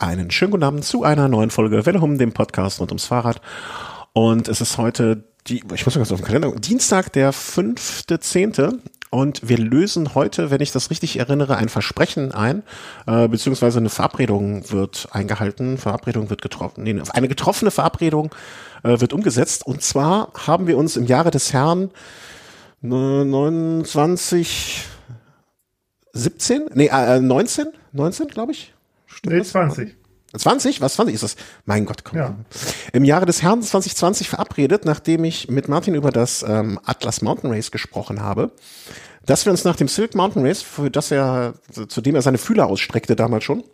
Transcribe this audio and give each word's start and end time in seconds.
Einen 0.00 0.30
schönen 0.30 0.52
guten 0.52 0.62
Abend 0.62 0.84
zu 0.84 1.02
einer 1.02 1.26
neuen 1.26 1.50
Folge 1.50 1.84
Welle 1.84 2.00
Hum, 2.00 2.18
dem 2.18 2.32
Podcast 2.32 2.78
rund 2.78 2.92
ums 2.92 3.06
Fahrrad. 3.06 3.40
Und 4.12 4.46
es 4.46 4.60
ist 4.60 4.78
heute 4.78 5.24
die, 5.48 5.64
ich 5.74 5.84
muss 5.84 5.96
mal 5.96 6.02
ganz 6.02 6.12
auf 6.12 6.20
den 6.20 6.24
Kalender, 6.24 6.52
Dienstag, 6.52 7.12
der 7.12 7.32
fünfte 7.32 8.20
Zehnte. 8.20 8.78
Und 9.10 9.48
wir 9.48 9.58
lösen 9.58 10.14
heute, 10.14 10.52
wenn 10.52 10.60
ich 10.60 10.70
das 10.70 10.90
richtig 10.90 11.18
erinnere, 11.18 11.56
ein 11.56 11.68
Versprechen 11.68 12.30
ein, 12.30 12.62
äh, 13.08 13.26
beziehungsweise 13.26 13.80
eine 13.80 13.88
Verabredung 13.88 14.70
wird 14.70 15.08
eingehalten, 15.10 15.78
Verabredung 15.78 16.30
wird 16.30 16.42
getroffen, 16.42 16.84
nee, 16.84 16.96
eine 17.12 17.26
getroffene 17.26 17.72
Verabredung 17.72 18.32
äh, 18.84 19.00
wird 19.00 19.12
umgesetzt. 19.12 19.66
Und 19.66 19.82
zwar 19.82 20.30
haben 20.46 20.68
wir 20.68 20.78
uns 20.78 20.96
im 20.96 21.06
Jahre 21.06 21.32
des 21.32 21.52
Herrn 21.52 21.90
29, 22.82 24.84
17, 26.12 26.66
nee, 26.74 26.86
äh, 26.86 27.18
19, 27.18 27.66
19, 27.92 28.28
glaube 28.28 28.52
ich. 28.52 28.74
Stimmt 29.08 29.36
nee, 29.36 29.42
20. 29.42 29.96
20? 30.36 30.80
Was 30.80 30.94
20 30.94 31.14
ist 31.14 31.24
das? 31.24 31.36
Mein 31.64 31.86
Gott, 31.86 32.04
komm. 32.04 32.18
Ja. 32.18 32.36
Im 32.92 33.04
Jahre 33.04 33.26
des 33.26 33.42
Herrn 33.42 33.62
2020 33.62 34.28
verabredet, 34.28 34.84
nachdem 34.84 35.24
ich 35.24 35.48
mit 35.48 35.68
Martin 35.68 35.94
über 35.94 36.10
das 36.10 36.44
ähm, 36.46 36.78
Atlas 36.84 37.22
Mountain 37.22 37.50
Race 37.50 37.70
gesprochen 37.70 38.20
habe, 38.20 38.52
dass 39.24 39.46
wir 39.46 39.50
uns 39.50 39.64
nach 39.64 39.76
dem 39.76 39.88
Silk 39.88 40.14
Mountain 40.14 40.46
Race, 40.46 40.62
für 40.62 40.90
das 40.90 41.10
er, 41.10 41.54
zu 41.70 42.00
dem 42.00 42.14
er 42.14 42.22
seine 42.22 42.38
Fühler 42.38 42.66
ausstreckte 42.66 43.16
damals 43.16 43.44
schon, 43.44 43.64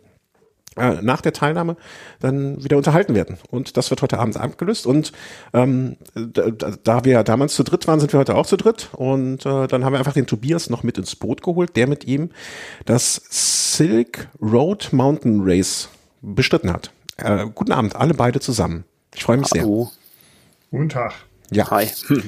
äh, 0.77 1.01
nach 1.01 1.21
der 1.21 1.33
Teilnahme 1.33 1.77
dann 2.19 2.63
wieder 2.63 2.77
unterhalten 2.77 3.15
werden. 3.15 3.37
Und 3.49 3.77
das 3.77 3.89
wird 3.89 4.01
heute 4.01 4.19
Abend 4.19 4.37
abgelöst. 4.37 4.85
Und 4.85 5.11
ähm, 5.53 5.97
da, 6.13 6.49
da 6.83 7.05
wir 7.05 7.23
damals 7.23 7.55
zu 7.55 7.63
dritt 7.63 7.87
waren, 7.87 7.99
sind 7.99 8.13
wir 8.13 8.19
heute 8.19 8.35
auch 8.35 8.45
zu 8.45 8.57
dritt. 8.57 8.89
Und 8.93 9.45
äh, 9.45 9.67
dann 9.67 9.85
haben 9.85 9.93
wir 9.93 9.99
einfach 9.99 10.13
den 10.13 10.27
Tobias 10.27 10.69
noch 10.69 10.83
mit 10.83 10.97
ins 10.97 11.15
Boot 11.15 11.41
geholt, 11.41 11.75
der 11.75 11.87
mit 11.87 12.05
ihm 12.05 12.29
das 12.85 13.21
Silk 13.29 14.27
Road 14.41 14.89
Mountain 14.91 15.41
Race 15.43 15.89
bestritten 16.21 16.71
hat. 16.71 16.91
Äh, 17.17 17.47
guten 17.53 17.71
Abend, 17.71 17.95
alle 17.95 18.13
beide 18.13 18.39
zusammen. 18.39 18.83
Ich 19.13 19.23
freue 19.23 19.37
mich 19.37 19.49
Hallo. 19.55 19.91
sehr. 20.71 20.79
Guten 20.79 20.89
Tag. 20.89 21.13
Ja. 21.51 21.69
Hi. 21.71 21.87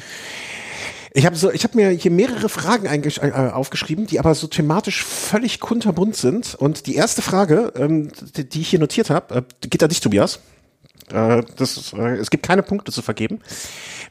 Ich 1.17 1.25
habe 1.25 1.35
so, 1.35 1.51
ich 1.51 1.63
habe 1.63 1.75
mir 1.75 1.89
hier 1.89 2.11
mehrere 2.11 2.47
Fragen 2.47 2.85
äh, 2.85 3.31
aufgeschrieben, 3.31 4.05
die 4.05 4.19
aber 4.19 4.35
so 4.35 4.45
thematisch 4.45 5.03
völlig 5.03 5.59
kunterbunt 5.59 6.15
sind. 6.15 6.53
Und 6.53 6.85
die 6.85 6.93
erste 6.93 7.23
Frage, 7.23 7.73
ähm, 7.75 8.11
die, 8.35 8.47
die, 8.47 8.61
ich 8.61 8.69
hier 8.69 8.77
notiert 8.77 9.09
habe, 9.09 9.33
äh, 9.33 9.67
geht 9.67 9.81
an 9.81 9.89
dich, 9.89 9.99
Tobias. 9.99 10.39
Äh, 11.11 11.41
das, 11.55 11.91
äh, 11.93 12.17
es 12.17 12.29
gibt 12.29 12.45
keine 12.45 12.61
Punkte 12.61 12.91
zu 12.91 13.01
vergeben. 13.01 13.39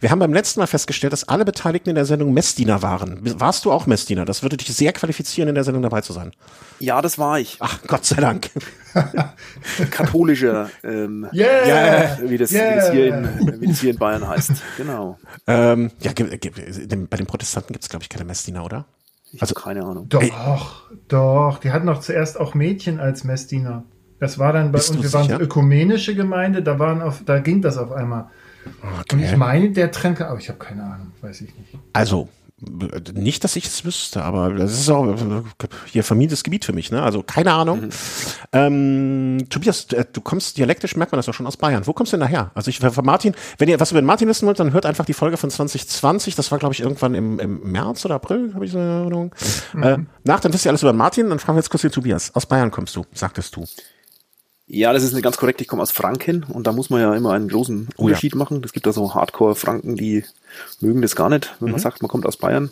Wir 0.01 0.11
haben 0.11 0.19
beim 0.19 0.33
letzten 0.33 0.61
Mal 0.61 0.67
festgestellt, 0.67 1.13
dass 1.13 1.29
alle 1.29 1.45
Beteiligten 1.45 1.91
in 1.91 1.95
der 1.95 2.05
Sendung 2.05 2.33
Messdiener 2.33 2.83
waren. 2.83 3.21
Warst 3.41 3.65
du 3.65 3.73
auch 3.73 3.87
Messdiener? 3.87 4.25
Das 4.25 4.43
würde 4.43 4.57
dich 4.57 4.69
sehr 4.69 4.93
qualifizieren, 4.93 5.49
in 5.49 5.55
der 5.55 5.65
Sendung 5.65 5.83
dabei 5.83 6.01
zu 6.01 6.13
sein. 6.13 6.33
Ja, 6.79 7.01
das 7.01 7.19
war 7.19 7.39
ich. 7.39 7.57
Ach, 7.61 7.81
Gott 7.87 8.05
sei 8.05 8.21
Dank. 8.21 8.51
Katholischer, 9.91 10.71
ähm, 10.83 11.29
yeah, 11.33 12.19
wie, 12.23 12.39
das, 12.39 12.51
yeah. 12.53 12.73
wie, 12.73 12.77
das 12.77 12.91
hier 12.91 13.07
in, 13.09 13.61
wie 13.61 13.67
das 13.67 13.81
hier 13.81 13.91
in 13.91 13.99
Bayern 13.99 14.27
heißt. 14.27 14.53
Genau. 14.77 15.19
Ähm, 15.47 15.91
ja, 16.01 16.13
bei 16.13 17.17
den 17.17 17.27
Protestanten 17.27 17.73
gibt 17.73 17.85
es, 17.85 17.91
glaube 17.91 18.03
ich, 18.03 18.09
keine 18.09 18.25
Messdiener, 18.25 18.65
oder? 18.65 18.87
Ich 19.33 19.43
also 19.43 19.55
keine 19.55 19.85
Ahnung. 19.85 20.09
Doch, 20.09 20.23
Ey. 20.23 20.33
doch. 21.09 21.59
Die 21.59 21.73
hatten 21.73 21.87
doch 21.87 22.01
zuerst 22.01 22.39
auch 22.41 22.55
Mädchen 22.55 23.01
als 23.01 23.25
Messdiener. 23.25 23.85
Das 24.19 24.39
war 24.39 24.53
dann 24.53 24.73
bei 24.73 24.79
uns, 24.79 25.03
wir 25.03 25.13
waren 25.13 25.29
so 25.29 25.39
ökumenische 25.39 26.15
Gemeinde, 26.15 26.63
da 26.63 26.79
waren 26.79 27.03
auf, 27.03 27.23
da 27.25 27.39
ging 27.41 27.61
das 27.61 27.77
auf 27.77 27.93
einmal. 27.93 28.31
Okay. 29.01 29.15
Und 29.17 29.23
ich 29.23 29.37
meine, 29.37 29.71
der 29.71 29.91
Trend, 29.91 30.21
aber 30.21 30.39
ich 30.39 30.49
habe 30.49 30.59
keine 30.59 30.83
Ahnung, 30.83 31.13
weiß 31.21 31.41
ich 31.43 31.57
nicht. 31.57 31.75
Also, 31.93 32.29
nicht, 33.13 33.45
dass 33.45 33.55
ich 33.57 33.67
es 33.67 33.85
wüsste, 33.85 34.23
aber 34.23 34.55
das 34.55 34.73
ist 34.73 34.89
auch 34.89 35.15
hier 35.85 36.03
vermietetes 36.03 36.43
Gebiet 36.43 36.65
für 36.65 36.73
mich, 36.73 36.91
ne? 36.91 37.03
Also 37.03 37.23
keine 37.23 37.53
Ahnung. 37.53 37.83
Mhm. 37.83 37.91
Ähm, 38.53 39.47
Tobias, 39.51 39.93
äh, 39.93 40.07
du 40.11 40.23
kommst 40.23 40.57
dialektisch, 40.57 40.97
merkt 40.97 41.13
man 41.13 41.19
das 41.19 41.27
ja 41.27 41.35
schon 41.35 41.47
aus 41.47 41.59
Bayern. 41.59 41.87
Wo 41.87 41.93
kommst 41.93 42.15
du 42.15 42.17
denn 42.17 42.23
daher? 42.23 42.53
Also 42.55 42.71
ich 42.71 42.79
von 42.79 43.05
Martin, 43.05 43.35
wenn 43.59 43.69
ihr 43.69 43.79
was 43.79 43.91
über 43.91 44.01
den 44.01 44.07
Martin 44.07 44.27
wissen 44.27 44.47
wollt, 44.47 44.59
dann 44.59 44.73
hört 44.73 44.87
einfach 44.87 45.05
die 45.05 45.13
Folge 45.13 45.37
von 45.37 45.51
2020. 45.51 46.35
Das 46.35 46.51
war, 46.51 46.59
glaube 46.59 46.73
ich, 46.73 46.81
irgendwann 46.81 47.15
im, 47.15 47.39
im 47.39 47.73
März 47.73 48.07
oder 48.07 48.15
April, 48.15 48.55
habe 48.55 48.65
ich 48.65 48.73
so 48.73 48.79
eine 48.79 49.01
Erinnerung. 49.01 49.35
Mhm. 49.75 49.83
Äh, 49.83 49.99
nach, 50.25 50.41
dann 50.41 50.55
wisst 50.55 50.65
ihr 50.65 50.71
alles 50.71 50.83
über 50.83 50.93
den 50.93 50.99
Martin, 50.99 51.29
dann 51.29 51.39
fragen 51.39 51.57
wir 51.57 51.61
jetzt 51.61 51.69
kurz 51.69 51.83
den 51.83 51.93
Tobias. 51.93 52.35
Aus 52.35 52.47
Bayern 52.47 52.71
kommst 52.71 52.97
du, 52.97 53.05
sagtest 53.13 53.55
du. 53.55 53.67
Ja, 54.69 54.93
das 54.93 55.05
ist 55.05 55.13
eine 55.13 55.23
ganz 55.23 55.37
korrekt. 55.37 55.61
Ich 55.61 55.69
komme 55.69 55.83
aus 55.83 55.93
Franken 55.93 56.43
und 56.43 56.67
da 56.67 56.73
muss 56.73 56.91
man 56.91 57.01
ja 57.01 57.15
immer 57.15 57.33
einen 57.33 57.49
großen 57.49 57.89
Unterschied 57.97 58.35
oh 58.35 58.39
ja. 58.39 58.45
machen. 58.45 58.63
Es 58.65 58.73
gibt 58.73 58.87
da 58.87 58.93
so 58.93 59.15
Hardcore-Franken, 59.15 59.97
die 59.97 60.25
mögen 60.81 61.03
das 61.03 61.15
gar 61.15 61.29
nicht, 61.29 61.55
wenn 61.61 61.67
mhm. 61.67 61.73
man 61.73 61.81
sagt, 61.81 62.03
man 62.03 62.09
kommt 62.09 62.27
aus 62.27 62.37
Bayern. 62.37 62.71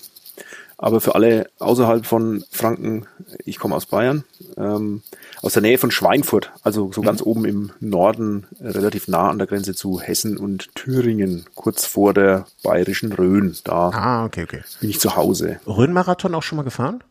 Aber 0.77 1.00
für 1.00 1.15
alle 1.15 1.49
außerhalb 1.60 2.04
von 2.04 2.44
Franken, 2.50 3.06
ich 3.44 3.60
komme 3.60 3.77
aus 3.77 3.87
Bayern, 3.87 4.25
ähm, 4.56 5.03
aus 5.41 5.53
der 5.53 5.62
Nähe 5.62 5.78
von 5.78 5.93
Schweinfurt, 5.93 6.50
also 6.62 6.91
so 6.93 7.00
mhm. 7.00 7.06
ganz 7.06 7.22
oben 7.22 7.44
im 7.44 7.71
Norden, 7.78 8.47
äh, 8.59 8.69
relativ 8.71 9.06
nah 9.06 9.31
an 9.31 9.38
der 9.38 9.47
Grenze 9.47 9.75
zu 9.75 10.00
Hessen 10.00 10.37
und 10.37 10.75
Thüringen, 10.75 11.47
kurz 11.54 11.87
vor 11.87 12.12
der 12.12 12.47
bayerischen 12.65 13.12
Rhön. 13.12 13.56
Da 13.62 13.91
ah, 13.91 14.25
okay, 14.25 14.43
okay. 14.43 14.62
bin 14.81 14.91
ich 14.91 14.99
zu 14.99 15.15
Hause. 15.15 15.60
Rhön-Marathon 15.65 16.34
auch 16.34 16.43
schon 16.43 16.56
mal 16.56 16.65
gefahren? 16.65 17.04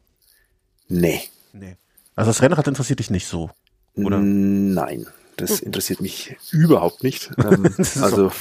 Nee. 0.90 1.22
Nee. 1.54 1.78
Also 2.16 2.32
das 2.32 2.42
Rennrad 2.42 2.68
interessiert 2.68 3.00
dich 3.00 3.10
nicht 3.10 3.28
so? 3.28 3.50
Oder? 3.96 4.20
Nein, 4.20 5.08
das 5.38 5.60
hm. 5.60 5.68
interessiert 5.68 6.02
mich 6.02 6.36
überhaupt 6.52 7.04
nicht. 7.04 7.30
Ähm, 7.44 7.74
also 8.02 8.32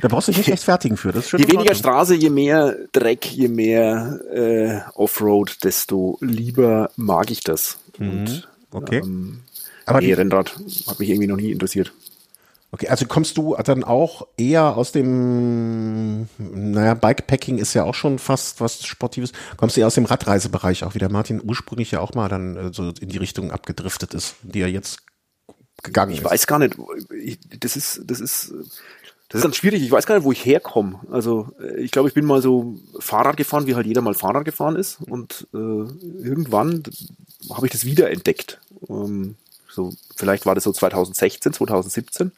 da 0.00 0.08
brauchst 0.08 0.28
du 0.28 0.32
dich 0.32 0.38
nicht 0.38 0.50
rechtfertigen 0.52 0.96
für. 0.96 1.10
Das 1.10 1.32
je 1.32 1.48
weniger 1.48 1.74
Straße, 1.74 2.14
je 2.14 2.30
mehr 2.30 2.76
Dreck, 2.92 3.26
je 3.26 3.48
mehr 3.48 4.20
äh, 4.32 4.80
Offroad, 4.94 5.64
desto 5.64 6.18
lieber 6.20 6.90
mag 6.96 7.30
ich 7.30 7.40
das. 7.40 7.78
Mhm. 7.98 8.10
Und, 8.10 8.48
okay. 8.70 8.98
Ähm, 8.98 9.40
Aber 9.86 10.00
nee, 10.00 10.12
Rennrad 10.12 10.54
hat 10.86 11.00
mich 11.00 11.08
irgendwie 11.08 11.26
noch 11.26 11.36
nie 11.36 11.50
interessiert. 11.50 11.92
Okay, 12.74 12.88
also 12.88 13.04
kommst 13.04 13.36
du 13.36 13.54
dann 13.62 13.84
auch 13.84 14.26
eher 14.38 14.78
aus 14.78 14.92
dem, 14.92 16.26
naja, 16.38 16.94
Bikepacking 16.94 17.58
ist 17.58 17.74
ja 17.74 17.84
auch 17.84 17.94
schon 17.94 18.18
fast 18.18 18.62
was 18.62 18.86
Sportives. 18.86 19.32
Kommst 19.58 19.76
du 19.76 19.82
eher 19.82 19.88
aus 19.88 19.94
dem 19.94 20.06
Radreisebereich 20.06 20.82
auch, 20.84 20.94
wie 20.94 20.98
der 20.98 21.10
Martin 21.10 21.42
ursprünglich 21.44 21.90
ja 21.90 22.00
auch 22.00 22.14
mal 22.14 22.30
dann 22.30 22.56
äh, 22.56 22.72
so 22.72 22.92
in 22.98 23.10
die 23.10 23.18
Richtung 23.18 23.50
abgedriftet 23.50 24.14
ist, 24.14 24.36
die 24.42 24.60
er 24.60 24.68
jetzt 24.68 25.01
gegangen 25.82 26.12
ich 26.12 26.18
ist? 26.18 26.24
Ich 26.24 26.30
weiß 26.30 26.46
gar 26.46 26.58
nicht, 26.58 26.76
ich, 27.22 27.38
das 27.60 27.76
ist, 27.76 28.02
das 28.06 28.20
ist, 28.20 28.52
das 29.28 29.38
ist 29.38 29.44
dann 29.44 29.54
schwierig. 29.54 29.82
Ich 29.82 29.90
weiß 29.90 30.06
gar 30.06 30.14
nicht, 30.14 30.24
wo 30.24 30.32
ich 30.32 30.44
herkomme. 30.44 31.00
Also 31.10 31.48
äh, 31.60 31.80
ich 31.80 31.90
glaube, 31.90 32.08
ich 32.08 32.14
bin 32.14 32.26
mal 32.26 32.42
so 32.42 32.78
Fahrrad 32.98 33.36
gefahren, 33.36 33.66
wie 33.66 33.74
halt 33.74 33.86
jeder 33.86 34.02
mal 34.02 34.14
Fahrrad 34.14 34.44
gefahren 34.44 34.76
ist. 34.76 34.98
Und 35.00 35.46
äh, 35.54 35.56
irgendwann 35.56 36.82
habe 37.50 37.66
ich 37.66 37.72
das 37.72 37.84
wiederentdeckt. 37.84 38.60
Ähm, 38.88 39.36
so 39.68 39.94
vielleicht 40.16 40.44
war 40.44 40.54
das 40.54 40.64
so 40.64 40.72
2016, 40.72 41.54
2017 41.54 42.32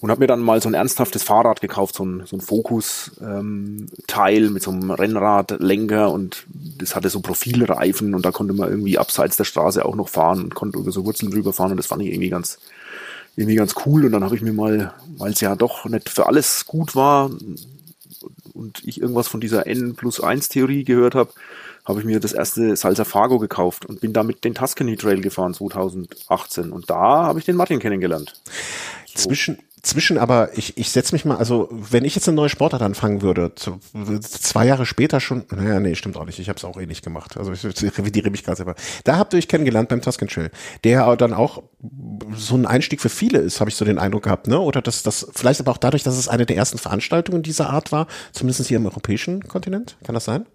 und 0.00 0.10
habe 0.10 0.20
mir 0.20 0.26
dann 0.26 0.40
mal 0.40 0.60
so 0.60 0.68
ein 0.68 0.74
ernsthaftes 0.74 1.22
Fahrrad 1.22 1.60
gekauft, 1.60 1.94
so 1.94 2.04
ein, 2.04 2.24
so 2.26 2.36
ein 2.36 2.40
Focus-Teil 2.40 4.44
ähm, 4.44 4.52
mit 4.52 4.62
so 4.62 4.70
einem 4.70 4.90
Rennradlenker 4.90 6.10
und 6.10 6.46
das 6.78 6.96
hatte 6.96 7.08
so 7.08 7.20
Profilreifen 7.20 8.14
und 8.14 8.24
da 8.24 8.32
konnte 8.32 8.54
man 8.54 8.68
irgendwie 8.68 8.98
abseits 8.98 9.36
der 9.36 9.44
Straße 9.44 9.84
auch 9.84 9.96
noch 9.96 10.08
fahren 10.08 10.44
und 10.44 10.54
konnte 10.54 10.78
über 10.78 10.92
so 10.92 11.04
Wurzeln 11.04 11.30
drüber 11.30 11.52
fahren 11.52 11.72
und 11.72 11.76
das 11.76 11.86
fand 11.86 12.02
ich 12.02 12.08
irgendwie 12.08 12.30
ganz 12.30 12.58
irgendwie 13.36 13.56
ganz 13.56 13.74
cool 13.86 14.04
und 14.04 14.12
dann 14.12 14.24
habe 14.24 14.36
ich 14.36 14.42
mir 14.42 14.52
mal, 14.52 14.92
weil 15.16 15.32
es 15.32 15.40
ja 15.40 15.56
doch 15.56 15.86
nicht 15.86 16.10
für 16.10 16.26
alles 16.26 16.66
gut 16.66 16.94
war 16.94 17.30
und 18.52 18.82
ich 18.84 19.00
irgendwas 19.00 19.28
von 19.28 19.40
dieser 19.40 19.66
N 19.66 19.94
plus 19.94 20.20
1 20.20 20.50
Theorie 20.50 20.84
gehört 20.84 21.14
habe, 21.14 21.32
habe 21.84 22.00
ich 22.00 22.04
mir 22.04 22.20
das 22.20 22.32
erste 22.32 22.76
Salsa 22.76 23.04
Fargo 23.04 23.38
gekauft 23.38 23.86
und 23.86 24.00
bin 24.00 24.12
damit 24.12 24.44
den 24.44 24.54
Tuscany 24.54 24.96
Trail 24.96 25.20
gefahren 25.20 25.54
2018 25.54 26.72
und 26.72 26.88
da 26.90 27.24
habe 27.24 27.38
ich 27.38 27.44
den 27.44 27.56
Martin 27.56 27.80
kennengelernt. 27.80 28.34
So. 29.06 29.28
Zwischen 29.28 29.58
zwischen 29.82 30.16
aber, 30.16 30.56
ich, 30.56 30.78
ich 30.78 30.90
setze 30.90 31.12
mich 31.12 31.24
mal, 31.24 31.36
also 31.36 31.68
wenn 31.72 32.04
ich 32.04 32.14
jetzt 32.14 32.28
eine 32.28 32.36
neue 32.36 32.48
Sportart 32.48 32.82
anfangen 32.82 33.20
würde, 33.20 33.52
zu, 33.56 33.80
zwei 34.20 34.64
Jahre 34.64 34.86
später 34.86 35.18
schon, 35.18 35.44
naja, 35.50 35.80
nee, 35.80 35.96
stimmt 35.96 36.16
auch 36.16 36.24
nicht, 36.24 36.38
ich 36.38 36.48
habe 36.48 36.56
es 36.56 36.64
auch 36.64 36.80
eh 36.80 36.86
nicht 36.86 37.02
gemacht, 37.02 37.36
also 37.36 37.52
ich, 37.52 37.64
ich 37.64 37.98
revidiere 37.98 38.30
mich 38.30 38.44
gerade 38.44 38.56
selber. 38.56 38.76
Da 39.02 39.18
habt 39.18 39.34
ihr 39.34 39.38
euch 39.38 39.48
kennengelernt 39.48 39.88
beim 39.88 40.00
Tuscan 40.00 40.28
Trail, 40.28 40.52
der 40.84 41.16
dann 41.16 41.32
auch 41.32 41.64
so 42.36 42.54
ein 42.54 42.64
Einstieg 42.64 43.00
für 43.00 43.08
viele 43.08 43.38
ist, 43.38 43.58
habe 43.58 43.70
ich 43.70 43.76
so 43.76 43.84
den 43.84 43.98
Eindruck 43.98 44.22
gehabt, 44.22 44.46
ne? 44.46 44.60
Oder 44.60 44.82
dass 44.82 45.02
das 45.02 45.26
vielleicht 45.34 45.58
aber 45.58 45.72
auch 45.72 45.78
dadurch, 45.78 46.04
dass 46.04 46.16
es 46.16 46.28
eine 46.28 46.46
der 46.46 46.56
ersten 46.56 46.78
Veranstaltungen 46.78 47.42
dieser 47.42 47.70
Art 47.70 47.90
war, 47.90 48.06
zumindest 48.30 48.68
hier 48.68 48.76
im 48.76 48.86
europäischen 48.86 49.48
Kontinent, 49.48 49.96
kann 50.04 50.14
das 50.14 50.24
sein? 50.24 50.46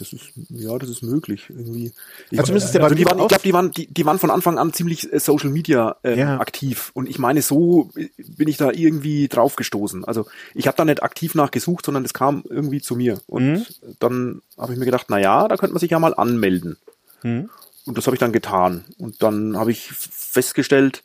Das 0.00 0.14
ist, 0.14 0.32
ja, 0.48 0.78
das 0.78 0.88
ist 0.88 1.02
möglich. 1.02 1.44
Irgendwie. 1.50 1.92
Ich, 2.30 2.38
also 2.38 2.48
zumindest 2.48 2.74
der 2.74 2.82
also 2.82 2.94
die 2.94 3.04
waren, 3.04 3.18
ich 3.18 3.28
glaube, 3.28 3.42
die 3.42 3.52
waren, 3.52 3.70
die, 3.70 3.86
die 3.86 4.06
waren 4.06 4.18
von 4.18 4.30
Anfang 4.30 4.58
an 4.58 4.72
ziemlich 4.72 5.12
äh, 5.12 5.20
Social 5.20 5.50
Media 5.50 5.96
äh, 6.02 6.18
ja. 6.18 6.40
aktiv. 6.40 6.90
Und 6.94 7.08
ich 7.08 7.18
meine, 7.18 7.42
so 7.42 7.90
bin 8.16 8.48
ich 8.48 8.56
da 8.56 8.70
irgendwie 8.70 9.28
drauf 9.28 9.56
gestoßen. 9.56 10.04
Also 10.06 10.26
ich 10.54 10.66
habe 10.66 10.76
da 10.76 10.86
nicht 10.86 11.02
aktiv 11.02 11.34
nachgesucht, 11.34 11.84
sondern 11.84 12.04
es 12.04 12.14
kam 12.14 12.42
irgendwie 12.48 12.80
zu 12.80 12.96
mir. 12.96 13.20
Und 13.26 13.52
mhm. 13.52 13.66
dann 13.98 14.42
habe 14.56 14.72
ich 14.72 14.78
mir 14.78 14.86
gedacht, 14.86 15.06
na 15.10 15.18
ja, 15.18 15.46
da 15.46 15.56
könnte 15.56 15.74
man 15.74 15.80
sich 15.80 15.90
ja 15.90 15.98
mal 15.98 16.14
anmelden. 16.14 16.78
Mhm. 17.22 17.50
Und 17.84 17.98
das 17.98 18.06
habe 18.06 18.16
ich 18.16 18.20
dann 18.20 18.32
getan. 18.32 18.84
Und 18.98 19.22
dann 19.22 19.56
habe 19.58 19.70
ich 19.70 19.90
festgestellt, 19.92 21.02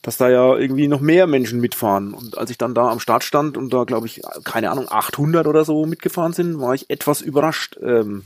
dass 0.00 0.16
da 0.16 0.30
ja 0.30 0.56
irgendwie 0.56 0.88
noch 0.88 1.00
mehr 1.00 1.26
Menschen 1.26 1.60
mitfahren. 1.60 2.14
Und 2.14 2.38
als 2.38 2.50
ich 2.50 2.56
dann 2.56 2.74
da 2.74 2.88
am 2.88 3.00
Start 3.00 3.24
stand 3.24 3.58
und 3.58 3.74
da, 3.74 3.84
glaube 3.84 4.06
ich, 4.06 4.22
keine 4.44 4.70
Ahnung, 4.70 4.86
800 4.88 5.46
oder 5.46 5.66
so 5.66 5.84
mitgefahren 5.84 6.32
sind, 6.32 6.60
war 6.60 6.74
ich 6.74 6.88
etwas 6.88 7.20
überrascht, 7.20 7.78
ähm, 7.82 8.24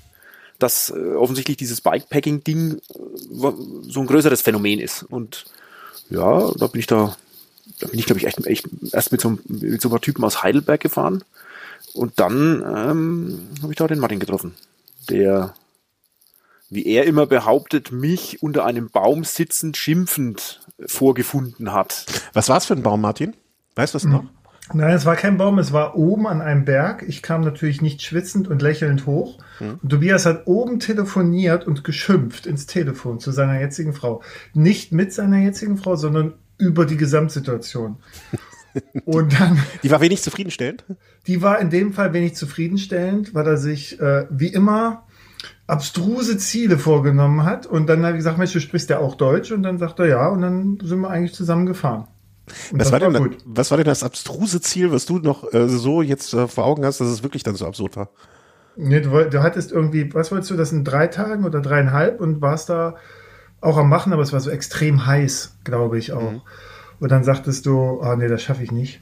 dass 0.63 0.91
äh, 0.91 1.15
offensichtlich 1.15 1.57
dieses 1.57 1.81
Bikepacking-Ding 1.81 2.77
äh, 2.77 2.79
so 3.31 4.01
ein 4.01 4.07
größeres 4.07 4.43
Phänomen 4.43 4.81
ist. 4.81 5.03
Und 5.03 5.45
ja, 6.11 6.51
da 6.57 6.67
bin 6.67 6.81
ich 6.81 6.87
da, 6.87 7.17
da 7.81 7.89
bin 7.89 7.99
ich 7.99 8.07
glaube 8.07 8.21
ich 8.21 8.27
echt, 8.27 8.47
echt 8.47 8.69
erst 8.93 9.13
mit 9.13 9.21
so, 9.21 9.39
mit 9.47 9.81
so 9.81 9.89
einem 9.89 10.01
Typen 10.01 10.25
aus 10.25 10.43
Heidelberg 10.43 10.81
gefahren 10.81 11.25
und 11.95 12.21
dann 12.21 12.63
ähm, 12.63 13.49
habe 13.63 13.73
ich 13.73 13.79
da 13.79 13.87
den 13.87 13.99
Martin 13.99 14.21
getroffen, 14.21 14.55
der, 15.11 15.55
wie 16.71 16.87
er 16.87 17.05
immer 17.05 17.27
behauptet, 17.27 17.93
mich 17.93 18.43
unter 18.43 18.65
einem 18.65 18.89
Baum 18.91 19.25
sitzend 19.25 19.77
schimpfend 19.77 20.61
vorgefunden 20.87 21.73
hat. 21.73 22.07
Was 22.33 22.49
war 22.49 22.57
es 22.57 22.67
für 22.67 22.75
ein 22.75 22.83
Baum, 22.83 23.01
Martin? 23.01 23.35
Weißt 23.75 23.95
du 23.95 23.99
es 23.99 24.05
noch? 24.05 24.25
Nein, 24.73 24.95
es 24.95 25.05
war 25.05 25.17
kein 25.17 25.37
Baum, 25.37 25.59
es 25.59 25.73
war 25.73 25.97
oben 25.97 26.27
an 26.27 26.41
einem 26.41 26.65
Berg. 26.65 27.05
Ich 27.07 27.21
kam 27.21 27.43
natürlich 27.43 27.83
nicht 27.83 28.03
schwitzend 28.03 28.49
und 28.49 28.63
lächelnd 28.63 29.07
hoch. 29.07 29.39
Mhm. 29.61 29.81
Und 29.83 29.89
Tobias 29.89 30.25
hat 30.25 30.47
oben 30.47 30.79
telefoniert 30.79 31.67
und 31.67 31.85
geschimpft 31.85 32.47
ins 32.47 32.67
Telefon 32.67 33.19
zu 33.19 33.33
seiner 33.33 33.61
jetzigen 33.61 33.93
Frau. 33.93 34.23
Nicht 34.55 34.93
mit 34.93 35.13
seiner 35.13 35.39
jetzigen 35.39 35.77
Frau, 35.77 35.97
sondern 35.97 36.35
über 36.59 36.87
die 36.87 36.97
Gesamtsituation. 36.97 37.97
Und 39.05 39.39
dann. 39.39 39.59
Die 39.83 39.91
war 39.91 40.01
wenig 40.01 40.23
zufriedenstellend? 40.23 40.85
Die 41.27 41.43
war 41.43 41.59
in 41.59 41.69
dem 41.69 41.93
Fall 41.93 42.15
wenig 42.15 42.37
zufriedenstellend, 42.37 43.35
weil 43.35 43.47
er 43.47 43.59
sich 43.59 44.01
äh, 44.01 44.27
wie 44.31 44.47
immer 44.47 45.07
abstruse 45.67 46.39
Ziele 46.39 46.79
vorgenommen 46.79 47.45
hat. 47.45 47.67
Und 47.67 47.87
dann 47.89 48.01
habe 48.05 48.13
ich 48.13 48.19
gesagt, 48.19 48.39
Mensch, 48.39 48.53
du 48.53 48.61
sprichst 48.61 48.89
ja 48.89 48.99
auch 48.99 49.17
Deutsch. 49.17 49.53
Und 49.53 49.63
dann 49.63 49.79
sagt 49.79 49.99
er 49.99 50.07
ja. 50.07 50.29
Und 50.29 50.41
dann 50.41 50.79
sind 50.83 51.01
wir 51.01 51.11
eigentlich 51.11 51.35
zusammen 51.35 51.67
gefahren. 51.67 52.07
Was 52.73 52.93
war, 52.93 53.01
war 53.01 53.11
denn, 53.11 53.37
was 53.45 53.71
war 53.71 53.79
denn 53.79 53.87
das 53.87 54.03
abstruse 54.03 54.61
Ziel, 54.61 54.93
was 54.93 55.07
du 55.07 55.19
noch 55.19 55.53
äh, 55.53 55.69
so 55.69 56.03
jetzt 56.03 56.33
äh, 56.35 56.49
vor 56.49 56.65
Augen 56.65 56.85
hast, 56.85 57.01
dass 57.01 57.09
es 57.09 57.23
wirklich 57.23 57.43
dann 57.43 57.55
so 57.55 57.67
absurd 57.67 57.97
war? 57.97 58.11
Nee, 58.77 59.01
du, 59.01 59.11
du 59.29 59.43
hattest 59.43 59.73
irgendwie, 59.73 60.13
was 60.15 60.31
wolltest 60.31 60.51
du, 60.51 60.57
das 60.57 60.73
in 60.73 60.85
drei 60.85 61.07
Tagen 61.07 61.45
oder 61.45 61.61
dreieinhalb 61.61 62.21
und 62.21 62.41
warst 62.41 62.69
da 62.69 62.97
auch 63.61 63.77
am 63.77 63.89
Machen, 63.89 64.13
aber 64.13 64.23
es 64.23 64.33
war 64.33 64.41
so 64.41 64.51
extrem 64.51 65.07
heiß, 65.07 65.59
glaube 65.65 65.99
ich 65.99 66.13
auch. 66.13 66.33
Mhm. 66.33 66.43
Und 67.01 67.11
dann 67.11 67.25
sagtest 67.25 67.67
du, 67.67 68.01
ah 68.01 68.17
nee, 68.17 68.29
das 68.29 68.43
schaffe 68.43 68.63
ich 68.63 68.73
nicht. 68.73 69.01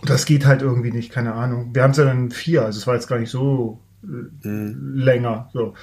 Und 0.00 0.10
das 0.10 0.24
geht 0.24 0.46
halt 0.46 0.62
irgendwie 0.62 0.90
nicht, 0.90 1.12
keine 1.12 1.34
Ahnung. 1.34 1.74
Wir 1.74 1.82
haben 1.82 1.90
es 1.90 1.98
ja 1.98 2.04
dann 2.04 2.30
vier, 2.30 2.64
also 2.64 2.78
es 2.78 2.86
war 2.86 2.94
jetzt 2.94 3.08
gar 3.08 3.18
nicht 3.18 3.30
so 3.30 3.80
äh, 4.02 4.48
mhm. 4.48 4.94
länger. 4.94 5.48
So. 5.52 5.74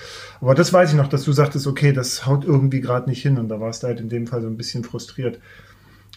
Aber 0.42 0.56
das 0.56 0.74
weiß 0.74 0.92
ich 0.92 0.98
noch, 0.98 1.08
dass 1.08 1.24
du 1.24 1.32
sagtest, 1.32 1.68
okay, 1.68 1.94
das 1.94 2.26
haut 2.26 2.46
irgendwie 2.46 2.82
gerade 2.82 3.10
nicht 3.10 3.22
hin 3.22 3.38
und 3.38 3.50
da 3.50 3.60
warst 3.60 3.84
du 3.84 3.88
halt 3.88 4.00
in 4.00 4.10
dem 4.10 4.28
Fall 4.28 4.42
so 4.42 4.48
ein 4.48 4.58
bisschen 4.58 4.84
frustriert. 4.84 5.40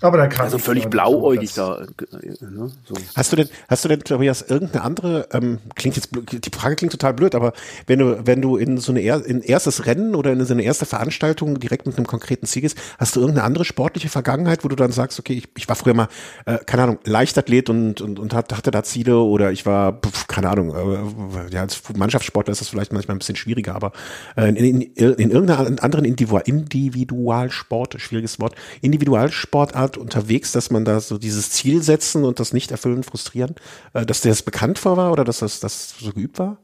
Aber 0.03 0.19
da 0.19 0.27
kann 0.27 0.47
also 0.47 0.59
völlig 0.59 0.89
blauäugig 0.89 1.55
da. 1.55 1.79
Äh, 1.81 2.45
ne? 2.45 2.71
So. 2.85 2.95
Hast 3.15 3.33
du 3.33 3.37
denn, 3.37 3.49
hast 3.69 3.85
du 3.85 3.89
denn, 3.89 4.01
Tobias, 4.01 4.43
irgendeine 4.43 4.85
andere, 4.85 5.29
ähm, 5.33 5.59
klingt 5.77 5.97
jetzt, 5.97 6.11
die 6.13 6.51
Frage 6.51 6.77
klingt 6.77 6.93
total 6.93 7.15
blöd, 7.15 7.35
aber 7.35 7.53
wenn 7.87 8.01
du, 8.01 8.27
wenn 8.27 8.43
du 8.43 8.57
in 8.57 8.79
so 8.79 8.93
eine, 8.93 9.01
in 9.01 9.41
erstes 9.41 9.87
Rennen 9.87 10.15
oder 10.15 10.33
in 10.33 10.45
so 10.45 10.53
eine 10.53 10.63
erste 10.63 10.87
Veranstaltung 10.87 11.61
direkt 11.61 11.87
mit 11.87 11.97
einem 11.97 12.07
konkreten 12.07 12.47
Ziel 12.47 12.63
gehst, 12.63 12.77
hast 12.99 13.15
du 13.15 13.21
irgendeine 13.21 13.47
andere 13.47 13.65
sportliche 13.65 14.09
Vergangenheit, 14.09 14.65
wo 14.65 14.69
du 14.69 14.77
dann 14.77 14.93
sagst, 14.93 15.19
okay, 15.21 15.35
ich, 15.35 15.49
ich 15.57 15.69
war 15.69 15.77
früher 15.77 15.95
mal, 15.95 16.09
äh, 16.47 16.59
keine 16.59 16.83
Ahnung, 16.83 16.99
Leichtathlet 17.05 17.71
und, 17.71 18.01
und, 18.01 18.19
und 18.19 18.35
hatte 18.35 18.71
da 18.71 18.83
Ziele 18.83 19.19
oder 19.19 19.53
ich 19.53 19.67
war, 19.67 20.01
pf, 20.01 20.27
keine 20.27 20.51
Ahnung, 20.51 20.75
äh, 20.75 21.55
ja, 21.55 21.61
als 21.61 21.81
Mannschaftssportler 21.97 22.53
ist 22.53 22.61
das 22.61 22.69
vielleicht 22.69 22.93
manchmal 22.93 23.15
ein 23.15 23.19
bisschen 23.19 23.37
schwieriger, 23.37 23.77
aber 23.77 23.93
äh, 24.37 24.49
in, 24.49 24.57
in, 24.57 24.81
in 24.81 25.31
irgendeiner 25.31 25.83
anderen 25.83 26.05
Individualsport, 26.05 28.01
schwieriges 28.01 28.41
Wort, 28.41 28.57
Individualsportart 28.81 29.92
Art 29.93 29.99
unterwegs, 29.99 30.53
dass 30.53 30.71
man 30.71 30.85
da 30.85 31.01
so 31.01 31.19
dieses 31.19 31.51
Ziel 31.51 31.83
setzen 31.83 32.25
und 32.25 32.41
das 32.41 32.53
nicht 32.53 32.71
erfüllen 32.71 33.03
frustrieren, 33.03 33.55
äh, 33.93 34.07
dass 34.07 34.23
der 34.23 34.33
das 34.33 34.43
bekannt 34.43 34.79
vor 34.79 34.97
war 34.97 35.13
oder 35.13 35.25
dass 35.25 35.41
das, 35.41 35.61
das 35.61 35.95
so 35.99 36.13
geübt 36.13 36.39
war? 36.39 36.59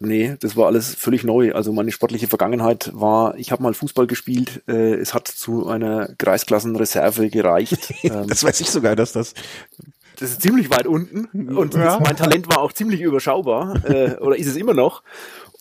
Nee, 0.00 0.34
das 0.40 0.56
war 0.56 0.66
alles 0.66 0.96
völlig 0.96 1.22
neu. 1.22 1.52
Also 1.52 1.72
meine 1.72 1.92
sportliche 1.92 2.26
Vergangenheit 2.26 2.90
war, 2.92 3.36
ich 3.38 3.52
habe 3.52 3.62
mal 3.62 3.72
Fußball 3.72 4.08
gespielt, 4.08 4.62
äh, 4.66 4.94
es 4.94 5.14
hat 5.14 5.28
zu 5.28 5.68
einer 5.68 6.08
Kreisklassenreserve 6.18 7.30
gereicht. 7.30 7.92
Ähm, 8.02 8.26
das 8.26 8.42
weiß 8.42 8.60
ich 8.60 8.68
sogar, 8.68 8.96
dass 8.96 9.12
das 9.12 9.34
das 10.18 10.32
ist 10.32 10.42
ziemlich 10.42 10.70
weit 10.70 10.86
unten 10.86 11.26
und 11.54 11.74
ja. 11.74 12.00
mein 12.00 12.16
Talent 12.16 12.48
war 12.48 12.58
auch 12.58 12.72
ziemlich 12.72 13.00
überschaubar 13.00 13.84
äh, 13.84 14.16
oder 14.16 14.36
ist 14.36 14.48
es 14.48 14.56
immer 14.56 14.74
noch. 14.74 15.02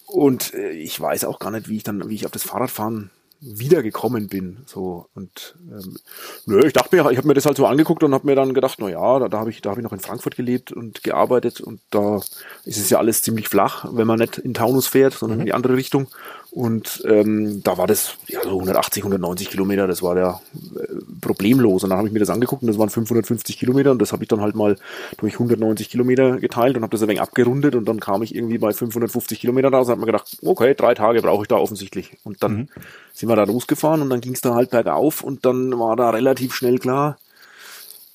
Und 0.08 0.56
äh, 0.56 0.72
ich 0.72 1.00
weiß 1.00 1.26
auch 1.26 1.38
gar 1.38 1.52
nicht, 1.52 1.70
wie 1.70 1.78
ich 1.78 1.84
dann, 1.84 2.10
wie 2.10 2.16
ich 2.16 2.26
auf 2.26 2.32
das 2.32 2.44
Fahrradfahren 2.44 3.12
wiedergekommen 3.42 4.28
bin. 4.28 4.60
So 4.68 5.08
und 5.16 5.56
ähm, 5.70 5.98
nö, 6.46 6.66
ich 6.66 6.74
dachte 6.74 6.96
mir, 6.96 7.10
ich 7.12 7.18
habe 7.18 7.28
mir 7.28 7.34
das 7.34 7.46
halt 7.46 7.58
so 7.58 7.66
angeguckt 7.66 8.04
und 8.04 8.14
habe 8.14 8.28
mir 8.28 8.36
dann 8.36 8.54
gedacht, 8.54 8.78
na 8.80 8.88
ja, 8.88 9.20
da, 9.20 9.28
da 9.28 9.40
habe 9.40 9.50
ich, 9.50 9.62
da 9.62 9.72
habe 9.72 9.82
ich 9.82 9.84
noch 9.84 9.94
in 9.94 10.00
Frankfurt 10.00 10.36
gelebt 10.36 10.72
und 10.72 11.04
gearbeitet 11.04 11.60
und 11.60 11.82
da 11.90 12.18
ist 12.66 12.78
es 12.78 12.90
ja 12.92 13.00
alles 13.00 13.24
ziemlich 13.24 13.50
flach, 13.50 13.86
wenn 13.92 14.08
man 14.08 14.20
nicht 14.20 14.38
in 14.38 14.54
Taunus 14.54 14.88
fährt, 14.88 15.14
sondern 15.14 15.40
mhm. 15.40 15.42
in 15.42 15.46
die 15.48 15.54
andere 15.54 15.76
Richtung. 15.76 16.08
Und 16.52 17.02
ähm, 17.08 17.64
da 17.64 17.78
war 17.78 17.88
das 17.88 18.18
ja 18.28 18.44
so 18.44 18.50
180, 18.50 19.04
190 19.04 19.50
Kilometer, 19.50 19.88
das 19.88 20.04
war 20.04 20.16
der 20.16 20.42
äh, 20.76 20.86
problemlos. 21.22 21.84
Und 21.84 21.92
dann 21.92 21.98
habe 21.98 22.10
ich 22.10 22.14
mir 22.14 22.20
das 22.20 22.30
angeguckt 22.30 22.62
und 22.62 22.68
das 22.68 22.78
waren 22.78 22.90
550 22.90 23.58
Kilometer 23.58 23.92
und 23.92 24.02
das 24.02 24.12
habe 24.12 24.24
ich 24.24 24.28
dann 24.28 24.42
halt 24.42 24.54
mal 24.54 24.76
durch 25.18 25.36
190 25.36 25.90
Kilometer 25.90 26.40
geteilt 26.40 26.76
und 26.76 26.84
habe 26.84 26.92
das 26.92 27.02
ein 27.04 27.08
wenig 27.08 27.22
abgerundet 27.22 27.76
und 27.76 27.86
dann 27.86 28.02
kam 28.02 28.22
ich 28.22 28.36
irgendwie 28.36 28.58
bei 28.58 28.74
550 28.74 29.40
Kilometern 29.40 29.74
raus 29.74 29.88
und 29.88 29.92
habe 29.92 30.02
mir 30.02 30.08
gedacht, 30.08 30.38
okay, 30.44 30.76
drei 30.76 30.94
Tage 30.94 31.22
brauche 31.22 31.44
ich 31.44 31.48
da 31.48 31.56
offensichtlich. 31.56 32.18
Und 32.26 32.44
dann 32.44 32.54
mhm. 32.54 32.68
sind 33.14 33.30
wir 33.30 33.38
da 33.38 33.46
losgefahren 33.46 34.02
und 34.02 34.10
dann 34.10 34.20
ging 34.20 34.34
es 34.34 34.42
da 34.42 34.54
halt 34.54 34.72
bergauf 34.72 35.24
und 35.24 35.46
dann 35.46 35.80
war 35.80 35.96
da 35.96 36.10
relativ 36.10 36.54
schnell 36.54 36.80
klar, 36.80 37.18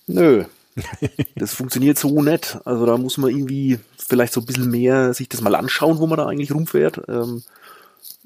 nö, 0.07 0.45
das 1.37 1.55
funktioniert 1.55 1.99
so 1.99 2.21
nett. 2.21 2.59
Also 2.67 2.85
da 2.85 2.99
muss 2.99 3.17
man 3.17 3.31
irgendwie 3.31 3.79
vielleicht 3.97 4.35
so 4.35 4.41
ein 4.41 4.47
bisschen 4.47 4.71
mehr 4.71 5.15
sich 5.15 5.31
das 5.31 5.41
mal 5.41 5.55
anschauen, 5.55 5.99
wo 5.99 6.07
man 6.07 6.19
da 6.19 6.27
eigentlich 6.27 6.53
rumfährt. 6.53 7.01
Ähm, 7.09 7.43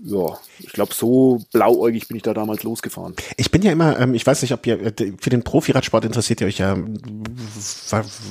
ja, 0.02 0.38
ich 0.58 0.73
glaube, 0.73 0.94
so 0.94 1.43
blauäugig 1.52 2.08
bin 2.08 2.17
ich 2.17 2.23
da 2.23 2.32
damals 2.32 2.62
losgefahren. 2.62 3.14
Ich 3.37 3.50
bin 3.50 3.61
ja 3.62 3.70
immer, 3.70 3.99
ähm, 3.99 4.14
ich 4.14 4.26
weiß 4.26 4.41
nicht, 4.41 4.52
ob 4.52 4.67
ihr 4.67 4.81
äh, 4.81 5.12
für 5.20 5.29
den 5.31 5.43
Profiradsport 5.43 6.05
interessiert 6.06 6.41
ihr 6.41 6.47
euch 6.47 6.58
ja, 6.58 6.76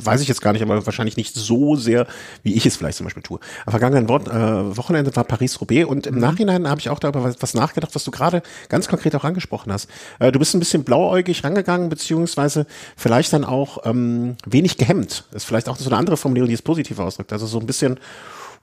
weiß 0.04 0.22
ich 0.22 0.28
jetzt 0.28 0.42
gar 0.42 0.54
nicht, 0.54 0.64
aber 0.64 0.84
wahrscheinlich 0.86 1.16
nicht 1.16 1.36
so 1.36 1.76
sehr, 1.76 2.08
wie 2.42 2.56
ich 2.56 2.66
es 2.66 2.78
vielleicht 2.78 2.98
zum 2.98 3.06
Beispiel 3.06 3.22
tue. 3.22 3.40
Am 3.66 3.72
vergangenen 3.72 4.10
Wort, 4.10 4.28
äh, 4.28 4.78
Wochenende 4.78 5.16
war 5.16 5.24
Paris-Roubaix 5.24 5.88
und 5.88 6.08
im 6.08 6.16
mhm. 6.16 6.22
Nachhinein 6.22 6.68
habe 6.68 6.82
ich 6.82 6.90
auch 6.90 7.00
darüber 7.00 7.24
was, 7.24 7.36
was 7.40 7.54
nachgedacht, 7.54 7.94
was 7.94 8.04
du 8.04 8.12
gerade 8.12 8.42
ganz 8.70 8.88
konkret 8.88 9.16
auch 9.16 9.24
angesprochen 9.24 9.72
hast. 9.72 9.90
Äh, 10.20 10.32
du 10.32 10.40
bist 10.40 10.56
ein 10.56 10.60
bisschen 10.60 10.84
blauäugig 10.84 11.44
rangegangen, 11.44 11.90
beziehungsweise 11.90 12.66
vielleicht 12.98 13.32
dann 13.34 13.46
auch 13.46 13.86
ähm, 13.86 14.38
wenig 14.46 14.78
gehemmt. 14.78 15.26
Das 15.32 15.44
ist 15.44 15.48
vielleicht 15.48 15.70
auch 15.70 15.78
so 15.78 15.90
eine 15.90 15.98
andere 15.98 16.18
Formulierung, 16.18 16.48
die 16.48 16.56
es 16.56 16.64
positiv 16.64 16.98
ausdrückt. 16.98 17.32
Also 17.32 17.46
so 17.46 17.60
ein 17.60 17.68
bisschen 17.68 18.00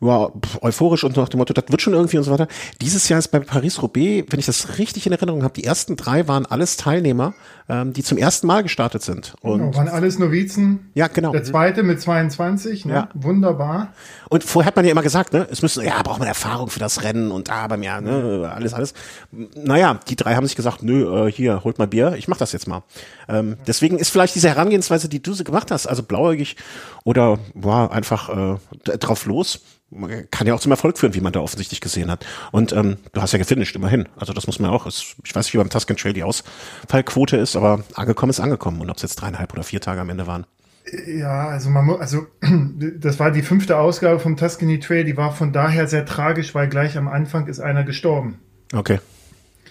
ja, 0.01 0.29
euphorisch 0.61 1.05
und 1.05 1.17
nach 1.17 1.29
dem 1.29 1.39
Motto, 1.39 1.55
das 1.55 1.65
wird 1.69 1.81
schon 1.81 1.95
irgendwie 1.95 2.19
und 2.19 2.25
so 2.25 2.31
weiter. 2.31 2.49
Dieses 2.81 3.09
Jahr 3.09 3.19
ist 3.19 3.29
bei 3.29 3.41
Paris-Roubaix, 3.41 4.27
wenn 4.31 4.39
ich 4.39 4.47
das 4.47 4.79
richtig 4.79 5.07
in 5.07 5.13
Erinnerung 5.13 5.43
habe, 5.43 5.55
die 5.55 5.65
ersten 5.65 5.97
drei 5.97 6.29
waren 6.29 6.45
alles 6.45 6.77
Teilnehmer, 6.77 7.35
ähm, 7.69 7.93
die 7.93 8.03
zum 8.03 8.19
ersten 8.19 8.47
Mal 8.47 8.63
gestartet 8.63 9.03
sind. 9.03 9.35
Und 9.41 9.61
genau, 9.61 9.75
waren 9.75 9.89
alles 9.89 10.19
Novizen. 10.19 10.91
Ja, 10.95 11.09
genau. 11.09 11.33
Der 11.33 11.45
zweite 11.45 11.83
mit 11.83 12.01
22, 12.01 12.85
ne? 12.85 12.93
Ja. 12.93 13.09
wunderbar. 13.15 13.95
Und 14.29 14.45
vorher 14.45 14.69
hat 14.69 14.77
man 14.77 14.85
ja 14.85 14.91
immer 14.91 15.03
gesagt, 15.03 15.33
ne, 15.33 15.47
es 15.51 15.63
müssen, 15.63 15.85
ja, 15.85 16.03
braucht 16.03 16.19
man 16.19 16.29
Erfahrung 16.29 16.69
für 16.69 16.81
das 16.81 17.03
Rennen 17.03 17.31
und 17.31 17.51
ah, 17.51 17.67
beim 17.67 17.83
Jahr, 17.83 18.01
ne, 18.01 18.53
alles, 18.55 18.75
alles. 18.75 18.93
Naja, 19.31 19.99
die 20.09 20.17
drei 20.17 20.35
haben 20.35 20.47
sich 20.47 20.57
gesagt, 20.57 20.83
nö, 20.83 21.27
äh, 21.27 21.33
hier, 21.33 21.65
holt 21.65 21.79
mal 21.79 21.87
Bier, 21.87 22.15
ich 22.17 22.29
mach 22.29 22.37
das 22.37 22.53
jetzt 22.53 22.69
mal. 22.69 22.83
Ähm, 23.29 23.57
deswegen 23.67 23.99
ist 23.99 24.11
vielleicht 24.11 24.35
diese 24.35 24.49
Herangehensweise, 24.49 25.09
die 25.09 25.23
du 25.23 25.33
sie 25.33 25.45
gemacht 25.45 25.71
hast, 25.71 25.87
also 25.87 26.03
blauäugig 26.03 26.57
oder 27.05 27.39
war 27.55 27.93
einfach 27.93 28.29
äh, 28.29 28.99
drauf 28.99 29.27
los, 29.27 29.63
kann 30.31 30.47
ja 30.47 30.55
auch 30.55 30.61
zum 30.61 30.73
Erfolg 30.73 30.99
führen, 30.99 31.15
wie 31.15 31.21
man 31.21 31.33
da 31.33 31.41
offensichtlich 31.41 31.81
gesehen 31.81 32.11
hat. 32.11 32.27
Und 32.51 32.73
ähm, 32.73 32.97
du 33.13 33.23
hast 33.23 33.33
ja 33.33 33.39
gefinisht, 33.39 33.77
immerhin. 33.77 34.09
Also 34.17 34.33
das 34.33 34.47
muss 34.47 34.59
man 34.59 34.71
auch. 34.71 34.87
Ich 34.87 35.35
weiß 35.35 35.47
nicht, 35.47 35.55
wie 35.55 35.59
beim 35.59 35.71
Tuscan 35.71 35.97
Trail 35.97 36.13
die 36.13 36.25
Ausfallquote 36.25 37.37
ist, 37.37 37.55
aber 37.57 37.85
angekommen 37.95 38.31
ist 38.31 38.41
angekommen. 38.41 38.81
Und 38.81 38.91
ob 38.91 38.97
es 38.97 39.03
jetzt 39.03 39.17
dreieinhalb 39.17 39.53
oder 39.53 39.63
vier 39.63 39.81
Tage 39.81 40.01
am 40.01 40.11
Ende 40.11 40.27
waren. 40.27 40.47
Ja, 41.07 41.49
also 41.49 41.71
man 41.71 41.85
muss, 41.85 42.01
also 42.01 42.27
das 42.99 43.19
war 43.19 43.31
die 43.31 43.43
fünfte 43.43 43.79
Ausgabe 43.79 44.21
vom 44.21 44.37
Tuscany 44.37 44.81
Trail, 44.81 45.05
die 45.05 45.17
war 45.17 45.33
von 45.33 45.53
daher 45.53 45.87
sehr 45.87 46.05
tragisch, 46.05 46.55
weil 46.55 46.69
gleich 46.69 46.97
am 46.97 47.09
Anfang 47.09 47.47
ist 47.47 47.61
einer 47.61 47.85
gestorben. 47.85 48.39
Okay. 48.73 49.01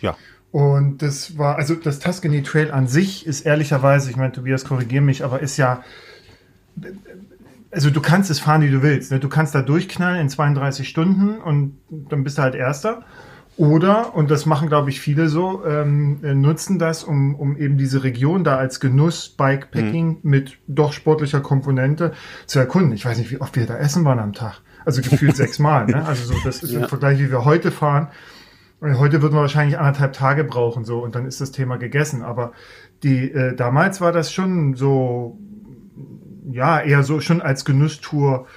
Ja. 0.02 0.18
Und 0.52 1.02
das 1.02 1.38
war, 1.38 1.58
also 1.58 1.76
das 1.76 2.00
Tuscany 2.00 2.44
Trail 2.44 2.72
an 2.72 2.88
sich 2.88 3.26
ist 3.26 3.46
ehrlicherweise, 3.46 4.10
ich 4.10 4.16
meine, 4.16 4.32
Tobias, 4.32 4.64
korrigier 4.64 5.02
mich, 5.02 5.24
aber 5.24 5.42
ist 5.42 5.58
ja 5.58 5.84
also 7.76 7.90
du 7.90 8.00
kannst 8.00 8.32
es 8.32 8.40
fahren, 8.40 8.62
wie 8.62 8.72
du 8.72 8.82
willst. 8.82 9.12
Ne? 9.12 9.20
Du 9.20 9.28
kannst 9.28 9.54
da 9.54 9.62
durchknallen 9.62 10.22
in 10.22 10.30
32 10.30 10.88
Stunden 10.88 11.42
und 11.42 11.78
dann 11.90 12.24
bist 12.24 12.38
du 12.38 12.42
halt 12.42 12.56
Erster. 12.56 13.04
Oder, 13.58 14.16
und 14.16 14.32
das 14.32 14.46
machen, 14.46 14.70
glaube 14.70 14.90
ich, 14.90 15.02
viele 15.02 15.28
so, 15.28 15.66
ähm, 15.66 16.20
äh, 16.24 16.34
nutzen 16.34 16.80
das, 16.80 17.04
um, 17.04 17.36
um 17.36 17.58
eben 17.58 17.78
diese 17.78 18.04
Region 18.04 18.44
da 18.44 18.58
als 18.58 18.80
Genuss 18.80 19.30
Bikepacking 19.30 20.08
mhm. 20.08 20.30
mit 20.30 20.58
doch 20.68 20.94
sportlicher 20.94 21.42
Komponente 21.42 22.14
zu 22.48 22.60
erkunden. 22.60 22.94
Ich 22.94 23.06
weiß 23.06 23.18
nicht, 23.18 23.32
wie 23.32 23.40
oft 23.40 23.56
wir 23.58 23.66
da 23.66 23.78
essen 23.78 24.06
waren 24.06 24.20
am 24.20 24.34
Tag. 24.34 24.62
Also 24.86 25.02
gefühlt 25.02 25.36
sechsmal. 25.38 25.86
Ne? 25.86 26.06
Also 26.06 26.34
so, 26.34 26.40
das 26.46 26.64
ist 26.64 26.72
ja. 26.72 26.82
im 26.82 26.88
Vergleich, 26.88 27.20
wie 27.20 27.30
wir 27.30 27.44
heute 27.44 27.72
fahren. 27.72 28.08
Heute 28.82 29.22
würden 29.22 29.34
wir 29.34 29.42
wahrscheinlich 29.42 29.80
anderthalb 29.80 30.14
Tage 30.14 30.44
brauchen, 30.44 30.84
so, 30.84 31.00
und 31.00 31.16
dann 31.16 31.26
ist 31.26 31.40
das 31.42 31.52
Thema 31.52 31.78
gegessen. 31.78 32.24
Aber 32.24 32.52
die, 33.04 33.32
äh, 33.32 33.56
damals 33.56 34.02
war 34.02 34.12
das 34.12 34.34
schon 34.34 34.76
so 34.76 35.40
ja, 36.52 36.80
eher 36.80 37.04
so 37.04 37.20
schon 37.22 37.42
als 37.42 37.66
Genusstour 37.66 38.48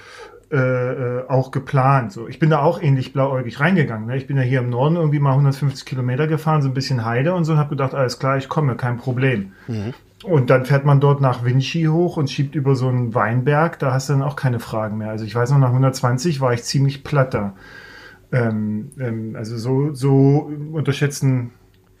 äh, 0.51 0.57
äh, 0.57 1.27
auch 1.27 1.51
geplant. 1.51 2.11
So, 2.11 2.27
ich 2.27 2.39
bin 2.39 2.49
da 2.49 2.61
auch 2.61 2.81
ähnlich 2.81 3.13
blauäugig 3.13 3.59
reingegangen. 3.59 4.07
Ne? 4.07 4.17
Ich 4.17 4.25
bin 4.25 4.35
ja 4.35 4.41
hier 4.41 4.61
im 4.61 4.71
Norden 4.71 4.95
irgendwie 4.95 5.19
mal 5.19 5.33
150 5.33 5.85
Kilometer 5.85 6.25
gefahren, 6.25 6.63
so 6.63 6.69
ein 6.69 6.73
bisschen 6.73 7.05
Heide 7.05 7.35
und 7.35 7.43
so, 7.43 7.51
und 7.53 7.59
habe 7.59 7.69
gedacht, 7.69 7.93
alles 7.93 8.17
klar, 8.17 8.35
ich 8.37 8.49
komme, 8.49 8.75
kein 8.75 8.97
Problem. 8.97 9.51
Mhm. 9.67 9.93
Und 10.23 10.49
dann 10.49 10.65
fährt 10.65 10.85
man 10.85 10.99
dort 10.99 11.21
nach 11.21 11.45
Vinci 11.45 11.85
hoch 11.85 12.17
und 12.17 12.31
schiebt 12.31 12.55
über 12.55 12.75
so 12.75 12.87
einen 12.87 13.13
Weinberg, 13.13 13.77
da 13.77 13.93
hast 13.93 14.09
du 14.09 14.13
dann 14.13 14.23
auch 14.23 14.35
keine 14.35 14.59
Fragen 14.59 14.97
mehr. 14.97 15.11
Also 15.11 15.23
ich 15.23 15.35
weiß 15.35 15.51
noch, 15.51 15.59
nach 15.59 15.69
120 15.69 16.41
war 16.41 16.51
ich 16.51 16.63
ziemlich 16.63 17.03
platt 17.03 17.35
da. 17.35 17.53
Ähm, 18.31 18.89
ähm, 18.99 19.35
also 19.37 19.55
so, 19.55 19.93
so 19.93 20.51
unterschätzen 20.73 21.51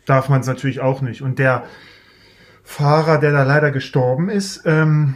darf 0.05 0.27
man 0.27 0.41
es 0.41 0.47
natürlich 0.47 0.81
auch 0.81 1.01
nicht. 1.01 1.21
Und 1.21 1.37
der 1.37 1.65
Fahrer, 2.63 3.19
der 3.19 3.31
da 3.31 3.43
leider 3.43 3.71
gestorben 3.71 4.29
ist, 4.29 4.63
ähm, 4.65 5.15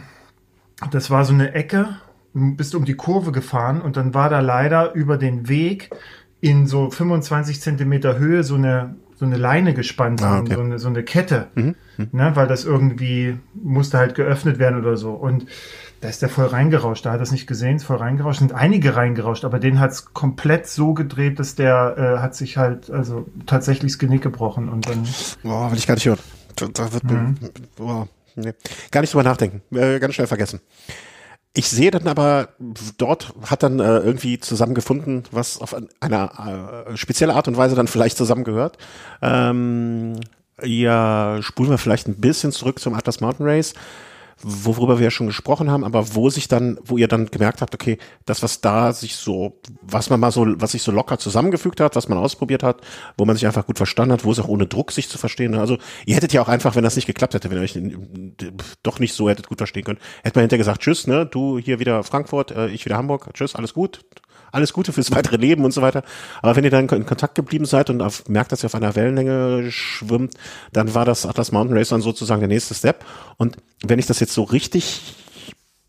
das 0.90 1.10
war 1.10 1.24
so 1.24 1.32
eine 1.32 1.54
Ecke, 1.54 1.96
bist 2.32 2.74
um 2.74 2.84
die 2.84 2.94
Kurve 2.94 3.32
gefahren 3.32 3.80
und 3.80 3.96
dann 3.96 4.14
war 4.14 4.28
da 4.28 4.40
leider 4.40 4.92
über 4.94 5.16
den 5.16 5.48
Weg 5.48 5.90
in 6.40 6.66
so 6.66 6.90
25 6.90 7.60
Zentimeter 7.60 8.18
Höhe 8.18 8.42
so 8.42 8.56
eine 8.56 8.96
so 9.16 9.24
eine 9.24 9.36
Leine 9.36 9.74
gespannt 9.74 10.22
ah, 10.22 10.40
okay. 10.40 10.54
so, 10.54 10.60
eine, 10.60 10.78
so 10.78 10.88
eine 10.88 11.02
Kette, 11.02 11.46
mhm. 11.54 11.76
Mhm. 11.96 12.08
Ne, 12.12 12.32
weil 12.34 12.46
das 12.46 12.64
irgendwie 12.64 13.38
musste 13.54 13.98
halt 13.98 14.14
geöffnet 14.14 14.58
werden 14.58 14.78
oder 14.78 14.96
so. 14.96 15.12
Und 15.12 15.46
da 16.00 16.08
ist 16.08 16.20
der 16.20 16.28
voll 16.28 16.46
reingerauscht. 16.46 17.06
Da 17.06 17.12
hat 17.12 17.20
er 17.20 17.22
es 17.22 17.32
nicht 17.32 17.46
gesehen, 17.46 17.76
ist 17.76 17.84
voll 17.84 17.96
reingerauscht. 17.96 18.40
Sind 18.40 18.52
einige 18.52 18.96
reingerauscht, 18.96 19.44
aber 19.44 19.58
den 19.58 19.78
hat 19.78 19.92
es 19.92 20.12
komplett 20.12 20.66
so 20.66 20.94
gedreht, 20.94 21.38
dass 21.38 21.54
der 21.54 21.94
äh, 21.96 22.18
hat 22.20 22.34
sich 22.34 22.56
halt 22.56 22.90
also 22.90 23.26
tatsächlich 23.46 23.92
das 23.92 23.98
Genick 23.98 24.22
gebrochen 24.22 24.68
und 24.68 24.88
dann. 24.88 25.06
Boah, 25.42 25.70
will 25.70 25.78
ich 25.78 25.86
gar 25.86 25.94
nicht 25.94 26.06
hören. 26.06 26.18
Da, 26.56 26.66
da 26.72 26.92
wird 26.92 27.04
mhm. 27.04 27.36
boah, 27.76 28.08
nee. 28.36 28.52
gar 28.90 29.00
nicht 29.00 29.12
drüber 29.12 29.24
nachdenken. 29.24 29.62
Äh, 29.76 29.98
ganz 29.98 30.14
schnell 30.14 30.26
vergessen. 30.26 30.60
Ich 31.56 31.68
sehe 31.68 31.92
dann 31.92 32.08
aber, 32.08 32.48
dort 32.98 33.32
hat 33.48 33.62
dann 33.62 33.78
äh, 33.78 33.98
irgendwie 33.98 34.40
zusammengefunden, 34.40 35.22
was 35.30 35.60
auf 35.60 35.76
eine 36.00 36.84
äh, 36.88 36.96
spezielle 36.96 37.34
Art 37.34 37.46
und 37.46 37.56
Weise 37.56 37.76
dann 37.76 37.86
vielleicht 37.86 38.16
zusammengehört. 38.16 38.76
Ähm, 39.22 40.18
ja, 40.62 41.38
spulen 41.42 41.70
wir 41.70 41.78
vielleicht 41.78 42.08
ein 42.08 42.16
bisschen 42.16 42.50
zurück 42.50 42.80
zum 42.80 42.94
Atlas 42.94 43.20
Mountain 43.20 43.46
Race 43.46 43.74
worüber 44.42 44.98
wir 44.98 45.04
ja 45.04 45.10
schon 45.10 45.26
gesprochen 45.26 45.70
haben, 45.70 45.84
aber 45.84 46.14
wo 46.14 46.30
sich 46.30 46.48
dann, 46.48 46.78
wo 46.84 46.96
ihr 46.96 47.08
dann 47.08 47.26
gemerkt 47.26 47.60
habt, 47.60 47.74
okay, 47.74 47.98
das, 48.26 48.42
was 48.42 48.60
da 48.60 48.92
sich 48.92 49.16
so, 49.16 49.60
was 49.82 50.10
man 50.10 50.20
mal 50.20 50.30
so, 50.30 50.46
was 50.60 50.72
sich 50.72 50.82
so 50.82 50.92
locker 50.92 51.18
zusammengefügt 51.18 51.80
hat, 51.80 51.96
was 51.96 52.08
man 52.08 52.18
ausprobiert 52.18 52.62
hat, 52.62 52.80
wo 53.16 53.24
man 53.24 53.36
sich 53.36 53.46
einfach 53.46 53.66
gut 53.66 53.76
verstanden 53.76 54.12
hat, 54.12 54.24
wo 54.24 54.32
es 54.32 54.38
auch 54.38 54.48
ohne 54.48 54.66
Druck 54.66 54.92
sich 54.92 55.08
zu 55.08 55.18
verstehen. 55.18 55.54
Also 55.54 55.78
ihr 56.06 56.16
hättet 56.16 56.32
ja 56.32 56.42
auch 56.42 56.48
einfach, 56.48 56.76
wenn 56.76 56.84
das 56.84 56.96
nicht 56.96 57.06
geklappt 57.06 57.34
hätte, 57.34 57.50
wenn 57.50 57.58
ihr 57.58 57.64
euch 57.64 57.78
doch 58.82 58.98
nicht 58.98 59.14
so 59.14 59.28
hättet 59.28 59.48
gut 59.48 59.58
verstehen 59.58 59.84
können, 59.84 59.98
hätte 60.22 60.38
man 60.38 60.42
hinterher 60.42 60.58
gesagt, 60.58 60.82
tschüss, 60.82 61.06
ne, 61.06 61.26
du 61.26 61.58
hier 61.58 61.78
wieder 61.78 62.02
Frankfurt, 62.02 62.50
äh, 62.50 62.68
ich 62.68 62.84
wieder 62.84 62.96
Hamburg, 62.96 63.30
tschüss, 63.34 63.54
alles 63.54 63.74
gut, 63.74 64.00
alles 64.54 64.72
Gute 64.72 64.92
fürs 64.92 65.10
weitere 65.10 65.36
Leben 65.36 65.64
und 65.64 65.72
so 65.72 65.82
weiter. 65.82 66.02
Aber 66.40 66.56
wenn 66.56 66.64
ihr 66.64 66.70
dann 66.70 66.88
in 66.88 67.06
Kontakt 67.06 67.34
geblieben 67.34 67.64
seid 67.64 67.90
und 67.90 68.00
auf, 68.00 68.28
merkt, 68.28 68.52
dass 68.52 68.62
ihr 68.62 68.66
auf 68.66 68.74
einer 68.74 68.94
Wellenlänge 68.94 69.70
schwimmt, 69.70 70.34
dann 70.72 70.94
war 70.94 71.04
das 71.04 71.26
Atlas 71.26 71.52
Mountain 71.52 71.76
Race 71.76 71.88
dann 71.88 72.02
sozusagen 72.02 72.40
der 72.40 72.48
nächste 72.48 72.74
Step. 72.74 73.04
Und 73.36 73.56
wenn 73.84 73.98
ich 73.98 74.06
das 74.06 74.20
jetzt 74.20 74.32
so 74.32 74.44
richtig 74.44 75.14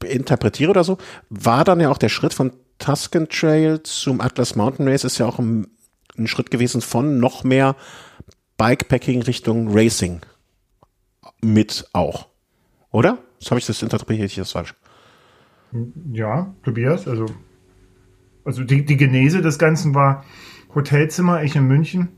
interpretiere 0.04 0.72
oder 0.72 0.84
so, 0.84 0.98
war 1.30 1.64
dann 1.64 1.80
ja 1.80 1.90
auch 1.90 1.98
der 1.98 2.10
Schritt 2.10 2.34
von 2.34 2.52
Tuscan 2.80 3.30
Trail 3.30 3.82
zum 3.84 4.20
Atlas 4.20 4.56
Mountain 4.56 4.88
Race 4.88 5.04
ist 5.04 5.18
ja 5.18 5.26
auch 5.26 5.40
ein, 5.40 5.68
ein 6.18 6.28
Schritt 6.28 6.52
gewesen 6.52 6.82
von 6.82 7.20
noch 7.20 7.44
mehr 7.44 7.76
Bikepacking 8.58 9.22
Richtung 9.22 9.70
Racing 9.72 10.22
mit 11.42 11.88
auch. 11.94 12.28
Oder? 12.92 13.20
Das 13.40 13.52
habe 13.52 13.60
ich 13.60 13.66
das 13.66 13.82
interpretiert 13.82 14.30
ich 14.30 14.36
das 14.36 14.52
falsch. 14.52 14.74
Ja, 16.12 16.54
Tobias, 16.64 17.08
also 17.08 17.26
also 18.46 18.64
die, 18.64 18.86
die 18.86 18.98
Genese 18.98 19.42
des 19.42 19.60
Ganzen 19.60 19.94
war 19.94 20.24
Hotelzimmer, 20.74 21.44
ich 21.44 21.56
in 21.56 21.68
München, 21.68 22.10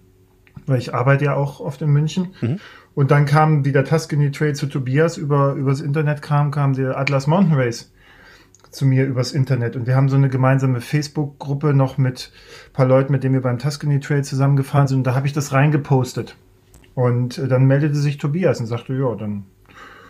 weil 0.66 0.80
ich 0.80 0.94
arbeite 0.94 1.26
ja 1.26 1.36
auch 1.36 1.60
oft 1.60 1.82
in 1.82 1.90
München. 1.90 2.36
Mhm. 2.42 2.60
Und 2.94 3.12
dann 3.12 3.26
kam 3.26 3.64
wieder 3.64 3.84
Tuscany 3.84 4.32
Trail 4.32 4.56
zu 4.56 4.68
Tobias 4.68 5.18
über 5.18 5.54
übers 5.54 5.82
Internet 5.82 6.22
kam, 6.22 6.52
kam 6.52 6.74
der 6.74 6.98
Atlas 6.98 7.28
Mountain 7.28 7.54
Race 7.54 7.92
zu 8.72 8.86
mir 8.86 9.06
übers 9.06 9.32
Internet. 9.32 9.76
Und 9.76 9.88
wir 9.88 9.96
haben 9.96 10.10
so 10.10 10.16
eine 10.16 10.30
gemeinsame 10.30 10.82
Facebook-Gruppe 10.82 11.74
noch 11.74 11.98
mit 11.98 12.32
ein 12.68 12.74
paar 12.74 12.86
Leuten, 12.86 13.12
mit 13.12 13.24
denen 13.24 13.36
wir 13.36 13.42
beim 13.42 13.60
Tuscany 13.60 14.00
Trail 14.00 14.24
zusammengefahren 14.24 14.88
sind. 14.88 15.00
Und 15.00 15.04
da 15.08 15.16
habe 15.16 15.28
ich 15.28 15.34
das 15.34 15.54
reingepostet. 15.54 16.36
Und 16.96 17.38
äh, 17.38 17.48
dann 17.48 17.66
meldete 17.66 17.96
sich 17.96 18.18
Tobias 18.18 18.60
und 18.60 18.66
sagte, 18.66 18.94
ja, 18.94 19.16
dann 19.16 19.46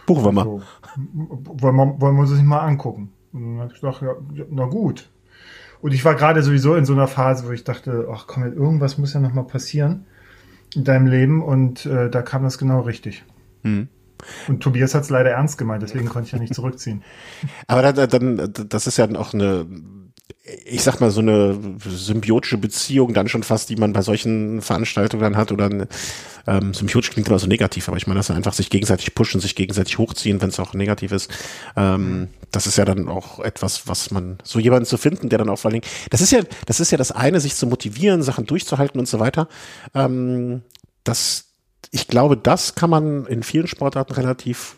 buchen 0.06 0.24
wir 0.24 0.32
mal. 0.32 0.44
So, 0.44 0.62
wollen, 0.96 1.76
wir, 1.76 2.02
wollen 2.02 2.16
wir 2.16 2.22
uns 2.22 2.30
das 2.30 2.40
nicht 2.40 2.48
mal 2.48 2.62
angucken? 2.62 3.12
Und 3.34 3.42
dann 3.42 3.60
habe 3.60 3.74
ich 3.74 3.82
gedacht, 3.82 4.02
ja, 4.02 4.46
na 4.50 4.66
gut. 4.66 5.10
Und 5.82 5.94
ich 5.94 6.04
war 6.06 6.16
gerade 6.16 6.42
sowieso 6.42 6.76
in 6.76 6.86
so 6.86 6.94
einer 6.94 7.08
Phase, 7.08 7.48
wo 7.48 7.52
ich 7.52 7.64
dachte, 7.64 8.08
ach 8.12 8.26
komm, 8.28 8.44
irgendwas 8.44 8.98
muss 8.98 9.14
ja 9.14 9.20
noch 9.20 9.34
mal 9.34 9.44
passieren 9.44 10.06
in 10.76 10.84
deinem 10.84 11.08
Leben. 11.08 11.44
Und 11.44 11.86
äh, 11.86 12.10
da 12.10 12.22
kam 12.22 12.44
das 12.44 12.58
genau 12.58 12.82
richtig. 12.82 13.24
Mhm. 13.64 13.88
Und 14.48 14.62
Tobias 14.62 14.96
hat 14.96 15.04
es 15.04 15.10
leider 15.10 15.30
ernst 15.30 15.58
gemeint, 15.58 15.84
deswegen 15.84 16.10
konnte 16.10 16.28
ich 16.28 16.32
ja 16.32 16.40
nicht 16.40 16.56
zurückziehen. 16.56 17.04
Aber 17.68 17.94
dann, 17.94 18.10
dann, 18.10 18.54
das 18.68 18.88
ist 18.88 18.98
ja 18.98 19.08
auch 19.16 19.34
eine 19.34 19.68
ich 20.66 20.82
sag 20.82 21.00
mal, 21.00 21.12
so 21.12 21.22
eine 21.22 21.58
symbiotische 21.86 22.58
Beziehung 22.58 23.14
dann 23.14 23.28
schon 23.28 23.44
fast, 23.44 23.70
die 23.70 23.76
man 23.76 23.94
bei 23.94 24.02
solchen 24.02 24.62
Veranstaltungen 24.62 25.22
dann 25.22 25.38
hat 25.38 25.52
oder 25.52 25.70
ähm, 26.48 26.74
symbiotisch 26.74 27.12
klingt 27.12 27.28
immer 27.28 27.40
so 27.40 27.48
negativ, 27.48 27.88
aber 27.88 27.98
ich 27.98 28.08
meine, 28.08 28.20
dass 28.20 28.28
sie 28.28 28.34
einfach 28.34 28.54
sich 28.54 28.70
gegenseitig 28.70 29.14
pushen, 29.14 29.42
sich 29.42 29.56
gegenseitig 29.56 29.98
hochziehen, 29.98 30.42
wenn 30.42 30.50
es 30.50 30.60
auch 30.60 30.74
negativ 30.74 31.12
ist. 31.12 31.30
Ähm, 31.76 32.30
das 32.52 32.66
ist 32.66 32.78
ja 32.78 32.86
dann 32.86 33.10
auch 33.10 33.40
etwas, 33.40 33.88
was 33.88 34.12
man, 34.12 34.38
so 34.44 34.60
jemanden 34.60 34.86
zu 34.86 34.98
finden, 34.98 35.28
der 35.30 35.40
dann 35.40 35.50
auch 35.50 35.60
vor 35.60 35.70
allen 35.70 35.82
Dingen, 35.82 35.94
das 36.10 36.22
ist 36.22 36.32
ja, 36.32 36.42
das 36.66 36.80
ist 36.80 36.92
ja 36.92 36.98
das 36.98 37.12
eine, 37.12 37.42
sich 37.42 37.56
zu 37.56 37.68
motivieren, 37.68 38.24
Sachen 38.24 38.46
durchzuhalten 38.46 39.00
und 39.00 39.08
so 39.08 39.20
weiter. 39.20 39.50
Ähm, 39.94 40.62
das, 41.04 41.46
ich 41.92 42.08
glaube, 42.08 42.38
das 42.38 42.76
kann 42.76 42.90
man 42.90 43.26
in 43.26 43.44
vielen 43.44 43.68
Sportarten 43.68 44.14
relativ 44.14 44.77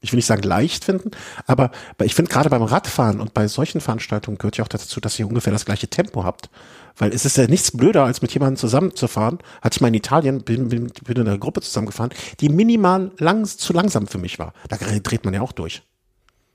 ich 0.00 0.12
will 0.12 0.16
nicht 0.16 0.26
sagen 0.26 0.42
leicht 0.42 0.84
finden, 0.84 1.10
aber 1.46 1.70
ich 2.02 2.14
finde 2.14 2.30
gerade 2.30 2.50
beim 2.50 2.62
Radfahren 2.62 3.20
und 3.20 3.34
bei 3.34 3.48
solchen 3.48 3.80
Veranstaltungen 3.80 4.38
gehört 4.38 4.56
ja 4.56 4.64
auch 4.64 4.68
dazu, 4.68 5.00
dass 5.00 5.18
ihr 5.18 5.26
ungefähr 5.26 5.52
das 5.52 5.64
gleiche 5.64 5.88
Tempo 5.88 6.24
habt. 6.24 6.48
Weil 6.96 7.14
es 7.14 7.24
ist 7.24 7.36
ja 7.36 7.46
nichts 7.46 7.70
blöder, 7.70 8.04
als 8.04 8.20
mit 8.20 8.32
jemandem 8.32 8.56
zusammenzufahren. 8.56 9.38
Hatte 9.62 9.76
ich 9.76 9.80
mal 9.80 9.88
in 9.88 9.94
Italien, 9.94 10.42
bin, 10.42 10.68
bin, 10.68 10.90
bin 11.04 11.16
in 11.16 11.28
einer 11.28 11.38
Gruppe 11.38 11.62
zusammengefahren, 11.62 12.10
die 12.40 12.48
minimal 12.48 13.12
lang, 13.18 13.46
zu 13.46 13.72
langsam 13.72 14.06
für 14.06 14.18
mich 14.18 14.38
war. 14.38 14.52
Da 14.68 14.76
dreht 14.76 15.24
man 15.24 15.32
ja 15.32 15.40
auch 15.40 15.52
durch. 15.52 15.82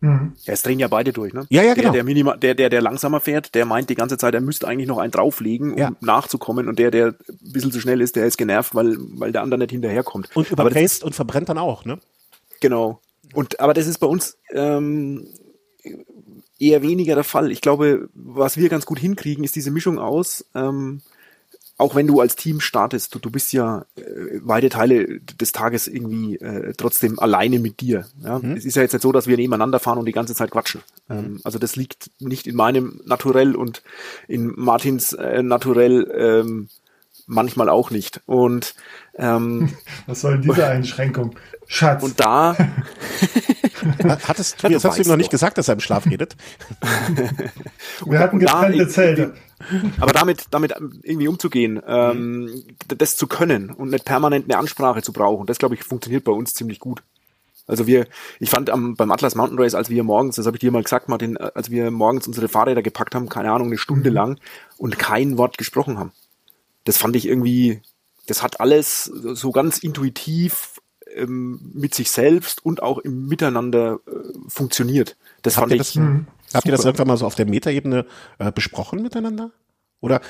Mhm. 0.02 0.34
Ja, 0.44 0.54
es 0.54 0.62
drehen 0.62 0.80
ja 0.80 0.88
beide 0.88 1.14
durch, 1.14 1.34
ne? 1.34 1.48
Ja, 1.50 1.64
ja, 1.64 1.74
genau. 1.74 1.92
Der, 1.92 1.94
der, 1.94 2.04
Minima, 2.04 2.38
der, 2.38 2.54
der, 2.54 2.70
der 2.70 2.82
langsamer 2.82 3.20
fährt, 3.22 3.56
der 3.56 3.66
meint 3.66 3.90
die 3.90 3.96
ganze 3.96 4.18
Zeit, 4.18 4.36
er 4.36 4.42
müsste 4.42 4.68
eigentlich 4.68 4.88
noch 4.88 4.98
einen 4.98 5.12
drauflegen, 5.12 5.74
um 5.74 5.80
ja. 5.80 5.92
nachzukommen. 6.02 6.68
Und 6.68 6.78
der, 6.78 6.92
der 6.92 7.08
ein 7.08 7.52
bisschen 7.52 7.72
zu 7.72 7.80
schnell 7.80 8.02
ist, 8.02 8.16
der 8.16 8.26
ist 8.26 8.38
genervt, 8.38 8.76
weil, 8.76 8.98
weil 9.00 9.32
der 9.32 9.42
andere 9.42 9.60
nicht 9.60 9.72
hinterherkommt. 9.72 10.36
Und 10.36 10.52
überpaced 10.52 11.04
und 11.04 11.16
verbrennt 11.16 11.50
dann 11.50 11.58
auch, 11.58 11.86
ne? 11.86 12.00
Genau. 12.62 13.00
Und 13.36 13.60
aber 13.60 13.74
das 13.74 13.88
ist 13.88 14.00
bei 14.00 14.08
uns 14.08 14.38
ähm, 14.52 15.28
eher 16.60 16.82
weniger 16.82 17.16
der 17.16 17.24
Fall. 17.24 17.52
Ich 17.52 17.62
glaube, 17.62 18.10
was 18.14 18.58
wir 18.58 18.70
ganz 18.70 18.86
gut 18.86 19.00
hinkriegen, 19.00 19.44
ist 19.44 19.56
diese 19.56 19.72
Mischung 19.72 20.00
aus, 20.00 20.46
ähm, 20.56 21.02
auch 21.78 21.94
wenn 21.94 22.08
du 22.08 22.22
als 22.22 22.38
Team 22.38 22.62
startest, 22.62 23.14
du, 23.14 23.20
du 23.20 23.30
bist 23.30 23.52
ja 23.52 23.86
äh, 23.98 24.02
weite 24.42 24.70
Teile 24.70 25.20
des 25.20 25.52
Tages 25.52 25.88
irgendwie 25.88 26.38
äh, 26.38 26.74
trotzdem 26.78 27.20
alleine 27.20 27.60
mit 27.60 27.82
dir. 27.82 28.06
Ja? 28.24 28.40
Mhm. 28.40 28.54
Es 28.54 28.64
ist 28.64 28.76
ja 28.76 28.82
jetzt 28.82 28.94
nicht 28.94 29.02
so, 29.02 29.12
dass 29.12 29.28
wir 29.28 29.36
nebeneinander 29.36 29.80
fahren 29.80 29.98
und 29.98 30.06
die 30.06 30.14
ganze 30.14 30.36
Zeit 30.36 30.52
quatschen. 30.52 30.82
Mhm. 31.10 31.16
Ähm, 31.18 31.42
also 31.44 31.60
das 31.60 31.76
liegt 31.76 32.12
nicht 32.20 32.48
in 32.48 32.56
meinem 32.56 33.02
Naturell 33.06 33.56
und 33.56 33.84
in 34.30 34.54
Martins 34.56 35.12
äh, 35.12 35.44
Naturell 35.44 36.10
ähm, 36.18 36.70
manchmal 37.28 37.68
auch 37.68 37.92
nicht. 37.92 38.22
Und 38.26 38.76
ähm, 39.16 39.74
was 40.08 40.22
soll 40.22 40.40
diese 40.40 40.68
Einschränkung? 40.68 41.36
Schatz. 41.68 42.04
Und 42.04 42.20
da 42.20 42.56
hattest 44.28 44.64
du, 44.64 44.68
jetzt 44.68 44.86
hast 44.86 44.98
du 44.98 45.04
ihm 45.04 45.10
noch 45.10 45.18
nicht 45.18 45.32
gesagt, 45.32 45.58
dass 45.58 45.68
er 45.68 45.74
im 45.74 45.80
Schlaf 45.80 46.06
redet. 46.06 46.36
Wir 48.06 48.20
hatten 48.20 48.40
getrennte 48.40 48.88
Zelte. 48.88 49.34
Aber 50.00 50.12
damit, 50.12 50.46
damit 50.52 50.74
irgendwie 51.04 51.28
umzugehen, 51.28 51.82
ähm, 51.88 52.64
das 52.88 53.16
zu 53.16 53.28
können 53.28 53.70
und 53.70 53.90
nicht 53.90 54.06
permanent 54.06 54.46
eine 54.46 54.58
Ansprache 54.58 55.02
zu 55.02 55.14
brauchen, 55.14 55.46
das 55.48 55.58
glaube 55.58 55.76
ich 55.76 55.84
funktioniert 55.84 56.24
bei 56.24 56.32
uns 56.32 56.54
ziemlich 56.54 56.80
gut. 56.80 57.02
Also 57.68 57.88
wir, 57.88 58.06
ich 58.40 58.50
fand 58.50 58.70
am, 58.70 58.96
beim 58.96 59.12
Atlas 59.12 59.34
Mountain 59.34 59.58
Race, 59.58 59.74
als 59.74 59.90
wir 59.90 60.04
morgens, 60.04 60.36
das 60.36 60.46
habe 60.46 60.58
ich 60.58 60.62
dir 60.62 60.72
mal 60.72 60.84
gesagt, 60.84 61.10
Martin, 61.10 61.38
als 61.38 61.72
wir 61.72 61.90
morgens 61.90 62.28
unsere 62.28 62.48
Fahrräder 62.48 62.84
gepackt 62.84 63.16
haben, 63.16 63.28
keine 63.28 63.52
Ahnung, 63.52 63.68
eine 63.68 63.78
Stunde 63.80 64.12
mhm. 64.12 64.16
lang 64.16 64.40
und 64.78 65.00
kein 65.00 65.38
Wort 65.38 65.58
gesprochen 65.58 65.98
haben. 65.98 66.12
Das 66.84 66.98
fand 66.98 67.16
ich 67.16 67.28
irgendwie, 67.28 67.82
das 68.28 68.44
hat 68.44 68.60
alles 68.60 69.06
so 69.06 69.52
ganz 69.52 69.80
intuitiv 69.80 70.80
ähm, 71.16 71.72
mit 71.74 71.94
sich 71.96 72.12
selbst 72.12 72.66
und 72.66 72.84
auch 72.84 73.00
im 73.00 73.28
Miteinander 73.28 74.00
äh, 74.08 74.12
funktioniert. 74.48 75.16
Das 75.42 75.58
habt 75.58 75.70
fand 75.70 75.82
ich. 75.82 75.94
Das, 75.94 76.54
habt 76.54 76.66
ihr 76.66 76.72
das 76.72 76.86
irgendwann 76.86 77.08
mal 77.08 77.18
so 77.18 77.26
auf 77.26 77.36
der 77.36 77.46
Metaebene 77.46 78.06
äh, 78.40 78.52
besprochen 78.52 79.02
miteinander? 79.02 79.52
Oder 80.06 80.22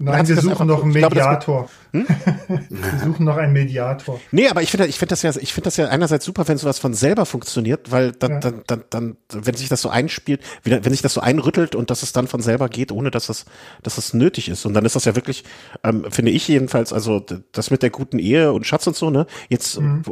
Nein, 0.00 0.26
wir 0.26 0.40
suchen 0.40 0.66
noch 0.66 0.82
einen 0.82 0.92
Mediator. 0.92 1.68
Glaube, 1.92 2.06
hm? 2.08 2.66
wir 2.70 2.98
suchen 3.04 3.26
noch 3.26 3.36
einen 3.36 3.52
Mediator. 3.52 4.18
Nee, 4.30 4.48
aber 4.48 4.62
ich 4.62 4.70
finde 4.70 4.86
ich 4.86 4.98
finde 4.98 5.10
das 5.10 5.20
ja 5.20 5.30
ich 5.36 5.52
finde 5.52 5.66
das 5.66 5.76
ja 5.76 5.88
einerseits 5.88 6.24
super, 6.24 6.48
wenn 6.48 6.56
sowas 6.56 6.78
von 6.78 6.94
selber 6.94 7.26
funktioniert, 7.26 7.90
weil 7.90 8.12
dann 8.12 8.32
ja. 8.32 8.40
dann, 8.40 8.62
dann 8.66 8.84
dann 8.88 9.16
wenn 9.30 9.54
sich 9.54 9.68
das 9.68 9.82
so 9.82 9.90
einspielt, 9.90 10.40
wenn 10.62 10.82
sich 10.82 11.02
das 11.02 11.12
so 11.12 11.20
einrüttelt 11.20 11.74
und 11.74 11.90
dass 11.90 12.02
es 12.02 12.14
dann 12.14 12.26
von 12.28 12.40
selber 12.40 12.70
geht, 12.70 12.92
ohne 12.92 13.10
dass 13.10 13.28
es 13.28 13.44
dass 13.82 13.98
es 13.98 14.14
nötig 14.14 14.48
ist 14.48 14.64
und 14.64 14.72
dann 14.72 14.86
ist 14.86 14.96
das 14.96 15.04
ja 15.04 15.14
wirklich 15.14 15.44
ähm, 15.82 16.06
finde 16.10 16.30
ich 16.30 16.48
jedenfalls 16.48 16.94
also 16.94 17.20
das 17.52 17.70
mit 17.70 17.82
der 17.82 17.90
guten 17.90 18.18
Ehe 18.18 18.52
und 18.52 18.66
Schatz 18.66 18.86
und 18.86 18.96
so, 18.96 19.10
ne? 19.10 19.26
Jetzt 19.50 19.78
mhm. 19.78 20.02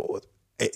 äh, 0.58 0.68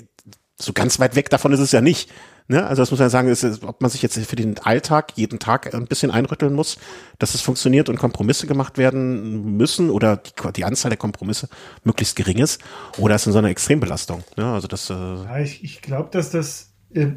so 0.58 0.72
ganz 0.72 0.98
weit 0.98 1.16
weg 1.16 1.28
davon 1.28 1.52
ist 1.52 1.60
es 1.60 1.72
ja 1.72 1.82
nicht. 1.82 2.10
Ne? 2.48 2.64
Also 2.64 2.82
das 2.82 2.90
muss 2.90 3.00
man 3.00 3.10
sagen, 3.10 3.28
ist, 3.28 3.44
ob 3.64 3.80
man 3.80 3.90
sich 3.90 4.02
jetzt 4.02 4.18
für 4.18 4.36
den 4.36 4.58
Alltag 4.58 5.12
jeden 5.16 5.38
Tag 5.38 5.74
ein 5.74 5.86
bisschen 5.86 6.10
einrütteln 6.10 6.54
muss, 6.54 6.78
dass 7.18 7.34
es 7.34 7.40
funktioniert 7.40 7.88
und 7.88 7.98
Kompromisse 7.98 8.46
gemacht 8.46 8.78
werden 8.78 9.56
müssen 9.56 9.90
oder 9.90 10.16
die, 10.16 10.52
die 10.52 10.64
Anzahl 10.64 10.90
der 10.90 10.98
Kompromisse 10.98 11.48
möglichst 11.84 12.14
gering 12.16 12.38
ist 12.38 12.60
oder 12.98 13.16
ist 13.16 13.22
es 13.22 13.26
in 13.26 13.32
so 13.32 13.38
einer 13.38 13.48
Extrembelastung. 13.48 14.22
Ne? 14.36 14.44
Also 14.44 14.68
das. 14.68 14.90
Äh 14.90 14.94
ja, 14.94 15.38
ich, 15.40 15.64
ich 15.64 15.82
glaube, 15.82 16.10
dass 16.12 16.30
das, 16.30 16.72
äh, 16.94 17.08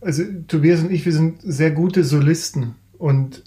also 0.00 0.22
Tobias 0.46 0.80
und 0.80 0.90
ich, 0.90 1.04
wir 1.06 1.12
sind 1.12 1.40
sehr 1.42 1.70
gute 1.70 2.04
Solisten 2.04 2.74
und 2.98 3.44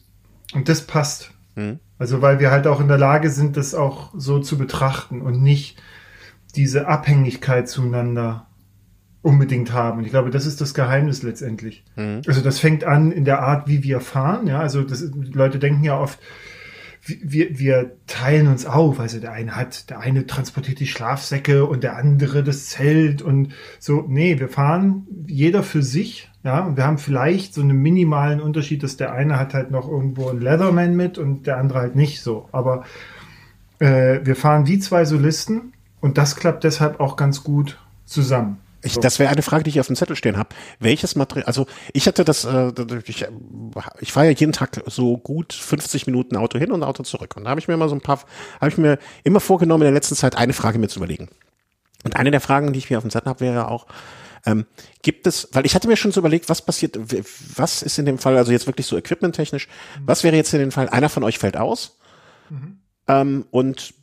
und 0.53 0.69
das 0.69 0.81
passt. 0.81 1.31
Hm. 1.55 1.79
Also 1.97 2.21
weil 2.21 2.39
wir 2.39 2.51
halt 2.51 2.65
auch 2.67 2.79
in 2.79 2.87
der 2.87 2.97
Lage 2.97 3.29
sind, 3.29 3.57
das 3.57 3.75
auch 3.75 4.11
so 4.15 4.39
zu 4.39 4.57
betrachten 4.57 5.21
und 5.21 5.41
nicht 5.41 5.81
diese 6.55 6.87
Abhängigkeit 6.87 7.69
zueinander 7.69 8.47
unbedingt 9.21 9.73
haben. 9.73 9.99
Und 9.99 10.05
ich 10.05 10.11
glaube, 10.11 10.29
das 10.29 10.45
ist 10.45 10.61
das 10.61 10.73
Geheimnis 10.73 11.23
letztendlich. 11.23 11.83
Mhm. 11.95 12.21
Also 12.25 12.41
das 12.41 12.59
fängt 12.59 12.83
an 12.83 13.11
in 13.11 13.25
der 13.25 13.41
Art, 13.41 13.67
wie 13.67 13.83
wir 13.83 13.99
fahren. 13.99 14.47
Ja, 14.47 14.59
also 14.59 14.83
das, 14.83 15.03
Leute 15.33 15.59
denken 15.59 15.83
ja 15.83 15.99
oft, 15.99 16.19
wir, 17.01 17.57
wir 17.57 17.91
teilen 18.07 18.47
uns 18.47 18.65
auf. 18.65 18.99
Also 18.99 19.19
der 19.19 19.31
eine 19.31 19.55
hat, 19.55 19.89
der 19.89 19.99
eine 19.99 20.25
transportiert 20.25 20.79
die 20.79 20.87
Schlafsäcke 20.87 21.65
und 21.65 21.83
der 21.83 21.97
andere 21.97 22.43
das 22.43 22.67
Zelt 22.67 23.21
und 23.21 23.53
so. 23.79 24.05
Nee, 24.07 24.39
wir 24.39 24.49
fahren 24.49 25.07
jeder 25.27 25.63
für 25.63 25.81
sich. 25.81 26.29
Ja, 26.43 26.61
und 26.61 26.77
wir 26.77 26.85
haben 26.85 26.97
vielleicht 26.97 27.53
so 27.53 27.61
einen 27.61 27.77
minimalen 27.77 28.39
Unterschied, 28.39 28.83
dass 28.83 28.95
der 28.95 29.11
eine 29.11 29.37
hat 29.37 29.53
halt 29.53 29.71
noch 29.71 29.89
irgendwo 29.89 30.29
einen 30.29 30.39
Leatherman 30.39 30.95
mit 30.95 31.17
und 31.17 31.47
der 31.47 31.57
andere 31.57 31.79
halt 31.79 31.97
nicht 31.97 32.21
so. 32.21 32.47
Aber 32.53 32.85
äh, 33.79 34.21
wir 34.23 34.37
fahren 34.37 34.65
wie 34.65 34.79
zwei 34.79 35.03
Solisten 35.03 35.73
und 35.99 36.17
das 36.17 36.37
klappt 36.37 36.63
deshalb 36.63 37.01
auch 37.01 37.17
ganz 37.17 37.43
gut 37.43 37.77
zusammen. 38.05 38.59
Ich, 38.81 38.97
das 38.97 39.19
wäre 39.19 39.29
eine 39.29 39.41
Frage, 39.41 39.63
die 39.63 39.71
ich 39.71 39.79
auf 39.79 39.87
dem 39.87 39.95
Zettel 39.95 40.15
stehen 40.15 40.37
habe. 40.37 40.49
Welches 40.79 41.15
Material, 41.15 41.45
also 41.45 41.67
ich 41.93 42.07
hatte 42.07 42.23
das, 42.23 42.45
äh, 42.45 42.71
ich, 43.05 43.25
ich 43.99 44.11
fahre 44.11 44.27
ja 44.27 44.31
jeden 44.31 44.53
Tag 44.53 44.81
so 44.85 45.17
gut 45.17 45.53
50 45.53 46.07
Minuten 46.07 46.37
Auto 46.37 46.57
hin 46.57 46.71
und 46.71 46.83
Auto 46.83 47.03
zurück. 47.03 47.35
Und 47.35 47.43
da 47.43 47.49
habe 47.49 47.59
ich 47.59 47.67
mir 47.67 47.73
immer 47.73 47.89
so 47.89 47.95
ein 47.95 48.01
paar, 48.01 48.23
habe 48.61 48.69
ich 48.69 48.77
mir 48.77 48.97
immer 49.23 49.41
vorgenommen, 49.41 49.81
in 49.81 49.87
der 49.87 49.93
letzten 49.93 50.15
Zeit 50.15 50.35
eine 50.35 50.53
Frage 50.53 50.79
mir 50.79 50.87
zu 50.87 50.99
überlegen. 50.99 51.29
Und 52.03 52.15
eine 52.15 52.31
der 52.31 52.39
Fragen, 52.39 52.71
die 52.71 52.79
ich 52.79 52.89
mir 52.89 52.97
auf 52.97 53.03
dem 53.03 53.11
Zettel 53.11 53.29
habe, 53.29 53.41
wäre 53.41 53.67
auch, 53.67 53.85
ähm, 54.45 54.65
gibt 55.01 55.27
es, 55.27 55.49
weil 55.51 55.65
ich 55.65 55.75
hatte 55.75 55.87
mir 55.87 55.97
schon 55.97 56.11
so 56.11 56.21
überlegt, 56.21 56.47
was 56.47 56.61
passiert, 56.61 56.97
was 57.57 57.81
ist 57.81 57.99
in 57.99 58.05
dem 58.05 58.17
Fall, 58.17 58.37
also 58.37 58.51
jetzt 58.51 58.67
wirklich 58.67 58.87
so 58.87 58.97
equipmenttechnisch, 58.97 59.67
mhm. 59.67 60.03
was 60.05 60.23
wäre 60.23 60.35
jetzt 60.35 60.53
in 60.53 60.59
dem 60.59 60.71
Fall, 60.71 60.87
einer 60.89 61.09
von 61.09 61.23
euch 61.23 61.39
fällt 61.39 61.57
aus 61.57 61.97
mhm. 62.49 62.79
ähm, 63.07 63.45
und 63.51 63.93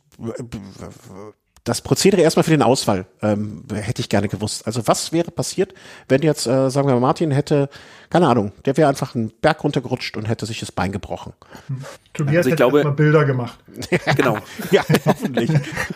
das 1.67 1.81
Prozedere 1.81 2.21
erstmal 2.21 2.43
für 2.43 2.51
den 2.51 2.61
Ausfall 2.61 3.05
ähm, 3.21 3.63
hätte 3.73 4.01
ich 4.01 4.09
gerne 4.09 4.29
gewusst. 4.29 4.65
Also 4.65 4.87
was 4.87 5.11
wäre 5.11 5.31
passiert, 5.31 5.73
wenn 6.07 6.21
jetzt, 6.21 6.47
äh, 6.47 6.69
sagen 6.69 6.87
wir 6.87 6.93
mal, 6.93 7.01
Martin 7.01 7.31
hätte, 7.31 7.69
keine 8.09 8.27
Ahnung, 8.27 8.53
der 8.65 8.77
wäre 8.77 8.87
einfach 8.87 9.15
einen 9.15 9.31
Berg 9.41 9.63
runtergerutscht 9.63 10.15
und 10.15 10.25
hätte 10.25 10.45
sich 10.45 10.59
das 10.61 10.71
Bein 10.71 10.93
gebrochen. 10.93 11.33
Tobias 12.13 12.37
also 12.37 12.49
ich 12.49 12.55
glaube, 12.55 12.83
mal 12.83 12.91
Bilder 12.91 13.25
gemacht. 13.25 13.59
genau. 14.15 14.37
ja, 14.71 14.83
hoffentlich. 15.05 15.51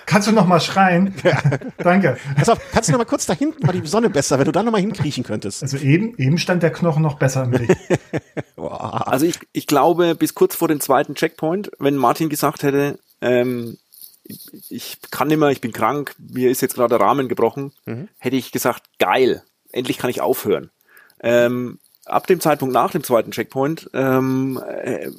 Kannst 0.06 0.28
du 0.28 0.34
noch 0.34 0.46
mal 0.46 0.60
schreien? 0.60 1.14
Ja. 1.24 1.40
Danke. 1.78 2.18
Pass 2.36 2.50
auf, 2.50 2.60
kannst 2.72 2.90
du 2.90 2.94
noch 2.94 3.00
mal 3.00 3.06
kurz 3.06 3.28
da 3.28 3.34
hinten 3.34 3.66
mal 3.66 3.74
die 3.74 3.86
Sonne 3.88 4.10
besser, 4.10 4.40
wenn 4.40 4.46
du 4.46 4.52
da 4.52 4.64
noch 4.64 4.72
mal 4.72 4.82
hinkriechen 4.82 5.24
könntest. 5.24 5.62
Also 5.62 5.78
eben, 5.78 6.16
eben 6.18 6.40
stand 6.40 6.64
der 6.64 6.72
Knochen 6.72 7.04
noch 7.04 7.20
besser 7.20 7.44
im 7.44 7.52
Licht. 7.52 7.76
also 8.58 9.26
ich, 9.26 9.40
ich 9.52 9.68
glaube, 9.68 10.16
bis 10.16 10.34
kurz 10.34 10.56
vor 10.56 10.68
dem 10.68 10.80
zweiten 10.80 11.14
Checkpoint, 11.14 11.72
wenn 11.78 11.96
Martin 11.96 12.30
gesagt 12.30 12.64
hätte, 12.64 12.98
ähm, 13.22 13.78
ich 14.24 15.00
kann 15.12 15.28
nicht 15.28 15.38
mehr, 15.38 15.50
ich 15.50 15.62
bin 15.62 15.72
krank, 15.72 16.16
mir 16.18 16.50
ist 16.50 16.62
jetzt 16.62 16.76
gerade 16.76 16.98
der 16.98 17.06
Rahmen 17.06 17.28
gebrochen, 17.28 17.74
mhm. 17.86 18.08
hätte 18.18 18.36
ich 18.36 18.52
gesagt, 18.52 18.84
geil, 19.00 19.44
endlich 19.72 19.98
kann 19.98 20.10
ich 20.10 20.22
aufhören. 20.22 20.70
Ähm, 21.22 21.80
ab 22.06 22.28
dem 22.28 22.40
Zeitpunkt 22.40 22.74
nach 22.74 22.92
dem 22.92 23.04
zweiten 23.04 23.32
Checkpoint, 23.32 23.90
ähm, 23.94 24.62
äh, 24.84 25.12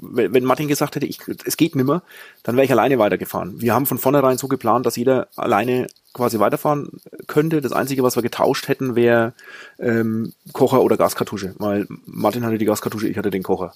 wenn 0.00 0.44
Martin 0.44 0.68
gesagt 0.68 0.94
hätte, 0.94 1.06
ich, 1.06 1.18
es 1.44 1.56
geht 1.56 1.74
nimmer, 1.74 2.02
dann 2.44 2.54
wäre 2.54 2.64
ich 2.64 2.70
alleine 2.70 3.00
weitergefahren. 3.00 3.60
Wir 3.60 3.74
haben 3.74 3.86
von 3.86 3.98
vornherein 3.98 4.38
so 4.38 4.46
geplant, 4.46 4.86
dass 4.86 4.94
jeder 4.94 5.26
alleine 5.34 5.88
quasi 6.14 6.38
weiterfahren 6.38 7.00
könnte. 7.26 7.60
Das 7.60 7.72
Einzige, 7.72 8.04
was 8.04 8.14
wir 8.14 8.22
getauscht 8.22 8.68
hätten, 8.68 8.94
wäre 8.94 9.32
ähm, 9.80 10.34
Kocher 10.52 10.82
oder 10.82 10.96
Gaskartusche, 10.96 11.54
weil 11.58 11.88
Martin 12.06 12.44
hatte 12.44 12.58
die 12.58 12.64
Gaskartusche, 12.64 13.08
ich 13.08 13.18
hatte 13.18 13.30
den 13.30 13.42
Kocher. 13.42 13.74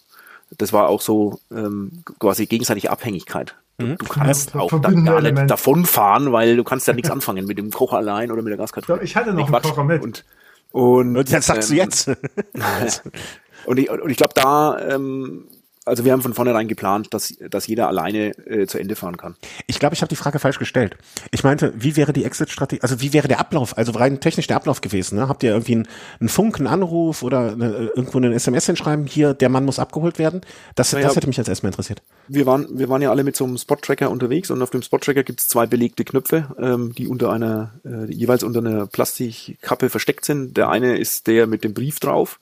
Das 0.58 0.72
war 0.72 0.88
auch 0.88 1.00
so 1.00 1.40
ähm, 1.50 2.02
quasi 2.18 2.46
gegenseitige 2.46 2.90
Abhängigkeit. 2.90 3.56
Mhm. 3.78 3.96
Du 3.98 4.06
kannst 4.06 4.54
ja, 4.54 4.60
auch 4.60 4.80
dann 4.80 5.04
gar 5.04 5.20
nicht 5.20 5.50
davonfahren, 5.50 6.32
weil 6.32 6.56
du 6.56 6.64
kannst 6.64 6.86
ja 6.86 6.94
nichts 6.94 7.10
anfangen 7.10 7.46
mit 7.46 7.58
dem 7.58 7.70
Kocher 7.70 7.96
allein 7.96 8.30
oder 8.30 8.42
mit 8.42 8.50
der 8.50 8.58
Gaskartusche. 8.58 9.02
Ich 9.02 9.16
hatte 9.16 9.32
noch 9.32 9.52
einen 9.52 9.62
Kocher 9.62 9.84
mit. 9.84 10.02
Und, 10.02 10.24
und, 10.70 11.16
und 11.16 11.30
jetzt 11.30 11.46
sagst 11.46 11.70
ähm, 11.70 11.76
du 11.76 11.82
jetzt. 11.82 12.08
und 13.66 13.78
ich, 13.78 13.90
und 13.90 14.10
ich 14.10 14.16
glaube, 14.16 14.34
da 14.34 14.78
ähm, 14.78 15.46
also 15.85 16.05
wir 16.05 16.12
haben 16.12 16.23
von 16.23 16.35
vornherein 16.35 16.68
geplant, 16.68 17.12
dass, 17.12 17.35
dass 17.51 17.66
jeder 17.66 17.88
alleine 17.88 18.37
äh, 18.47 18.66
zu 18.66 18.79
Ende 18.79 18.95
fahren 18.95 19.16
kann. 19.16 19.35
Ich 19.66 19.81
glaube, 19.81 19.95
ich 19.95 20.03
habe 20.03 20.09
die 20.09 20.16
Frage 20.16 20.38
falsch 20.38 20.59
gestellt. 20.59 20.97
Ich 21.33 21.42
meinte, 21.42 21.73
wie 21.77 21.97
wäre 21.97 22.12
die 22.12 22.25
Exit-Strategie, 22.25 22.83
also 22.83 23.01
wie 23.01 23.12
wäre 23.12 23.27
der 23.27 23.40
Ablauf, 23.40 23.77
also 23.77 23.92
rein 23.92 24.21
technisch 24.21 24.47
der 24.47 24.57
Ablauf 24.57 24.81
gewesen? 24.81 25.18
Ne? 25.18 25.29
Habt 25.29 25.42
ihr 25.42 25.51
irgendwie 25.51 25.75
einen, 25.75 25.88
einen 26.21 26.29
Funk, 26.29 26.59
einen 26.59 26.68
Anruf 26.68 27.23
oder 27.23 27.53
eine, 27.53 27.90
irgendwo 27.97 28.18
einen 28.18 28.33
SMS 28.33 28.66
hinschreiben, 28.66 29.07
hier, 29.07 29.35
der 29.35 29.49
Mann 29.49 29.64
muss 29.64 29.81
abgeholt 29.81 30.18
werden? 30.18 30.42
Das, 30.77 30.92
naja, 30.92 31.09
das 31.09 31.16
hätte 31.16 31.27
mich 31.27 31.37
jetzt 31.37 31.49
erstmal 31.49 31.73
interessiert. 31.73 32.03
Wir 32.29 32.47
waren, 32.47 32.66
wir 32.79 32.88
waren 32.88 33.03
ja 33.03 33.11
alle 33.11 33.25
mit 33.25 33.35
so 33.35 33.45
einem 33.45 33.59
Spot-Tracker 33.59 34.09
unterwegs 34.09 34.51
und 34.51 34.62
auf 34.62 34.71
dem 34.71 34.83
Spot-Tracker 34.83 35.25
gibt 35.25 35.40
es 35.40 35.49
zwei 35.49 35.66
belegte 35.66 36.05
Knöpfe, 36.05 36.55
ähm, 36.59 36.95
die 36.97 37.09
unter 37.09 37.33
einer, 37.33 37.73
äh, 37.85 38.12
jeweils 38.12 38.45
unter 38.45 38.61
einer 38.61 38.87
Plastikkappe 38.87 39.90
versteckt 39.90 40.25
sind. 40.25 40.57
Der 40.57 40.68
eine 40.68 40.97
ist 40.97 41.27
der 41.27 41.49
mit 41.49 41.64
dem 41.64 41.75
Brief 41.75 41.99
drauf 41.99 42.38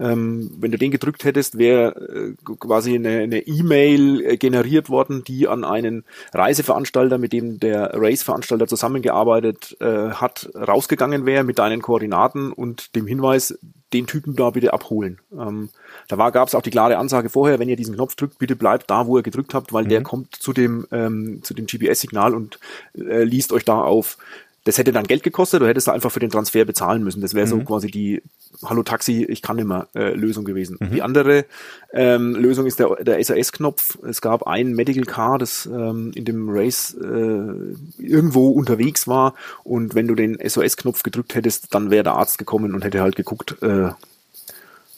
ähm, 0.00 0.50
wenn 0.58 0.70
du 0.70 0.78
den 0.78 0.90
gedrückt 0.90 1.24
hättest, 1.24 1.58
wäre 1.58 2.34
äh, 2.40 2.54
quasi 2.58 2.94
eine 2.94 3.46
E-Mail 3.46 4.22
e 4.22 4.36
generiert 4.36 4.88
worden, 4.88 5.22
die 5.24 5.46
an 5.46 5.64
einen 5.64 6.04
Reiseveranstalter, 6.32 7.18
mit 7.18 7.32
dem 7.32 7.60
der 7.60 7.90
Race-Veranstalter 7.94 8.66
zusammengearbeitet 8.66 9.76
äh, 9.80 10.10
hat, 10.10 10.50
rausgegangen 10.54 11.26
wäre 11.26 11.44
mit 11.44 11.58
deinen 11.58 11.82
Koordinaten 11.82 12.52
und 12.52 12.96
dem 12.96 13.06
Hinweis, 13.06 13.58
den 13.92 14.06
Typen 14.06 14.36
da 14.36 14.50
bitte 14.50 14.72
abholen. 14.72 15.18
Ähm, 15.36 15.68
da 16.08 16.30
gab 16.30 16.48
es 16.48 16.54
auch 16.54 16.62
die 16.62 16.70
klare 16.70 16.96
Ansage 16.96 17.28
vorher, 17.28 17.58
wenn 17.58 17.68
ihr 17.68 17.76
diesen 17.76 17.96
Knopf 17.96 18.14
drückt, 18.14 18.38
bitte 18.38 18.56
bleibt 18.56 18.90
da, 18.90 19.06
wo 19.06 19.16
ihr 19.16 19.22
gedrückt 19.22 19.52
habt, 19.52 19.72
weil 19.72 19.84
mhm. 19.84 19.88
der 19.88 20.02
kommt 20.02 20.36
zu 20.36 20.52
dem, 20.52 20.86
ähm, 20.92 21.40
zu 21.42 21.54
dem 21.54 21.66
GPS-Signal 21.66 22.34
und 22.34 22.58
äh, 22.94 23.24
liest 23.24 23.52
euch 23.52 23.64
da 23.64 23.80
auf. 23.82 24.16
Das 24.64 24.76
hätte 24.76 24.92
dann 24.92 25.06
Geld 25.06 25.22
gekostet, 25.22 25.62
du 25.62 25.66
hättest 25.66 25.88
da 25.88 25.92
einfach 25.92 26.12
für 26.12 26.20
den 26.20 26.28
Transfer 26.28 26.66
bezahlen 26.66 27.02
müssen. 27.02 27.22
Das 27.22 27.32
wäre 27.32 27.46
mhm. 27.46 27.50
so 27.50 27.60
quasi 27.60 27.90
die 27.90 28.22
Hallo 28.62 28.82
Taxi, 28.82 29.24
ich 29.24 29.40
kann 29.40 29.56
mehr 29.56 29.88
äh, 29.94 30.12
Lösung 30.12 30.44
gewesen. 30.44 30.76
Mhm. 30.78 30.90
Die 30.90 31.00
andere 31.00 31.46
ähm, 31.94 32.34
Lösung 32.34 32.66
ist 32.66 32.78
der, 32.78 32.96
der 33.02 33.24
SAS-Knopf. 33.24 33.98
Es 34.04 34.20
gab 34.20 34.46
ein 34.46 34.74
Medical 34.74 35.04
Car, 35.04 35.38
das 35.38 35.64
ähm, 35.64 36.12
in 36.14 36.26
dem 36.26 36.50
Race 36.50 36.94
äh, 36.94 38.02
irgendwo 38.02 38.50
unterwegs 38.50 39.08
war 39.08 39.34
und 39.64 39.94
wenn 39.94 40.06
du 40.06 40.14
den 40.14 40.36
SOS-Knopf 40.36 41.02
gedrückt 41.02 41.34
hättest, 41.34 41.74
dann 41.74 41.90
wäre 41.90 42.04
der 42.04 42.14
Arzt 42.14 42.36
gekommen 42.36 42.74
und 42.74 42.84
hätte 42.84 43.00
halt 43.00 43.16
geguckt, 43.16 43.62
äh, 43.62 43.90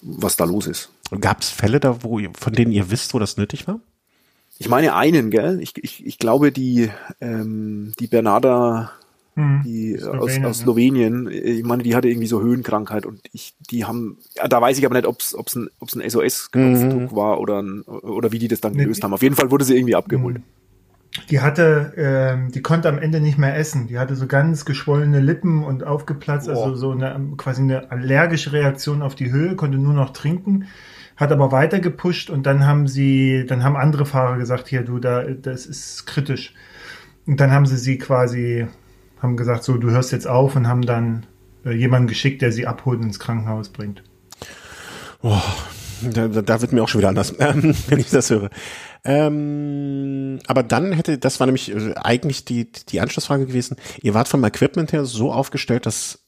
was 0.02 0.36
da 0.36 0.44
los 0.44 0.66
ist. 0.66 0.90
Gab 1.20 1.42
es 1.42 1.50
Fälle 1.50 1.78
da, 1.78 2.02
wo 2.02 2.20
von 2.34 2.52
denen 2.52 2.72
ihr 2.72 2.90
wisst, 2.90 3.14
wo 3.14 3.20
das 3.20 3.36
nötig 3.36 3.68
war? 3.68 3.78
Ich 4.58 4.68
meine 4.68 4.94
einen, 4.94 5.30
gell? 5.30 5.60
Ich, 5.60 5.72
ich, 5.82 6.06
ich 6.06 6.18
glaube, 6.18 6.52
die, 6.52 6.90
ähm, 7.20 7.92
die 7.98 8.06
Bernarda 8.06 8.92
hm. 9.34 9.62
die 9.64 9.96
Slowenien, 9.98 10.44
aus, 10.44 10.50
aus 10.50 10.58
Slowenien. 10.58 11.28
Ich 11.30 11.64
meine, 11.64 11.82
die 11.82 11.94
hatte 11.94 12.08
irgendwie 12.08 12.26
so 12.26 12.42
Höhenkrankheit 12.42 13.06
und 13.06 13.20
ich, 13.32 13.54
die 13.70 13.84
haben, 13.84 14.18
ja, 14.36 14.48
da 14.48 14.60
weiß 14.60 14.78
ich 14.78 14.84
aber 14.84 14.94
nicht, 14.94 15.06
ob 15.06 15.20
es 15.20 15.34
ein, 15.56 15.68
ob's 15.80 15.94
ein 15.96 16.08
SOS-Knopfdruck 16.08 17.12
mhm. 17.12 17.16
war 17.16 17.40
oder, 17.40 17.62
ein, 17.62 17.82
oder 17.82 18.32
wie 18.32 18.38
die 18.38 18.48
das 18.48 18.60
dann 18.60 18.74
gelöst 18.74 19.00
nee, 19.00 19.04
haben. 19.04 19.14
Auf 19.14 19.22
jeden 19.22 19.34
Fall 19.34 19.50
wurde 19.50 19.64
sie 19.64 19.76
irgendwie 19.76 19.94
abgeholt. 19.94 20.36
Hm. 20.36 20.42
Die 21.28 21.40
hatte, 21.40 21.92
ähm, 21.96 22.50
die 22.52 22.62
konnte 22.62 22.88
am 22.88 22.98
Ende 22.98 23.20
nicht 23.20 23.36
mehr 23.36 23.56
essen. 23.56 23.86
Die 23.86 23.98
hatte 23.98 24.16
so 24.16 24.26
ganz 24.26 24.64
geschwollene 24.64 25.20
Lippen 25.20 25.62
und 25.62 25.84
aufgeplatzt, 25.84 26.48
oh. 26.48 26.52
also 26.52 26.74
so 26.74 26.90
eine 26.92 27.34
quasi 27.36 27.62
eine 27.62 27.90
allergische 27.90 28.52
Reaktion 28.52 29.02
auf 29.02 29.14
die 29.14 29.30
Höhe, 29.30 29.54
konnte 29.56 29.76
nur 29.76 29.92
noch 29.92 30.10
trinken, 30.10 30.66
hat 31.16 31.30
aber 31.30 31.52
weiter 31.52 31.80
gepusht 31.80 32.30
und 32.30 32.46
dann 32.46 32.66
haben 32.66 32.88
sie, 32.88 33.44
dann 33.46 33.62
haben 33.62 33.76
andere 33.76 34.06
Fahrer 34.06 34.38
gesagt, 34.38 34.68
hier 34.68 34.82
du, 34.82 34.98
da, 34.98 35.22
das 35.22 35.66
ist 35.66 36.06
kritisch. 36.06 36.54
Und 37.26 37.40
dann 37.40 37.50
haben 37.50 37.66
sie 37.66 37.76
sie 37.76 37.98
quasi 37.98 38.66
haben 39.22 39.36
gesagt, 39.36 39.64
so, 39.64 39.76
du 39.76 39.90
hörst 39.90 40.12
jetzt 40.12 40.26
auf 40.26 40.56
und 40.56 40.66
haben 40.66 40.82
dann 40.82 41.26
äh, 41.64 41.72
jemanden 41.72 42.08
geschickt, 42.08 42.42
der 42.42 42.52
sie 42.52 42.66
abholt 42.66 43.00
und 43.00 43.06
ins 43.06 43.20
Krankenhaus 43.20 43.68
bringt. 43.68 44.02
Oh, 45.22 45.40
da, 46.02 46.26
da 46.28 46.60
wird 46.60 46.72
mir 46.72 46.82
auch 46.82 46.88
schon 46.88 47.00
wieder 47.00 47.08
anders, 47.08 47.34
ähm, 47.38 47.74
wenn 47.88 48.00
ich 48.00 48.10
das 48.10 48.30
höre. 48.30 48.50
Ähm, 49.04 50.40
aber 50.46 50.62
dann 50.62 50.92
hätte, 50.92 51.18
das 51.18 51.40
war 51.40 51.46
nämlich 51.46 51.74
äh, 51.74 51.94
eigentlich 51.94 52.44
die, 52.44 52.70
die 52.70 53.00
Anschlussfrage 53.00 53.46
gewesen, 53.46 53.76
ihr 54.02 54.14
wart 54.14 54.28
vom 54.28 54.44
Equipment 54.44 54.92
her 54.92 55.04
so 55.04 55.32
aufgestellt, 55.32 55.86
dass 55.86 56.20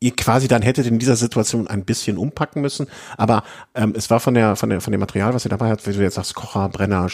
ihr 0.00 0.14
quasi 0.14 0.46
dann 0.46 0.62
hättet 0.62 0.86
in 0.86 0.98
dieser 0.98 1.16
Situation 1.16 1.66
ein 1.66 1.84
bisschen 1.84 2.18
umpacken 2.18 2.62
müssen, 2.62 2.86
aber 3.16 3.42
ähm, 3.74 3.94
es 3.96 4.10
war 4.10 4.20
von 4.20 4.34
der 4.34 4.54
von 4.54 4.70
der 4.70 4.80
von 4.80 4.92
dem 4.92 5.00
Material, 5.00 5.34
was 5.34 5.44
ihr 5.44 5.48
dabei 5.48 5.70
habt, 5.70 5.86
wie 5.88 5.92
du 5.92 6.02
jetzt 6.02 6.14
sagst, 6.14 6.34
Kocher, 6.34 6.68
Brenner, 6.68 7.08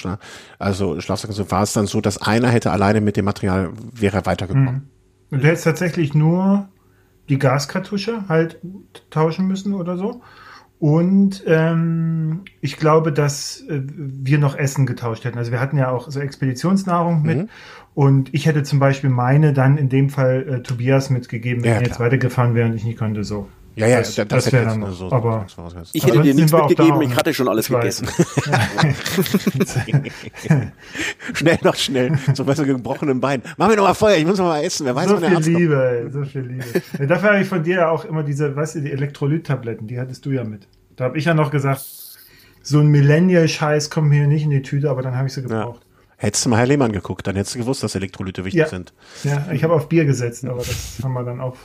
also 0.58 1.00
Schlafsack 1.00 1.30
und 1.30 1.36
so, 1.36 1.50
war 1.50 1.62
es 1.62 1.72
dann 1.72 1.86
so, 1.86 2.02
dass 2.02 2.20
einer 2.20 2.48
hätte 2.48 2.72
alleine 2.72 3.00
mit 3.00 3.16
dem 3.16 3.24
Material 3.24 3.70
wäre 3.92 4.26
weitergekommen. 4.26 4.74
Mhm. 4.74 4.93
Und 5.30 5.42
du 5.42 5.48
hättest 5.48 5.64
tatsächlich 5.64 6.14
nur 6.14 6.68
die 7.28 7.38
Gaskartusche 7.38 8.28
halt 8.28 8.60
tauschen 9.10 9.46
müssen 9.46 9.74
oder 9.74 9.96
so. 9.96 10.22
Und 10.78 11.42
ähm, 11.46 12.42
ich 12.60 12.76
glaube, 12.76 13.12
dass 13.12 13.62
äh, 13.68 13.80
wir 13.86 14.38
noch 14.38 14.56
Essen 14.56 14.86
getauscht 14.86 15.24
hätten. 15.24 15.38
Also 15.38 15.50
wir 15.50 15.60
hatten 15.60 15.78
ja 15.78 15.90
auch 15.90 16.10
so 16.10 16.20
Expeditionsnahrung 16.20 17.22
mit. 17.22 17.38
Mhm. 17.38 17.48
Und 17.94 18.34
ich 18.34 18.46
hätte 18.46 18.64
zum 18.64 18.80
Beispiel 18.80 19.08
meine 19.08 19.52
dann 19.52 19.78
in 19.78 19.88
dem 19.88 20.10
Fall 20.10 20.46
äh, 20.46 20.62
Tobias 20.62 21.10
mitgegeben, 21.10 21.62
wenn 21.62 21.70
ja, 21.70 21.76
er 21.76 21.84
jetzt 21.84 22.00
weitergefahren 22.00 22.54
wäre 22.54 22.68
und 22.68 22.74
ich 22.74 22.84
nicht 22.84 22.98
konnte 22.98 23.24
so. 23.24 23.48
Ja, 23.76 23.88
ja, 23.88 23.98
das, 23.98 24.14
das, 24.14 24.28
das 24.28 24.52
wäre 24.52 24.66
dann 24.66 24.92
so. 24.92 25.10
Aber 25.10 25.46
ich 25.92 26.06
hätte 26.06 26.22
dir 26.22 26.34
nichts 26.34 26.52
mitgegeben, 26.52 27.02
ich 27.02 27.16
hatte 27.16 27.34
schon 27.34 27.48
alles 27.48 27.68
gegessen. 27.68 28.06
schnell 31.34 31.58
noch 31.62 31.74
schnell, 31.74 32.16
so 32.34 32.44
bei 32.44 32.54
so 32.54 32.64
gebrochenen 32.64 33.20
Bein. 33.20 33.42
Mach 33.56 33.68
mir 33.68 33.74
noch 33.76 33.84
mal 33.84 33.94
Feuer, 33.94 34.16
ich 34.16 34.26
muss 34.26 34.38
noch 34.38 34.46
mal 34.46 34.62
essen. 34.62 34.86
Wer 34.86 34.94
weiß, 34.94 35.08
so 35.08 35.16
viel 35.16 35.56
Liebe, 35.56 36.02
ey, 36.04 36.10
so 36.10 36.24
viel 36.24 36.42
Liebe. 36.42 36.64
Ja, 36.98 37.06
dafür 37.06 37.30
habe 37.30 37.40
ich 37.42 37.48
von 37.48 37.64
dir 37.64 37.76
ja 37.76 37.90
auch 37.90 38.04
immer 38.04 38.22
diese, 38.22 38.54
weißt 38.54 38.76
du, 38.76 38.82
die 38.82 38.92
Elektrolyttabletten, 38.92 39.88
die 39.88 39.98
hattest 39.98 40.24
du 40.24 40.30
ja 40.30 40.44
mit. 40.44 40.68
Da 40.94 41.04
habe 41.04 41.18
ich 41.18 41.24
ja 41.24 41.34
noch 41.34 41.50
gesagt, 41.50 41.84
so 42.62 42.78
ein 42.78 42.86
Millennial-Scheiß 42.86 43.90
kommt 43.90 44.08
mir 44.08 44.28
nicht 44.28 44.44
in 44.44 44.50
die 44.50 44.62
Tüte, 44.62 44.88
aber 44.88 45.02
dann 45.02 45.16
habe 45.16 45.26
ich 45.26 45.34
sie 45.34 45.42
gebraucht. 45.42 45.80
Ja. 45.82 45.94
Hättest 46.16 46.44
du 46.44 46.48
mal 46.48 46.58
Herr 46.58 46.66
Lehmann 46.66 46.92
geguckt, 46.92 47.26
dann 47.26 47.34
hättest 47.34 47.56
du 47.56 47.58
gewusst, 47.58 47.82
dass 47.82 47.96
Elektrolyte 47.96 48.44
wichtig 48.44 48.60
ja. 48.60 48.68
sind. 48.68 48.94
Ja, 49.24 49.50
ich 49.50 49.64
habe 49.64 49.74
auf 49.74 49.88
Bier 49.88 50.04
gesetzt, 50.04 50.44
aber 50.44 50.58
das 50.58 51.00
haben 51.02 51.12
wir 51.12 51.24
dann 51.24 51.40
auch 51.40 51.56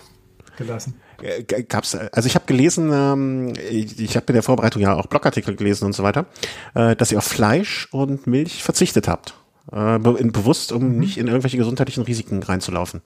gelassen. 0.58 0.96
Äh, 1.22 1.44
gab's, 1.64 1.96
also 1.96 2.28
ich 2.28 2.36
habe 2.36 2.46
gelesen, 2.46 2.92
ähm, 2.94 3.54
ich, 3.70 4.00
ich 4.00 4.16
habe 4.16 4.28
in 4.28 4.34
der 4.34 4.44
Vorbereitung 4.44 4.82
ja 4.82 4.96
auch 4.96 5.08
Blogartikel 5.08 5.56
gelesen 5.56 5.86
und 5.86 5.94
so 5.94 6.04
weiter, 6.04 6.26
äh, 6.74 6.96
dass 6.96 7.12
ihr 7.12 7.18
auf 7.18 7.26
Fleisch 7.26 7.88
und 7.92 8.28
Milch 8.28 8.64
verzichtet 8.64 9.08
habt. 9.08 9.36
Äh, 9.72 10.00
be 10.00 10.14
bewusst, 10.32 10.72
um 10.72 10.94
mhm. 10.94 11.00
nicht 11.00 11.18
in 11.18 11.28
irgendwelche 11.28 11.58
gesundheitlichen 11.58 12.04
Risiken 12.04 12.42
reinzulaufen. 12.42 13.02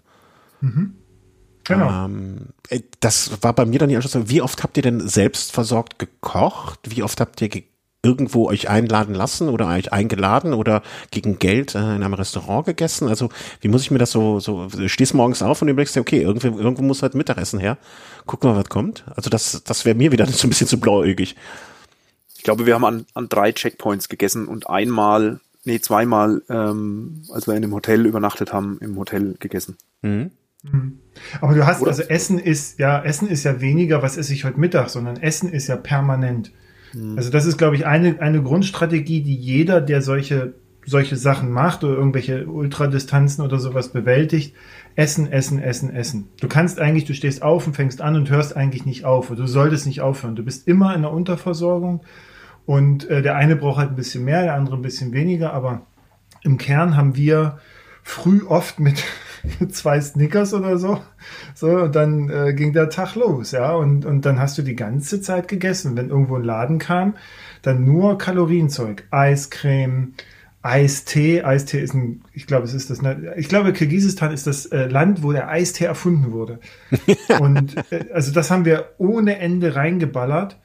Mhm. 0.62 0.96
Genau. 1.64 2.06
Ähm, 2.06 2.50
äh, 2.70 2.82
das 3.00 3.42
war 3.42 3.54
bei 3.54 3.66
mir 3.66 3.80
dann 3.80 3.90
die 3.90 3.96
Anschluss. 3.96 4.30
Wie 4.30 4.42
oft 4.42 4.64
habt 4.64 4.78
ihr 4.78 4.84
denn 4.84 5.08
selbst 5.08 5.52
versorgt 5.52 6.00
gekocht? 6.00 6.80
Wie 6.90 7.04
oft 7.04 7.20
habt 7.20 7.42
ihr 7.42 7.50
irgendwo 8.04 8.50
euch 8.50 8.70
einladen 8.70 9.16
lassen 9.16 9.48
oder 9.48 9.70
euch 9.70 9.94
eingeladen 9.94 10.54
oder 10.54 10.84
gegen 11.10 11.40
Geld 11.40 11.74
äh, 11.74 11.80
in 11.80 12.04
einem 12.04 12.14
Restaurant 12.14 12.66
gegessen? 12.66 13.08
Also 13.08 13.30
wie 13.62 13.70
muss 13.70 13.82
ich 13.82 13.92
mir 13.92 13.98
das 13.98 14.12
so, 14.12 14.42
so 14.42 14.68
stehst 14.88 15.14
morgens 15.14 15.42
auf 15.42 15.62
und 15.62 15.70
überlegst 15.70 15.96
dir, 15.96 16.02
okay, 16.02 16.22
irgendwo, 16.22 16.60
irgendwo 16.60 16.84
muss 16.84 17.02
halt 17.02 17.16
Mittagessen 17.16 17.60
her. 17.60 17.78
Gucken 18.26 18.50
wir, 18.50 18.58
was 18.58 18.70
kommt. 18.70 19.06
Also 19.16 19.30
das, 19.30 19.64
das 19.64 19.86
wäre 19.86 19.96
mir 19.96 20.12
wieder 20.12 20.26
so 20.28 20.48
ein 20.48 20.50
bisschen 20.50 20.68
zu 20.68 20.80
blauäugig. 20.80 21.36
Ich 22.36 22.44
glaube, 22.44 22.66
wir 22.66 22.76
haben 22.76 22.84
an, 22.84 23.06
an 23.14 23.30
drei 23.30 23.54
Checkpoints 23.54 24.10
gegessen 24.10 24.50
und 24.50 24.70
einmal, 24.70 25.40
nee, 25.64 25.80
zweimal, 25.80 26.42
ähm, 26.50 27.24
als 27.32 27.48
wir 27.48 27.54
in 27.54 27.64
einem 27.64 27.74
Hotel 27.74 28.06
übernachtet 28.06 28.52
haben, 28.52 28.80
im 28.82 28.98
Hotel 28.98 29.36
gegessen. 29.40 29.78
Mhm. 30.02 30.32
mhm. 30.64 31.00
Aber 31.40 31.54
du 31.54 31.66
hast, 31.66 31.82
Oder? 31.82 31.92
also 31.92 32.04
Essen 32.04 32.38
ist, 32.38 32.80
ja, 32.80 33.02
Essen 33.02 33.30
ist 33.30 33.46
ja 33.46 33.62
weniger, 33.62 34.02
was 34.02 34.18
esse 34.18 34.34
ich 34.34 34.44
heute 34.44 34.60
Mittag, 34.60 34.90
sondern 34.90 35.16
Essen 35.22 35.54
ist 35.54 35.68
ja 35.68 35.78
permanent. 35.78 36.52
Mhm. 36.94 37.18
Also 37.18 37.30
das 37.30 37.46
ist, 37.46 37.58
glaube 37.58 37.76
ich, 37.76 37.86
eine, 37.86 38.20
eine 38.22 38.42
Grundstrategie, 38.42 39.22
die 39.22 39.36
jeder, 39.36 39.82
der 39.82 40.02
solche, 40.02 40.54
solche 40.86 41.16
Sachen 41.16 41.52
macht 41.52 41.84
oder 41.84 41.96
irgendwelche 41.96 42.46
Ultradistanzen 42.48 43.44
oder 43.44 43.60
sowas 43.60 43.90
bewältigt. 43.90 44.56
Essen, 44.96 45.32
essen, 45.32 45.60
essen, 45.60 45.90
essen. 45.90 46.30
Du 46.40 46.48
kannst 46.48 46.80
eigentlich, 46.80 47.06
du 47.06 47.14
stehst 47.14 47.42
auf 47.42 47.66
und 47.66 47.76
fängst 47.76 48.02
an 48.02 48.16
und 48.16 48.30
hörst 48.30 48.56
eigentlich 48.56 48.86
nicht 48.86 49.06
auf. 49.06 49.30
Du 49.30 49.48
solltest 49.48 49.88
nicht 49.88 50.02
aufhören. 50.02 50.36
Du 50.36 50.44
bist 50.44 50.68
immer 50.68 50.96
in 50.96 51.02
der 51.02 51.12
Unterversorgung 51.12 52.02
und 52.66 53.10
äh, 53.10 53.22
der 53.22 53.36
eine 53.36 53.56
braucht 53.56 53.80
halt 53.80 53.90
ein 53.90 53.96
bisschen 53.96 54.24
mehr, 54.24 54.44
der 54.44 54.56
andere 54.56 54.76
ein 54.76 54.82
bisschen 54.82 55.12
weniger, 55.14 55.54
aber 55.54 55.82
im 56.44 56.58
Kern 56.58 56.96
haben 56.96 57.16
wir 57.16 57.60
früh 58.04 58.44
oft 58.46 58.80
mit 58.80 59.04
zwei 59.70 60.00
Snickers 60.00 60.54
oder 60.54 60.78
so. 60.78 61.02
So, 61.54 61.68
und 61.68 61.96
dann 61.96 62.30
äh, 62.30 62.54
ging 62.54 62.74
der 62.74 62.90
Tag 62.90 63.16
los, 63.16 63.52
ja. 63.52 63.74
Und, 63.74 64.06
und 64.06 64.26
dann 64.26 64.40
hast 64.40 64.58
du 64.58 64.62
die 64.62 64.76
ganze 64.76 65.22
Zeit 65.22 65.48
gegessen. 65.48 65.96
Wenn 65.96 66.10
irgendwo 66.10 66.36
ein 66.36 66.44
Laden 66.44 66.80
kam, 66.80 67.16
dann 67.62 67.84
nur 67.84 68.18
Kalorienzeug. 68.18 69.06
Eiscreme, 69.12 70.14
Eistee. 70.62 71.44
Eistee 71.44 71.82
ist 71.82 71.94
ein, 71.94 72.24
ich 72.34 72.48
glaube, 72.48 72.66
es 72.66 72.74
ist 72.74 72.90
das, 72.90 73.02
ne, 73.02 73.34
ich 73.38 73.50
glaube, 73.50 73.74
Kirgisistan 73.74 74.32
ist 74.32 74.48
das 74.48 74.66
äh, 74.68 74.88
Land, 74.88 75.24
wo 75.24 75.34
der 75.34 75.50
Eistee 75.50 75.86
erfunden 75.86 76.32
wurde. 76.32 76.60
und 77.40 77.76
äh, 77.92 78.06
also 78.14 78.32
das 78.32 78.50
haben 78.50 78.66
wir 78.66 78.92
ohne 78.98 79.40
Ende 79.40 79.76
reingeballert. 79.76 80.58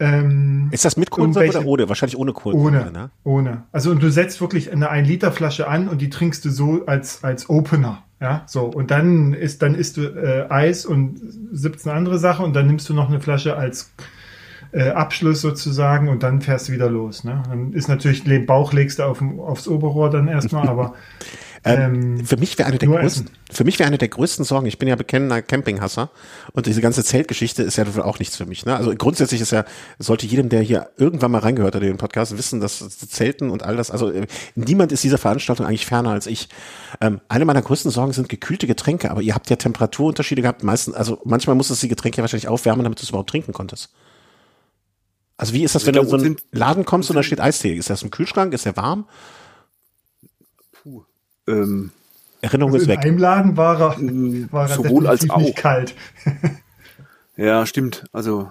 Ähm, 0.00 0.68
ist 0.70 0.84
das 0.84 0.96
mit 0.96 1.10
Kohlensäure 1.10 1.58
oder 1.58 1.66
ohne? 1.66 1.88
Wahrscheinlich 1.88 2.16
ohne 2.16 2.32
Kohlensäure. 2.32 2.82
Ohne, 2.82 2.92
ne? 2.92 3.10
ohne. 3.24 3.62
Also 3.72 3.90
und 3.90 4.00
du 4.02 4.10
setzt 4.10 4.40
wirklich 4.40 4.70
eine 4.70 4.90
1 4.90 5.08
Liter 5.08 5.32
Flasche 5.32 5.66
an 5.66 5.88
und 5.88 6.00
die 6.00 6.08
trinkst 6.08 6.44
du 6.44 6.50
so 6.50 6.86
als 6.86 7.24
als 7.24 7.50
Opener. 7.50 8.04
Ja, 8.20 8.42
so. 8.46 8.64
Und 8.64 8.90
dann 8.90 9.32
ist, 9.32 9.62
dann 9.62 9.74
isst 9.74 9.96
du 9.96 10.02
äh, 10.02 10.46
Eis 10.50 10.84
und 10.84 11.20
17 11.52 11.92
andere 11.92 12.18
Sachen 12.18 12.44
und 12.44 12.54
dann 12.54 12.66
nimmst 12.66 12.88
du 12.88 12.94
noch 12.94 13.08
eine 13.08 13.20
Flasche 13.20 13.56
als 13.56 13.92
äh, 14.72 14.90
Abschluss 14.90 15.40
sozusagen 15.40 16.08
und 16.08 16.22
dann 16.22 16.40
fährst 16.40 16.68
du 16.68 16.72
wieder 16.72 16.90
los. 16.90 17.24
Ne? 17.24 17.42
Dann 17.48 17.72
ist 17.72 17.88
natürlich, 17.88 18.24
den 18.24 18.44
Bauch 18.44 18.72
legst 18.72 18.98
du 18.98 19.04
auf, 19.04 19.22
aufs 19.22 19.68
Oberrohr 19.68 20.10
dann 20.10 20.28
erstmal, 20.28 20.68
aber 20.68 20.94
ähm, 21.64 22.18
ähm, 22.18 22.26
für 22.26 22.36
mich 22.36 22.58
wäre 22.58 22.68
eine 22.68 22.78
der 22.78 22.88
größten, 22.88 23.26
essen. 23.26 23.36
für 23.50 23.64
mich 23.64 23.78
wäre 23.78 23.86
eine 23.86 23.98
der 23.98 24.08
größten 24.08 24.44
Sorgen. 24.44 24.66
Ich 24.66 24.78
bin 24.78 24.88
ja 24.88 24.96
bekennender 24.96 25.42
Campinghasser 25.42 26.10
und 26.52 26.66
diese 26.66 26.80
ganze 26.80 27.04
Zeltgeschichte 27.04 27.62
ist 27.62 27.76
ja 27.76 27.84
auch 28.02 28.18
nichts 28.18 28.36
für 28.36 28.46
mich. 28.46 28.64
Ne? 28.64 28.76
Also 28.76 28.94
grundsätzlich 28.94 29.40
ist 29.40 29.52
ja, 29.52 29.64
sollte 29.98 30.26
jedem, 30.26 30.48
der 30.48 30.62
hier 30.62 30.90
irgendwann 30.96 31.30
mal 31.30 31.38
reingehört 31.38 31.74
hat 31.74 31.82
in 31.82 31.88
den 31.88 31.96
Podcast, 31.96 32.36
wissen, 32.36 32.60
dass 32.60 32.78
Zelten 32.98 33.50
und 33.50 33.62
all 33.62 33.76
das, 33.76 33.90
also 33.90 34.10
äh, 34.10 34.26
niemand 34.54 34.92
ist 34.92 35.02
dieser 35.04 35.18
Veranstaltung 35.18 35.66
eigentlich 35.66 35.86
ferner 35.86 36.10
als 36.10 36.26
ich. 36.26 36.48
Ähm, 37.00 37.20
eine 37.28 37.44
meiner 37.44 37.62
größten 37.62 37.90
Sorgen 37.90 38.12
sind 38.12 38.28
gekühlte 38.28 38.66
Getränke, 38.66 39.10
aber 39.10 39.22
ihr 39.22 39.34
habt 39.34 39.50
ja 39.50 39.56
Temperaturunterschiede 39.56 40.42
gehabt. 40.42 40.62
Meistens, 40.62 40.94
also 40.94 41.20
manchmal 41.24 41.56
muss 41.56 41.70
es 41.70 41.80
die 41.80 41.88
Getränke 41.88 42.20
wahrscheinlich 42.20 42.48
aufwärmen, 42.48 42.84
damit 42.84 43.00
du 43.00 43.02
es 43.02 43.08
überhaupt 43.08 43.30
trinken 43.30 43.52
konntest. 43.52 43.90
Also 45.36 45.54
wie 45.54 45.62
ist 45.62 45.74
das, 45.74 45.82
also 45.82 45.86
wenn 45.86 45.94
du 45.94 46.00
in 46.02 46.08
so 46.08 46.16
einen 46.16 46.36
Laden 46.50 46.84
kommst 46.84 47.10
und 47.10 47.16
da 47.16 47.22
steht 47.22 47.40
Eistee? 47.40 47.74
Ist 47.74 47.90
das 47.90 48.02
im 48.02 48.10
Kühlschrank? 48.10 48.52
Ist 48.52 48.66
der 48.66 48.76
warm? 48.76 49.06
Ähm, 51.48 51.90
Erinnerung 52.40 52.72
also 52.72 52.84
ist 52.84 52.88
weg. 52.88 53.04
Im 53.04 53.18
Laden 53.18 53.56
war 53.56 53.80
er, 53.80 53.98
mm, 53.98 54.48
war 54.50 54.68
er 54.68 54.76
sowohl 54.76 55.06
als 55.06 55.28
auch. 55.28 55.38
nicht 55.38 55.56
kalt. 55.56 55.94
ja, 57.36 57.66
stimmt. 57.66 58.04
Also 58.12 58.50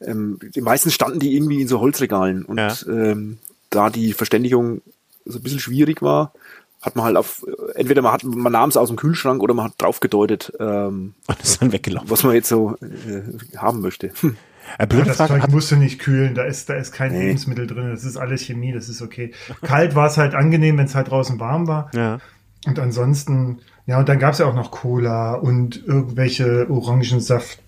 ähm, 0.00 0.38
die 0.54 0.60
meisten 0.60 0.90
standen 0.90 1.20
die 1.20 1.36
irgendwie 1.36 1.60
in 1.60 1.68
so 1.68 1.80
Holzregalen 1.80 2.44
und 2.44 2.58
ja. 2.58 2.74
ähm, 2.88 3.38
da 3.70 3.90
die 3.90 4.12
Verständigung 4.12 4.82
so 5.24 5.38
ein 5.38 5.42
bisschen 5.42 5.60
schwierig 5.60 6.02
war, 6.02 6.32
hat 6.80 6.96
man 6.96 7.04
halt 7.04 7.16
auf 7.16 7.46
entweder 7.76 8.02
man 8.02 8.12
hat 8.12 8.24
man 8.24 8.52
nahm 8.52 8.68
es 8.68 8.76
aus 8.76 8.88
dem 8.88 8.96
Kühlschrank 8.96 9.40
oder 9.40 9.54
man 9.54 9.66
hat 9.66 9.74
drauf 9.78 10.00
gedeutet, 10.00 10.52
ähm, 10.58 11.14
ist 11.42 11.62
dann 11.62 11.72
weggelaufen. 11.72 12.10
was 12.10 12.24
man 12.24 12.34
jetzt 12.34 12.48
so 12.48 12.76
äh, 12.80 13.56
haben 13.56 13.80
möchte. 13.80 14.10
Hm. 14.20 14.36
Äh, 14.78 14.86
blöde 14.86 15.02
ja, 15.02 15.08
das 15.08 15.16
Frage, 15.16 15.40
Zeug 15.40 15.50
musst 15.50 15.70
du 15.70 15.76
nicht 15.76 15.98
kühlen, 15.98 16.34
da 16.34 16.44
ist, 16.44 16.68
da 16.68 16.74
ist 16.74 16.92
kein 16.92 17.12
nee. 17.12 17.26
Lebensmittel 17.26 17.66
drin, 17.66 17.90
das 17.90 18.04
ist 18.04 18.16
alles 18.16 18.42
Chemie, 18.42 18.72
das 18.72 18.88
ist 18.88 19.02
okay. 19.02 19.32
Kalt 19.62 19.94
war 19.94 20.06
es 20.06 20.16
halt 20.16 20.34
angenehm, 20.34 20.78
wenn 20.78 20.86
es 20.86 20.94
halt 20.94 21.10
draußen 21.10 21.38
warm 21.40 21.66
war. 21.66 21.90
Ja. 21.94 22.18
Und 22.66 22.78
ansonsten, 22.78 23.60
ja, 23.86 23.98
und 23.98 24.08
dann 24.08 24.18
gab 24.18 24.32
es 24.32 24.38
ja 24.38 24.46
auch 24.46 24.54
noch 24.54 24.70
Cola 24.70 25.34
und 25.34 25.84
irgendwelche 25.86 26.70
Orangensaft, 26.70 27.58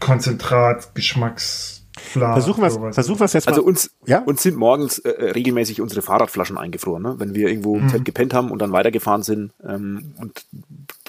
Konzentrat, 0.00 0.94
Geschmacks. 0.94 1.78
Versuchen 1.98 2.62
wir 2.62 2.70
sowas. 2.70 2.94
versuchen 2.94 3.20
wir's 3.20 3.32
jetzt 3.32 3.48
also 3.48 3.62
mal. 3.62 3.68
Also 3.68 3.68
uns, 3.68 3.90
ja? 4.06 4.20
uns 4.20 4.42
sind 4.42 4.56
morgens 4.56 4.98
äh, 5.00 5.10
äh, 5.10 5.30
regelmäßig 5.32 5.80
unsere 5.80 6.02
Fahrradflaschen 6.02 6.56
eingefroren, 6.56 7.02
ne? 7.02 7.14
wenn 7.18 7.34
wir 7.34 7.48
irgendwo 7.48 7.76
mhm. 7.76 8.04
gepennt 8.04 8.34
haben 8.34 8.50
und 8.50 8.60
dann 8.60 8.72
weitergefahren 8.72 9.22
sind 9.22 9.52
ähm, 9.66 10.14
und 10.18 10.46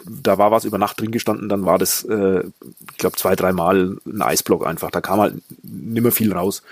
da 0.06 0.38
war 0.38 0.52
was 0.52 0.66
über 0.66 0.78
Nacht 0.78 1.00
drin 1.00 1.12
gestanden, 1.12 1.50
dann 1.50 1.66
war 1.66 1.78
das, 1.78 2.04
äh, 2.04 2.44
ich 2.92 2.98
glaube, 2.98 3.16
zwei, 3.18 3.36
dreimal 3.36 3.98
ein 4.06 4.22
Eisblock 4.22 4.66
einfach. 4.66 4.92
Da 4.92 5.02
kam 5.02 5.20
halt 5.20 5.36
nimmer 5.64 6.12
viel 6.12 6.34
raus. 6.34 6.64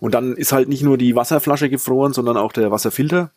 Und 0.00 0.14
dann 0.14 0.36
ist 0.36 0.52
halt 0.52 0.68
nicht 0.68 0.82
nur 0.82 0.98
die 0.98 1.16
Wasserflasche 1.16 1.70
gefroren, 1.70 2.12
sondern 2.12 2.36
auch 2.36 2.52
der 2.52 2.70
Wasserfilter. 2.70 3.30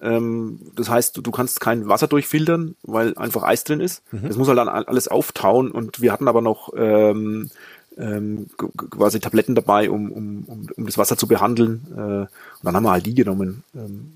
Ähm, 0.00 0.60
das 0.76 0.88
heißt, 0.88 1.16
du, 1.16 1.20
du 1.20 1.30
kannst 1.30 1.60
kein 1.60 1.88
Wasser 1.88 2.08
durchfiltern, 2.08 2.76
weil 2.82 3.16
einfach 3.16 3.42
Eis 3.42 3.64
drin 3.64 3.80
ist. 3.80 4.02
Mhm. 4.12 4.28
Das 4.28 4.36
muss 4.36 4.48
halt 4.48 4.58
dann 4.58 4.68
alles 4.68 5.08
auftauen 5.08 5.70
und 5.70 6.00
wir 6.00 6.12
hatten 6.12 6.28
aber 6.28 6.40
noch 6.40 6.72
ähm, 6.76 7.50
ähm, 7.98 8.46
quasi 8.56 9.20
Tabletten 9.20 9.54
dabei, 9.54 9.90
um, 9.90 10.10
um, 10.10 10.44
um, 10.44 10.68
um 10.76 10.86
das 10.86 10.96
Wasser 10.96 11.16
zu 11.16 11.28
behandeln. 11.28 11.86
Äh, 11.92 12.00
und 12.00 12.28
dann 12.62 12.76
haben 12.76 12.84
wir 12.84 12.92
halt 12.92 13.06
die 13.06 13.14
genommen. 13.14 13.64
Ähm, 13.74 14.14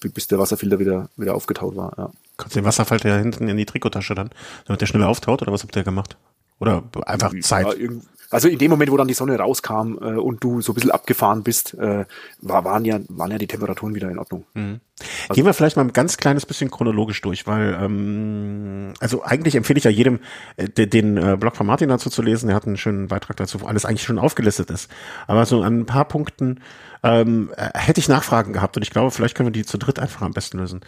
bis 0.00 0.28
der 0.28 0.38
Wasserfilter 0.38 0.78
wieder, 0.78 1.08
wieder 1.16 1.34
aufgetaut 1.34 1.74
war. 1.74 1.92
Ja. 1.96 2.10
Kannst 2.36 2.54
du 2.54 2.60
den 2.60 2.66
Wasserfilter 2.66 3.08
ja 3.08 3.16
hinten 3.16 3.48
in 3.48 3.56
die 3.56 3.66
Trikottasche 3.66 4.14
dann, 4.14 4.30
damit 4.66 4.80
der 4.80 4.86
schneller 4.86 5.08
auftaut 5.08 5.42
oder 5.42 5.52
was 5.52 5.62
habt 5.62 5.74
ihr 5.76 5.84
gemacht? 5.84 6.16
Oder 6.58 6.84
einfach 7.04 7.32
Zeit? 7.40 7.66
Ja, 7.66 7.88
Also 8.30 8.48
in 8.48 8.58
dem 8.58 8.70
Moment, 8.70 8.90
wo 8.90 8.96
dann 8.96 9.08
die 9.08 9.14
Sonne 9.14 9.38
rauskam 9.38 9.98
äh, 10.00 10.16
und 10.16 10.42
du 10.42 10.60
so 10.60 10.72
ein 10.72 10.74
bisschen 10.74 10.90
abgefahren 10.90 11.42
bist, 11.42 11.74
äh, 11.74 12.06
war, 12.40 12.64
waren, 12.64 12.84
ja, 12.84 12.98
waren 13.08 13.30
ja 13.30 13.38
die 13.38 13.46
Temperaturen 13.46 13.94
wieder 13.94 14.10
in 14.10 14.18
Ordnung. 14.18 14.44
Mhm. 14.54 14.80
Also, 15.28 15.34
Gehen 15.34 15.44
wir 15.44 15.52
vielleicht 15.52 15.76
mal 15.76 15.84
ein 15.84 15.92
ganz 15.92 16.16
kleines 16.16 16.46
bisschen 16.46 16.70
chronologisch 16.70 17.20
durch, 17.20 17.46
weil 17.46 17.78
ähm, 17.80 18.94
also 19.00 19.22
eigentlich 19.22 19.54
empfehle 19.54 19.78
ich 19.78 19.84
ja 19.84 19.90
jedem, 19.90 20.20
äh, 20.56 20.68
den, 20.68 20.90
den 20.90 21.16
äh, 21.18 21.36
Blog 21.38 21.56
von 21.56 21.66
Martin 21.66 21.90
dazu 21.90 22.08
zu 22.08 22.22
lesen. 22.22 22.48
Er 22.48 22.56
hat 22.56 22.66
einen 22.66 22.78
schönen 22.78 23.08
Beitrag 23.08 23.36
dazu, 23.36 23.60
wo 23.60 23.66
alles 23.66 23.84
eigentlich 23.84 24.04
schon 24.04 24.18
aufgelistet 24.18 24.70
ist. 24.70 24.90
Aber 25.26 25.44
so 25.44 25.62
an 25.62 25.80
ein 25.80 25.86
paar 25.86 26.06
Punkten 26.06 26.60
ähm, 27.06 27.52
äh, 27.56 27.70
hätte 27.74 28.00
ich 28.00 28.08
Nachfragen 28.08 28.52
gehabt 28.52 28.76
und 28.76 28.82
ich 28.82 28.90
glaube, 28.90 29.12
vielleicht 29.12 29.36
können 29.36 29.48
wir 29.48 29.52
die 29.52 29.64
zu 29.64 29.78
dritt 29.78 29.98
einfach 30.00 30.22
am 30.22 30.32
besten 30.32 30.58
lösen. 30.58 30.80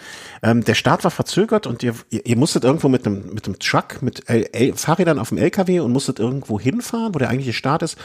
Ähm, 0.42 0.64
der 0.64 0.74
Start 0.74 1.04
war 1.04 1.12
verzögert 1.12 1.66
und 1.66 1.82
ihr, 1.84 1.94
ihr, 2.10 2.36
musstet 2.36 2.64
irgendwo 2.64 2.88
mit 2.88 3.06
einem 3.06 3.32
mit 3.32 3.46
einem 3.46 3.58
Truck, 3.60 4.02
mit 4.02 4.28
L 4.28 4.48
L 4.52 4.74
Fahrrädern 4.74 5.20
auf 5.20 5.28
dem 5.28 5.38
LKW 5.38 5.80
und 5.80 5.92
musstet 5.92 6.18
irgendwo 6.18 6.58
hinfahren, 6.58 7.14
wo 7.14 7.18
der 7.18 7.28
eigentliche 7.28 7.52
Start 7.52 7.82
ist. 7.82 7.98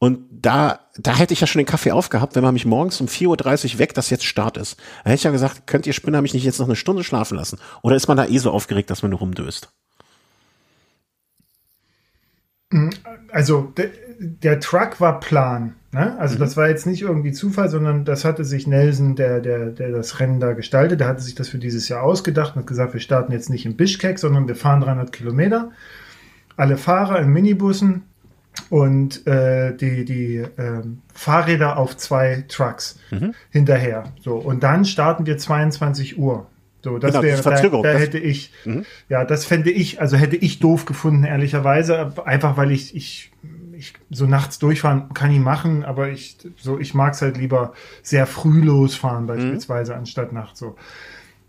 Und 0.00 0.24
da, 0.30 0.80
da 0.96 1.16
hätte 1.16 1.32
ich 1.32 1.40
ja 1.40 1.46
schon 1.46 1.60
den 1.60 1.66
Kaffee 1.66 1.92
aufgehabt, 1.92 2.34
wenn 2.34 2.42
man 2.42 2.54
mich 2.54 2.66
morgens 2.66 3.00
um 3.00 3.06
4.30 3.06 3.74
Uhr 3.74 3.78
weg, 3.78 3.94
dass 3.94 4.10
jetzt 4.10 4.24
Start 4.24 4.56
ist. 4.56 4.76
Da 5.04 5.10
hätte 5.10 5.14
ich 5.14 5.22
ja 5.22 5.30
gesagt, 5.30 5.66
könnt 5.66 5.86
ihr 5.86 5.92
Spinner 5.92 6.20
mich 6.20 6.34
nicht 6.34 6.44
jetzt 6.44 6.58
noch 6.58 6.66
eine 6.66 6.76
Stunde 6.76 7.04
schlafen 7.04 7.36
lassen? 7.36 7.58
Oder 7.82 7.94
ist 7.94 8.08
man 8.08 8.16
da 8.16 8.26
eh 8.26 8.38
so 8.38 8.50
aufgeregt, 8.50 8.90
dass 8.90 9.02
man 9.02 9.12
nur 9.12 9.20
rumdöst? 9.20 9.72
Also 13.30 13.72
der, 13.76 13.90
der 14.18 14.60
Truck 14.60 15.00
war 15.00 15.20
Plan. 15.20 15.76
Ne? 15.94 16.18
Also 16.18 16.34
mhm. 16.34 16.40
das 16.40 16.56
war 16.56 16.68
jetzt 16.68 16.86
nicht 16.86 17.02
irgendwie 17.02 17.30
Zufall, 17.30 17.68
sondern 17.68 18.04
das 18.04 18.24
hatte 18.24 18.44
sich 18.44 18.66
Nelson, 18.66 19.14
der, 19.14 19.40
der, 19.40 19.66
der 19.66 19.92
das 19.92 20.18
Rennen 20.18 20.40
da 20.40 20.52
gestaltet, 20.52 20.98
der 20.98 21.06
hatte 21.06 21.22
sich 21.22 21.36
das 21.36 21.48
für 21.48 21.58
dieses 21.58 21.88
Jahr 21.88 22.02
ausgedacht 22.02 22.56
und 22.56 22.62
hat 22.62 22.66
gesagt, 22.66 22.94
wir 22.94 23.00
starten 23.00 23.30
jetzt 23.30 23.48
nicht 23.48 23.64
in 23.64 23.76
Bischkek, 23.76 24.18
sondern 24.18 24.48
wir 24.48 24.56
fahren 24.56 24.80
300 24.80 25.12
Kilometer. 25.12 25.70
Alle 26.56 26.78
Fahrer 26.78 27.20
in 27.20 27.28
Minibussen 27.28 28.02
und 28.70 29.24
äh, 29.28 29.76
die, 29.76 30.04
die 30.04 30.36
äh, 30.38 30.82
Fahrräder 31.12 31.76
auf 31.78 31.96
zwei 31.96 32.44
Trucks 32.48 32.98
mhm. 33.12 33.32
hinterher. 33.50 34.12
So, 34.20 34.34
und 34.34 34.64
dann 34.64 34.84
starten 34.84 35.26
wir 35.26 35.38
22 35.38 36.18
Uhr. 36.18 36.48
So, 36.82 36.98
das 36.98 37.12
genau, 37.12 37.22
wäre, 37.22 37.40
da, 37.40 37.82
da 37.82 37.98
hätte 37.98 38.18
ich, 38.18 38.52
mhm. 38.64 38.84
ja, 39.08 39.24
das 39.24 39.44
fände 39.44 39.70
ich, 39.70 40.00
also 40.00 40.16
hätte 40.16 40.36
ich 40.36 40.58
doof 40.58 40.86
gefunden, 40.86 41.22
ehrlicherweise, 41.22 42.12
einfach 42.26 42.56
weil 42.56 42.72
ich, 42.72 42.94
ich 42.96 43.32
ich 43.84 43.94
so 44.10 44.26
nachts 44.26 44.58
durchfahren 44.58 45.12
kann 45.14 45.30
ich 45.30 45.40
machen, 45.40 45.84
aber 45.84 46.08
ich 46.08 46.38
so 46.56 46.78
ich 46.78 46.94
mag 46.94 47.14
es 47.14 47.22
halt 47.22 47.36
lieber 47.36 47.72
sehr 48.02 48.26
früh 48.26 48.60
losfahren 48.62 49.26
beispielsweise 49.26 49.92
mhm. 49.92 49.98
anstatt 49.98 50.32
nachts 50.32 50.58
so. 50.58 50.76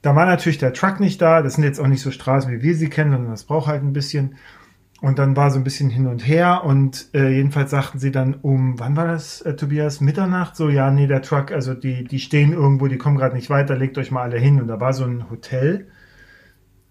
Da 0.02 0.15
war 0.15 0.28
natürlich 0.28 0.60
der 0.60 0.74
Truck 0.74 1.00
nicht 1.00 1.19
da. 1.19 1.41
Das 1.41 1.56
sind 1.56 1.63
jetzt 1.63 1.80
auch 1.80 1.88
nicht 1.88 2.02
so 2.02 2.12
Straßen, 2.12 2.52
wie 2.52 2.62
wir 2.62 2.76
sie 2.76 2.89
kennen, 2.89 3.10
sondern 3.10 3.32
das 3.32 3.45
braucht 3.45 3.67
halt 3.67 3.82
ein 3.82 3.91
bisschen. 3.91 4.36
Und 5.02 5.17
dann 5.17 5.36
war 5.36 5.50
so 5.50 5.58
ein 5.58 5.63
bisschen 5.63 5.89
hin 5.89 6.06
und 6.06 6.28
her 6.28 6.63
und 6.63 7.10
äh, 7.13 7.30
jedenfalls 7.30 7.71
sagten 7.71 8.00
sie 8.00 8.12
dann 8.12 8.36
um, 8.36 8.80
wann 8.80 8.95
war 8.95 9.08
das, 9.08 9.41
äh, 9.41 9.56
Tobias? 9.56 10.02
Mitternacht? 10.02 10.56
So, 10.56 10.69
ja, 10.69 10.89
nee, 10.91 11.08
der 11.08 11.21
Truck, 11.21 11.52
also 11.52 11.74
die, 11.74 12.04
die 12.04 12.19
stehen 12.19 12.54
irgendwo, 12.54 12.88
die 12.88 12.98
kommen 12.98 13.17
gerade 13.17 13.36
nicht 13.36 13.50
weiter, 13.50 13.76
legt 13.76 13.98
euch 13.98 14.12
mal 14.12 14.21
alle 14.21 14.39
hin. 14.39 14.62
Und 14.62 14.67
da 14.67 14.80
war 14.80 14.93
so 14.93 15.06
ein 15.06 15.30
Hotel 15.30 15.88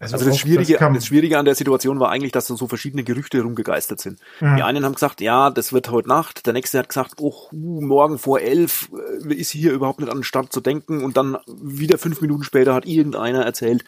also, 0.04 0.16
also 0.16 0.30
das, 0.30 0.38
Schwierige, 0.38 0.76
das, 0.78 0.92
das, 0.94 1.06
Schwierige 1.06 1.38
an 1.38 1.44
der 1.44 1.54
Situation 1.54 2.00
war 2.00 2.10
eigentlich, 2.10 2.32
dass 2.32 2.46
da 2.46 2.56
so 2.56 2.68
verschiedene 2.68 3.04
Gerüchte 3.04 3.40
rumgegeistert 3.40 4.00
sind. 4.00 4.18
Ja. 4.40 4.56
Die 4.56 4.62
einen 4.62 4.84
haben 4.84 4.94
gesagt, 4.94 5.20
ja, 5.20 5.50
das 5.50 5.72
wird 5.72 5.90
heute 5.90 6.08
Nacht. 6.08 6.46
Der 6.46 6.52
nächste 6.52 6.78
hat 6.78 6.88
gesagt, 6.88 7.14
oh, 7.18 7.34
morgen 7.52 8.18
vor 8.18 8.40
elf 8.40 8.90
äh, 9.28 9.34
ist 9.34 9.50
hier 9.50 9.72
überhaupt 9.72 10.00
nicht 10.00 10.10
an 10.10 10.18
den 10.18 10.24
Start 10.24 10.52
zu 10.52 10.60
denken. 10.60 11.02
Und 11.04 11.16
dann 11.16 11.36
wieder 11.46 11.98
fünf 11.98 12.20
Minuten 12.20 12.44
später 12.44 12.74
hat 12.74 12.86
irgendeiner 12.86 13.44
erzählt, 13.44 13.84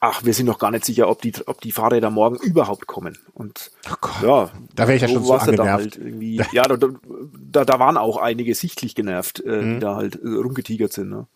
ach, 0.00 0.24
wir 0.24 0.32
sind 0.32 0.46
noch 0.46 0.58
gar 0.58 0.70
nicht 0.70 0.84
sicher, 0.84 1.08
ob 1.08 1.20
die, 1.22 1.32
ob 1.46 1.60
die 1.60 1.72
Fahrräder 1.72 2.10
morgen 2.10 2.36
überhaupt 2.36 2.86
kommen. 2.86 3.18
Und 3.34 3.70
oh 3.90 3.94
Gott, 4.00 4.22
ja, 4.22 4.50
da 4.74 4.88
wäre 4.88 4.96
ich 4.96 5.02
ja 5.02 5.08
schon 5.08 5.22
so 5.22 5.34
angenervt. 5.34 5.58
Da 5.58 5.72
halt 5.72 5.96
irgendwie, 5.96 6.42
ja, 6.52 6.62
da, 6.62 6.76
da, 6.76 7.64
da 7.64 7.78
waren 7.78 7.96
auch 7.96 8.16
einige 8.16 8.54
sichtlich 8.54 8.94
genervt, 8.94 9.42
äh, 9.44 9.50
mhm. 9.50 9.74
die 9.74 9.80
da 9.80 9.96
halt 9.96 10.16
äh, 10.16 10.28
rumgetigert 10.28 10.92
sind. 10.92 11.10
Ne? 11.10 11.26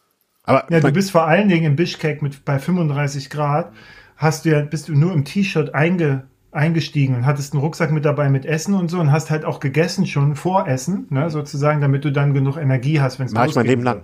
Aber 0.45 0.67
ja, 0.71 0.81
du 0.81 0.93
bist 0.93 1.11
vor 1.11 1.25
allen 1.25 1.49
Dingen 1.49 1.65
in 1.65 1.77
Bischkek 1.77 2.23
mit 2.23 2.45
bei 2.45 2.59
35 2.59 3.31
Grad 3.31 3.73
hast 4.17 4.45
du 4.45 4.51
ja, 4.51 4.63
bist 4.63 4.89
du 4.89 4.95
nur 4.95 5.13
im 5.13 5.25
T-Shirt 5.25 5.75
einge, 5.75 6.25
eingestiegen 6.53 7.17
und 7.17 7.27
hattest 7.27 7.53
einen 7.53 7.63
Rucksack 7.63 7.91
mit 7.91 8.05
dabei 8.05 8.31
mit 8.31 8.47
Essen 8.47 8.75
und 8.75 8.89
so 8.89 9.01
und 9.01 9.11
hast 9.11 9.31
halt 9.31 9.45
auch 9.45 9.61
gegessen 9.61 10.07
schon 10.07 10.37
vor 10.37 10.69
Essen, 10.69 11.07
ne, 11.11 11.29
sozusagen, 11.31 11.81
damit 11.81 12.05
du 12.05 12.13
dann 12.13 12.33
genug 12.33 12.57
Energie 12.57 13.01
hast, 13.01 13.19
wenn 13.19 13.27
es 13.27 13.33
ich 13.33 13.55
mein 13.55 13.67
Leben 13.67 13.83
lang. 13.83 14.03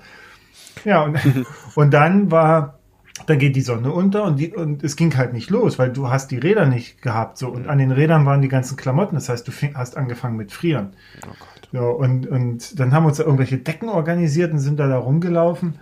Ja, 0.84 1.02
und, 1.02 1.18
und 1.76 1.94
dann 1.94 2.30
war, 2.30 2.80
dann 3.26 3.38
geht 3.38 3.54
die 3.54 3.60
Sonne 3.60 3.92
unter 3.92 4.24
und, 4.24 4.40
die, 4.40 4.52
und 4.52 4.82
es 4.82 4.96
ging 4.96 5.16
halt 5.16 5.32
nicht 5.32 5.48
los, 5.50 5.78
weil 5.78 5.92
du 5.92 6.08
hast 6.08 6.32
die 6.32 6.38
Räder 6.38 6.66
nicht 6.66 7.02
gehabt, 7.02 7.38
so, 7.38 7.48
und 7.48 7.68
an 7.68 7.78
den 7.78 7.92
Rädern 7.92 8.26
waren 8.26 8.42
die 8.42 8.48
ganzen 8.48 8.76
Klamotten, 8.76 9.14
das 9.14 9.28
heißt, 9.28 9.46
du 9.46 9.52
fing, 9.52 9.74
hast 9.76 9.96
angefangen 9.96 10.36
mit 10.36 10.50
Frieren. 10.50 10.90
Oh 11.24 11.30
Gott. 11.38 11.68
So, 11.72 11.88
und, 11.88 12.26
und 12.26 12.80
dann 12.80 12.92
haben 12.92 13.04
wir 13.04 13.08
uns 13.08 13.18
da 13.18 13.24
irgendwelche 13.24 13.58
Decken 13.58 13.88
organisiert 13.88 14.52
und 14.52 14.58
sind 14.58 14.80
da 14.80 14.88
da 14.88 14.98
rumgelaufen 14.98 15.74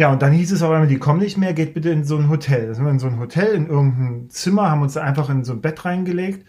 ja, 0.00 0.10
und 0.10 0.22
dann 0.22 0.32
hieß 0.32 0.50
es 0.52 0.62
auf 0.62 0.70
einmal, 0.70 0.88
die 0.88 0.98
kommen 0.98 1.20
nicht 1.20 1.36
mehr, 1.36 1.52
geht 1.52 1.74
bitte 1.74 1.90
in 1.90 2.04
so 2.04 2.16
ein 2.16 2.30
Hotel. 2.30 2.68
Da 2.68 2.72
sind 2.72 2.86
wir 2.86 2.90
in 2.90 2.98
so 2.98 3.06
ein 3.06 3.18
Hotel, 3.18 3.48
in 3.48 3.66
irgendein 3.66 4.30
Zimmer, 4.30 4.70
haben 4.70 4.80
uns 4.80 4.94
da 4.94 5.02
einfach 5.02 5.28
in 5.28 5.44
so 5.44 5.52
ein 5.52 5.60
Bett 5.60 5.84
reingelegt. 5.84 6.46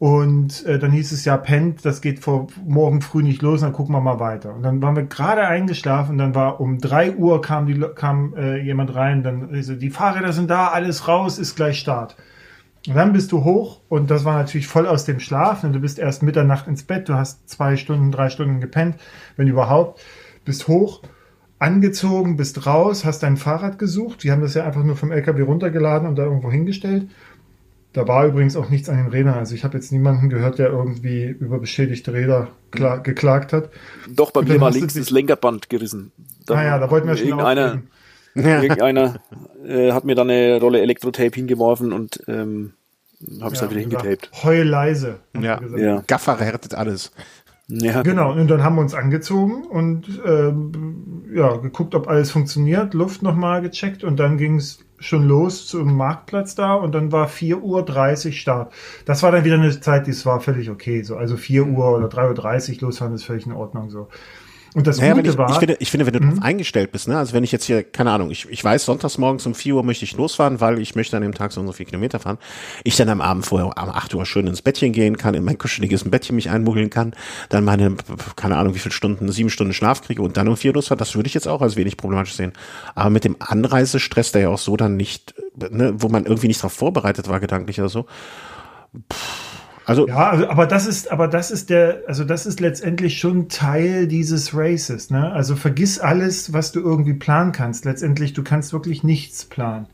Und 0.00 0.66
äh, 0.66 0.80
dann 0.80 0.90
hieß 0.90 1.12
es 1.12 1.24
ja, 1.24 1.36
pennt, 1.36 1.84
das 1.84 2.00
geht 2.00 2.18
vor 2.18 2.48
morgen 2.66 3.00
früh 3.00 3.22
nicht 3.22 3.40
los, 3.40 3.60
dann 3.60 3.72
gucken 3.72 3.94
wir 3.94 4.00
mal 4.00 4.18
weiter. 4.18 4.52
Und 4.52 4.64
dann 4.64 4.82
waren 4.82 4.96
wir 4.96 5.04
gerade 5.04 5.46
eingeschlafen, 5.46 6.18
dann 6.18 6.34
war 6.34 6.60
um 6.60 6.80
drei 6.80 7.14
Uhr 7.14 7.40
kam, 7.40 7.66
die, 7.66 7.80
kam 7.94 8.34
äh, 8.34 8.60
jemand 8.60 8.92
rein, 8.96 9.22
dann 9.22 9.50
also, 9.54 9.76
die 9.76 9.90
Fahrräder 9.90 10.32
sind 10.32 10.50
da, 10.50 10.66
alles 10.66 11.06
raus, 11.06 11.38
ist 11.38 11.54
gleich 11.54 11.78
Start. 11.78 12.16
Und 12.88 12.96
dann 12.96 13.12
bist 13.12 13.30
du 13.30 13.44
hoch 13.44 13.80
und 13.88 14.10
das 14.10 14.24
war 14.24 14.38
natürlich 14.38 14.66
voll 14.66 14.88
aus 14.88 15.04
dem 15.04 15.20
Schlaf. 15.20 15.62
Und 15.62 15.72
du 15.72 15.78
bist 15.78 16.00
erst 16.00 16.24
Mitternacht 16.24 16.66
ins 16.66 16.82
Bett, 16.82 17.08
du 17.08 17.14
hast 17.14 17.48
zwei 17.48 17.76
Stunden, 17.76 18.10
drei 18.10 18.28
Stunden 18.28 18.60
gepennt, 18.60 18.96
wenn 19.36 19.46
überhaupt, 19.46 20.00
bist 20.44 20.66
hoch 20.66 21.02
angezogen, 21.58 22.36
bist 22.36 22.66
raus, 22.66 23.04
hast 23.04 23.22
dein 23.22 23.36
Fahrrad 23.36 23.78
gesucht. 23.78 24.22
Die 24.22 24.30
haben 24.30 24.42
das 24.42 24.54
ja 24.54 24.64
einfach 24.64 24.84
nur 24.84 24.96
vom 24.96 25.12
LKW 25.12 25.42
runtergeladen 25.42 26.08
und 26.08 26.16
da 26.16 26.24
irgendwo 26.24 26.50
hingestellt. 26.50 27.06
Da 27.92 28.06
war 28.06 28.26
übrigens 28.26 28.54
auch 28.54 28.68
nichts 28.68 28.88
an 28.88 28.98
den 28.98 29.08
Rädern. 29.08 29.34
Also 29.34 29.54
ich 29.54 29.64
habe 29.64 29.76
jetzt 29.76 29.90
niemanden 29.90 30.28
gehört, 30.28 30.58
der 30.58 30.68
irgendwie 30.68 31.24
über 31.24 31.58
beschädigte 31.58 32.12
Räder 32.12 32.48
geklagt 32.70 33.52
hat. 33.52 33.70
Doch, 34.08 34.30
bei 34.30 34.42
mir 34.42 34.60
war 34.60 34.70
links 34.70 34.94
das 34.94 35.10
Lenkerband 35.10 35.68
gerissen. 35.70 36.12
Da 36.46 36.54
ah 36.54 36.78
da 36.78 36.90
wollten 36.90 37.08
wir 37.08 37.16
schon 37.16 37.28
irgendeiner, 37.28 37.82
irgendeiner 38.34 39.20
äh, 39.66 39.92
hat 39.92 40.04
mir 40.04 40.14
dann 40.14 40.30
eine 40.30 40.60
Rolle 40.60 40.80
Elektrotape 40.80 41.34
hingeworfen 41.34 41.92
und 41.92 42.22
ähm, 42.28 42.74
habe 43.40 43.54
es 43.54 43.60
ja, 43.60 43.66
dann 43.66 43.70
wieder 43.70 43.80
hingetaped. 43.80 44.30
Heul 44.44 44.62
leise. 44.62 45.18
Ja. 45.40 45.60
ja. 45.76 46.02
Gaffer 46.06 46.38
rettet 46.38 46.74
alles. 46.74 47.10
Ja. 47.70 48.02
Genau, 48.02 48.32
und 48.32 48.48
dann 48.48 48.62
haben 48.62 48.76
wir 48.76 48.80
uns 48.80 48.94
angezogen 48.94 49.64
und 49.64 50.22
ähm, 50.24 51.24
ja, 51.34 51.56
geguckt, 51.56 51.94
ob 51.94 52.08
alles 52.08 52.30
funktioniert, 52.30 52.94
Luft 52.94 53.22
nochmal 53.22 53.60
gecheckt 53.60 54.04
und 54.04 54.16
dann 54.16 54.38
ging 54.38 54.56
es 54.56 54.86
schon 55.00 55.28
los 55.28 55.66
zum 55.66 55.94
Marktplatz 55.94 56.54
da 56.54 56.74
und 56.74 56.94
dann 56.94 57.12
war 57.12 57.28
4.30 57.28 58.26
Uhr 58.26 58.32
Start. 58.32 58.72
Das 59.04 59.22
war 59.22 59.32
dann 59.32 59.44
wieder 59.44 59.56
eine 59.56 59.78
Zeit, 59.80 60.06
die 60.06 60.24
war 60.24 60.40
völlig 60.40 60.70
okay. 60.70 61.02
So. 61.02 61.16
Also 61.16 61.36
4 61.36 61.66
Uhr 61.66 61.96
oder 61.96 62.08
3.30 62.08 62.76
Uhr 62.76 62.88
losfahren 62.88 63.14
ist 63.14 63.24
völlig 63.24 63.46
in 63.46 63.52
Ordnung. 63.52 63.90
So. 63.90 64.08
Und 64.74 64.86
das 64.86 64.98
naja, 64.98 65.14
Gute 65.14 65.30
ich, 65.30 65.38
war. 65.38 65.50
Ich 65.50 65.56
finde, 65.56 65.76
ich 65.78 65.90
finde, 65.90 66.06
wenn 66.06 66.12
du 66.12 66.20
mhm. 66.20 66.42
eingestellt 66.42 66.92
bist, 66.92 67.08
ne, 67.08 67.16
also 67.16 67.32
wenn 67.32 67.44
ich 67.44 67.52
jetzt 67.52 67.64
hier, 67.64 67.82
keine 67.82 68.10
Ahnung, 68.10 68.30
ich, 68.30 68.48
ich 68.50 68.62
weiß, 68.62 68.84
sonntags 68.84 69.18
morgens 69.18 69.46
um 69.46 69.54
4 69.54 69.76
Uhr 69.76 69.82
möchte 69.82 70.04
ich 70.04 70.16
losfahren, 70.16 70.60
weil 70.60 70.78
ich 70.78 70.94
möchte 70.94 71.16
an 71.16 71.22
dem 71.22 71.34
Tag 71.34 71.52
so 71.52 71.60
und 71.60 71.66
so 71.66 71.72
viele 71.72 71.88
Kilometer 71.88 72.18
fahren. 72.18 72.38
Ich 72.84 72.96
dann 72.96 73.08
am 73.08 73.20
Abend 73.20 73.46
vorher 73.46 73.66
um 73.66 73.72
8 73.72 74.14
Uhr 74.14 74.26
schön 74.26 74.46
ins 74.46 74.62
Bettchen 74.62 74.92
gehen 74.92 75.16
kann, 75.16 75.34
in 75.34 75.44
mein 75.44 75.58
kuscheliges 75.58 76.04
Bettchen 76.04 76.36
mich 76.36 76.50
einmuggeln 76.50 76.90
kann, 76.90 77.14
dann 77.48 77.64
meine, 77.64 77.96
keine 78.36 78.56
Ahnung, 78.56 78.74
wie 78.74 78.78
viele 78.78 78.92
Stunden, 78.92 79.30
sieben 79.32 79.50
Stunden 79.50 79.72
Schlaf 79.72 80.02
kriege 80.02 80.22
und 80.22 80.36
dann 80.36 80.48
um 80.48 80.56
4 80.56 80.70
Uhr 80.70 80.74
losfahren, 80.76 80.98
das 80.98 81.14
würde 81.14 81.28
ich 81.28 81.34
jetzt 81.34 81.48
auch 81.48 81.62
als 81.62 81.76
wenig 81.76 81.96
problematisch 81.96 82.34
sehen. 82.34 82.52
Aber 82.94 83.10
mit 83.10 83.24
dem 83.24 83.36
Anreisestress, 83.38 84.32
der 84.32 84.42
ja 84.42 84.48
auch 84.48 84.58
so 84.58 84.76
dann 84.76 84.96
nicht, 84.96 85.34
ne, 85.56 85.94
wo 85.96 86.08
man 86.08 86.26
irgendwie 86.26 86.48
nicht 86.48 86.60
darauf 86.60 86.72
vorbereitet 86.72 87.28
war, 87.28 87.40
gedanklich 87.40 87.78
oder 87.80 87.88
so, 87.88 88.06
pff, 89.12 89.47
also 89.88 90.06
ja, 90.06 90.28
also, 90.28 90.48
aber 90.48 90.66
das 90.66 90.86
ist, 90.86 91.10
aber 91.10 91.28
das 91.28 91.50
ist 91.50 91.70
der, 91.70 92.02
also 92.06 92.22
das 92.22 92.44
ist 92.44 92.60
letztendlich 92.60 93.18
schon 93.18 93.48
Teil 93.48 94.06
dieses 94.06 94.54
Races. 94.54 95.08
Ne? 95.08 95.32
Also 95.32 95.56
vergiss 95.56 95.98
alles, 95.98 96.52
was 96.52 96.72
du 96.72 96.80
irgendwie 96.80 97.14
planen 97.14 97.52
kannst. 97.52 97.86
Letztendlich, 97.86 98.34
du 98.34 98.42
kannst 98.42 98.74
wirklich 98.74 99.02
nichts 99.02 99.46
planen. 99.46 99.86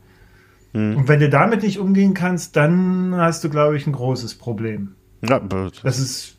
Hm. 0.73 0.97
Und 0.97 1.07
wenn 1.07 1.21
du 1.21 1.29
damit 1.29 1.63
nicht 1.63 1.79
umgehen 1.79 2.13
kannst, 2.13 2.57
dann 2.57 3.15
hast 3.15 3.45
du, 3.45 3.49
glaube 3.49 3.77
ich, 3.77 3.87
ein 3.87 3.93
großes 3.93 4.35
Problem. 4.35 4.95
Ja, 5.21 5.39
das 5.39 5.97
ist, 5.97 6.35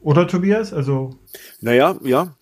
oder 0.00 0.26
Tobias? 0.26 0.72
Also. 0.72 1.10
Naja, 1.60 1.96
ja. 2.02 2.34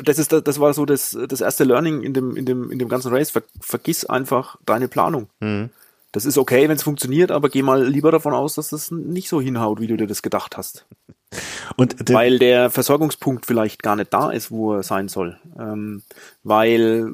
Das 0.00 0.20
ist, 0.20 0.30
das 0.30 0.60
war 0.60 0.74
so 0.74 0.86
das, 0.86 1.18
das 1.28 1.40
erste 1.40 1.64
Learning 1.64 2.02
in 2.02 2.14
dem, 2.14 2.36
in 2.36 2.46
dem, 2.46 2.70
in 2.70 2.78
dem 2.78 2.88
ganzen 2.88 3.12
Race. 3.12 3.32
Ver, 3.32 3.42
vergiss 3.60 4.04
einfach 4.04 4.58
deine 4.64 4.86
Planung. 4.86 5.26
Hm 5.40 5.70
das 6.16 6.24
ist 6.24 6.38
okay, 6.38 6.66
wenn 6.66 6.76
es 6.76 6.82
funktioniert, 6.82 7.30
aber 7.30 7.50
geh 7.50 7.60
mal 7.60 7.86
lieber 7.86 8.10
davon 8.10 8.32
aus, 8.32 8.54
dass 8.54 8.70
das 8.70 8.90
nicht 8.90 9.28
so 9.28 9.38
hinhaut, 9.38 9.82
wie 9.82 9.86
du 9.86 9.98
dir 9.98 10.06
das 10.06 10.22
gedacht 10.22 10.56
hast. 10.56 10.86
Und 11.76 12.10
weil 12.10 12.38
der 12.38 12.70
Versorgungspunkt 12.70 13.44
vielleicht 13.44 13.82
gar 13.82 13.96
nicht 13.96 14.14
da 14.14 14.30
ist, 14.30 14.50
wo 14.50 14.72
er 14.72 14.82
sein 14.82 15.08
soll. 15.08 15.38
Ähm, 15.58 16.04
weil, 16.42 17.12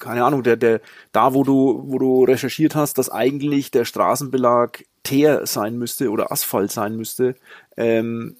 keine 0.00 0.24
Ahnung, 0.24 0.42
der, 0.42 0.56
der, 0.56 0.80
da 1.12 1.32
wo 1.32 1.44
du, 1.44 1.84
wo 1.86 2.00
du 2.00 2.24
recherchiert 2.24 2.74
hast, 2.74 2.98
dass 2.98 3.08
eigentlich 3.08 3.70
der 3.70 3.84
Straßenbelag 3.84 4.84
Teer 5.04 5.46
sein 5.46 5.78
müsste 5.78 6.10
oder 6.10 6.32
Asphalt 6.32 6.72
sein 6.72 6.96
müsste, 6.96 7.36
ähm, 7.76 8.34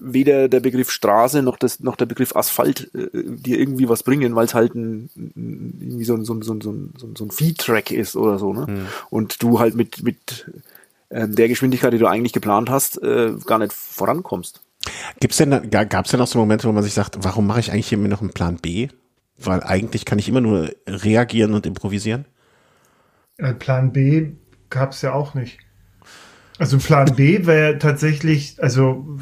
weder 0.00 0.48
der 0.48 0.60
Begriff 0.60 0.90
Straße 0.90 1.42
noch, 1.42 1.56
das, 1.56 1.80
noch 1.80 1.96
der 1.96 2.06
Begriff 2.06 2.34
Asphalt 2.34 2.90
äh, 2.94 3.08
dir 3.12 3.58
irgendwie 3.58 3.88
was 3.88 4.02
bringen, 4.02 4.34
weil 4.34 4.46
es 4.46 4.54
halt 4.54 4.74
ein, 4.74 5.10
irgendwie 5.14 6.04
so 6.04 6.14
ein, 6.14 6.24
so 6.24 6.34
ein, 6.34 6.42
so 6.42 6.54
ein, 6.54 6.60
so 6.60 6.72
ein, 6.72 6.92
so 7.16 7.24
ein 7.24 7.30
Feed-Track 7.30 7.90
ist 7.90 8.16
oder 8.16 8.38
so. 8.38 8.52
Ne? 8.52 8.66
Hm. 8.66 8.86
Und 9.10 9.42
du 9.42 9.60
halt 9.60 9.74
mit, 9.74 10.02
mit 10.02 10.50
ähm, 11.10 11.34
der 11.34 11.48
Geschwindigkeit, 11.48 11.92
die 11.92 11.98
du 11.98 12.06
eigentlich 12.06 12.32
geplant 12.32 12.70
hast, 12.70 13.02
äh, 13.02 13.34
gar 13.44 13.58
nicht 13.58 13.72
vorankommst. 13.72 14.62
Gibt's 15.20 15.36
denn, 15.36 15.70
gab 15.70 16.04
es 16.04 16.10
denn 16.10 16.20
auch 16.20 16.26
so 16.26 16.38
Momente, 16.38 16.66
wo 16.66 16.72
man 16.72 16.82
sich 16.82 16.94
sagt, 16.94 17.18
warum 17.20 17.46
mache 17.46 17.60
ich 17.60 17.72
eigentlich 17.72 17.88
hier 17.88 17.98
noch 17.98 18.20
einen 18.20 18.32
Plan 18.32 18.56
B? 18.56 18.88
Weil 19.36 19.62
eigentlich 19.62 20.04
kann 20.04 20.18
ich 20.18 20.28
immer 20.28 20.40
nur 20.40 20.70
reagieren 20.86 21.54
und 21.54 21.66
improvisieren. 21.66 22.26
Äh, 23.36 23.54
Plan 23.54 23.92
B 23.92 24.32
gab 24.68 24.92
es 24.92 25.02
ja 25.02 25.12
auch 25.12 25.34
nicht. 25.34 25.58
Also 26.58 26.78
Plan 26.78 27.14
B 27.16 27.46
wäre 27.46 27.78
tatsächlich, 27.78 28.62
also 28.62 29.18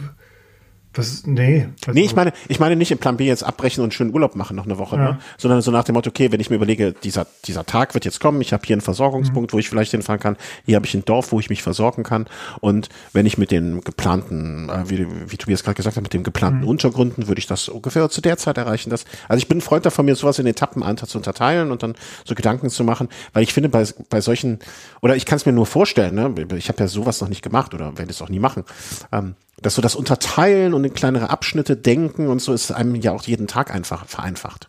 das, 0.93 1.27
nee. 1.27 1.69
Also 1.87 1.99
nee, 1.99 2.05
ich 2.05 2.17
meine, 2.17 2.33
ich 2.49 2.61
meine 2.61 2.75
nicht 2.75 2.91
im 2.91 2.99
Plan 2.99 3.19
B 3.19 3.27
jetzt 3.27 3.45
abbrechen 3.45 3.85
und 3.85 3.93
schönen 3.93 4.13
Urlaub 4.13 4.35
machen 4.35 4.57
noch 4.57 4.65
eine 4.65 4.79
Woche, 4.79 4.97
ja. 4.97 5.03
ne? 5.03 5.19
sondern 5.37 5.61
so 5.61 5.71
nach 5.71 5.85
dem 5.85 5.95
Motto, 5.95 6.09
okay, 6.09 6.33
wenn 6.33 6.41
ich 6.41 6.51
mir 6.51 6.57
überlege, 6.57 6.93
dieser, 6.93 7.27
dieser 7.45 7.67
Tag 7.67 7.95
wird 7.95 8.05
jetzt 8.05 8.21
kommen, 8.21 8.41
ich 8.41 8.53
habe 8.53 8.63
hier 8.67 8.75
einen 8.75 8.81
Versorgungspunkt, 8.81 9.53
mhm. 9.53 9.57
wo 9.57 9.59
ich 9.59 9.69
vielleicht 9.69 9.91
hinfahren 9.91 10.21
kann, 10.21 10.37
hier 10.65 10.77
habe 10.77 10.87
ich 10.87 10.95
ein 10.95 11.05
Dorf, 11.05 11.31
wo 11.31 11.41
ich 11.41 11.51
mich 11.51 11.63
versorgen 11.63 12.03
kann 12.03 12.27
und 12.61 12.89
wenn 13.13 13.27
ich 13.27 13.39
mit 13.39 13.51
den 13.51 13.83
geplanten, 13.83 14.71
äh, 14.71 14.89
wie, 14.89 15.07
wie 15.31 15.37
Tobias 15.37 15.63
gerade 15.63 15.77
gesagt 15.77 15.97
hat, 15.97 16.03
mit 16.03 16.15
den 16.15 16.25
geplanten 16.25 16.63
mhm. 16.63 16.69
Untergründen, 16.69 17.29
würde 17.29 17.39
ich 17.39 17.47
das 17.47 17.69
ungefähr 17.69 18.09
zu 18.09 18.21
der 18.21 18.39
Zeit 18.39 18.57
erreichen. 18.57 18.91
Dass, 18.91 19.05
also 19.29 19.39
ich 19.39 19.47
bin 19.47 19.59
ein 19.59 19.63
Freund 19.63 19.85
davon, 19.85 20.07
mir 20.07 20.17
sowas 20.17 20.39
in 20.39 20.47
Etappen 20.47 20.83
zu 20.97 21.19
unterteilen 21.19 21.71
und 21.71 21.83
dann 21.83 21.95
so 22.25 22.35
Gedanken 22.35 22.71
zu 22.71 22.83
machen, 22.83 23.09
weil 23.35 23.43
ich 23.43 23.53
finde, 23.53 23.69
bei, 23.69 23.87
bei 24.09 24.21
solchen, 24.21 24.59
oder 25.03 25.17
ich 25.17 25.27
kann 25.27 25.37
es 25.37 25.47
mir 25.47 25.53
nur 25.53 25.67
vorstellen, 25.67 26.15
ne? 26.15 26.35
ich 26.57 26.69
habe 26.69 26.81
ja 26.81 26.89
sowas 26.89 27.21
noch 27.21 27.29
nicht 27.29 27.43
gemacht 27.43 27.75
oder 27.75 27.99
werde 27.99 28.11
es 28.11 28.23
auch 28.23 28.31
nie 28.31 28.41
machen, 28.41 28.65
ähm, 29.13 29.35
dass 29.63 29.75
so 29.75 29.83
das 29.83 29.97
Unterteilen 29.97 30.75
und 30.75 30.85
in 30.85 30.95
kleinere 30.95 31.31
Abschnitte 31.31 31.77
denken 31.77 32.29
und 32.29 32.41
so 32.41 32.53
ist 32.53 32.71
einem 32.71 32.95
ja 32.95 33.13
auch 33.13 33.25
jeden 33.25 33.47
Tag 33.47 33.75
einfach 33.75 34.07
vereinfacht. 34.07 34.69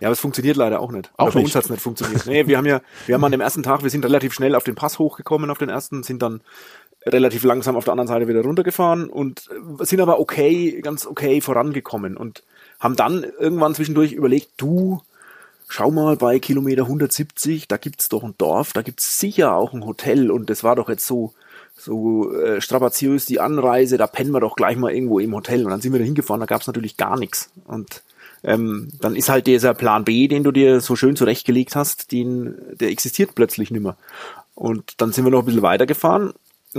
Ja, 0.00 0.08
aber 0.08 0.12
es 0.12 0.20
funktioniert 0.20 0.56
leider 0.56 0.80
auch 0.80 0.92
nicht. 0.92 1.10
Auch 1.16 1.26
Oder 1.26 1.34
bei 1.34 1.38
nicht. 1.40 1.46
uns 1.46 1.54
hat's 1.56 1.70
nicht 1.70 1.82
funktioniert. 1.82 2.24
Nee, 2.26 2.46
wir 2.46 2.56
haben 2.56 2.66
ja, 2.66 2.80
wir 3.06 3.16
haben 3.16 3.24
an 3.24 3.32
dem 3.32 3.40
ersten 3.40 3.64
Tag, 3.64 3.82
wir 3.82 3.90
sind 3.90 4.04
relativ 4.04 4.32
schnell 4.32 4.54
auf 4.54 4.62
den 4.62 4.76
Pass 4.76 4.98
hochgekommen, 4.98 5.50
auf 5.50 5.58
den 5.58 5.68
ersten, 5.68 6.04
sind 6.04 6.22
dann 6.22 6.40
relativ 7.04 7.42
langsam 7.42 7.76
auf 7.76 7.84
der 7.84 7.92
anderen 7.92 8.08
Seite 8.08 8.28
wieder 8.28 8.42
runtergefahren 8.42 9.08
und 9.08 9.48
sind 9.80 10.00
aber 10.00 10.20
okay, 10.20 10.80
ganz 10.82 11.06
okay 11.06 11.40
vorangekommen 11.40 12.16
und 12.16 12.42
haben 12.78 12.96
dann 12.96 13.24
irgendwann 13.38 13.74
zwischendurch 13.74 14.12
überlegt, 14.12 14.50
du, 14.56 15.02
schau 15.68 15.90
mal 15.90 16.16
bei 16.16 16.38
Kilometer 16.38 16.82
170, 16.82 17.66
da 17.66 17.76
gibt's 17.76 18.08
doch 18.08 18.22
ein 18.22 18.34
Dorf, 18.38 18.72
da 18.72 18.82
gibt's 18.82 19.18
sicher 19.18 19.54
auch 19.54 19.72
ein 19.72 19.84
Hotel 19.84 20.30
und 20.30 20.50
das 20.50 20.62
war 20.62 20.76
doch 20.76 20.88
jetzt 20.88 21.06
so, 21.06 21.32
so 21.78 22.34
äh, 22.34 22.60
strapaziös 22.60 23.24
die 23.24 23.40
Anreise, 23.40 23.96
da 23.96 24.06
pennen 24.06 24.32
wir 24.32 24.40
doch 24.40 24.56
gleich 24.56 24.76
mal 24.76 24.92
irgendwo 24.92 25.20
im 25.20 25.34
Hotel. 25.34 25.64
Und 25.64 25.70
dann 25.70 25.80
sind 25.80 25.92
wir 25.92 26.00
da 26.00 26.04
hingefahren, 26.04 26.40
da 26.40 26.46
gab 26.46 26.60
es 26.60 26.66
natürlich 26.66 26.96
gar 26.96 27.18
nichts. 27.18 27.50
Und 27.66 28.02
ähm, 28.44 28.88
dann 29.00 29.16
ist 29.16 29.28
halt 29.28 29.46
dieser 29.46 29.74
Plan 29.74 30.04
B, 30.04 30.28
den 30.28 30.44
du 30.44 30.52
dir 30.52 30.80
so 30.80 30.96
schön 30.96 31.16
zurechtgelegt 31.16 31.76
hast, 31.76 32.12
den, 32.12 32.54
der 32.78 32.88
existiert 32.90 33.34
plötzlich 33.34 33.70
nimmer. 33.70 33.96
Und 34.54 35.00
dann 35.00 35.12
sind 35.12 35.24
wir 35.24 35.30
noch 35.30 35.40
ein 35.40 35.46
bisschen 35.46 35.62
weitergefahren 35.62 36.32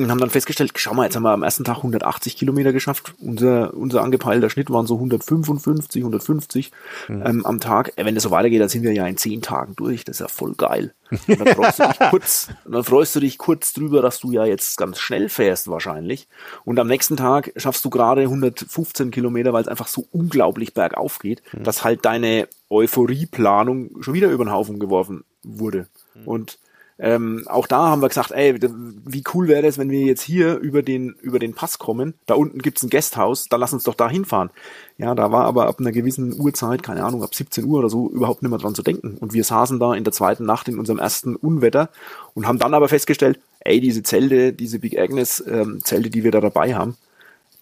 und 0.04 0.12
haben 0.12 0.20
dann 0.20 0.30
festgestellt, 0.30 0.72
schau 0.76 0.94
mal, 0.94 1.06
jetzt 1.06 1.16
haben 1.16 1.24
wir 1.24 1.32
am 1.32 1.44
ersten 1.44 1.64
Tag 1.64 1.78
180 1.78 2.38
Kilometer 2.38 2.74
geschafft. 2.74 3.14
Unser, 3.20 3.74
unser 3.74 4.02
angepeilter 4.02 4.50
Schnitt 4.50 4.70
waren 4.70 4.86
so 4.86 4.96
155, 4.96 6.02
150 6.02 6.72
mhm. 7.08 7.24
ähm, 7.26 7.46
am 7.46 7.60
Tag. 7.60 7.94
Wenn 7.96 8.16
das 8.16 8.24
so 8.24 8.32
weitergeht, 8.32 8.62
dann 8.62 8.70
sind 8.70 8.84
wir 8.84 8.94
ja 8.94 9.06
in 9.08 9.18
zehn 9.18 9.42
Tagen 9.42 9.76
durch. 9.76 10.06
Das 10.06 10.18
ist 10.18 10.20
ja 10.22 10.28
voll 10.28 10.56
geil. 10.56 10.94
Und 11.28 11.40
dann 11.40 11.56
freust 11.56 11.80
du 11.80 11.88
dich 11.88 12.00
kurz, 12.10 12.48
dann 12.66 12.84
freust 12.84 13.16
du 13.16 13.20
dich 13.20 13.38
kurz 13.38 13.74
drüber, 13.74 14.02
dass 14.02 14.20
du 14.20 14.32
ja 14.32 14.46
jetzt 14.46 14.78
ganz 14.78 15.00
schnell 15.00 15.30
fährst 15.30 15.68
wahrscheinlich. 15.68 16.28
Und 16.66 16.80
am 16.80 16.88
nächsten 16.88 17.18
Tag 17.18 17.52
schaffst 17.56 17.84
du 17.86 17.90
gerade 17.90 18.22
115 18.22 19.12
Kilometer, 19.12 19.54
weil 19.54 19.64
es 19.64 19.68
einfach 19.68 19.88
so 19.88 20.08
unglaublich 20.12 20.74
bergauf 20.74 21.20
geht, 21.20 21.42
mhm. 21.52 21.64
dass 21.64 21.84
halt 21.84 22.06
deine 22.06 22.48
Euphorieplanung 22.70 24.02
schon 24.02 24.14
wieder 24.14 24.30
über 24.30 24.46
den 24.46 24.52
Haufen 24.52 24.80
geworfen 24.80 25.24
wurde. 25.44 25.88
Mhm. 26.16 26.28
Und 26.28 26.60
ähm, 27.02 27.46
auch 27.48 27.66
da 27.66 27.88
haben 27.88 28.02
wir 28.02 28.10
gesagt, 28.10 28.32
ey, 28.32 28.60
wie 28.62 29.24
cool 29.34 29.48
wäre 29.48 29.66
es, 29.66 29.78
wenn 29.78 29.90
wir 29.90 30.02
jetzt 30.02 30.22
hier 30.22 30.58
über 30.58 30.84
den, 30.84 31.16
über 31.22 31.40
den 31.40 31.54
Pass 31.54 31.80
kommen. 31.80 32.14
Da 32.26 32.34
unten 32.34 32.60
gibt's 32.62 32.84
ein 32.84 32.90
Gasthaus, 32.90 33.48
da 33.48 33.56
lass 33.56 33.72
uns 33.72 33.84
doch 33.84 33.96
da 33.96 34.10
hinfahren. 34.10 34.50
Ja, 34.98 35.16
da 35.16 35.32
war 35.32 35.46
aber 35.46 35.68
ab 35.68 35.80
einer 35.80 35.94
gewissen 35.94 36.38
Uhrzeit, 36.38 36.84
keine 36.84 37.06
Ahnung, 37.06 37.24
ab 37.24 37.34
17 37.34 37.64
Uhr 37.64 37.80
oder 37.80 37.90
so, 37.90 38.10
überhaupt 38.10 38.42
nicht 38.42 38.50
mehr 38.50 38.60
dran 38.60 38.76
zu 38.76 38.84
denken. 38.84 39.18
Und 39.18 39.34
wir 39.34 39.46
saßen 39.46 39.80
da 39.80 39.94
in 39.94 40.04
der 40.04 40.12
zweiten 40.12 40.46
Nacht 40.46 40.68
in 40.68 40.78
unserem 40.78 41.00
ersten 41.00 41.38
Unwetter 41.38 41.90
und 42.34 42.46
haben 42.46 42.60
dann 42.60 42.74
aber 42.74 42.90
festgestellt, 42.90 43.40
ey, 43.62 43.80
diese 43.80 44.04
Zelte, 44.04 44.52
diese 44.52 44.80
Big 44.80 45.00
Agnes 45.00 45.42
ähm, 45.48 45.80
Zelte, 45.86 46.10
die 46.10 46.26
wir 46.26 46.32
da 46.32 46.42
dabei 46.42 46.76
haben, 46.76 46.98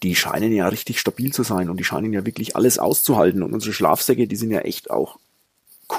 die 0.02 0.16
scheinen 0.16 0.52
ja 0.52 0.68
richtig 0.68 1.00
stabil 1.00 1.32
zu 1.32 1.44
sein 1.44 1.70
und 1.70 1.78
die 1.78 1.84
scheinen 1.84 2.12
ja 2.12 2.26
wirklich 2.26 2.56
alles 2.56 2.80
auszuhalten. 2.80 3.44
Und 3.44 3.54
unsere 3.54 3.74
Schlafsäcke, 3.74 4.28
die 4.28 4.36
sind 4.36 4.50
ja 4.50 4.60
echt 4.62 4.90
auch 4.90 5.20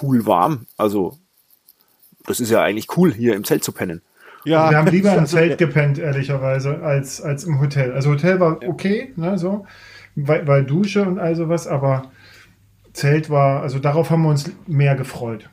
cool 0.02 0.26
warm. 0.26 0.66
Also 0.76 1.16
das 2.28 2.40
ist 2.40 2.50
ja 2.50 2.62
eigentlich 2.62 2.96
cool, 2.96 3.12
hier 3.12 3.34
im 3.34 3.44
Zelt 3.44 3.64
zu 3.64 3.72
pennen. 3.72 4.02
Ja, 4.44 4.70
wir 4.70 4.78
haben 4.78 4.88
lieber 4.88 5.14
im 5.14 5.26
Zelt 5.26 5.58
gepennt, 5.58 5.98
ehrlicherweise, 5.98 6.80
als, 6.82 7.20
als 7.20 7.44
im 7.44 7.60
Hotel. 7.60 7.92
Also 7.92 8.10
Hotel 8.10 8.38
war 8.40 8.60
okay, 8.66 9.12
ne, 9.16 9.38
so, 9.38 9.66
weil, 10.14 10.46
weil 10.46 10.64
Dusche 10.64 11.02
und 11.02 11.18
all 11.18 11.34
sowas, 11.34 11.66
aber 11.66 12.10
Zelt 12.92 13.30
war, 13.30 13.62
also 13.62 13.78
darauf 13.78 14.10
haben 14.10 14.22
wir 14.22 14.30
uns 14.30 14.50
mehr 14.66 14.94
gefreut. 14.94 15.48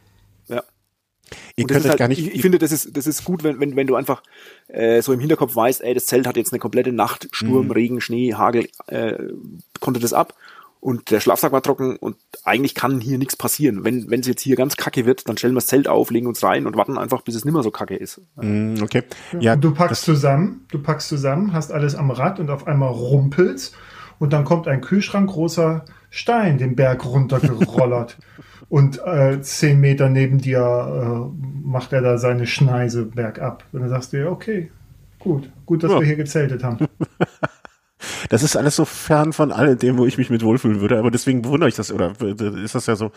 Ja. 0.48 0.64
Ihr 1.56 1.66
könnt 1.66 1.86
halt, 1.86 1.98
gar 1.98 2.08
nicht. 2.08 2.20
Ich, 2.20 2.36
ich, 2.36 2.42
finde, 2.42 2.60
das 2.60 2.72
ist, 2.72 2.96
das 2.96 3.08
ist 3.08 3.24
gut, 3.24 3.44
wenn, 3.44 3.60
wenn, 3.60 3.76
wenn 3.76 3.88
du 3.88 3.96
einfach 3.96 4.22
äh, 4.68 5.02
so 5.02 5.14
im 5.14 5.20
Hinterkopf 5.20 5.56
weißt, 5.56 5.82
ey, 5.82 5.94
das 5.94 6.06
Zelt 6.06 6.28
hat 6.28 6.38
jetzt 6.38 6.54
eine 6.54 6.60
komplette 6.60 6.92
Nacht, 6.92 7.28
Sturm, 7.32 7.66
mhm. 7.66 7.72
Regen, 7.72 8.02
Schnee, 8.02 8.34
Hagel, 8.34 8.68
äh, 8.88 9.16
konnte 9.80 10.00
das 10.00 10.14
ab 10.14 10.34
und 10.86 11.10
der 11.10 11.20
Schlafsack 11.20 11.52
war 11.52 11.64
trocken 11.64 11.96
und 11.96 12.16
eigentlich 12.44 12.76
kann 12.76 13.02
hier 13.02 13.18
nichts 13.18 13.36
passieren. 13.36 13.84
Wenn 13.84 14.08
wenn 14.12 14.20
es 14.20 14.28
jetzt 14.28 14.44
hier 14.44 14.56
ganz 14.56 14.78
kacke 14.78 15.08
wird, 15.08 15.28
dann 15.28 15.36
stellen 15.36 15.54
wir 15.54 15.58
das 15.58 15.66
Zelt 15.66 15.88
auf, 15.88 16.12
legen 16.12 16.28
uns 16.28 16.44
rein 16.44 16.68
und 16.68 16.78
warten 16.78 17.00
einfach, 17.00 17.24
bis 17.24 17.34
es 17.34 17.44
nimmer 17.44 17.64
so 17.64 17.72
kacke 17.72 17.96
ist. 17.96 18.22
Mm, 18.36 18.76
okay. 18.84 19.02
Ja, 19.40 19.56
du 19.56 19.74
packst 19.74 20.04
zusammen, 20.04 20.68
du 20.70 20.78
packst 20.78 21.10
zusammen, 21.10 21.54
hast 21.54 21.72
alles 21.72 21.96
am 21.96 22.12
Rad 22.12 22.40
und 22.40 22.52
auf 22.52 22.68
einmal 22.68 22.92
rumpelst 22.92 23.76
und 24.20 24.32
dann 24.32 24.46
kommt 24.46 24.68
ein 24.68 24.82
Kühlschrank 24.82 25.32
großer 25.32 25.86
Stein 26.12 26.60
den 26.60 26.76
Berg 26.76 27.04
runtergerollert. 27.04 28.20
und 28.70 29.04
äh, 29.04 29.42
zehn 29.42 29.80
Meter 29.80 30.08
neben 30.10 30.38
dir 30.38 30.60
äh, 30.60 31.68
macht 31.68 31.94
er 31.94 32.02
da 32.02 32.20
seine 32.20 32.46
Schneise 32.46 33.06
bergab. 33.06 33.64
Und 33.72 33.82
dann 33.82 33.90
sagst 33.90 34.14
du 34.14 34.20
ja, 34.20 34.30
okay, 34.30 34.70
gut, 35.18 35.50
gut, 35.66 35.84
dass 35.84 35.94
ja. 35.94 36.00
wir 36.00 36.06
hier 36.06 36.16
gezeltet 36.16 36.64
haben. 36.64 36.86
Das 38.30 38.44
ist 38.44 38.56
alles 38.56 38.76
so 38.76 38.86
fern 38.86 39.34
von 39.34 39.52
all 39.52 39.76
dem, 39.76 39.98
wo 39.98 40.06
ich 40.06 40.18
mich 40.18 40.30
mit 40.30 40.44
wohlfühlen 40.44 40.82
würde. 40.82 41.00
Aber 41.00 41.12
deswegen 41.12 41.46
wundere 41.46 41.70
ich 41.70 41.76
das, 41.76 41.92
oder 41.92 42.14
ist 42.20 42.76
das 42.76 42.86
ja 42.86 42.96
so, 42.96 43.12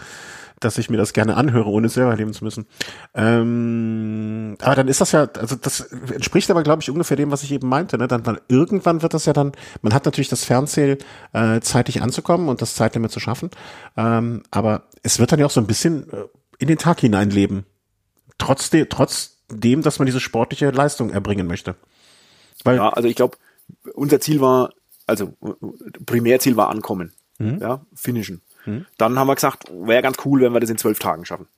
dass 0.60 0.78
ich 0.78 0.90
mir 0.90 0.96
das 0.96 1.12
gerne 1.12 1.36
anhöre, 1.36 1.68
ohne 1.68 1.86
es 1.86 1.94
selber 1.94 2.10
erleben 2.10 2.32
zu 2.32 2.44
müssen. 2.44 2.66
Ähm, 3.14 4.56
aber 4.60 4.74
dann 4.74 4.88
ist 4.88 5.00
das 5.00 5.12
ja, 5.12 5.28
also 5.38 5.56
das 5.56 5.80
entspricht 5.80 6.50
aber, 6.50 6.62
glaube 6.62 6.82
ich, 6.82 6.90
ungefähr 6.90 7.16
dem, 7.16 7.30
was 7.30 7.42
ich 7.42 7.52
eben 7.52 7.68
meinte. 7.68 7.98
Ne? 7.98 8.08
Dann, 8.08 8.22
dann 8.22 8.38
irgendwann 8.48 9.02
wird 9.02 9.14
das 9.14 9.26
ja 9.26 9.32
dann, 9.32 9.52
man 9.82 9.94
hat 9.94 10.04
natürlich 10.04 10.28
das 10.28 10.44
Fernziel, 10.44 10.98
äh, 11.32 11.60
zeitig 11.60 12.02
anzukommen 12.02 12.48
und 12.48 12.62
das 12.62 12.74
Zeitlimit 12.74 13.12
zu 13.12 13.20
schaffen. 13.20 13.50
Ähm, 13.96 14.42
aber 14.50 14.84
es 15.02 15.18
wird 15.18 15.32
dann 15.32 15.38
ja 15.38 15.46
auch 15.46 15.50
so 15.50 15.60
ein 15.60 15.66
bisschen 15.66 16.10
äh, 16.12 16.24
in 16.58 16.68
den 16.68 16.78
Tag 16.78 17.00
hineinleben. 17.00 17.64
Trotzdem, 18.38 18.86
trotzdem, 18.88 19.82
dass 19.82 19.98
man 19.98 20.06
diese 20.06 20.20
sportliche 20.20 20.70
Leistung 20.70 21.10
erbringen 21.10 21.46
möchte. 21.46 21.76
Weil, 22.64 22.76
ja, 22.76 22.88
also 22.88 23.08
ich 23.08 23.16
glaube, 23.16 23.36
unser 23.94 24.20
Ziel 24.20 24.40
war, 24.40 24.70
also 25.08 25.32
Primärziel 26.06 26.56
war 26.56 26.68
ankommen, 26.68 27.12
mhm. 27.38 27.58
ja, 27.60 27.80
finishen. 27.94 28.42
Mhm. 28.66 28.86
Dann 28.98 29.18
haben 29.18 29.26
wir 29.26 29.34
gesagt, 29.34 29.64
wäre 29.72 30.02
ganz 30.02 30.18
cool, 30.24 30.42
wenn 30.42 30.52
wir 30.52 30.60
das 30.60 30.70
in 30.70 30.78
zwölf 30.78 30.98
Tagen 30.98 31.24
schaffen. 31.24 31.48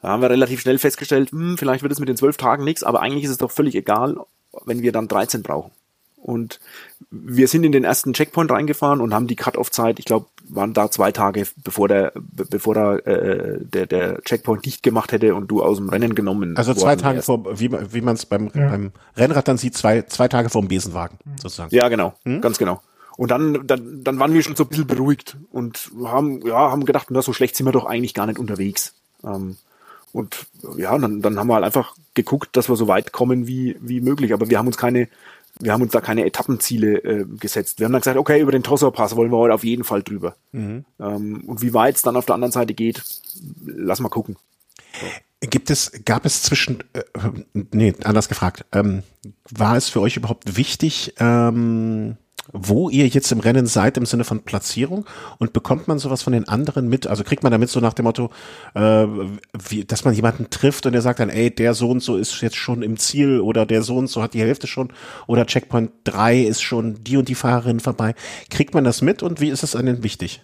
Da 0.00 0.08
haben 0.08 0.22
wir 0.22 0.30
relativ 0.30 0.60
schnell 0.60 0.78
festgestellt, 0.78 1.30
hm, 1.30 1.58
vielleicht 1.58 1.82
wird 1.82 1.92
es 1.92 2.00
mit 2.00 2.08
den 2.08 2.16
zwölf 2.16 2.36
Tagen 2.36 2.64
nichts, 2.64 2.82
aber 2.82 3.00
eigentlich 3.00 3.24
ist 3.24 3.30
es 3.30 3.38
doch 3.38 3.52
völlig 3.52 3.76
egal, 3.76 4.16
wenn 4.64 4.82
wir 4.82 4.90
dann 4.90 5.06
13 5.06 5.42
brauchen. 5.42 5.70
Und 6.22 6.60
wir 7.10 7.48
sind 7.48 7.64
in 7.64 7.72
den 7.72 7.82
ersten 7.82 8.12
Checkpoint 8.12 8.50
reingefahren 8.50 9.00
und 9.00 9.12
haben 9.12 9.26
die 9.26 9.34
Cut-off-Zeit, 9.34 9.98
ich 9.98 10.04
glaube, 10.04 10.26
waren 10.48 10.72
da 10.72 10.90
zwei 10.90 11.10
Tage, 11.10 11.46
bevor 11.64 11.88
der, 11.88 12.12
bevor 12.14 12.74
da, 12.74 12.96
äh, 12.96 13.58
der, 13.60 13.86
der 13.86 14.22
Checkpoint 14.22 14.64
dicht 14.64 14.82
gemacht 14.82 15.10
hätte 15.10 15.34
und 15.34 15.48
du 15.48 15.62
aus 15.62 15.78
dem 15.78 15.88
Rennen 15.88 16.14
genommen. 16.14 16.56
Also 16.56 16.74
zwei 16.74 16.94
Tage 16.94 17.16
erst. 17.16 17.26
vor, 17.26 17.58
wie, 17.58 17.70
wie 17.72 18.00
man 18.00 18.14
es 18.14 18.26
beim, 18.26 18.50
ja. 18.54 18.68
beim 18.68 18.92
Rennrad 19.16 19.48
dann 19.48 19.58
sieht, 19.58 19.76
zwei, 19.76 20.02
zwei 20.02 20.28
Tage 20.28 20.48
vor 20.48 20.62
dem 20.62 20.68
Besenwagen, 20.68 21.18
sozusagen. 21.36 21.74
Ja, 21.74 21.88
genau, 21.88 22.14
hm? 22.24 22.40
ganz 22.40 22.58
genau. 22.58 22.80
Und 23.16 23.30
dann, 23.30 23.66
dann, 23.66 24.04
dann 24.04 24.18
waren 24.18 24.32
wir 24.32 24.42
schon 24.42 24.56
so 24.56 24.64
ein 24.64 24.68
bisschen 24.68 24.86
beruhigt 24.86 25.36
und 25.50 25.90
haben, 26.04 26.46
ja, 26.46 26.70
haben 26.70 26.84
gedacht, 26.84 27.08
na, 27.10 27.20
so 27.20 27.32
schlecht 27.32 27.56
sind 27.56 27.66
wir 27.66 27.72
doch 27.72 27.84
eigentlich 27.84 28.14
gar 28.14 28.26
nicht 28.26 28.38
unterwegs. 28.38 28.94
Ähm, 29.24 29.56
und 30.12 30.46
ja, 30.76 30.96
dann, 30.98 31.22
dann 31.22 31.38
haben 31.38 31.46
wir 31.46 31.54
halt 31.54 31.64
einfach 31.64 31.94
geguckt, 32.14 32.56
dass 32.56 32.68
wir 32.68 32.76
so 32.76 32.86
weit 32.86 33.12
kommen 33.12 33.46
wie, 33.46 33.76
wie 33.80 34.00
möglich. 34.00 34.34
Aber 34.34 34.50
wir 34.50 34.58
haben 34.58 34.66
uns 34.66 34.76
keine 34.76 35.08
wir 35.60 35.72
haben 35.72 35.82
uns 35.82 35.92
da 35.92 36.00
keine 36.00 36.24
Etappenziele 36.24 36.98
äh, 37.04 37.24
gesetzt. 37.24 37.78
Wir 37.78 37.84
haben 37.84 37.92
dann 37.92 38.00
gesagt, 38.00 38.18
okay, 38.18 38.40
über 38.40 38.52
den 38.52 38.62
Tossor-Pass 38.62 39.16
wollen 39.16 39.30
wir 39.30 39.38
heute 39.38 39.54
auf 39.54 39.64
jeden 39.64 39.84
Fall 39.84 40.02
drüber. 40.02 40.36
Mhm. 40.52 40.84
Ähm, 40.98 41.44
und 41.46 41.62
wie 41.62 41.74
weit 41.74 41.96
es 41.96 42.02
dann 42.02 42.16
auf 42.16 42.26
der 42.26 42.34
anderen 42.34 42.52
Seite 42.52 42.74
geht, 42.74 43.02
lass 43.64 44.00
mal 44.00 44.08
gucken. 44.08 44.36
So. 45.00 45.06
Gibt 45.48 45.70
es, 45.70 45.92
gab 46.04 46.24
es 46.24 46.42
zwischen, 46.42 46.84
äh, 46.92 47.02
nee, 47.72 47.94
anders 48.04 48.28
gefragt, 48.28 48.64
ähm, 48.72 49.02
war 49.50 49.76
es 49.76 49.88
für 49.88 50.00
euch 50.00 50.16
überhaupt 50.16 50.56
wichtig, 50.56 51.14
ähm, 51.18 52.16
wo 52.52 52.90
ihr 52.90 53.06
jetzt 53.06 53.30
im 53.32 53.40
Rennen 53.40 53.66
seid 53.66 53.96
im 53.96 54.06
Sinne 54.06 54.24
von 54.24 54.42
Platzierung 54.42 55.06
und 55.38 55.52
bekommt 55.52 55.88
man 55.88 55.98
sowas 55.98 56.22
von 56.22 56.32
den 56.32 56.48
anderen 56.48 56.88
mit? 56.88 57.06
Also 57.06 57.24
kriegt 57.24 57.42
man 57.42 57.52
damit 57.52 57.70
so 57.70 57.80
nach 57.80 57.94
dem 57.94 58.04
Motto, 58.04 58.30
äh, 58.74 59.06
wie, 59.68 59.84
dass 59.84 60.04
man 60.04 60.14
jemanden 60.14 60.50
trifft 60.50 60.86
und 60.86 60.92
der 60.92 61.02
sagt 61.02 61.20
dann, 61.20 61.30
ey, 61.30 61.54
der 61.54 61.74
so 61.74 61.90
und 61.90 62.02
so 62.02 62.16
ist 62.16 62.40
jetzt 62.40 62.56
schon 62.56 62.82
im 62.82 62.96
Ziel 62.96 63.40
oder 63.40 63.66
der 63.66 63.82
so 63.82 63.96
und 63.96 64.08
so 64.08 64.22
hat 64.22 64.34
die 64.34 64.40
Hälfte 64.40 64.66
schon 64.66 64.92
oder 65.26 65.46
Checkpoint 65.46 65.92
3 66.04 66.40
ist 66.40 66.62
schon 66.62 67.02
die 67.04 67.16
und 67.16 67.28
die 67.28 67.34
Fahrerin 67.34 67.80
vorbei. 67.80 68.14
Kriegt 68.50 68.74
man 68.74 68.84
das 68.84 69.02
mit 69.02 69.22
und 69.22 69.40
wie 69.40 69.48
ist 69.48 69.62
es 69.62 69.76
einen 69.76 70.02
wichtig? 70.02 70.42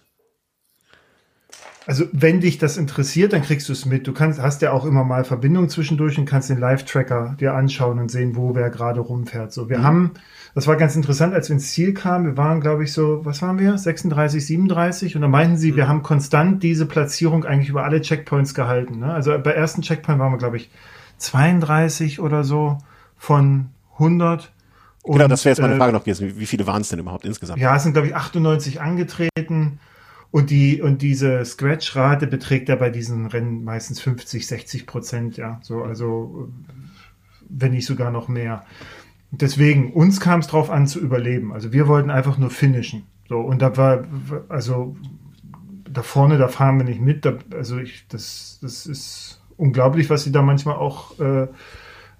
Also 1.88 2.04
wenn 2.12 2.40
dich 2.40 2.58
das 2.58 2.76
interessiert, 2.76 3.32
dann 3.32 3.40
kriegst 3.40 3.68
du 3.68 3.72
es 3.72 3.86
mit. 3.86 4.06
Du 4.06 4.12
kannst, 4.12 4.42
hast 4.42 4.60
ja 4.60 4.72
auch 4.72 4.84
immer 4.84 5.04
mal 5.04 5.24
Verbindungen 5.24 5.70
zwischendurch 5.70 6.18
und 6.18 6.26
kannst 6.26 6.50
den 6.50 6.58
Live-Tracker 6.58 7.34
dir 7.40 7.54
anschauen 7.54 7.98
und 7.98 8.10
sehen, 8.10 8.36
wo 8.36 8.54
wer 8.54 8.68
gerade 8.68 9.00
rumfährt. 9.00 9.52
So, 9.52 9.70
wir 9.70 9.78
mhm. 9.78 9.84
haben 9.84 10.10
das 10.54 10.66
war 10.66 10.74
ganz 10.74 10.96
interessant, 10.96 11.34
als 11.34 11.48
wir 11.48 11.54
ins 11.54 11.70
Ziel 11.70 11.94
kamen. 11.94 12.26
Wir 12.26 12.36
waren, 12.36 12.60
glaube 12.60 12.82
ich, 12.84 12.92
so, 12.92 13.24
was 13.24 13.42
waren 13.42 13.60
wir? 13.60 13.78
36, 13.78 14.44
37. 14.44 15.14
Und 15.14 15.22
da 15.22 15.28
meinten 15.28 15.56
sie, 15.56 15.72
mhm. 15.72 15.76
wir 15.76 15.88
haben 15.88 16.02
konstant 16.02 16.62
diese 16.62 16.86
Platzierung 16.86 17.44
eigentlich 17.44 17.68
über 17.68 17.84
alle 17.84 18.00
Checkpoints 18.00 18.54
gehalten. 18.54 18.98
Ne? 18.98 19.12
Also 19.12 19.38
bei 19.38 19.52
ersten 19.52 19.82
Checkpoint 19.82 20.18
waren 20.18 20.32
wir, 20.32 20.38
glaube 20.38 20.56
ich, 20.56 20.70
32 21.18 22.20
oder 22.20 22.44
so 22.44 22.78
von 23.16 23.70
100. 23.94 24.52
Und, 25.02 25.12
genau, 25.14 25.28
das 25.28 25.44
wäre 25.44 25.52
jetzt 25.52 25.60
meine 25.60 25.74
äh, 25.74 25.78
Frage 25.78 25.92
noch 25.92 26.02
gewesen. 26.02 26.34
Wie 26.36 26.46
viele 26.46 26.66
waren 26.66 26.82
es 26.82 26.88
denn 26.88 26.98
überhaupt 26.98 27.24
insgesamt? 27.24 27.60
Ja, 27.60 27.76
es 27.76 27.84
sind, 27.84 27.92
glaube 27.92 28.08
ich, 28.08 28.16
98 28.16 28.80
angetreten. 28.80 29.78
Und 30.30 30.50
die, 30.50 30.82
und 30.82 31.00
diese 31.00 31.44
Scratch-Rate 31.44 32.26
beträgt 32.26 32.68
ja 32.68 32.76
bei 32.76 32.90
diesen 32.90 33.26
Rennen 33.26 33.64
meistens 33.64 34.00
50, 34.00 34.46
60 34.46 34.86
Prozent, 34.86 35.36
ja. 35.38 35.58
So, 35.62 35.82
also, 35.82 36.50
wenn 37.48 37.72
nicht 37.72 37.86
sogar 37.86 38.10
noch 38.10 38.28
mehr. 38.28 38.64
Deswegen, 39.30 39.92
uns 39.92 40.20
kam 40.20 40.40
es 40.40 40.46
drauf 40.46 40.70
an 40.70 40.86
zu 40.86 41.00
überleben. 41.00 41.52
Also 41.52 41.72
wir 41.72 41.86
wollten 41.86 42.10
einfach 42.10 42.38
nur 42.38 42.50
finishen. 42.50 43.04
So, 43.28 43.40
und 43.40 43.60
da 43.60 43.76
war, 43.76 44.04
also 44.48 44.96
da 45.90 46.02
vorne, 46.02 46.38
da 46.38 46.48
fahren 46.48 46.78
wir 46.78 46.84
nicht 46.84 47.00
mit. 47.00 47.24
Da, 47.24 47.34
also 47.54 47.78
ich, 47.78 48.06
das, 48.08 48.58
das 48.62 48.86
ist 48.86 49.42
unglaublich, 49.56 50.08
was 50.08 50.24
sie 50.24 50.32
da 50.32 50.42
manchmal 50.42 50.76
auch 50.76 51.18
äh, 51.20 51.48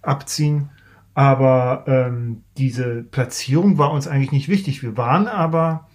abziehen. 0.03 0.71
Aber 1.15 1.85
ähm, 1.89 2.43
diese 2.59 3.03
Platzierung 3.03 3.79
war 3.79 3.91
uns 3.91 4.07
eigentlich 4.07 4.33
nicht 4.33 4.49
wichtig. 4.49 4.83
Wir 4.83 4.97
waren 4.97 5.27
aber 5.27 5.88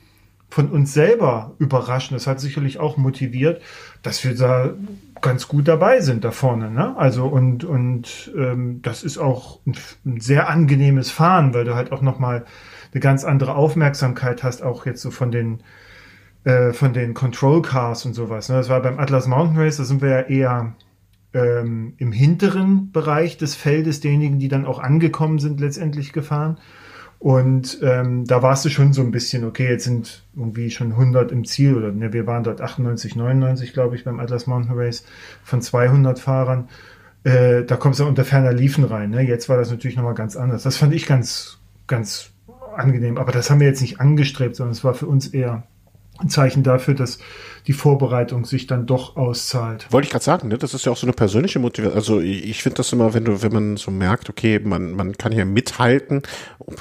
von 0.54 0.70
uns 0.70 0.94
selber 0.94 1.56
überrascht. 1.58 2.12
Das 2.12 2.28
hat 2.28 2.40
sicherlich 2.40 2.80
auch 2.80 2.96
motiviert, 2.96 3.60
dass 4.04 4.24
wir 4.24 4.36
da 4.36 4.76
ganz 5.20 5.48
gut 5.48 5.68
dabei 5.68 6.00
sind 6.00 6.24
da 6.24 6.30
vorne. 6.30 6.70
Ne? 6.70 6.96
Also 6.96 7.26
und 7.26 7.64
und 7.64 8.32
ähm, 8.38 8.80
das 8.84 9.02
ist 9.02 9.18
auch 9.18 9.62
ein, 9.66 9.76
ein 10.06 10.20
sehr 10.20 10.50
angenehmes 10.50 11.10
Fahren, 11.10 11.56
weil 11.56 11.66
du 11.66 11.74
halt 11.74 11.92
auch 11.92 12.04
noch 12.04 12.20
mal 12.20 12.46
eine 12.92 13.02
ganz 13.02 13.24
andere 13.24 13.56
Aufmerksamkeit 13.56 14.44
hast, 14.44 14.62
auch 14.62 14.86
jetzt 14.86 15.02
so 15.02 15.10
von 15.10 15.32
den 15.32 15.64
äh, 16.44 16.72
von 16.72 16.94
den 16.94 17.16
Control 17.16 17.64
Cars 17.64 18.06
und 18.06 18.14
sowas. 18.14 18.48
Ne? 18.50 18.56
Das 18.56 18.70
war 18.70 18.80
beim 18.84 19.00
Atlas 19.00 19.26
Mountain 19.26 19.58
Race, 19.58 19.78
da 19.78 19.86
sind 19.86 20.04
wir 20.04 20.10
ja 20.10 20.22
eher 20.22 20.76
ähm, 21.34 21.96
im 21.98 22.12
hinteren 22.12 22.92
Bereich 22.92 23.38
des 23.40 23.56
Feldes 23.56 24.02
derjenigen, 24.02 24.38
die 24.38 24.50
dann 24.50 24.68
auch 24.68 24.78
angekommen 24.78 25.40
sind, 25.40 25.60
letztendlich 25.60 26.14
gefahren. 26.14 26.60
Und 27.24 27.80
ähm, 27.82 28.26
da 28.26 28.42
warst 28.42 28.66
du 28.66 28.70
schon 28.70 28.92
so 28.92 29.02
ein 29.02 29.12
bisschen, 29.12 29.46
okay, 29.46 29.70
jetzt 29.70 29.86
sind 29.86 30.26
irgendwie 30.36 30.70
schon 30.70 30.92
100 30.92 31.32
im 31.32 31.46
Ziel 31.46 31.74
oder 31.74 31.90
ne, 31.90 32.12
wir 32.12 32.28
waren 32.28 32.44
dort 32.44 32.60
98, 32.60 33.16
99, 33.16 33.72
glaube 33.72 33.96
ich, 33.96 34.04
beim 34.04 34.20
Atlas 34.20 34.46
Mountain 34.46 34.78
Race 34.78 35.06
von 35.42 35.62
200 35.62 36.20
Fahrern. 36.20 36.68
Äh, 37.24 37.64
da 37.64 37.78
kommst 37.78 38.02
du 38.02 38.06
unter 38.06 38.26
ferner 38.26 38.52
Liefen 38.52 38.84
rein. 38.84 39.12
Ne? 39.12 39.22
Jetzt 39.22 39.48
war 39.48 39.56
das 39.56 39.72
natürlich 39.72 39.96
nochmal 39.96 40.16
ganz 40.16 40.36
anders. 40.36 40.64
Das 40.64 40.76
fand 40.76 40.94
ich 40.94 41.06
ganz, 41.06 41.60
ganz 41.88 42.32
angenehm. 42.76 43.18
Aber 43.18 43.32
das 43.32 43.50
haben 43.50 43.62
wir 43.62 43.68
jetzt 43.68 43.80
nicht 43.80 44.02
angestrebt, 44.02 44.58
sondern 44.58 44.74
es 44.74 44.84
war 44.84 44.94
für 44.94 45.08
uns 45.08 45.28
eher 45.28 45.64
ein 46.20 46.30
Zeichen 46.30 46.64
dafür, 46.64 46.94
dass 46.94 47.20
die 47.68 47.74
Vorbereitung 47.74 48.46
sich 48.46 48.68
dann 48.68 48.86
doch 48.86 49.16
auszahlt. 49.16 49.88
Wollte 49.92 50.06
ich 50.06 50.12
gerade 50.12 50.26
sagen, 50.26 50.48
ne? 50.50 50.58
das 50.58 50.74
ist 50.74 50.86
ja 50.86 50.92
auch 50.92 50.98
so 50.98 51.06
eine 51.06 51.14
persönliche 51.14 51.60
Motivation. 51.60 51.98
Also 51.98 52.20
ich, 52.20 52.62
finde 52.62 52.78
das 52.78 52.92
immer, 52.92 53.14
wenn 53.14 53.26
du, 53.26 53.42
wenn 53.42 53.54
man 53.54 53.78
so 53.78 53.90
merkt, 53.90 54.30
okay, 54.30 54.60
man, 54.60 54.94
man 54.94 55.18
kann 55.18 55.32
hier 55.32 55.46
mithalten. 55.46 56.22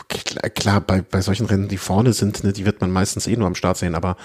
Klar, 0.08 0.50
klar 0.50 0.80
bei, 0.80 1.02
bei 1.02 1.20
solchen 1.20 1.46
Rennen, 1.46 1.68
die 1.68 1.76
vorne 1.76 2.12
sind, 2.12 2.44
ne, 2.44 2.52
die 2.52 2.66
wird 2.66 2.80
man 2.80 2.90
meistens 2.90 3.26
eh 3.26 3.36
nur 3.36 3.46
am 3.46 3.54
Start 3.54 3.76
sehen, 3.76 3.94
aber 3.94 4.16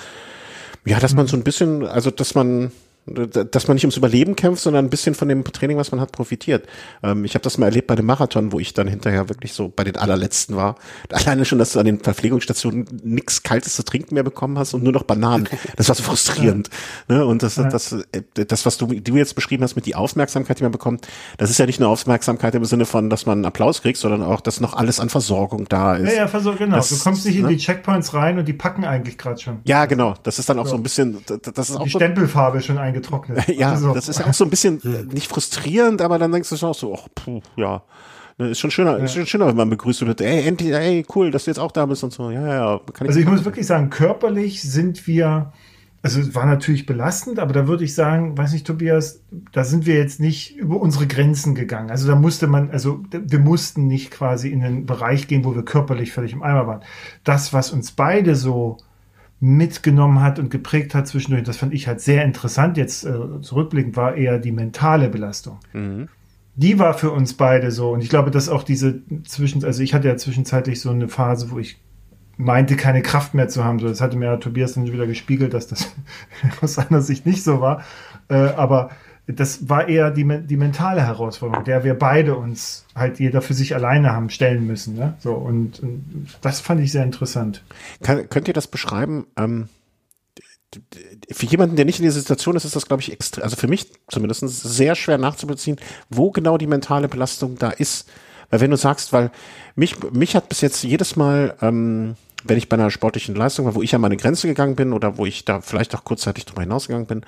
ja, 0.85 0.99
dass 0.99 1.13
man 1.13 1.27
so 1.27 1.37
ein 1.37 1.43
bisschen, 1.43 1.85
also 1.85 2.11
dass 2.11 2.33
man 2.33 2.71
dass 3.07 3.67
man 3.67 3.75
nicht 3.75 3.85
ums 3.85 3.95
Überleben 3.95 4.35
kämpft, 4.35 4.61
sondern 4.61 4.85
ein 4.85 4.89
bisschen 4.89 5.15
von 5.15 5.29
dem 5.29 5.43
Training, 5.45 5.77
was 5.77 5.91
man 5.91 6.01
hat, 6.01 6.11
profitiert. 6.11 6.67
Ähm, 7.01 7.23
ich 7.23 7.35
habe 7.35 7.43
das 7.43 7.57
mal 7.57 7.67
erlebt 7.67 7.87
bei 7.87 7.95
dem 7.95 8.05
Marathon, 8.05 8.51
wo 8.51 8.59
ich 8.59 8.73
dann 8.73 8.87
hinterher 8.87 9.29
wirklich 9.29 9.53
so 9.53 9.71
bei 9.73 9.85
den 9.85 9.95
allerletzten 9.95 10.55
war. 10.55 10.75
Alleine 11.11 11.45
schon, 11.45 11.57
dass 11.57 11.71
du 11.71 11.79
an 11.79 11.85
den 11.85 11.99
Verpflegungsstationen 11.99 12.85
nichts 13.03 13.43
Kaltes 13.43 13.75
zu 13.75 13.83
trinken 13.83 14.15
mehr 14.15 14.23
bekommen 14.23 14.59
hast 14.59 14.73
und 14.73 14.83
nur 14.83 14.93
noch 14.93 15.03
Bananen. 15.03 15.47
Das 15.75 15.89
war 15.89 15.95
so 15.95 16.03
frustrierend. 16.03 16.69
Ja. 17.07 17.17
Ne? 17.17 17.25
Und 17.25 17.43
das, 17.43 17.57
ja. 17.57 17.69
das, 17.69 17.95
das, 18.33 18.65
was 18.65 18.77
du, 18.77 18.87
du 18.87 19.15
jetzt 19.15 19.35
beschrieben 19.35 19.63
hast 19.63 19.75
mit 19.75 19.85
die 19.85 19.95
Aufmerksamkeit, 19.95 20.59
die 20.59 20.63
man 20.63 20.71
bekommt, 20.71 21.07
das 21.37 21.49
ist 21.49 21.59
ja 21.59 21.65
nicht 21.65 21.79
nur 21.79 21.89
Aufmerksamkeit 21.89 22.55
im 22.55 22.65
Sinne 22.65 22.85
von, 22.85 23.09
dass 23.09 23.25
man 23.25 23.39
einen 23.39 23.45
Applaus 23.45 23.81
kriegt, 23.81 23.97
sondern 23.97 24.23
auch, 24.23 24.41
dass 24.41 24.59
noch 24.59 24.73
alles 24.73 24.99
an 24.99 25.09
Versorgung 25.09 25.67
da 25.67 25.95
ist. 25.95 26.09
Ja, 26.09 26.21
ja, 26.21 26.27
Versorgung, 26.27 26.59
genau. 26.59 26.77
Das, 26.77 26.89
du 26.89 26.97
kommst 26.97 27.25
nicht 27.25 27.35
ne? 27.35 27.41
in 27.41 27.47
die 27.49 27.57
Checkpoints 27.57 28.13
rein 28.13 28.39
und 28.39 28.47
die 28.47 28.53
packen 28.53 28.85
eigentlich 28.85 29.17
gerade 29.17 29.39
schon. 29.39 29.59
Ja, 29.65 29.85
genau. 29.85 30.15
Das 30.23 30.39
ist 30.39 30.49
dann 30.49 30.57
auch 30.57 30.65
so, 30.65 30.71
so 30.71 30.77
ein 30.77 30.83
bisschen, 30.83 31.17
das 31.25 31.69
ist 31.69 31.75
auch 31.75 31.83
die 31.83 31.89
Stempelfarbe 31.89 32.61
schon 32.61 32.77
eingetragen 32.77 32.96
getrocknet. 33.01 33.47
ja, 33.55 33.71
also. 33.71 33.93
das 33.93 34.09
ist 34.09 34.19
ja 34.19 34.27
auch 34.27 34.33
so 34.33 34.43
ein 34.43 34.49
bisschen 34.49 34.81
nicht 35.11 35.27
frustrierend, 35.27 36.01
aber 36.01 36.19
dann 36.19 36.31
denkst 36.31 36.49
du 36.49 36.57
schon 36.57 36.69
auch 36.69 36.75
so, 36.75 36.95
ach, 36.95 37.07
puh, 37.15 37.41
ja. 37.55 37.83
Ne, 38.37 38.49
ist 38.49 38.59
schon 38.59 38.69
schöner, 38.69 38.99
ja. 38.99 39.03
ist 39.03 39.15
schon 39.15 39.25
schöner, 39.25 39.47
wenn 39.47 39.55
man 39.55 39.69
begrüßt 39.69 40.05
wird, 40.05 40.21
ey, 40.21 40.47
endlich, 40.47 40.71
ey, 40.71 41.03
cool, 41.15 41.31
dass 41.31 41.45
du 41.45 41.51
jetzt 41.51 41.57
auch 41.57 41.71
da 41.71 41.85
bist 41.87 42.03
und 42.03 42.13
so. 42.13 42.29
Ja, 42.29 42.47
ja, 42.47 42.79
kann 42.93 43.05
ich 43.05 43.09
Also 43.09 43.19
ich 43.19 43.25
muss 43.25 43.45
wirklich 43.45 43.65
sagen, 43.65 43.89
körperlich 43.89 44.61
sind 44.61 45.07
wir, 45.07 45.53
also 46.03 46.19
es 46.19 46.35
war 46.35 46.45
natürlich 46.45 46.85
belastend, 46.85 47.39
aber 47.39 47.51
da 47.51 47.67
würde 47.67 47.83
ich 47.83 47.95
sagen, 47.95 48.37
weiß 48.37 48.53
nicht, 48.53 48.67
Tobias, 48.67 49.23
da 49.51 49.63
sind 49.63 49.87
wir 49.87 49.95
jetzt 49.95 50.19
nicht 50.19 50.55
über 50.55 50.79
unsere 50.79 51.07
Grenzen 51.07 51.55
gegangen. 51.55 51.89
Also 51.89 52.07
da 52.07 52.15
musste 52.15 52.45
man, 52.45 52.69
also 52.69 53.03
wir 53.11 53.39
mussten 53.39 53.87
nicht 53.87 54.11
quasi 54.11 54.49
in 54.49 54.59
den 54.59 54.85
Bereich 54.85 55.27
gehen, 55.27 55.43
wo 55.43 55.55
wir 55.55 55.65
körperlich 55.65 56.11
völlig 56.11 56.33
im 56.33 56.43
Eimer 56.43 56.67
waren. 56.67 56.81
Das, 57.23 57.53
was 57.53 57.71
uns 57.71 57.91
beide 57.91 58.35
so 58.35 58.77
mitgenommen 59.39 60.21
hat 60.21 60.39
und 60.39 60.49
geprägt 60.49 60.95
hat 60.95 61.07
zwischendurch. 61.07 61.43
Das 61.43 61.57
fand 61.57 61.73
ich 61.73 61.87
halt 61.87 62.01
sehr 62.01 62.23
interessant. 62.25 62.77
Jetzt 62.77 63.05
äh, 63.05 63.41
zurückblickend 63.41 63.95
war 63.95 64.15
eher 64.15 64.39
die 64.39 64.51
mentale 64.51 65.09
Belastung. 65.09 65.59
Mhm. 65.73 66.09
Die 66.55 66.79
war 66.79 66.95
für 66.95 67.11
uns 67.11 67.35
beide 67.35 67.71
so. 67.71 67.91
Und 67.91 68.01
ich 68.01 68.09
glaube, 68.09 68.31
dass 68.31 68.49
auch 68.49 68.63
diese 68.63 69.01
zwischen, 69.25 69.63
also 69.63 69.83
ich 69.83 69.93
hatte 69.93 70.07
ja 70.07 70.17
zwischenzeitlich 70.17 70.81
so 70.81 70.89
eine 70.89 71.07
Phase, 71.07 71.51
wo 71.51 71.59
ich 71.59 71.79
meinte, 72.37 72.75
keine 72.75 73.03
Kraft 73.03 73.35
mehr 73.35 73.47
zu 73.47 73.63
haben. 73.63 73.77
So, 73.79 73.87
das 73.87 74.01
hatte 74.01 74.17
mir 74.17 74.25
ja 74.25 74.37
Tobias 74.37 74.73
dann 74.73 74.91
wieder 74.91 75.05
gespiegelt, 75.05 75.53
dass 75.53 75.67
das 75.67 75.93
aus 76.61 76.75
seiner 76.75 77.01
Sicht 77.01 77.27
nicht 77.27 77.43
so 77.43 77.61
war. 77.61 77.83
Äh, 78.29 78.35
aber 78.35 78.89
das 79.27 79.67
war 79.67 79.89
eher 79.89 80.09
die, 80.09 80.25
die 80.45 80.57
mentale 80.57 81.05
Herausforderung, 81.05 81.65
der 81.65 81.83
wir 81.83 81.95
beide 81.95 82.35
uns 82.35 82.85
halt 82.95 83.19
jeder 83.19 83.41
für 83.41 83.53
sich 83.53 83.75
alleine 83.75 84.13
haben 84.13 84.29
stellen 84.29 84.65
müssen. 84.65 84.95
Ne? 84.95 85.15
So, 85.19 85.33
und, 85.33 85.81
und 85.81 86.27
das 86.41 86.61
fand 86.61 86.79
ich 86.79 86.93
sehr 86.93 87.03
interessant. 87.03 87.63
Kann, 88.01 88.29
könnt 88.29 88.47
ihr 88.47 88.53
das 88.53 88.67
beschreiben? 88.67 89.27
Ähm, 89.37 89.67
für 91.31 91.45
jemanden, 91.45 91.75
der 91.75 91.85
nicht 91.85 91.99
in 91.99 92.03
dieser 92.03 92.19
Situation 92.19 92.55
ist, 92.55 92.65
ist 92.65 92.75
das, 92.75 92.87
glaube 92.87 93.01
ich, 93.01 93.11
extrem, 93.11 93.43
also 93.43 93.55
für 93.55 93.67
mich 93.67 93.91
zumindest 94.07 94.47
sehr 94.47 94.95
schwer 94.95 95.17
nachzubeziehen, 95.17 95.77
wo 96.09 96.31
genau 96.31 96.57
die 96.57 96.67
mentale 96.67 97.09
Belastung 97.09 97.57
da 97.57 97.69
ist. 97.69 98.09
Weil 98.49 98.61
wenn 98.61 98.71
du 98.71 98.77
sagst, 98.77 99.11
weil 99.11 99.31
mich, 99.75 99.97
mich 100.11 100.35
hat 100.35 100.47
bis 100.47 100.61
jetzt 100.61 100.83
jedes 100.83 101.17
Mal, 101.17 101.55
ähm, 101.61 102.15
wenn 102.45 102.57
ich 102.57 102.69
bei 102.69 102.77
einer 102.77 102.91
sportlichen 102.91 103.35
Leistung 103.35 103.65
war, 103.65 103.75
wo 103.75 103.81
ich 103.81 103.93
an 103.93 104.01
meine 104.01 104.15
Grenze 104.15 104.47
gegangen 104.47 104.75
bin 104.75 104.93
oder 104.93 105.17
wo 105.17 105.25
ich 105.25 105.43
da 105.43 105.59
vielleicht 105.59 105.95
auch 105.95 106.05
kurzzeitig 106.05 106.45
drüber 106.45 106.61
hinausgegangen 106.61 107.07
bin, 107.07 107.25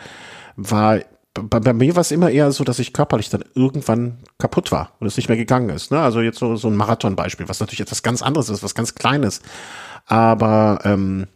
war 0.55 0.99
bei, 1.43 1.59
bei 1.59 1.73
mir 1.73 1.95
war 1.95 2.01
es 2.01 2.11
immer 2.11 2.29
eher 2.29 2.51
so, 2.51 2.63
dass 2.63 2.79
ich 2.79 2.93
körperlich 2.93 3.29
dann 3.29 3.43
irgendwann 3.55 4.19
kaputt 4.37 4.71
war 4.71 4.93
und 4.99 5.07
es 5.07 5.17
nicht 5.17 5.29
mehr 5.29 5.37
gegangen 5.37 5.69
ist. 5.69 5.91
Ne? 5.91 5.99
Also 5.99 6.21
jetzt 6.21 6.39
so, 6.39 6.55
so 6.55 6.67
ein 6.67 6.75
Marathon-Beispiel, 6.75 7.49
was 7.49 7.59
natürlich 7.59 7.81
etwas 7.81 8.03
ganz 8.03 8.21
anderes 8.21 8.49
ist, 8.49 8.63
was 8.63 8.75
ganz 8.75 8.95
Kleines. 8.95 9.41
Aber 10.05 10.79
ähm, 10.83 11.27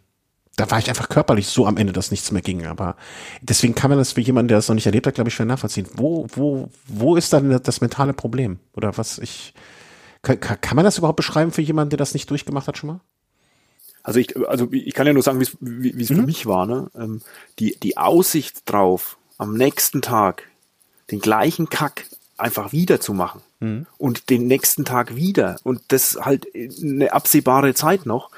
da 0.55 0.69
war 0.69 0.79
ich 0.79 0.89
einfach 0.89 1.09
körperlich 1.09 1.47
so 1.47 1.65
am 1.65 1.77
Ende, 1.77 1.93
dass 1.93 2.11
nichts 2.11 2.31
mehr 2.31 2.41
ging. 2.41 2.65
Aber 2.65 2.95
deswegen 3.41 3.75
kann 3.75 3.89
man 3.89 3.97
das 3.97 4.13
für 4.13 4.21
jemanden, 4.21 4.49
der 4.49 4.57
das 4.57 4.67
noch 4.67 4.75
nicht 4.75 4.85
erlebt 4.85 5.07
hat, 5.07 5.15
glaube 5.15 5.29
ich, 5.29 5.35
schwer 5.35 5.45
nachvollziehen. 5.45 5.87
Wo, 5.95 6.27
wo, 6.33 6.69
wo 6.87 7.15
ist 7.15 7.33
dann 7.33 7.61
das 7.63 7.81
mentale 7.81 8.13
Problem? 8.13 8.59
Oder 8.73 8.97
was 8.97 9.17
ich. 9.17 9.53
Kann, 10.21 10.39
kann 10.39 10.75
man 10.75 10.85
das 10.85 10.97
überhaupt 10.97 11.17
beschreiben 11.17 11.51
für 11.51 11.61
jemanden, 11.61 11.89
der 11.89 11.97
das 11.97 12.13
nicht 12.13 12.29
durchgemacht 12.29 12.67
hat 12.67 12.77
schon 12.77 12.87
mal? 12.87 13.01
Also 14.03 14.19
ich, 14.19 14.37
also 14.47 14.67
ich 14.71 14.93
kann 14.93 15.07
ja 15.07 15.13
nur 15.13 15.23
sagen, 15.23 15.39
wie 15.39 16.03
es 16.03 16.09
mhm. 16.09 16.15
für 16.15 16.21
mich 16.21 16.45
war. 16.45 16.65
Ne? 16.65 16.89
Ähm, 16.95 17.21
die, 17.59 17.77
die 17.79 17.97
Aussicht 17.97 18.69
drauf, 18.69 19.17
am 19.37 19.55
nächsten 19.55 20.01
Tag 20.01 20.43
den 21.11 21.19
gleichen 21.19 21.69
Kack 21.69 22.05
einfach 22.37 22.71
wieder 22.71 22.99
zu 22.99 23.13
machen 23.13 23.41
mhm. 23.59 23.85
und 23.97 24.29
den 24.29 24.47
nächsten 24.47 24.85
Tag 24.85 25.15
wieder 25.15 25.57
und 25.63 25.81
das 25.89 26.17
halt 26.21 26.47
eine 26.55 27.13
absehbare 27.13 27.73
Zeit 27.73 28.05
noch, 28.05 28.29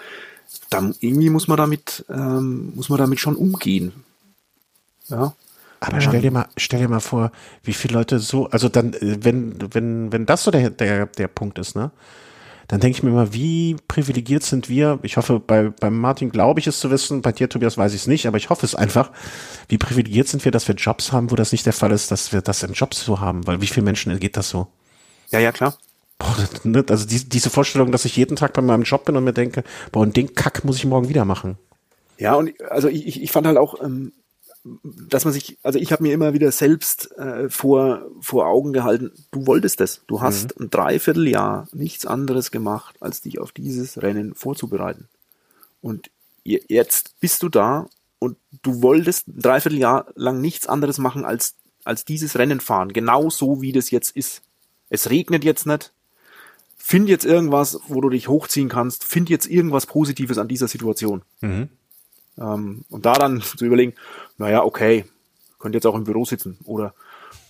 dann 0.69 0.95
irgendwie 0.99 1.29
muss 1.29 1.47
man 1.47 1.57
damit 1.57 2.05
ähm, 2.09 2.73
muss 2.75 2.89
man 2.89 2.99
damit 2.99 3.19
schon 3.19 3.35
umgehen. 3.35 3.93
Ja. 5.07 5.33
Aber 5.79 6.01
stell 6.01 6.21
dir 6.21 6.31
mal, 6.31 6.47
stell 6.57 6.79
dir 6.79 6.87
mal 6.87 6.99
vor, 6.99 7.31
wie 7.63 7.73
viele 7.73 7.93
Leute 7.95 8.19
so, 8.19 8.49
also 8.49 8.69
dann, 8.69 8.93
äh, 8.93 9.17
wenn, 9.21 9.55
wenn, 9.73 10.11
wenn 10.11 10.25
das 10.25 10.43
so 10.43 10.51
der, 10.51 10.69
der, 10.71 11.05
der 11.05 11.27
Punkt 11.27 11.59
ist, 11.59 11.75
ne? 11.75 11.91
Dann 12.67 12.79
denke 12.79 12.97
ich 12.97 13.03
mir 13.03 13.11
immer, 13.11 13.33
wie 13.33 13.75
privilegiert 13.87 14.43
sind 14.43 14.69
wir? 14.69 14.99
Ich 15.03 15.17
hoffe, 15.17 15.39
bei, 15.39 15.69
bei 15.69 15.89
Martin 15.89 16.31
glaube 16.31 16.59
ich 16.59 16.67
es 16.67 16.79
zu 16.79 16.89
wissen, 16.89 17.21
bei 17.21 17.31
dir, 17.31 17.47
Tobias, 17.47 17.77
weiß 17.77 17.93
ich 17.93 18.01
es 18.01 18.07
nicht, 18.07 18.27
aber 18.27 18.37
ich 18.37 18.49
hoffe 18.49 18.65
es 18.65 18.73
einfach. 18.73 19.11
Wie 19.69 19.77
privilegiert 19.77 20.27
sind 20.27 20.43
wir, 20.45 20.51
dass 20.51 20.67
wir 20.67 20.75
Jobs 20.75 21.11
haben, 21.11 21.31
wo 21.31 21.35
das 21.35 21.51
nicht 21.51 21.65
der 21.65 21.73
Fall 21.73 21.91
ist, 21.91 22.11
dass 22.11 22.33
wir 22.33 22.41
das 22.41 22.63
in 22.63 22.73
Jobs 22.73 23.03
so 23.03 23.19
haben? 23.19 23.45
Weil 23.45 23.61
wie 23.61 23.67
vielen 23.67 23.85
Menschen 23.85 24.17
geht 24.19 24.37
das 24.37 24.49
so? 24.49 24.67
Ja, 25.29 25.39
ja, 25.39 25.51
klar. 25.51 25.77
Boah, 26.17 26.35
ne, 26.63 26.83
also 26.89 27.05
die, 27.05 27.27
diese 27.27 27.49
Vorstellung, 27.49 27.91
dass 27.91 28.05
ich 28.05 28.15
jeden 28.15 28.35
Tag 28.35 28.53
bei 28.53 28.61
meinem 28.61 28.83
Job 28.83 29.05
bin 29.05 29.17
und 29.17 29.25
mir 29.25 29.33
denke, 29.33 29.63
boah, 29.91 30.01
und 30.01 30.15
den 30.15 30.33
Kack 30.33 30.63
muss 30.63 30.77
ich 30.77 30.85
morgen 30.85 31.09
wieder 31.09 31.25
machen. 31.25 31.57
Ja, 32.17 32.35
und 32.35 32.53
also 32.71 32.87
ich, 32.87 33.21
ich 33.21 33.31
fand 33.31 33.45
halt 33.45 33.57
auch, 33.57 33.83
ähm, 33.83 34.13
dass 34.83 35.25
man 35.25 35.33
sich, 35.33 35.57
also 35.61 35.77
ich 35.77 35.91
habe 35.91 36.03
mir 36.03 36.13
immer 36.13 36.33
wieder 36.33 36.51
selbst 36.51 37.15
äh, 37.17 37.49
vor, 37.49 38.05
vor 38.19 38.47
Augen 38.47 38.73
gehalten, 38.73 39.11
du 39.31 39.45
wolltest 39.45 39.79
es. 39.79 40.01
Du 40.07 40.21
hast 40.21 40.57
mhm. 40.57 40.65
ein 40.65 40.69
Dreivierteljahr 40.71 41.67
nichts 41.71 42.05
anderes 42.05 42.49
gemacht, 42.51 42.95
als 42.99 43.21
dich 43.21 43.39
auf 43.39 43.51
dieses 43.51 44.01
Rennen 44.01 44.33
vorzubereiten. 44.33 45.07
Und 45.81 46.09
jetzt 46.43 47.19
bist 47.19 47.43
du 47.43 47.49
da 47.49 47.87
und 48.17 48.37
du 48.63 48.81
wolltest 48.81 49.27
ein 49.27 49.41
Dreivierteljahr 49.41 50.07
lang 50.15 50.41
nichts 50.41 50.67
anderes 50.67 50.97
machen, 50.97 51.25
als, 51.25 51.55
als 51.83 52.03
dieses 52.05 52.37
Rennen 52.37 52.59
fahren. 52.59 52.91
Genau 52.91 53.29
so, 53.29 53.61
wie 53.61 53.71
das 53.71 53.91
jetzt 53.91 54.15
ist. 54.15 54.41
Es 54.89 55.09
regnet 55.11 55.43
jetzt 55.43 55.67
nicht. 55.67 55.91
Find 56.75 57.09
jetzt 57.09 57.25
irgendwas, 57.25 57.79
wo 57.87 58.01
du 58.01 58.09
dich 58.09 58.27
hochziehen 58.27 58.69
kannst. 58.69 59.03
Find 59.03 59.29
jetzt 59.29 59.47
irgendwas 59.47 59.85
Positives 59.85 60.37
an 60.37 60.47
dieser 60.47 60.67
Situation. 60.67 61.21
Mhm. 61.41 61.69
Ähm, 62.37 62.85
und 62.89 63.05
da 63.05 63.13
dann 63.13 63.41
zu 63.57 63.65
überlegen, 63.65 63.93
naja, 64.37 64.63
okay, 64.63 65.05
könnte 65.59 65.77
jetzt 65.77 65.85
auch 65.85 65.95
im 65.95 66.03
Büro 66.03 66.25
sitzen. 66.25 66.57
Oder 66.65 66.93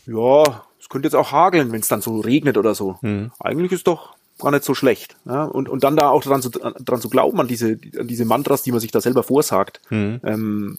ja, 0.05 0.63
es 0.79 0.89
könnte 0.89 1.07
jetzt 1.07 1.15
auch 1.15 1.31
hageln, 1.31 1.71
wenn 1.71 1.81
es 1.81 1.88
dann 1.88 2.01
so 2.01 2.19
regnet 2.19 2.57
oder 2.57 2.75
so. 2.75 2.97
Mhm. 3.01 3.31
Eigentlich 3.39 3.71
ist 3.71 3.88
doch 3.88 4.15
gar 4.39 4.51
nicht 4.51 4.63
so 4.63 4.73
schlecht. 4.73 5.15
Ja? 5.25 5.43
Und, 5.43 5.69
und 5.69 5.83
dann 5.83 5.95
da 5.95 6.09
auch 6.09 6.23
dran 6.23 6.41
zu, 6.41 6.49
dran 6.49 7.01
zu 7.01 7.09
glauben, 7.09 7.39
an 7.39 7.47
diese, 7.47 7.79
an 7.97 8.07
diese 8.07 8.25
Mantras, 8.25 8.63
die 8.63 8.71
man 8.71 8.79
sich 8.79 8.91
da 8.91 9.01
selber 9.01 9.23
vorsagt. 9.23 9.81
Mhm. 9.89 10.19
Ähm, 10.23 10.77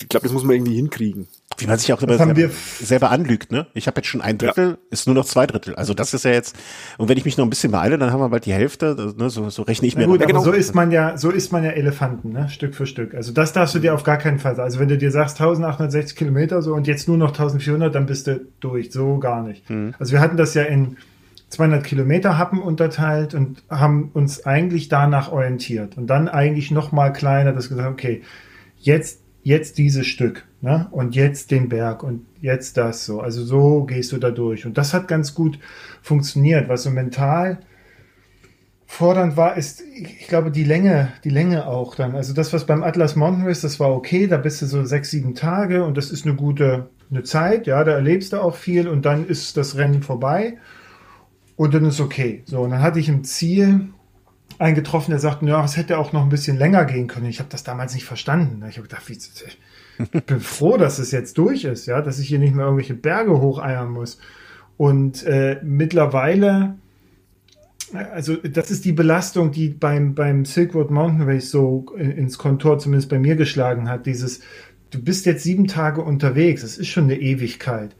ich 0.00 0.08
glaube, 0.08 0.24
das 0.24 0.32
muss 0.32 0.44
man 0.44 0.56
irgendwie 0.56 0.76
hinkriegen. 0.76 1.28
Wie 1.56 1.66
man 1.66 1.78
sich 1.78 1.92
auch 1.92 2.00
immer 2.02 2.16
selber, 2.16 2.50
selber, 2.80 3.10
anlügt, 3.10 3.50
ne? 3.50 3.66
Ich 3.74 3.86
habe 3.86 3.98
jetzt 3.98 4.06
schon 4.06 4.20
ein 4.20 4.38
Drittel, 4.38 4.70
ja. 4.70 4.78
ist 4.90 5.06
nur 5.06 5.14
noch 5.14 5.24
zwei 5.24 5.46
Drittel. 5.46 5.74
Also 5.74 5.92
das 5.92 6.14
ist 6.14 6.24
ja 6.24 6.30
jetzt, 6.30 6.56
und 6.98 7.08
wenn 7.08 7.18
ich 7.18 7.24
mich 7.24 7.36
noch 7.36 7.44
ein 7.44 7.50
bisschen 7.50 7.72
beeile, 7.72 7.98
dann 7.98 8.12
haben 8.12 8.20
wir 8.20 8.28
bald 8.28 8.46
die 8.46 8.52
Hälfte, 8.52 9.14
ne? 9.16 9.28
so, 9.30 9.50
so 9.50 9.62
rechne 9.62 9.88
ich 9.88 9.94
Na 9.94 10.00
mir. 10.00 10.06
Gut, 10.06 10.22
aber 10.22 10.26
genau. 10.26 10.44
so 10.44 10.52
ist 10.52 10.74
man 10.74 10.92
ja, 10.92 11.16
so 11.16 11.30
ist 11.30 11.50
man 11.50 11.64
ja 11.64 11.70
Elefanten, 11.70 12.32
ne? 12.32 12.48
Stück 12.48 12.74
für 12.74 12.86
Stück. 12.86 13.14
Also 13.14 13.32
das 13.32 13.52
darfst 13.52 13.74
du 13.74 13.80
dir 13.80 13.94
auf 13.94 14.04
gar 14.04 14.18
keinen 14.18 14.38
Fall 14.38 14.54
sagen. 14.54 14.66
Also 14.66 14.78
wenn 14.78 14.88
du 14.88 14.98
dir 14.98 15.10
sagst 15.10 15.40
1860 15.40 16.16
Kilometer 16.16 16.62
so 16.62 16.74
und 16.74 16.86
jetzt 16.86 17.08
nur 17.08 17.16
noch 17.16 17.30
1400, 17.30 17.94
dann 17.94 18.06
bist 18.06 18.26
du 18.26 18.40
durch. 18.60 18.92
So 18.92 19.18
gar 19.18 19.42
nicht. 19.42 19.68
Hm. 19.68 19.94
Also 19.98 20.12
wir 20.12 20.20
hatten 20.20 20.36
das 20.36 20.54
ja 20.54 20.62
in 20.62 20.96
200 21.50 21.82
Kilometer 21.82 22.38
Happen 22.38 22.60
unterteilt 22.60 23.34
und 23.34 23.62
haben 23.70 24.10
uns 24.12 24.44
eigentlich 24.44 24.88
danach 24.88 25.32
orientiert 25.32 25.96
und 25.96 26.06
dann 26.06 26.28
eigentlich 26.28 26.70
noch 26.70 26.92
mal 26.92 27.12
kleiner, 27.12 27.52
das 27.52 27.68
gesagt, 27.68 27.90
okay, 27.90 28.22
jetzt 28.76 29.22
jetzt 29.42 29.78
dieses 29.78 30.06
Stück 30.06 30.46
ne? 30.60 30.88
und 30.90 31.14
jetzt 31.14 31.50
den 31.50 31.68
Berg 31.68 32.02
und 32.02 32.26
jetzt 32.40 32.76
das 32.76 33.04
so. 33.04 33.20
Also 33.20 33.44
so 33.44 33.84
gehst 33.84 34.12
du 34.12 34.18
da 34.18 34.30
durch. 34.30 34.66
Und 34.66 34.78
das 34.78 34.94
hat 34.94 35.08
ganz 35.08 35.34
gut 35.34 35.58
funktioniert. 36.02 36.68
Was 36.68 36.82
so 36.82 36.90
mental 36.90 37.60
fordernd 38.86 39.36
war, 39.36 39.56
ist, 39.56 39.82
ich 39.82 40.28
glaube, 40.28 40.50
die 40.50 40.64
Länge, 40.64 41.12
die 41.24 41.30
Länge 41.30 41.66
auch 41.66 41.94
dann. 41.94 42.16
Also 42.16 42.32
das, 42.34 42.52
was 42.52 42.66
beim 42.66 42.82
Atlas 42.82 43.16
Mountain 43.16 43.46
Race, 43.46 43.60
das 43.60 43.78
war 43.78 43.94
okay, 43.94 44.26
da 44.26 44.38
bist 44.38 44.62
du 44.62 44.66
so 44.66 44.84
sechs, 44.84 45.10
sieben 45.10 45.34
Tage 45.34 45.84
und 45.84 45.96
das 45.96 46.10
ist 46.10 46.26
eine 46.26 46.34
gute 46.34 46.88
eine 47.10 47.22
Zeit, 47.22 47.66
ja, 47.66 47.82
da 47.84 47.92
erlebst 47.92 48.32
du 48.32 48.38
auch 48.38 48.54
viel 48.54 48.88
und 48.88 49.04
dann 49.04 49.26
ist 49.26 49.56
das 49.56 49.76
Rennen 49.76 50.02
vorbei 50.02 50.58
und 51.56 51.74
dann 51.74 51.84
ist 51.86 52.00
okay. 52.00 52.42
So, 52.44 52.60
und 52.60 52.70
dann 52.70 52.82
hatte 52.82 53.00
ich 53.00 53.08
ein 53.08 53.24
Ziel, 53.24 53.88
eingetroffen, 54.58 55.12
der 55.12 55.20
sagte, 55.20 55.46
ja, 55.46 55.64
es 55.64 55.76
hätte 55.76 55.98
auch 55.98 56.12
noch 56.12 56.22
ein 56.22 56.28
bisschen 56.28 56.56
länger 56.56 56.84
gehen 56.84 57.06
können. 57.06 57.26
Ich 57.26 57.38
habe 57.38 57.48
das 57.50 57.64
damals 57.64 57.94
nicht 57.94 58.04
verstanden. 58.04 58.64
Ich 58.68 58.76
habe 58.76 58.88
gedacht, 58.88 59.08
wie, 59.08 59.12
ich 59.12 59.58
bin 60.26 60.40
froh, 60.40 60.76
dass 60.76 60.98
es 60.98 61.10
jetzt 61.10 61.38
durch 61.38 61.64
ist, 61.64 61.86
ja, 61.86 62.02
dass 62.02 62.18
ich 62.18 62.28
hier 62.28 62.38
nicht 62.38 62.54
mehr 62.54 62.64
irgendwelche 62.64 62.94
Berge 62.94 63.40
hocheiern 63.40 63.90
muss. 63.90 64.18
Und 64.76 65.24
äh, 65.24 65.60
mittlerweile, 65.62 66.76
also 67.92 68.36
das 68.36 68.70
ist 68.70 68.84
die 68.84 68.92
Belastung, 68.92 69.50
die 69.50 69.68
beim, 69.68 70.14
beim 70.14 70.44
Silk 70.44 70.74
Road 70.74 70.90
Mountain 70.90 71.28
Race 71.28 71.50
so 71.50 71.86
ins 71.96 72.38
Kontor 72.38 72.78
zumindest 72.78 73.10
bei 73.10 73.18
mir 73.18 73.36
geschlagen 73.36 73.88
hat. 73.88 74.06
Dieses, 74.06 74.40
du 74.90 75.02
bist 75.02 75.26
jetzt 75.26 75.42
sieben 75.42 75.66
Tage 75.66 76.00
unterwegs, 76.00 76.62
das 76.62 76.78
ist 76.78 76.88
schon 76.88 77.04
eine 77.04 77.20
Ewigkeit. 77.20 77.96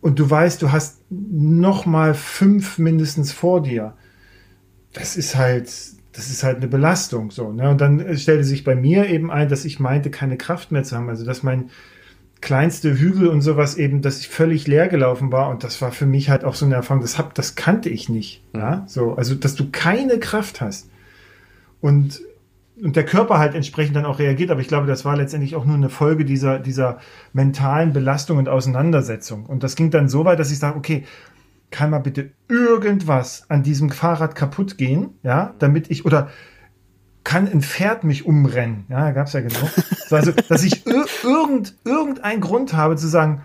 Und 0.00 0.18
du 0.18 0.28
weißt, 0.28 0.60
du 0.60 0.72
hast 0.72 1.00
noch 1.10 1.86
mal 1.86 2.12
fünf 2.12 2.78
mindestens 2.78 3.32
vor 3.32 3.62
dir 3.62 3.94
das 4.94 5.16
ist 5.16 5.36
halt, 5.36 5.68
das 6.12 6.30
ist 6.30 6.42
halt 6.42 6.56
eine 6.56 6.68
Belastung 6.68 7.30
so. 7.30 7.52
Ne? 7.52 7.68
Und 7.68 7.80
dann 7.80 8.16
stellte 8.16 8.44
sich 8.44 8.64
bei 8.64 8.74
mir 8.74 9.08
eben 9.08 9.30
ein, 9.30 9.50
dass 9.50 9.66
ich 9.66 9.80
meinte, 9.80 10.10
keine 10.10 10.38
Kraft 10.38 10.72
mehr 10.72 10.84
zu 10.84 10.96
haben. 10.96 11.10
Also 11.10 11.26
dass 11.26 11.42
mein 11.42 11.70
kleinste 12.40 12.98
Hügel 12.98 13.28
und 13.28 13.42
sowas 13.42 13.76
eben, 13.76 14.02
dass 14.02 14.20
ich 14.20 14.28
völlig 14.28 14.66
leer 14.66 14.88
gelaufen 14.88 15.32
war. 15.32 15.50
Und 15.50 15.64
das 15.64 15.82
war 15.82 15.92
für 15.92 16.06
mich 16.06 16.30
halt 16.30 16.44
auch 16.44 16.54
so 16.54 16.64
eine 16.64 16.76
Erfahrung, 16.76 17.02
das, 17.02 17.18
hab, 17.18 17.34
das 17.34 17.56
kannte 17.56 17.90
ich 17.90 18.08
nicht. 18.08 18.42
Ja? 18.54 18.84
So, 18.86 19.14
also 19.14 19.34
dass 19.34 19.54
du 19.54 19.70
keine 19.70 20.18
Kraft 20.18 20.60
hast. 20.60 20.88
Und 21.80 22.22
und 22.82 22.96
der 22.96 23.04
Körper 23.04 23.38
halt 23.38 23.54
entsprechend 23.54 23.94
dann 23.94 24.04
auch 24.04 24.18
reagiert. 24.18 24.50
Aber 24.50 24.60
ich 24.60 24.68
glaube, 24.68 24.86
das 24.86 25.04
war 25.04 25.16
letztendlich 25.16 25.54
auch 25.54 25.64
nur 25.64 25.76
eine 25.76 25.90
Folge 25.90 26.24
dieser, 26.24 26.58
dieser 26.58 26.98
mentalen 27.32 27.92
Belastung 27.92 28.38
und 28.38 28.48
Auseinandersetzung. 28.48 29.46
Und 29.46 29.62
das 29.62 29.76
ging 29.76 29.90
dann 29.90 30.08
so 30.08 30.24
weit, 30.24 30.40
dass 30.40 30.50
ich 30.50 30.58
sage, 30.58 30.76
okay, 30.76 31.04
kann 31.74 31.90
mal 31.90 31.98
bitte 31.98 32.30
irgendwas 32.48 33.46
an 33.50 33.64
diesem 33.64 33.90
Fahrrad 33.90 34.36
kaputt 34.36 34.78
gehen, 34.78 35.18
ja, 35.24 35.54
damit 35.58 35.90
ich, 35.90 36.06
oder 36.06 36.28
kann 37.24 37.50
ein 37.50 37.62
Pferd 37.62 38.04
mich 38.04 38.24
umrennen, 38.26 38.84
ja, 38.88 39.10
gab's 39.10 39.32
ja 39.32 39.40
genau. 39.40 39.68
also, 40.10 40.30
dass 40.48 40.62
ich 40.62 40.86
ir 40.86 41.04
irgend, 41.24 41.74
irgendeinen 41.84 42.40
Grund 42.40 42.74
habe 42.74 42.94
zu 42.94 43.08
sagen, 43.08 43.42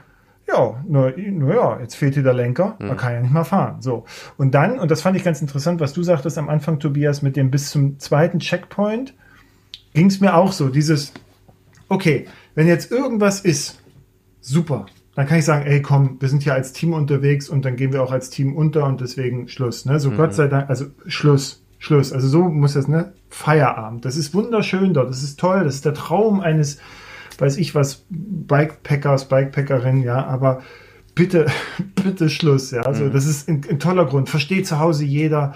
ja, 0.48 0.80
nur, 0.88 1.12
nur 1.18 1.56
ja, 1.56 1.80
jetzt 1.80 1.96
fehlt 1.96 2.14
hier 2.14 2.22
der 2.22 2.36
Lenker, 2.36 2.76
man 2.78 2.98
kann 2.98 3.14
ja 3.14 3.22
nicht 3.22 3.34
mal 3.34 3.44
fahren. 3.44 3.82
So. 3.82 4.06
Und 4.38 4.54
dann, 4.54 4.78
und 4.78 4.92
das 4.92 5.02
fand 5.02 5.18
ich 5.18 5.24
ganz 5.24 5.42
interessant, 5.42 5.80
was 5.80 5.94
du 5.94 6.04
sagtest 6.04 6.38
am 6.38 6.50
Anfang, 6.50 6.80
Tobias, 6.80 7.24
mit 7.24 7.36
dem 7.36 7.50
bis 7.50 7.72
zum 7.72 7.98
zweiten 7.98 8.38
Checkpoint, 8.38 9.16
ging 9.96 10.06
es 10.06 10.22
mir 10.22 10.36
auch 10.36 10.52
so, 10.52 10.70
dieses, 10.70 11.14
okay, 11.88 12.28
wenn 12.54 12.68
jetzt 12.68 12.92
irgendwas 12.92 13.42
ist, 13.42 13.80
super, 14.40 14.86
dann 15.16 15.28
kann 15.28 15.40
ich 15.40 15.46
sagen, 15.46 15.66
ey, 15.66 15.82
komm, 15.82 16.18
wir 16.20 16.30
sind 16.30 16.44
hier 16.44 16.54
als 16.54 16.74
Team 16.74 16.94
unterwegs 16.94 17.50
und 17.50 17.66
dann 17.66 17.76
gehen 17.76 17.92
wir 17.92 18.04
auch 18.04 18.12
als 18.12 18.30
Team 18.30 18.56
unter 18.56 18.86
und 18.86 19.02
deswegen 19.02 19.48
Schluss. 19.48 19.86
Ne? 19.86 20.00
So 20.00 20.12
mhm. 20.12 20.18
Gott 20.18 20.34
sei 20.34 20.48
Dank, 20.48 20.70
also 20.70 20.86
Schluss, 21.08 21.64
Schluss. 21.78 22.14
Also 22.14 22.28
so 22.28 22.44
muss 22.44 22.74
das, 22.74 22.88
ne? 22.88 23.14
Feierabend. 23.30 24.06
Das 24.06 24.18
ist 24.18 24.34
wunderschön 24.34 24.94
dort, 24.94 25.10
das 25.10 25.24
ist 25.24 25.40
toll, 25.40 25.64
das 25.64 25.76
ist 25.76 25.86
der 25.86 25.94
Traum 25.94 26.42
eines, 26.42 26.80
weiß 27.38 27.58
ich 27.58 27.76
was, 27.76 28.06
Bikepackers, 28.10 29.30
Bikepackerin, 29.30 30.04
ja, 30.04 30.26
aber 30.26 30.62
bitte, 31.16 31.48
bitte 31.96 32.30
Schluss, 32.30 32.72
ja. 32.72 32.82
Also 32.82 33.06
mhm. 33.06 33.14
das 33.14 33.26
ist 33.26 33.50
ein, 33.50 33.62
ein 33.70 33.80
toller 33.80 34.06
Grund. 34.06 34.30
Versteht 34.30 34.68
zu 34.68 34.80
Hause 34.80 35.06
jeder 35.06 35.54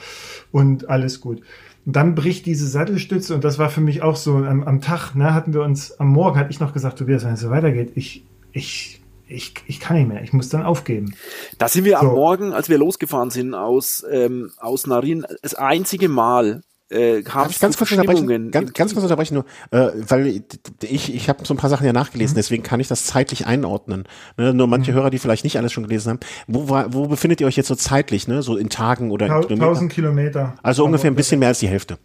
und 0.51 0.89
alles 0.89 1.21
gut. 1.21 1.41
Und 1.85 1.95
dann 1.95 2.15
bricht 2.15 2.45
diese 2.45 2.67
Sattelstütze 2.67 3.35
und 3.35 3.43
das 3.43 3.59
war 3.59 3.69
für 3.69 3.81
mich 3.81 4.01
auch 4.01 4.15
so 4.15 4.37
am, 4.37 4.63
am 4.63 4.81
Tag, 4.81 5.15
ne, 5.15 5.33
hatten 5.33 5.53
wir 5.53 5.61
uns, 5.61 5.99
am 5.99 6.09
Morgen 6.09 6.39
hatte 6.39 6.51
ich 6.51 6.59
noch 6.59 6.73
gesagt, 6.73 6.99
Tobias, 6.99 7.25
wenn 7.25 7.33
es 7.33 7.41
so 7.41 7.49
weitergeht, 7.49 7.91
ich, 7.95 8.25
ich 8.51 9.02
ich, 9.27 9.53
ich 9.67 9.79
kann 9.79 9.97
nicht 9.97 10.07
mehr, 10.07 10.21
ich 10.21 10.33
muss 10.33 10.49
dann 10.49 10.63
aufgeben. 10.63 11.15
Da 11.57 11.67
sind 11.67 11.85
wir 11.85 11.99
so. 11.99 12.07
am 12.07 12.13
Morgen, 12.13 12.53
als 12.53 12.69
wir 12.69 12.77
losgefahren 12.77 13.29
sind 13.29 13.53
aus, 13.53 14.05
ähm, 14.09 14.51
aus 14.57 14.87
Narin, 14.87 15.25
das 15.41 15.55
einzige 15.55 16.09
Mal 16.09 16.61
äh, 16.89 17.23
kam 17.23 17.49
es 17.49 17.59
ganz, 17.59 17.77
kurz 17.77 17.91
unterbrechen, 17.91 18.51
ganz, 18.51 18.73
ganz 18.73 18.93
kurz 18.93 19.03
unterbrechen 19.03 19.35
nur, 19.35 19.45
äh, 19.71 19.91
weil 20.07 20.43
ich, 20.81 21.13
ich 21.13 21.29
habe 21.29 21.45
so 21.45 21.53
ein 21.53 21.57
paar 21.57 21.69
Sachen 21.69 21.85
ja 21.85 21.93
nachgelesen, 21.93 22.33
mhm. 22.33 22.37
deswegen 22.37 22.63
kann 22.63 22.79
ich 22.79 22.87
das 22.87 23.05
zeitlich 23.05 23.47
einordnen. 23.47 24.03
Ne? 24.37 24.53
Nur 24.53 24.67
manche 24.67 24.91
mhm. 24.91 24.97
Hörer, 24.97 25.09
die 25.09 25.19
vielleicht 25.19 25.43
nicht 25.43 25.57
alles 25.57 25.71
schon 25.71 25.83
gelesen 25.83 26.11
haben. 26.11 26.19
Wo, 26.47 26.69
wo 26.69 27.07
befindet 27.07 27.41
ihr 27.41 27.47
euch 27.47 27.55
jetzt 27.55 27.67
so 27.67 27.75
zeitlich, 27.75 28.27
ne? 28.27 28.43
so 28.43 28.57
in 28.57 28.69
Tagen 28.69 29.11
oder 29.11 29.25
in 29.25 29.41
Kilometer? 29.41 29.65
1000 29.65 29.91
Kilometer. 29.91 30.55
Also 30.61 30.85
ungefähr 30.85 31.09
ein 31.09 31.15
bisschen 31.15 31.39
mehr 31.39 31.49
als 31.49 31.59
die 31.59 31.67
Hälfte. 31.67 31.97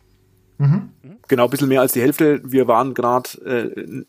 Mhm. 0.58 0.90
Genau, 1.28 1.44
ein 1.44 1.50
bisschen 1.50 1.68
mehr 1.68 1.82
als 1.82 1.92
die 1.92 2.00
Hälfte. 2.00 2.40
Wir 2.42 2.66
waren 2.68 2.94
gerade 2.94 3.28
äh, 3.44 4.04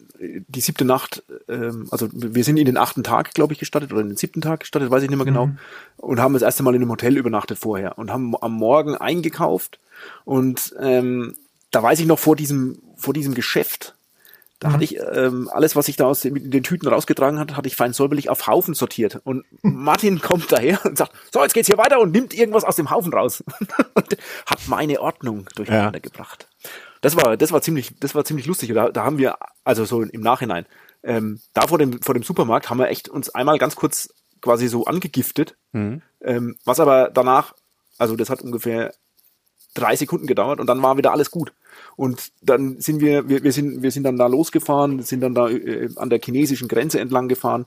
die 0.48 0.62
siebte 0.62 0.86
Nacht, 0.86 1.24
ähm, 1.50 1.88
also 1.92 2.08
wir 2.14 2.44
sind 2.46 2.58
in 2.58 2.66
den 2.66 2.78
achten 2.78 3.04
Tag, 3.04 3.34
glaube 3.34 3.54
ich, 3.54 3.60
gestartet 3.60 3.92
oder 3.92 4.02
in 4.02 4.08
den 4.08 4.18
siebten 4.18 4.40
Tag 4.40 4.62
gestartet, 4.62 4.90
weiß 4.90 5.04
ich 5.04 5.10
nicht 5.10 5.18
mehr 5.18 5.26
genau, 5.26 5.48
mhm. 5.48 5.58
und 5.98 6.22
haben 6.22 6.34
das 6.34 6.42
erste 6.42 6.64
Mal 6.64 6.76
in 6.76 6.82
einem 6.82 6.92
Hotel 6.92 7.18
übernachtet 7.18 7.60
vorher 7.60 7.98
und 7.98 8.10
haben 8.12 8.36
am 8.42 8.54
Morgen 8.54 8.96
eingekauft 8.96 9.80
und 10.24 10.74
ähm, 10.80 11.36
da 11.72 11.84
weiß 11.84 12.00
ich 12.00 12.08
noch 12.08 12.20
vor 12.20 12.38
diesem 12.38 12.80
vor 12.96 13.14
diesem 13.14 13.34
Geschäft, 13.34 13.96
da 14.60 14.70
mhm. 14.70 14.74
hatte 14.74 14.84
ich 14.86 14.98
ähm, 14.98 15.50
alles, 15.52 15.76
was 15.76 15.90
ich 15.90 15.98
da 15.98 16.06
aus 16.06 16.22
den, 16.22 16.52
den 16.52 16.64
Tüten 16.64 16.88
rausgetragen 16.88 17.38
hatte, 17.38 17.58
hatte 17.58 17.68
ich 17.68 17.76
fein 17.76 17.92
säuberlich 17.92 18.30
auf 18.30 18.48
Haufen 18.48 18.74
sortiert. 18.74 19.20
Und 19.26 19.46
Martin 19.62 20.22
kommt 20.22 20.52
daher 20.52 20.86
und 20.86 20.98
sagt, 20.98 21.12
so, 21.34 21.42
jetzt 21.42 21.54
geht's 21.54 21.68
hier 21.68 21.78
weiter 21.78 22.00
und 22.00 22.12
nimmt 22.12 22.34
irgendwas 22.34 22.64
aus 22.64 22.76
dem 22.76 22.90
Haufen 22.90 23.14
raus. 23.14 23.44
und 23.94 24.18
hat 24.46 24.60
meine 24.68 25.02
Ordnung 25.02 25.48
durcheinander 25.56 26.00
ja. 26.00 26.02
gebracht 26.02 26.48
das 27.02 27.16
war, 27.16 27.38
das 27.38 27.52
war 27.52 27.62
ziemlich, 27.62 27.94
das 28.00 28.16
war 28.16 28.26
ziemlich 28.26 28.46
lustig. 28.46 28.74
Da, 28.74 28.90
da 28.90 29.04
haben 29.04 29.18
wir, 29.18 29.38
also 29.64 29.86
so 29.86 30.02
im 30.02 30.22
Nachhinein, 30.22 30.66
ähm, 31.04 31.40
da 31.54 31.68
vor 31.68 31.78
dem, 31.78 32.02
vor 32.02 32.14
dem 32.14 32.24
Supermarkt 32.24 32.70
haben 32.70 32.80
wir 32.80 32.90
echt 32.90 33.10
uns 33.10 33.30
einmal 33.30 33.58
ganz 33.58 33.76
kurz 33.76 34.14
quasi 34.42 34.68
so 34.68 34.86
angegiftet, 34.86 35.56
mhm. 35.72 36.02
ähm, 36.22 36.58
was 36.66 36.80
aber 36.80 37.10
danach, 37.14 37.54
also 37.98 38.16
das 38.16 38.30
hat 38.30 38.42
ungefähr 38.42 38.94
drei 39.74 39.96
Sekunden 39.96 40.28
gedauert 40.28 40.60
und 40.60 40.68
dann 40.68 40.82
war 40.82 40.98
wieder 40.98 41.12
alles 41.12 41.32
gut. 41.32 41.54
Und 41.96 42.32
dann 42.42 42.80
sind 42.80 43.02
wir, 43.02 43.30
wir, 43.30 43.44
wir 43.44 43.52
sind, 43.52 43.82
wir 43.82 43.92
sind 43.92 44.04
dann 44.04 44.18
da 44.18 44.28
losgefahren, 44.28 45.02
sind 45.02 45.22
dann 45.22 45.36
da 45.36 45.50
äh, 45.50 45.90
an 45.96 46.10
der 46.10 46.20
chinesischen 46.20 46.68
Grenze 46.68 47.00
entlang 47.00 47.28
gefahren. 47.28 47.66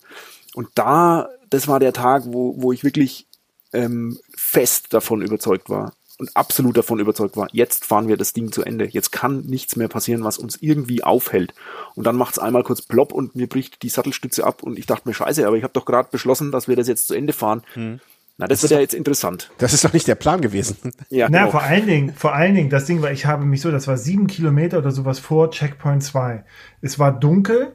Und 0.55 0.69
da, 0.75 1.29
das 1.49 1.69
war 1.69 1.81
der 1.81 1.93
Tag, 1.93 2.25
wo, 2.27 2.55
wo 2.61 2.73
ich 2.73 2.85
wirklich 2.85 3.27
ähm, 3.73 4.19
fest 4.37 4.93
davon 4.93 5.23
überzeugt 5.23 5.71
war 5.71 5.95
und 6.19 6.37
absolut 6.37 6.77
davon 6.77 7.01
überzeugt 7.01 7.37
war, 7.37 7.49
jetzt 7.53 7.85
fahren 7.85 8.09
wir 8.09 8.17
das 8.17 8.33
Ding 8.33 8.53
zu 8.53 8.63
Ende. 8.63 8.87
Jetzt 8.87 9.13
kann 9.13 9.43
nichts 9.43 9.77
mehr 9.77 9.89
passieren, 9.89 10.25
was 10.25 10.39
uns 10.39 10.57
irgendwie 10.61 11.03
aufhält. 11.05 11.55
Und 11.95 12.07
dann 12.07 12.17
macht 12.17 12.33
es 12.33 12.39
einmal 12.39 12.63
kurz 12.63 12.83
plopp 12.83 13.13
und 13.13 13.35
mir 13.35 13.49
bricht 13.49 13.83
die 13.83 13.89
Sattelstütze 13.89 14.45
ab 14.45 14.63
und 14.63 14.79
ich 14.79 14.87
dachte 14.87 15.09
mir, 15.09 15.15
scheiße, 15.15 15.47
aber 15.47 15.57
ich 15.57 15.63
habe 15.63 15.73
doch 15.73 15.85
gerade 15.85 16.09
beschlossen, 16.11 16.53
dass 16.53 16.69
wir 16.69 16.77
das 16.77 16.89
jetzt 16.89 17.09
zu 17.09 17.15
Ende 17.15 17.33
fahren. 17.33 17.63
Hm. 17.75 18.01
Na, 18.39 18.47
das, 18.47 18.61
das 18.61 18.71
wird 18.71 18.79
ja 18.79 18.83
jetzt 18.83 18.95
interessant. 18.95 19.51
Das 19.59 19.75
ist 19.75 19.85
doch 19.85 19.93
nicht 19.93 20.09
der 20.09 20.15
Plan 20.15 20.41
gewesen. 20.41 20.77
Ja, 21.11 21.29
Na, 21.31 21.41
genau. 21.41 21.51
vor 21.51 21.63
allen 21.63 21.87
Dingen, 21.87 22.15
vor 22.15 22.35
allen 22.35 22.55
Dingen, 22.55 22.71
das 22.71 22.87
Ding 22.87 23.03
war, 23.03 23.13
ich 23.13 23.27
habe 23.27 23.45
mich 23.45 23.61
so, 23.61 23.71
das 23.71 23.87
war 23.87 23.99
sieben 23.99 24.27
Kilometer 24.27 24.79
oder 24.79 24.91
sowas 24.91 25.19
vor 25.19 25.51
Checkpoint 25.51 26.03
2. 26.03 26.45
Es 26.81 26.99
war 26.99 27.13
dunkel, 27.13 27.75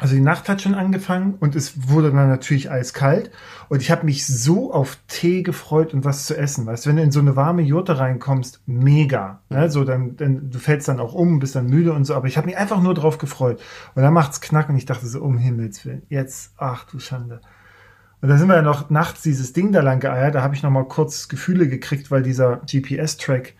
also 0.00 0.16
die 0.16 0.20
Nacht 0.20 0.48
hat 0.48 0.60
schon 0.60 0.74
angefangen 0.74 1.34
und 1.38 1.54
es 1.54 1.88
wurde 1.88 2.10
dann 2.10 2.28
natürlich 2.28 2.68
eiskalt. 2.68 3.30
Und 3.68 3.80
ich 3.80 3.92
habe 3.92 4.04
mich 4.04 4.26
so 4.26 4.72
auf 4.72 4.98
Tee 5.06 5.44
gefreut 5.44 5.94
und 5.94 6.04
was 6.04 6.26
zu 6.26 6.36
essen. 6.36 6.66
Weißt 6.66 6.84
du, 6.84 6.90
wenn 6.90 6.96
du 6.96 7.02
in 7.02 7.12
so 7.12 7.20
eine 7.20 7.36
warme 7.36 7.62
Jurte 7.62 7.96
reinkommst, 7.98 8.60
mega. 8.66 9.40
Ne? 9.50 9.70
So, 9.70 9.84
dann, 9.84 10.16
dann, 10.16 10.50
du 10.50 10.58
fällst 10.58 10.88
dann 10.88 10.98
auch 10.98 11.14
um, 11.14 11.38
bist 11.38 11.54
dann 11.54 11.66
müde 11.66 11.92
und 11.92 12.06
so. 12.06 12.16
Aber 12.16 12.26
ich 12.26 12.36
habe 12.36 12.46
mich 12.46 12.58
einfach 12.58 12.82
nur 12.82 12.94
drauf 12.94 13.18
gefreut. 13.18 13.62
Und 13.94 14.02
dann 14.02 14.12
macht's 14.12 14.40
knack 14.40 14.68
und 14.68 14.76
ich 14.76 14.84
dachte 14.84 15.06
so, 15.06 15.22
um 15.22 15.38
Himmels 15.38 15.84
Willen, 15.86 16.02
jetzt, 16.08 16.54
ach 16.56 16.84
du 16.86 16.98
Schande. 16.98 17.40
Und 18.20 18.30
da 18.30 18.36
sind 18.36 18.48
wir 18.48 18.56
ja 18.56 18.62
noch 18.62 18.90
nachts 18.90 19.22
dieses 19.22 19.52
Ding 19.52 19.70
da 19.70 19.80
lang 19.80 20.00
geeiert. 20.00 20.34
Da 20.34 20.42
habe 20.42 20.56
ich 20.56 20.62
noch 20.64 20.70
mal 20.70 20.88
kurz 20.88 21.28
Gefühle 21.28 21.68
gekriegt, 21.68 22.10
weil 22.10 22.24
dieser 22.24 22.62
GPS-Track 22.66 23.54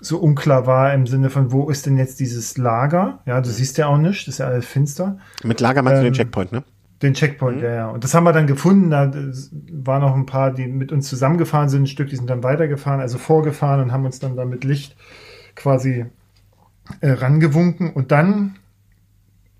so 0.00 0.18
unklar 0.18 0.66
war 0.66 0.92
im 0.92 1.06
Sinne 1.06 1.30
von, 1.30 1.52
wo 1.52 1.68
ist 1.70 1.86
denn 1.86 1.96
jetzt 1.96 2.20
dieses 2.20 2.56
Lager? 2.58 3.20
Ja, 3.26 3.40
du 3.40 3.48
siehst 3.48 3.78
ja 3.78 3.86
auch 3.86 3.98
nicht, 3.98 4.26
das 4.26 4.34
ist 4.34 4.38
ja 4.38 4.46
alles 4.46 4.66
finster. 4.66 5.18
Mit 5.42 5.60
Lager 5.60 5.82
meinst 5.82 5.98
ähm, 5.98 6.04
du 6.04 6.10
den 6.10 6.14
ähm, 6.14 6.18
Checkpoint, 6.18 6.52
ne? 6.52 6.64
Den 7.02 7.14
Checkpoint, 7.14 7.58
mhm. 7.58 7.64
ja, 7.64 7.74
ja. 7.74 7.88
Und 7.88 8.04
das 8.04 8.14
haben 8.14 8.24
wir 8.24 8.32
dann 8.32 8.46
gefunden. 8.46 8.90
Da 8.90 9.10
waren 9.70 10.02
noch 10.02 10.14
ein 10.14 10.26
paar, 10.26 10.52
die 10.52 10.66
mit 10.66 10.92
uns 10.92 11.08
zusammengefahren 11.08 11.68
sind, 11.68 11.82
ein 11.82 11.86
Stück, 11.86 12.08
die 12.08 12.16
sind 12.16 12.28
dann 12.28 12.42
weitergefahren, 12.42 13.00
also 13.00 13.18
vorgefahren 13.18 13.80
und 13.80 13.92
haben 13.92 14.04
uns 14.04 14.18
dann 14.18 14.36
da 14.36 14.44
mit 14.44 14.64
Licht 14.64 14.96
quasi 15.54 16.06
äh, 17.00 17.10
rangewunken. 17.10 17.92
Und 17.92 18.12
dann 18.12 18.56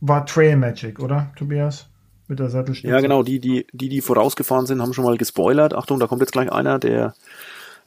war 0.00 0.26
Trail 0.26 0.56
Magic, 0.56 1.00
oder, 1.00 1.32
Tobias? 1.36 1.88
mit 2.28 2.38
der 2.38 2.50
Sattelstütze. 2.50 2.92
Ja, 2.92 3.00
genau, 3.00 3.22
die, 3.22 3.38
die, 3.38 3.66
die, 3.72 3.88
die 3.88 4.00
vorausgefahren 4.00 4.66
sind, 4.66 4.82
haben 4.82 4.92
schon 4.92 5.04
mal 5.04 5.16
gespoilert. 5.16 5.74
Achtung, 5.74 6.00
da 6.00 6.06
kommt 6.06 6.20
jetzt 6.20 6.32
gleich 6.32 6.50
einer, 6.50 6.78
der 6.78 7.14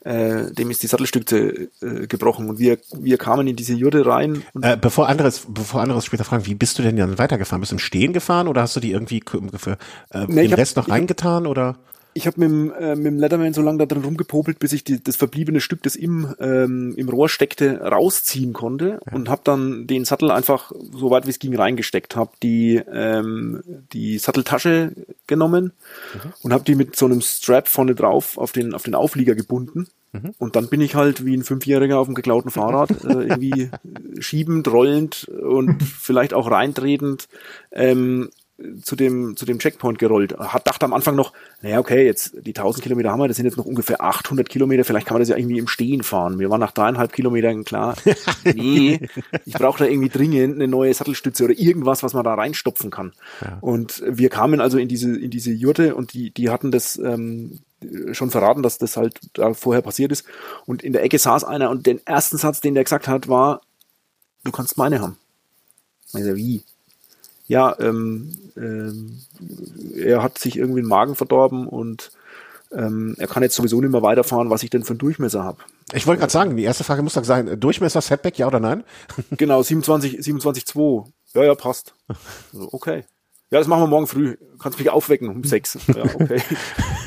äh, 0.01 0.51
dem 0.51 0.71
ist 0.71 0.83
die 0.83 0.87
Sattelstütze 0.87 1.69
äh, 1.81 2.07
gebrochen 2.07 2.49
und 2.49 2.59
wir, 2.59 2.77
wir 2.97 3.17
kamen 3.17 3.47
in 3.47 3.55
diese 3.55 3.73
Jurde 3.73 4.05
rein. 4.05 4.43
Äh, 4.61 4.77
bevor 4.77 5.09
anderes, 5.09 5.45
bevor 5.47 5.81
anderes 5.81 6.05
später 6.05 6.23
fragen, 6.23 6.45
wie 6.45 6.55
bist 6.55 6.79
du 6.79 6.83
denn 6.83 6.95
dann 6.95 7.17
weitergefahren? 7.17 7.59
Bist 7.61 7.71
du 7.71 7.75
im 7.75 7.79
Stehen 7.79 8.13
gefahren 8.13 8.47
oder 8.47 8.61
hast 8.61 8.75
du 8.75 8.79
die 8.79 8.91
irgendwie 8.91 9.21
für, 9.57 9.77
äh, 10.11 10.25
nee, 10.27 10.47
den 10.47 10.53
Rest 10.53 10.77
hab, 10.77 10.87
noch 10.87 10.93
reingetan 10.93 11.47
oder? 11.47 11.77
Ich 12.19 12.27
habe 12.27 12.41
mit, 12.41 12.49
dem, 12.49 12.73
äh, 12.73 12.95
mit 12.97 13.05
dem 13.05 13.17
Leatherman 13.17 13.53
so 13.53 13.61
lange 13.61 13.77
da 13.77 13.85
drin 13.85 14.03
rumgepopelt, 14.03 14.59
bis 14.59 14.73
ich 14.73 14.83
die, 14.83 15.01
das 15.01 15.15
verbliebene 15.15 15.61
Stück, 15.61 15.81
das 15.83 15.95
im, 15.95 16.35
ähm, 16.41 16.93
im 16.97 17.07
Rohr 17.07 17.29
steckte, 17.29 17.79
rausziehen 17.79 18.51
konnte 18.51 18.99
ja. 19.05 19.13
und 19.13 19.29
habe 19.29 19.41
dann 19.45 19.87
den 19.87 20.03
Sattel 20.03 20.29
einfach 20.29 20.73
so 20.91 21.11
weit 21.11 21.25
wie 21.27 21.29
es 21.29 21.39
ging 21.39 21.55
reingesteckt, 21.55 22.17
habe 22.17 22.31
die 22.43 22.75
ähm, 22.91 23.63
die 23.93 24.17
Satteltasche 24.17 24.91
genommen 25.27 25.71
mhm. 26.13 26.33
und 26.41 26.51
habe 26.51 26.65
die 26.65 26.75
mit 26.75 26.97
so 26.97 27.05
einem 27.05 27.21
Strap 27.21 27.69
vorne 27.69 27.95
drauf 27.95 28.37
auf 28.37 28.51
den 28.51 28.73
auf 28.73 28.83
den 28.83 28.95
Auflieger 28.95 29.35
gebunden 29.35 29.87
mhm. 30.11 30.33
und 30.39 30.57
dann 30.57 30.67
bin 30.67 30.81
ich 30.81 30.95
halt 30.95 31.25
wie 31.25 31.37
ein 31.37 31.43
Fünfjähriger 31.43 31.99
auf 31.99 32.07
dem 32.07 32.15
geklauten 32.15 32.51
Fahrrad 32.51 32.91
äh, 33.05 33.27
irgendwie 33.27 33.71
schiebend, 34.19 34.67
rollend 34.67 35.23
und 35.29 35.81
vielleicht 35.83 36.33
auch 36.33 36.51
reintretend 36.51 37.29
ähm, 37.71 38.29
zu 38.81 38.95
dem, 38.95 39.35
zu 39.35 39.45
dem 39.45 39.59
Checkpoint 39.59 39.99
gerollt. 39.99 40.37
Hat 40.37 40.67
dachte 40.67 40.85
am 40.85 40.93
Anfang 40.93 41.15
noch, 41.15 41.33
naja, 41.61 41.79
okay, 41.79 42.05
jetzt 42.05 42.33
die 42.41 42.49
1000 42.49 42.83
Kilometer 42.83 43.11
haben 43.11 43.19
wir, 43.19 43.27
das 43.27 43.37
sind 43.37 43.45
jetzt 43.45 43.57
noch 43.57 43.65
ungefähr 43.65 44.01
800 44.01 44.49
Kilometer, 44.49 44.83
vielleicht 44.83 45.07
kann 45.07 45.15
man 45.15 45.21
das 45.21 45.29
ja 45.29 45.37
irgendwie 45.37 45.59
im 45.59 45.67
Stehen 45.67 46.03
fahren. 46.03 46.39
Wir 46.39 46.49
waren 46.49 46.59
nach 46.59 46.71
dreieinhalb 46.71 47.13
Kilometern 47.13 47.63
klar, 47.63 47.95
nee, 48.43 48.99
ich 49.45 49.53
brauche 49.53 49.79
da 49.79 49.85
irgendwie 49.85 50.09
dringend 50.09 50.55
eine 50.55 50.67
neue 50.67 50.93
Sattelstütze 50.93 51.45
oder 51.45 51.57
irgendwas, 51.57 52.03
was 52.03 52.13
man 52.13 52.23
da 52.23 52.33
reinstopfen 52.33 52.91
kann. 52.91 53.13
Ja. 53.41 53.57
Und 53.61 54.03
wir 54.05 54.29
kamen 54.29 54.61
also 54.61 54.77
in 54.77 54.87
diese, 54.87 55.17
in 55.17 55.31
diese 55.31 55.51
Jurte 55.51 55.95
und 55.95 56.13
die, 56.13 56.31
die 56.31 56.49
hatten 56.49 56.71
das, 56.71 56.97
ähm, 56.97 57.59
schon 58.11 58.29
verraten, 58.29 58.61
dass 58.61 58.77
das 58.77 58.97
halt 58.97 59.19
da 59.33 59.53
vorher 59.53 59.81
passiert 59.81 60.11
ist. 60.11 60.25
Und 60.65 60.83
in 60.83 60.91
der 60.91 61.03
Ecke 61.03 61.17
saß 61.17 61.45
einer 61.45 61.69
und 61.69 61.85
den 61.85 62.05
ersten 62.05 62.37
Satz, 62.37 62.59
den 62.59 62.73
der 62.73 62.83
gesagt 62.83 63.07
hat, 63.07 63.29
war, 63.29 63.61
du 64.43 64.51
kannst 64.51 64.77
meine 64.77 64.99
haben. 65.01 65.17
Ich 66.13 66.23
so, 66.23 66.35
wie? 66.35 66.63
Ja, 67.49 67.75
ähm, 67.79 68.31
ähm, 68.55 69.19
er 69.97 70.21
hat 70.21 70.37
sich 70.37 70.55
irgendwie 70.55 70.81
den 70.81 70.87
Magen 70.87 71.15
verdorben 71.15 71.67
und 71.67 72.11
ähm, 72.71 73.15
er 73.17 73.27
kann 73.27 73.41
jetzt 73.41 73.55
sowieso 73.55 73.81
nicht 73.81 73.89
mehr 73.89 74.03
weiterfahren, 74.03 74.51
was 74.51 74.61
ich 74.61 74.69
denn 74.69 74.83
für 74.83 74.91
einen 74.91 74.99
Durchmesser 74.99 75.43
habe. 75.43 75.57
Ich 75.91 76.05
wollte 76.05 76.19
gerade 76.19 76.31
sagen, 76.31 76.55
die 76.55 76.63
erste 76.63 76.83
Frage 76.83 77.01
muss 77.01 77.15
doch 77.15 77.23
sein, 77.23 77.59
Durchmesser, 77.59 78.01
Setback, 78.01 78.37
ja 78.37 78.45
oder 78.45 78.59
nein? 78.59 78.83
genau, 79.31 79.63
27, 79.63 80.19
27,2. 80.19 81.07
Ja, 81.33 81.43
ja, 81.43 81.55
passt. 81.55 81.95
Also, 82.53 82.69
okay. 82.71 83.05
Ja, 83.49 83.57
das 83.57 83.67
machen 83.67 83.81
wir 83.81 83.87
morgen 83.87 84.05
früh. 84.05 84.37
Kannst 84.59 84.77
mich 84.77 84.91
aufwecken 84.91 85.29
um 85.29 85.43
sechs. 85.43 85.75
Ja, 85.87 86.03
okay. 86.03 86.43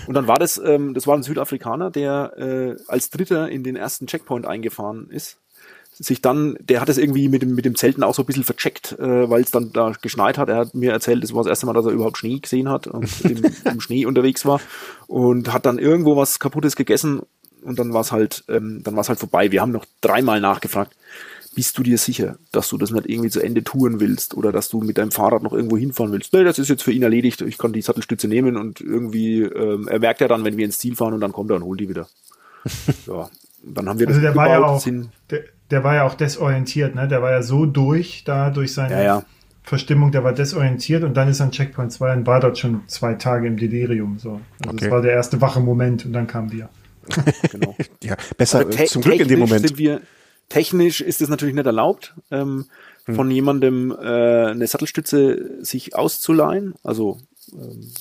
Und 0.08 0.14
dann 0.14 0.26
war 0.26 0.40
das, 0.40 0.58
ähm, 0.58 0.92
das 0.92 1.06
war 1.06 1.16
ein 1.16 1.22
Südafrikaner, 1.22 1.92
der 1.92 2.32
äh, 2.36 2.76
als 2.88 3.10
Dritter 3.10 3.48
in 3.48 3.62
den 3.62 3.76
ersten 3.76 4.08
Checkpoint 4.08 4.44
eingefahren 4.44 5.08
ist 5.08 5.38
sich 6.02 6.20
dann, 6.20 6.56
der 6.60 6.80
hat 6.80 6.88
es 6.88 6.98
irgendwie 6.98 7.28
mit 7.28 7.42
dem, 7.42 7.54
mit 7.54 7.64
dem 7.64 7.74
Zelten 7.74 8.02
auch 8.02 8.14
so 8.14 8.22
ein 8.22 8.26
bisschen 8.26 8.44
vercheckt, 8.44 8.98
äh, 8.98 9.30
weil 9.30 9.42
es 9.42 9.50
dann 9.50 9.72
da 9.72 9.92
geschneit 10.00 10.38
hat. 10.38 10.48
Er 10.48 10.56
hat 10.56 10.74
mir 10.74 10.92
erzählt, 10.92 11.22
das 11.22 11.34
war 11.34 11.42
das 11.42 11.50
erste 11.50 11.66
Mal, 11.66 11.74
dass 11.74 11.86
er 11.86 11.92
überhaupt 11.92 12.18
Schnee 12.18 12.38
gesehen 12.38 12.68
hat 12.68 12.86
und 12.86 13.20
im, 13.24 13.44
im 13.64 13.80
Schnee 13.80 14.06
unterwegs 14.06 14.44
war 14.44 14.60
und 15.06 15.52
hat 15.52 15.66
dann 15.66 15.78
irgendwo 15.78 16.16
was 16.16 16.38
kaputtes 16.38 16.76
gegessen 16.76 17.22
und 17.62 17.78
dann 17.78 17.92
war 17.92 18.00
es 18.00 18.12
halt, 18.12 18.44
ähm, 18.48 18.82
dann 18.82 18.94
war 18.94 19.02
es 19.02 19.08
halt 19.08 19.18
vorbei. 19.18 19.52
Wir 19.52 19.62
haben 19.62 19.72
noch 19.72 19.86
dreimal 20.00 20.40
nachgefragt. 20.40 20.94
Bist 21.54 21.76
du 21.76 21.82
dir 21.82 21.98
sicher, 21.98 22.38
dass 22.50 22.70
du 22.70 22.78
das 22.78 22.90
nicht 22.90 23.06
irgendwie 23.06 23.28
zu 23.28 23.40
Ende 23.40 23.62
touren 23.62 24.00
willst 24.00 24.34
oder 24.34 24.52
dass 24.52 24.70
du 24.70 24.80
mit 24.80 24.96
deinem 24.96 25.10
Fahrrad 25.10 25.42
noch 25.42 25.52
irgendwo 25.52 25.76
hinfahren 25.76 26.10
willst? 26.10 26.32
Nee, 26.32 26.44
das 26.44 26.58
ist 26.58 26.68
jetzt 26.68 26.82
für 26.82 26.92
ihn 26.92 27.02
erledigt. 27.02 27.42
Ich 27.42 27.58
kann 27.58 27.74
die 27.74 27.82
Sattelstütze 27.82 28.26
nehmen 28.26 28.56
und 28.56 28.80
irgendwie, 28.80 29.42
ähm, 29.42 29.86
er 29.86 29.98
merkt 29.98 30.22
ja 30.22 30.28
dann, 30.28 30.44
wenn 30.44 30.56
wir 30.56 30.64
ins 30.64 30.78
Ziel 30.78 30.96
fahren 30.96 31.12
und 31.12 31.20
dann 31.20 31.32
kommt 31.32 31.50
er 31.50 31.56
und 31.56 31.64
holt 31.64 31.80
die 31.80 31.90
wieder. 31.90 32.08
ja, 33.06 33.28
dann 33.62 33.88
haben 33.88 33.98
wir 33.98 34.08
also 34.08 34.20
das 34.20 34.32
der 34.32 34.36
war 34.36 34.48
ja 34.48 34.64
auch, 34.64 34.82
der, 35.30 35.44
der, 35.72 35.84
war 35.84 35.94
ja 35.96 36.04
auch 36.04 36.14
desorientiert, 36.14 36.94
ne? 36.94 37.08
Der 37.08 37.22
war 37.22 37.32
ja 37.32 37.42
so 37.42 37.66
durch 37.66 38.22
da 38.24 38.50
durch 38.50 38.72
seine 38.72 38.94
ja, 38.94 39.02
ja. 39.02 39.24
Verstimmung, 39.62 40.12
der 40.12 40.24
war 40.24 40.32
desorientiert 40.32 41.04
und 41.04 41.16
dann 41.16 41.28
ist 41.28 41.40
er 41.40 41.46
an 41.46 41.52
Checkpoint 41.52 41.92
2 41.92 42.12
und 42.14 42.26
war 42.26 42.40
dort 42.40 42.58
schon 42.58 42.82
zwei 42.88 43.14
Tage 43.14 43.46
im 43.46 43.56
Delirium. 43.56 44.18
So. 44.18 44.40
Also 44.60 44.74
okay. 44.74 44.76
Das 44.80 44.90
war 44.90 45.02
der 45.02 45.12
erste 45.12 45.40
wache 45.40 45.60
Moment 45.60 46.04
und 46.04 46.12
dann 46.12 46.26
kam 46.26 46.52
wir. 46.52 46.68
genau. 47.50 47.76
ja, 48.02 48.16
besser 48.36 48.68
zum 48.70 49.02
Glück 49.02 49.20
in 49.20 49.28
dem 49.28 49.40
Moment. 49.40 49.66
Sind 49.66 49.78
wir, 49.78 50.00
technisch 50.48 51.00
ist 51.00 51.20
es 51.20 51.28
natürlich 51.28 51.54
nicht 51.54 51.66
erlaubt, 51.66 52.14
ähm, 52.30 52.66
hm. 53.06 53.14
von 53.14 53.30
jemandem 53.30 53.90
äh, 53.92 54.50
eine 54.50 54.66
Sattelstütze 54.66 55.64
sich 55.64 55.94
auszuleihen. 55.94 56.74
Also 56.82 57.18
ähm, 57.52 57.92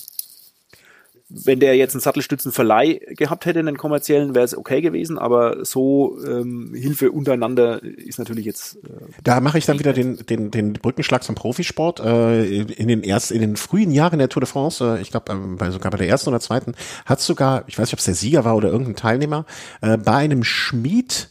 wenn 1.34 1.59
der 1.59 1.75
jetzt 1.75 1.93
einen 1.93 2.01
Sattelstützenverleih 2.01 2.99
gehabt 3.15 3.45
hätte, 3.45 3.59
einen 3.59 3.77
kommerziellen, 3.77 4.36
wäre 4.36 4.45
es 4.45 4.57
okay 4.57 4.82
gewesen, 4.82 5.17
aber 5.17 5.63
so 5.65 6.17
ähm, 6.25 6.73
Hilfe 6.75 7.11
untereinander 7.11 7.82
ist 7.84 8.19
natürlich 8.19 8.45
jetzt. 8.45 8.75
Äh, 8.77 8.89
da 9.23 9.39
mache 9.39 9.57
ich 9.57 9.65
dann 9.65 9.79
wieder 9.79 9.93
den, 9.93 10.17
den, 10.25 10.51
den 10.51 10.73
Brückenschlag 10.73 11.23
zum 11.23 11.36
Profisport. 11.36 11.99
Äh, 11.99 12.61
in 12.61 12.88
den 12.88 13.03
erst, 13.03 13.32
in 13.32 13.41
den 13.41 13.55
frühen 13.55 13.91
Jahren 13.91 14.19
der 14.19 14.29
Tour 14.29 14.41
de 14.41 14.49
France, 14.49 14.97
äh, 14.97 15.01
ich 15.01 15.11
glaube 15.11 15.32
ähm, 15.32 15.57
bei, 15.57 15.71
sogar 15.71 15.91
bei 15.91 15.97
der 15.97 16.07
ersten 16.07 16.29
oder 16.29 16.39
zweiten, 16.39 16.73
hat 17.05 17.21
sogar, 17.21 17.63
ich 17.67 17.77
weiß 17.77 17.88
nicht, 17.88 17.93
ob 17.93 17.99
es 17.99 18.05
der 18.05 18.15
Sieger 18.15 18.45
war 18.45 18.55
oder 18.55 18.69
irgendein 18.69 18.95
Teilnehmer, 18.95 19.45
äh, 19.82 19.97
bei 19.97 20.15
einem 20.15 20.43
Schmied 20.43 21.29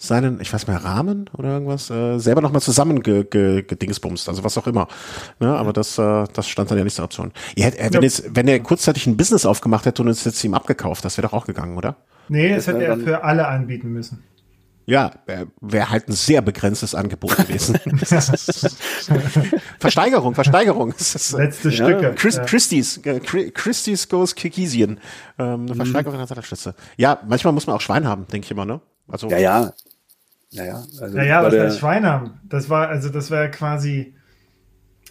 seinen, 0.00 0.40
ich 0.40 0.52
weiß 0.52 0.66
mehr, 0.66 0.82
Rahmen 0.82 1.28
oder 1.36 1.50
irgendwas, 1.50 1.90
äh, 1.90 2.18
selber 2.18 2.40
nochmal 2.40 2.62
zusammen 2.62 3.02
ge, 3.02 3.24
ge, 3.24 3.62
gedingsbumst, 3.62 4.28
also 4.28 4.42
was 4.42 4.56
auch 4.56 4.66
immer. 4.66 4.88
Ne, 5.38 5.54
aber 5.54 5.72
das, 5.72 5.98
äh, 5.98 6.24
das 6.32 6.48
stand 6.48 6.70
dann 6.70 6.78
ja 6.78 6.84
nicht 6.84 6.96
zur 6.96 7.04
Option. 7.04 7.32
Ihr 7.54 7.66
hätt, 7.66 7.78
äh, 7.78 7.90
wenn, 7.92 8.02
jetzt, 8.02 8.34
wenn 8.34 8.48
er 8.48 8.58
kurzzeitig 8.60 9.06
ein 9.06 9.16
Business 9.16 9.44
aufgemacht 9.44 9.84
hätte 9.84 10.02
und 10.02 10.08
es 10.08 10.24
jetzt 10.24 10.42
ihm 10.42 10.54
abgekauft, 10.54 11.04
das 11.04 11.18
wäre 11.18 11.28
doch 11.28 11.34
auch 11.34 11.46
gegangen, 11.46 11.76
oder? 11.76 11.96
Nee, 12.28 12.54
das, 12.54 12.66
hätte 12.66 12.84
er 12.84 12.96
für 12.96 13.24
alle 13.24 13.46
anbieten 13.46 13.92
müssen. 13.92 14.24
Ja, 14.86 15.12
wäre 15.60 15.90
halt 15.90 16.08
ein 16.08 16.12
sehr 16.12 16.42
begrenztes 16.42 16.96
Angebot 16.96 17.36
gewesen. 17.36 17.78
Versteigerung, 19.78 20.34
Versteigerung. 20.34 20.88
Letzte 20.88 21.68
ja, 21.68 21.70
Stücke. 21.70 22.14
Chris, 22.16 22.36
ja. 22.36 22.44
Christie's, 22.44 22.96
äh, 23.04 23.20
Christie's 23.20 24.08
goes 24.08 24.34
Kikisien. 24.34 24.98
Ähm, 25.38 25.66
eine. 25.66 25.76
Versteigerung 25.76 26.14
mhm. 26.14 26.22
der 26.22 26.26
Sattelstütze. 26.26 26.74
Ja, 26.96 27.20
manchmal 27.28 27.52
muss 27.52 27.68
man 27.68 27.76
auch 27.76 27.80
Schwein 27.80 28.08
haben, 28.08 28.26
denke 28.32 28.46
ich 28.46 28.50
immer, 28.50 28.64
ne? 28.64 28.80
Also, 29.06 29.28
ja, 29.28 29.38
ja, 29.38 29.72
naja, 30.52 30.82
also 31.00 31.16
naja, 31.16 31.44
was 31.44 31.54
heißt 31.54 31.78
Schwein 31.78 32.04
haben? 32.06 32.40
Das 32.48 32.68
war, 32.68 32.88
also 32.88 33.08
das 33.08 33.30
wäre 33.30 33.50
quasi, 33.50 34.14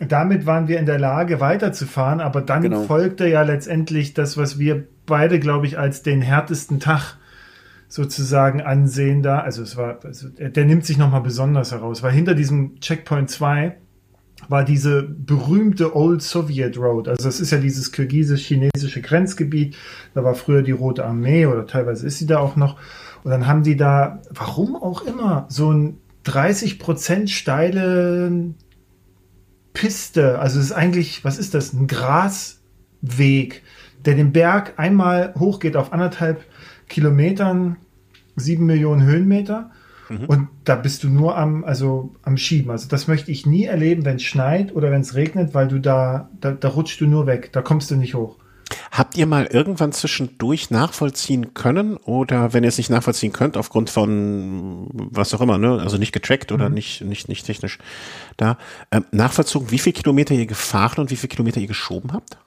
damit 0.06 0.46
waren 0.46 0.68
wir 0.68 0.80
in 0.80 0.86
der 0.86 1.00
Lage, 1.00 1.40
weiterzufahren, 1.40 2.20
aber 2.20 2.42
dann 2.42 2.64
genau. 2.64 2.84
folgte 2.84 3.28
ja 3.28 3.42
letztendlich 3.44 4.14
das, 4.14 4.36
was 4.38 4.60
wir 4.60 4.86
beide, 5.06 5.40
glaube 5.40 5.66
ich, 5.66 5.78
als 5.78 6.04
den 6.04 6.22
härtesten 6.22 6.80
Tag 6.80 7.18
sozusagen 7.88 8.62
ansehen 8.62 9.24
da. 9.24 9.40
Also 9.40 9.64
es 9.64 9.78
war, 9.78 10.00
also 10.04 10.30
der 10.30 10.66
nimmt 10.66 10.86
sich 10.86 10.98
nochmal 10.98 11.22
besonders 11.22 11.72
heraus, 11.72 12.04
weil 12.04 12.12
hinter 12.12 12.36
diesem 12.36 12.80
Checkpoint 12.80 13.30
2 13.30 13.76
war 14.48 14.64
diese 14.64 15.04
berühmte 15.04 15.96
Old 15.96 16.22
Soviet 16.22 16.78
Road. 16.78 17.08
Also 17.08 17.28
es 17.28 17.40
ist 17.40 17.52
ja 17.52 17.58
dieses 17.58 17.92
kirgisisch-chinesische 17.92 19.02
Grenzgebiet. 19.02 19.76
Da 20.14 20.24
war 20.24 20.36
früher 20.36 20.62
die 20.62 20.72
Rote 20.72 21.04
Armee 21.04 21.46
oder 21.46 21.66
teilweise 21.66 22.08
ist 22.08 22.20
sie 22.20 22.28
da 22.28 22.40
auch 22.40 22.56
noch. 22.56 22.78
Und 23.24 23.32
dann 23.32 23.48
haben 23.48 23.64
die 23.64 23.76
da, 23.76 24.22
warum 24.30 24.76
auch 24.76 25.02
immer, 25.02 25.46
so 25.50 25.72
ein 25.72 25.98
30 26.24 26.80
Prozent 26.80 27.30
steile 27.30 28.54
Piste. 29.74 30.40
Also 30.40 30.60
es 30.60 30.68
ist 30.68 30.72
eigentlich, 30.72 31.24
was 31.24 31.38
ist 31.38 31.54
das? 31.54 31.74
Ein 31.74 31.88
Grasweg, 31.88 33.64
der 34.06 34.16
den 34.16 34.32
Berg 34.32 34.74
einmal 34.78 35.34
hochgeht 35.38 35.76
auf 35.76 35.94
anderthalb 35.94 36.44
Kilometern, 36.88 37.78
sieben 38.36 38.66
Millionen 38.66 39.04
Höhenmeter. 39.04 39.72
Mhm. 40.10 40.26
Und 40.26 40.48
da 40.64 40.76
bist 40.76 41.04
du 41.04 41.10
nur 41.10 41.38
am, 41.38 41.64
also 41.64 42.16
am 42.24 42.38
Schieben. 42.38 42.72
Also 42.72 42.88
das 42.88 43.08
möchte 43.08 43.32
ich 43.32 43.46
nie 43.46 43.66
erleben, 43.66 44.06
wenn 44.06 44.18
es 44.18 44.24
schneit 44.24 44.76
oder 44.76 44.92
wenn 44.92 45.02
es 45.02 45.16
regnet, 45.16 45.54
weil 45.54 45.68
du 45.68 45.80
da, 45.80 46.30
da, 46.42 46.52
da 46.52 46.68
rutschst 46.68 47.00
du 47.00 47.08
nur 47.08 47.28
weg. 47.28 47.52
Da 47.54 47.62
kommst 47.62 47.92
du 47.92 47.96
nicht 47.96 48.16
hoch. 48.16 48.38
Habt 48.92 49.18
ihr 49.18 49.26
mal 49.26 49.46
irgendwann 49.46 49.92
zwischendurch 49.92 50.70
nachvollziehen 50.70 51.54
können 51.54 51.98
oder 51.98 52.54
wenn 52.54 52.64
ihr 52.64 52.70
es 52.70 52.78
nicht 52.78 52.90
nachvollziehen 52.90 53.34
könnt, 53.34 53.58
aufgrund 53.58 53.90
von 53.90 54.88
was 54.94 55.34
auch 55.34 55.42
immer, 55.42 55.58
ne, 55.58 55.80
also 55.82 55.98
nicht 55.98 56.12
getrackt 56.12 56.52
oder 56.52 56.70
mhm. 56.70 56.76
nicht, 56.76 57.02
nicht, 57.02 57.30
nicht 57.30 57.46
technisch 57.46 57.80
da, 58.38 58.58
äh, 58.92 59.02
nachvollzogen, 59.12 59.72
wie 59.72 59.80
viel 59.80 59.94
Kilometer 59.94 60.34
ihr 60.34 60.46
gefahren 60.46 61.00
und 61.02 61.12
wie 61.12 61.16
viel 61.16 61.30
Kilometer 61.30 61.60
ihr 61.60 61.68
geschoben 61.68 62.14
habt? 62.14 62.38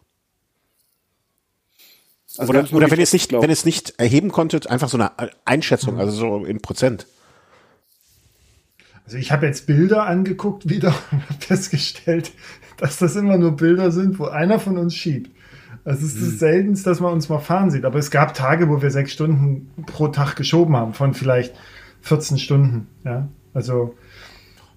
Also 2.38 2.50
oder, 2.50 2.72
oder 2.72 2.90
wenn 2.90 2.98
ihr 2.98 3.04
es 3.04 3.12
nicht, 3.12 3.32
wenn 3.32 3.42
ihr 3.42 3.50
es 3.50 3.64
nicht 3.64 3.94
erheben 3.98 4.30
konntet, 4.30 4.66
einfach 4.66 4.88
so 4.88 4.96
eine 4.96 5.12
Einschätzung, 5.44 5.94
mhm. 5.94 6.00
also 6.00 6.12
so 6.12 6.44
in 6.44 6.60
Prozent. 6.62 7.06
Also 9.04 9.18
ich 9.18 9.32
habe 9.32 9.46
jetzt 9.46 9.66
Bilder 9.66 10.06
angeguckt 10.06 10.68
wieder 10.68 10.94
und 11.10 11.28
habe 11.28 11.40
festgestellt, 11.40 12.32
dass 12.78 12.98
das 12.98 13.16
immer 13.16 13.36
nur 13.36 13.56
Bilder 13.56 13.90
sind, 13.90 14.18
wo 14.18 14.26
einer 14.26 14.58
von 14.58 14.78
uns 14.78 14.94
schiebt. 14.94 15.30
Also 15.84 16.06
es 16.06 16.14
ist 16.14 16.34
mhm. 16.34 16.38
selten, 16.38 16.82
dass 16.84 17.00
man 17.00 17.12
uns 17.12 17.28
mal 17.28 17.40
fahren 17.40 17.70
sieht. 17.70 17.84
Aber 17.84 17.98
es 17.98 18.10
gab 18.10 18.34
Tage, 18.34 18.68
wo 18.68 18.82
wir 18.82 18.90
sechs 18.90 19.12
Stunden 19.12 19.70
pro 19.86 20.08
Tag 20.08 20.36
geschoben 20.36 20.76
haben, 20.76 20.94
von 20.94 21.14
vielleicht 21.14 21.54
14 22.02 22.38
Stunden. 22.38 22.86
Ja, 23.04 23.28
also 23.52 23.94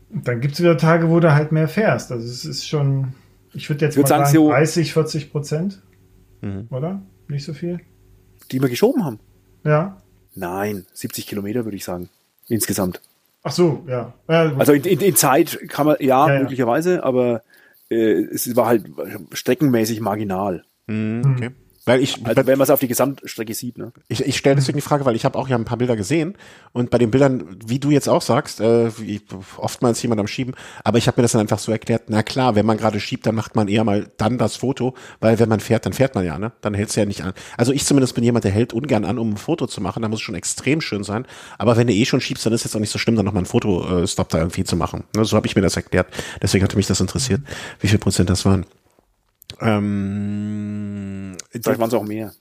dann 0.10 0.42
gibt 0.42 0.56
es 0.56 0.62
wieder 0.62 0.78
Tage, 0.78 1.10
wo 1.10 1.20
du 1.20 1.34
halt 1.34 1.52
mehr 1.52 1.68
fährst. 1.68 2.12
Also 2.12 2.26
es 2.28 2.46
ist 2.46 2.68
schon, 2.68 3.14
ich 3.54 3.70
würde 3.70 3.86
jetzt 3.86 3.94
ich 3.94 3.98
würd 3.98 4.10
mal 4.10 4.26
sagen, 4.26 4.34
sagen 4.34 4.50
30, 4.50 4.94
40 4.94 5.32
Prozent. 5.32 5.82
Mhm. 6.42 6.68
Oder? 6.70 7.02
Nicht 7.28 7.46
so 7.46 7.54
viel? 7.54 7.80
Die 8.52 8.62
wir 8.62 8.70
geschoben 8.70 9.04
haben? 9.04 9.20
Ja. 9.64 9.98
Nein, 10.36 10.86
70 10.94 11.28
Kilometer 11.28 11.66
würde 11.66 11.78
ich 11.78 11.84
sagen. 11.84 12.10
Insgesamt. 12.48 13.02
Ach 13.44 13.52
so, 13.52 13.84
ja. 13.88 14.14
ja 14.28 14.56
also 14.58 14.74
in, 14.74 14.84
in, 14.84 15.00
in, 15.00 15.16
Zeit 15.16 15.60
kann 15.70 15.86
man, 15.86 15.98
ja, 16.00 16.28
ja 16.28 16.40
möglicherweise, 16.42 17.04
aber 17.04 17.44
äh, 17.90 18.24
es 18.24 18.56
war 18.56 18.68
halt 18.68 18.86
streckenmäßig 19.34 20.02
marginal. 20.02 20.64
Mhm, 20.88 21.36
okay. 21.36 21.52
Weil 21.88 22.02
ich, 22.02 22.26
also 22.26 22.48
wenn 22.48 22.58
man 22.58 22.64
es 22.64 22.72
auf 22.72 22.80
die 22.80 22.88
Gesamtstrecke 22.88 23.54
sieht, 23.54 23.78
ne? 23.78 23.94
Ich, 24.08 24.26
ich 24.26 24.38
stelle 24.38 24.56
deswegen 24.56 24.78
die 24.78 24.82
Frage, 24.82 25.06
weil 25.06 25.16
ich 25.16 25.24
habe 25.24 25.38
auch 25.38 25.48
ja 25.48 25.56
ein 25.56 25.66
paar 25.66 25.78
Bilder 25.78 25.96
gesehen 25.96 26.36
und 26.74 26.90
bei 26.90 26.98
den 26.98 27.12
Bildern, 27.12 27.58
wie 27.64 27.78
du 27.78 27.92
jetzt 27.92 28.10
auch 28.10 28.24
sagst, 28.24 28.60
äh, 28.60 28.98
wie, 28.98 29.22
oftmals 29.58 30.02
jemand 30.02 30.20
am 30.20 30.26
Schieben, 30.26 30.56
aber 30.84 30.98
ich 30.98 31.08
habe 31.08 31.22
mir 31.22 31.24
das 31.24 31.34
dann 31.34 31.42
einfach 31.42 31.60
so 31.60 31.72
erklärt, 31.72 32.06
na 32.08 32.24
klar, 32.24 32.56
wenn 32.56 32.66
man 32.66 32.78
gerade 32.78 33.00
schiebt, 33.00 33.28
dann 33.28 33.36
macht 33.36 33.56
man 33.56 33.68
eher 33.68 33.84
mal 33.84 34.12
dann 34.18 34.40
das 34.40 34.56
Foto, 34.56 34.96
weil 35.20 35.38
wenn 35.38 35.48
man 35.48 35.60
fährt, 35.60 35.86
dann 35.86 35.94
fährt 35.94 36.16
man 36.16 36.26
ja, 36.26 36.40
ne? 36.40 36.54
Dann 36.62 36.74
hält's 36.74 36.96
ja 36.96 37.06
nicht 37.06 37.24
an. 37.24 37.34
Also 37.56 37.72
ich 37.72 37.86
zumindest 37.86 38.16
bin 38.16 38.24
jemand, 38.24 38.46
der 38.46 38.52
hält 38.52 38.74
ungern 38.74 39.06
an, 39.06 39.20
um 39.20 39.34
ein 39.34 39.38
Foto 39.38 39.68
zu 39.68 39.80
machen, 39.80 40.02
da 40.02 40.10
muss 40.10 40.20
es 40.20 40.24
schon 40.24 40.36
extrem 40.36 40.82
schön 40.82 41.04
sein, 41.04 41.28
aber 41.60 41.78
wenn 41.78 41.86
du 41.86 41.94
eh 41.94 42.06
schon 42.06 42.20
schiebst, 42.20 42.44
dann 42.48 42.54
ist 42.54 42.64
jetzt 42.64 42.76
auch 42.76 42.80
nicht 42.80 42.92
so 42.92 42.98
schlimm, 42.98 43.16
dann 43.16 43.26
nochmal 43.26 43.44
ein 43.44 43.48
Fotostop 43.48 44.30
da 44.30 44.40
irgendwie 44.40 44.64
zu 44.64 44.76
machen. 44.76 45.04
Ne? 45.16 45.24
So 45.24 45.38
habe 45.38 45.46
ich 45.46 45.56
mir 45.56 45.62
das 45.62 45.76
erklärt, 45.76 46.08
deswegen 46.42 46.64
hatte 46.64 46.78
mich 46.78 46.88
das 46.88 47.00
interessiert, 47.00 47.42
wie 47.80 47.88
viel 47.88 48.00
Prozent 48.00 48.32
das 48.32 48.44
waren. 48.44 48.66
Ähm, 49.62 51.36
Vielleicht 51.52 51.80
waren 51.80 51.88
es 51.88 51.94
auch 51.94 52.04
mehr. 52.04 52.34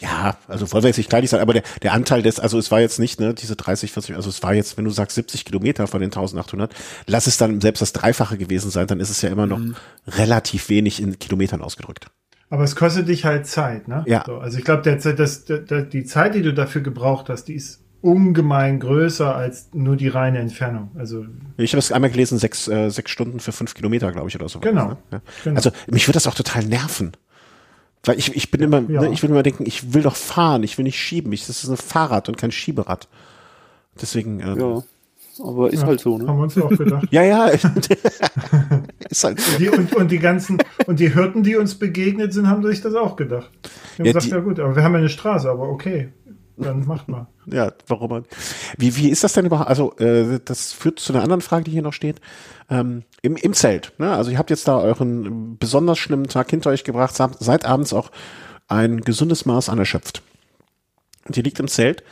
Ja, 0.00 0.38
also 0.48 0.70
wollen 0.72 0.82
wir 0.82 0.88
jetzt 0.88 0.96
nicht 0.96 1.10
kleinlich 1.10 1.30
sein, 1.30 1.40
aber 1.40 1.52
der, 1.52 1.62
der 1.82 1.92
Anteil 1.92 2.22
des, 2.22 2.40
also 2.40 2.58
es 2.58 2.70
war 2.70 2.80
jetzt 2.80 2.98
nicht, 2.98 3.20
ne, 3.20 3.34
diese 3.34 3.54
30, 3.54 3.92
40, 3.92 4.16
also 4.16 4.30
es 4.30 4.42
war 4.42 4.54
jetzt, 4.54 4.78
wenn 4.78 4.86
du 4.86 4.90
sagst 4.90 5.14
70 5.14 5.44
Kilometer 5.44 5.86
von 5.86 6.00
den 6.00 6.08
1800, 6.08 6.74
lass 7.06 7.26
es 7.26 7.36
dann 7.36 7.60
selbst 7.60 7.82
das 7.82 7.92
Dreifache 7.92 8.38
gewesen 8.38 8.70
sein, 8.70 8.86
dann 8.86 8.98
ist 8.98 9.10
es 9.10 9.20
ja 9.20 9.28
immer 9.28 9.46
noch 9.46 9.58
mhm. 9.58 9.76
relativ 10.06 10.70
wenig 10.70 11.02
in 11.02 11.18
Kilometern 11.18 11.60
ausgedrückt. 11.60 12.06
Aber 12.48 12.64
es 12.64 12.76
kostet 12.76 13.08
dich 13.08 13.26
halt 13.26 13.46
Zeit, 13.46 13.88
ne? 13.88 14.02
Ja. 14.06 14.24
So, 14.26 14.38
also 14.38 14.58
ich 14.58 14.64
glaube, 14.64 14.82
der, 14.82 14.96
das, 14.96 15.44
der, 15.44 15.82
die 15.82 16.04
Zeit, 16.04 16.34
die 16.34 16.42
du 16.42 16.54
dafür 16.54 16.80
gebraucht 16.80 17.28
hast, 17.28 17.44
die 17.44 17.54
ist 17.54 17.80
ungemein 18.02 18.80
größer 18.80 19.34
als 19.34 19.68
nur 19.72 19.96
die 19.96 20.08
reine 20.08 20.38
Entfernung. 20.38 20.90
Also 20.96 21.26
ich 21.56 21.72
habe 21.72 21.78
es 21.78 21.92
einmal 21.92 22.10
gelesen, 22.10 22.38
sechs, 22.38 22.66
äh, 22.68 22.90
sechs 22.90 23.10
Stunden 23.10 23.40
für 23.40 23.52
fünf 23.52 23.74
Kilometer, 23.74 24.10
glaube 24.12 24.28
ich, 24.28 24.36
oder 24.36 24.48
so. 24.48 24.60
Genau, 24.60 24.88
ne? 24.88 24.96
ja. 25.12 25.20
genau. 25.44 25.56
Also 25.56 25.70
mich 25.90 26.06
würde 26.08 26.14
das 26.14 26.26
auch 26.26 26.34
total 26.34 26.64
nerven. 26.64 27.12
Weil 28.04 28.18
ich, 28.18 28.34
ich 28.34 28.50
bin 28.50 28.62
immer, 28.62 28.80
ja. 28.88 29.02
ne, 29.02 29.12
ich 29.12 29.22
will 29.22 29.28
immer 29.28 29.42
denken, 29.42 29.64
ich 29.66 29.92
will 29.92 30.02
doch 30.02 30.16
fahren, 30.16 30.62
ich 30.62 30.78
will 30.78 30.84
nicht 30.84 30.98
schieben. 30.98 31.30
Ich, 31.32 31.46
das 31.46 31.62
ist 31.62 31.68
ein 31.68 31.76
Fahrrad 31.76 32.30
und 32.30 32.38
kein 32.38 32.50
Schieberad. 32.50 33.08
Deswegen. 34.00 34.40
Ähm, 34.40 34.58
ja. 34.58 34.82
Aber 35.42 35.72
ist 35.72 35.80
ja, 35.80 35.86
halt 35.86 36.00
so, 36.00 36.18
ne? 36.18 36.26
Haben 36.26 36.38
wir 36.38 36.42
uns 36.44 36.58
auch 36.58 36.68
gedacht. 36.70 37.06
ja, 37.10 37.22
ja. 37.22 37.46
ist 39.08 39.24
halt 39.24 39.40
so. 39.40 39.58
Die, 39.58 39.68
und, 39.68 39.94
und 39.94 40.10
die 40.10 40.18
ganzen, 40.18 40.58
und 40.86 41.00
die 41.00 41.12
Hirten, 41.12 41.42
die 41.42 41.56
uns 41.56 41.74
begegnet 41.74 42.32
sind, 42.32 42.46
haben 42.46 42.62
sich 42.62 42.80
das 42.80 42.94
auch 42.94 43.16
gedacht. 43.16 43.50
Die 43.62 44.00
haben 44.00 44.06
ja, 44.06 44.12
gesagt, 44.12 44.26
die, 44.26 44.30
ja 44.30 44.40
gut, 44.40 44.60
aber 44.60 44.76
wir 44.76 44.82
haben 44.82 44.92
ja 44.92 44.98
eine 44.98 45.08
Straße, 45.08 45.50
aber 45.50 45.68
okay 45.68 46.10
dann 46.60 46.86
macht 46.86 47.08
mal. 47.08 47.26
Ja, 47.46 47.72
warum 47.86 48.10
man. 48.10 48.24
Wie, 48.76 48.96
wie 48.96 49.08
ist 49.08 49.24
das 49.24 49.32
denn 49.32 49.46
überhaupt? 49.46 49.68
Also, 49.68 49.96
äh, 49.96 50.40
das 50.44 50.72
führt 50.72 51.00
zu 51.00 51.12
einer 51.12 51.22
anderen 51.22 51.40
Frage, 51.40 51.64
die 51.64 51.70
hier 51.70 51.82
noch 51.82 51.92
steht. 51.92 52.20
Ähm, 52.68 53.02
im, 53.22 53.36
Im 53.36 53.52
Zelt, 53.54 53.92
ne? 53.98 54.12
Also 54.12 54.30
ihr 54.30 54.38
habt 54.38 54.50
jetzt 54.50 54.68
da 54.68 54.78
euren 54.78 55.58
besonders 55.58 55.98
schlimmen 55.98 56.28
Tag 56.28 56.50
hinter 56.50 56.70
euch 56.70 56.84
gebracht, 56.84 57.16
seid 57.16 57.64
abends 57.64 57.92
auch 57.92 58.10
ein 58.68 59.00
gesundes 59.00 59.44
Maß 59.46 59.68
anerschöpft. 59.68 60.22
Und 61.26 61.36
ihr 61.36 61.42
liegt 61.42 61.60
im 61.60 61.68
Zelt. 61.68 62.04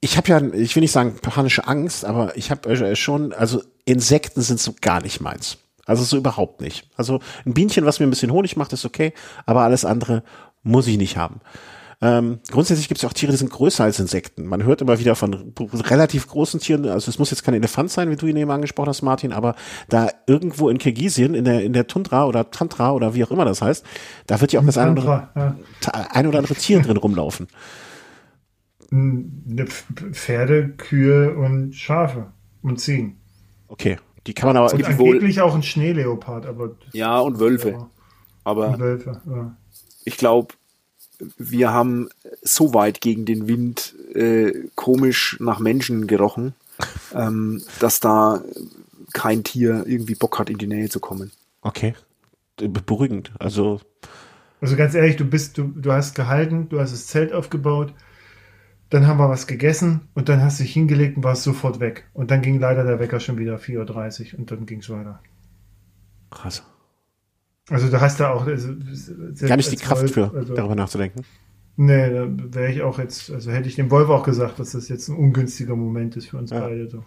Ich 0.00 0.16
habe 0.16 0.28
ja, 0.28 0.40
ich 0.40 0.76
will 0.76 0.82
nicht 0.82 0.92
sagen 0.92 1.16
panische 1.20 1.66
Angst, 1.66 2.04
aber 2.04 2.36
ich 2.36 2.50
habe 2.50 2.70
äh, 2.70 2.96
schon, 2.96 3.32
also 3.32 3.62
Insekten 3.84 4.42
sind 4.42 4.60
so 4.60 4.74
gar 4.80 5.02
nicht 5.02 5.20
meins. 5.20 5.58
Also 5.86 6.04
so 6.04 6.16
überhaupt 6.16 6.60
nicht. 6.60 6.88
Also 6.96 7.20
ein 7.44 7.54
Bienchen, 7.54 7.84
was 7.84 8.00
mir 8.00 8.06
ein 8.06 8.10
bisschen 8.10 8.32
Honig 8.32 8.56
macht, 8.56 8.72
ist 8.72 8.84
okay, 8.84 9.12
aber 9.46 9.62
alles 9.62 9.84
andere 9.84 10.22
muss 10.62 10.86
ich 10.86 10.96
nicht 10.96 11.16
haben. 11.16 11.40
Ähm, 12.00 12.40
grundsätzlich 12.50 12.88
gibt 12.88 12.98
es 12.98 13.02
ja 13.02 13.08
auch 13.08 13.12
Tiere, 13.12 13.32
die 13.32 13.38
sind 13.38 13.50
größer 13.50 13.84
als 13.84 13.98
Insekten. 13.98 14.46
Man 14.46 14.64
hört 14.64 14.80
immer 14.80 14.98
wieder 14.98 15.14
von 15.14 15.54
relativ 15.58 16.28
großen 16.28 16.60
Tieren, 16.60 16.88
also 16.88 17.10
es 17.10 17.18
muss 17.18 17.30
jetzt 17.30 17.44
kein 17.44 17.54
Elefant 17.54 17.90
sein, 17.90 18.10
wie 18.10 18.16
du 18.16 18.26
ihn 18.26 18.36
eben 18.36 18.50
angesprochen 18.50 18.88
hast, 18.88 19.02
Martin, 19.02 19.32
aber 19.32 19.54
da 19.88 20.10
irgendwo 20.26 20.68
in 20.68 20.78
Kirgisien, 20.78 21.34
in 21.34 21.44
der, 21.44 21.62
in 21.62 21.72
der 21.72 21.86
Tundra 21.86 22.26
oder 22.26 22.50
Tantra 22.50 22.92
oder 22.92 23.14
wie 23.14 23.24
auch 23.24 23.30
immer 23.30 23.44
das 23.44 23.62
heißt, 23.62 23.84
da 24.26 24.40
wird 24.40 24.52
ja 24.52 24.60
auch 24.60 24.66
das 24.66 24.78
ein 24.78 24.98
oder, 24.98 25.30
ja. 25.34 25.56
ein 26.10 26.26
oder 26.26 26.38
andere 26.38 26.54
Tier 26.54 26.80
drin 26.80 26.96
rumlaufen. 26.96 27.48
Hm, 28.90 29.66
Pferde, 30.12 30.70
Kühe 30.70 31.34
und 31.34 31.74
Schafe 31.74 32.32
und 32.62 32.80
Ziegen. 32.80 33.20
Okay, 33.68 33.98
die 34.26 34.34
kann 34.34 34.48
man 34.48 34.56
aber 34.56 34.72
und 34.72 34.84
angeblich 34.84 35.40
auch 35.40 35.54
ein 35.54 35.62
Schneeleopard, 35.62 36.46
aber 36.46 36.76
ja 36.92 37.18
und 37.18 37.40
Wölfe. 37.40 37.88
Aber 38.44 38.68
und 38.68 38.78
Wölfe, 38.78 39.20
ja. 39.26 39.56
ich 40.04 40.16
glaube, 40.16 40.54
wir 41.38 41.72
haben 41.72 42.08
so 42.42 42.74
weit 42.74 43.00
gegen 43.00 43.24
den 43.24 43.48
Wind 43.48 43.94
äh, 44.14 44.52
komisch 44.74 45.36
nach 45.40 45.58
Menschen 45.58 46.06
gerochen, 46.06 46.54
ähm, 47.14 47.62
dass 47.80 48.00
da 48.00 48.42
kein 49.12 49.44
Tier 49.44 49.84
irgendwie 49.86 50.14
Bock 50.14 50.38
hat, 50.38 50.50
in 50.50 50.58
die 50.58 50.66
Nähe 50.66 50.88
zu 50.88 51.00
kommen. 51.00 51.32
Okay. 51.62 51.94
Beruhigend. 52.56 53.32
Also. 53.38 53.80
Also 54.60 54.76
ganz 54.76 54.94
ehrlich, 54.94 55.16
du 55.16 55.24
bist, 55.24 55.58
du, 55.58 55.64
du 55.64 55.92
hast 55.92 56.14
gehalten, 56.14 56.68
du 56.68 56.80
hast 56.80 56.92
das 56.92 57.06
Zelt 57.06 57.32
aufgebaut, 57.32 57.92
dann 58.90 59.06
haben 59.06 59.18
wir 59.18 59.28
was 59.28 59.46
gegessen 59.46 60.08
und 60.14 60.28
dann 60.28 60.42
hast 60.42 60.58
du 60.58 60.62
dich 60.62 60.72
hingelegt 60.72 61.16
und 61.16 61.24
warst 61.24 61.42
sofort 61.42 61.80
weg. 61.80 62.08
Und 62.12 62.30
dann 62.30 62.42
ging 62.42 62.60
leider 62.60 62.84
der 62.84 63.00
Wecker 63.00 63.20
schon 63.20 63.38
wieder 63.38 63.56
4.30 63.56 64.32
Uhr 64.32 64.38
und 64.38 64.50
dann 64.50 64.66
ging 64.66 64.80
es 64.80 64.90
weiter. 64.90 65.20
Krass. 66.30 66.62
Also 67.70 67.88
du 67.88 68.00
hast 68.00 68.20
da 68.20 68.30
auch 68.30 68.46
also, 68.46 68.74
gar 69.40 69.56
nicht 69.56 69.72
die 69.72 69.76
Kraft 69.76 70.02
Wolf, 70.02 70.12
für, 70.12 70.34
also, 70.34 70.54
darüber 70.54 70.74
nachzudenken. 70.74 71.22
Nee, 71.76 72.10
da 72.10 72.26
wäre 72.54 72.70
ich 72.70 72.82
auch 72.82 72.98
jetzt, 72.98 73.30
also 73.30 73.50
hätte 73.50 73.68
ich 73.68 73.74
dem 73.74 73.90
Wolf 73.90 74.08
auch 74.08 74.22
gesagt, 74.22 74.58
dass 74.58 74.72
das 74.72 74.88
jetzt 74.88 75.08
ein 75.08 75.16
ungünstiger 75.16 75.74
Moment 75.74 76.16
ist 76.16 76.28
für 76.28 76.36
uns 76.36 76.50
ja. 76.50 76.60
beide. 76.60 76.88
So. 76.88 77.04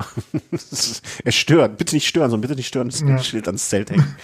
er 1.24 1.32
stört. 1.32 1.76
Bitte 1.76 1.94
nicht 1.94 2.06
stören, 2.06 2.30
sondern 2.30 2.42
bitte 2.42 2.56
nicht 2.56 2.68
stören, 2.68 2.88
das 2.88 3.00
ja. 3.00 3.18
Schild 3.18 3.46
ans 3.46 3.68
Zelt 3.68 3.90
hängen. 3.90 4.16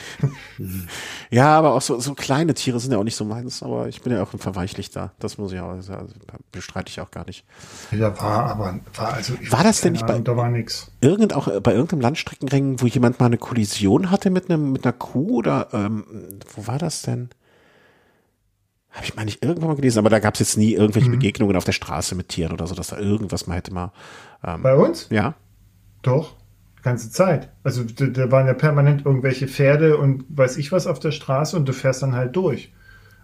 ja, 1.30 1.56
aber 1.56 1.74
auch 1.74 1.82
so, 1.82 1.98
so 2.00 2.14
kleine 2.14 2.54
Tiere 2.54 2.80
sind 2.80 2.92
ja 2.92 2.98
auch 2.98 3.04
nicht 3.04 3.16
so 3.16 3.24
meins, 3.24 3.62
aber 3.62 3.88
ich 3.88 4.02
bin 4.02 4.12
ja 4.12 4.22
auch 4.22 4.32
ein 4.32 4.38
Verweichlichter. 4.38 5.12
Das 5.18 5.38
muss 5.38 5.52
ich 5.52 5.60
auch, 5.60 5.70
also 5.70 5.94
bestreite 6.52 6.90
ich 6.90 7.00
auch 7.00 7.10
gar 7.10 7.26
nicht. 7.26 7.44
Ja, 7.90 8.18
war 8.20 8.50
aber, 8.50 8.80
war 8.94 9.14
also. 9.14 9.34
War 9.50 9.64
das 9.64 9.80
denn 9.80 9.92
nicht 9.92 10.06
bei, 10.06 10.18
da 10.18 10.36
war 10.36 10.48
nix. 10.48 10.90
Irgend, 11.00 11.34
auch 11.34 11.46
bei 11.60 11.72
irgendeinem 11.72 12.00
Landstreckenrennen, 12.00 12.80
wo 12.80 12.86
jemand 12.86 13.20
mal 13.20 13.26
eine 13.26 13.38
Kollision 13.38 14.10
hatte 14.10 14.30
mit 14.30 14.50
einem, 14.50 14.72
mit 14.72 14.84
einer 14.84 14.92
Kuh 14.92 15.38
oder, 15.38 15.68
ähm, 15.72 16.04
wo 16.54 16.66
war 16.66 16.78
das 16.78 17.02
denn? 17.02 17.30
Habe 18.96 19.04
ich 19.04 19.14
mal 19.14 19.26
nicht 19.26 19.44
irgendwann 19.44 19.68
mal 19.68 19.76
gelesen, 19.76 19.98
aber 19.98 20.08
da 20.08 20.20
gab 20.20 20.34
es 20.34 20.40
jetzt 20.40 20.56
nie 20.56 20.72
irgendwelche 20.72 21.08
mhm. 21.08 21.12
Begegnungen 21.12 21.54
auf 21.56 21.64
der 21.64 21.72
Straße 21.72 22.14
mit 22.14 22.30
Tieren 22.30 22.52
oder 22.52 22.66
so, 22.66 22.74
dass 22.74 22.88
da 22.88 22.98
irgendwas 22.98 23.46
mal 23.46 23.56
hätte 23.56 23.72
mal. 23.72 23.92
Ähm, 24.42 24.62
Bei 24.62 24.74
uns? 24.74 25.08
Ja. 25.10 25.34
Doch, 26.02 26.34
die 26.78 26.82
ganze 26.82 27.10
Zeit. 27.10 27.50
Also 27.62 27.84
da, 27.84 28.06
da 28.06 28.30
waren 28.30 28.46
ja 28.46 28.54
permanent 28.54 29.04
irgendwelche 29.04 29.48
Pferde 29.48 29.96
und 29.96 30.24
weiß 30.28 30.56
ich 30.58 30.72
was 30.72 30.86
auf 30.86 31.00
der 31.00 31.12
Straße 31.12 31.56
und 31.56 31.68
du 31.68 31.72
fährst 31.72 32.02
dann 32.02 32.14
halt 32.14 32.36
durch. 32.36 32.72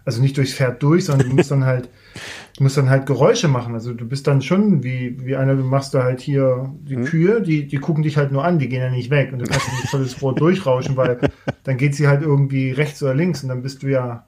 Also 0.05 0.21
nicht 0.21 0.35
durchs 0.35 0.53
Pferd 0.53 0.83
durch, 0.83 1.05
sondern 1.05 1.29
du 1.29 1.35
musst 1.35 1.49
dann 1.49 1.65
halt, 1.65 1.87
du 2.57 2.63
musst 2.63 2.75
dann 2.75 2.89
halt 2.89 3.05
Geräusche 3.05 3.47
machen. 3.47 3.73
Also 3.73 3.93
du 3.93 4.05
bist 4.05 4.27
dann 4.27 4.41
schon 4.41 4.83
wie, 4.83 5.25
wie 5.25 5.37
einer, 5.37 5.55
du 5.55 5.63
machst 5.63 5.93
da 5.93 6.03
halt 6.03 6.19
hier 6.19 6.73
die 6.81 6.97
mhm. 6.97 7.05
Kühe, 7.05 7.41
die, 7.41 7.67
die 7.67 7.77
gucken 7.77 8.03
dich 8.03 8.17
halt 8.17 8.33
nur 8.33 8.43
an, 8.43 8.59
die 8.59 8.67
gehen 8.67 8.81
ja 8.81 8.89
nicht 8.89 9.09
weg 9.09 9.31
und 9.31 9.39
du 9.39 9.45
kannst 9.45 9.71
nicht 9.71 9.89
volles 9.89 10.15
Brot 10.15 10.41
durchrauschen, 10.41 10.97
weil 10.97 11.19
dann 11.63 11.77
geht 11.77 11.95
sie 11.95 12.07
halt 12.09 12.21
irgendwie 12.21 12.71
rechts 12.71 13.01
oder 13.01 13.13
links 13.13 13.43
und 13.43 13.49
dann 13.49 13.61
bist 13.61 13.81
du 13.83 13.87
ja 13.87 14.25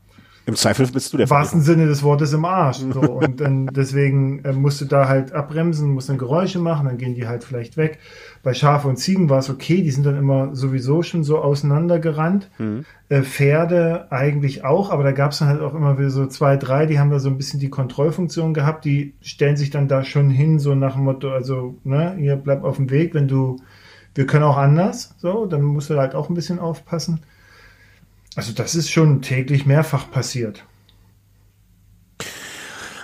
im 0.48 0.56
Zweifel 0.56 0.86
bist 0.88 1.12
du 1.12 1.18
der 1.18 1.26
Im 1.26 1.30
wahrsten 1.32 1.62
Sinne 1.62 1.88
des 1.88 2.04
Wortes 2.04 2.32
im 2.34 2.46
Arsch. 2.46 2.78
So. 2.78 3.00
Und 3.02 3.42
dann 3.42 3.66
deswegen 3.68 4.44
äh, 4.46 4.54
musst 4.54 4.80
du 4.80 4.86
da 4.86 5.08
halt 5.08 5.34
abbremsen, 5.34 5.90
musst 5.92 6.10
dann 6.10 6.20
Geräusche 6.20 6.60
machen, 6.60 6.86
dann 6.86 6.98
gehen 6.98 7.16
die 7.16 7.28
halt 7.28 7.44
vielleicht 7.44 7.78
weg. 7.78 7.98
Bei 8.44 8.54
Schafe 8.54 8.88
und 8.88 8.98
Ziegen 8.98 9.28
war 9.30 9.40
es 9.40 9.50
okay, 9.50 9.82
die 9.82 9.90
sind 9.90 10.06
dann 10.06 10.18
immer 10.18 10.56
sowieso 10.56 11.02
schon 11.02 11.24
so 11.24 11.40
auseinandergerannt. 11.40 12.52
Mhm. 12.60 12.86
Äh, 13.10 13.24
Pferde 13.24 14.12
eigentlich 14.12 14.64
auch, 14.64 14.92
aber 14.92 15.04
da 15.04 15.14
gab 15.14 15.32
es 15.32 15.40
dann 15.40 15.48
halt 15.48 15.62
auch 15.62 15.74
immer 15.74 15.98
wieder 15.98 16.12
so 16.12 16.28
zwei, 16.28 16.58
drei, 16.58 16.86
die 16.86 17.00
haben 17.00 17.10
da 17.10 17.18
so 17.18 17.30
ein 17.30 17.38
bisschen 17.38 17.60
die 17.60 17.70
Kontrollfunktion 17.70 18.54
gehabt, 18.54 18.86
die 18.86 19.16
stellen 19.22 19.58
sich 19.58 19.72
dann 19.72 19.88
da 19.88 20.04
schon 20.04 20.30
hin, 20.30 20.60
so 20.60 20.76
nach 20.76 20.94
dem 20.94 21.06
Motto, 21.06 21.32
also, 21.32 21.80
ne, 21.84 22.16
ihr 22.20 22.36
bleibt 22.36 22.64
auf 22.64 22.76
dem 22.76 22.92
Weg, 22.92 23.16
wenn 23.16 23.28
du, 23.28 23.58
wir 24.14 24.28
können 24.28 24.44
auch 24.44 24.58
anders, 24.58 25.16
so, 25.18 25.48
dann 25.48 25.64
musst 25.64 25.90
du 25.90 25.98
halt 25.98 26.14
auch 26.14 26.30
ein 26.30 26.36
bisschen 26.36 26.60
aufpassen. 26.60 27.22
Also 28.36 28.52
das 28.52 28.76
ist 28.76 28.92
schon 28.92 29.22
täglich 29.22 29.66
mehrfach 29.66 30.12
passiert. 30.12 30.64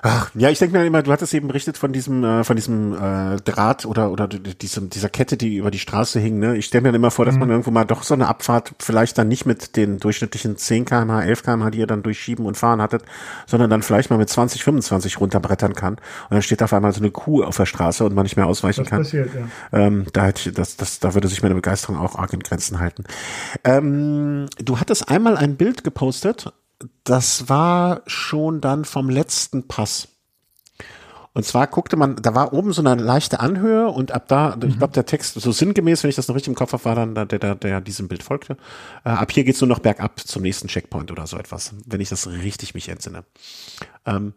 Ach, 0.03 0.31
ja, 0.33 0.49
ich 0.49 0.57
denke 0.57 0.77
mir 0.77 0.85
immer, 0.85 1.03
du 1.03 1.11
hattest 1.11 1.31
eben 1.35 1.47
berichtet 1.47 1.77
von 1.77 1.93
diesem, 1.93 2.23
äh, 2.23 2.43
von 2.43 2.55
diesem 2.55 2.93
äh, 2.93 3.37
Draht 3.37 3.85
oder 3.85 4.11
oder 4.11 4.27
diesem, 4.27 4.89
dieser 4.89 5.09
Kette, 5.09 5.37
die 5.37 5.57
über 5.57 5.69
die 5.69 5.77
Straße 5.77 6.19
hing. 6.19 6.39
Ne? 6.39 6.57
Ich 6.57 6.65
stelle 6.65 6.81
mir 6.81 6.87
dann 6.89 6.95
immer 6.95 7.11
vor, 7.11 7.25
dass 7.25 7.35
mhm. 7.35 7.41
man 7.41 7.49
irgendwo 7.51 7.69
mal 7.69 7.85
doch 7.85 8.01
so 8.01 8.15
eine 8.15 8.27
Abfahrt 8.27 8.73
vielleicht 8.79 9.19
dann 9.19 9.27
nicht 9.27 9.45
mit 9.45 9.75
den 9.75 9.99
durchschnittlichen 9.99 10.57
10 10.57 10.85
km/h, 10.85 11.21
11 11.21 11.43
km/h, 11.43 11.69
die 11.69 11.79
ihr 11.79 11.87
dann 11.87 12.01
durchschieben 12.01 12.47
und 12.47 12.57
fahren 12.57 12.81
hattet, 12.81 13.03
sondern 13.45 13.69
dann 13.69 13.83
vielleicht 13.83 14.09
mal 14.09 14.17
mit 14.17 14.29
20, 14.29 14.63
25 14.63 15.19
runterbrettern 15.19 15.75
kann. 15.75 15.93
Und 15.93 16.31
dann 16.31 16.41
steht 16.41 16.63
auf 16.63 16.73
einmal 16.73 16.93
so 16.93 16.99
eine 16.99 17.11
Kuh 17.11 17.43
auf 17.43 17.57
der 17.57 17.67
Straße 17.67 18.03
und 18.03 18.15
man 18.15 18.23
nicht 18.23 18.37
mehr 18.37 18.47
ausweichen 18.47 18.81
das 18.81 18.89
kann. 18.89 19.03
Passiert, 19.03 19.29
ja. 19.35 19.77
ähm, 19.79 20.07
da 20.13 20.25
hätte 20.25 20.49
ich, 20.49 20.55
das, 20.55 20.77
das, 20.77 20.99
da 20.99 21.13
würde 21.13 21.27
sich 21.27 21.43
meine 21.43 21.53
Begeisterung 21.53 21.99
auch 21.99 22.15
arg 22.15 22.33
in 22.33 22.39
Grenzen 22.39 22.79
halten. 22.79 23.03
Ähm, 23.63 24.47
du 24.57 24.79
hattest 24.79 25.09
einmal 25.09 25.37
ein 25.37 25.57
Bild 25.57 25.83
gepostet 25.83 26.51
das 27.03 27.49
war 27.49 28.01
schon 28.05 28.61
dann 28.61 28.85
vom 28.85 29.09
letzten 29.09 29.67
Pass. 29.67 30.07
Und 31.33 31.45
zwar 31.45 31.67
guckte 31.67 31.95
man, 31.95 32.17
da 32.17 32.35
war 32.35 32.51
oben 32.51 32.73
so 32.73 32.81
eine 32.83 33.01
leichte 33.01 33.39
Anhöhe 33.39 33.87
und 33.87 34.11
ab 34.11 34.27
da, 34.27 34.55
mhm. 34.55 34.67
ich 34.67 34.77
glaube, 34.77 34.93
der 34.93 35.05
Text, 35.05 35.35
so 35.35 35.51
sinngemäß, 35.51 36.03
wenn 36.03 36.09
ich 36.09 36.17
das 36.17 36.27
noch 36.27 36.35
richtig 36.35 36.49
im 36.49 36.55
Kopf 36.55 36.73
habe, 36.73 36.83
war 36.83 36.95
dann 36.95 37.15
der, 37.15 37.25
der, 37.25 37.55
der 37.55 37.79
diesem 37.79 38.09
Bild 38.09 38.21
folgte. 38.21 38.57
Äh, 39.05 39.09
ab 39.11 39.31
hier 39.31 39.45
geht's 39.45 39.61
nur 39.61 39.69
noch 39.69 39.79
bergab 39.79 40.19
zum 40.19 40.41
nächsten 40.41 40.67
Checkpoint 40.67 41.09
oder 41.09 41.27
so 41.27 41.37
etwas, 41.37 41.73
wenn 41.85 42.01
ich 42.01 42.09
das 42.09 42.27
richtig 42.27 42.73
mich 42.73 42.89
entsinne. 42.89 43.23
Ähm, 44.05 44.33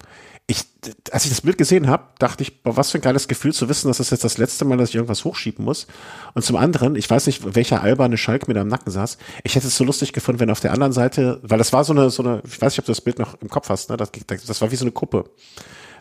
ich, 0.46 0.64
als 1.10 1.24
ich 1.24 1.30
das 1.30 1.40
Bild 1.40 1.56
gesehen 1.56 1.88
habe, 1.88 2.04
dachte 2.18 2.42
ich, 2.42 2.62
boah, 2.62 2.76
was 2.76 2.90
für 2.90 2.98
ein 2.98 3.02
geiles 3.02 3.28
Gefühl 3.28 3.54
zu 3.54 3.68
wissen, 3.68 3.88
dass 3.88 3.96
das 3.96 4.10
jetzt 4.10 4.24
das 4.24 4.36
letzte 4.36 4.66
Mal, 4.66 4.76
dass 4.76 4.90
ich 4.90 4.94
irgendwas 4.94 5.24
hochschieben 5.24 5.64
muss. 5.64 5.86
Und 6.34 6.42
zum 6.42 6.56
anderen, 6.56 6.96
ich 6.96 7.08
weiß 7.08 7.26
nicht, 7.26 7.54
welcher 7.54 7.82
alberne 7.82 8.18
Schalk 8.18 8.46
mir 8.46 8.54
da 8.54 8.60
im 8.60 8.68
Nacken 8.68 8.92
saß. 8.92 9.16
Ich 9.42 9.54
hätte 9.54 9.68
es 9.68 9.76
so 9.76 9.84
lustig 9.84 10.12
gefunden, 10.12 10.40
wenn 10.40 10.50
auf 10.50 10.60
der 10.60 10.72
anderen 10.72 10.92
Seite, 10.92 11.40
weil 11.42 11.56
das 11.56 11.72
war 11.72 11.84
so 11.84 11.94
eine, 11.94 12.10
so 12.10 12.22
eine, 12.22 12.42
ich 12.44 12.60
weiß 12.60 12.72
nicht, 12.72 12.80
ob 12.80 12.84
du 12.84 12.92
das 12.92 13.00
Bild 13.00 13.18
noch 13.18 13.40
im 13.40 13.48
Kopf 13.48 13.70
hast, 13.70 13.88
ne? 13.88 13.96
Das, 13.96 14.10
das 14.46 14.60
war 14.60 14.70
wie 14.70 14.76
so 14.76 14.84
eine 14.84 14.92
Kuppe 14.92 15.24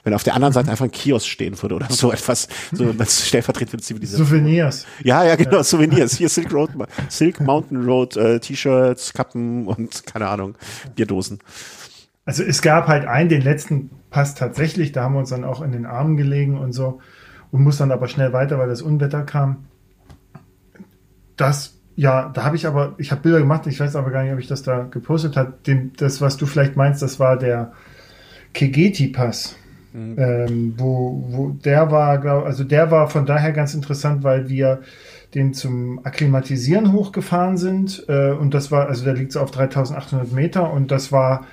wenn 0.04 0.14
auf 0.14 0.24
der 0.24 0.36
anderen 0.36 0.54
Seite 0.54 0.70
einfach 0.70 0.86
ein 0.86 0.92
Kiosk 0.92 1.28
stehen 1.28 1.60
würde 1.62 1.76
oder 1.76 1.88
so 1.90 2.12
etwas, 2.12 2.50
so 2.72 2.94
als 2.98 3.26
stellvertretende 3.26 3.82
Zivilisation. 3.82 4.28
Souvenirs. 4.28 4.86
Ja, 5.04 5.24
ja, 5.24 5.36
genau. 5.36 5.64
Souvenirs. 5.64 6.18
Hier 6.18 6.30
Silk 6.30 6.52
Road, 6.54 6.72
Silk 7.10 7.40
Mountain 7.40 7.86
Road, 7.86 8.18
äh, 8.18 8.40
T-Shirts, 8.40 9.14
Kappen 9.14 9.66
und 9.66 10.06
keine 10.06 10.28
Ahnung, 10.28 10.56
Bierdosen. 10.96 11.40
Also 12.26 12.44
es 12.44 12.62
gab 12.62 12.88
halt 12.88 13.06
einen, 13.06 13.30
den 13.30 13.42
letzten 13.42 13.90
Pass 14.10 14.36
tatsächlich, 14.36 14.92
da 14.92 15.04
haben 15.04 15.14
wir 15.16 15.20
uns 15.20 15.30
dann 15.30 15.44
auch 15.44 15.62
in 15.62 15.72
den 15.72 15.86
Armen 15.86 16.16
gelegen 16.16 16.58
und 16.58 16.72
so 16.72 17.00
und 17.52 17.64
mussten 17.64 17.84
dann 17.84 17.92
aber 17.92 18.08
schnell 18.08 18.32
weiter, 18.34 18.58
weil 18.58 18.70
das 18.70 18.82
Unwetter 18.82 19.24
kam. 19.24 19.66
Das, 21.36 21.80
ja, 21.96 22.30
da 22.34 22.44
habe 22.44 22.56
ich 22.56 22.66
aber, 22.66 22.96
ich 22.98 23.12
habe 23.12 23.22
Bilder 23.22 23.40
gemacht, 23.40 23.68
ich 23.68 23.80
weiß 23.80 23.96
aber 23.96 24.12
gar 24.12 24.24
nicht, 24.24 24.34
ob 24.34 24.40
ich 24.40 24.48
das 24.48 24.64
da 24.64 24.84
gepostet 24.84 25.36
habe. 25.36 25.54
Das, 25.98 26.22
was 26.22 26.38
du 26.38 26.46
vielleicht 26.46 26.76
meinst, 26.76 27.02
das 27.02 27.20
war 27.20 27.38
der 27.38 27.74
Kegeti-Pass. 28.54 29.56
Mhm. 29.94 30.16
Ähm, 30.18 30.74
wo, 30.78 31.24
wo 31.30 31.50
der 31.50 31.92
war, 31.92 32.18
glaub, 32.18 32.46
also 32.46 32.64
der 32.64 32.90
war 32.90 33.10
von 33.10 33.26
daher 33.28 33.52
ganz 33.52 33.76
interessant, 33.76 34.24
weil 34.24 34.50
wir 34.50 34.82
den 35.36 35.54
zum 35.54 36.04
Akklimatisieren 36.04 36.94
hochgefahren 36.94 37.58
sind 37.58 38.06
äh, 38.08 38.32
und 38.32 38.54
das 38.56 38.72
war, 38.72 38.88
also 38.88 39.04
der 39.04 39.14
liegt 39.14 39.32
so 39.32 39.40
auf 39.40 39.52
3800 39.52 40.32
Meter 40.32 40.74
und 40.74 40.90
das 40.90 41.12
war 41.12 41.46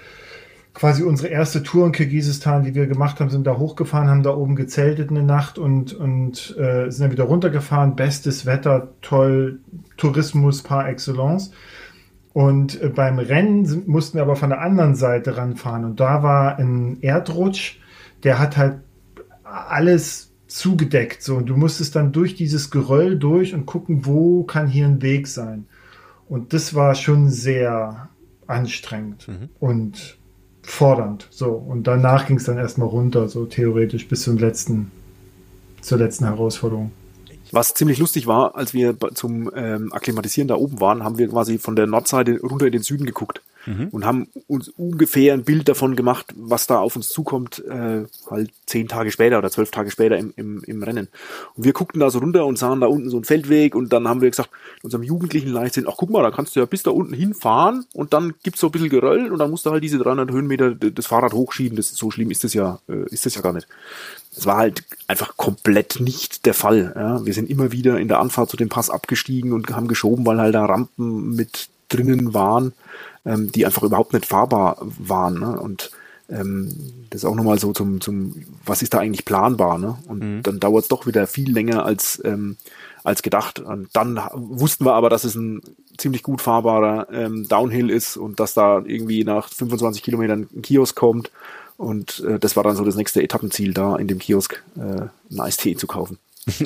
quasi 0.74 1.02
unsere 1.02 1.28
erste 1.28 1.62
Tour 1.62 1.86
in 1.86 1.92
Kirgisistan, 1.92 2.62
die 2.62 2.74
wir 2.74 2.86
gemacht 2.86 3.20
haben, 3.20 3.30
sind 3.30 3.46
da 3.46 3.58
hochgefahren, 3.58 4.08
haben 4.08 4.22
da 4.22 4.34
oben 4.34 4.56
gezeltet 4.56 5.10
eine 5.10 5.22
Nacht 5.22 5.58
und, 5.58 5.92
und 5.92 6.56
äh, 6.58 6.90
sind 6.90 7.04
dann 7.04 7.12
wieder 7.12 7.24
runtergefahren. 7.24 7.96
Bestes 7.96 8.46
Wetter, 8.46 8.88
toll, 9.02 9.60
Tourismus 9.96 10.62
par 10.62 10.88
excellence. 10.88 11.50
Und 12.32 12.80
äh, 12.80 12.88
beim 12.88 13.18
Rennen 13.18 13.66
sind, 13.66 13.88
mussten 13.88 14.18
wir 14.18 14.22
aber 14.22 14.36
von 14.36 14.50
der 14.50 14.60
anderen 14.60 14.94
Seite 14.94 15.36
ranfahren. 15.36 15.84
Und 15.84 15.98
da 15.98 16.22
war 16.22 16.58
ein 16.58 16.98
Erdrutsch, 17.02 17.78
der 18.22 18.38
hat 18.38 18.56
halt 18.56 18.78
alles 19.42 20.32
zugedeckt. 20.46 21.22
So. 21.22 21.36
Und 21.36 21.46
du 21.46 21.56
musstest 21.56 21.96
dann 21.96 22.12
durch 22.12 22.36
dieses 22.36 22.70
Geröll 22.70 23.18
durch 23.18 23.54
und 23.54 23.66
gucken, 23.66 24.06
wo 24.06 24.44
kann 24.44 24.68
hier 24.68 24.86
ein 24.86 25.02
Weg 25.02 25.26
sein. 25.26 25.66
Und 26.28 26.52
das 26.52 26.74
war 26.74 26.94
schon 26.94 27.28
sehr 27.28 28.08
anstrengend. 28.46 29.26
Mhm. 29.26 29.48
Und 29.58 30.19
fordernd. 30.70 31.26
So. 31.30 31.50
Und 31.50 31.86
danach 31.86 32.26
ging 32.26 32.36
es 32.36 32.44
dann 32.44 32.58
erstmal 32.58 32.88
runter, 32.88 33.28
so 33.28 33.44
theoretisch 33.46 34.08
bis 34.08 34.22
zum 34.22 34.38
letzten, 34.38 34.90
zur 35.80 35.98
letzten 35.98 36.26
Herausforderung. 36.26 36.92
Was 37.52 37.74
ziemlich 37.74 37.98
lustig 37.98 38.26
war, 38.26 38.54
als 38.54 38.74
wir 38.74 38.96
zum 39.14 39.50
ähm, 39.56 39.92
Akklimatisieren 39.92 40.48
da 40.48 40.54
oben 40.54 40.80
waren, 40.80 41.02
haben 41.02 41.18
wir 41.18 41.28
quasi 41.28 41.58
von 41.58 41.74
der 41.74 41.86
Nordseite 41.86 42.40
runter 42.40 42.66
in 42.66 42.72
den 42.72 42.82
Süden 42.82 43.06
geguckt 43.06 43.42
mhm. 43.66 43.88
und 43.88 44.04
haben 44.04 44.28
uns 44.46 44.68
ungefähr 44.68 45.34
ein 45.34 45.44
Bild 45.44 45.68
davon 45.68 45.96
gemacht, 45.96 46.26
was 46.36 46.66
da 46.66 46.78
auf 46.78 46.96
uns 46.96 47.08
zukommt, 47.08 47.64
äh, 47.66 48.04
halt 48.30 48.50
zehn 48.66 48.88
Tage 48.88 49.10
später 49.10 49.38
oder 49.38 49.50
zwölf 49.50 49.70
Tage 49.70 49.90
später 49.90 50.16
im, 50.16 50.32
im, 50.36 50.62
im 50.64 50.82
Rennen. 50.82 51.08
Und 51.56 51.64
wir 51.64 51.72
guckten 51.72 52.00
da 52.00 52.10
so 52.10 52.18
runter 52.18 52.46
und 52.46 52.58
sahen 52.58 52.80
da 52.80 52.86
unten 52.86 53.10
so 53.10 53.16
einen 53.16 53.24
Feldweg 53.24 53.74
und 53.74 53.92
dann 53.92 54.08
haben 54.08 54.20
wir 54.20 54.30
gesagt, 54.30 54.50
unserem 54.82 55.02
jugendlichen 55.02 55.50
Leichtsinn, 55.50 55.86
ach 55.88 55.94
guck 55.96 56.10
mal, 56.10 56.22
da 56.22 56.30
kannst 56.30 56.56
du 56.56 56.60
ja 56.60 56.66
bis 56.66 56.82
da 56.82 56.90
unten 56.90 57.14
hinfahren 57.14 57.86
und 57.92 58.12
dann 58.12 58.34
gibt's 58.42 58.60
so 58.60 58.68
ein 58.68 58.72
bisschen 58.72 58.88
Geröll 58.88 59.30
und 59.30 59.38
dann 59.38 59.50
musst 59.50 59.66
du 59.66 59.70
halt 59.70 59.84
diese 59.84 59.98
300 59.98 60.30
Höhenmeter 60.30 60.74
das 60.74 61.06
Fahrrad 61.06 61.32
hochschieben. 61.32 61.76
Das 61.76 61.90
ist 61.90 61.96
so 61.96 62.10
schlimm 62.10 62.30
ist 62.30 62.44
das 62.44 62.54
ja, 62.54 62.80
äh, 62.88 63.04
ist 63.10 63.26
das 63.26 63.34
ja 63.34 63.42
gar 63.42 63.52
nicht. 63.52 63.68
Das 64.34 64.46
war 64.46 64.58
halt 64.58 64.84
einfach 65.08 65.36
komplett 65.36 66.00
nicht 66.00 66.46
der 66.46 66.54
Fall. 66.54 66.92
Ja. 66.94 67.24
Wir 67.24 67.34
sind 67.34 67.50
immer 67.50 67.72
wieder 67.72 67.98
in 67.98 68.08
der 68.08 68.20
Anfahrt 68.20 68.50
zu 68.50 68.56
dem 68.56 68.68
Pass 68.68 68.90
abgestiegen 68.90 69.52
und 69.52 69.70
haben 69.70 69.88
geschoben, 69.88 70.24
weil 70.24 70.38
halt 70.38 70.54
da 70.54 70.64
Rampen 70.64 71.34
mit 71.34 71.68
drinnen 71.90 72.32
waren 72.32 72.72
ähm, 73.24 73.52
die 73.52 73.66
einfach 73.66 73.82
überhaupt 73.82 74.12
nicht 74.12 74.26
fahrbar 74.26 74.76
waren. 74.80 75.40
Ne? 75.40 75.60
Und 75.60 75.90
ähm, 76.28 76.74
das 77.10 77.22
ist 77.22 77.24
auch 77.24 77.34
nochmal 77.34 77.58
so 77.58 77.72
zum, 77.72 78.00
zum, 78.00 78.34
was 78.64 78.82
ist 78.82 78.94
da 78.94 78.98
eigentlich 78.98 79.24
planbar? 79.24 79.78
Ne? 79.78 79.96
Und 80.06 80.20
mhm. 80.20 80.42
dann 80.42 80.60
dauert 80.60 80.84
es 80.84 80.88
doch 80.88 81.06
wieder 81.06 81.26
viel 81.26 81.52
länger 81.52 81.84
als, 81.84 82.20
ähm, 82.24 82.56
als 83.04 83.22
gedacht. 83.22 83.58
Und 83.58 83.88
dann 83.92 84.20
wussten 84.34 84.84
wir 84.84 84.94
aber, 84.94 85.10
dass 85.10 85.24
es 85.24 85.34
ein 85.34 85.60
ziemlich 85.98 86.22
gut 86.22 86.40
fahrbarer 86.40 87.08
ähm, 87.12 87.46
Downhill 87.48 87.90
ist 87.90 88.16
und 88.16 88.40
dass 88.40 88.54
da 88.54 88.82
irgendwie 88.84 89.24
nach 89.24 89.48
25 89.48 90.02
Kilometern 90.02 90.48
ein 90.54 90.62
Kiosk 90.62 90.96
kommt. 90.96 91.30
Und 91.76 92.20
äh, 92.20 92.38
das 92.38 92.56
war 92.56 92.62
dann 92.62 92.76
so 92.76 92.84
das 92.84 92.96
nächste 92.96 93.22
Etappenziel, 93.22 93.74
da 93.74 93.96
in 93.96 94.06
dem 94.06 94.18
Kiosk 94.18 94.62
äh, 94.76 95.08
ein 95.30 95.40
Eistee 95.40 95.76
zu 95.76 95.86
kaufen. 95.86 96.18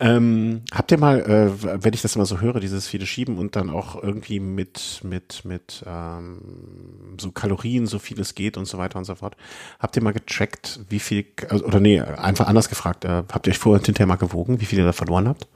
ähm, 0.00 0.62
habt 0.72 0.90
ihr 0.90 0.98
mal, 0.98 1.20
äh, 1.20 1.84
wenn 1.84 1.94
ich 1.94 2.02
das 2.02 2.16
immer 2.16 2.26
so 2.26 2.40
höre, 2.40 2.58
dieses 2.58 2.88
viele 2.88 3.06
Schieben 3.06 3.38
und 3.38 3.54
dann 3.54 3.70
auch 3.70 4.02
irgendwie 4.02 4.40
mit 4.40 5.00
mit 5.04 5.44
mit 5.44 5.84
ähm, 5.86 7.16
so 7.18 7.30
Kalorien, 7.30 7.86
so 7.86 7.98
viel 7.98 8.20
es 8.20 8.34
geht 8.34 8.56
und 8.56 8.66
so 8.66 8.76
weiter 8.76 8.98
und 8.98 9.04
so 9.04 9.14
fort, 9.14 9.36
habt 9.78 9.96
ihr 9.96 10.02
mal 10.02 10.12
getrackt, 10.12 10.80
wie 10.88 10.98
viel 10.98 11.26
also, 11.48 11.64
oder 11.64 11.78
nee, 11.78 12.00
einfach 12.00 12.48
anders 12.48 12.68
gefragt, 12.68 13.04
äh, 13.04 13.22
habt 13.32 13.46
ihr 13.46 13.52
euch 13.52 13.58
vorher 13.58 13.84
hinterher 13.84 14.06
mal 14.06 14.16
gewogen, 14.16 14.60
wie 14.60 14.64
viel 14.64 14.80
ihr 14.80 14.84
da 14.84 14.92
verloren 14.92 15.28
habt? 15.28 15.46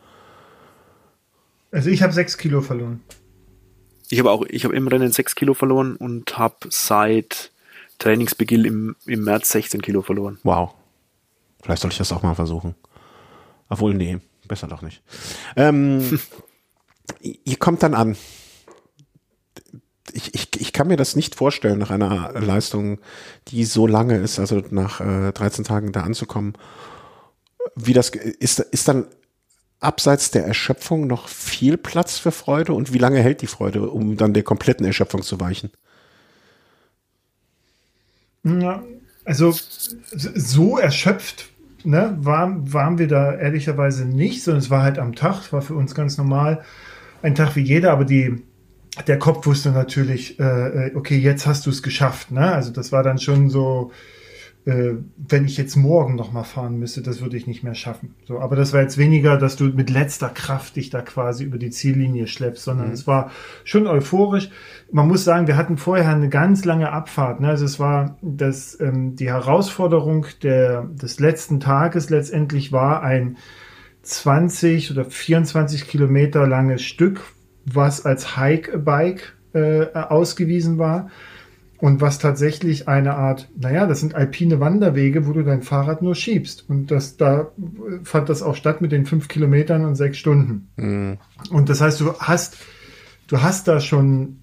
Also 1.72 1.90
ich 1.90 2.02
habe 2.02 2.12
sechs 2.12 2.38
Kilo 2.38 2.60
verloren. 2.60 3.00
Ich 4.08 4.18
habe 4.18 4.30
auch, 4.30 4.44
ich 4.48 4.64
habe 4.64 4.74
im 4.74 4.88
Rennen 4.88 5.12
sechs 5.12 5.34
Kilo 5.34 5.54
verloren 5.54 5.96
und 5.96 6.36
habe 6.36 6.56
seit 6.68 7.52
Trainingsbeginn 7.98 8.64
im, 8.64 8.96
im 9.06 9.24
März 9.24 9.50
16 9.50 9.82
Kilo 9.82 10.02
verloren. 10.02 10.38
Wow. 10.42 10.74
Vielleicht 11.62 11.82
sollte 11.82 11.94
ich 11.94 11.98
das 11.98 12.12
auch 12.12 12.22
mal 12.22 12.34
versuchen. 12.34 12.74
Obwohl, 13.70 13.94
nee, 13.94 14.18
besser 14.46 14.66
doch 14.66 14.82
nicht. 14.82 15.02
Ähm, 15.56 16.20
ihr 17.20 17.56
kommt 17.56 17.82
dann 17.82 17.94
an. 17.94 18.16
Ich, 20.12 20.34
ich, 20.34 20.60
ich 20.60 20.72
kann 20.72 20.88
mir 20.88 20.96
das 20.96 21.14
nicht 21.14 21.36
vorstellen, 21.36 21.78
nach 21.78 21.90
einer 21.90 22.32
Leistung, 22.32 22.98
die 23.48 23.64
so 23.64 23.86
lange 23.86 24.18
ist, 24.18 24.40
also 24.40 24.60
nach 24.70 25.00
äh, 25.00 25.32
13 25.32 25.64
Tagen 25.64 25.92
da 25.92 26.02
anzukommen. 26.02 26.54
Wie 27.76 27.92
das 27.92 28.10
ist, 28.10 28.58
ist 28.58 28.88
dann 28.88 29.06
abseits 29.78 30.32
der 30.32 30.44
Erschöpfung 30.44 31.06
noch 31.06 31.28
viel 31.28 31.78
Platz 31.78 32.18
für 32.18 32.32
Freude 32.32 32.74
und 32.74 32.92
wie 32.92 32.98
lange 32.98 33.20
hält 33.20 33.40
die 33.40 33.46
Freude, 33.46 33.88
um 33.88 34.16
dann 34.16 34.34
der 34.34 34.42
kompletten 34.42 34.84
Erschöpfung 34.84 35.22
zu 35.22 35.38
weichen? 35.38 35.70
Ja, 38.42 38.82
also 39.24 39.54
so 40.12 40.78
erschöpft 40.78 41.49
ne, 41.84 42.16
waren, 42.20 42.72
waren 42.72 42.98
wir 42.98 43.08
da 43.08 43.34
ehrlicherweise 43.34 44.04
nicht, 44.04 44.42
sondern 44.42 44.60
es 44.60 44.70
war 44.70 44.82
halt 44.82 44.98
am 44.98 45.14
Tag, 45.14 45.40
es 45.40 45.52
war 45.52 45.62
für 45.62 45.74
uns 45.74 45.94
ganz 45.94 46.18
normal, 46.18 46.62
ein 47.22 47.34
Tag 47.34 47.56
wie 47.56 47.62
jeder, 47.62 47.92
aber 47.92 48.04
die, 48.04 48.42
der 49.06 49.18
Kopf 49.18 49.46
wusste 49.46 49.70
natürlich, 49.70 50.38
äh, 50.40 50.88
äh 50.88 50.94
okay, 50.94 51.18
jetzt 51.18 51.46
hast 51.46 51.66
du 51.66 51.70
es 51.70 51.82
geschafft. 51.82 52.30
Ne? 52.30 52.52
Also 52.52 52.70
das 52.72 52.92
war 52.92 53.02
dann 53.02 53.18
schon 53.18 53.50
so, 53.50 53.92
äh, 54.66 54.92
wenn 55.16 55.46
ich 55.46 55.56
jetzt 55.56 55.76
morgen 55.76 56.16
noch 56.16 56.32
mal 56.32 56.44
fahren 56.44 56.78
müsste, 56.78 57.00
das 57.00 57.22
würde 57.22 57.36
ich 57.36 57.46
nicht 57.46 57.62
mehr 57.62 57.74
schaffen. 57.74 58.14
So, 58.26 58.40
aber 58.40 58.56
das 58.56 58.74
war 58.74 58.82
jetzt 58.82 58.98
weniger, 58.98 59.38
dass 59.38 59.56
du 59.56 59.64
mit 59.64 59.88
letzter 59.88 60.28
Kraft 60.28 60.76
dich 60.76 60.90
da 60.90 61.00
quasi 61.00 61.44
über 61.44 61.56
die 61.56 61.70
Ziellinie 61.70 62.26
schleppst, 62.26 62.64
sondern 62.64 62.88
mhm. 62.88 62.92
es 62.92 63.06
war 63.06 63.30
schon 63.64 63.86
euphorisch. 63.86 64.50
Man 64.92 65.08
muss 65.08 65.24
sagen, 65.24 65.46
wir 65.46 65.56
hatten 65.56 65.78
vorher 65.78 66.10
eine 66.10 66.28
ganz 66.28 66.64
lange 66.66 66.92
Abfahrt. 66.92 67.40
Ne? 67.40 67.48
Also 67.48 67.64
es 67.64 67.80
war 67.80 68.18
das, 68.20 68.78
ähm, 68.80 69.16
die 69.16 69.28
Herausforderung 69.30 70.26
der, 70.42 70.82
des 70.82 71.20
letzten 71.20 71.60
Tages 71.60 72.10
letztendlich 72.10 72.70
war 72.70 73.02
ein 73.02 73.38
20 74.02 74.90
oder 74.90 75.06
24 75.06 75.88
Kilometer 75.88 76.46
langes 76.46 76.82
Stück, 76.82 77.22
was 77.64 78.04
als 78.04 78.36
Hike-Bike 78.36 79.36
äh, 79.54 79.86
ausgewiesen 79.92 80.78
war 80.78 81.10
und 81.80 82.02
was 82.02 82.18
tatsächlich 82.18 82.88
eine 82.88 83.14
Art, 83.14 83.48
naja, 83.58 83.86
das 83.86 84.00
sind 84.00 84.14
alpine 84.14 84.60
Wanderwege, 84.60 85.26
wo 85.26 85.32
du 85.32 85.42
dein 85.42 85.62
Fahrrad 85.62 86.02
nur 86.02 86.14
schiebst. 86.14 86.68
Und 86.68 86.90
das, 86.90 87.16
da 87.16 87.52
fand 88.04 88.28
das 88.28 88.42
auch 88.42 88.54
statt 88.54 88.82
mit 88.82 88.92
den 88.92 89.06
fünf 89.06 89.28
Kilometern 89.28 89.86
und 89.86 89.94
sechs 89.94 90.18
Stunden. 90.18 90.68
Mhm. 90.76 91.18
Und 91.50 91.70
das 91.70 91.80
heißt, 91.80 92.00
du 92.00 92.12
hast, 92.18 92.58
du 93.28 93.40
hast 93.40 93.66
da 93.66 93.80
schon 93.80 94.40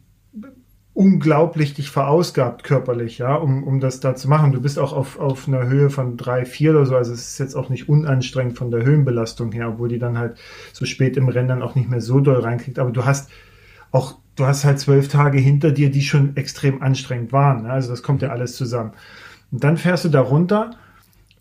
unglaublich 0.95 1.75
dich 1.75 1.91
verausgabt 1.91 2.63
körperlich, 2.63 3.19
ja, 3.19 3.35
um, 3.35 3.63
um 3.63 3.79
das 3.79 3.99
da 3.99 4.15
zu 4.15 4.27
machen. 4.27 4.51
Du 4.51 4.59
bist 4.59 4.79
auch 4.79 4.93
auf, 4.93 5.19
auf 5.19 5.47
einer 5.47 5.67
Höhe 5.67 5.91
von 5.91 6.17
drei, 6.17 6.43
vier 6.43 6.71
oder 6.71 6.87
so, 6.87 6.95
also 6.95 7.13
es 7.13 7.33
ist 7.33 7.37
jetzt 7.37 7.53
auch 7.53 7.69
nicht 7.69 7.87
unanstrengend 7.87 8.57
von 8.57 8.71
der 8.71 8.83
Höhenbelastung 8.83 9.51
her, 9.51 9.69
obwohl 9.69 9.89
die 9.89 9.99
dann 9.99 10.17
halt 10.17 10.39
so 10.73 10.85
spät 10.85 11.15
im 11.17 11.29
Rennen 11.29 11.49
dann 11.49 11.61
auch 11.61 11.75
nicht 11.75 11.87
mehr 11.87 12.01
so 12.01 12.19
doll 12.19 12.39
reinkriegt. 12.39 12.79
Aber 12.79 12.89
du 12.89 13.05
hast 13.05 13.29
auch 13.91 14.17
du 14.37 14.45
hast 14.45 14.63
halt 14.63 14.79
zwölf 14.79 15.09
Tage 15.09 15.39
hinter 15.39 15.71
dir, 15.71 15.91
die 15.91 16.01
schon 16.01 16.37
extrem 16.37 16.81
anstrengend 16.81 17.33
waren. 17.33 17.63
Ne? 17.63 17.69
Also 17.71 17.89
das 17.89 18.03
kommt 18.03 18.21
ja 18.21 18.29
alles 18.29 18.55
zusammen. 18.55 18.91
Und 19.51 19.63
dann 19.63 19.75
fährst 19.77 20.05
du 20.05 20.09
da 20.09 20.21
runter. 20.21 20.71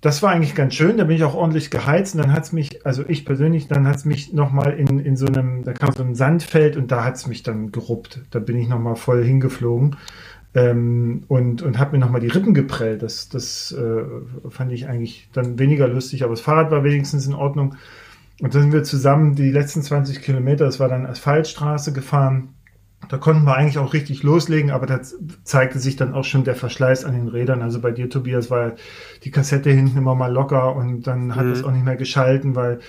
Das 0.01 0.23
war 0.23 0.31
eigentlich 0.31 0.55
ganz 0.55 0.75
schön, 0.75 0.99
da 0.99 1.05
bin 1.05 1.17
ich 1.17 1.25
auch 1.25 1.35
ordentlich 1.35 1.71
geheizt 1.71 2.15
und 2.15 2.23
dann 2.23 2.33
hat 2.33 2.45
es 2.45 2.53
mich, 2.53 2.85
also 2.87 3.03
ich 3.09 3.25
persönlich, 3.25 3.67
dann 3.67 3.89
hat 3.89 3.97
es 3.97 4.05
mich 4.05 4.33
nochmal 4.33 4.75
in, 4.75 5.01
in 5.01 5.17
so 5.17 5.27
einem, 5.27 5.65
da 5.65 5.73
kam 5.73 5.93
so 5.93 6.03
ein 6.03 6.15
Sandfeld 6.15 6.77
und 6.77 6.93
da 6.93 7.03
hat 7.03 7.17
es 7.17 7.27
mich 7.27 7.43
dann 7.43 7.73
geruppt. 7.73 8.21
Da 8.31 8.39
bin 8.39 8.59
ich 8.59 8.69
nochmal 8.69 8.97
voll 8.97 9.25
hingeflogen 9.25 9.97
ähm, 10.55 11.25
und, 11.29 11.63
und 11.63 11.79
habe 11.79 11.93
mir 11.93 11.99
nochmal 11.99 12.21
die 12.21 12.29
Rippen 12.29 12.55
geprellt. 12.55 13.03
Das, 13.03 13.31
das 13.31 13.73
äh, 13.73 14.05
fand 14.51 14.71
ich 14.73 14.87
eigentlich 14.87 15.29
dann 15.33 15.59
weniger 15.59 15.89
lustig, 15.89 16.23
aber 16.23 16.35
das 16.35 16.41
Fahrrad 16.41 16.71
war 16.71 16.85
wenigstens 16.85 17.27
in 17.27 17.35
Ordnung. 17.35 17.75
Und 18.41 18.55
dann 18.55 18.63
sind 18.63 18.73
wir 18.73 18.85
zusammen 18.85 19.35
die 19.35 19.51
letzten 19.51 19.83
20 19.83 20.21
Kilometer, 20.21 20.67
das 20.67 20.79
war 20.79 20.89
dann 20.89 21.07
Asphaltstraße 21.07 21.95
gefahren, 21.95 22.51
da 23.09 23.19
konnten 23.19 23.45
wir 23.45 23.57
eigentlich 23.57 23.79
auch 23.79 23.93
richtig 23.93 24.23
loslegen, 24.23 24.71
aber 24.71 24.87
da 24.87 25.01
zeigte 25.45 25.79
sich 25.79 25.97
dann 25.97 26.15
auch 26.15 26.25
schon 26.25 26.45
der 26.45 26.55
Verschleiß 26.55 27.05
an 27.05 27.15
den 27.15 27.29
Rädern. 27.29 27.63
Also 27.63 27.81
bei 27.81 27.91
dir, 27.91 28.11
Tobias, 28.11 28.51
war 28.51 28.73
die 29.25 29.31
Kassette 29.31 29.71
hinten 29.71 29.99
immer 29.99 30.15
mal 30.15 30.33
locker 30.33 30.75
und 30.77 31.07
dann 31.07 31.37
hat 31.37 31.47
mhm. 31.47 31.53
es 31.53 31.65
auch 31.65 31.71
nicht 31.71 31.85
mehr 31.85 31.97
geschalten, 31.97 32.55
weil 32.55 32.81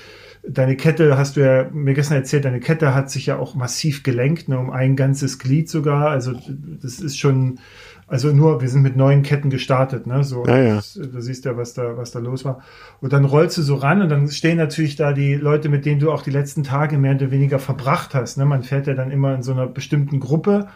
deine 0.47 0.76
Kette, 0.78 1.18
hast 1.18 1.36
du 1.36 1.41
ja 1.41 1.70
mir 1.72 1.93
gestern 1.93 2.18
erzählt, 2.18 2.45
deine 2.45 2.59
Kette 2.59 2.93
hat 2.93 3.11
sich 3.11 3.26
ja 3.26 3.38
auch 3.38 3.55
massiv 3.55 4.03
gelenkt, 4.03 4.47
ne, 4.47 4.57
um 4.57 4.70
ein 4.70 4.95
ganzes 4.95 5.39
Glied 5.39 5.70
sogar. 5.70 6.09
Also 6.09 6.34
das 6.82 6.99
ist 6.99 7.18
schon, 7.18 7.59
also 8.08 8.32
nur, 8.32 8.62
wir 8.62 8.70
sind 8.70 8.84
mit 8.84 8.95
neuen 8.95 9.22
Ketten 9.22 9.49
gestartet, 9.49 10.08
ne? 10.08 10.24
So, 10.24 10.45
ja, 10.45 10.58
ja. 10.58 10.76
Das, 10.76 10.93
du 10.93 11.22
siehst 11.22 11.43
ja, 11.43 11.58
was 11.58 11.74
da, 11.74 11.97
was 11.97 12.12
da 12.12 12.20
los 12.20 12.45
war. 12.45 12.62
Und 13.01 13.12
dann 13.12 13.26
rollst 13.26 13.58
du 13.58 13.62
so 13.62 13.76
ran 13.76 14.01
und 14.01 14.08
dann 14.08 14.30
stehen 14.30 14.58
natürlich 14.58 14.95
da 14.95 15.12
die 15.12 15.36
Leute, 15.36 15.68
mit 15.68 15.86
denen 15.86 15.99
du 15.99 16.12
auch 16.12 16.22
die 16.22 16.32
letzten 16.32 16.64
Tage 16.64 16.97
mehr 16.97 17.16
oder 17.16 17.32
weniger 17.32 17.60
verbracht 17.60 18.16
hast. 18.16 18.38
Ne? 18.38 18.45
Man 18.45 18.64
fährt 18.64 18.88
ja 18.88 18.93
dann 18.93 19.12
immer 19.12 19.36
in 19.36 19.43
so 19.43 19.51
einer 19.51 19.68
bestimmten 19.68 20.22
Gruppe 20.22 20.68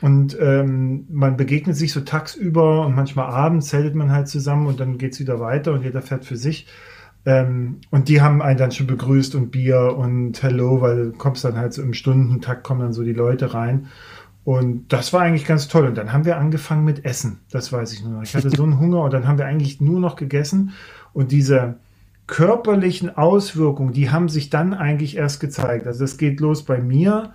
und 0.00 0.38
ähm, 0.40 1.06
man 1.10 1.36
begegnet 1.36 1.76
sich 1.76 1.92
so 1.92 2.00
tagsüber 2.00 2.86
und 2.86 2.94
manchmal 2.94 3.26
abends 3.26 3.68
zeltet 3.68 3.96
man 3.96 4.12
halt 4.12 4.28
zusammen 4.28 4.68
und 4.68 4.78
dann 4.78 4.98
geht's 4.98 5.18
wieder 5.18 5.40
weiter 5.40 5.72
und 5.72 5.82
jeder 5.82 6.00
fährt 6.00 6.24
für 6.24 6.36
sich. 6.36 6.68
Ähm, 7.26 7.80
und 7.90 8.08
die 8.08 8.20
haben 8.20 8.40
einen 8.40 8.58
dann 8.58 8.70
schon 8.70 8.86
begrüßt 8.86 9.34
und 9.34 9.50
Bier 9.50 9.96
und 9.98 10.40
Hello, 10.42 10.80
weil 10.80 11.06
du 11.06 11.12
kommst 11.12 11.44
dann 11.44 11.56
halt 11.56 11.72
so 11.72 11.82
im 11.82 11.92
Stundentakt, 11.92 12.62
kommen 12.62 12.80
dann 12.80 12.92
so 12.92 13.02
die 13.02 13.12
Leute 13.12 13.52
rein. 13.52 13.88
Und 14.48 14.94
das 14.94 15.12
war 15.12 15.20
eigentlich 15.20 15.44
ganz 15.44 15.68
toll. 15.68 15.88
Und 15.88 15.98
dann 15.98 16.10
haben 16.14 16.24
wir 16.24 16.38
angefangen 16.38 16.82
mit 16.82 17.04
Essen. 17.04 17.40
Das 17.50 17.70
weiß 17.70 17.92
ich 17.92 18.02
nur 18.02 18.14
noch. 18.14 18.22
Ich 18.22 18.34
hatte 18.34 18.48
so 18.48 18.62
einen 18.62 18.78
Hunger 18.80 19.02
und 19.02 19.12
dann 19.12 19.28
haben 19.28 19.36
wir 19.36 19.44
eigentlich 19.44 19.82
nur 19.82 20.00
noch 20.00 20.16
gegessen. 20.16 20.72
Und 21.12 21.32
diese 21.32 21.74
körperlichen 22.26 23.14
Auswirkungen, 23.14 23.92
die 23.92 24.08
haben 24.08 24.30
sich 24.30 24.48
dann 24.48 24.72
eigentlich 24.72 25.18
erst 25.18 25.40
gezeigt. 25.40 25.86
Also 25.86 26.00
das 26.00 26.16
geht 26.16 26.40
los 26.40 26.62
bei 26.62 26.80
mir, 26.80 27.34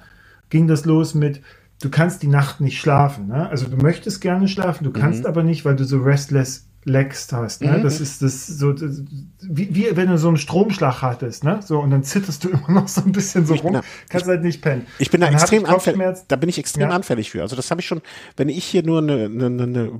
ging 0.49 0.68
das 0.68 0.86
los 0.86 1.14
mit, 1.14 1.43
du 1.84 1.91
kannst 1.91 2.24
die 2.24 2.28
Nacht 2.28 2.61
nicht 2.61 2.80
schlafen. 2.80 3.28
Ne? 3.28 3.47
Also 3.47 3.68
du 3.68 3.78
möchtest 3.78 4.20
gerne 4.20 4.47
schlafen, 4.47 4.84
du 4.84 4.91
kannst 4.91 5.22
mhm. 5.22 5.28
aber 5.28 5.43
nicht, 5.43 5.66
weil 5.66 5.76
du 5.76 5.84
so 5.84 5.99
restless 5.99 6.66
Legs 6.86 7.32
hast. 7.32 7.62
Ne? 7.62 7.78
Mhm. 7.78 7.84
Das 7.84 8.02
ist 8.02 8.22
das 8.22 8.48
so, 8.48 8.74
das, 8.74 9.02
wie, 9.42 9.74
wie 9.74 9.96
wenn 9.96 10.10
du 10.10 10.18
so 10.18 10.28
einen 10.28 10.38
Stromschlag 10.38 11.02
hattest, 11.02 11.44
ne? 11.44 11.60
So, 11.64 11.80
und 11.80 11.92
dann 11.92 12.04
zitterst 12.04 12.44
du 12.44 12.50
immer 12.50 12.70
noch 12.70 12.88
so 12.88 13.02
ein 13.02 13.12
bisschen 13.12 13.46
so 13.46 13.54
ich 13.54 13.64
rum, 13.64 13.74
da, 13.74 13.82
kannst 14.10 14.26
ich, 14.26 14.30
halt 14.30 14.44
nicht 14.44 14.62
pennen. 14.62 14.86
Ich 15.00 15.10
bin 15.10 15.22
da 15.22 15.28
dann 15.28 15.36
extrem 15.36 15.66
anfällig. 15.66 16.18
Da 16.28 16.36
bin 16.36 16.50
ich 16.50 16.58
extrem 16.58 16.90
ja. 16.90 16.96
anfällig 16.96 17.32
für. 17.32 17.42
Also 17.42 17.56
das 17.56 17.72
habe 17.72 17.82
ich 17.82 17.88
schon, 17.88 18.02
wenn 18.38 18.50
ich 18.50 18.66
hier 18.66 18.84
nur 18.84 19.00
eine, 19.00 19.26
eine, 19.26 19.46
eine 19.46 19.92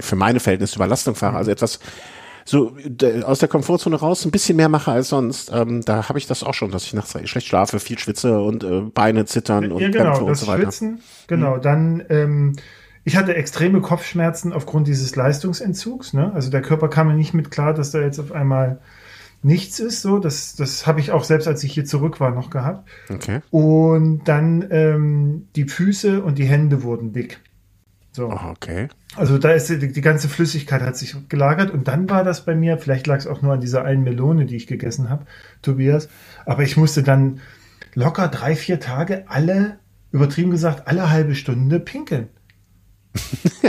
für 0.00 0.16
meine 0.16 0.40
Verhältnisse 0.40 0.76
Überlastung 0.76 1.14
fahre, 1.14 1.36
also 1.36 1.50
etwas 1.50 1.80
so 2.44 2.76
aus 3.24 3.38
der 3.38 3.48
Komfortzone 3.48 3.96
raus 3.96 4.24
ein 4.24 4.30
bisschen 4.30 4.56
mehr 4.56 4.68
mache 4.68 4.90
als 4.90 5.10
sonst, 5.10 5.50
ähm, 5.52 5.82
da 5.84 6.08
habe 6.08 6.18
ich 6.18 6.26
das 6.26 6.42
auch 6.42 6.54
schon, 6.54 6.70
dass 6.70 6.84
ich 6.84 6.94
nachts 6.94 7.16
schlecht 7.28 7.46
schlafe, 7.46 7.78
viel 7.78 7.98
schwitze 7.98 8.40
und 8.40 8.64
äh, 8.64 8.80
Beine 8.80 9.24
zittern 9.26 9.70
und 9.70 9.80
ja, 9.80 9.88
genau, 9.90 10.24
und 10.24 10.34
so 10.34 10.46
weiter. 10.46 10.62
Schwitzen, 10.62 11.00
genau, 11.26 11.56
hm. 11.56 11.62
dann 11.62 12.02
ähm, 12.08 12.56
ich 13.10 13.16
hatte 13.16 13.34
extreme 13.34 13.80
Kopfschmerzen 13.80 14.52
aufgrund 14.52 14.86
dieses 14.86 15.16
Leistungsentzugs. 15.16 16.12
Ne? 16.12 16.32
Also 16.32 16.48
der 16.48 16.62
Körper 16.62 16.86
kam 16.86 17.08
mir 17.08 17.14
nicht 17.14 17.34
mit 17.34 17.50
klar, 17.50 17.74
dass 17.74 17.90
da 17.90 18.00
jetzt 18.00 18.20
auf 18.20 18.30
einmal 18.30 18.78
nichts 19.42 19.80
ist. 19.80 20.02
So, 20.02 20.20
das, 20.20 20.54
das 20.54 20.86
habe 20.86 21.00
ich 21.00 21.10
auch 21.10 21.24
selbst, 21.24 21.48
als 21.48 21.64
ich 21.64 21.72
hier 21.72 21.84
zurück 21.84 22.20
war, 22.20 22.30
noch 22.30 22.50
gehabt. 22.50 22.88
Okay. 23.12 23.40
Und 23.50 24.28
dann 24.28 24.64
ähm, 24.70 25.48
die 25.56 25.64
Füße 25.64 26.22
und 26.22 26.38
die 26.38 26.44
Hände 26.44 26.84
wurden 26.84 27.12
dick. 27.12 27.40
So. 28.12 28.28
Oh, 28.28 28.50
okay. 28.50 28.86
Also 29.16 29.38
da 29.38 29.50
ist 29.50 29.68
die, 29.68 29.90
die, 29.90 30.00
ganze 30.02 30.28
Flüssigkeit 30.28 30.80
hat 30.80 30.96
sich 30.96 31.16
gelagert 31.28 31.72
und 31.72 31.88
dann 31.88 32.08
war 32.08 32.22
das 32.22 32.44
bei 32.44 32.54
mir, 32.54 32.78
vielleicht 32.78 33.08
lag 33.08 33.16
es 33.16 33.26
auch 33.26 33.42
nur 33.42 33.54
an 33.54 33.60
dieser 33.60 33.84
einen 33.84 34.04
Melone, 34.04 34.46
die 34.46 34.54
ich 34.54 34.68
gegessen 34.68 35.10
habe, 35.10 35.26
Tobias, 35.62 36.08
aber 36.46 36.62
ich 36.62 36.76
musste 36.76 37.02
dann 37.02 37.40
locker 37.94 38.28
drei, 38.28 38.54
vier 38.54 38.78
Tage 38.78 39.24
alle, 39.26 39.80
übertrieben 40.12 40.52
gesagt, 40.52 40.86
alle 40.86 41.10
halbe 41.10 41.34
Stunde 41.34 41.80
pinkeln. 41.80 42.28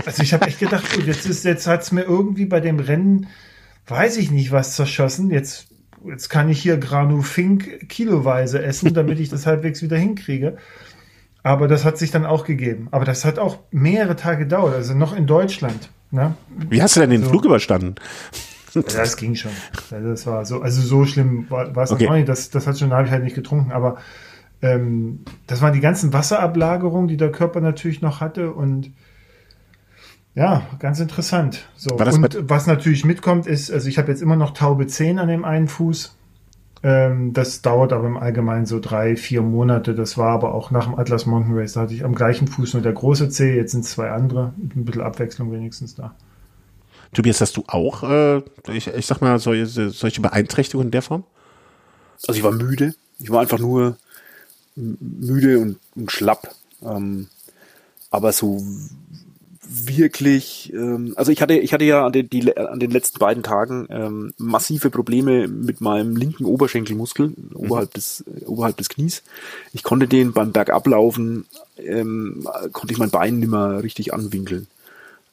Also 0.06 0.24
ich 0.24 0.34
habe 0.34 0.48
echt 0.48 0.60
gedacht, 0.60 0.94
gut, 0.94 1.06
jetzt 1.06 1.26
ist, 1.26 1.44
jetzt 1.44 1.68
hat's 1.68 1.92
mir 1.92 2.04
irgendwie 2.04 2.46
bei 2.46 2.60
dem 2.60 2.80
Rennen, 2.80 3.28
weiß 3.88 4.18
ich 4.18 4.32
nicht, 4.32 4.52
was 4.52 4.76
zerschossen. 4.76 5.30
Jetzt, 5.30 5.68
jetzt 6.06 6.30
kann 6.30 6.50
ich 6.50 6.62
hier 6.62 6.78
Granu 6.78 7.22
Fink 7.22 7.90
kiloweise 7.90 8.64
essen, 8.64 8.94
damit 8.94 9.20
ich 9.20 9.30
das 9.30 9.46
halbwegs 9.46 9.82
wieder 9.82 9.98
hinkriege. 9.98 10.58
Aber 11.44 11.68
das 11.68 11.86
hat 11.86 11.98
sich 11.98 12.12
dann 12.12 12.26
auch 12.26 12.46
gegeben. 12.46 12.88
Aber 12.92 13.06
das 13.06 13.26
hat 13.26 13.40
auch 13.40 13.60
mehrere 13.72 14.16
Tage 14.16 14.46
gedauert, 14.46 14.76
also 14.76 14.94
noch 14.94 15.16
in 15.16 15.28
Deutschland. 15.28 15.90
Ne? 16.12 16.36
Wie 16.70 16.82
hast 16.82 16.96
du 16.96 17.00
denn 17.00 17.10
den 17.10 17.24
so. 17.24 17.30
Flug 17.30 17.46
überstanden? 17.46 17.96
ja, 18.74 19.02
es 19.02 19.18
ging 19.18 19.36
schon. 19.36 19.52
Das 19.90 20.26
war 20.28 20.46
so, 20.46 20.62
also 20.62 20.82
so 20.82 21.06
schlimm 21.06 21.48
war, 21.50 21.76
war 21.76 21.84
es 21.84 21.92
okay. 21.92 22.06
noch 22.06 22.14
nicht. 22.14 22.30
Das, 22.30 22.50
das 22.50 22.68
hat 22.68 22.78
schon, 22.78 22.90
da 22.90 22.98
habe 22.98 23.08
ich 23.08 23.12
halt 23.12 23.24
nicht 23.24 23.36
getrunken, 23.36 23.72
aber 23.72 23.98
ähm, 24.62 25.26
das 25.48 25.62
waren 25.62 25.74
die 25.74 25.80
ganzen 25.80 26.14
Wasserablagerungen, 26.14 27.08
die 27.08 27.18
der 27.18 27.32
Körper 27.32 27.62
natürlich 27.62 28.02
noch 28.02 28.22
hatte 28.22 28.54
und 28.54 28.92
ja, 30.36 30.64
ganz 30.80 31.00
interessant. 31.00 31.68
So. 31.76 31.96
Und 31.96 32.50
was 32.50 32.68
natürlich 32.68 33.06
mitkommt, 33.06 33.48
ist, 33.48 33.72
also 33.72 33.88
ich 33.90 33.98
habe 33.98 34.12
jetzt 34.12 34.22
immer 34.22 34.36
noch 34.36 34.52
taube 34.52 34.88
Zehen 34.88 35.20
an 35.20 35.28
dem 35.28 35.44
einen 35.44 35.68
Fuß. 35.68 36.16
Ähm, 36.84 37.34
das 37.34 37.62
dauert 37.62 37.94
aber 37.94 38.08
im 38.08 38.18
Allgemeinen 38.18 38.66
so 38.66 38.80
drei, 38.80 39.16
vier 39.16 39.42
Monate. 39.42 39.94
Das 39.94 40.18
war 40.18 40.32
aber 40.32 40.56
auch 40.56 40.72
nach 40.72 40.86
dem 40.86 40.96
Atlas 40.96 41.26
Mountain 41.26 41.56
Race. 41.56 41.74
Da 41.74 41.82
hatte 41.82 41.94
ich 41.94 42.04
am 42.04 42.16
gleichen 42.16 42.48
Fuß 42.48 42.74
nur 42.74 42.82
der 42.82 42.94
große 42.94 43.30
Zeh, 43.30 43.56
jetzt 43.56 43.72
sind 43.72 43.86
zwei 43.86 44.10
andere. 44.10 44.54
Ein 44.58 44.86
bisschen 44.86 45.02
Abwechslung 45.02 45.52
wenigstens 45.52 45.96
da. 45.96 46.16
Tobias, 47.14 47.42
hast 47.42 47.58
du 47.58 47.64
auch, 47.68 48.04
äh, 48.04 48.42
ich, 48.72 48.88
ich 48.88 49.06
sag 49.06 49.20
mal, 49.22 49.38
solche, 49.38 49.66
solche 49.90 50.22
Beeinträchtigungen 50.22 50.88
in 50.88 50.92
der 50.92 51.02
Form? 51.02 51.26
Also 52.26 52.38
ich 52.38 52.44
war 52.44 52.52
müde. 52.52 52.96
Ich 53.20 53.30
war 53.30 53.42
einfach 53.42 53.60
nur 53.60 53.98
müde 54.76 55.60
und, 55.60 55.78
und 55.96 56.12
schlapp. 56.12 56.56
Ähm, 56.82 57.28
aber 58.10 58.32
so 58.32 58.64
wirklich, 59.72 60.72
ähm, 60.74 61.14
also 61.16 61.32
ich 61.32 61.42
hatte, 61.42 61.54
ich 61.54 61.74
hatte 61.74 61.86
ja 61.86 62.06
an 62.06 62.12
den, 62.12 62.30
die, 62.30 62.56
an 62.58 62.80
den 62.80 62.92
letzten 62.92 63.20
beiden 63.20 63.42
Tagen 63.42 63.88
ähm, 63.90 64.34
massive 64.38 64.90
Probleme 64.90 65.48
mit 65.48 65.80
meinem 65.80 66.18
linken 66.18 66.46
Oberschenkelmuskel 66.46 67.28
mhm. 67.28 67.56
oberhalb 67.56 67.94
des 67.94 68.22
äh, 68.22 68.46
oberhalb 68.46 68.78
des 68.78 68.90
Knies. 68.90 69.24
Ich 69.74 69.84
konnte 69.84 70.08
den 70.08 70.34
beim 70.34 70.52
Bergablaufen 70.52 71.46
ähm, 71.78 72.48
konnte 72.74 72.94
ich 72.94 73.00
mein 73.00 73.12
Bein 73.12 73.40
nicht 73.40 73.50
mehr 73.50 73.82
richtig 73.82 74.14
anwinkeln. 74.14 74.68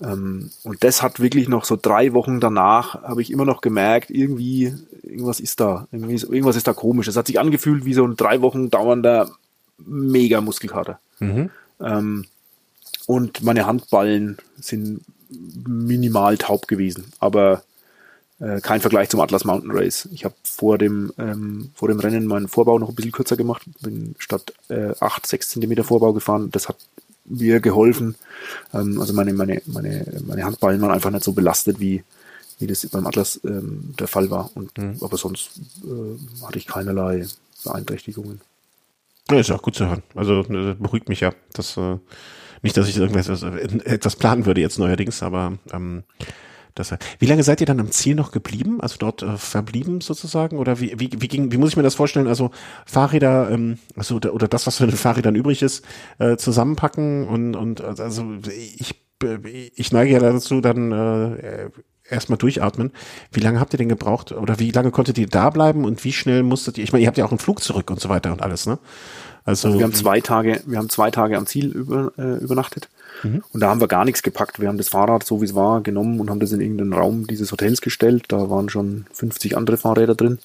Ähm, 0.00 0.50
und 0.62 0.84
das 0.84 1.02
hat 1.02 1.18
wirklich 1.18 1.48
noch 1.48 1.64
so 1.64 1.76
drei 1.80 2.12
Wochen 2.12 2.38
danach 2.38 3.02
habe 3.02 3.22
ich 3.22 3.32
immer 3.32 3.44
noch 3.44 3.60
gemerkt, 3.60 4.10
irgendwie 4.10 4.72
irgendwas 5.02 5.40
ist 5.40 5.58
da, 5.58 5.88
irgendwie, 5.90 6.14
irgendwas 6.14 6.56
ist 6.56 6.68
da 6.68 6.72
komisch. 6.72 7.08
Es 7.08 7.16
hat 7.16 7.26
sich 7.26 7.40
angefühlt 7.40 7.84
wie 7.84 7.94
so 7.94 8.04
ein 8.04 8.16
drei 8.16 8.40
Wochen 8.40 8.70
dauernder 8.70 9.30
mega 9.78 10.40
Muskelkater. 10.40 11.00
Mhm. 11.18 11.50
Ähm, 11.80 12.24
und 13.08 13.42
meine 13.42 13.64
Handballen 13.64 14.36
sind 14.60 15.00
minimal 15.30 16.36
taub 16.36 16.68
gewesen, 16.68 17.06
aber 17.20 17.62
äh, 18.38 18.60
kein 18.60 18.82
Vergleich 18.82 19.08
zum 19.08 19.20
Atlas 19.20 19.46
Mountain 19.46 19.70
Race. 19.70 20.10
Ich 20.12 20.26
habe 20.26 20.34
vor 20.42 20.76
dem 20.76 21.10
ähm, 21.16 21.70
vor 21.74 21.88
dem 21.88 22.00
Rennen 22.00 22.26
meinen 22.26 22.48
Vorbau 22.48 22.78
noch 22.78 22.90
ein 22.90 22.94
bisschen 22.94 23.12
kürzer 23.12 23.38
gemacht, 23.38 23.62
bin 23.80 24.14
statt 24.18 24.52
äh, 24.68 24.92
8, 25.00 25.26
6 25.26 25.48
Zentimeter 25.48 25.84
Vorbau 25.84 26.12
gefahren. 26.12 26.50
Das 26.50 26.68
hat 26.68 26.76
mir 27.24 27.60
geholfen. 27.60 28.14
Ähm, 28.74 29.00
also 29.00 29.14
meine, 29.14 29.32
meine, 29.32 29.62
meine, 29.64 30.04
meine 30.26 30.44
Handballen 30.44 30.82
waren 30.82 30.92
einfach 30.92 31.10
nicht 31.10 31.24
so 31.24 31.32
belastet, 31.32 31.80
wie, 31.80 32.04
wie 32.58 32.66
das 32.66 32.86
beim 32.88 33.06
Atlas 33.06 33.40
ähm, 33.42 33.94
der 33.98 34.08
Fall 34.08 34.30
war. 34.30 34.50
Und, 34.54 34.76
mhm. 34.76 34.98
Aber 35.00 35.16
sonst 35.16 35.52
äh, 35.82 36.44
hatte 36.44 36.58
ich 36.58 36.66
keinerlei 36.66 37.26
Beeinträchtigungen. 37.64 38.42
Ja, 39.30 39.40
ist 39.40 39.50
auch 39.50 39.62
gut 39.62 39.76
zu 39.76 39.86
hören. 39.86 40.02
Also 40.14 40.40
äh, 40.42 40.74
beruhigt 40.74 41.08
mich 41.08 41.20
ja. 41.20 41.32
Das 41.54 41.74
äh, 41.78 41.96
nicht, 42.62 42.76
dass 42.76 42.88
ich 42.88 42.96
irgendwas 42.96 43.28
etwas 43.28 44.16
planen 44.16 44.46
würde 44.46 44.60
jetzt 44.60 44.78
neuerdings, 44.78 45.22
aber 45.22 45.54
ähm, 45.72 46.04
das, 46.78 46.94
wie 47.18 47.26
lange 47.26 47.42
seid 47.42 47.60
ihr 47.60 47.66
dann 47.66 47.80
am 47.80 47.90
Ziel 47.90 48.14
noch 48.14 48.30
geblieben? 48.30 48.80
Also 48.80 48.96
dort 48.98 49.22
äh, 49.22 49.36
verblieben 49.36 50.00
sozusagen? 50.00 50.58
Oder 50.58 50.80
wie, 50.80 50.94
wie, 50.98 51.10
wie 51.18 51.28
ging, 51.28 51.50
wie 51.52 51.56
muss 51.56 51.70
ich 51.70 51.76
mir 51.76 51.82
das 51.82 51.96
vorstellen? 51.96 52.28
Also 52.28 52.50
Fahrräder, 52.86 53.50
ähm, 53.50 53.78
also 53.96 54.16
oder, 54.16 54.32
oder 54.32 54.48
das, 54.48 54.66
was 54.66 54.76
von 54.76 54.88
den 54.88 54.96
Fahrrädern 54.96 55.34
übrig 55.34 55.62
ist, 55.62 55.84
äh, 56.18 56.36
zusammenpacken 56.36 57.26
und, 57.26 57.56
und 57.56 57.80
also 57.80 58.34
ich, 58.46 58.94
ich 59.74 59.92
neige 59.92 60.12
ja 60.12 60.20
dazu, 60.20 60.60
dann 60.60 60.92
äh, 60.92 61.70
erstmal 62.08 62.38
durchatmen. 62.38 62.92
Wie 63.32 63.40
lange 63.40 63.60
habt 63.60 63.74
ihr 63.74 63.78
denn 63.78 63.88
gebraucht? 63.88 64.32
Oder 64.32 64.58
wie 64.58 64.70
lange 64.70 64.90
konntet 64.90 65.18
ihr 65.18 65.26
da 65.26 65.50
bleiben 65.50 65.84
und 65.84 66.04
wie 66.04 66.12
schnell 66.12 66.42
musstet 66.42 66.78
ihr? 66.78 66.84
Ich 66.84 66.92
meine, 66.92 67.02
ihr 67.02 67.08
habt 67.08 67.18
ja 67.18 67.24
auch 67.24 67.30
einen 67.30 67.38
Flug 67.38 67.62
zurück 67.62 67.90
und 67.90 68.00
so 68.00 68.08
weiter 68.08 68.32
und 68.32 68.42
alles, 68.42 68.66
ne? 68.66 68.78
Also, 69.48 69.68
also 69.68 69.78
wir 69.78 69.84
haben 69.84 69.94
zwei 69.94 70.20
Tage, 70.20 70.60
wir 70.66 70.76
haben 70.76 70.90
zwei 70.90 71.10
Tage 71.10 71.38
am 71.38 71.46
Ziel 71.46 71.68
über, 71.68 72.12
äh, 72.18 72.36
übernachtet. 72.36 72.90
Mhm. 73.22 73.42
Und 73.50 73.60
da 73.60 73.70
haben 73.70 73.80
wir 73.80 73.88
gar 73.88 74.04
nichts 74.04 74.22
gepackt. 74.22 74.60
Wir 74.60 74.68
haben 74.68 74.76
das 74.76 74.90
Fahrrad, 74.90 75.24
so 75.24 75.40
wie 75.40 75.46
es 75.46 75.54
war, 75.54 75.80
genommen 75.80 76.20
und 76.20 76.28
haben 76.28 76.38
das 76.38 76.52
in 76.52 76.60
irgendeinen 76.60 76.92
Raum 76.92 77.26
dieses 77.26 77.50
Hotels 77.50 77.80
gestellt. 77.80 78.24
Da 78.28 78.50
waren 78.50 78.68
schon 78.68 79.06
50 79.14 79.56
andere 79.56 79.78
Fahrräder 79.78 80.14
drin 80.14 80.38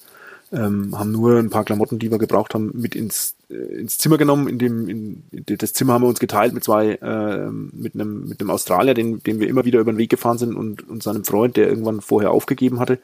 ähm, 0.54 0.96
haben 0.96 1.10
nur 1.10 1.38
ein 1.38 1.50
paar 1.50 1.64
Klamotten, 1.64 1.98
die 1.98 2.10
wir 2.10 2.18
gebraucht 2.18 2.54
haben, 2.54 2.70
mit 2.74 2.94
ins, 2.94 3.34
äh, 3.50 3.54
ins 3.54 3.98
Zimmer 3.98 4.18
genommen. 4.18 4.48
In 4.48 4.58
dem, 4.58 4.88
in, 4.88 5.22
das 5.32 5.72
Zimmer 5.72 5.94
haben 5.94 6.02
wir 6.02 6.08
uns 6.08 6.20
geteilt 6.20 6.54
mit 6.54 6.64
zwei, 6.64 6.92
äh, 6.94 7.50
mit 7.50 7.94
einem, 7.94 8.28
mit 8.28 8.40
einem 8.40 8.50
Australier, 8.50 8.94
den, 8.94 9.22
den 9.22 9.40
wir 9.40 9.48
immer 9.48 9.64
wieder 9.64 9.80
über 9.80 9.92
den 9.92 9.98
Weg 9.98 10.10
gefahren 10.10 10.38
sind 10.38 10.54
und, 10.54 10.88
und 10.88 11.02
seinem 11.02 11.24
Freund, 11.24 11.56
der 11.56 11.68
irgendwann 11.68 12.00
vorher 12.00 12.30
aufgegeben 12.30 12.78
hatte. 12.78 12.98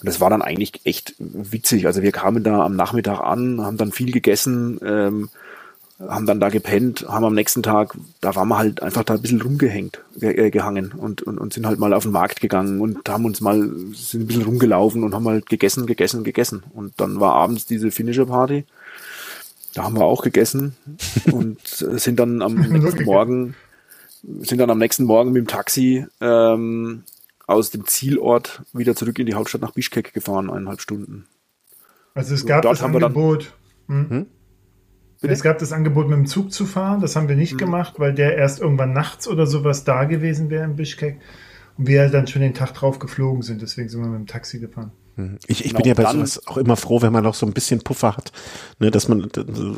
Und 0.00 0.06
das 0.06 0.20
war 0.20 0.30
dann 0.30 0.42
eigentlich 0.42 0.80
echt 0.84 1.14
witzig. 1.18 1.86
Also 1.86 2.02
wir 2.02 2.12
kamen 2.12 2.44
da 2.44 2.62
am 2.62 2.76
Nachmittag 2.76 3.20
an, 3.20 3.62
haben 3.62 3.78
dann 3.78 3.92
viel 3.92 4.12
gegessen, 4.12 4.78
ähm, 4.84 5.28
haben 6.08 6.26
dann 6.26 6.40
da 6.40 6.48
gepennt, 6.48 7.06
haben 7.08 7.24
am 7.24 7.34
nächsten 7.34 7.62
Tag, 7.62 7.96
da 8.20 8.34
waren 8.34 8.48
wir 8.48 8.58
halt 8.58 8.82
einfach 8.82 9.04
da 9.04 9.14
ein 9.14 9.22
bisschen 9.22 9.42
rumgehängt, 9.42 10.02
äh, 10.20 10.50
gehangen 10.50 10.92
und, 10.92 11.22
und, 11.22 11.38
und 11.38 11.52
sind 11.52 11.66
halt 11.66 11.78
mal 11.78 11.92
auf 11.92 12.02
den 12.02 12.12
Markt 12.12 12.40
gegangen 12.40 12.80
und 12.80 13.08
haben 13.08 13.24
uns 13.24 13.40
mal, 13.40 13.58
sind 13.94 14.22
ein 14.22 14.26
bisschen 14.26 14.42
rumgelaufen 14.42 15.04
und 15.04 15.14
haben 15.14 15.28
halt 15.28 15.48
gegessen, 15.48 15.86
gegessen, 15.86 16.24
gegessen. 16.24 16.64
Und 16.74 16.94
dann 17.00 17.20
war 17.20 17.34
abends 17.34 17.66
diese 17.66 17.90
Finisher 17.90 18.26
Party. 18.26 18.64
Da 19.74 19.84
haben 19.84 19.96
wir 19.96 20.04
auch 20.04 20.22
gegessen 20.22 20.76
und 21.32 21.60
sind 21.66 22.18
dann 22.18 22.42
am 22.42 22.54
nächsten 22.54 23.04
Morgen, 23.04 23.54
sind 24.40 24.58
dann 24.58 24.70
am 24.70 24.78
nächsten 24.78 25.04
Morgen 25.04 25.32
mit 25.32 25.44
dem 25.44 25.48
Taxi 25.48 26.06
ähm, 26.20 27.04
aus 27.46 27.70
dem 27.70 27.86
Zielort 27.86 28.62
wieder 28.72 28.94
zurück 28.96 29.18
in 29.18 29.26
die 29.26 29.34
Hauptstadt 29.34 29.62
nach 29.62 29.72
Bischkek 29.72 30.12
gefahren, 30.12 30.50
eineinhalb 30.50 30.80
Stunden. 30.80 31.26
Also 32.14 32.34
es 32.34 32.44
gab 32.44 32.62
das 32.62 32.82
Angebot. 32.82 33.52
Dann, 33.88 34.10
hm? 34.10 34.26
Bitte? 35.22 35.32
Es 35.32 35.42
gab 35.42 35.58
das 35.58 35.72
Angebot, 35.72 36.08
mit 36.08 36.18
dem 36.18 36.26
Zug 36.26 36.52
zu 36.52 36.66
fahren. 36.66 37.00
Das 37.00 37.16
haben 37.16 37.28
wir 37.28 37.36
nicht 37.36 37.54
mhm. 37.54 37.58
gemacht, 37.58 37.94
weil 37.98 38.12
der 38.12 38.36
erst 38.36 38.60
irgendwann 38.60 38.92
nachts 38.92 39.28
oder 39.28 39.46
sowas 39.46 39.84
da 39.84 40.04
gewesen 40.04 40.50
wäre 40.50 40.64
in 40.64 40.76
Bischkek. 40.76 41.20
Und 41.78 41.86
wir 41.86 42.08
dann 42.08 42.26
schon 42.26 42.42
den 42.42 42.54
Tag 42.54 42.74
drauf 42.74 42.98
geflogen 42.98 43.42
sind. 43.42 43.62
Deswegen 43.62 43.88
sind 43.88 44.02
wir 44.02 44.08
mit 44.08 44.18
dem 44.18 44.26
Taxi 44.26 44.58
gefahren. 44.58 44.90
Ich, 45.46 45.64
ich 45.64 45.74
bin 45.74 45.84
ja 45.84 45.92
bei 45.92 46.10
sowas 46.10 46.46
auch 46.46 46.56
immer 46.56 46.76
froh, 46.76 47.02
wenn 47.02 47.12
man 47.12 47.22
noch 47.22 47.34
so 47.34 47.44
ein 47.44 47.52
bisschen 47.52 47.80
Puffer 47.80 48.16
hat, 48.16 48.32
ne, 48.78 48.90
dass 48.90 49.08
man, 49.08 49.28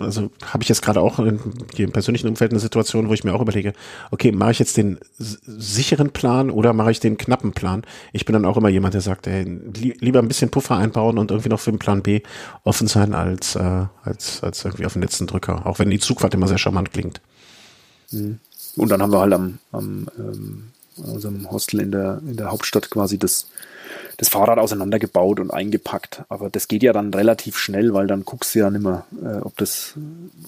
also 0.01 0.31
habe 0.45 0.63
ich 0.63 0.69
jetzt 0.69 0.81
gerade 0.81 1.01
auch 1.01 1.19
in, 1.19 1.41
im 1.77 1.91
persönlichen 1.91 2.29
Umfeld 2.29 2.53
eine 2.53 2.61
Situation, 2.61 3.09
wo 3.09 3.15
ich 3.15 3.25
mir 3.25 3.35
auch 3.35 3.41
überlege, 3.41 3.73
okay, 4.13 4.31
mache 4.31 4.53
ich 4.53 4.61
jetzt 4.61 4.77
den 4.77 4.99
sicheren 5.19 6.11
Plan 6.11 6.51
oder 6.51 6.73
mache 6.73 6.93
ich 6.93 7.01
den 7.01 7.19
knappen 7.19 7.53
Plan? 7.53 7.83
Ich 8.13 8.25
bin 8.27 8.33
dann 8.35 8.45
auch 8.45 8.57
immer 8.57 8.69
jemand, 8.69 8.95
der 8.95 9.01
sagt, 9.01 9.27
ey, 9.27 9.43
li 9.43 9.97
lieber 9.99 10.21
ein 10.21 10.29
bisschen 10.29 10.51
Puffer 10.51 10.77
einbauen 10.77 11.19
und 11.19 11.33
irgendwie 11.33 11.49
noch 11.49 11.61
für 11.61 11.73
den 11.73 11.81
Plan 11.81 12.03
B 12.03 12.21
offen 12.63 12.87
sein, 12.87 13.13
als, 13.13 13.57
äh, 13.57 13.87
als, 14.05 14.41
als 14.45 14.65
irgendwie 14.65 14.87
auf 14.87 14.93
den 14.93 15.03
letzten 15.03 15.27
Drücker, 15.27 15.67
auch 15.67 15.81
wenn 15.81 15.91
die 15.91 15.99
Zugfahrt 15.99 16.35
immer 16.35 16.47
sehr 16.47 16.59
charmant 16.59 16.93
klingt. 16.93 17.21
Mhm. 18.13 18.39
Und 18.77 18.89
dann 18.89 19.03
haben 19.03 19.13
wir 19.13 19.21
halt 19.21 19.33
am, 19.33 19.59
am 19.73 20.09
ähm, 20.19 20.65
unserem 20.97 21.51
Hostel 21.51 21.81
in 21.81 21.93
der, 21.93 22.21
in 22.27 22.37
der 22.37 22.51
Hauptstadt 22.51 22.91
quasi 22.91 23.19
das 23.19 23.47
das 24.17 24.29
Fahrrad 24.29 24.59
auseinandergebaut 24.59 25.41
und 25.41 25.51
eingepackt. 25.51 26.25
Aber 26.29 26.51
das 26.51 26.69
geht 26.69 26.83
ja 26.83 26.93
dann 26.93 27.13
relativ 27.13 27.59
schnell, 27.59 27.95
weil 27.95 28.07
dann 28.07 28.25
guckst 28.25 28.55
du 28.55 28.61
ja 28.61 28.71
nicht 28.71 28.83
mehr, 28.83 29.05
äh, 29.23 29.39
ob, 29.39 29.57
das, 29.57 29.95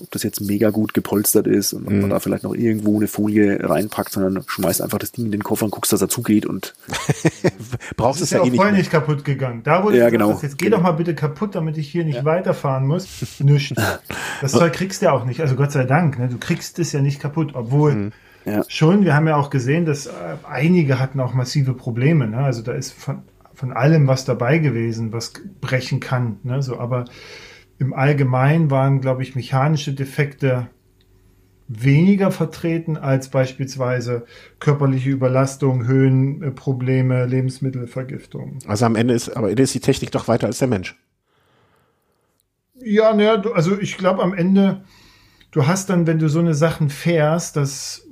ob 0.01 0.11
das 0.11 0.23
jetzt 0.23 0.41
mega 0.41 0.71
gut 0.71 0.95
gepolstert 0.95 1.47
ist 1.47 1.73
und 1.73 1.87
ob 1.87 1.93
mhm. 1.93 2.03
man 2.03 2.11
da 2.11 2.21
vielleicht 2.21 2.45
noch 2.45 2.55
irgendwo 2.55 2.97
eine 2.97 3.09
Folie 3.09 3.59
reinpackt, 3.69 4.13
sondern 4.13 4.45
schmeißt 4.47 4.83
einfach 4.83 4.99
das 4.99 5.13
Ding 5.13 5.27
in 5.27 5.33
den 5.33 5.43
Koffer 5.43 5.65
und 5.65 5.71
guckst, 5.71 5.93
dass 5.93 6.01
er 6.01 6.09
zugeht 6.09 6.47
und 6.47 6.75
brauchst 7.97 8.23
es 8.23 8.31
ja, 8.31 8.39
ja 8.39 8.45
eh 8.45 8.51
nicht. 8.51 8.61
voll 8.61 8.73
nicht 8.73 8.91
kaputt 8.91 9.25
gegangen. 9.25 9.63
Da 9.65 9.83
wurde 9.83 9.99
ja, 9.99 10.11
genau. 10.11 10.39
jetzt 10.41 10.59
geh 10.59 10.67
genau. 10.67 10.79
doch 10.79 10.83
mal 10.85 10.93
bitte 10.93 11.15
kaputt, 11.15 11.55
damit 11.55 11.77
ich 11.77 11.91
hier 11.91 12.05
nicht 12.05 12.17
ja. 12.19 12.25
weiterfahren 12.25 12.87
muss. 12.87 13.07
Nichts. 13.41 13.81
Das 14.41 14.53
Zeug 14.53 14.73
kriegst 14.73 15.03
du 15.03 15.07
ja 15.07 15.13
auch 15.13 15.25
nicht. 15.25 15.41
Also 15.41 15.57
Gott 15.57 15.73
sei 15.73 15.85
Dank, 15.85 16.19
ne? 16.19 16.29
du 16.29 16.39
kriegst 16.39 16.79
es 16.79 16.93
ja 16.93 17.01
nicht 17.01 17.21
kaputt, 17.21 17.53
obwohl 17.55 17.95
mhm. 17.95 18.13
Ja. 18.47 18.65
Schon, 18.69 19.05
wir 19.05 19.15
haben 19.15 19.27
ja 19.27 19.37
auch 19.37 19.51
gesehen, 19.51 19.85
dass 19.85 20.07
äh, 20.07 20.11
einige 20.49 20.99
hatten 20.99 21.21
auch 21.21 21.35
massive 21.35 21.75
Probleme. 21.75 22.27
Ne? 22.29 22.39
Also 22.39 22.63
da 22.63 22.73
ist 22.73 22.93
von 22.93 23.25
von 23.57 23.73
allem 23.73 24.07
was 24.07 24.25
dabei 24.25 24.59
gewesen, 24.59 25.13
was 25.13 25.33
brechen 25.61 25.99
kann. 25.99 26.39
Ne? 26.43 26.63
So, 26.63 26.79
aber 26.79 27.07
im 27.79 27.95
Allgemeinen 27.95 28.71
waren, 28.71 29.01
glaube 29.01 29.23
ich, 29.23 29.35
mechanische 29.35 29.95
Defekte 29.95 30.69
weniger 31.69 32.31
vertreten 32.31 32.97
als 32.97 33.29
beispielsweise 33.31 34.25
körperliche 34.61 35.11
Überlastung, 35.11 35.85
Höhenprobleme, 35.85 37.27
Lebensmittelvergiftung. 37.27 38.59
Also 38.67 38.87
am 38.87 38.95
Ende 38.95 39.15
ist, 39.15 39.31
aber 39.31 39.51
ist 39.51 39.75
die 39.75 39.81
Technik 39.81 40.13
doch 40.13 40.29
weiter 40.29 40.47
als 40.47 40.59
der 40.59 40.69
Mensch. 40.69 40.97
Ja, 42.79 43.15
ne, 43.15 43.43
also 43.55 43.79
ich 43.81 43.97
glaube 43.97 44.23
am 44.23 44.33
Ende 44.33 44.85
du 45.51 45.67
hast 45.67 45.91
dann, 45.91 46.07
wenn 46.07 46.19
du 46.19 46.29
so 46.29 46.39
eine 46.39 46.55
Sachen 46.55 46.91
fährst, 46.91 47.57
dass 47.57 48.07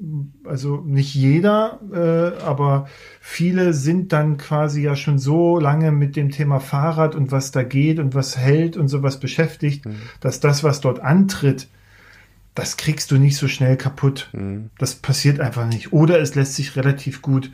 also 0.45 0.83
nicht 0.85 1.15
jeder, 1.15 1.81
äh, 1.93 2.43
aber 2.43 2.89
viele 3.21 3.75
sind 3.75 4.13
dann 4.13 4.37
quasi 4.37 4.83
ja 4.83 4.97
schon 4.97 5.19
so 5.19 5.59
lange 5.59 5.93
mit 5.93 6.17
dem 6.17 6.31
Thema 6.31 6.61
Fahrrad 6.61 7.15
und 7.15 7.33
was 7.33 7.51
da 7.51 7.63
geht 7.63 7.99
und 7.99 8.15
was 8.15 8.39
hält 8.39 8.77
und 8.77 8.89
sowas 8.89 9.21
beschäftigt, 9.21 9.87
mhm. 9.87 9.97
dass 10.21 10.41
das, 10.41 10.65
was 10.65 10.81
dort 10.81 11.01
antritt, 11.01 11.69
das 12.55 12.77
kriegst 12.77 13.11
du 13.11 13.19
nicht 13.19 13.37
so 13.37 13.49
schnell 13.49 13.77
kaputt. 13.77 14.31
Mhm. 14.33 14.71
Das 14.79 14.95
passiert 14.95 15.41
einfach 15.41 15.67
nicht. 15.67 15.93
Oder 15.93 16.21
es 16.21 16.35
lässt 16.35 16.55
sich 16.55 16.77
relativ 16.77 17.21
gut 17.21 17.51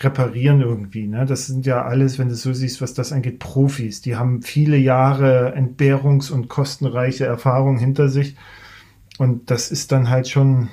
reparieren 0.00 0.60
irgendwie. 0.60 1.06
Ne? 1.06 1.24
Das 1.26 1.46
sind 1.46 1.66
ja 1.66 1.82
alles, 1.82 2.18
wenn 2.18 2.28
du 2.28 2.34
so 2.34 2.52
siehst, 2.52 2.80
was 2.80 2.94
das 2.94 3.12
angeht, 3.12 3.38
Profis. 3.38 4.00
Die 4.00 4.16
haben 4.16 4.42
viele 4.42 4.76
Jahre 4.76 5.56
Entbehrungs- 5.56 6.32
und 6.32 6.48
kostenreiche 6.48 7.26
Erfahrung 7.26 7.78
hinter 7.78 8.08
sich. 8.08 8.36
Und 9.18 9.50
das 9.50 9.70
ist 9.70 9.92
dann 9.92 10.10
halt 10.10 10.28
schon 10.28 10.68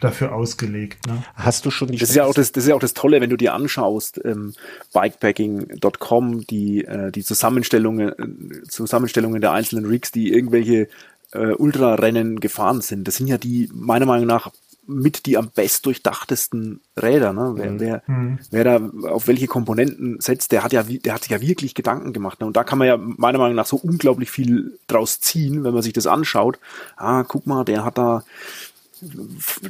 dafür 0.00 0.34
ausgelegt. 0.34 1.06
Ne? 1.06 1.22
Hast 1.34 1.64
du 1.66 1.70
schon 1.70 1.88
die 1.88 1.98
das 1.98 2.10
ist 2.10 2.16
ja 2.16 2.24
auch 2.24 2.34
das, 2.34 2.52
das 2.52 2.64
ist 2.64 2.68
ja 2.68 2.74
auch 2.74 2.80
das 2.80 2.94
Tolle, 2.94 3.20
wenn 3.20 3.30
du 3.30 3.36
dir 3.36 3.54
anschaust, 3.54 4.20
ähm, 4.24 4.54
bikepacking.com, 4.92 6.46
die 6.46 6.84
äh, 6.84 7.10
die 7.10 7.24
Zusammenstellungen 7.24 8.08
äh, 8.08 8.62
Zusammenstellungen 8.68 9.40
der 9.40 9.52
einzelnen 9.52 9.86
Rigs, 9.86 10.10
die 10.12 10.32
irgendwelche 10.32 10.88
äh, 11.32 11.52
Ultrarennen 11.52 12.40
gefahren 12.40 12.80
sind. 12.80 13.08
Das 13.08 13.16
sind 13.16 13.26
ja 13.26 13.38
die 13.38 13.70
meiner 13.72 14.06
Meinung 14.06 14.26
nach 14.26 14.50
mit 14.86 15.26
die 15.26 15.36
am 15.36 15.50
best 15.50 15.86
durchdachtesten 15.86 16.80
Räder. 17.00 17.32
Ne? 17.32 17.52
Wer, 17.56 17.70
mhm. 17.70 17.80
wer, 17.80 18.02
mhm. 18.06 18.38
wer 18.50 18.64
da 18.64 18.90
auf 19.08 19.26
welche 19.26 19.46
Komponenten 19.46 20.20
setzt, 20.20 20.52
der 20.52 20.64
hat 20.64 20.72
ja, 20.72 20.82
der 20.82 21.14
hat 21.14 21.22
sich 21.22 21.32
ja 21.32 21.40
wirklich 21.40 21.74
Gedanken 21.74 22.12
gemacht. 22.12 22.40
Ne? 22.40 22.46
Und 22.46 22.56
da 22.56 22.64
kann 22.64 22.78
man 22.78 22.88
ja 22.88 22.96
meiner 22.96 23.38
Meinung 23.38 23.56
nach 23.56 23.66
so 23.66 23.76
unglaublich 23.76 24.30
viel 24.30 24.78
draus 24.86 25.20
ziehen, 25.20 25.64
wenn 25.64 25.74
man 25.74 25.82
sich 25.82 25.92
das 25.92 26.06
anschaut. 26.06 26.58
Ah, 26.96 27.24
guck 27.24 27.46
mal, 27.46 27.64
der 27.64 27.84
hat 27.84 27.98
da 27.98 28.24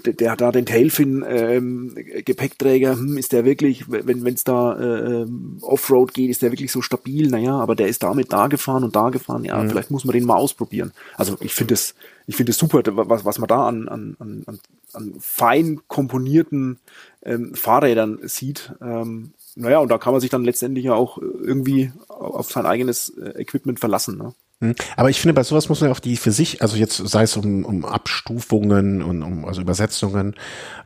der 0.04 0.30
hat 0.30 0.40
da 0.40 0.52
den 0.52 0.66
Tailfin 0.66 1.24
ähm, 1.26 1.94
Gepäckträger, 2.24 2.96
hm, 2.96 3.16
ist 3.18 3.32
der 3.32 3.44
wirklich, 3.44 3.84
wenn 3.88 4.26
es 4.26 4.44
da 4.44 4.78
äh, 4.78 5.22
ähm, 5.22 5.58
Offroad 5.60 6.14
geht, 6.14 6.30
ist 6.30 6.42
der 6.42 6.52
wirklich 6.52 6.72
so 6.72 6.82
stabil? 6.82 7.28
Naja, 7.28 7.56
aber 7.56 7.74
der 7.74 7.88
ist 7.88 8.02
damit 8.02 8.32
da 8.32 8.46
gefahren 8.46 8.84
und 8.84 8.96
da 8.96 9.10
gefahren. 9.10 9.44
Ja, 9.44 9.62
mhm. 9.62 9.70
vielleicht 9.70 9.90
muss 9.90 10.04
man 10.04 10.14
den 10.14 10.24
mal 10.24 10.36
ausprobieren. 10.36 10.92
Also 11.16 11.36
ich 11.40 11.54
finde 11.54 11.74
es, 11.74 11.94
ich 12.26 12.36
finde 12.36 12.50
es 12.50 12.58
super, 12.58 12.82
was, 12.84 13.24
was 13.24 13.38
man 13.38 13.48
da 13.48 13.66
an, 13.66 13.88
an, 13.88 14.16
an, 14.18 14.58
an 14.92 15.14
fein 15.20 15.80
komponierten 15.88 16.78
ähm, 17.24 17.54
Fahrrädern 17.54 18.18
sieht. 18.22 18.72
Ähm, 18.80 19.32
naja, 19.56 19.78
und 19.78 19.88
da 19.88 19.98
kann 19.98 20.12
man 20.12 20.20
sich 20.20 20.30
dann 20.30 20.44
letztendlich 20.44 20.86
ja 20.86 20.94
auch 20.94 21.18
irgendwie 21.18 21.92
auf 22.08 22.50
sein 22.50 22.66
eigenes 22.66 23.10
äh, 23.10 23.40
Equipment 23.40 23.80
verlassen. 23.80 24.18
Ne? 24.18 24.34
Hm. 24.64 24.74
Aber 24.96 25.10
ich 25.10 25.20
finde, 25.20 25.34
bei 25.34 25.42
sowas 25.42 25.68
muss 25.68 25.80
man 25.80 25.90
ja 25.90 25.94
auch 25.94 26.00
die 26.00 26.16
für 26.16 26.32
sich, 26.32 26.62
also 26.62 26.76
jetzt 26.76 26.96
sei 26.96 27.24
es 27.24 27.36
um, 27.36 27.64
um 27.64 27.84
Abstufungen 27.84 29.02
und 29.02 29.22
um 29.22 29.44
also 29.44 29.60
Übersetzungen, 29.60 30.34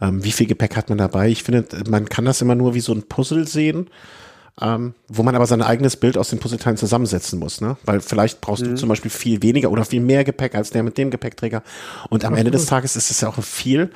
ähm, 0.00 0.24
wie 0.24 0.32
viel 0.32 0.46
Gepäck 0.46 0.76
hat 0.76 0.88
man 0.88 0.98
dabei? 0.98 1.28
Ich 1.28 1.44
finde, 1.44 1.64
man 1.88 2.09
kann 2.09 2.24
das 2.24 2.42
immer 2.42 2.55
nur 2.55 2.74
wie 2.74 2.80
so 2.80 2.92
ein 2.92 3.02
Puzzle 3.02 3.46
sehen, 3.46 3.88
ähm, 4.60 4.94
wo 5.06 5.22
man 5.22 5.36
aber 5.36 5.46
sein 5.46 5.62
eigenes 5.62 5.96
Bild 5.96 6.18
aus 6.18 6.30
den 6.30 6.40
Puzzleteilen 6.40 6.76
zusammensetzen 6.76 7.38
muss, 7.38 7.60
ne? 7.60 7.76
Weil 7.84 8.00
vielleicht 8.00 8.40
brauchst 8.40 8.64
mhm. 8.64 8.70
du 8.70 8.74
zum 8.74 8.88
Beispiel 8.88 9.10
viel 9.10 9.40
weniger 9.42 9.70
oder 9.70 9.84
viel 9.84 10.00
mehr 10.00 10.24
Gepäck 10.24 10.56
als 10.56 10.70
der 10.70 10.82
mit 10.82 10.98
dem 10.98 11.10
Gepäckträger. 11.10 11.62
Und 12.10 12.24
am 12.24 12.34
Ende 12.34 12.50
des 12.50 12.66
Tages 12.66 12.96
ist 12.96 13.10
es 13.10 13.20
ja 13.20 13.28
auch 13.28 13.42
viel. 13.42 13.90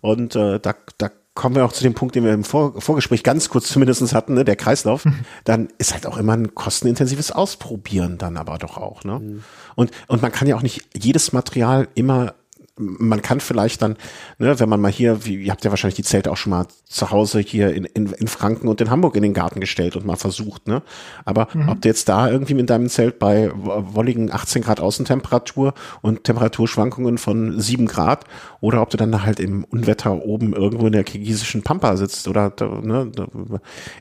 Und 0.00 0.34
äh, 0.34 0.58
da, 0.58 0.74
da 0.96 1.10
kommen 1.38 1.54
wir 1.54 1.64
auch 1.64 1.72
zu 1.72 1.84
dem 1.84 1.94
Punkt, 1.94 2.16
den 2.16 2.24
wir 2.24 2.34
im 2.34 2.42
Vor 2.42 2.80
Vorgespräch 2.80 3.22
ganz 3.22 3.48
kurz 3.48 3.68
zumindest 3.68 4.12
hatten, 4.12 4.34
ne, 4.34 4.44
der 4.44 4.56
Kreislauf, 4.56 5.04
mhm. 5.04 5.20
dann 5.44 5.68
ist 5.78 5.94
halt 5.94 6.04
auch 6.04 6.18
immer 6.18 6.32
ein 6.32 6.52
kostenintensives 6.56 7.30
Ausprobieren 7.30 8.18
dann 8.18 8.36
aber 8.36 8.58
doch 8.58 8.76
auch. 8.76 9.04
Ne? 9.04 9.20
Mhm. 9.20 9.44
Und, 9.76 9.92
und 10.08 10.20
man 10.20 10.32
kann 10.32 10.48
ja 10.48 10.56
auch 10.56 10.62
nicht 10.62 10.84
jedes 10.96 11.32
Material 11.32 11.86
immer 11.94 12.34
man 12.78 13.22
kann 13.22 13.40
vielleicht 13.40 13.82
dann, 13.82 13.96
ne, 14.38 14.58
wenn 14.60 14.68
man 14.68 14.80
mal 14.80 14.90
hier, 14.90 15.24
wie, 15.24 15.36
ihr 15.36 15.50
habt 15.50 15.64
ja 15.64 15.70
wahrscheinlich 15.70 15.96
die 15.96 16.02
Zelte 16.02 16.30
auch 16.30 16.36
schon 16.36 16.50
mal 16.50 16.66
zu 16.84 17.10
Hause 17.10 17.40
hier 17.40 17.74
in, 17.74 17.84
in, 17.84 18.12
in 18.12 18.28
Franken 18.28 18.68
und 18.68 18.80
in 18.80 18.90
Hamburg 18.90 19.16
in 19.16 19.22
den 19.22 19.34
Garten 19.34 19.60
gestellt 19.60 19.96
und 19.96 20.06
mal 20.06 20.16
versucht, 20.16 20.66
ne? 20.66 20.82
Aber 21.24 21.48
mhm. 21.52 21.68
ob 21.68 21.82
du 21.82 21.88
jetzt 21.88 22.08
da 22.08 22.30
irgendwie 22.30 22.54
mit 22.54 22.70
deinem 22.70 22.88
Zelt 22.88 23.18
bei 23.18 23.50
wolligen 23.54 24.32
18 24.32 24.62
Grad 24.62 24.80
Außentemperatur 24.80 25.74
und 26.00 26.24
Temperaturschwankungen 26.24 27.18
von 27.18 27.60
7 27.60 27.86
Grad 27.86 28.24
oder 28.60 28.82
ob 28.82 28.90
du 28.90 28.96
dann 28.96 29.22
halt 29.24 29.40
im 29.40 29.64
Unwetter 29.64 30.22
oben 30.24 30.52
irgendwo 30.52 30.86
in 30.86 30.92
der 30.92 31.04
kirgisischen 31.04 31.62
Pampa 31.62 31.96
sitzt 31.96 32.28
oder, 32.28 32.52
ne, 32.82 33.10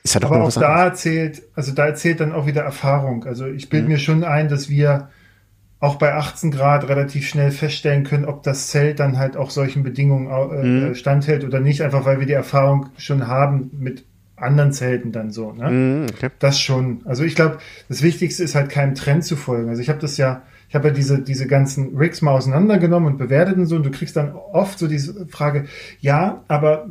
ist 0.03 0.13
ja 0.13 0.19
doch 0.19 0.31
Aber 0.31 0.43
auch 0.43 0.53
da 0.53 0.85
erzählt, 0.85 1.43
also 1.55 1.73
da 1.73 1.85
erzählt 1.87 2.19
dann 2.19 2.33
auch 2.33 2.45
wieder 2.45 2.61
Erfahrung. 2.61 3.25
Also 3.25 3.45
ich 3.47 3.69
bilde 3.69 3.87
mhm. 3.87 3.93
mir 3.93 3.99
schon 3.99 4.23
ein, 4.23 4.49
dass 4.49 4.69
wir 4.69 5.09
auch 5.79 5.95
bei 5.95 6.13
18 6.13 6.51
Grad 6.51 6.87
relativ 6.89 7.27
schnell 7.27 7.51
feststellen 7.51 8.03
können, 8.03 8.25
ob 8.25 8.43
das 8.43 8.67
Zelt 8.67 8.99
dann 8.99 9.17
halt 9.17 9.37
auch 9.37 9.51
solchen 9.51 9.83
Bedingungen 9.83 10.27
äh, 10.27 10.63
mhm. 10.63 10.95
standhält 10.95 11.43
oder 11.43 11.59
nicht, 11.59 11.81
einfach 11.81 12.05
weil 12.05 12.19
wir 12.19 12.25
die 12.25 12.33
Erfahrung 12.33 12.87
schon 12.97 13.27
haben 13.27 13.69
mit 13.77 14.03
anderen 14.35 14.71
Zelten 14.71 15.11
dann 15.11 15.31
so. 15.31 15.51
Ne? 15.51 15.69
Mhm, 15.69 16.05
okay. 16.13 16.29
Das 16.39 16.59
schon. 16.59 17.01
Also 17.05 17.23
ich 17.23 17.35
glaube, 17.35 17.57
das 17.89 18.01
Wichtigste 18.01 18.43
ist 18.43 18.55
halt 18.55 18.69
keinem 18.69 18.95
Trend 18.95 19.23
zu 19.23 19.35
folgen. 19.35 19.69
Also 19.69 19.81
ich 19.81 19.89
habe 19.89 19.99
das 19.99 20.17
ja, 20.17 20.43
ich 20.69 20.75
habe 20.75 20.89
ja 20.89 20.93
diese, 20.93 21.21
diese 21.21 21.47
ganzen 21.47 21.95
Rigs 21.97 22.21
mal 22.21 22.31
auseinandergenommen 22.31 23.13
und 23.13 23.17
bewertet 23.17 23.57
und 23.57 23.67
so 23.67 23.75
und 23.75 23.85
du 23.85 23.91
kriegst 23.91 24.15
dann 24.15 24.33
oft 24.33 24.77
so 24.77 24.87
diese 24.87 25.27
Frage, 25.27 25.65
ja, 26.01 26.43
aber 26.47 26.87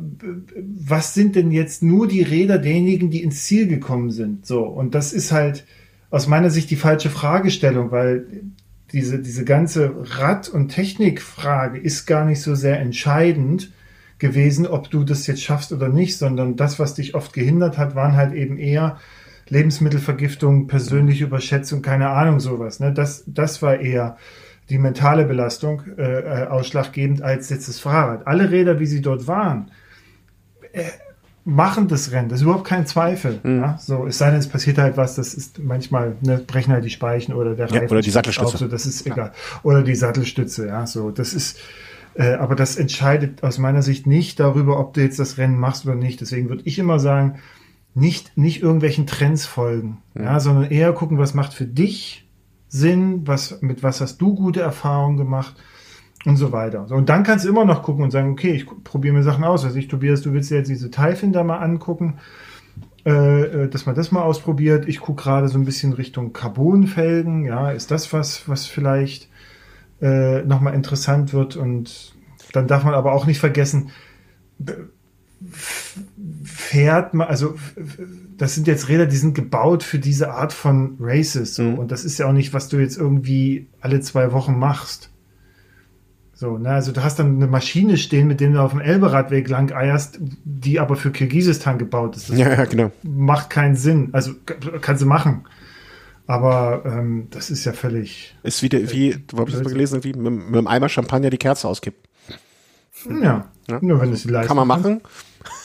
was 0.85 1.13
sind 1.13 1.35
denn 1.35 1.51
jetzt 1.51 1.83
nur 1.83 2.07
die 2.07 2.21
Räder 2.21 2.57
derjenigen, 2.57 3.11
die 3.11 3.23
ins 3.23 3.43
Ziel 3.43 3.67
gekommen 3.67 4.11
sind? 4.11 4.45
So, 4.45 4.63
und 4.63 4.95
das 4.95 5.13
ist 5.13 5.31
halt 5.31 5.65
aus 6.09 6.27
meiner 6.27 6.49
Sicht 6.49 6.69
die 6.69 6.75
falsche 6.75 7.09
Fragestellung, 7.09 7.91
weil 7.91 8.25
diese, 8.91 9.19
diese 9.19 9.43
ganze 9.43 9.93
Rad- 10.17 10.49
und 10.49 10.69
Technikfrage 10.69 11.77
ist 11.77 12.05
gar 12.05 12.25
nicht 12.25 12.41
so 12.41 12.55
sehr 12.55 12.79
entscheidend 12.79 13.71
gewesen, 14.17 14.65
ob 14.65 14.89
du 14.89 15.03
das 15.03 15.27
jetzt 15.27 15.43
schaffst 15.43 15.71
oder 15.71 15.89
nicht, 15.89 16.17
sondern 16.17 16.55
das, 16.55 16.79
was 16.79 16.95
dich 16.95 17.13
oft 17.13 17.33
gehindert 17.33 17.77
hat, 17.77 17.95
waren 17.95 18.15
halt 18.15 18.33
eben 18.33 18.57
eher 18.57 18.97
Lebensmittelvergiftung, 19.49 20.67
persönliche 20.67 21.25
Überschätzung, 21.25 21.81
keine 21.81 22.09
Ahnung, 22.09 22.39
sowas. 22.39 22.79
Ne? 22.79 22.93
Das, 22.93 23.23
das 23.27 23.61
war 23.61 23.79
eher 23.79 24.17
die 24.69 24.77
mentale 24.77 25.25
Belastung 25.25 25.83
äh, 25.97 26.43
äh 26.43 26.47
ausschlaggebend 26.47 27.21
als 27.21 27.49
jetzt 27.49 27.69
das 27.69 27.79
Fahrrad. 27.79 28.27
Alle 28.27 28.51
Räder, 28.51 28.79
wie 28.79 28.85
sie 28.85 29.01
dort 29.01 29.27
waren, 29.27 29.71
äh, 30.73 30.83
machen 31.47 31.87
das 31.87 32.11
Rennen. 32.11 32.27
Das 32.27 32.39
ist 32.39 32.43
überhaupt 32.43 32.65
kein 32.65 32.85
Zweifel. 32.85 33.39
Mhm. 33.41 33.59
Ja? 33.61 33.77
So, 33.79 34.05
es 34.05 34.17
sei 34.17 34.31
denn, 34.31 34.39
es 34.39 34.49
passiert 34.49 34.77
halt 34.77 34.97
was, 34.97 35.15
das 35.15 35.33
ist 35.33 35.63
manchmal, 35.63 36.17
ne, 36.21 36.39
brechen 36.45 36.73
halt 36.73 36.83
die 36.83 36.89
Speichen 36.89 37.33
oder 37.33 37.55
der 37.55 37.71
Reifen. 37.71 37.87
Ja, 37.87 37.89
oder 37.89 38.01
die 38.01 38.09
Sattelstütze. 38.09 38.57
so, 38.57 38.67
das 38.67 38.85
ist 38.85 39.05
ja. 39.05 39.13
egal. 39.13 39.31
Oder 39.63 39.81
die 39.81 39.95
Sattelstütze, 39.95 40.67
ja, 40.67 40.85
so, 40.85 41.09
das 41.09 41.33
ist, 41.33 41.57
äh, 42.15 42.33
aber 42.33 42.55
das 42.55 42.75
entscheidet 42.75 43.43
aus 43.43 43.59
meiner 43.59 43.81
Sicht 43.81 44.05
nicht 44.07 44.41
darüber, 44.41 44.77
ob 44.77 44.93
du 44.93 45.01
jetzt 45.01 45.19
das 45.19 45.37
Rennen 45.37 45.57
machst 45.57 45.85
oder 45.85 45.95
nicht. 45.95 46.19
Deswegen 46.19 46.49
würde 46.49 46.63
ich 46.65 46.79
immer 46.79 46.99
sagen, 46.99 47.39
nicht, 47.95 48.37
nicht 48.37 48.61
irgendwelchen 48.61 49.07
Trends 49.07 49.45
folgen, 49.45 49.99
mhm. 50.15 50.23
ja, 50.25 50.41
sondern 50.41 50.69
eher 50.69 50.91
gucken, 50.91 51.17
was 51.17 51.33
macht 51.33 51.53
für 51.53 51.65
dich 51.65 52.27
Sinn, 52.67 53.25
was, 53.25 53.61
mit 53.61 53.83
was 53.83 54.01
hast 54.01 54.17
du 54.17 54.35
gute 54.35 54.59
Erfahrungen 54.59 55.15
gemacht 55.15 55.55
und 56.25 56.37
so 56.37 56.51
weiter. 56.51 56.87
So, 56.87 56.95
und 56.95 57.09
dann 57.09 57.23
kannst 57.23 57.45
du 57.45 57.49
immer 57.49 57.65
noch 57.65 57.83
gucken 57.83 58.03
und 58.03 58.11
sagen, 58.11 58.31
okay, 58.31 58.51
ich 58.51 58.65
probiere 58.83 59.13
mir 59.13 59.23
Sachen 59.23 59.43
aus. 59.43 59.63
Also 59.63 59.77
ich, 59.77 59.87
Tobias, 59.87 60.21
du 60.21 60.33
willst 60.33 60.51
dir 60.51 60.57
jetzt 60.57 60.69
diese 60.69 60.91
Teilfinder 60.91 61.43
mal 61.43 61.59
angucken, 61.59 62.17
äh, 63.05 63.43
äh, 63.43 63.69
dass 63.69 63.85
man 63.85 63.95
das 63.95 64.11
mal 64.11 64.23
ausprobiert. 64.23 64.87
Ich 64.87 64.99
gucke 64.99 65.23
gerade 65.23 65.47
so 65.47 65.57
ein 65.57 65.65
bisschen 65.65 65.93
Richtung 65.93 66.33
Carbonfelgen. 66.33 67.45
Ja, 67.45 67.71
ist 67.71 67.91
das 67.91 68.11
was, 68.13 68.49
was 68.49 68.65
vielleicht 68.65 69.29
äh, 70.01 70.41
nochmal 70.43 70.73
interessant 70.73 71.33
wird? 71.33 71.55
Und 71.55 72.15
dann 72.53 72.67
darf 72.67 72.83
man 72.83 72.93
aber 72.93 73.13
auch 73.13 73.25
nicht 73.25 73.39
vergessen, 73.39 73.91
fährt 76.43 77.13
man, 77.13 77.27
also 77.27 77.55
das 78.37 78.55
sind 78.55 78.67
jetzt 78.67 78.89
Räder, 78.89 79.05
die 79.05 79.17
sind 79.17 79.35
gebaut 79.35 79.83
für 79.83 79.99
diese 79.99 80.31
Art 80.31 80.51
von 80.51 80.97
Races. 80.99 81.55
So. 81.55 81.63
Mhm. 81.63 81.79
Und 81.79 81.91
das 81.91 82.03
ist 82.03 82.17
ja 82.17 82.27
auch 82.27 82.33
nicht, 82.33 82.53
was 82.53 82.69
du 82.69 82.77
jetzt 82.77 82.97
irgendwie 82.97 83.67
alle 83.81 84.01
zwei 84.01 84.31
Wochen 84.31 84.57
machst. 84.57 85.11
So, 86.39 86.59
ne, 86.59 86.69
also 86.69 86.91
du 86.91 87.03
hast 87.03 87.17
dann 87.17 87.37
eine 87.37 87.47
Maschine 87.47 87.97
stehen, 87.97 88.27
mit 88.27 88.39
der 88.41 88.51
du 88.51 88.61
auf 88.61 88.69
dem 88.69 88.79
Elberadweg 88.79 89.49
lang 89.49 89.71
eierst, 89.71 90.19
die 90.21 90.79
aber 90.79 90.95
für 90.95 91.09
Kirgisistan 91.09 91.79
gebaut 91.79 92.15
ist. 92.15 92.29
Das 92.29 92.37
ja, 92.37 92.53
ja, 92.53 92.65
genau. 92.65 92.91
Macht 93.01 93.49
keinen 93.49 93.75
Sinn. 93.75 94.09
Also 94.11 94.33
kannst 94.81 95.01
du 95.01 95.07
machen. 95.07 95.47
Aber 96.27 96.83
ähm, 96.85 97.25
das 97.31 97.49
ist 97.49 97.65
ja 97.65 97.73
völlig. 97.73 98.35
Ist 98.43 98.61
wieder 98.61 98.77
wie, 98.91 99.17
wo 99.31 99.39
habe 99.39 99.49
ich 99.49 99.55
das 99.55 99.63
mal 99.63 99.71
gelesen, 99.71 100.03
wie 100.03 100.13
mit, 100.13 100.31
mit 100.31 100.55
einem 100.55 100.67
Eimer 100.67 100.89
Champagner 100.89 101.31
die 101.31 101.39
Kerze 101.39 101.67
auskippt. 101.67 102.07
Ja, 103.09 103.49
ja. 103.67 103.79
nur 103.81 103.99
wenn 103.99 104.13
es 104.13 104.21
die 104.21 104.31
Kann 104.31 104.57
man 104.57 104.67
machen. 104.67 105.01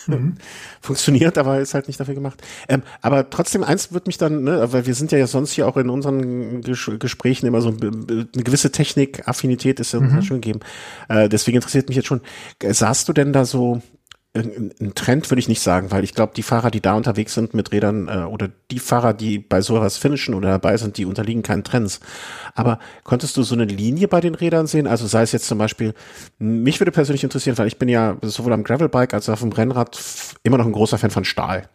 Mhm. 0.06 0.34
Funktioniert, 0.80 1.38
aber 1.38 1.60
ist 1.60 1.74
halt 1.74 1.88
nicht 1.88 2.00
dafür 2.00 2.14
gemacht. 2.14 2.42
Ähm, 2.68 2.82
aber 3.00 3.30
trotzdem, 3.30 3.64
eins 3.64 3.92
wird 3.92 4.06
mich 4.06 4.18
dann, 4.18 4.44
ne, 4.44 4.72
weil 4.72 4.86
wir 4.86 4.94
sind 4.94 5.12
ja 5.12 5.26
sonst 5.26 5.52
hier 5.52 5.66
auch 5.66 5.76
in 5.76 5.90
unseren 5.90 6.60
Ges 6.62 6.90
Gesprächen 6.98 7.46
immer 7.46 7.60
so 7.60 7.68
eine 7.70 8.26
gewisse 8.32 8.72
Technikaffinität 8.72 9.80
ist 9.80 9.92
ja 9.92 10.00
mhm. 10.00 10.22
schon 10.22 10.40
gegeben. 10.40 10.60
Äh, 11.08 11.28
deswegen 11.28 11.56
interessiert 11.56 11.88
mich 11.88 11.96
jetzt 11.96 12.06
schon, 12.06 12.20
sahst 12.62 13.08
du 13.08 13.12
denn 13.12 13.32
da 13.32 13.44
so 13.44 13.82
ein 14.34 14.92
Trend 14.94 15.30
würde 15.30 15.40
ich 15.40 15.48
nicht 15.48 15.60
sagen, 15.60 15.90
weil 15.90 16.04
ich 16.04 16.14
glaube, 16.14 16.32
die 16.34 16.42
Fahrer, 16.42 16.70
die 16.70 16.80
da 16.80 16.94
unterwegs 16.94 17.34
sind 17.34 17.52
mit 17.52 17.70
Rädern 17.70 18.08
äh, 18.08 18.24
oder 18.24 18.48
die 18.70 18.78
Fahrer, 18.78 19.12
die 19.12 19.38
bei 19.38 19.60
sowas 19.60 19.98
finishen 19.98 20.34
oder 20.34 20.48
dabei 20.48 20.78
sind, 20.78 20.96
die 20.96 21.04
unterliegen 21.04 21.42
keinen 21.42 21.64
Trends. 21.64 22.00
Aber 22.54 22.78
konntest 23.04 23.36
du 23.36 23.42
so 23.42 23.54
eine 23.54 23.66
Linie 23.66 24.08
bei 24.08 24.22
den 24.22 24.34
Rädern 24.34 24.66
sehen? 24.66 24.86
Also 24.86 25.06
sei 25.06 25.22
es 25.22 25.32
jetzt 25.32 25.46
zum 25.46 25.58
Beispiel, 25.58 25.92
mich 26.38 26.80
würde 26.80 26.92
persönlich 26.92 27.24
interessieren, 27.24 27.58
weil 27.58 27.66
ich 27.66 27.78
bin 27.78 27.90
ja 27.90 28.16
sowohl 28.22 28.54
am 28.54 28.64
Gravelbike 28.64 29.12
als 29.12 29.28
auch 29.28 29.34
auf 29.34 29.40
dem 29.40 29.52
Rennrad 29.52 29.98
immer 30.44 30.56
noch 30.56 30.66
ein 30.66 30.72
großer 30.72 30.96
Fan 30.96 31.10
von 31.10 31.26
Stahl. 31.26 31.68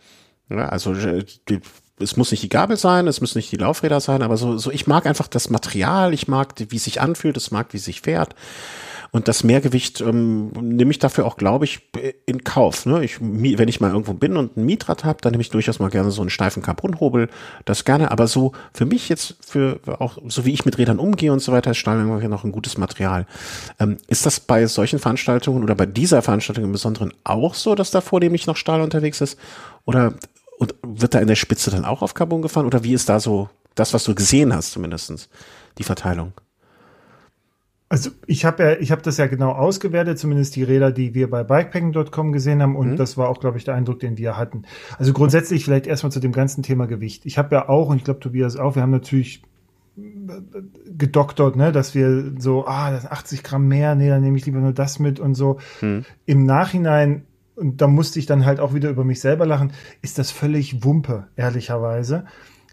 Ja, 0.49 0.69
also 0.69 0.93
äh, 0.93 1.25
die, 1.49 1.61
es 1.99 2.17
muss 2.17 2.31
nicht 2.31 2.41
die 2.41 2.49
Gabel 2.49 2.77
sein, 2.77 3.07
es 3.07 3.21
müssen 3.21 3.37
nicht 3.37 3.51
die 3.51 3.57
Laufräder 3.57 3.99
sein, 3.99 4.23
aber 4.23 4.37
so, 4.37 4.57
so 4.57 4.71
ich 4.71 4.87
mag 4.87 5.05
einfach 5.05 5.27
das 5.27 5.51
Material, 5.51 6.11
ich 6.11 6.27
mag, 6.27 6.55
wie 6.57 6.75
es 6.75 6.85
sich 6.85 7.01
anfühlt, 7.01 7.37
es 7.37 7.51
mag, 7.51 7.67
wie 7.73 7.77
es 7.77 7.85
sich 7.85 8.01
fährt. 8.01 8.33
Und 9.11 9.27
das 9.27 9.43
Mehrgewicht 9.43 10.01
ähm, 10.01 10.49
nehme 10.49 10.91
ich 10.91 10.99
dafür 10.99 11.25
auch, 11.25 11.37
glaube 11.37 11.65
ich, 11.65 11.89
in 12.25 12.43
Kauf. 12.43 12.85
Ne? 12.85 13.03
Ich, 13.03 13.19
wenn 13.19 13.67
ich 13.67 13.79
mal 13.79 13.91
irgendwo 13.91 14.13
bin 14.13 14.37
und 14.37 14.57
ein 14.57 14.65
Mietrad 14.65 15.03
habe, 15.03 15.19
dann 15.21 15.31
nehme 15.31 15.41
ich 15.41 15.49
durchaus 15.49 15.79
mal 15.79 15.89
gerne 15.89 16.11
so 16.11 16.21
einen 16.21 16.29
steifen 16.29 16.61
Carbonhobel. 16.61 17.29
Das 17.65 17.85
gerne. 17.85 18.11
Aber 18.11 18.27
so 18.27 18.51
für 18.73 18.85
mich 18.85 19.09
jetzt, 19.09 19.35
für 19.41 19.79
auch 19.99 20.17
so 20.27 20.45
wie 20.45 20.53
ich 20.53 20.65
mit 20.65 20.77
Rädern 20.77 20.99
umgehe 20.99 21.31
und 21.31 21.39
so 21.39 21.51
weiter, 21.51 21.71
ist 21.71 21.77
Stahl 21.77 22.03
noch 22.03 22.43
ein 22.43 22.51
gutes 22.51 22.77
Material. 22.77 23.25
Ähm, 23.79 23.97
ist 24.07 24.25
das 24.25 24.39
bei 24.39 24.65
solchen 24.67 24.99
Veranstaltungen 24.99 25.63
oder 25.63 25.75
bei 25.75 25.85
dieser 25.85 26.21
Veranstaltung 26.21 26.65
im 26.65 26.71
Besonderen 26.71 27.13
auch 27.23 27.53
so, 27.53 27.75
dass 27.75 27.91
da 27.91 28.01
vornehmlich 28.01 28.47
noch 28.47 28.57
Stahl 28.57 28.81
unterwegs 28.81 29.21
ist? 29.21 29.39
Oder 29.85 30.13
und 30.57 30.75
wird 30.81 31.13
da 31.13 31.19
in 31.19 31.27
der 31.27 31.35
Spitze 31.35 31.71
dann 31.71 31.85
auch 31.85 32.01
auf 32.01 32.13
Carbon 32.13 32.41
gefahren? 32.41 32.65
Oder 32.65 32.83
wie 32.83 32.93
ist 32.93 33.09
da 33.09 33.19
so 33.19 33.49
das, 33.75 33.93
was 33.93 34.03
du 34.03 34.15
gesehen 34.15 34.53
hast, 34.53 34.71
zumindestens 34.71 35.29
die 35.77 35.83
Verteilung? 35.83 36.33
Also 37.89 38.09
ich 38.25 38.43
habe 38.43 38.63
ja, 38.63 38.73
ich 38.79 38.91
habe 38.91 39.01
das 39.01 39.17
ja 39.17 39.27
genau 39.27 39.51
ausgewertet, 39.51 40.19
zumindest 40.19 40.55
die 40.57 40.63
Räder, 40.63 40.91
die 40.91 41.13
wir 41.13 41.29
bei 41.29 41.43
bikepacking.com 41.43 42.33
gesehen 42.33 42.61
haben, 42.61 42.75
und 42.75 42.91
mhm. 42.91 42.95
das 42.97 43.15
war 43.15 43.29
auch, 43.29 43.39
glaube 43.39 43.57
ich, 43.57 43.63
der 43.63 43.75
Eindruck, 43.75 43.99
den 43.99 44.17
wir 44.17 44.35
hatten. 44.35 44.63
Also 44.97 45.13
grundsätzlich 45.13 45.63
vielleicht 45.63 45.87
erstmal 45.87 46.11
zu 46.11 46.19
dem 46.19 46.33
ganzen 46.33 46.63
Thema 46.63 46.85
Gewicht. 46.85 47.25
Ich 47.25 47.37
habe 47.37 47.55
ja 47.55 47.69
auch, 47.69 47.89
und 47.89 47.97
ich 47.97 48.03
glaube 48.03 48.19
Tobias 48.19 48.57
auch, 48.57 48.75
wir 48.75 48.81
haben 48.81 48.91
natürlich 48.91 49.41
gedoktert, 50.97 51.55
ne, 51.55 51.71
dass 51.71 51.95
wir 51.95 52.33
so, 52.37 52.67
ah, 52.67 52.91
das 52.91 53.09
80 53.09 53.43
Gramm 53.43 53.67
mehr, 53.67 53.95
nee, 53.95 54.09
dann 54.09 54.21
nehme 54.21 54.37
ich 54.37 54.45
lieber 54.45 54.59
nur 54.59 54.73
das 54.73 54.99
mit 54.99 55.19
und 55.19 55.33
so. 55.33 55.57
Mhm. 55.81 56.05
Im 56.25 56.45
Nachhinein, 56.45 57.23
und 57.55 57.81
da 57.81 57.87
musste 57.87 58.19
ich 58.19 58.25
dann 58.25 58.45
halt 58.45 58.59
auch 58.59 58.73
wieder 58.73 58.89
über 58.89 59.03
mich 59.03 59.21
selber 59.21 59.45
lachen, 59.45 59.71
ist 60.01 60.19
das 60.19 60.29
völlig 60.29 60.83
Wumpe, 60.83 61.27
ehrlicherweise 61.35 62.25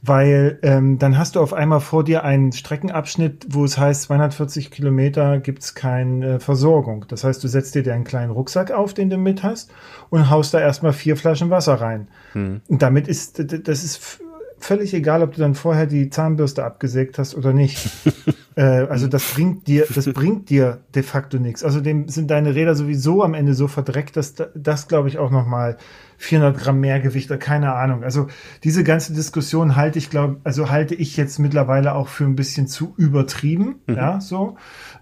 weil 0.07 0.59
ähm, 0.63 0.99
dann 0.99 1.17
hast 1.17 1.35
du 1.35 1.41
auf 1.41 1.55
einmal 1.55 1.81
vor 1.81 2.05
dir 2.05 2.25
einen 2.25 2.53
Streckenabschnitt, 2.53 3.47
wo 3.49 3.65
es 3.65 3.79
heißt, 3.79 4.03
240 4.03 4.71
Kilometer 4.71 5.39
gibt's 5.39 5.75
keine 5.75 6.41
Versorgung. 6.41 7.07
Das 7.09 7.25
heißt, 7.25 7.43
du 7.43 7.49
setzt 7.49 7.75
dir 7.75 7.83
deinen 7.83 8.05
kleinen 8.05 8.31
Rucksack 8.31 8.71
auf, 8.71 8.93
den 8.93 9.09
du 9.09 9.17
mit 9.17 9.43
hast, 9.43 9.73
und 10.11 10.29
haust 10.29 10.53
da 10.53 10.61
erstmal 10.61 10.93
vier 10.93 11.17
Flaschen 11.17 11.49
Wasser 11.49 11.75
rein. 11.81 12.09
Hm. 12.33 12.61
Und 12.69 12.83
damit 12.83 13.09
ist, 13.09 13.39
das 13.67 13.83
ist 13.83 14.21
völlig 14.59 14.93
egal, 14.93 15.23
ob 15.23 15.33
du 15.33 15.41
dann 15.41 15.55
vorher 15.55 15.87
die 15.87 16.11
Zahnbürste 16.11 16.65
abgesägt 16.65 17.19
hast 17.19 17.35
oder 17.35 17.55
nicht. 17.55 17.91
äh, 18.57 18.63
also 18.63 19.07
das 19.07 19.25
bringt 19.33 19.67
dir, 19.69 19.87
das 19.95 20.05
bringt 20.13 20.51
dir 20.51 20.81
de 20.95 21.03
facto 21.03 21.39
nichts. 21.39 21.65
Außerdem 21.65 22.09
sind 22.09 22.31
deine 22.31 22.55
Räder 22.55 22.75
sowieso 22.75 23.23
am 23.23 23.33
Ende 23.33 23.55
so 23.55 23.69
verdreckt, 23.69 24.19
dass 24.19 24.35
das, 24.55 24.87
glaube 24.87 25.09
ich, 25.09 25.17
auch 25.17 25.31
nochmal 25.31 25.79
400 26.25 26.59
Gramm 26.59 26.81
mehr 26.81 27.01
Gewicht 27.01 27.31
oder 27.31 27.39
keine 27.39 27.75
Ahnung. 27.75 28.03
Also 28.03 28.29
diese 28.65 28.85
ganze 28.85 29.13
Diskussion 29.13 29.77
halte 29.77 29.99
ich, 29.99 30.11
glaube, 30.11 30.41
also 30.45 30.71
halte 30.71 30.95
ich 30.95 31.17
jetzt 31.17 31.39
mittlerweile 31.39 31.95
auch 31.95 32.09
für 32.09 32.25
ein 32.25 32.37
bisschen 32.37 32.67
zu 32.67 32.95
übertrieben, 32.97 33.77
mhm. 33.87 33.95
ja, 33.95 34.21
so. 34.21 34.57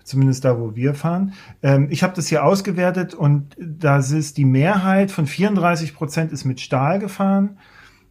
Zumindest 0.05 0.45
da, 0.45 0.59
wo 0.59 0.75
wir 0.75 0.95
fahren. 0.95 1.33
Ähm, 1.63 1.87
ich 1.91 2.03
habe 2.03 2.15
das 2.15 2.27
hier 2.27 2.45
ausgewertet 2.45 3.15
und 3.15 3.57
da 3.59 3.99
ist 3.99 4.37
die 4.37 4.45
Mehrheit 4.45 5.13
von 5.13 5.27
34 5.27 5.95
Prozent 5.95 6.33
ist 6.33 6.45
mit 6.45 6.61
Stahl 6.61 6.99
gefahren. 6.99 7.59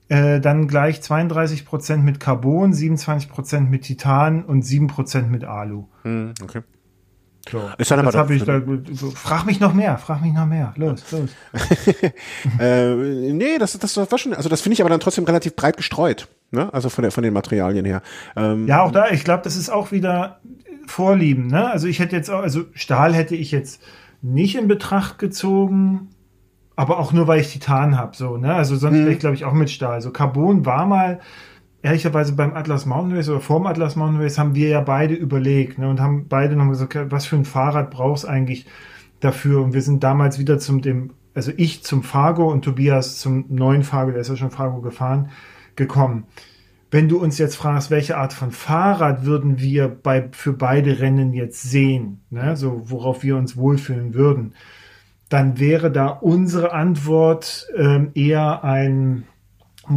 Äh, 0.08 0.40
dann 0.40 0.68
gleich 0.68 1.02
32 1.02 1.66
Prozent 1.66 2.04
mit 2.04 2.20
Carbon, 2.20 2.74
27 2.74 3.30
Prozent 3.30 3.70
mit 3.70 3.84
Titan 3.84 4.44
und 4.44 4.64
7 4.64 4.88
Prozent 4.88 5.32
mit 5.32 5.44
Alu. 5.44 5.86
Mhm, 6.04 6.34
okay. 6.42 6.62
So, 7.50 7.70
ist 7.78 7.90
dann 7.90 8.00
aber 8.00 8.30
ich 8.30 8.44
da, 8.44 8.62
so, 8.92 9.12
frag 9.12 9.46
mich 9.46 9.60
noch 9.60 9.74
mehr, 9.74 9.98
frag 9.98 10.22
mich 10.22 10.34
noch 10.34 10.46
mehr. 10.46 10.74
Los, 10.78 11.04
los. 11.12 11.30
äh, 12.60 12.96
nee, 13.34 13.58
das, 13.58 13.78
das 13.80 13.98
war 13.98 14.18
schon, 14.18 14.34
also 14.34 14.48
das 14.48 14.62
finde 14.62 14.76
ich 14.76 14.82
aber 14.82 14.90
dann 14.90 15.00
trotzdem 15.00 15.24
relativ 15.24 15.56
breit 15.56 15.76
gestreut, 15.76 16.28
ne? 16.52 16.72
Also 16.74 16.90
von, 16.90 17.02
der, 17.02 17.12
von 17.12 17.24
den 17.24 17.34
Materialien 17.34 17.86
her. 17.86 18.04
Ähm, 18.36 18.68
ja, 18.68 18.84
auch 18.84 18.92
da, 18.92 19.10
ich 19.10 19.24
glaube, 19.24 19.44
das 19.44 19.56
ist 19.56 19.70
auch 19.70 19.92
wieder 19.92 20.40
Vorlieben, 20.86 21.48
ne? 21.48 21.72
Also 21.72 21.88
ich 21.88 22.00
hätte 22.00 22.16
jetzt 22.16 22.30
auch, 22.30 22.42
also 22.42 22.66
Stahl 22.74 23.14
hätte 23.14 23.36
ich 23.36 23.52
jetzt 23.52 23.82
nicht 24.22 24.56
in 24.56 24.68
Betracht 24.68 25.18
gezogen, 25.18 26.10
aber 26.76 27.00
auch 27.00 27.12
nur, 27.12 27.28
weil 27.28 27.42
ich 27.42 27.52
Titan 27.52 27.98
habe, 27.98 28.16
so, 28.16 28.38
ne? 28.38 28.54
Also 28.54 28.76
sonst 28.76 28.98
hm. 28.98 29.04
wäre 29.06 29.14
ich, 29.14 29.20
glaube 29.20 29.36
ich, 29.36 29.46
auch 29.46 29.54
mit 29.54 29.72
Stahl. 29.72 29.94
Also 29.94 30.12
Carbon 30.12 30.66
war 30.66 30.86
mal 30.86 31.20
ehrlicherweise 31.82 32.34
beim 32.34 32.54
Atlas 32.54 32.86
Mountain 32.86 33.18
Race 33.18 33.30
oder 33.30 33.40
vorm 33.40 33.66
Atlas 33.66 33.96
Mountain 33.96 34.22
Race 34.22 34.38
haben 34.38 34.56
wir 34.56 34.70
ja 34.70 34.82
beide 34.82 35.14
überlegt 35.14 35.78
ne, 35.78 35.90
und 35.90 36.00
haben 36.00 36.28
beide 36.28 36.56
noch 36.56 36.70
gesagt, 36.70 36.98
was 37.10 37.26
für 37.26 37.36
ein 37.36 37.46
Fahrrad 37.46 37.92
brauchst 37.92 38.28
eigentlich 38.28 38.66
dafür? 39.20 39.62
Und 39.64 39.74
wir 39.74 39.82
sind 39.82 40.04
damals 40.04 40.40
wieder 40.40 40.60
zum 40.60 40.82
dem, 40.82 41.14
also 41.34 41.52
ich 41.58 41.84
zum 41.84 42.04
Fargo 42.04 42.52
und 42.52 42.64
Tobias 42.64 43.18
zum 43.20 43.46
neuen 43.50 43.84
Fargo, 43.84 44.12
der 44.12 44.22
ist 44.22 44.30
ja 44.30 44.36
schon 44.36 44.52
Fargo 44.52 44.82
gefahren, 44.82 45.30
gekommen. 45.76 46.26
Wenn 46.92 47.08
du 47.08 47.20
uns 47.20 47.38
jetzt 47.38 47.56
fragst, 47.56 47.90
welche 47.90 48.18
Art 48.18 48.34
von 48.34 48.52
Fahrrad 48.52 49.26
würden 49.26 49.60
wir 49.60 49.88
bei, 49.88 50.28
für 50.34 50.52
beide 50.52 51.00
Rennen 51.00 51.34
jetzt 51.34 51.64
sehen, 51.64 52.22
ne, 52.30 52.56
so 52.58 52.84
worauf 52.86 53.24
wir 53.24 53.38
uns 53.38 53.56
wohlfühlen 53.58 54.14
würden, 54.14 54.54
dann 55.30 55.58
wäre 55.58 55.90
da 55.90 56.08
unsere 56.08 56.74
Antwort 56.74 57.66
ähm, 57.78 58.12
eher 58.14 58.66
ein 58.66 59.24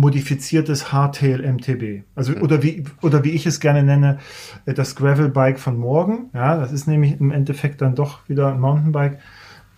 modifiziertes 0.00 0.92
Hardtail 0.92 1.40
MTB. 1.40 2.04
Also 2.14 2.32
mhm. 2.32 2.42
oder 2.42 2.62
wie 2.62 2.84
oder 3.02 3.24
wie 3.24 3.30
ich 3.30 3.46
es 3.46 3.60
gerne 3.60 3.82
nenne, 3.82 4.18
äh, 4.66 4.74
das 4.74 4.96
Gravel 4.96 5.28
Bike 5.28 5.58
von 5.58 5.78
morgen. 5.78 6.30
Ja, 6.34 6.56
das 6.56 6.72
ist 6.72 6.86
nämlich 6.86 7.20
im 7.20 7.30
Endeffekt 7.30 7.82
dann 7.82 7.94
doch 7.94 8.28
wieder 8.28 8.52
ein 8.52 8.60
Mountainbike, 8.60 9.18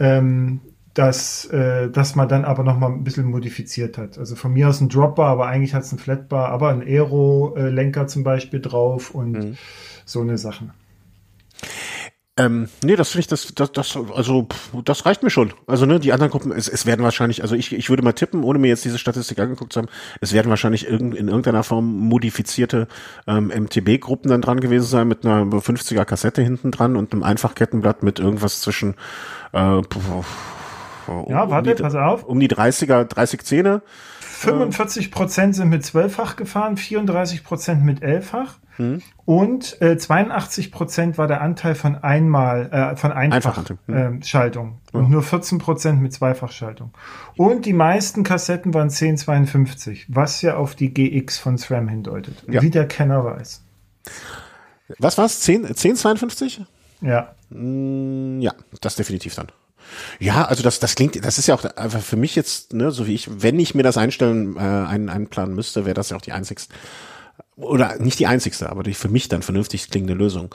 ähm, 0.01 0.60
das 0.94 1.44
äh, 1.47 1.90
das 1.90 2.16
man 2.16 2.28
dann 2.28 2.44
aber 2.44 2.62
noch 2.62 2.78
mal 2.78 2.90
ein 2.90 3.05
bisschen 3.05 3.26
modifiziert 3.26 3.98
hat. 3.98 4.18
Also 4.18 4.36
von 4.36 4.52
mir 4.52 4.68
aus 4.68 4.80
ein 4.80 4.88
Dropbar, 4.88 5.30
aber 5.30 5.47
eigentlich 5.47 5.74
hat 5.74 5.82
es 5.82 5.93
ein 5.93 5.98
Flatbar, 5.98 6.48
aber 6.48 6.70
ein 6.70 6.82
Aero 6.82 7.55
Lenker 7.56 8.06
zum 8.06 8.24
Beispiel 8.24 8.60
drauf 8.60 9.10
und 9.10 9.32
mhm. 9.32 9.56
so 10.05 10.20
eine 10.20 10.38
Sachen. 10.38 10.72
Ähm, 12.39 12.69
nee, 12.83 12.97
das 12.97 13.11
finde 13.11 13.21
ich, 13.21 13.27
das, 13.29 13.55
das, 13.55 13.73
das, 13.73 13.99
also, 14.15 14.47
das 14.85 15.07
reicht 15.07 15.23
mir 15.23 15.31
schon. 15.31 15.55
Also, 15.67 15.87
ne, 15.87 15.99
die 15.99 16.13
anderen 16.13 16.31
Gruppen, 16.31 16.53
es, 16.53 16.69
es 16.69 16.85
werden 16.85 17.03
wahrscheinlich, 17.03 17.41
also 17.43 17.55
ich, 17.55 17.73
ich 17.73 17.89
würde 17.89 18.03
mal 18.03 18.13
tippen, 18.13 18.45
ohne 18.45 18.59
mir 18.59 18.69
jetzt 18.69 18.85
diese 18.85 18.99
Statistik 18.99 19.39
angeguckt 19.39 19.73
zu 19.73 19.81
haben, 19.81 19.89
es 20.21 20.35
werden 20.35 20.51
wahrscheinlich 20.51 20.87
irgend, 20.87 21.15
in 21.15 21.29
irgendeiner 21.29 21.63
Form 21.63 21.87
modifizierte 21.99 22.89
ähm, 23.27 23.47
MTB-Gruppen 23.49 24.31
dann 24.31 24.43
dran 24.43 24.61
gewesen 24.61 24.87
sein, 24.87 25.09
mit 25.09 25.25
einer 25.25 25.45
50er 25.45 26.05
Kassette 26.05 26.43
hinten 26.43 26.73
dran 26.73 26.97
und 26.97 27.15
einem 27.15 27.23
Einfachkettenblatt 27.23 28.03
mit 28.03 28.19
irgendwas 28.19 28.61
zwischen, 28.61 28.97
äh, 29.53 29.81
um, 31.07 31.31
ja, 31.31 31.49
warte, 31.49 31.71
um 31.71 31.77
die, 31.77 31.83
pass 31.83 31.95
auf. 31.95 32.25
Um 32.25 32.39
die 32.39 32.51
30er, 32.51 33.05
30 33.05 33.45
Zähne. 33.45 33.81
45 34.37 35.11
Prozent 35.11 35.55
sind 35.55 35.71
mit 35.71 35.85
zwölffach 35.85 36.37
gefahren, 36.37 36.77
34 36.77 37.43
Prozent 37.43 37.85
mit 37.85 38.03
elffach. 38.03 38.59
Hm. 38.77 39.01
Und 39.25 39.81
äh, 39.81 39.97
82 39.97 40.71
Prozent 40.71 41.17
war 41.17 41.27
der 41.27 41.41
Anteil 41.41 41.75
von 41.75 41.97
einmal 41.97 42.71
äh, 42.71 42.97
von 42.97 43.13
Einfachschaltung 43.13 43.79
Einfach 43.89 44.21
hm. 44.21 44.95
äh, 44.95 44.99
und 44.99 45.11
nur 45.11 45.23
14 45.23 45.59
Prozent 45.59 46.03
mit 46.03 46.13
Zweifachschaltung. 46.13 46.91
Und 47.37 47.65
die 47.65 47.73
meisten 47.73 48.23
Kassetten 48.23 48.75
waren 48.75 48.91
1052, 48.91 50.07
was 50.09 50.43
ja 50.43 50.57
auf 50.57 50.75
die 50.75 50.93
GX 50.93 51.39
von 51.39 51.57
SRAM 51.57 51.89
hindeutet, 51.89 52.45
ja. 52.51 52.61
wie 52.61 52.71
der 52.71 52.87
Kenner 52.87 53.25
weiß. 53.25 53.63
Was 54.99 55.17
war's? 55.17 55.41
10, 55.41 55.65
1052? 55.65 56.61
Ja. 57.01 57.35
Hm, 57.51 58.41
ja, 58.41 58.53
das 58.83 58.97
definitiv 58.97 59.35
dann. 59.35 59.49
Ja, 60.19 60.45
also 60.45 60.63
das, 60.63 60.81
das 60.81 60.95
klingt, 60.95 61.25
das 61.25 61.39
ist 61.39 61.47
ja 61.47 61.55
auch 61.55 61.65
einfach 61.65 62.01
für 62.01 62.17
mich 62.17 62.37
jetzt, 62.37 62.73
ne, 62.73 62.91
so 62.91 63.07
wie 63.07 63.15
ich, 63.15 63.43
wenn 63.43 63.59
ich 63.59 63.75
mir 63.75 63.83
das 63.83 63.97
einstellen, 63.97 64.57
äh, 64.57 64.61
ein, 64.61 65.09
einplanen 65.09 65.55
müsste, 65.55 65.85
wäre 65.85 65.95
das 65.95 66.11
ja 66.11 66.17
auch 66.17 66.23
die 66.23 66.33
einzigste 66.33 66.75
oder 67.57 67.97
nicht 67.99 68.19
die 68.19 68.27
einzigste, 68.27 68.69
aber 68.69 68.83
die 68.83 68.95
für 68.95 69.09
mich 69.09 69.29
dann 69.29 69.43
vernünftig 69.43 69.91
klingende 69.91 70.15
Lösung. 70.15 70.55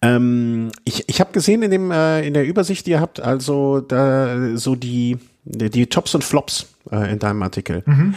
Ähm, 0.00 0.70
ich 0.84 1.08
ich 1.08 1.20
habe 1.20 1.32
gesehen 1.32 1.62
in 1.62 1.70
dem 1.70 1.90
äh, 1.90 2.26
in 2.26 2.34
der 2.34 2.46
Übersicht, 2.46 2.86
die 2.86 2.92
ihr 2.92 3.00
habt, 3.00 3.20
also 3.20 3.80
da 3.80 4.56
so 4.56 4.76
die 4.76 5.18
die 5.44 5.86
Tops 5.86 6.14
und 6.14 6.24
Flops 6.24 6.66
äh, 6.90 7.10
in 7.12 7.18
deinem 7.18 7.42
Artikel. 7.42 7.82
Mhm. 7.84 8.14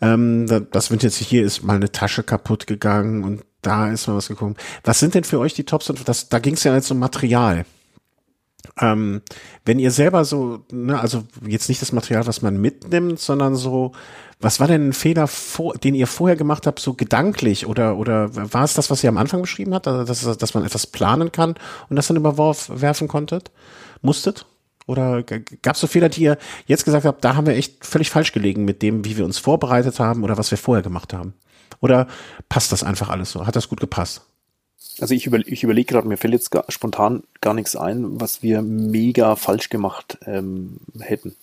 Ähm, 0.00 0.66
das 0.70 0.90
wenn 0.90 0.98
jetzt 1.00 1.16
hier 1.16 1.44
ist 1.44 1.62
mal 1.62 1.76
eine 1.76 1.90
Tasche 1.90 2.22
kaputt 2.22 2.66
gegangen 2.66 3.24
und 3.24 3.42
da 3.62 3.90
ist 3.90 4.06
mal 4.06 4.16
was 4.16 4.28
gekommen. 4.28 4.56
Was 4.84 5.00
sind 5.00 5.14
denn 5.14 5.24
für 5.24 5.38
euch 5.38 5.54
die 5.54 5.64
Tops 5.64 5.90
und 5.90 6.08
das? 6.08 6.28
Da 6.28 6.38
ging 6.38 6.54
es 6.54 6.64
ja 6.64 6.74
jetzt 6.74 6.90
um 6.90 6.98
Material. 6.98 7.64
Ähm, 8.80 9.22
wenn 9.64 9.78
ihr 9.78 9.90
selber 9.90 10.24
so, 10.24 10.60
ne, 10.70 10.98
also 10.98 11.24
jetzt 11.46 11.68
nicht 11.68 11.82
das 11.82 11.92
Material, 11.92 12.26
was 12.26 12.42
man 12.42 12.60
mitnimmt, 12.60 13.18
sondern 13.18 13.56
so, 13.56 13.92
was 14.40 14.60
war 14.60 14.66
denn 14.66 14.88
ein 14.88 14.92
Fehler, 14.92 15.26
vor, 15.26 15.74
den 15.74 15.94
ihr 15.94 16.06
vorher 16.06 16.36
gemacht 16.36 16.66
habt, 16.66 16.78
so 16.78 16.94
gedanklich 16.94 17.66
oder 17.66 17.96
oder 17.96 18.30
war 18.52 18.64
es 18.64 18.74
das, 18.74 18.90
was 18.90 19.02
ihr 19.02 19.10
am 19.10 19.18
Anfang 19.18 19.42
beschrieben 19.42 19.74
habt, 19.74 19.88
also 19.88 20.04
dass, 20.04 20.38
dass 20.38 20.54
man 20.54 20.64
etwas 20.64 20.86
planen 20.86 21.32
kann 21.32 21.54
und 21.88 21.96
das 21.96 22.06
dann 22.06 22.16
überwerfen 22.16 23.08
konntet, 23.08 23.50
musstet? 24.00 24.46
Oder 24.86 25.22
gab 25.22 25.74
es 25.74 25.80
so 25.80 25.86
Fehler, 25.86 26.08
die 26.08 26.22
ihr 26.22 26.38
jetzt 26.66 26.84
gesagt 26.84 27.04
habt, 27.04 27.24
da 27.24 27.36
haben 27.36 27.46
wir 27.46 27.54
echt 27.54 27.86
völlig 27.86 28.10
falsch 28.10 28.32
gelegen 28.32 28.64
mit 28.64 28.82
dem, 28.82 29.04
wie 29.04 29.16
wir 29.16 29.24
uns 29.24 29.38
vorbereitet 29.38 30.00
haben 30.00 30.24
oder 30.24 30.38
was 30.38 30.50
wir 30.50 30.58
vorher 30.58 30.82
gemacht 30.82 31.12
haben? 31.12 31.34
Oder 31.80 32.08
passt 32.48 32.72
das 32.72 32.82
einfach 32.82 33.08
alles 33.08 33.30
so? 33.32 33.46
Hat 33.46 33.56
das 33.56 33.68
gut 33.68 33.80
gepasst? 33.80 34.22
Also 35.02 35.14
ich, 35.14 35.26
über, 35.26 35.38
ich 35.38 35.64
überlege 35.64 35.92
gerade, 35.92 36.06
mir 36.06 36.16
fällt 36.16 36.32
jetzt 36.32 36.52
gar, 36.52 36.64
spontan 36.68 37.24
gar 37.40 37.54
nichts 37.54 37.74
ein, 37.74 38.20
was 38.20 38.40
wir 38.40 38.62
mega 38.62 39.34
falsch 39.34 39.68
gemacht 39.68 40.16
ähm, 40.26 40.76
hätten. 41.00 41.34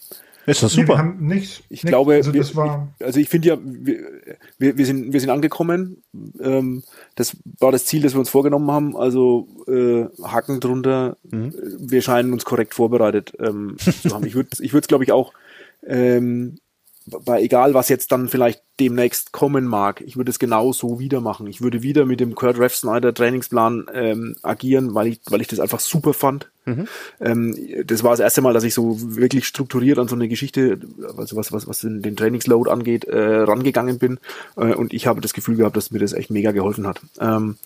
Ist 0.46 0.64
das 0.64 0.72
super? 0.72 0.84
Nee, 0.84 0.88
wir 0.88 0.98
haben 0.98 1.28
nichts. 1.28 1.64
Ich 1.68 1.84
nicht, 1.84 1.92
glaube, 1.92 2.14
also, 2.14 2.32
das 2.32 2.56
wir, 2.56 2.56
war 2.56 2.88
ich, 2.98 3.06
also 3.06 3.20
ich 3.20 3.28
finde 3.28 3.50
ja, 3.50 3.58
wir, 3.62 4.78
wir, 4.78 4.86
sind, 4.86 5.12
wir 5.12 5.20
sind 5.20 5.30
angekommen. 5.30 6.02
Ähm, 6.40 6.84
das 7.16 7.36
war 7.60 7.74
das 7.74 7.84
Ziel, 7.84 8.02
das 8.02 8.14
wir 8.14 8.20
uns 8.20 8.30
vorgenommen 8.30 8.72
haben. 8.72 8.96
Also 8.96 9.50
äh, 9.68 10.06
Haken 10.24 10.62
drunter. 10.62 11.18
Mhm. 11.30 11.54
Wir 11.80 12.02
scheinen 12.02 12.32
uns 12.32 12.46
korrekt 12.46 12.74
vorbereitet 12.74 13.34
ähm, 13.40 13.76
zu 13.78 14.16
haben. 14.16 14.26
Ich 14.26 14.36
würde, 14.36 14.52
ich 14.62 14.72
würde 14.72 14.86
es, 14.86 14.88
glaube 14.88 15.04
ich, 15.04 15.12
auch 15.12 15.34
ähm, 15.86 16.60
bei 17.26 17.42
egal 17.42 17.74
was 17.74 17.90
jetzt 17.90 18.12
dann 18.12 18.28
vielleicht 18.28 18.62
demnächst 18.80 19.32
kommen 19.32 19.66
mag, 19.66 20.02
ich 20.02 20.18
würde 20.18 20.32
es 20.32 20.40
genau 20.40 20.72
so 20.72 21.00
wieder 21.00 21.22
machen. 21.22 21.48
Ich 21.48 21.62
würde 21.62 21.84
wieder 21.84 22.06
mit 22.06 22.20
dem 22.20 22.36
Kurt 22.36 22.58
Rev 22.58 22.74
Snyder 22.74 23.14
Trainingsplan 23.14 23.88
ähm, 23.94 24.36
agieren, 24.42 24.96
weil 24.96 25.08
ich, 25.08 25.20
weil 25.30 25.42
ich 25.42 25.48
das 25.48 25.60
einfach 25.60 25.80
super 25.80 26.14
fand. 26.14 26.50
Mhm. 26.66 26.88
Ähm, 27.20 27.56
das 27.86 28.04
war 28.04 28.12
das 28.12 28.20
erste 28.20 28.42
Mal, 28.42 28.54
dass 28.54 28.64
ich 28.64 28.74
so 28.74 28.98
wirklich 29.00 29.48
strukturiert 29.48 30.00
an 30.00 30.08
so 30.08 30.16
eine 30.16 30.28
Geschichte, 30.28 30.80
also 31.18 31.36
was, 31.36 31.52
was, 31.52 31.68
was 31.68 31.80
den, 31.80 32.02
den 32.02 32.16
Trainingsload 32.16 32.70
angeht, 32.70 33.06
äh, 33.06 33.20
rangegangen 33.20 34.00
bin. 34.00 34.20
Äh, 34.56 34.74
und 34.74 34.94
ich 34.94 35.08
habe 35.08 35.22
das 35.22 35.34
Gefühl 35.34 35.58
gehabt, 35.58 35.76
dass 35.78 35.92
mir 35.92 36.00
das 36.00 36.14
echt 36.14 36.30
mega 36.30 36.52
geholfen 36.52 36.88
hat. 36.88 37.02
Ähm, 37.20 37.58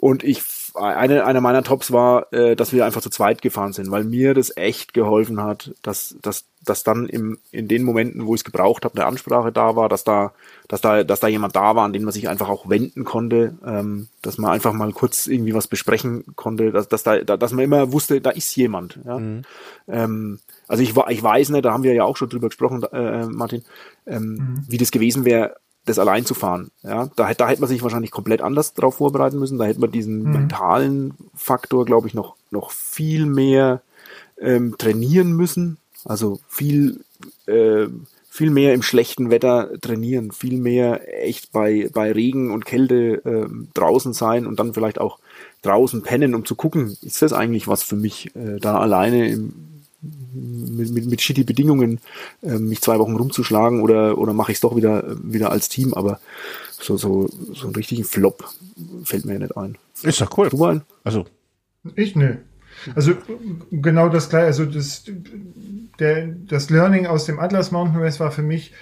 und 0.00 0.24
ich 0.24 0.42
eine, 0.74 1.24
einer 1.24 1.40
meiner 1.40 1.62
Tops 1.62 1.92
war, 1.92 2.32
äh, 2.32 2.56
dass 2.56 2.72
wir 2.72 2.84
einfach 2.84 3.00
zu 3.00 3.10
zweit 3.10 3.42
gefahren 3.42 3.72
sind, 3.72 3.90
weil 3.90 4.04
mir 4.04 4.34
das 4.34 4.56
echt 4.56 4.94
geholfen 4.94 5.42
hat, 5.42 5.74
dass, 5.82 6.16
dass, 6.22 6.44
dass 6.64 6.84
dann 6.84 7.06
im, 7.06 7.38
in 7.50 7.68
den 7.68 7.82
Momenten, 7.82 8.26
wo 8.26 8.34
ich 8.34 8.40
es 8.40 8.44
gebraucht 8.44 8.84
habe, 8.84 8.94
eine 8.96 9.06
Ansprache 9.06 9.52
da 9.52 9.76
war, 9.76 9.88
dass 9.88 10.04
da, 10.04 10.32
dass 10.68 10.80
da, 10.80 11.04
dass 11.04 11.20
da 11.20 11.28
jemand 11.28 11.56
da 11.56 11.76
war, 11.76 11.84
an 11.84 11.92
den 11.92 12.04
man 12.04 12.12
sich 12.12 12.28
einfach 12.28 12.48
auch 12.48 12.68
wenden 12.68 13.04
konnte, 13.04 13.54
ähm, 13.64 14.08
dass 14.22 14.38
man 14.38 14.52
einfach 14.52 14.72
mal 14.72 14.92
kurz 14.92 15.26
irgendwie 15.26 15.54
was 15.54 15.68
besprechen 15.68 16.24
konnte, 16.36 16.70
dass, 16.72 16.88
dass 16.88 17.02
da, 17.02 17.18
dass 17.18 17.52
man 17.52 17.64
immer 17.64 17.92
wusste, 17.92 18.20
da 18.20 18.30
ist 18.30 18.54
jemand. 18.56 18.98
Ja? 19.04 19.18
Mhm. 19.18 19.42
Ähm, 19.88 20.38
also 20.68 20.82
ich, 20.82 20.94
ich 21.08 21.22
weiß 21.22 21.50
nicht, 21.50 21.64
da 21.64 21.72
haben 21.72 21.82
wir 21.82 21.94
ja 21.94 22.04
auch 22.04 22.16
schon 22.16 22.28
drüber 22.28 22.48
gesprochen, 22.48 22.82
äh, 22.92 23.26
Martin, 23.26 23.64
ähm, 24.06 24.22
mhm. 24.22 24.64
wie 24.68 24.78
das 24.78 24.90
gewesen 24.90 25.24
wäre, 25.24 25.56
das 25.84 25.98
allein 25.98 26.24
zu 26.24 26.34
fahren. 26.34 26.70
Ja, 26.82 27.10
da, 27.16 27.32
da 27.34 27.48
hätte 27.48 27.60
man 27.60 27.68
sich 27.68 27.82
wahrscheinlich 27.82 28.10
komplett 28.10 28.40
anders 28.40 28.74
drauf 28.74 28.96
vorbereiten 28.96 29.38
müssen. 29.38 29.58
Da 29.58 29.64
hätte 29.64 29.80
man 29.80 29.90
diesen 29.90 30.22
mhm. 30.22 30.32
mentalen 30.32 31.14
Faktor, 31.34 31.84
glaube 31.84 32.08
ich, 32.08 32.14
noch, 32.14 32.36
noch 32.50 32.70
viel 32.70 33.26
mehr 33.26 33.82
ähm, 34.40 34.76
trainieren 34.78 35.32
müssen. 35.32 35.78
Also 36.04 36.40
viel, 36.48 37.00
äh, 37.46 37.86
viel 38.28 38.50
mehr 38.50 38.74
im 38.74 38.82
schlechten 38.82 39.30
Wetter 39.30 39.70
trainieren, 39.80 40.32
viel 40.32 40.58
mehr 40.58 41.24
echt 41.24 41.52
bei, 41.52 41.90
bei 41.92 42.12
Regen 42.12 42.50
und 42.50 42.64
Kälte 42.64 43.22
äh, 43.24 43.48
draußen 43.74 44.12
sein 44.12 44.46
und 44.46 44.58
dann 44.58 44.74
vielleicht 44.74 45.00
auch 45.00 45.18
draußen 45.62 46.02
pennen, 46.02 46.34
um 46.34 46.44
zu 46.44 46.54
gucken, 46.54 46.96
ist 47.02 47.22
das 47.22 47.32
eigentlich 47.32 47.68
was 47.68 47.82
für 47.82 47.96
mich, 47.96 48.34
äh, 48.34 48.58
da 48.58 48.78
alleine 48.78 49.30
im, 49.30 49.71
mit, 50.02 50.90
mit, 50.90 51.06
mit 51.06 51.20
shitty 51.20 51.44
Bedingungen 51.44 52.00
äh, 52.42 52.58
mich 52.58 52.80
zwei 52.80 52.98
Wochen 52.98 53.16
rumzuschlagen 53.16 53.80
oder, 53.80 54.18
oder 54.18 54.32
mache 54.32 54.52
ich 54.52 54.56
es 54.56 54.60
doch 54.60 54.76
wieder, 54.76 55.16
wieder 55.22 55.50
als 55.50 55.68
Team, 55.68 55.94
aber 55.94 56.20
so, 56.70 56.96
so, 56.96 57.28
so 57.52 57.66
einen 57.66 57.76
richtigen 57.76 58.04
Flop 58.04 58.44
fällt 59.04 59.24
mir 59.24 59.34
ja 59.34 59.38
nicht 59.38 59.56
ein. 59.56 59.78
Ist 60.02 60.20
doch 60.20 60.36
cool. 60.36 60.48
Du 60.48 60.64
ein? 60.64 60.82
Also. 61.04 61.24
Ich, 61.94 62.16
ne. 62.16 62.42
Also 62.96 63.12
genau 63.70 64.08
das 64.08 64.28
gleiche, 64.28 64.46
also 64.46 64.64
das, 64.64 65.04
der, 65.98 66.26
das 66.26 66.70
Learning 66.70 67.06
aus 67.06 67.26
dem 67.26 67.38
Atlas 67.38 67.70
Mountain 67.70 68.00
Race 68.00 68.18
war 68.18 68.32
für 68.32 68.42
mich 68.42 68.72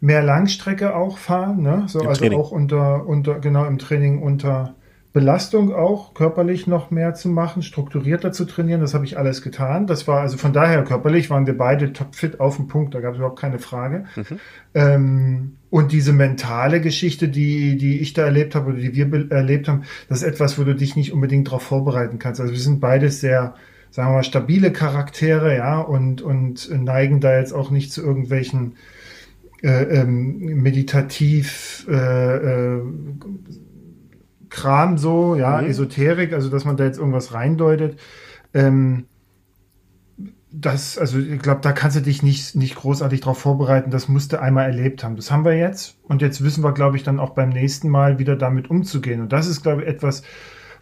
mehr 0.00 0.22
Langstrecke 0.22 0.94
auch 0.96 1.18
fahren, 1.18 1.62
ne? 1.62 1.84
So, 1.88 2.00
Im 2.00 2.08
also 2.08 2.20
Training. 2.20 2.38
auch 2.38 2.50
unter, 2.50 3.06
unter, 3.06 3.38
genau 3.38 3.64
im 3.66 3.78
Training 3.78 4.20
unter 4.22 4.74
Belastung 5.16 5.72
auch, 5.72 6.12
körperlich 6.12 6.66
noch 6.66 6.90
mehr 6.90 7.14
zu 7.14 7.30
machen, 7.30 7.62
strukturierter 7.62 8.32
zu 8.32 8.44
trainieren. 8.44 8.82
Das 8.82 8.92
habe 8.92 9.06
ich 9.06 9.16
alles 9.16 9.40
getan. 9.40 9.86
Das 9.86 10.06
war 10.06 10.20
also 10.20 10.36
von 10.36 10.52
daher 10.52 10.84
körperlich 10.84 11.30
waren 11.30 11.46
wir 11.46 11.56
beide 11.56 11.94
topfit 11.94 12.38
auf 12.38 12.56
dem 12.56 12.68
Punkt. 12.68 12.94
Da 12.94 13.00
gab 13.00 13.12
es 13.12 13.16
überhaupt 13.16 13.38
keine 13.38 13.58
Frage. 13.58 14.04
Mhm. 14.14 14.38
Ähm, 14.74 15.56
und 15.70 15.92
diese 15.92 16.12
mentale 16.12 16.82
Geschichte, 16.82 17.30
die, 17.30 17.78
die 17.78 17.98
ich 18.00 18.12
da 18.12 18.26
erlebt 18.26 18.54
habe 18.54 18.72
oder 18.72 18.78
die 18.78 18.94
wir 18.94 19.30
erlebt 19.30 19.68
haben, 19.68 19.84
das 20.10 20.18
ist 20.18 20.28
etwas, 20.28 20.58
wo 20.58 20.64
du 20.64 20.74
dich 20.74 20.96
nicht 20.96 21.14
unbedingt 21.14 21.46
darauf 21.48 21.62
vorbereiten 21.62 22.18
kannst. 22.18 22.38
Also 22.42 22.52
wir 22.52 22.60
sind 22.60 22.80
beides 22.80 23.22
sehr, 23.22 23.54
sagen 23.90 24.10
wir 24.10 24.16
mal, 24.16 24.22
stabile 24.22 24.70
Charaktere, 24.70 25.56
ja, 25.56 25.80
und, 25.80 26.20
und 26.20 26.70
neigen 26.70 27.20
da 27.20 27.38
jetzt 27.38 27.54
auch 27.54 27.70
nicht 27.70 27.90
zu 27.90 28.02
irgendwelchen 28.02 28.74
äh, 29.62 29.84
ähm, 29.84 30.60
meditativ 30.60 31.86
äh, 31.88 32.74
äh, 32.74 32.82
Kram 34.56 34.96
so, 34.96 35.36
ja, 35.36 35.60
mhm. 35.60 35.68
Esoterik, 35.68 36.32
also 36.32 36.48
dass 36.48 36.64
man 36.64 36.78
da 36.78 36.84
jetzt 36.84 36.98
irgendwas 36.98 37.34
reindeutet. 37.34 38.00
Ähm, 38.54 39.04
das, 40.50 40.96
also 40.96 41.18
ich 41.18 41.40
glaube, 41.40 41.60
da 41.60 41.72
kannst 41.72 41.98
du 41.98 42.00
dich 42.00 42.22
nicht, 42.22 42.56
nicht 42.56 42.76
großartig 42.76 43.20
darauf 43.20 43.38
vorbereiten. 43.38 43.90
Das 43.90 44.08
musst 44.08 44.32
du 44.32 44.40
einmal 44.40 44.64
erlebt 44.64 45.04
haben. 45.04 45.16
Das 45.16 45.30
haben 45.30 45.44
wir 45.44 45.54
jetzt. 45.58 45.98
Und 46.04 46.22
jetzt 46.22 46.42
wissen 46.42 46.64
wir, 46.64 46.72
glaube 46.72 46.96
ich, 46.96 47.02
dann 47.02 47.20
auch 47.20 47.30
beim 47.30 47.50
nächsten 47.50 47.90
Mal 47.90 48.18
wieder 48.18 48.34
damit 48.34 48.70
umzugehen. 48.70 49.20
Und 49.20 49.30
das 49.34 49.46
ist, 49.46 49.62
glaube 49.62 49.82
ich, 49.82 49.88
etwas, 49.88 50.22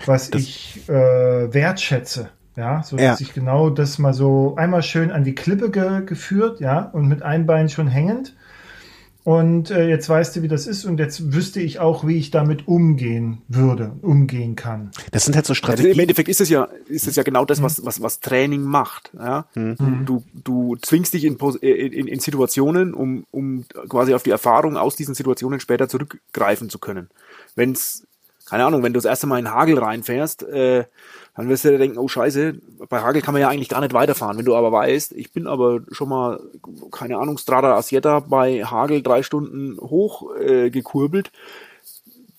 was 0.07 0.31
das 0.31 0.43
ich 0.43 0.89
äh, 0.89 1.53
wertschätze. 1.53 2.31
Ja, 2.57 2.85
so 2.85 2.97
dass 2.97 3.19
ja. 3.19 3.27
ich 3.27 3.35
genau 3.35 3.69
das 3.69 3.99
mal 3.99 4.15
so 4.15 4.55
einmal 4.57 4.85
schön 4.85 5.11
an 5.11 5.25
die 5.25 5.35
Klippe 5.35 5.73
ge 5.73 6.05
geführt, 6.07 6.61
ja, 6.61 6.83
und 6.83 7.09
mit 7.09 7.25
einem 7.25 7.47
Bein 7.47 7.69
schon 7.69 7.89
hängend 7.89 8.37
und 9.25 9.71
äh, 9.71 9.89
jetzt 9.89 10.07
weißt 10.07 10.37
du, 10.37 10.43
wie 10.43 10.49
das 10.49 10.67
ist 10.67 10.85
und 10.85 10.99
jetzt 10.99 11.33
wüsste 11.33 11.59
ich 11.59 11.81
auch, 11.81 12.07
wie 12.07 12.19
ich 12.19 12.31
damit 12.31 12.69
umgehen 12.69 13.39
würde, 13.49 13.93
umgehen 14.03 14.55
kann. 14.55 14.91
Das 15.13 15.25
sind 15.25 15.35
halt 15.35 15.47
so 15.47 15.55
Strategien. 15.55 15.87
Also 15.87 15.95
Im 15.95 16.01
Endeffekt 16.03 16.29
ist 16.29 16.43
es 16.43 16.51
ja, 16.51 16.69
ist 16.89 17.09
es 17.09 17.17
ja 17.17 17.23
genau 17.23 17.47
das, 17.47 17.63
was, 17.63 17.83
was, 17.87 18.03
was 18.03 18.21
Training 18.21 18.63
macht. 18.63 19.13
Ja? 19.19 19.47
Mhm. 19.55 20.05
Du, 20.05 20.23
du 20.35 20.77
zwingst 20.77 21.15
dich 21.15 21.25
in, 21.25 21.39
in, 21.39 22.07
in 22.07 22.21
Situationen, 22.21 22.93
um, 22.93 23.25
um 23.31 23.65
quasi 23.89 24.13
auf 24.13 24.25
die 24.25 24.31
Erfahrung 24.31 24.77
aus 24.77 24.95
diesen 24.95 25.15
Situationen 25.15 25.59
später 25.59 25.89
zurückgreifen 25.89 26.69
zu 26.69 26.79
können. 26.79 27.09
Wenn's, 27.57 28.07
keine 28.45 28.67
Ahnung, 28.67 28.83
wenn 28.83 28.93
du 28.93 28.99
das 28.99 29.07
erste 29.07 29.27
Mal 29.27 29.39
in 29.39 29.51
Hagel 29.51 29.79
reinfährst, 29.79 30.43
äh, 30.43 30.85
dann 31.37 31.49
wirst 31.49 31.65
du 31.65 31.71
dir 31.71 31.79
denken, 31.79 31.99
oh 31.99 32.07
scheiße, 32.07 32.61
bei 32.89 33.01
Hagel 33.01 33.21
kann 33.21 33.35
man 33.35 33.41
ja 33.41 33.49
eigentlich 33.49 33.69
gar 33.69 33.81
nicht 33.81 33.93
weiterfahren. 33.93 34.39
Wenn 34.39 34.45
du 34.45 34.55
aber 34.55 34.71
weißt, 34.71 35.13
ich 35.13 35.33
bin 35.33 35.47
aber 35.47 35.81
schon 35.91 36.09
mal, 36.09 36.41
keine 36.93 37.19
Ahnung, 37.19 37.39
Strada 37.39 37.75
Asieta 37.75 38.21
bei 38.21 38.65
Hagel 38.65 39.03
drei 39.03 39.23
Stunden 39.23 39.79
hoch 39.81 40.35
äh, 40.37 40.71
gekurbelt, 40.71 41.33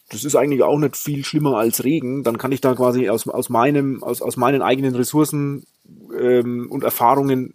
das 0.10 0.24
ist 0.24 0.36
eigentlich 0.36 0.64
auch 0.64 0.78
nicht 0.78 0.96
viel 0.96 1.26
schlimmer 1.26 1.58
als 1.58 1.84
Regen, 1.84 2.24
dann 2.24 2.38
kann 2.38 2.52
ich 2.52 2.62
da 2.62 2.74
quasi 2.76 3.10
aus, 3.10 3.28
aus 3.28 3.50
meinem, 3.50 4.04
aus, 4.04 4.22
aus 4.22 4.38
meinen 4.38 4.62
eigenen 4.62 4.96
Ressourcen 4.96 5.66
ähm, 6.18 6.68
und 6.70 6.84
Erfahrungen 6.84 7.54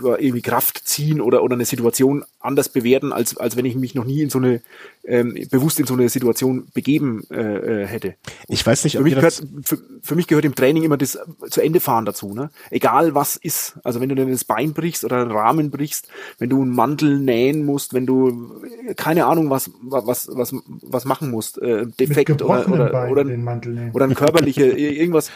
irgendwie 0.00 0.42
Kraft 0.42 0.86
ziehen 0.86 1.20
oder, 1.20 1.42
oder 1.42 1.54
eine 1.54 1.64
Situation 1.64 2.24
anders 2.40 2.68
bewerten, 2.68 3.12
als, 3.12 3.36
als 3.36 3.56
wenn 3.56 3.64
ich 3.64 3.74
mich 3.74 3.94
noch 3.94 4.04
nie 4.04 4.22
in 4.22 4.30
so 4.30 4.38
eine, 4.38 4.60
ähm, 5.04 5.34
bewusst 5.50 5.80
in 5.80 5.86
so 5.86 5.94
eine 5.94 6.08
Situation 6.08 6.68
begeben 6.74 7.24
äh, 7.30 7.82
äh 7.82 7.86
hätte. 7.86 8.14
Ich 8.48 8.64
weiß 8.66 8.84
nicht, 8.84 8.96
für 8.96 9.02
mich, 9.02 9.14
gehört, 9.14 9.42
für, 9.62 9.78
für, 10.02 10.14
mich 10.14 10.26
gehört 10.26 10.44
im 10.44 10.54
Training 10.54 10.84
immer 10.84 10.96
das 10.96 11.18
zu 11.50 11.60
Ende 11.60 11.80
fahren 11.80 12.04
dazu. 12.04 12.34
Ne? 12.34 12.50
Egal 12.70 13.14
was 13.14 13.36
ist. 13.36 13.78
Also 13.84 14.00
wenn 14.00 14.08
du 14.08 14.14
dann 14.14 14.30
das 14.30 14.44
Bein 14.44 14.74
brichst 14.74 15.04
oder 15.04 15.22
einen 15.22 15.30
Rahmen 15.30 15.70
brichst, 15.70 16.08
wenn 16.38 16.50
du 16.50 16.62
einen 16.62 16.74
Mantel 16.74 17.18
nähen 17.18 17.64
musst, 17.64 17.94
wenn 17.94 18.06
du 18.06 18.60
keine 18.96 19.26
Ahnung 19.26 19.50
was 19.50 19.70
was 19.82 20.28
was 20.32 20.54
was 20.82 21.04
machen 21.04 21.30
musst, 21.30 21.58
äh, 21.58 21.86
defekt 21.86 22.42
oder 22.42 22.68
oder, 22.68 23.10
oder, 23.10 23.26
oder 23.92 24.04
ein 24.04 24.14
körperliche 24.14 24.66
irgendwas, 24.76 25.30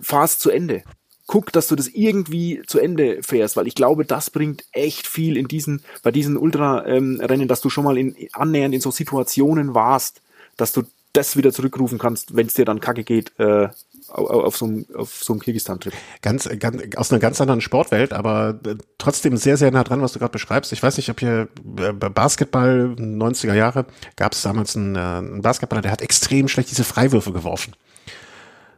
fahrst 0.00 0.40
zu 0.40 0.50
Ende 0.50 0.82
guck, 1.26 1.52
dass 1.52 1.68
du 1.68 1.76
das 1.76 1.88
irgendwie 1.88 2.62
zu 2.66 2.78
Ende 2.78 3.22
fährst, 3.22 3.56
weil 3.56 3.66
ich 3.66 3.74
glaube, 3.74 4.04
das 4.04 4.30
bringt 4.30 4.64
echt 4.72 5.06
viel 5.06 5.36
in 5.36 5.48
diesen, 5.48 5.82
bei 6.02 6.10
diesen 6.10 6.36
Ultra-Rennen, 6.36 7.48
dass 7.48 7.60
du 7.60 7.70
schon 7.70 7.84
mal 7.84 7.96
in, 7.96 8.16
annähernd 8.32 8.74
in 8.74 8.80
so 8.80 8.90
Situationen 8.90 9.74
warst, 9.74 10.20
dass 10.56 10.72
du 10.72 10.82
das 11.12 11.36
wieder 11.36 11.52
zurückrufen 11.52 11.98
kannst, 11.98 12.36
wenn 12.36 12.46
es 12.46 12.54
dir 12.54 12.64
dann 12.64 12.80
kacke 12.80 13.04
geht, 13.04 13.38
äh, 13.38 13.68
auf 14.08 14.56
so 14.56 14.66
einem, 14.66 14.86
so 15.06 15.32
einem 15.32 15.40
Kirgistan-Trip. 15.40 15.92
Ganz, 16.22 16.48
ganz, 16.58 16.96
aus 16.96 17.10
einer 17.10 17.20
ganz 17.20 17.40
anderen 17.40 17.60
Sportwelt, 17.60 18.12
aber 18.12 18.58
äh, 18.66 18.76
trotzdem 18.98 19.36
sehr, 19.36 19.56
sehr 19.56 19.70
nah 19.70 19.84
dran, 19.84 20.02
was 20.02 20.12
du 20.12 20.18
gerade 20.18 20.32
beschreibst. 20.32 20.72
Ich 20.72 20.82
weiß 20.82 20.96
nicht, 20.96 21.08
ob 21.10 21.20
hier 21.20 21.48
äh, 21.78 21.92
Basketball 21.92 22.94
90er 22.98 23.54
Jahre 23.54 23.86
gab 24.16 24.32
es 24.32 24.42
damals 24.42 24.76
einen, 24.76 24.96
äh, 24.96 24.98
einen 24.98 25.42
Basketballer, 25.42 25.82
der 25.82 25.92
hat 25.92 26.02
extrem 26.02 26.48
schlecht 26.48 26.70
diese 26.70 26.84
Freiwürfe 26.84 27.32
geworfen. 27.32 27.74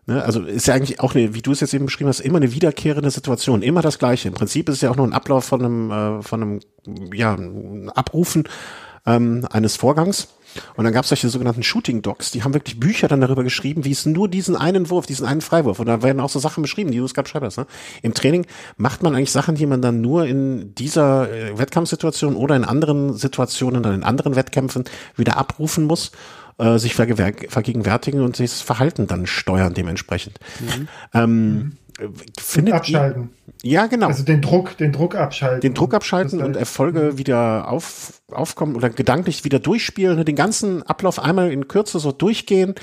Ne? 0.07 0.23
Also 0.23 0.43
ist 0.43 0.67
ja 0.67 0.75
eigentlich 0.75 1.01
auch 1.01 1.15
eine, 1.15 1.35
wie 1.35 1.43
du 1.43 1.53
es 1.53 1.61
jetzt 1.61 1.75
eben 1.75 1.87
beschrieben 1.87 2.09
hast, 2.09 2.21
immer 2.21 2.37
eine 2.37 2.53
wiederkehrende 2.53 3.11
Situation, 3.11 3.63
immer 3.63 3.83
das 3.83 3.99
Gleiche. 3.99 4.29
Im 4.29 4.35
Prinzip 4.35 4.69
ist 4.69 4.77
es 4.77 4.81
ja 4.83 4.91
auch 4.91 4.97
nur 4.97 5.07
ein 5.07 5.13
Ablauf 5.13 5.45
von 5.45 5.65
einem, 5.65 5.91
äh, 5.91 6.23
von 6.23 6.43
einem, 6.43 6.61
ja, 7.13 7.39
Abrufen 7.95 8.45
ähm, 9.07 9.47
eines 9.51 9.77
Vorgangs. 9.77 10.29
Und 10.77 10.85
dann 10.85 10.93
gab 10.93 11.03
es 11.03 11.09
solche 11.09 11.29
sogenannten 11.29 11.63
Shooting 11.63 12.03
Docs, 12.03 12.31
die 12.31 12.45
haben 12.45 12.55
wirklich 12.55 12.79
Bücher 12.79 13.09
dann 13.09 13.21
darüber 13.21 13.43
geschrieben, 13.43 13.85
wie 13.85 13.91
es 13.91 14.07
nur 14.07 14.29
diesen 14.29 14.55
einen 14.55 14.89
Wurf, 14.89 15.07
diesen 15.07 15.27
einen 15.27 15.41
Freiwurf. 15.41 15.81
Und 15.81 15.87
da 15.87 16.03
werden 16.03 16.21
auch 16.21 16.29
so 16.29 16.39
Sachen 16.39 16.63
beschrieben, 16.63 16.93
die 16.93 16.99
du 16.99 17.05
es 17.05 17.15
gerade 17.15 17.29
schreibst. 17.29 17.59
Ne? 17.59 17.67
Im 18.03 18.15
Training 18.15 18.47
macht 18.77 19.03
man 19.03 19.15
eigentlich 19.15 19.33
Sachen, 19.33 19.57
die 19.57 19.67
man 19.67 19.83
dann 19.83 20.01
nur 20.01 20.27
in 20.27 20.75
dieser 20.77 21.31
äh, 21.31 21.59
Wettkampfsituation 21.59 22.37
oder 22.37 22.55
in 22.55 22.65
anderen 22.65 23.17
Situationen, 23.17 23.83
dann 23.83 23.95
in 23.95 24.05
anderen 24.05 24.37
Wettkämpfen 24.37 24.85
wieder 25.17 25.37
abrufen 25.37 25.85
muss 25.87 26.13
äh, 26.59 26.79
sich 26.79 26.95
vergegenwärtigen 26.95 28.21
und 28.21 28.37
sich 28.37 28.51
das 28.51 28.61
Verhalten 28.61 29.07
dann 29.07 29.27
steuern 29.27 29.75
dementsprechend. 29.75 30.39
Mhm. 30.61 30.89
Ähm, 31.13 31.55
mhm. 31.55 31.73
Findet 32.39 32.75
abschalten. 32.75 33.31
Ja, 33.63 33.87
genau. 33.87 34.09
Also 34.09 34.25
den 34.25 34.43
Druck, 34.43 34.77
den 34.77 34.93
Druck 34.93 35.15
abschalten. 35.15 35.61
Den 35.61 35.75
Druck 35.75 35.95
abschalten 35.95 36.43
und 36.43 36.57
Erfolge 36.57 37.19
wieder 37.19 37.69
auf, 37.69 38.21
aufkommen 38.31 38.75
oder 38.75 38.91
gedanklich 38.91 39.45
wieder 39.45 39.61
durchspielen, 39.61 40.25
den 40.25 40.35
ganzen 40.35 40.83
Ablauf 40.83 41.21
einmal 41.21 41.53
in 41.53 41.69
Kürze 41.69 42.01
so 42.01 42.11
durchgehen, 42.11 42.75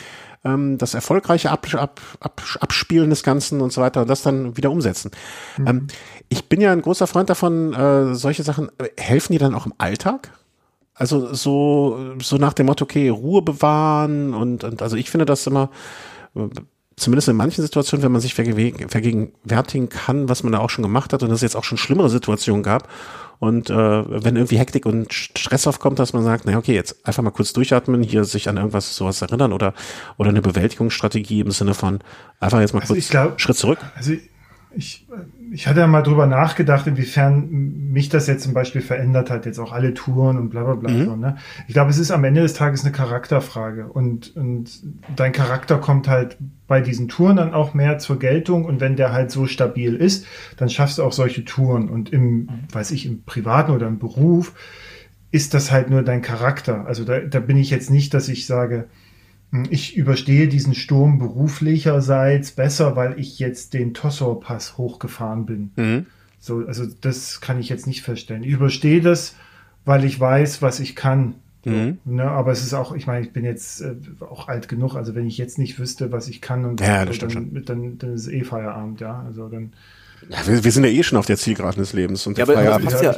ähm, 0.46 0.78
das 0.78 0.94
erfolgreiche 0.94 1.52
ab, 1.52 1.68
ab, 1.74 2.02
ab, 2.20 2.42
Abspielen 2.62 3.10
des 3.10 3.24
Ganzen 3.24 3.62
und 3.62 3.74
so 3.74 3.82
weiter 3.82 4.02
und 4.02 4.10
das 4.10 4.22
dann 4.22 4.58
wieder 4.58 4.72
umsetzen. 4.72 5.12
Mhm. 5.58 5.68
Ähm, 5.68 5.88
ich 6.30 6.48
bin 6.48 6.62
ja 6.62 6.72
ein 6.72 6.82
großer 6.82 7.06
Freund 7.06 7.30
davon, 7.30 7.74
äh, 7.74 8.16
solche 8.16 8.44
Sachen, 8.44 8.70
äh, 8.80 8.90
helfen 8.98 9.34
die 9.34 9.40
dann 9.40 9.54
auch 9.54 9.66
im 9.66 9.74
Alltag? 9.78 10.32
Also 11.02 11.34
so, 11.34 12.14
so 12.22 12.38
nach 12.38 12.54
dem 12.54 12.68
Motto, 12.68 12.84
okay, 12.84 13.10
Ruhe 13.10 13.42
bewahren 13.42 14.36
und, 14.36 14.64
und 14.64 14.84
also 14.84 14.96
ich 14.96 15.10
finde 15.10 15.26
das 15.26 15.48
immer, 15.48 15.72
zumindest 16.96 17.28
in 17.28 17.36
manchen 17.36 17.64
Situationen, 17.64 18.04
wenn 18.04 18.12
man 18.12 18.22
sich 18.22 18.36
vergegenwärtigen 18.36 19.90
kann, 19.90 20.30
was 20.30 20.44
man 20.44 20.52
da 20.52 20.60
auch 20.60 20.70
schon 20.70 20.84
gemacht 20.84 21.12
hat 21.12 21.24
und 21.24 21.32
es 21.32 21.42
jetzt 21.42 21.56
auch 21.56 21.64
schon 21.64 21.80
schlimmere 21.80 22.12
Situationen 22.12 22.62
gab. 22.62 22.88
Und 23.40 23.72
äh, 23.72 23.74
wenn 23.74 24.36
irgendwie 24.36 24.60
Hektik 24.60 24.86
und 24.86 25.12
Stress 25.12 25.66
aufkommt, 25.66 25.98
dass 25.98 26.14
man 26.14 26.24
sagt, 26.24 26.44
na 26.46 26.56
okay, 26.56 26.76
jetzt 26.76 27.04
einfach 27.04 27.24
mal 27.24 27.32
kurz 27.32 27.52
durchatmen, 27.52 28.04
hier 28.04 28.24
sich 28.24 28.48
an 28.48 28.58
irgendwas 28.58 28.96
sowas 28.96 29.24
erinnern 29.24 29.54
oder 29.54 29.74
oder 30.20 30.30
eine 30.30 30.44
Bewältigungsstrategie 30.44 31.40
im 31.40 31.50
Sinne 31.50 31.74
von 31.74 31.98
einfach 32.40 32.60
jetzt 32.60 32.76
mal 32.76 32.82
also 32.82 32.94
kurz 32.94 33.10
glaub, 33.10 33.42
Schritt 33.42 33.58
zurück. 33.58 33.80
Also 33.96 34.12
ich, 34.12 34.30
ich 34.76 35.08
hatte 35.68 35.82
ja 35.82 35.88
mal 35.88 36.02
drüber 36.02 36.28
nachgedacht, 36.28 36.88
inwiefern 36.88 37.50
mich 37.92 38.10
das 38.10 38.28
jetzt 38.28 38.44
zum 38.44 38.54
Beispiel 38.54 38.82
verändert 38.82 39.30
hat, 39.30 39.46
jetzt 39.46 39.60
auch 39.60 39.74
alle 39.74 39.94
Touren 39.94 40.38
und 40.38 40.50
bla 40.50 40.64
bla 40.64 40.76
bla. 40.76 40.92
Mhm. 40.92 41.06
So, 41.06 41.16
ne? 41.16 41.36
Ich 41.68 41.74
glaube, 41.74 41.90
es 41.90 41.98
ist 41.98 42.12
am 42.12 42.24
Ende 42.24 42.42
des 42.42 42.54
Tages 42.54 42.84
eine 42.84 42.94
Charakterfrage 42.94 43.88
und, 43.88 44.36
und 44.36 44.82
dein 45.16 45.34
Charakter 45.34 45.78
kommt 45.78 46.08
halt 46.08 46.38
bei 46.68 46.80
diesen 46.80 47.10
Touren 47.10 47.36
dann 47.36 47.54
auch 47.54 47.74
mehr 47.74 47.98
zur 47.98 48.18
Geltung 48.18 48.64
und 48.64 48.80
wenn 48.80 48.96
der 48.96 49.12
halt 49.12 49.30
so 49.30 49.46
stabil 49.46 49.96
ist, 49.96 50.26
dann 50.56 50.70
schaffst 50.70 51.00
du 51.00 51.04
auch 51.04 51.14
solche 51.14 51.44
Touren 51.44 51.90
und 51.90 52.14
im, 52.14 52.48
weiß 52.72 52.92
ich, 52.92 53.06
im 53.06 53.24
Privaten 53.24 53.72
oder 53.72 53.88
im 53.88 54.00
Beruf 54.00 54.54
ist 55.32 55.54
das 55.54 55.72
halt 55.72 55.90
nur 55.90 56.04
dein 56.04 56.22
Charakter. 56.22 56.86
Also 56.86 57.04
da, 57.04 57.20
da 57.20 57.40
bin 57.40 57.58
ich 57.58 57.70
jetzt 57.70 57.90
nicht, 57.90 58.14
dass 58.14 58.30
ich 58.30 58.46
sage, 58.46 58.88
ich 59.70 59.98
überstehe 59.98 60.48
diesen 60.48 60.74
Sturm 60.74 61.20
beruflicherseits 61.20 62.52
besser, 62.52 62.96
weil 62.96 63.20
ich 63.20 63.38
jetzt 63.40 63.74
den 63.74 63.94
Tossor-Pass 63.94 64.78
hochgefahren 64.78 65.46
bin. 65.46 65.72
Mhm. 65.76 66.06
So, 66.40 66.66
also 66.66 66.86
das 66.86 67.42
kann 67.42 67.60
ich 67.60 67.70
jetzt 67.70 67.86
nicht 67.86 68.02
feststellen. 68.02 68.44
Ich 68.44 68.52
überstehe 68.52 69.02
das, 69.02 69.36
weil 69.84 70.06
ich 70.06 70.20
weiß, 70.20 70.62
was 70.62 70.80
ich 70.80 70.96
kann. 70.96 71.36
Mhm. 71.66 72.00
Ne, 72.06 72.24
aber 72.24 72.52
es 72.52 72.64
ist 72.64 72.74
auch, 72.74 72.96
ich 72.96 73.06
meine, 73.06 73.24
ich 73.24 73.34
bin 73.34 73.46
jetzt 73.46 73.82
äh, 73.82 73.94
auch 74.22 74.48
alt 74.48 74.68
genug, 74.68 74.96
also 74.96 75.14
wenn 75.14 75.28
ich 75.28 75.38
jetzt 75.38 75.60
nicht 75.60 75.78
wüsste, 75.78 76.12
was 76.12 76.28
ich 76.28 76.42
kann 76.42 76.66
und 76.66 76.82
ja, 76.82 77.06
so, 77.06 77.28
dann, 77.28 77.64
dann, 77.66 77.98
dann, 78.00 78.14
ist 78.16 78.28
eh 78.28 78.44
Feierabend, 78.44 79.00
ja. 79.00 79.22
Also 79.28 79.48
dann 79.48 79.74
ja, 80.30 80.48
wir, 80.48 80.64
wir 80.64 80.72
sind 80.72 80.84
ja 80.84 80.90
eh 80.90 81.04
schon 81.04 81.18
auf 81.18 81.26
der 81.26 81.38
Zielgeraden 81.38 81.82
des 81.82 81.94
Lebens 81.94 82.28
und 82.28 82.38
ja, 82.38 82.44
aber 82.44 82.54
ja, 82.54 82.62
ja, 82.62 83.12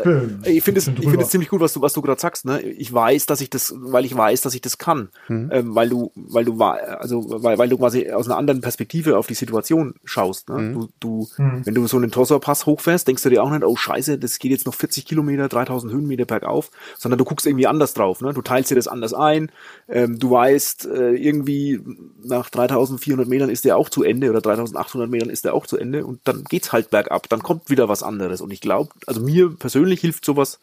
ich 0.46 0.64
finde 0.64 0.80
es, 0.80 0.88
ich 0.88 0.96
finde 0.96 1.22
es 1.22 1.30
ziemlich 1.30 1.50
gut, 1.50 1.60
was 1.60 1.74
du, 1.74 1.82
was 1.82 1.94
du 1.94 2.02
gerade 2.02 2.20
sagst. 2.20 2.46
Ne? 2.46 2.62
Ich 2.62 2.92
weiß, 2.94 3.26
dass 3.26 3.42
ich 3.42 3.50
das, 3.50 3.74
weil 3.78 4.06
ich 4.06 4.16
weiß, 4.16 4.42
dass 4.42 4.54
ich 4.54 4.62
das 4.62 4.78
kann, 4.78 5.10
mhm. 5.28 5.50
ähm, 5.52 5.76
weil 5.76 5.90
du, 5.90 6.12
weil 6.16 6.46
du 6.46 6.62
also 6.62 7.26
weil, 7.44 7.58
weil 7.58 7.70
du 7.70 7.78
quasi 7.78 8.10
aus 8.12 8.28
einer 8.28 8.38
anderen 8.38 8.62
Perspektive 8.62 9.18
auf 9.18 9.28
die 9.28 9.34
Situation 9.34 9.96
schaust. 10.06 10.50
Ne? 10.50 10.60
Mhm. 10.60 10.74
Du, 10.74 10.90
du, 11.00 11.28
mhm. 11.38 11.66
wenn 11.66 11.74
du 11.76 11.86
so 11.88 11.98
einen 11.98 12.12
Tossor-Pass 12.12 12.66
hochfährst, 12.66 13.08
denkst 13.08 13.24
du 13.24 13.30
dir 13.30 13.44
auch 13.44 13.50
nicht, 13.50 13.64
oh 13.64 13.76
Scheiße, 13.76 14.18
das 14.18 14.40
geht 14.40 14.52
jetzt 14.52 14.66
noch 14.66 14.74
40 14.74 15.06
Kilometer, 15.06 15.50
3000 15.50 15.92
Höhenmeter 15.92 16.26
bergauf, 16.26 16.72
sondern 16.98 17.18
du 17.18 17.26
guckst 17.26 17.46
irgendwie 17.46 17.68
anders 17.68 17.94
drauf. 17.94 18.22
Ne? 18.22 18.34
Du 18.34 18.42
teilst 18.42 18.72
dir 18.72 18.76
das 18.76 18.88
anders 18.88 19.14
ein. 19.14 19.52
Ähm, 19.90 20.20
du 20.20 20.32
weißt, 20.32 20.86
äh, 20.86 21.12
irgendwie 21.16 21.82
nach 22.24 22.50
3400 22.50 23.28
Metern 23.28 23.50
ist 23.50 23.66
der 23.66 23.78
auch 23.78 23.90
zu 23.90 24.04
Ende 24.04 24.30
oder 24.30 24.42
3800 24.42 25.10
Metern 25.10 25.30
ist 25.30 25.46
der 25.46 25.54
auch 25.54 25.68
zu 25.68 25.78
Ende 25.78 26.06
und 26.06 26.22
dann 26.24 26.44
geht's 26.46 26.72
halt 26.72 26.93
bergab, 26.94 27.28
dann 27.30 27.42
kommt 27.42 27.70
wieder 27.70 27.90
was 27.90 28.04
anderes. 28.04 28.40
Und 28.40 28.54
ich 28.54 28.62
glaube, 28.62 28.92
also 29.08 29.20
mir 29.20 29.50
persönlich 29.50 30.00
hilft 30.02 30.24
sowas 30.24 30.60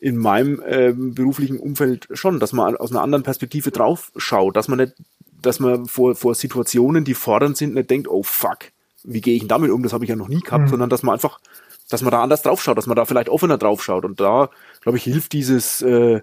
in 0.00 0.16
meinem 0.16 0.60
äh, 0.60 0.92
beruflichen 0.92 1.58
Umfeld 1.58 2.08
schon, 2.12 2.40
dass 2.40 2.52
man 2.52 2.76
aus 2.76 2.90
einer 2.90 3.02
anderen 3.02 3.22
Perspektive 3.22 3.70
drauf 3.70 4.12
schaut, 4.16 4.56
dass 4.56 4.68
man 4.68 4.78
nicht, 4.78 4.94
dass 5.40 5.60
man 5.60 5.86
vor, 5.86 6.14
vor 6.14 6.34
Situationen, 6.34 7.04
die 7.04 7.14
fordernd 7.14 7.56
sind, 7.56 7.74
nicht 7.74 7.90
denkt, 7.90 8.08
oh 8.08 8.22
fuck, 8.22 8.58
wie 9.04 9.20
gehe 9.20 9.34
ich 9.34 9.40
denn 9.40 9.48
damit 9.48 9.70
um? 9.70 9.82
Das 9.82 9.92
habe 9.92 10.04
ich 10.04 10.10
ja 10.10 10.16
noch 10.16 10.28
nie 10.28 10.40
gehabt, 10.40 10.64
mhm. 10.64 10.68
sondern 10.68 10.90
dass 10.90 11.02
man 11.02 11.14
einfach, 11.14 11.40
dass 11.88 12.02
man 12.02 12.10
da 12.10 12.22
anders 12.22 12.42
drauf 12.42 12.62
schaut, 12.62 12.76
dass 12.76 12.86
man 12.86 12.96
da 12.96 13.04
vielleicht 13.04 13.28
offener 13.28 13.58
drauf 13.58 13.82
schaut. 13.82 14.04
Und 14.04 14.20
da, 14.20 14.50
glaube 14.82 14.98
ich, 14.98 15.04
hilft 15.04 15.32
dieses 15.32 15.80
äh, 15.82 16.20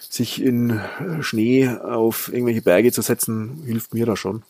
sich 0.00 0.42
in 0.42 0.80
Schnee 1.20 1.68
auf 1.68 2.32
irgendwelche 2.32 2.62
Berge 2.62 2.92
zu 2.92 3.02
setzen, 3.02 3.62
hilft 3.64 3.94
mir 3.94 4.06
da 4.06 4.16
schon. 4.16 4.42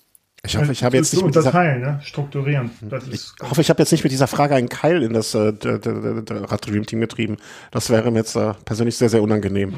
Ich 0.45 0.57
hoffe, 0.57 0.71
ich 0.71 0.85
habe 0.85 0.97
jetzt 0.97 1.13
nicht 1.13 1.25
mit 1.25 1.35
dieser, 1.35 1.53
ne? 1.53 2.01
strukturieren. 2.05 2.71
ich 3.11 3.33
hoffe, 3.43 3.61
ich 3.61 3.69
habe 3.69 3.83
jetzt 3.83 3.91
nicht 3.91 4.05
mit 4.05 4.13
dieser 4.13 4.29
Frage 4.29 4.55
einen 4.55 4.69
Keil 4.69 5.03
in 5.03 5.13
das 5.13 5.35
äh, 5.35 5.53
Rad 5.65 6.67
Dream 6.67 6.87
Team 6.87 7.01
getrieben. 7.01 7.37
Das 7.73 7.91
wäre 7.91 8.11
mir 8.11 8.19
jetzt 8.19 8.37
äh, 8.37 8.53
persönlich 8.65 8.97
sehr, 8.97 9.09
sehr 9.09 9.23
unangenehm. 9.23 9.75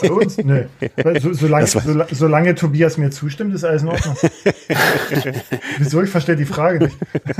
Bei 0.00 0.10
uns? 0.10 0.36
Nee. 0.38 0.66
So, 1.22 1.32
solange, 1.32 1.66
so, 1.66 1.80
solange 2.10 2.54
Tobias 2.54 2.96
mir 2.96 3.10
zustimmt, 3.10 3.54
ist 3.54 3.64
alles 3.64 3.82
in 3.82 3.88
Ordnung. 3.88 4.16
Wieso? 5.78 6.02
Ich 6.02 6.10
verstehe 6.10 6.36
die 6.36 6.44
Frage 6.44 6.84
nicht. 6.86 6.96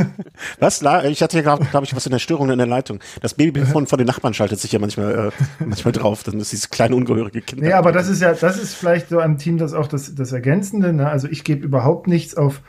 was? 0.58 0.82
Ich 0.82 1.22
hatte 1.22 1.36
hier, 1.36 1.42
glaube 1.42 1.66
glaub 1.70 1.84
ich, 1.84 1.94
was 1.94 2.06
in 2.06 2.12
der 2.12 2.18
Störung 2.18 2.50
in 2.50 2.58
der 2.58 2.66
Leitung. 2.66 3.00
Das 3.20 3.34
Babyphone 3.34 3.86
von 3.86 3.98
den 3.98 4.06
Nachbarn 4.06 4.34
schaltet 4.34 4.60
sich 4.60 4.72
ja 4.72 4.78
manchmal, 4.78 5.28
äh, 5.28 5.64
manchmal 5.64 5.92
drauf. 5.92 6.22
Dann 6.22 6.38
ist 6.40 6.52
dieses 6.52 6.70
kleine 6.70 6.96
ungehörige 6.96 7.40
Kind. 7.40 7.62
Nee, 7.62 7.72
aber 7.72 7.92
das 7.92 8.08
ist 8.08 8.20
ja, 8.20 8.34
das 8.34 8.58
ist 8.58 8.74
vielleicht 8.74 9.08
so 9.08 9.20
am 9.20 9.38
Team 9.38 9.58
das 9.58 9.74
auch 9.74 9.86
das, 9.86 10.14
das 10.14 10.32
Ergänzende. 10.32 10.92
Ne? 10.92 11.08
Also 11.08 11.28
ich 11.28 11.44
gebe 11.44 11.64
überhaupt 11.64 12.06
nichts 12.06 12.36
auf 12.36 12.61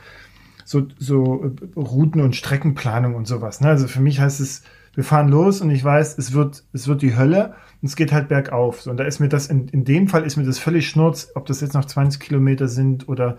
so, 0.64 0.86
so 0.98 1.44
äh, 1.44 1.78
Routen- 1.78 2.20
und 2.20 2.36
Streckenplanung 2.36 3.14
und 3.14 3.26
sowas. 3.26 3.60
Ne? 3.60 3.68
Also 3.68 3.86
für 3.88 4.00
mich 4.00 4.20
heißt 4.20 4.40
es, 4.40 4.62
wir 4.94 5.04
fahren 5.04 5.28
los 5.28 5.60
und 5.60 5.70
ich 5.70 5.82
weiß, 5.82 6.18
es 6.18 6.32
wird, 6.32 6.64
es 6.72 6.86
wird 6.86 7.02
die 7.02 7.16
Hölle 7.16 7.54
und 7.82 7.88
es 7.88 7.96
geht 7.96 8.12
halt 8.12 8.28
bergauf. 8.28 8.82
So, 8.82 8.90
und 8.90 8.96
da 8.96 9.04
ist 9.04 9.18
mir 9.18 9.28
das, 9.28 9.48
in, 9.48 9.68
in 9.68 9.84
dem 9.84 10.08
Fall 10.08 10.24
ist 10.24 10.36
mir 10.36 10.44
das 10.44 10.58
völlig 10.58 10.88
schnurz, 10.88 11.32
ob 11.34 11.46
das 11.46 11.60
jetzt 11.60 11.74
noch 11.74 11.84
20 11.84 12.20
Kilometer 12.20 12.68
sind 12.68 13.08
oder 13.08 13.38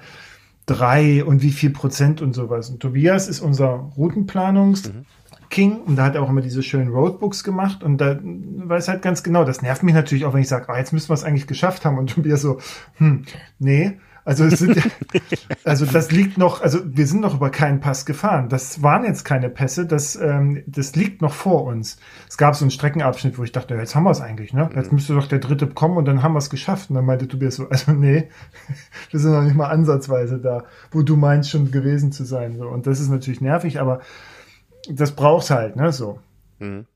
drei 0.65 1.23
und 1.23 1.41
wie 1.41 1.52
viel 1.52 1.69
Prozent 1.69 2.22
und 2.22 2.34
sowas. 2.34 2.69
Und 2.69 2.82
Tobias 2.82 3.27
ist 3.27 3.40
unser 3.40 3.91
Routenplanungs- 3.98 4.91
mhm. 4.91 5.06
King 5.49 5.82
und 5.82 5.95
da 5.95 6.06
hat 6.06 6.15
er 6.15 6.22
auch 6.22 6.30
immer 6.30 6.41
diese 6.41 6.64
schönen 6.64 6.90
Roadbooks 6.90 7.44
gemacht 7.44 7.84
und 7.84 7.99
da 7.99 8.19
weiß 8.22 8.88
halt 8.88 9.02
ganz 9.02 9.23
genau, 9.23 9.45
das 9.45 9.61
nervt 9.61 9.84
mich 9.84 9.94
natürlich 9.94 10.26
auch, 10.26 10.34
wenn 10.34 10.41
ich 10.41 10.48
sage, 10.48 10.69
ah, 10.69 10.77
jetzt 10.77 10.91
müssen 10.91 11.10
wir 11.10 11.14
es 11.14 11.23
eigentlich 11.23 11.48
geschafft 11.48 11.86
haben 11.86 11.98
und 11.98 12.10
Tobias 12.10 12.41
so, 12.41 12.60
hm, 12.95 13.23
nee, 13.60 13.98
also 14.26 14.43
es 14.45 14.57
sind, 14.57 14.77
also 15.64 15.85
das 15.85 16.11
liegt 16.11 16.39
noch, 16.39 16.61
also 16.61 16.80
wir 16.84 17.06
sind 17.06 17.22
noch 17.22 17.35
über 17.35 17.52
keinen 17.52 17.80
Pass 17.80 18.07
gefahren. 18.07 18.49
Das 18.49 18.81
waren 18.81 19.06
jetzt 19.06 19.23
keine 19.23 19.49
Pässe, 19.49 19.85
das, 19.85 20.15
ähm, 20.15 20.64
das 20.65 20.95
liegt 20.95 21.22
noch 21.22 21.34
vor 21.34 21.64
uns. 21.65 21.97
Es 22.27 22.35
gab 22.35 22.56
so 22.56 22.65
einen 22.65 22.72
Streckenabschnitt, 22.72 23.38
wo 23.38 23.43
ich 23.43 23.52
dachte, 23.52 23.76
jetzt 23.76 23.93
haben 23.93 24.03
wir 24.03 24.10
es 24.10 24.22
eigentlich, 24.22 24.52
ne? 24.52 24.68
Jetzt 24.76 24.91
müsste 24.91 25.14
doch 25.14 25.27
der 25.27 25.39
dritte 25.39 25.68
kommen 25.68 25.95
und 25.97 26.06
dann 26.06 26.23
haben 26.23 26.34
wir 26.34 26.39
es 26.39 26.49
geschafft. 26.49 26.89
Und 26.89 26.95
dann 26.95 27.06
meinte 27.06 27.27
Tobias 27.27 27.56
so, 27.56 27.69
also 27.69 27.91
nee, 27.91 28.30
wir 29.11 29.19
sind 29.19 29.31
noch 29.31 29.43
nicht 29.43 29.56
mal 29.56 29.68
ansatzweise 29.68 30.39
da, 30.39 30.64
wo 30.89 31.03
du 31.03 31.15
meinst 31.15 31.52
schon 31.52 31.69
gewesen 31.69 32.11
zu 32.11 32.26
sein. 32.26 32.57
So. 32.57 32.68
Und 32.68 32.88
das 32.88 32.99
ist 32.99 33.10
natürlich 33.10 33.41
nervig, 33.41 33.80
aber 33.80 33.99
das 34.89 35.11
braucht 35.11 35.52
halt, 35.52 35.76
ne? 35.76 35.91
So. 35.91 36.19
Mhm. 36.57 36.88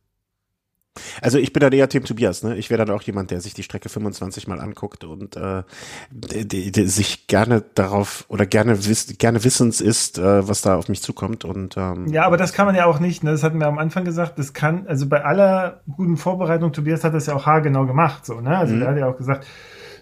Also 1.21 1.37
ich 1.37 1.53
bin 1.53 1.61
dann 1.61 1.73
eher 1.73 1.89
Team 1.89 2.03
Tobias, 2.03 2.43
ne? 2.43 2.57
Ich 2.57 2.69
wäre 2.69 2.85
dann 2.85 2.95
auch 2.95 3.01
jemand, 3.01 3.31
der 3.31 3.41
sich 3.41 3.53
die 3.53 3.63
Strecke 3.63 3.89
25 3.89 4.47
mal 4.47 4.59
anguckt 4.59 5.03
und 5.03 5.35
äh, 5.35 5.63
die, 6.11 6.71
die, 6.71 6.87
sich 6.87 7.27
gerne 7.27 7.63
darauf 7.75 8.25
oder 8.27 8.45
gerne 8.45 8.85
wiss, 8.85 9.17
gerne 9.17 9.43
wissens 9.43 9.81
ist, 9.81 10.17
äh, 10.17 10.47
was 10.47 10.61
da 10.61 10.75
auf 10.75 10.89
mich 10.89 11.01
zukommt. 11.01 11.45
Und 11.45 11.77
ähm, 11.77 12.07
ja, 12.07 12.25
aber 12.25 12.37
das 12.37 12.53
kann 12.53 12.65
man 12.65 12.75
ja 12.75 12.85
auch 12.85 12.99
nicht. 12.99 13.23
Ne? 13.23 13.31
Das 13.31 13.43
hatten 13.43 13.59
wir 13.59 13.67
am 13.67 13.77
Anfang 13.77 14.05
gesagt. 14.05 14.39
Das 14.39 14.53
kann 14.53 14.87
also 14.87 15.07
bei 15.07 15.23
aller 15.23 15.81
guten 15.95 16.17
Vorbereitung. 16.17 16.71
Tobias 16.71 17.03
hat 17.03 17.13
das 17.13 17.27
ja 17.27 17.35
auch 17.35 17.45
haargenau 17.45 17.85
gemacht, 17.85 18.25
so 18.25 18.41
ne? 18.41 18.57
Also 18.57 18.75
mhm. 18.75 18.81
er 18.81 18.87
hat 18.89 18.97
ja 18.97 19.07
auch 19.07 19.17
gesagt, 19.17 19.45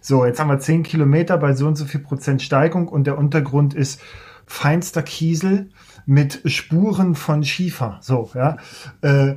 so 0.02 0.26
jetzt 0.26 0.40
haben 0.40 0.50
wir 0.50 0.60
10 0.60 0.84
Kilometer 0.84 1.38
bei 1.38 1.54
so 1.54 1.68
und 1.68 1.76
so 1.76 1.86
viel 1.86 2.02
Prozent 2.02 2.42
Steigung 2.42 2.88
und 2.88 3.08
der 3.08 3.18
Untergrund 3.18 3.74
ist 3.74 4.02
feinster 4.46 5.04
Kiesel 5.04 5.70
mit 6.06 6.42
Spuren 6.46 7.16
von 7.16 7.44
Schiefer. 7.44 8.00
So 8.02 8.32
ja. 8.34 8.58
Äh, 9.02 9.36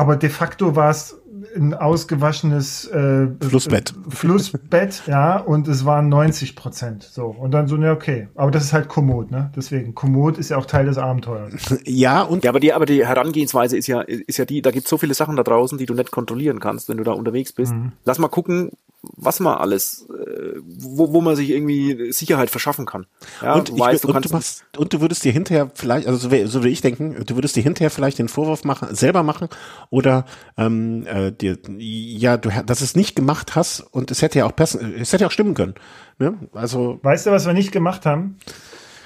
aber 0.00 0.16
de 0.16 0.30
facto 0.30 0.76
war 0.76 0.88
es 0.88 1.20
ein 1.54 1.74
ausgewaschenes 1.74 2.86
äh, 2.88 3.26
Flussbett. 3.38 3.92
Flussbett, 4.08 5.02
ja, 5.06 5.36
und 5.36 5.68
es 5.68 5.84
waren 5.84 6.08
90 6.08 6.56
Prozent. 6.56 7.02
So. 7.02 7.26
Und 7.26 7.50
dann 7.50 7.68
so, 7.68 7.76
ne, 7.76 7.90
okay. 7.90 8.28
Aber 8.34 8.50
das 8.50 8.64
ist 8.64 8.72
halt 8.72 8.88
Komoot, 8.88 9.30
ne? 9.30 9.52
Deswegen, 9.54 9.94
Komoot 9.94 10.38
ist 10.38 10.48
ja 10.48 10.56
auch 10.56 10.64
Teil 10.64 10.86
des 10.86 10.96
Abenteuers. 10.96 11.52
Ja, 11.84 12.22
und. 12.22 12.44
Ja, 12.44 12.50
aber 12.50 12.60
die, 12.60 12.72
aber 12.72 12.86
die 12.86 13.06
Herangehensweise 13.06 13.76
ist 13.76 13.88
ja, 13.88 14.00
ist 14.00 14.38
ja 14.38 14.46
die, 14.46 14.62
da 14.62 14.70
gibt 14.70 14.84
es 14.84 14.90
so 14.90 14.96
viele 14.96 15.12
Sachen 15.12 15.36
da 15.36 15.42
draußen, 15.42 15.76
die 15.76 15.84
du 15.84 15.92
nicht 15.92 16.10
kontrollieren 16.10 16.60
kannst, 16.60 16.88
wenn 16.88 16.96
du 16.96 17.04
da 17.04 17.12
unterwegs 17.12 17.52
bist. 17.52 17.74
Mhm. 17.74 17.92
Lass 18.06 18.18
mal 18.18 18.28
gucken, 18.28 18.70
was 19.02 19.40
man 19.40 19.56
alles, 19.56 20.06
äh, 20.10 20.58
wo, 20.62 21.12
wo 21.12 21.20
man 21.20 21.34
sich 21.34 21.50
irgendwie 21.50 22.12
Sicherheit 22.12 22.50
verschaffen 22.50 22.84
kann. 22.84 23.06
Ja, 23.42 23.54
und, 23.54 23.78
weißt, 23.78 24.04
ich, 24.04 24.10
du 24.10 24.14
und, 24.14 24.24
du 24.24 24.28
machst, 24.30 24.64
und 24.76 24.92
du 24.92 25.00
würdest 25.00 25.24
dir 25.24 25.32
hinterher 25.32 25.70
vielleicht, 25.74 26.06
also 26.06 26.18
so, 26.18 26.46
so 26.46 26.60
würde 26.60 26.68
ich 26.68 26.82
denken, 26.82 27.24
du 27.24 27.34
würdest 27.34 27.56
dir 27.56 27.62
hinterher 27.62 27.90
vielleicht 27.90 28.18
den 28.18 28.28
Vorwurf 28.28 28.64
machen, 28.64 28.94
selber 28.94 29.22
machen 29.22 29.48
oder 29.88 30.26
ähm, 30.58 31.06
äh, 31.06 31.32
dir, 31.32 31.58
ja, 31.78 32.36
du, 32.36 32.50
dass 32.66 32.82
es 32.82 32.94
nicht 32.94 33.16
gemacht 33.16 33.56
hast 33.56 33.80
und 33.80 34.10
es 34.10 34.20
hätte 34.20 34.40
ja 34.40 34.46
auch 34.46 34.54
passen, 34.54 34.94
es 34.98 35.12
hätte 35.12 35.22
ja 35.22 35.28
auch 35.28 35.32
stimmen 35.32 35.54
können. 35.54 35.74
Ne? 36.18 36.34
Also 36.52 37.00
weißt 37.02 37.26
du, 37.26 37.30
was 37.30 37.46
wir 37.46 37.54
nicht 37.54 37.72
gemacht 37.72 38.04
haben? 38.04 38.36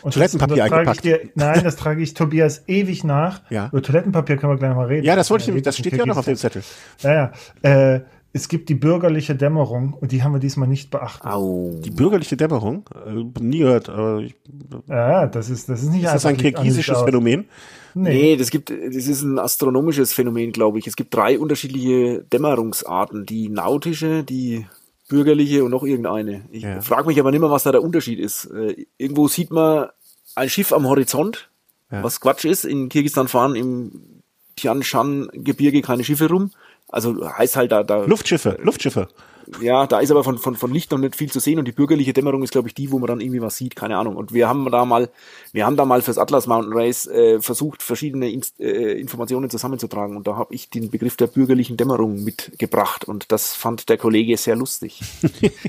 Und 0.04 0.12
Toilettenpapier 0.12 0.56
das, 0.56 0.68
das 0.68 0.78
eingepackt. 0.78 1.04
Dir, 1.04 1.30
nein, 1.34 1.64
das 1.64 1.76
trage 1.76 2.02
ich 2.02 2.12
Tobias 2.12 2.64
ewig 2.66 3.04
nach. 3.04 3.40
Ja. 3.48 3.68
Über 3.68 3.80
Toilettenpapier 3.80 4.36
können 4.36 4.52
wir 4.52 4.58
gleich 4.58 4.74
mal 4.74 4.86
reden. 4.86 5.06
Ja, 5.06 5.16
das 5.16 5.30
wollte 5.30 5.44
ich 5.44 5.46
nämlich, 5.46 5.62
das 5.62 5.78
steht 5.78 5.94
ja 5.94 6.04
noch 6.04 6.18
auf 6.18 6.26
dem 6.26 6.36
Zettel. 6.36 6.62
Ja, 7.00 7.32
ja. 7.62 7.94
Äh, 7.94 8.00
es 8.34 8.48
gibt 8.48 8.68
die 8.68 8.74
bürgerliche 8.74 9.36
Dämmerung 9.36 9.94
und 9.94 10.10
die 10.10 10.24
haben 10.24 10.32
wir 10.32 10.40
diesmal 10.40 10.68
nicht 10.68 10.90
beachtet. 10.90 11.24
Au. 11.24 11.70
Die 11.84 11.92
bürgerliche 11.92 12.36
Dämmerung? 12.36 12.84
Äh, 13.06 13.40
nie 13.40 13.58
gehört. 13.58 13.88
Aber 13.88 14.18
ich, 14.22 14.34
ja, 14.88 15.28
das 15.28 15.48
ist, 15.48 15.68
das 15.68 15.84
ist 15.84 15.92
nicht 15.92 16.02
Ist 16.02 16.14
das 16.14 16.26
ein 16.26 16.36
kirgisisches 16.36 17.00
Phänomen? 17.02 17.44
Nee. 17.94 18.12
nee, 18.12 18.36
das 18.36 18.50
gibt, 18.50 18.70
das 18.70 19.06
ist 19.06 19.22
ein 19.22 19.38
astronomisches 19.38 20.12
Phänomen, 20.12 20.50
glaube 20.50 20.80
ich. 20.80 20.88
Es 20.88 20.96
gibt 20.96 21.14
drei 21.14 21.38
unterschiedliche 21.38 22.24
Dämmerungsarten. 22.24 23.24
Die 23.24 23.48
nautische, 23.48 24.24
die 24.24 24.66
bürgerliche 25.08 25.62
und 25.62 25.70
noch 25.70 25.84
irgendeine. 25.84 26.42
Ich 26.50 26.64
ja. 26.64 26.80
frage 26.80 27.06
mich 27.06 27.20
aber 27.20 27.30
nicht 27.30 27.40
mehr, 27.40 27.52
was 27.52 27.62
da 27.62 27.70
der 27.70 27.84
Unterschied 27.84 28.18
ist. 28.18 28.46
Äh, 28.46 28.86
irgendwo 28.98 29.28
sieht 29.28 29.52
man 29.52 29.90
ein 30.34 30.48
Schiff 30.48 30.72
am 30.72 30.88
Horizont, 30.88 31.50
ja. 31.92 32.02
was 32.02 32.20
Quatsch 32.20 32.46
ist. 32.46 32.64
In 32.64 32.88
Kirgisistan 32.88 33.28
fahren 33.28 33.54
im 33.54 34.22
Tian 34.56 34.82
Shan 34.82 35.28
Gebirge 35.32 35.82
keine 35.82 36.02
Schiffe 36.02 36.28
rum. 36.28 36.50
Also 36.94 37.28
heißt 37.28 37.56
halt 37.56 37.72
da, 37.72 37.82
da 37.82 38.04
Luftschiffe, 38.04 38.56
Luftschiffe. 38.62 39.08
Ja, 39.60 39.86
da 39.86 39.98
ist 39.98 40.12
aber 40.12 40.22
von, 40.22 40.38
von, 40.38 40.54
von 40.54 40.72
Licht 40.72 40.92
noch 40.92 40.98
nicht 40.98 41.16
viel 41.16 41.30
zu 41.30 41.40
sehen 41.40 41.58
und 41.58 41.66
die 41.66 41.72
bürgerliche 41.72 42.12
Dämmerung 42.12 42.44
ist, 42.44 42.52
glaube 42.52 42.68
ich, 42.68 42.74
die, 42.74 42.92
wo 42.92 42.98
man 42.98 43.08
dann 43.08 43.20
irgendwie 43.20 43.42
was 43.42 43.56
sieht, 43.56 43.74
keine 43.74 43.98
Ahnung. 43.98 44.16
Und 44.16 44.32
wir 44.32 44.48
haben 44.48 44.70
da 44.70 44.84
mal, 44.84 45.10
wir 45.52 45.66
haben 45.66 45.76
da 45.76 45.84
mal 45.84 46.02
fürs 46.02 46.18
Atlas 46.18 46.46
Mountain 46.46 46.72
Race 46.72 47.08
äh, 47.08 47.40
versucht, 47.40 47.82
verschiedene 47.82 48.30
Inst 48.30 48.60
äh, 48.60 48.92
Informationen 48.92 49.50
zusammenzutragen 49.50 50.16
und 50.16 50.26
da 50.28 50.36
habe 50.36 50.54
ich 50.54 50.70
den 50.70 50.90
Begriff 50.90 51.16
der 51.16 51.26
bürgerlichen 51.26 51.76
Dämmerung 51.76 52.22
mitgebracht 52.22 53.04
und 53.04 53.32
das 53.32 53.54
fand 53.54 53.88
der 53.88 53.98
Kollege 53.98 54.36
sehr 54.36 54.54
lustig. 54.54 55.00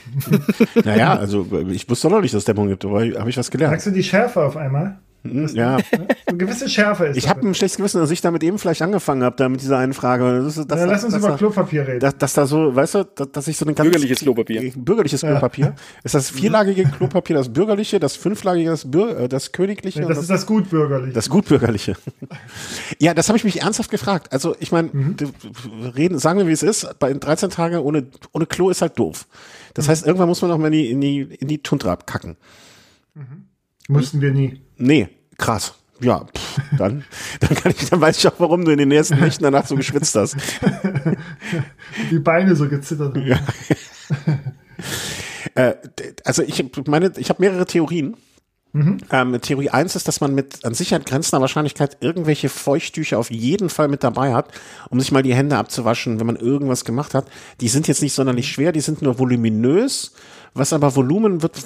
naja, 0.83 1.15
also 1.15 1.45
ich 1.69 1.89
wusste 1.89 2.09
noch 2.09 2.21
nicht, 2.21 2.35
dass 2.35 2.39
es 2.39 2.45
Dämmerung 2.45 2.69
gibt, 2.69 2.85
aber 2.85 2.99
habe 2.99 3.29
ich 3.29 3.37
was 3.37 3.49
gelernt. 3.49 3.73
Sagst 3.73 3.87
du 3.87 3.91
die 3.91 4.03
Schärfe 4.03 4.45
auf 4.45 4.57
einmal? 4.57 4.99
Hm, 5.25 5.47
ja. 5.53 5.77
Eine 6.25 6.37
gewisse 6.37 6.69
Schärfe 6.69 7.07
ist. 7.07 7.17
Ich 7.17 7.27
habe 7.29 7.41
ein 7.47 7.53
schlechtes 7.55 7.77
Gewissen, 7.77 7.99
dass 7.99 8.11
ich 8.11 8.21
damit 8.21 8.43
eben 8.43 8.59
vielleicht 8.59 8.81
angefangen 8.81 9.23
habe, 9.23 9.35
da 9.35 9.49
mit 9.49 9.61
dieser 9.61 9.77
einen 9.77 9.93
Frage. 9.93 10.41
Das, 10.43 10.55
das, 10.67 10.79
ja, 10.79 10.85
lass 10.85 11.03
uns 11.03 11.15
über 11.15 11.29
da, 11.29 11.37
Klopapier 11.37 11.87
reden. 11.87 11.99
Dass, 11.99 12.17
dass, 12.17 12.33
da 12.33 12.45
so, 12.45 12.75
weißt 12.75 12.95
du, 12.95 13.03
dass, 13.03 13.31
dass 13.31 13.47
ich 13.47 13.57
so 13.57 13.65
ein 13.65 13.75
ganz 13.75 13.89
bürgerliches 13.89 14.19
Klopapier. 14.19 14.71
Bürgerliches 14.75 15.21
ja. 15.21 15.31
Klopapier. 15.31 15.75
Ist 16.03 16.15
das 16.15 16.29
vierlagige 16.29 16.83
Klopapier 16.85 17.35
das 17.35 17.51
bürgerliche, 17.51 17.99
das 17.99 18.15
fünflagige 18.15 18.69
das, 18.69 18.89
Bür 18.89 19.19
äh, 19.19 19.29
das 19.29 19.51
königliche? 19.51 20.01
Nee, 20.01 20.07
das 20.07 20.19
ist 20.19 20.29
das 20.29 20.45
gutbürgerliche. 20.45 21.13
Das 21.13 21.29
gutbürgerliche. 21.29 21.95
ja, 22.99 23.13
das 23.13 23.27
habe 23.27 23.37
ich 23.37 23.43
mich 23.43 23.61
ernsthaft 23.61 23.89
gefragt. 23.89 24.31
Also 24.31 24.55
ich 24.59 24.71
meine, 24.71 24.89
mhm. 24.91 25.15
reden, 25.95 26.19
sagen 26.19 26.39
wir 26.39 26.47
wie 26.47 26.51
es 26.51 26.63
ist. 26.63 26.99
Bei 26.99 27.13
13 27.13 27.49
Tagen 27.49 27.79
ohne 27.79 28.07
ohne 28.31 28.45
Klo 28.45 28.69
ist 28.69 28.81
halt 28.81 28.99
doof. 28.99 29.27
Das 29.73 29.87
mhm. 29.87 29.91
heißt, 29.91 30.05
irgendwann 30.05 30.29
muss 30.29 30.41
man 30.41 30.51
noch 30.51 30.57
mal 30.57 30.67
in 30.67 30.73
die 30.73 30.91
in 30.91 31.01
die 31.01 31.21
in 31.21 31.47
die 31.47 31.63
Tundra 31.63 31.93
abkacken. 31.93 32.37
Mhm. 33.13 33.45
Mussten 33.87 34.21
wir 34.21 34.31
nie. 34.31 34.61
Nee, 34.77 35.09
krass 35.37 35.75
ja, 36.01 36.25
pff, 36.25 36.59
dann, 36.77 37.03
dann 37.39 37.55
kann 37.55 37.71
ich, 37.71 37.89
dann 37.89 38.01
weiß 38.01 38.17
ich 38.17 38.27
auch, 38.27 38.39
warum 38.39 38.65
du 38.65 38.71
in 38.71 38.77
den 38.77 38.91
ersten 38.91 39.19
Nächten 39.19 39.43
danach 39.43 39.65
so 39.65 39.75
geschwitzt 39.75 40.15
hast. 40.15 40.35
Die 42.11 42.19
Beine 42.19 42.55
so 42.55 42.67
gezittert 42.67 43.15
haben. 43.15 43.25
Ja. 43.25 43.39
äh, 45.55 45.75
also 46.23 46.43
ich 46.43 46.63
meine, 46.87 47.13
ich 47.17 47.29
habe 47.29 47.41
mehrere 47.41 47.65
Theorien. 47.65 48.17
Mhm. 48.73 48.97
Ähm, 49.09 49.39
Theorie 49.39 49.69
eins 49.69 49.95
ist, 49.95 50.09
dass 50.09 50.19
man 50.19 50.35
mit 50.35 50.65
an 50.65 50.73
Sicherheit 50.73 51.05
grenzender 51.05 51.39
Wahrscheinlichkeit 51.39 51.97
irgendwelche 52.01 52.49
Feuchttücher 52.49 53.17
auf 53.17 53.31
jeden 53.31 53.69
Fall 53.69 53.87
mit 53.87 54.03
dabei 54.03 54.33
hat, 54.33 54.51
um 54.89 54.99
sich 54.99 55.13
mal 55.13 55.23
die 55.23 55.33
Hände 55.33 55.57
abzuwaschen, 55.57 56.19
wenn 56.19 56.27
man 56.27 56.35
irgendwas 56.35 56.83
gemacht 56.83 57.13
hat. 57.13 57.25
Die 57.61 57.69
sind 57.69 57.87
jetzt 57.87 58.01
nicht 58.01 58.13
sonderlich 58.13 58.51
schwer, 58.51 58.73
die 58.73 58.81
sind 58.81 59.01
nur 59.01 59.17
voluminös 59.17 60.11
was 60.55 60.71
aber 60.73 60.95
Volumen 60.95 61.41
wird, 61.41 61.57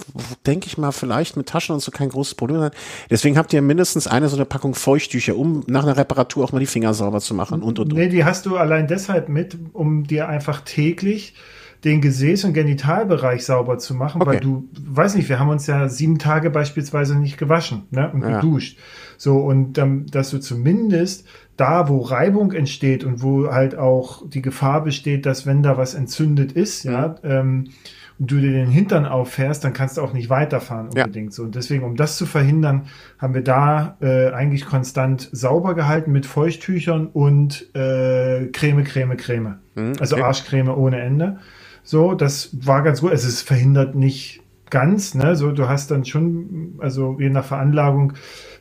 denke 0.45 0.67
ich 0.67 0.77
mal, 0.77 0.91
vielleicht 0.91 1.37
mit 1.37 1.47
Taschen 1.47 1.75
und 1.75 1.79
so 1.79 1.91
kein 1.91 2.09
großes 2.09 2.35
Problem 2.35 2.59
sein. 2.59 2.71
Deswegen 3.09 3.37
habt 3.37 3.53
ihr 3.53 3.61
mindestens 3.61 4.07
eine 4.07 4.27
so 4.27 4.35
eine 4.35 4.45
Packung 4.45 4.73
Feuchttücher, 4.73 5.37
um 5.37 5.63
nach 5.67 5.83
einer 5.83 5.95
Reparatur 5.95 6.43
auch 6.43 6.51
mal 6.51 6.59
die 6.59 6.65
Finger 6.65 6.93
sauber 6.93 7.21
zu 7.21 7.35
machen 7.35 7.61
und 7.61 7.79
und 7.79 7.79
und. 7.79 7.93
Nee, 7.93 8.09
die 8.09 8.25
hast 8.25 8.47
du 8.47 8.57
allein 8.57 8.87
deshalb 8.87 9.29
mit, 9.29 9.57
um 9.73 10.05
dir 10.05 10.27
einfach 10.27 10.61
täglich 10.61 11.35
den 11.83 12.01
Gesäß- 12.01 12.45
und 12.45 12.53
Genitalbereich 12.53 13.45
sauber 13.45 13.77
zu 13.77 13.93
machen, 13.93 14.21
okay. 14.21 14.31
weil 14.31 14.39
du, 14.41 14.67
weiß 14.85 15.15
nicht, 15.15 15.29
wir 15.29 15.39
haben 15.39 15.49
uns 15.49 15.65
ja 15.67 15.87
sieben 15.87 16.19
Tage 16.19 16.49
beispielsweise 16.49 17.17
nicht 17.17 17.37
gewaschen 17.37 17.83
ne, 17.91 18.11
und 18.11 18.21
ja. 18.21 18.41
geduscht. 18.41 18.77
So, 19.17 19.37
und 19.37 19.77
ähm, 19.77 20.05
dass 20.11 20.31
du 20.31 20.39
zumindest 20.39 21.25
da, 21.55 21.87
wo 21.87 21.99
Reibung 21.99 22.51
entsteht 22.51 23.03
und 23.03 23.21
wo 23.21 23.49
halt 23.49 23.77
auch 23.77 24.27
die 24.27 24.41
Gefahr 24.41 24.83
besteht, 24.83 25.25
dass 25.25 25.45
wenn 25.45 25.63
da 25.63 25.77
was 25.77 25.93
entzündet 25.93 26.51
ist, 26.51 26.83
ja, 26.83 27.15
ähm, 27.23 27.65
und 27.65 27.73
du 28.19 28.39
dir 28.39 28.51
den 28.51 28.67
Hintern 28.67 29.05
auffährst, 29.05 29.63
dann 29.63 29.73
kannst 29.73 29.97
du 29.97 30.01
auch 30.01 30.11
nicht 30.13 30.29
weiterfahren 30.29 30.87
unbedingt 30.87 31.31
ja. 31.31 31.35
so. 31.35 31.43
Und 31.43 31.55
deswegen, 31.55 31.83
um 31.83 31.95
das 31.95 32.17
zu 32.17 32.25
verhindern, 32.25 32.87
haben 33.17 33.33
wir 33.33 33.43
da 33.43 33.97
äh, 34.01 34.31
eigentlich 34.31 34.65
konstant 34.65 35.29
sauber 35.31 35.73
gehalten 35.73 36.11
mit 36.11 36.25
Feuchttüchern 36.25 37.07
und 37.07 37.73
äh, 37.75 38.47
Creme, 38.47 38.83
Creme, 38.83 39.15
Creme. 39.15 39.59
Mhm, 39.75 39.93
also 39.99 40.15
okay. 40.15 40.25
Arschcreme 40.25 40.69
ohne 40.69 40.99
Ende. 40.99 41.37
So, 41.83 42.13
das 42.13 42.49
war 42.65 42.83
ganz 42.83 43.01
gut. 43.01 43.11
Also 43.11 43.27
es 43.27 43.41
verhindert 43.41 43.95
nicht 43.95 44.41
ganz, 44.69 45.15
ne? 45.15 45.35
So, 45.35 45.51
du 45.51 45.69
hast 45.69 45.89
dann 45.89 46.05
schon, 46.05 46.75
also 46.79 47.17
je 47.19 47.29
nach 47.29 47.45
Veranlagung 47.45 48.13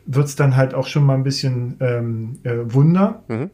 wird's 0.07 0.37
dann 0.37 0.57
halt 0.57 0.73
auch 0.73 0.87
schon 0.87 1.05
mal 1.05 1.15
ein 1.15 1.25
bisschen 1.25 1.77
ähm, 1.81 2.39
äh, 2.45 2.73
Wunder. 2.73 3.25
Mhm. 3.29 3.51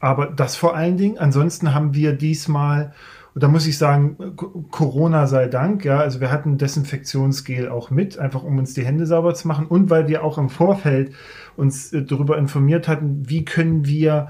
Aber 0.00 0.26
das 0.26 0.56
vor 0.56 0.74
allen 0.74 0.96
Dingen. 0.96 1.18
Ansonsten 1.18 1.74
haben 1.74 1.94
wir 1.94 2.14
diesmal 2.14 2.92
und 3.34 3.42
da 3.42 3.48
muss 3.48 3.66
ich 3.66 3.78
sagen, 3.78 4.36
Corona 4.70 5.26
sei 5.26 5.48
Dank, 5.48 5.84
ja, 5.84 5.98
also 5.98 6.20
wir 6.20 6.30
hatten 6.30 6.58
Desinfektionsgel 6.58 7.68
auch 7.68 7.90
mit, 7.90 8.18
einfach 8.18 8.42
um 8.42 8.58
uns 8.58 8.74
die 8.74 8.84
Hände 8.84 9.06
sauber 9.06 9.34
zu 9.34 9.48
machen 9.48 9.66
und 9.66 9.88
weil 9.88 10.06
wir 10.08 10.22
auch 10.22 10.36
im 10.36 10.50
Vorfeld 10.50 11.12
uns 11.56 11.92
äh, 11.92 12.02
darüber 12.02 12.36
informiert 12.36 12.88
hatten, 12.88 13.28
wie 13.28 13.44
können 13.44 13.86
wir 13.86 14.28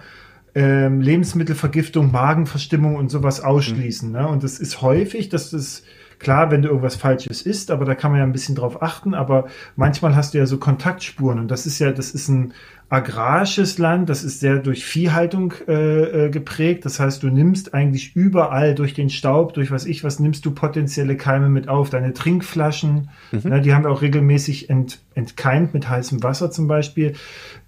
ähm, 0.54 1.00
Lebensmittelvergiftung, 1.00 2.12
Magenverstimmung 2.12 2.96
und 2.96 3.10
sowas 3.10 3.40
ausschließen. 3.40 4.08
Mhm. 4.08 4.14
Ne? 4.14 4.28
Und 4.28 4.44
das 4.44 4.58
ist 4.58 4.82
häufig, 4.82 5.28
dass 5.28 5.50
das 5.50 5.82
klar, 6.18 6.50
wenn 6.50 6.62
du 6.62 6.68
irgendwas 6.68 6.96
Falsches 6.96 7.42
isst, 7.42 7.70
aber 7.70 7.84
da 7.84 7.94
kann 7.94 8.12
man 8.12 8.20
ja 8.20 8.26
ein 8.26 8.32
bisschen 8.32 8.54
drauf 8.54 8.82
achten. 8.82 9.14
Aber 9.14 9.46
manchmal 9.76 10.14
hast 10.14 10.34
du 10.34 10.38
ja 10.38 10.46
so 10.46 10.58
Kontaktspuren 10.58 11.38
und 11.38 11.50
das 11.50 11.66
ist 11.66 11.78
ja, 11.78 11.90
das 11.90 12.12
ist 12.12 12.28
ein 12.28 12.52
agrarisches 12.92 13.78
Land, 13.78 14.10
das 14.10 14.22
ist 14.22 14.40
sehr 14.40 14.58
durch 14.58 14.84
Viehhaltung 14.84 15.54
äh, 15.66 16.26
äh, 16.26 16.30
geprägt. 16.30 16.84
Das 16.84 17.00
heißt, 17.00 17.22
du 17.22 17.28
nimmst 17.28 17.72
eigentlich 17.72 18.14
überall 18.14 18.74
durch 18.74 18.92
den 18.92 19.08
Staub, 19.08 19.54
durch 19.54 19.70
was 19.70 19.86
ich 19.86 20.04
was, 20.04 20.20
nimmst 20.20 20.44
du 20.44 20.50
potenzielle 20.50 21.16
Keime 21.16 21.48
mit 21.48 21.68
auf. 21.68 21.88
Deine 21.88 22.12
Trinkflaschen, 22.12 23.08
mhm. 23.30 23.40
ne, 23.48 23.62
die 23.62 23.72
haben 23.72 23.84
wir 23.84 23.90
auch 23.90 24.02
regelmäßig 24.02 24.68
ent, 24.68 25.00
entkeimt 25.14 25.72
mit 25.72 25.88
heißem 25.88 26.22
Wasser 26.22 26.50
zum 26.50 26.68
Beispiel, 26.68 27.14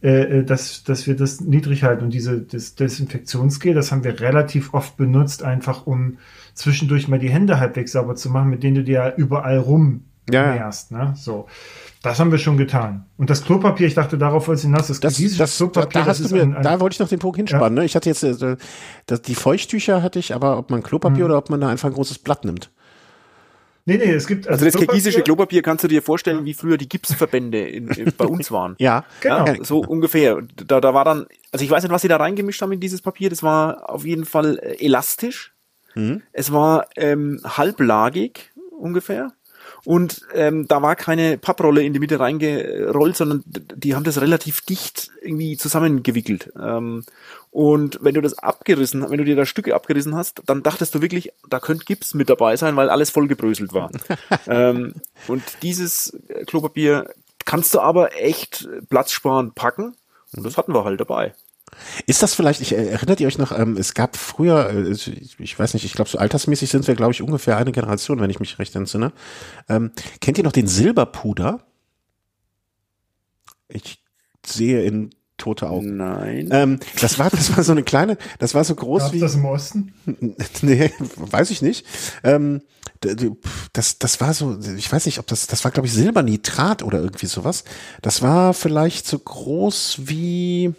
äh, 0.02 0.40
äh, 0.40 0.44
dass, 0.44 0.84
dass 0.84 1.06
wir 1.06 1.16
das 1.16 1.40
niedrig 1.40 1.84
halten. 1.84 2.04
Und 2.04 2.12
diese 2.12 2.42
das 2.42 2.74
Desinfektionsgel, 2.74 3.72
das 3.72 3.92
haben 3.92 4.04
wir 4.04 4.20
relativ 4.20 4.74
oft 4.74 4.98
benutzt, 4.98 5.42
einfach 5.42 5.86
um 5.86 6.18
zwischendurch 6.52 7.08
mal 7.08 7.18
die 7.18 7.30
Hände 7.30 7.58
halbwegs 7.58 7.92
sauber 7.92 8.14
zu 8.14 8.28
machen, 8.28 8.50
mit 8.50 8.62
denen 8.62 8.74
du 8.74 8.84
dir 8.84 9.14
überall 9.16 9.56
rum 9.56 10.02
ja. 10.30 10.54
Nährst, 10.54 10.92
ne? 10.92 11.14
So. 11.16 11.46
Das 12.04 12.20
haben 12.20 12.30
wir 12.30 12.36
schon 12.36 12.58
getan. 12.58 13.06
Und 13.16 13.30
das 13.30 13.42
Klopapier, 13.42 13.86
ich 13.86 13.94
dachte, 13.94 14.18
darauf 14.18 14.46
wollte 14.46 14.58
ich 14.58 14.66
hinaus. 14.66 14.88
Das, 14.88 15.00
das, 15.00 15.16
das 15.38 15.56
Klopapier, 15.56 16.02
da, 16.02 16.06
hast 16.06 16.20
das 16.20 16.28
du 16.28 16.36
mir, 16.36 16.42
ein, 16.42 16.54
ein, 16.54 16.62
da 16.62 16.78
wollte 16.78 16.92
ich 16.92 17.00
noch 17.00 17.08
den 17.08 17.18
Punkt 17.18 17.38
hinspannen. 17.38 17.78
Ja. 17.78 17.80
Ne? 17.80 17.86
Ich 17.86 17.96
hatte 17.96 18.10
jetzt, 18.10 18.22
äh, 18.22 18.56
das, 19.06 19.22
die 19.22 19.34
Feuchttücher 19.34 20.02
hatte 20.02 20.18
ich, 20.18 20.34
aber 20.34 20.58
ob 20.58 20.68
man 20.70 20.82
Klopapier 20.82 21.20
mhm. 21.20 21.30
oder 21.30 21.38
ob 21.38 21.48
man 21.48 21.62
da 21.62 21.68
einfach 21.68 21.88
ein 21.88 21.94
großes 21.94 22.18
Blatt 22.18 22.44
nimmt. 22.44 22.70
Nee, 23.86 23.96
nee, 23.96 24.12
es 24.12 24.26
gibt. 24.26 24.46
Also, 24.46 24.52
also 24.52 24.64
das 24.66 24.74
Klopapier, 24.74 24.86
kirgisische 24.88 25.22
Klopapier 25.22 25.62
kannst 25.62 25.82
du 25.82 25.88
dir 25.88 26.02
vorstellen, 26.02 26.44
wie 26.44 26.52
früher 26.52 26.76
die 26.76 26.90
Gipsverbände 26.90 27.66
in, 27.66 27.88
in, 27.88 28.12
bei 28.14 28.26
uns 28.26 28.50
waren. 28.50 28.76
ja, 28.78 29.06
genau. 29.22 29.46
Ja, 29.46 29.64
so 29.64 29.78
ungefähr. 29.78 30.42
Da, 30.66 30.82
da 30.82 30.92
war 30.92 31.06
dann, 31.06 31.24
also 31.52 31.64
ich 31.64 31.70
weiß 31.70 31.84
nicht, 31.84 31.92
was 31.92 32.02
sie 32.02 32.08
da 32.08 32.18
reingemischt 32.18 32.60
haben 32.60 32.72
in 32.72 32.80
dieses 32.80 33.00
Papier. 33.00 33.30
Das 33.30 33.42
war 33.42 33.88
auf 33.88 34.04
jeden 34.04 34.26
Fall 34.26 34.58
äh, 34.58 34.84
elastisch. 34.84 35.54
Mhm. 35.94 36.20
Es 36.34 36.52
war 36.52 36.86
ähm, 36.96 37.40
halblagig 37.44 38.52
ungefähr. 38.78 39.32
Und 39.84 40.22
ähm, 40.32 40.66
da 40.66 40.80
war 40.80 40.96
keine 40.96 41.36
Papprolle 41.36 41.82
in 41.82 41.92
die 41.92 41.98
Mitte 41.98 42.18
reingerollt, 42.18 43.16
sondern 43.16 43.44
die 43.46 43.94
haben 43.94 44.04
das 44.04 44.20
relativ 44.20 44.62
dicht 44.62 45.10
irgendwie 45.20 45.56
zusammengewickelt. 45.56 46.52
Ähm, 46.60 47.04
und 47.50 47.98
wenn 48.02 48.14
du 48.14 48.20
das 48.20 48.38
abgerissen, 48.38 49.08
wenn 49.08 49.18
du 49.18 49.24
dir 49.24 49.36
da 49.36 49.44
Stücke 49.44 49.74
abgerissen 49.74 50.14
hast, 50.14 50.42
dann 50.46 50.62
dachtest 50.62 50.94
du 50.94 51.02
wirklich, 51.02 51.32
da 51.48 51.60
könnte 51.60 51.84
Gips 51.84 52.14
mit 52.14 52.30
dabei 52.30 52.56
sein, 52.56 52.76
weil 52.76 52.88
alles 52.88 53.10
vollgebröselt 53.10 53.72
war. 53.72 53.90
ähm, 54.46 54.94
und 55.28 55.42
dieses 55.62 56.18
Klopapier 56.46 57.10
kannst 57.44 57.74
du 57.74 57.80
aber 57.80 58.16
echt 58.16 58.68
platzsparend 58.88 59.54
packen. 59.54 59.94
Und 60.34 60.44
das 60.44 60.56
hatten 60.56 60.74
wir 60.74 60.84
halt 60.84 60.98
dabei. 60.98 61.34
Ist 62.06 62.22
das 62.22 62.34
vielleicht, 62.34 62.60
ich 62.60 62.72
äh, 62.72 62.86
erinnert 62.86 63.20
ihr 63.20 63.26
euch 63.26 63.38
noch, 63.38 63.56
ähm, 63.56 63.76
es 63.76 63.94
gab 63.94 64.16
früher, 64.16 64.70
äh, 64.70 64.90
ich, 64.90 65.38
ich 65.38 65.58
weiß 65.58 65.74
nicht, 65.74 65.84
ich 65.84 65.92
glaube 65.92 66.10
so 66.10 66.18
altersmäßig 66.18 66.70
sind 66.70 66.86
wir, 66.86 66.94
glaube 66.94 67.12
ich, 67.12 67.22
ungefähr 67.22 67.56
eine 67.56 67.72
Generation, 67.72 68.20
wenn 68.20 68.30
ich 68.30 68.40
mich 68.40 68.58
recht 68.58 68.74
entsinne. 68.76 69.12
Ähm, 69.68 69.92
kennt 70.20 70.38
ihr 70.38 70.44
noch 70.44 70.52
den 70.52 70.66
Silberpuder? 70.66 71.66
Ich 73.68 74.02
sehe 74.46 74.82
in 74.82 75.10
tote 75.36 75.68
Augen. 75.68 75.96
Nein. 75.96 76.48
Ähm, 76.52 76.80
das 77.00 77.18
war, 77.18 77.30
das 77.30 77.56
war 77.56 77.64
so 77.64 77.72
eine 77.72 77.82
kleine, 77.82 78.16
das 78.38 78.54
war 78.54 78.64
so 78.64 78.74
groß 78.74 79.02
Gab's 79.02 79.14
wie. 79.14 79.20
das 79.20 79.34
im 79.34 79.44
Osten? 79.44 79.94
nee, 80.62 80.90
weiß 81.16 81.50
ich 81.50 81.62
nicht. 81.62 81.86
Ähm, 82.22 82.62
das, 83.72 83.98
das 83.98 84.20
war 84.20 84.34
so, 84.34 84.58
ich 84.76 84.90
weiß 84.90 85.06
nicht, 85.06 85.18
ob 85.18 85.26
das, 85.26 85.46
das 85.46 85.64
war 85.64 85.70
glaube 85.70 85.86
ich 85.86 85.92
Silbernitrat 85.92 86.82
oder 86.82 87.00
irgendwie 87.00 87.26
sowas. 87.26 87.64
Das 88.02 88.22
war 88.22 88.54
vielleicht 88.54 89.06
so 89.06 89.18
groß 89.18 90.00
wie, 90.04 90.74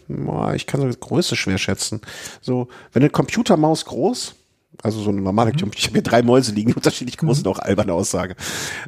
ich 0.55 0.67
kann 0.67 0.81
so 0.81 0.87
Größe 0.87 1.35
schwer 1.35 1.57
schätzen. 1.57 2.01
So, 2.41 2.67
wenn 2.93 3.03
eine 3.03 3.09
Computermaus 3.09 3.85
groß, 3.85 4.35
also 4.83 5.01
so 5.01 5.09
eine 5.09 5.21
normale, 5.21 5.51
mhm. 5.51 5.71
ich 5.75 5.85
habe 5.85 5.93
hier 5.93 6.03
drei 6.03 6.21
Mäuse 6.21 6.51
liegen, 6.51 6.73
unterschiedlich 6.75 7.17
groß 7.17 7.39
mhm. 7.39 7.45
und 7.45 7.55
auch 7.55 7.59
alberne 7.59 7.93
Aussage. 7.93 8.35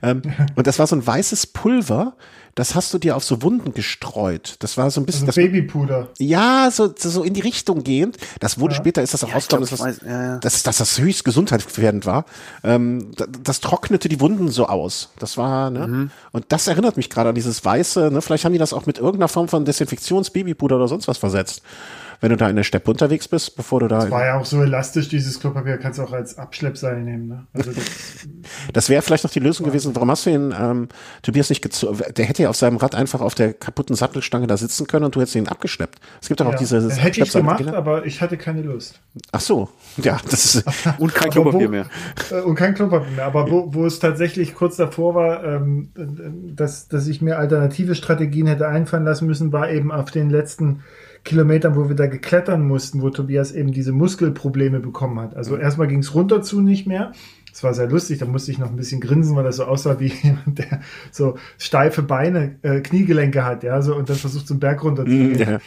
Ähm, 0.02 0.22
und 0.56 0.68
das 0.68 0.80
war 0.80 0.88
so 0.88 0.96
ein 0.96 1.06
weißes 1.06 1.48
Pulver, 1.48 2.16
das 2.58 2.74
hast 2.74 2.92
du 2.92 2.98
dir 2.98 3.16
auf 3.16 3.24
so 3.24 3.44
Wunden 3.44 3.76
gestreut. 3.76 4.56
Das 4.60 4.78
war 4.78 4.90
so 4.90 5.00
ein 5.00 5.06
bisschen. 5.06 5.28
Also 5.28 5.40
Babypuder. 5.40 6.10
Ja, 6.18 6.70
so, 6.72 6.92
so 6.98 7.24
in 7.24 7.36
die 7.36 7.42
Richtung 7.42 7.84
gehend. 7.84 8.18
Das 8.40 8.60
wurde 8.60 8.74
ja. 8.74 8.80
später, 8.80 9.04
ist 9.04 9.14
das 9.14 9.24
auch 9.24 9.28
ja, 9.28 9.36
rausgekommen, 9.36 9.70
dass, 9.70 9.80
das, 9.80 10.02
ja, 10.02 10.38
dass, 10.40 10.64
dass 10.64 10.78
das 10.78 10.98
höchst 10.98 11.24
gesundheitsgefährdend 11.24 12.08
war. 12.08 12.26
Ähm, 12.64 13.12
das, 13.16 13.28
das, 13.44 13.60
trocknete 13.60 14.10
die 14.10 14.20
Wunden 14.20 14.50
so 14.50 14.66
aus. 14.66 15.12
Das 15.20 15.38
war, 15.38 15.70
ne? 15.70 15.88
Mhm. 15.88 16.12
Und 16.32 16.46
das 16.50 16.66
erinnert 16.66 16.98
mich 16.98 17.12
gerade 17.12 17.30
an 17.30 17.36
dieses 17.36 17.64
weiße, 17.64 18.10
ne? 18.12 18.24
Vielleicht 18.24 18.44
haben 18.44 18.54
die 18.54 18.58
das 18.58 18.74
auch 18.74 18.88
mit 18.88 18.98
irgendeiner 18.98 19.28
Form 19.28 19.48
von 19.48 19.64
Desinfektions-Babypuder 19.64 20.78
oder 20.78 20.88
sonst 20.88 21.08
was 21.08 21.20
versetzt 21.20 21.62
wenn 22.20 22.30
du 22.30 22.38
da 22.38 22.50
in 22.50 22.56
der 22.56 22.64
Steppe 22.64 22.90
unterwegs 22.90 23.28
bist, 23.28 23.56
bevor 23.56 23.80
du 23.80 23.88
da. 23.88 24.00
Das 24.00 24.12
war 24.12 24.26
ja 24.26 24.40
auch 24.40 24.46
so 24.46 24.62
elastisch, 24.62 25.10
dieses 25.10 25.40
Klopapier 25.40 25.78
kannst 25.78 26.00
du 26.00 26.04
auch 26.04 26.12
als 26.12 26.38
Abschleppseil 26.38 27.02
nehmen. 27.02 27.28
Ne? 27.28 27.48
Also 27.54 27.72
das, 27.72 27.86
das 28.74 28.90
wäre 28.90 29.02
vielleicht 29.02 29.24
noch 29.24 29.32
die 29.32 29.40
Lösung 29.40 29.66
gewesen. 29.66 29.96
Warum 29.96 30.10
hast 30.10 30.26
du 30.26 30.32
ihn, 30.32 30.54
ähm, 30.60 30.88
Tobias 31.22 31.50
nicht 31.50 31.62
gezogen? 31.62 32.00
Der 32.16 32.26
hätte 32.26 32.44
ja 32.44 32.50
auf 32.50 32.56
seinem 32.56 32.78
Rad 32.78 32.96
einfach 32.96 33.22
auf 33.22 33.36
der 33.36 33.54
kaputten 33.54 33.96
Sattelstange 33.96 34.48
da 34.48 34.58
sitzen 34.58 34.88
können 34.88 35.06
und 35.06 35.16
du 35.16 35.22
hättest 35.22 35.36
ihn 35.36 35.48
abgeschleppt. 35.48 36.00
Es 36.22 36.28
gibt 36.28 36.40
doch 36.40 36.48
auch 36.48 36.54
ja, 36.54 36.58
diese. 36.58 36.90
Hätte 36.90 37.22
ich 37.22 37.32
gemacht, 37.32 37.68
aber 37.68 38.06
ich 38.06 38.22
hatte 38.22 38.38
keine 38.38 38.62
Lust. 38.62 39.00
Ach 39.32 39.42
so, 39.42 39.70
ja, 39.98 40.18
das 40.30 40.56
ist. 40.56 40.66
und 40.98 41.14
kein 41.14 41.30
Klopapier 41.30 41.70
mehr. 41.70 41.86
Äh, 42.32 42.42
und 42.42 42.56
kein 42.56 42.74
Klopapier 42.74 43.12
mehr. 43.12 43.26
Aber 43.26 43.50
wo, 43.52 43.74
wo 43.74 43.86
es 43.86 44.00
tatsächlich 44.00 44.56
kurz 44.56 44.78
davor 44.78 45.16
war, 45.16 45.44
ähm, 45.44 45.92
dass, 46.56 46.88
dass 46.88 47.08
ich 47.08 47.22
mir 47.22 47.38
alternative 47.38 47.96
Strategien 47.96 48.48
hätte 48.48 48.68
einfallen 48.68 49.06
lassen 49.06 49.28
müssen, 49.28 49.52
war 49.52 49.70
eben 49.70 49.92
auf 49.92 50.12
den 50.12 50.30
letzten 50.30 50.84
Kilometern, 51.28 51.76
wo 51.76 51.90
wir 51.90 51.96
da 51.96 52.08
geklettern 52.08 52.66
mussten, 52.66 53.02
wo 53.02 53.10
Tobias 53.10 53.52
eben 53.52 53.74
diese 53.74 53.92
Muskelprobleme 53.92 54.80
bekommen 54.80 55.20
hat. 55.20 55.36
Also 55.36 55.56
mhm. 55.56 55.62
erstmal 55.62 55.88
ging 55.88 56.00
es 56.00 56.16
runter 56.16 56.42
zu 56.42 56.62
nicht 56.62 56.88
mehr. 56.88 57.12
Das 57.52 57.64
war 57.64 57.74
sehr 57.74 57.90
lustig, 57.90 58.20
da 58.20 58.26
musste 58.26 58.52
ich 58.52 58.60
noch 58.60 58.70
ein 58.70 58.76
bisschen 58.76 59.02
grinsen, 59.02 59.36
weil 59.36 59.44
das 59.44 59.58
so 59.58 59.66
aussah 59.66 60.00
wie 60.00 60.08
jemand, 60.24 60.60
der 60.60 60.80
so 61.12 61.38
steife 61.58 62.02
Beine, 62.02 62.56
äh, 62.62 62.80
Kniegelenke 62.80 63.44
hat, 63.44 63.64
ja, 63.64 63.82
so 63.82 63.96
und 63.96 64.10
dann 64.10 64.16
versucht, 64.16 64.50
einen 64.52 64.60
Berg 64.62 64.84
runter 64.84 65.06
zu 65.06 65.12
mhm, 65.12 65.34
gehen. 65.34 65.50
Ja. 65.50 65.60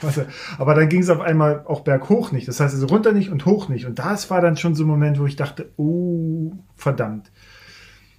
Aber 0.57 0.74
dann 0.74 0.89
ging 0.89 1.03
es 1.03 1.11
auf 1.11 1.20
einmal 1.20 1.65
auch 1.66 1.81
berghoch 1.81 2.32
nicht. 2.32 2.49
Das 2.49 2.59
heißt 2.59 2.74
also 2.74 2.87
runter 2.87 3.12
nicht 3.12 3.31
und 3.31 3.45
hoch 3.45 3.69
nicht. 3.69 3.87
Und 3.87 3.99
das 3.99 4.31
war 4.31 4.41
dann 4.41 4.57
schon 4.57 4.74
so 4.74 4.85
ein 4.85 4.89
Moment, 4.89 5.20
wo 5.20 5.27
ich 5.27 5.37
dachte, 5.37 5.73
oh, 5.77 6.53
verdammt. 6.74 7.31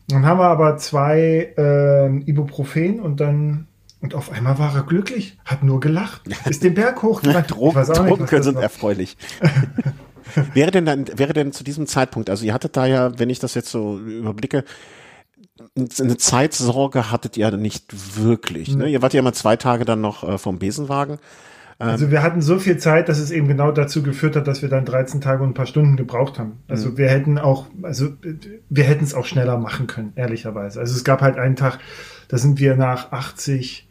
Dann 0.09 0.25
haben 0.25 0.39
wir 0.39 0.47
aber 0.47 0.77
zwei 0.77 1.53
äh, 1.57 2.29
Ibuprofen 2.29 2.99
und 2.99 3.19
dann 3.19 3.67
und 4.01 4.15
auf 4.15 4.31
einmal 4.31 4.57
war 4.57 4.75
er 4.75 4.83
glücklich, 4.83 5.37
hat 5.45 5.63
nur 5.63 5.79
gelacht, 5.79 6.23
ist 6.49 6.63
den 6.63 6.73
Berg 6.73 7.01
hochgerannt. 7.03 7.51
Drogen, 7.51 7.85
Drogen 7.85 8.43
sind 8.43 8.57
erfreulich. 8.57 9.17
wäre 10.53 10.71
denn 10.71 10.85
dann, 10.85 11.05
wäre 11.17 11.33
denn 11.33 11.51
zu 11.51 11.63
diesem 11.63 11.87
Zeitpunkt, 11.87 12.29
also 12.29 12.45
ihr 12.45 12.53
hattet 12.53 12.75
da 12.77 12.85
ja, 12.85 13.17
wenn 13.19 13.29
ich 13.29 13.39
das 13.39 13.53
jetzt 13.53 13.69
so 13.69 13.99
überblicke, 13.99 14.63
eine 15.75 16.17
Zeitsorge 16.17 17.11
hattet 17.11 17.37
ihr 17.37 17.51
nicht 17.51 18.17
wirklich. 18.17 18.75
Ne? 18.75 18.89
Ihr 18.89 19.01
wart 19.01 19.13
ja 19.13 19.21
mal 19.21 19.33
zwei 19.33 19.57
Tage 19.57 19.85
dann 19.85 20.01
noch 20.01 20.27
äh, 20.27 20.37
vom 20.37 20.57
Besenwagen. 20.57 21.19
Ähm, 21.79 21.89
also 21.89 22.09
wir 22.09 22.23
hatten 22.23 22.41
so 22.41 22.57
viel 22.57 22.77
Zeit, 22.77 23.09
dass 23.09 23.19
es 23.19 23.31
eben 23.31 23.47
genau 23.47 23.71
dazu 23.71 24.01
geführt 24.01 24.35
hat, 24.35 24.47
dass 24.47 24.61
wir 24.61 24.69
dann 24.69 24.85
13 24.85 25.21
Tage 25.21 25.43
und 25.43 25.49
ein 25.49 25.53
paar 25.53 25.67
Stunden 25.67 25.97
gebraucht 25.97 26.39
haben. 26.39 26.63
Also 26.67 26.89
mhm. 26.89 26.97
wir 26.97 27.09
hätten 27.09 27.37
auch, 27.37 27.67
also 27.83 28.09
wir 28.69 28.83
hätten 28.83 29.03
es 29.03 29.13
auch 29.13 29.25
schneller 29.25 29.57
machen 29.57 29.87
können, 29.87 30.13
ehrlicherweise. 30.15 30.79
Also 30.79 30.95
es 30.95 31.03
gab 31.03 31.21
halt 31.21 31.37
einen 31.37 31.55
Tag, 31.55 31.79
da 32.27 32.37
sind 32.37 32.59
wir 32.59 32.75
nach 32.75 33.11
80 33.11 33.87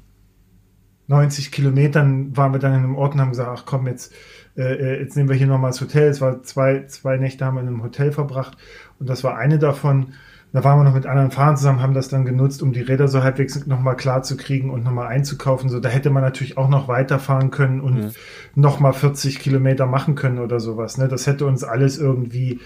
90 1.10 1.50
Kilometern 1.50 2.36
waren 2.36 2.52
wir 2.52 2.60
dann 2.60 2.72
in 2.72 2.84
einem 2.84 2.94
Ort 2.94 3.14
und 3.14 3.20
haben 3.20 3.30
gesagt, 3.30 3.50
ach 3.52 3.64
komm, 3.66 3.88
jetzt, 3.88 4.12
äh, 4.56 4.62
äh, 4.62 5.00
jetzt 5.00 5.16
nehmen 5.16 5.28
wir 5.28 5.34
hier 5.34 5.48
nochmal 5.48 5.72
das 5.72 5.80
Hotel. 5.80 6.08
Es 6.08 6.20
war 6.20 6.44
zwei, 6.44 6.86
zwei 6.86 7.16
Nächte 7.16 7.44
haben 7.44 7.56
wir 7.56 7.62
in 7.62 7.66
einem 7.66 7.82
Hotel 7.82 8.12
verbracht 8.12 8.56
und 9.00 9.10
das 9.10 9.24
war 9.24 9.36
eine 9.36 9.58
davon. 9.58 10.14
Da 10.52 10.62
waren 10.62 10.78
wir 10.78 10.84
noch 10.84 10.94
mit 10.94 11.06
anderen 11.06 11.32
Fahrern 11.32 11.56
zusammen, 11.56 11.82
haben 11.82 11.94
das 11.94 12.08
dann 12.08 12.24
genutzt, 12.24 12.62
um 12.62 12.72
die 12.72 12.80
Räder 12.80 13.08
so 13.08 13.24
halbwegs 13.24 13.66
nochmal 13.66 13.96
klar 13.96 14.22
zu 14.22 14.36
kriegen 14.36 14.70
und 14.70 14.84
nochmal 14.84 15.08
einzukaufen. 15.08 15.68
So, 15.68 15.80
da 15.80 15.88
hätte 15.88 16.10
man 16.10 16.22
natürlich 16.22 16.56
auch 16.58 16.68
noch 16.68 16.86
weiterfahren 16.86 17.50
können 17.50 17.80
und 17.80 17.98
mhm. 17.98 18.10
nochmal 18.54 18.92
40 18.92 19.40
Kilometer 19.40 19.86
machen 19.86 20.14
können 20.14 20.38
oder 20.38 20.60
sowas. 20.60 20.96
Ne? 20.96 21.08
Das 21.08 21.26
hätte 21.26 21.46
uns 21.46 21.64
alles 21.64 21.98
irgendwie 21.98 22.60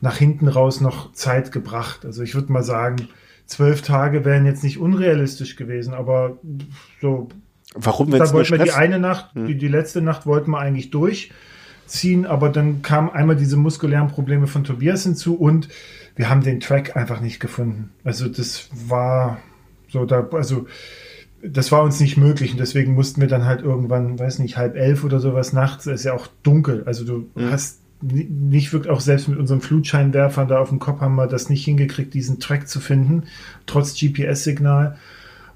nach 0.00 0.16
hinten 0.16 0.48
raus 0.48 0.80
noch 0.80 1.12
Zeit 1.12 1.52
gebracht. 1.52 2.06
Also 2.06 2.22
ich 2.22 2.34
würde 2.34 2.52
mal 2.52 2.62
sagen, 2.62 3.08
zwölf 3.44 3.82
Tage 3.82 4.24
wären 4.24 4.46
jetzt 4.46 4.64
nicht 4.64 4.78
unrealistisch 4.78 5.56
gewesen, 5.56 5.92
aber 5.92 6.38
so 7.00 7.28
Warum, 7.74 8.10
wenn 8.12 8.20
es 8.20 8.32
wollten 8.32 8.50
wir 8.50 8.64
die 8.64 8.72
eine 8.72 8.98
Nacht, 8.98 9.34
hm. 9.34 9.46
die, 9.46 9.56
die 9.56 9.68
letzte 9.68 10.02
Nacht 10.02 10.26
wollten 10.26 10.50
wir 10.50 10.58
eigentlich 10.58 10.90
durchziehen, 10.90 12.26
aber 12.26 12.48
dann 12.48 12.82
kamen 12.82 13.10
einmal 13.10 13.36
diese 13.36 13.56
muskulären 13.56 14.08
Probleme 14.08 14.46
von 14.46 14.64
Tobias 14.64 15.04
hinzu 15.04 15.34
und 15.34 15.68
wir 16.16 16.28
haben 16.28 16.42
den 16.42 16.60
Track 16.60 16.96
einfach 16.96 17.20
nicht 17.20 17.38
gefunden. 17.38 17.90
Also 18.02 18.28
das 18.28 18.68
war 18.88 19.38
so 19.88 20.04
da, 20.04 20.28
also 20.32 20.66
das 21.42 21.72
war 21.72 21.82
uns 21.82 22.00
nicht 22.00 22.16
möglich 22.16 22.52
und 22.52 22.60
deswegen 22.60 22.94
mussten 22.94 23.20
wir 23.20 23.28
dann 23.28 23.44
halt 23.44 23.62
irgendwann, 23.62 24.18
weiß 24.18 24.40
nicht, 24.40 24.56
halb 24.56 24.76
elf 24.76 25.04
oder 25.04 25.20
sowas 25.20 25.52
nachts, 25.52 25.86
ist 25.86 26.04
ja 26.04 26.12
auch 26.12 26.26
dunkel. 26.42 26.82
Also 26.86 27.04
du 27.04 27.30
mhm. 27.34 27.50
hast 27.50 27.80
nicht 28.02 28.72
wirklich, 28.72 28.90
auch 28.90 29.00
selbst 29.00 29.28
mit 29.28 29.38
unserem 29.38 29.60
Flutscheinwerfern 29.60 30.48
da 30.48 30.58
auf 30.58 30.70
dem 30.70 30.78
Kopf 30.78 31.00
haben 31.00 31.16
wir 31.16 31.26
das 31.26 31.50
nicht 31.50 31.64
hingekriegt, 31.64 32.14
diesen 32.14 32.40
Track 32.40 32.68
zu 32.68 32.80
finden, 32.80 33.24
trotz 33.66 33.98
GPS-Signal 33.98 34.96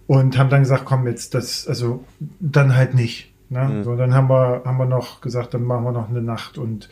und 0.06 0.39
haben 0.39 0.51
dann 0.51 0.60
gesagt, 0.60 0.85
komm 0.85 1.06
jetzt, 1.06 1.35
das, 1.35 1.66
also 1.66 2.05
dann 2.40 2.76
halt 2.76 2.94
nicht. 2.94 3.32
Ne? 3.51 3.64
Mhm. 3.64 3.85
So, 3.85 3.97
dann 3.97 4.14
haben 4.14 4.28
wir, 4.28 4.62
haben 4.64 4.78
wir 4.78 4.86
noch 4.86 5.20
gesagt, 5.20 5.55
dann 5.55 5.64
machen 5.64 5.85
wir 5.85 5.93
noch 5.93 6.09
eine 6.09 6.22
Nacht 6.22 6.59
und 6.59 6.89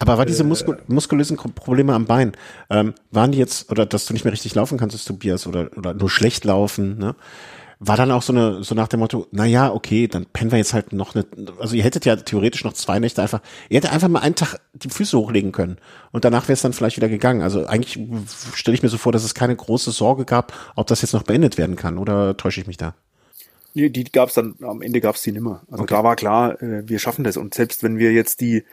aber 0.00 0.16
war 0.16 0.26
diese 0.26 0.44
äh, 0.44 0.46
Muskul 0.46 0.78
muskulösen 0.86 1.36
Probleme 1.36 1.92
am 1.92 2.06
Bein, 2.06 2.32
ähm, 2.70 2.94
waren 3.10 3.32
die 3.32 3.38
jetzt, 3.38 3.70
oder 3.70 3.84
dass 3.84 4.06
du 4.06 4.12
nicht 4.12 4.24
mehr 4.24 4.32
richtig 4.32 4.54
laufen 4.54 4.78
kannst, 4.78 5.06
Tobias, 5.06 5.46
oder, 5.46 5.70
oder 5.76 5.94
nur 5.94 6.08
schlecht 6.08 6.44
laufen, 6.44 6.98
ne? 6.98 7.14
War 7.80 7.96
dann 7.96 8.10
auch 8.10 8.22
so 8.22 8.32
eine, 8.32 8.64
so 8.64 8.74
nach 8.74 8.88
dem 8.88 9.00
Motto, 9.00 9.26
na 9.30 9.44
ja, 9.44 9.72
okay, 9.72 10.08
dann 10.08 10.26
pennen 10.26 10.50
wir 10.50 10.58
jetzt 10.58 10.74
halt 10.74 10.92
noch 10.92 11.14
eine, 11.14 11.26
also 11.60 11.76
ihr 11.76 11.84
hättet 11.84 12.04
ja 12.04 12.16
theoretisch 12.16 12.64
noch 12.64 12.72
zwei 12.72 12.98
Nächte 12.98 13.22
einfach, 13.22 13.40
ihr 13.68 13.76
hättet 13.76 13.92
einfach 13.92 14.08
mal 14.08 14.20
einen 14.20 14.34
Tag 14.34 14.56
die 14.72 14.90
Füße 14.90 15.16
hochlegen 15.16 15.52
können 15.52 15.78
und 16.10 16.24
danach 16.24 16.44
wäre 16.44 16.54
es 16.54 16.62
dann 16.62 16.72
vielleicht 16.72 16.96
wieder 16.96 17.08
gegangen. 17.08 17.42
Also 17.42 17.66
eigentlich 17.66 17.98
stelle 18.54 18.74
ich 18.74 18.82
mir 18.82 18.88
so 18.88 18.98
vor, 18.98 19.12
dass 19.12 19.22
es 19.22 19.34
keine 19.34 19.54
große 19.54 19.92
Sorge 19.92 20.24
gab, 20.24 20.52
ob 20.74 20.88
das 20.88 21.02
jetzt 21.02 21.12
noch 21.12 21.22
beendet 21.22 21.56
werden 21.56 21.76
kann 21.76 21.98
oder 21.98 22.36
täusche 22.36 22.60
ich 22.60 22.66
mich 22.66 22.78
da? 22.78 22.94
Nee, 23.74 23.90
die 23.90 24.04
gab 24.04 24.30
es 24.30 24.34
dann, 24.34 24.56
am 24.62 24.82
Ende 24.82 25.00
gab 25.00 25.14
es 25.14 25.22
die 25.22 25.30
nimmer. 25.30 25.62
Also 25.70 25.84
okay. 25.84 25.94
da 25.94 26.02
war 26.02 26.16
klar, 26.16 26.60
äh, 26.60 26.88
wir 26.88 26.98
schaffen 26.98 27.22
das 27.22 27.36
und 27.36 27.54
selbst 27.54 27.84
wenn 27.84 27.98
wir 27.98 28.12
jetzt 28.12 28.40
die, 28.40 28.64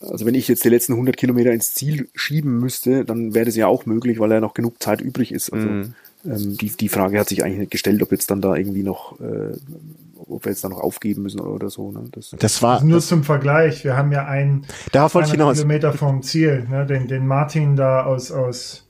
also 0.00 0.26
wenn 0.26 0.34
ich 0.34 0.48
jetzt 0.48 0.64
die 0.64 0.68
letzten 0.68 0.92
100 0.92 1.16
Kilometer 1.16 1.52
ins 1.52 1.72
Ziel 1.72 2.10
schieben 2.14 2.58
müsste, 2.58 3.06
dann 3.06 3.32
wäre 3.32 3.46
das 3.46 3.56
ja 3.56 3.68
auch 3.68 3.86
möglich, 3.86 4.18
weil 4.18 4.30
ja 4.32 4.40
noch 4.40 4.52
genug 4.52 4.82
Zeit 4.82 5.00
übrig 5.00 5.32
ist. 5.32 5.50
Also 5.50 5.66
mm 5.66 5.94
ähm, 6.24 6.56
die, 6.56 6.70
die 6.70 6.88
Frage 6.88 7.18
hat 7.18 7.28
sich 7.28 7.44
eigentlich 7.44 7.58
nicht 7.58 7.70
gestellt, 7.70 8.02
ob 8.02 8.12
jetzt 8.12 8.30
dann 8.30 8.40
da 8.40 8.54
irgendwie 8.54 8.82
noch, 8.82 9.20
äh, 9.20 9.52
ob 10.26 10.44
wir 10.44 10.52
jetzt 10.52 10.64
da 10.64 10.68
noch 10.68 10.80
aufgeben 10.80 11.22
müssen 11.22 11.40
oder 11.40 11.70
so. 11.70 11.92
Ne? 11.92 12.04
Das, 12.12 12.34
das 12.38 12.62
war 12.62 12.82
nur 12.82 12.98
das, 12.98 13.08
zum 13.08 13.24
Vergleich. 13.24 13.84
Wir 13.84 13.96
haben 13.96 14.12
ja 14.12 14.26
einen 14.26 14.66
Kilometer 15.56 15.92
vom 15.92 16.22
Ziel, 16.22 16.66
ne? 16.68 16.86
den, 16.86 17.08
den 17.08 17.26
Martin 17.26 17.76
da 17.76 18.04
aus, 18.04 18.30
aus 18.32 18.88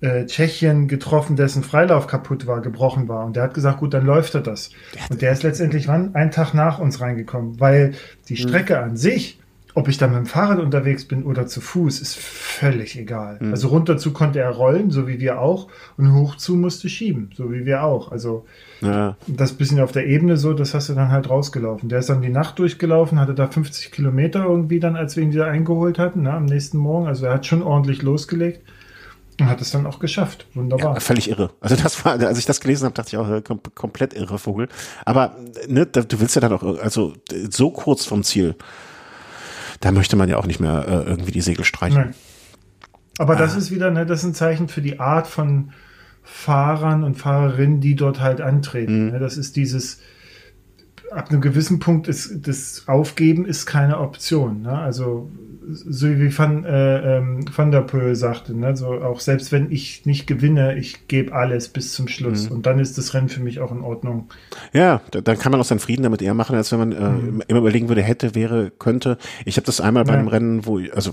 äh, 0.00 0.26
Tschechien 0.26 0.88
getroffen, 0.88 1.36
dessen 1.36 1.62
Freilauf 1.62 2.06
kaputt 2.06 2.46
war, 2.46 2.60
gebrochen 2.60 3.08
war. 3.08 3.24
Und 3.24 3.36
der 3.36 3.44
hat 3.44 3.54
gesagt, 3.54 3.78
gut, 3.78 3.94
dann 3.94 4.04
läuft 4.04 4.34
er 4.34 4.42
das. 4.42 4.70
Und 5.10 5.22
der 5.22 5.32
ist 5.32 5.42
letztendlich 5.44 5.88
wann? 5.88 6.14
Einen 6.14 6.30
Tag 6.30 6.54
nach 6.54 6.78
uns 6.78 7.00
reingekommen, 7.00 7.60
weil 7.60 7.94
die 8.28 8.36
hm. 8.36 8.48
Strecke 8.48 8.80
an 8.80 8.96
sich 8.96 9.38
ob 9.76 9.88
ich 9.88 9.98
dann 9.98 10.10
mit 10.10 10.20
dem 10.20 10.26
Fahrrad 10.26 10.60
unterwegs 10.60 11.04
bin 11.04 11.24
oder 11.24 11.48
zu 11.48 11.60
Fuß, 11.60 12.00
ist 12.00 12.16
völlig 12.16 12.96
egal. 12.96 13.38
Mhm. 13.40 13.50
Also 13.50 13.68
runterzu 13.68 14.12
konnte 14.12 14.38
er 14.38 14.50
rollen, 14.50 14.90
so 14.90 15.08
wie 15.08 15.18
wir 15.18 15.40
auch, 15.40 15.66
und 15.96 16.14
hochzu 16.14 16.54
musste 16.54 16.88
schieben, 16.88 17.30
so 17.36 17.52
wie 17.52 17.66
wir 17.66 17.82
auch. 17.82 18.12
Also 18.12 18.46
ja. 18.80 19.16
das 19.26 19.54
bisschen 19.54 19.80
auf 19.80 19.90
der 19.90 20.06
Ebene 20.06 20.36
so, 20.36 20.52
das 20.52 20.74
hast 20.74 20.90
du 20.90 20.94
dann 20.94 21.10
halt 21.10 21.28
rausgelaufen. 21.28 21.88
Der 21.88 21.98
ist 21.98 22.08
dann 22.08 22.22
die 22.22 22.28
Nacht 22.28 22.60
durchgelaufen, 22.60 23.18
hatte 23.18 23.34
da 23.34 23.48
50 23.48 23.90
Kilometer 23.90 24.44
irgendwie 24.44 24.78
dann, 24.78 24.94
als 24.94 25.16
wir 25.16 25.24
ihn 25.24 25.32
wieder 25.32 25.46
eingeholt 25.46 25.98
hatten, 25.98 26.22
ne, 26.22 26.32
am 26.32 26.44
nächsten 26.44 26.78
Morgen. 26.78 27.08
Also 27.08 27.26
er 27.26 27.34
hat 27.34 27.46
schon 27.46 27.62
ordentlich 27.62 28.02
losgelegt. 28.02 28.60
Und 29.40 29.48
hat 29.48 29.60
es 29.60 29.72
dann 29.72 29.84
auch 29.84 29.98
geschafft. 29.98 30.46
Wunderbar. 30.54 30.94
Ja, 30.94 31.00
völlig 31.00 31.28
irre. 31.28 31.50
Also 31.60 31.74
das 31.74 32.04
war, 32.04 32.20
als 32.20 32.38
ich 32.38 32.46
das 32.46 32.60
gelesen 32.60 32.84
habe, 32.84 32.94
dachte 32.94 33.08
ich 33.08 33.16
auch, 33.16 33.28
äh, 33.28 33.42
kom 33.42 33.58
komplett 33.74 34.14
irre 34.14 34.38
Vogel. 34.38 34.68
Aber 35.04 35.34
ne, 35.66 35.86
du 35.86 36.20
willst 36.20 36.36
ja 36.36 36.40
dann 36.40 36.52
auch, 36.52 36.62
also 36.78 37.14
so 37.50 37.72
kurz 37.72 38.04
vom 38.04 38.22
Ziel 38.22 38.54
da 39.84 39.92
möchte 39.92 40.16
man 40.16 40.30
ja 40.30 40.38
auch 40.38 40.46
nicht 40.46 40.60
mehr 40.60 40.86
äh, 40.88 41.10
irgendwie 41.10 41.32
die 41.32 41.42
Segel 41.42 41.64
streichen. 41.64 41.98
Nein. 41.98 42.14
Aber 43.18 43.36
das 43.36 43.54
ah. 43.54 43.58
ist 43.58 43.70
wieder, 43.70 43.90
ne, 43.90 44.06
das 44.06 44.20
ist 44.20 44.24
ein 44.24 44.34
Zeichen 44.34 44.68
für 44.68 44.80
die 44.80 44.98
Art 44.98 45.26
von 45.26 45.72
Fahrern 46.22 47.04
und 47.04 47.16
Fahrerinnen, 47.16 47.80
die 47.80 47.94
dort 47.94 48.20
halt 48.20 48.40
antreten. 48.40 49.06
Mhm. 49.06 49.12
Ne, 49.12 49.18
das 49.18 49.36
ist 49.36 49.56
dieses, 49.56 50.00
ab 51.10 51.30
einem 51.30 51.42
gewissen 51.42 51.80
Punkt 51.80 52.08
ist 52.08 52.48
das 52.48 52.84
Aufgeben 52.86 53.44
ist 53.44 53.66
keine 53.66 54.00
Option. 54.00 54.62
Ne? 54.62 54.76
Also 54.76 55.30
so 55.66 56.08
wie 56.08 56.36
Van, 56.36 56.64
äh, 56.64 57.18
ähm, 57.18 57.44
Van 57.54 57.70
der 57.70 57.82
Poel 57.82 58.14
sagte, 58.14 58.56
ne? 58.56 58.76
so 58.76 58.88
auch 58.88 59.20
selbst 59.20 59.52
wenn 59.52 59.70
ich 59.70 60.04
nicht 60.04 60.26
gewinne, 60.26 60.76
ich 60.76 61.08
gebe 61.08 61.32
alles 61.32 61.68
bis 61.68 61.92
zum 61.92 62.08
Schluss 62.08 62.48
mhm. 62.48 62.56
und 62.56 62.66
dann 62.66 62.78
ist 62.78 62.98
das 62.98 63.14
Rennen 63.14 63.28
für 63.28 63.42
mich 63.42 63.60
auch 63.60 63.72
in 63.72 63.80
Ordnung. 63.80 64.28
Ja, 64.72 65.00
dann 65.10 65.38
kann 65.38 65.52
man 65.52 65.60
auch 65.60 65.64
seinen 65.64 65.78
Frieden 65.78 66.02
damit 66.02 66.22
eher 66.22 66.34
machen, 66.34 66.56
als 66.56 66.72
wenn 66.72 66.78
man 66.78 66.92
äh, 66.92 67.08
mhm. 67.08 67.42
immer 67.46 67.60
überlegen 67.60 67.88
würde, 67.88 68.02
hätte, 68.02 68.34
wäre, 68.34 68.70
könnte. 68.70 69.18
Ich 69.44 69.56
habe 69.56 69.66
das 69.66 69.80
einmal 69.80 70.04
bei 70.04 70.12
ja. 70.12 70.18
einem 70.18 70.28
Rennen, 70.28 70.66
wo, 70.66 70.78
also 70.94 71.12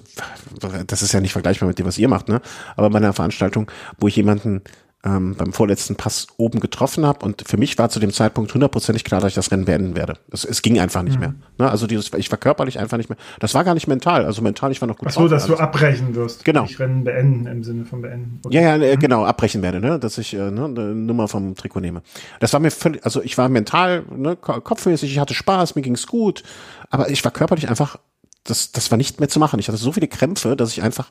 das 0.88 1.02
ist 1.02 1.14
ja 1.14 1.22
nicht 1.22 1.34
vergleichbar 1.34 1.68
mit 1.68 1.80
dem, 1.80 1.86
was 1.86 1.98
ihr 1.98 2.08
macht, 2.08 2.28
ne? 2.28 2.42
aber 2.76 2.90
bei 2.90 2.98
einer 2.98 3.14
Veranstaltung, 3.14 3.72
wo 4.00 4.08
ich 4.08 4.16
jemanden 4.16 4.62
ähm, 5.04 5.36
beim 5.36 5.52
vorletzten 5.52 5.96
Pass 5.96 6.28
oben 6.38 6.60
getroffen 6.60 7.06
habe 7.06 7.26
und 7.26 7.44
für 7.48 7.58
mich 7.58 7.78
war 7.78 7.90
zu 7.90 8.00
dem 8.00 8.12
Zeitpunkt 8.12 8.54
hundertprozentig 8.54 9.04
klar, 9.04 9.20
dass 9.20 9.30
ich 9.30 9.36
das 9.36 9.52
Rennen 9.52 9.66
beenden 9.66 9.96
werde. 9.96 10.18
Es, 10.32 10.46
es 10.46 10.62
ging 10.62 10.80
einfach 10.80 11.02
nicht 11.02 11.16
mhm. 11.16 11.20
mehr. 11.20 11.34
Ne? 11.58 11.72
Also 11.72 11.88
dieses, 11.88 12.12
ich 12.14 12.30
war 12.30 12.38
körperlich 12.38 12.78
einfach 12.78 12.98
nicht 12.98 13.10
mehr. 13.10 13.18
Das 13.40 13.54
war 13.54 13.64
gar 13.64 13.74
nicht 13.74 13.88
mental. 13.88 14.26
Also 14.26 14.42
mental, 14.42 14.72
ich 14.72 14.80
war 14.80 14.88
noch 14.88 14.98
gut. 14.98 15.08
Ach 15.10 15.14
so, 15.14 15.28
dass 15.28 15.48
du 15.48 15.56
abbrechen 15.56 16.14
wirst. 16.14 16.46
Genau. 16.46 16.66
Ich 16.66 16.80
Rennen 16.80 17.04
beenden 17.04 17.48
im 17.48 17.64
Sinne 17.64 17.86
von 17.86 18.02
beenden. 18.02 18.40
Okay. 18.46 18.56
Ja, 18.56 18.76
ja, 18.78 18.84
äh, 18.84 18.96
mhm. 18.96 19.00
genau, 19.00 19.26
abbrechen 19.26 19.64
werde, 19.64 19.80
ne? 19.80 19.98
dass 19.98 20.18
ich 20.18 20.34
äh, 20.34 20.52
ne, 20.52 20.66
eine 20.66 20.94
Nummer 20.94 21.28
vom 21.28 21.56
Trikot 21.56 21.80
nehme. 21.80 22.04
Das 22.40 22.54
war 22.54 22.60
mir 22.60 22.72
völlig, 22.72 23.04
also 23.04 23.24
ich 23.24 23.38
war 23.38 23.50
mental, 23.50 24.04
ne, 24.16 24.36
kopfmäßig, 24.36 25.12
ich 25.12 25.20
hatte 25.20 25.34
Spaß, 25.34 25.76
mir 25.76 25.82
ging's 25.82 26.06
gut, 26.06 26.44
aber 26.90 27.10
ich 27.10 27.24
war 27.24 27.32
körperlich 27.32 27.70
einfach 27.70 27.98
das, 28.44 28.72
das 28.72 28.90
war 28.90 28.98
nicht 28.98 29.20
mehr 29.20 29.30
zu 29.30 29.40
machen. 29.40 29.60
Ich 29.60 29.68
hatte 29.68 29.78
so 29.78 29.92
viele 29.92 30.08
Krämpfe, 30.08 30.56
dass 30.56 30.72
ich 30.72 30.82
einfach 30.82 31.10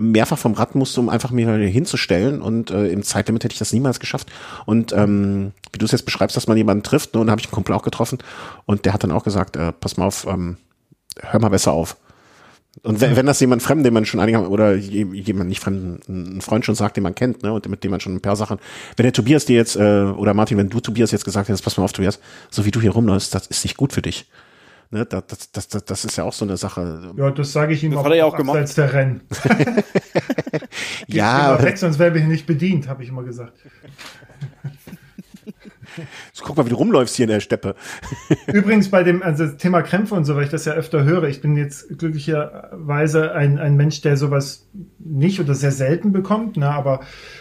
mehrfach 0.00 0.38
vom 0.38 0.54
Rad 0.54 0.74
musste, 0.74 1.00
um 1.00 1.08
einfach 1.10 1.30
mir 1.30 1.48
hinzustellen. 1.56 2.40
Und 2.40 2.70
äh, 2.70 2.88
im 2.88 3.02
Zeitlimit 3.02 3.44
hätte 3.44 3.52
ich 3.52 3.58
das 3.58 3.72
niemals 3.72 4.00
geschafft. 4.00 4.28
Und 4.64 4.92
ähm, 4.92 5.52
wie 5.72 5.78
du 5.78 5.84
es 5.84 5.92
jetzt 5.92 6.04
beschreibst, 6.04 6.36
dass 6.36 6.46
man 6.46 6.56
jemanden 6.56 6.82
trifft, 6.82 7.14
ne, 7.14 7.20
und 7.20 7.26
da 7.26 7.32
habe 7.32 7.40
ich 7.40 7.46
einen 7.46 7.52
Kumpel 7.52 7.74
auch 7.74 7.82
getroffen 7.82 8.18
und 8.64 8.86
der 8.86 8.94
hat 8.94 9.04
dann 9.04 9.12
auch 9.12 9.24
gesagt, 9.24 9.56
äh, 9.56 9.72
pass 9.72 9.98
mal 9.98 10.06
auf, 10.06 10.26
ähm, 10.26 10.56
hör 11.20 11.40
mal 11.40 11.50
besser 11.50 11.72
auf. 11.72 11.96
Und 12.82 13.00
wenn, 13.00 13.16
wenn 13.16 13.26
das 13.26 13.40
jemand 13.40 13.62
fremd, 13.62 13.84
den 13.84 13.92
man 13.92 14.06
schon 14.06 14.20
einige 14.20 14.48
oder 14.48 14.74
jemand 14.74 15.48
nicht 15.48 15.60
fremden, 15.60 16.36
ein 16.36 16.40
Freund 16.40 16.64
schon 16.64 16.76
sagt, 16.76 16.96
den 16.96 17.02
man 17.02 17.14
kennt, 17.14 17.42
ne, 17.42 17.52
und 17.52 17.68
mit 17.68 17.84
dem 17.84 17.90
man 17.90 18.00
schon 18.00 18.14
ein 18.14 18.20
paar 18.22 18.36
Sachen, 18.36 18.58
wenn 18.96 19.04
der 19.04 19.12
Tobias 19.12 19.44
dir 19.44 19.56
jetzt, 19.56 19.76
äh, 19.76 20.04
oder 20.04 20.32
Martin, 20.32 20.56
wenn 20.56 20.70
du 20.70 20.80
Tobias 20.80 21.10
jetzt 21.10 21.24
gesagt 21.24 21.48
hättest, 21.48 21.62
pass 21.62 21.76
mal 21.76 21.84
auf, 21.84 21.92
Tobias, 21.92 22.20
so 22.48 22.64
wie 22.64 22.70
du 22.70 22.80
hier 22.80 22.92
rumläufst, 22.92 23.34
das 23.34 23.48
ist 23.48 23.64
nicht 23.64 23.76
gut 23.76 23.92
für 23.92 24.02
dich. 24.02 24.26
Ne, 24.92 25.06
das, 25.06 25.50
das, 25.52 25.68
das, 25.68 25.84
das 25.84 26.04
ist 26.04 26.16
ja 26.16 26.24
auch 26.24 26.32
so 26.32 26.44
eine 26.44 26.56
Sache. 26.56 27.12
Ja, 27.16 27.30
das 27.30 27.52
sage 27.52 27.74
ich 27.74 27.84
ihm 27.84 27.92
das 27.92 28.00
auch, 28.00 28.04
hat 28.04 28.12
er 28.12 28.18
ja 28.18 28.24
auch 28.24 28.36
gemacht. 28.36 28.56
als 28.56 28.74
der 28.74 28.92
Rennen. 28.92 29.20
ja. 31.06 31.62
Weg, 31.62 31.78
sonst 31.78 32.00
wäre 32.00 32.18
ich 32.18 32.24
nicht 32.24 32.46
bedient, 32.46 32.88
habe 32.88 33.04
ich 33.04 33.08
immer 33.08 33.22
gesagt. 33.22 33.52
So, 36.32 36.44
guck 36.44 36.56
mal, 36.56 36.66
wie 36.66 36.70
du 36.70 36.76
rumläufst 36.76 37.16
hier 37.16 37.24
in 37.24 37.30
der 37.30 37.40
Steppe. 37.40 37.74
Übrigens 38.52 38.90
bei 38.90 39.02
dem 39.02 39.22
also 39.22 39.46
Thema 39.48 39.82
Krämpfe 39.82 40.14
und 40.14 40.24
so, 40.24 40.36
weil 40.36 40.44
ich 40.44 40.50
das 40.50 40.64
ja 40.64 40.72
öfter 40.72 41.04
höre. 41.04 41.24
Ich 41.24 41.40
bin 41.40 41.56
jetzt 41.56 41.98
glücklicherweise 41.98 43.32
ein, 43.32 43.58
ein 43.58 43.76
Mensch, 43.76 44.00
der 44.00 44.16
sowas 44.16 44.68
nicht 44.98 45.40
oder 45.40 45.54
sehr 45.54 45.72
selten 45.72 46.12
bekommt. 46.12 46.56
Ne? 46.56 46.70
Aber 46.70 47.00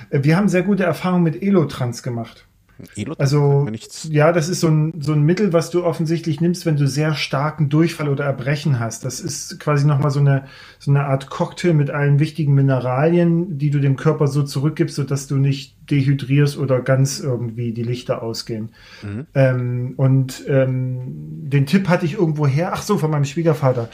wir 0.10 0.36
haben 0.36 0.50
sehr 0.50 0.64
gute 0.64 0.84
Erfahrungen 0.84 1.24
mit 1.24 1.42
Elotrans 1.42 2.04
gemacht. 2.04 2.49
Elot 2.96 3.20
also, 3.20 3.68
ja, 4.10 4.32
das 4.32 4.50
ist 4.50 4.62
so 4.62 4.68
ein, 4.68 4.94
so 5.02 5.14
ein 5.14 5.22
Mittel, 5.24 5.54
was 5.54 5.70
du 5.70 5.84
offensichtlich 5.84 6.40
nimmst, 6.40 6.66
wenn 6.66 6.78
du 6.78 6.88
sehr 6.88 7.14
starken 7.14 7.70
Durchfall 7.70 8.10
oder 8.10 8.26
Erbrechen 8.26 8.80
hast. 8.80 9.06
Das 9.06 9.20
ist 9.20 9.60
quasi 9.60 9.86
nochmal 9.86 10.12
so 10.12 10.20
eine, 10.20 10.46
so 10.80 10.92
eine 10.92 11.06
Art 11.06 11.30
Cocktail 11.30 11.74
mit 11.74 11.90
allen 11.90 12.20
wichtigen 12.20 12.54
Mineralien, 12.54 13.58
die 13.58 13.70
du 13.70 13.80
dem 13.80 13.96
Körper 13.96 14.28
so 14.28 14.44
zurückgibst, 14.44 14.96
sodass 14.96 15.28
du 15.28 15.36
nicht 15.36 15.76
dehydrierst 15.90 16.58
oder 16.58 16.82
ganz 16.82 17.20
irgendwie 17.20 17.74
die 17.74 17.84
Lichter 17.84 18.22
ausgehen. 18.22 18.70
Mhm. 19.02 19.28
Ähm, 19.34 19.94
und 19.98 20.44
ähm, 20.48 21.50
den 21.50 21.66
Tipp 21.66 21.90
hatte 21.90 22.06
ich 22.06 22.14
irgendwo 22.14 22.48
her, 22.48 22.72
ach 22.74 22.82
so, 22.82 22.98
von 22.98 23.12
meinem 23.12 23.26
Schwiegervater. 23.26 23.90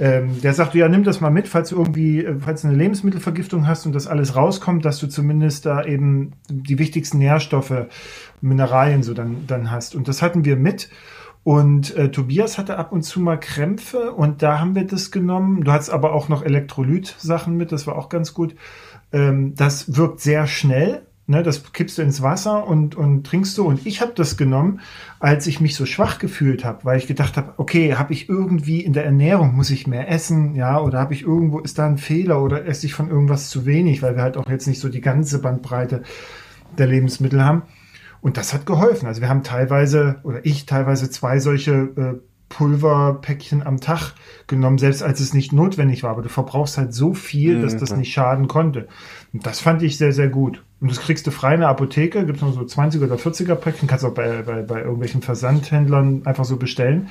Ähm, 0.00 0.40
der 0.40 0.54
sagte, 0.54 0.78
ja, 0.78 0.88
nimm 0.88 1.04
das 1.04 1.20
mal 1.20 1.30
mit, 1.30 1.48
falls 1.48 1.70
du 1.70 1.76
irgendwie, 1.76 2.24
äh, 2.24 2.36
falls 2.38 2.62
du 2.62 2.68
eine 2.68 2.76
Lebensmittelvergiftung 2.76 3.66
hast 3.66 3.86
und 3.86 3.94
das 3.94 4.06
alles 4.06 4.36
rauskommt, 4.36 4.84
dass 4.84 4.98
du 4.98 5.08
zumindest 5.08 5.66
da 5.66 5.84
eben 5.84 6.32
die 6.48 6.78
wichtigsten 6.78 7.18
Nährstoffe, 7.18 7.86
Mineralien 8.40 9.02
so 9.02 9.14
dann, 9.14 9.46
dann 9.46 9.70
hast. 9.70 9.94
Und 9.94 10.08
das 10.08 10.22
hatten 10.22 10.44
wir 10.44 10.56
mit. 10.56 10.90
Und 11.44 11.96
äh, 11.96 12.10
Tobias 12.10 12.56
hatte 12.56 12.78
ab 12.78 12.92
und 12.92 13.02
zu 13.02 13.20
mal 13.20 13.38
Krämpfe 13.38 14.12
und 14.12 14.42
da 14.42 14.60
haben 14.60 14.76
wir 14.76 14.86
das 14.86 15.10
genommen. 15.10 15.64
Du 15.64 15.72
hattest 15.72 15.90
aber 15.90 16.12
auch 16.12 16.28
noch 16.28 16.44
Elektrolyt-Sachen 16.44 17.56
mit, 17.56 17.72
das 17.72 17.86
war 17.86 17.96
auch 17.96 18.08
ganz 18.08 18.32
gut. 18.32 18.54
Ähm, 19.12 19.54
das 19.56 19.96
wirkt 19.96 20.20
sehr 20.20 20.46
schnell. 20.46 21.02
Ne, 21.32 21.42
das 21.42 21.72
kippst 21.72 21.96
du 21.96 22.02
ins 22.02 22.20
Wasser 22.20 22.66
und, 22.66 22.94
und 22.94 23.26
trinkst 23.26 23.56
du. 23.56 23.66
Und 23.66 23.86
ich 23.86 24.02
habe 24.02 24.12
das 24.14 24.36
genommen, 24.36 24.80
als 25.18 25.46
ich 25.46 25.62
mich 25.62 25.74
so 25.76 25.86
schwach 25.86 26.18
gefühlt 26.18 26.62
habe, 26.62 26.84
weil 26.84 26.98
ich 26.98 27.06
gedacht 27.06 27.38
habe, 27.38 27.54
okay, 27.56 27.94
habe 27.94 28.12
ich 28.12 28.28
irgendwie 28.28 28.82
in 28.82 28.92
der 28.92 29.06
Ernährung, 29.06 29.54
muss 29.54 29.70
ich 29.70 29.86
mehr 29.86 30.10
essen, 30.10 30.54
ja, 30.54 30.78
oder 30.78 30.98
habe 30.98 31.14
ich 31.14 31.22
irgendwo, 31.22 31.60
ist 31.60 31.78
da 31.78 31.86
ein 31.86 31.96
Fehler 31.96 32.42
oder 32.42 32.66
esse 32.66 32.84
ich 32.84 32.92
von 32.92 33.08
irgendwas 33.08 33.48
zu 33.48 33.64
wenig, 33.64 34.02
weil 34.02 34.14
wir 34.14 34.22
halt 34.22 34.36
auch 34.36 34.46
jetzt 34.50 34.66
nicht 34.66 34.78
so 34.78 34.90
die 34.90 35.00
ganze 35.00 35.40
Bandbreite 35.40 36.02
der 36.76 36.86
Lebensmittel 36.86 37.42
haben. 37.42 37.62
Und 38.20 38.36
das 38.36 38.52
hat 38.52 38.66
geholfen. 38.66 39.06
Also 39.06 39.22
wir 39.22 39.30
haben 39.30 39.42
teilweise, 39.42 40.16
oder 40.24 40.44
ich 40.44 40.66
teilweise 40.66 41.08
zwei 41.08 41.38
solche 41.38 41.72
äh, 41.72 42.20
Pulverpäckchen 42.50 43.62
am 43.62 43.80
Tag 43.80 44.12
genommen, 44.48 44.76
selbst 44.76 45.02
als 45.02 45.20
es 45.20 45.32
nicht 45.32 45.54
notwendig 45.54 46.02
war. 46.02 46.10
Aber 46.10 46.20
du 46.20 46.28
verbrauchst 46.28 46.76
halt 46.76 46.92
so 46.92 47.14
viel, 47.14 47.62
dass 47.62 47.78
das 47.78 47.96
nicht 47.96 48.12
schaden 48.12 48.48
konnte. 48.48 48.86
Und 49.32 49.46
das 49.46 49.60
fand 49.60 49.82
ich 49.82 49.96
sehr, 49.96 50.12
sehr 50.12 50.28
gut. 50.28 50.62
Und 50.80 50.90
das 50.90 51.00
kriegst 51.00 51.26
du 51.26 51.30
frei 51.30 51.54
in 51.54 51.60
der 51.60 51.68
Apotheke, 51.68 52.26
gibt 52.26 52.36
es 52.36 52.42
noch 52.42 52.52
so 52.52 52.64
20 52.64 53.02
oder 53.02 53.14
40er 53.14 53.54
Päckchen, 53.54 53.88
kannst 53.88 54.04
auch 54.04 54.14
bei, 54.14 54.42
bei, 54.42 54.62
bei 54.62 54.80
irgendwelchen 54.80 55.22
Versandhändlern 55.22 56.26
einfach 56.26 56.44
so 56.44 56.56
bestellen. 56.56 57.08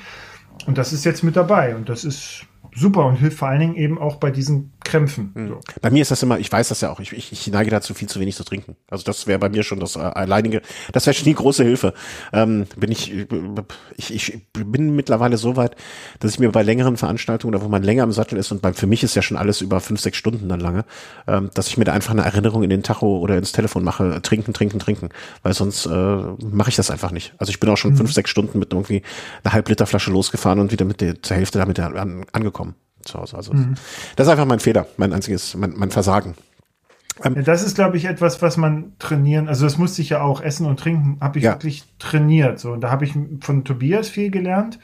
Und 0.66 0.78
das 0.78 0.92
ist 0.92 1.04
jetzt 1.04 1.24
mit 1.24 1.36
dabei. 1.36 1.74
Und 1.74 1.88
das 1.88 2.04
ist 2.04 2.46
super 2.74 3.06
und 3.06 3.16
hilft 3.16 3.38
vor 3.38 3.48
allen 3.48 3.60
Dingen 3.60 3.74
eben 3.74 3.98
auch 3.98 4.16
bei 4.16 4.30
diesen 4.30 4.72
Krämpfen. 4.84 5.32
Mhm. 5.34 5.48
So. 5.48 5.60
Bei 5.80 5.90
mir 5.90 6.02
ist 6.02 6.10
das 6.10 6.22
immer, 6.22 6.38
ich 6.38 6.50
weiß 6.50 6.68
das 6.68 6.80
ja 6.80 6.90
auch, 6.90 7.00
ich, 7.00 7.12
ich, 7.12 7.32
ich 7.32 7.46
neige 7.48 7.70
dazu, 7.70 7.94
viel 7.94 8.08
zu 8.08 8.18
wenig 8.18 8.34
zu 8.34 8.44
trinken. 8.44 8.76
Also 8.90 9.04
das 9.04 9.26
wäre 9.26 9.38
bei 9.38 9.48
mir 9.48 9.62
schon 9.62 9.78
das 9.78 9.96
äh, 9.96 10.00
alleinige, 10.00 10.62
das 10.92 11.06
wäre 11.06 11.14
schon 11.14 11.26
die 11.26 11.34
große 11.34 11.64
Hilfe. 11.64 11.92
Ähm, 12.32 12.66
bin 12.76 12.90
ich, 12.90 13.12
ich, 13.96 14.14
ich 14.14 14.42
bin 14.52 14.96
mittlerweile 14.96 15.36
so 15.36 15.56
weit, 15.56 15.76
dass 16.20 16.32
ich 16.32 16.38
mir 16.38 16.50
bei 16.50 16.62
längeren 16.62 16.96
Veranstaltungen, 16.96 17.54
oder 17.54 17.64
wo 17.64 17.68
man 17.68 17.82
länger 17.82 18.04
im 18.04 18.12
Sattel 18.12 18.38
ist, 18.38 18.50
und 18.52 18.62
beim, 18.62 18.74
für 18.74 18.86
mich 18.86 19.02
ist 19.02 19.14
ja 19.14 19.22
schon 19.22 19.36
alles 19.36 19.60
über 19.60 19.80
fünf, 19.80 20.00
sechs 20.00 20.16
Stunden 20.16 20.48
dann 20.48 20.60
lange, 20.60 20.84
ähm, 21.26 21.50
dass 21.54 21.68
ich 21.68 21.76
mir 21.76 21.84
da 21.84 21.92
einfach 21.92 22.12
eine 22.12 22.22
Erinnerung 22.22 22.62
in 22.62 22.70
den 22.70 22.82
Tacho 22.82 23.18
oder 23.18 23.36
ins 23.36 23.52
Telefon 23.52 23.84
mache, 23.84 24.20
trinken, 24.22 24.54
trinken, 24.54 24.78
trinken. 24.78 25.10
Weil 25.42 25.52
sonst 25.52 25.86
äh, 25.86 25.90
mache 25.90 26.70
ich 26.70 26.76
das 26.76 26.90
einfach 26.90 27.10
nicht. 27.10 27.34
Also 27.38 27.50
ich 27.50 27.60
bin 27.60 27.68
auch 27.68 27.76
schon 27.76 27.92
mhm. 27.92 27.98
fünf, 27.98 28.12
sechs 28.12 28.30
Stunden 28.30 28.58
mit 28.58 28.72
irgendwie 28.72 29.02
einer 29.44 29.52
halb 29.52 29.68
Liter 29.68 29.86
Flasche 29.86 30.10
losgefahren 30.10 30.58
und 30.58 30.72
wieder 30.72 30.84
mit 30.84 31.00
der 31.00 31.22
zur 31.22 31.36
Hälfte 31.36 31.58
damit 31.58 31.78
an, 31.78 32.24
angekommen 32.32 32.61
zu 33.04 33.18
Hause. 33.18 33.36
Also 33.36 33.52
mhm. 33.52 33.74
das 34.16 34.26
ist 34.26 34.30
einfach 34.30 34.46
mein 34.46 34.60
Fehler, 34.60 34.86
mein 34.96 35.12
einziges, 35.12 35.54
mein, 35.54 35.74
mein 35.76 35.90
Versagen. 35.90 36.34
Ähm, 37.22 37.42
das 37.44 37.62
ist, 37.62 37.74
glaube 37.74 37.96
ich, 37.96 38.06
etwas, 38.06 38.42
was 38.42 38.56
man 38.56 38.92
trainieren, 38.98 39.48
also 39.48 39.64
das 39.64 39.78
musste 39.78 40.02
ich 40.02 40.10
ja 40.10 40.22
auch 40.22 40.40
essen 40.40 40.66
und 40.66 40.80
trinken, 40.80 41.18
habe 41.20 41.38
ich 41.38 41.44
ja. 41.44 41.52
wirklich 41.52 41.84
trainiert. 41.98 42.58
So, 42.58 42.72
und 42.72 42.80
da 42.80 42.90
habe 42.90 43.04
ich 43.04 43.14
von 43.40 43.64
Tobias 43.64 44.08
viel 44.08 44.30
gelernt, 44.30 44.78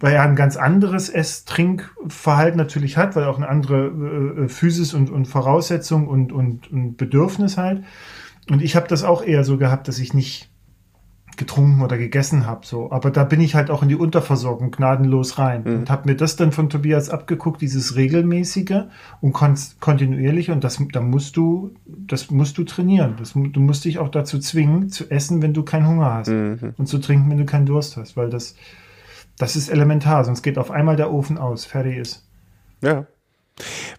weil 0.00 0.14
er 0.14 0.22
ein 0.22 0.36
ganz 0.36 0.56
anderes 0.56 1.08
Ess-Trinkverhalten 1.08 2.56
natürlich 2.56 2.96
hat, 2.96 3.16
weil 3.16 3.24
er 3.24 3.30
auch 3.30 3.38
eine 3.38 3.48
andere 3.48 3.86
äh, 3.86 4.44
äh, 4.44 4.48
Physis 4.48 4.94
und, 4.94 5.10
und 5.10 5.26
Voraussetzung 5.26 6.08
und, 6.08 6.32
und, 6.32 6.70
und 6.70 6.96
Bedürfnis 6.96 7.56
halt. 7.56 7.82
Und 8.50 8.62
ich 8.62 8.76
habe 8.76 8.88
das 8.88 9.04
auch 9.04 9.22
eher 9.22 9.44
so 9.44 9.58
gehabt, 9.58 9.88
dass 9.88 9.98
ich 9.98 10.14
nicht 10.14 10.50
getrunken 11.36 11.82
oder 11.82 11.98
gegessen 11.98 12.46
habe. 12.46 12.66
So. 12.66 12.90
Aber 12.90 13.10
da 13.10 13.24
bin 13.24 13.40
ich 13.40 13.54
halt 13.54 13.70
auch 13.70 13.82
in 13.82 13.88
die 13.88 13.94
Unterversorgung 13.94 14.70
gnadenlos 14.70 15.38
rein 15.38 15.62
mhm. 15.64 15.74
und 15.76 15.90
habe 15.90 16.08
mir 16.08 16.16
das 16.16 16.36
dann 16.36 16.52
von 16.52 16.70
Tobias 16.70 17.10
abgeguckt, 17.10 17.60
dieses 17.60 17.96
regelmäßige 17.96 18.84
und 19.20 19.32
kon 19.32 19.54
kontinuierliche. 19.80 20.52
Und 20.52 20.64
das, 20.64 20.82
da 20.92 21.00
musst 21.00 21.36
du, 21.36 21.72
das 21.84 22.30
musst 22.30 22.58
du 22.58 22.64
trainieren. 22.64 23.16
Das, 23.18 23.34
du 23.34 23.60
musst 23.60 23.84
dich 23.84 23.98
auch 23.98 24.08
dazu 24.08 24.38
zwingen, 24.38 24.88
zu 24.88 25.10
essen, 25.10 25.42
wenn 25.42 25.54
du 25.54 25.62
keinen 25.62 25.86
Hunger 25.86 26.14
hast 26.14 26.28
mhm. 26.28 26.74
und 26.76 26.86
zu 26.86 26.98
trinken, 26.98 27.30
wenn 27.30 27.38
du 27.38 27.46
keinen 27.46 27.66
Durst 27.66 27.96
hast, 27.96 28.16
weil 28.16 28.30
das, 28.30 28.56
das 29.38 29.56
ist 29.56 29.68
elementar. 29.68 30.24
Sonst 30.24 30.42
geht 30.42 30.58
auf 30.58 30.70
einmal 30.70 30.96
der 30.96 31.12
Ofen 31.12 31.38
aus, 31.38 31.64
fertig 31.64 31.98
ist. 31.98 32.26
Ja. 32.82 33.06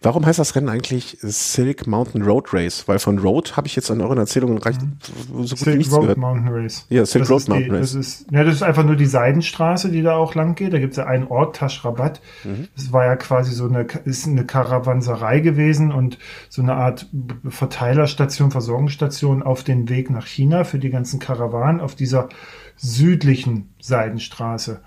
Warum 0.04 0.24
heißt 0.24 0.38
das 0.38 0.56
Rennen 0.56 0.70
eigentlich 0.70 1.18
Silk 1.22 1.88
Mountain 1.88 2.22
Road 2.22 2.54
Race? 2.54 2.88
Weil 2.88 3.00
von 3.00 3.18
Road 3.18 3.58
habe 3.58 3.66
ich 3.66 3.76
jetzt 3.76 3.90
an 3.90 4.02
euren 4.02 4.20
Erzählungen 4.20 4.60
recht 4.60 4.80
mhm. 4.82 4.98
so 5.46 5.56
gut 5.56 5.58
Silk 5.58 5.78
nichts 5.78 5.92
Road 5.92 6.02
gehört. 6.02 6.18
Mountain 6.20 6.48
Race. 6.54 6.86
Ja, 6.90 7.06
Silk 7.08 7.24
das 7.24 7.32
Road 7.32 7.48
Mountain 7.48 7.70
die, 7.72 7.76
Race. 7.76 7.94
Das 7.94 7.96
ist, 7.96 8.32
ja, 8.32 8.44
das 8.44 8.56
ist 8.56 8.64
einfach 8.64 8.84
nur 8.84 8.96
die 8.96 9.08
Seidenstraße, 9.08 9.90
die 9.90 10.04
da 10.04 10.16
auch 10.16 10.36
lang 10.36 10.54
geht. 10.54 10.74
Da 10.74 10.80
gibt 10.80 10.92
es 10.92 10.98
ja 10.98 11.08
einen 11.08 11.28
Ort, 11.28 11.56
Taschrabat. 11.56 12.22
Mhm. 12.44 12.68
Das 12.76 12.94
war 12.94 13.06
ja 13.06 13.16
quasi 13.16 13.52
so 13.52 13.68
eine, 13.68 13.88
ist 14.06 14.28
eine 14.28 14.46
Karawanserei 14.46 15.40
gewesen 15.40 15.92
und 15.92 16.20
so 16.50 16.62
eine 16.62 16.76
Art 16.76 17.08
Verteilerstation, 17.48 18.52
Versorgungsstation 18.52 19.42
auf 19.42 19.64
den 19.64 19.90
Weg 19.90 20.12
nach 20.12 20.28
China 20.28 20.66
für 20.66 20.78
die 20.78 20.92
ganzen 20.92 21.20
Karawanen 21.20 21.82
auf 21.82 21.96
dieser 21.96 22.30
südlichen 22.76 23.74
Seidenstraße. 23.80 24.82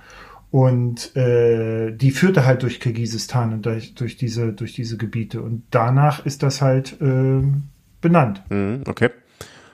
Und 0.51 1.15
äh, 1.17 1.93
die 1.93 2.11
führte 2.11 2.45
halt 2.45 2.63
durch 2.65 2.81
Kirgisistan 2.81 3.53
und 3.53 3.67
durch, 3.67 3.95
durch, 3.95 4.17
diese, 4.17 4.53
durch 4.53 4.75
diese 4.75 4.97
Gebiete. 4.97 5.43
Und 5.43 5.63
danach 5.71 6.27
ist 6.27 6.43
das 6.43 6.61
halt 6.61 7.01
äh, 7.01 7.43
benannt. 8.01 8.43
Mhm, 8.51 8.83
okay. 8.89 9.11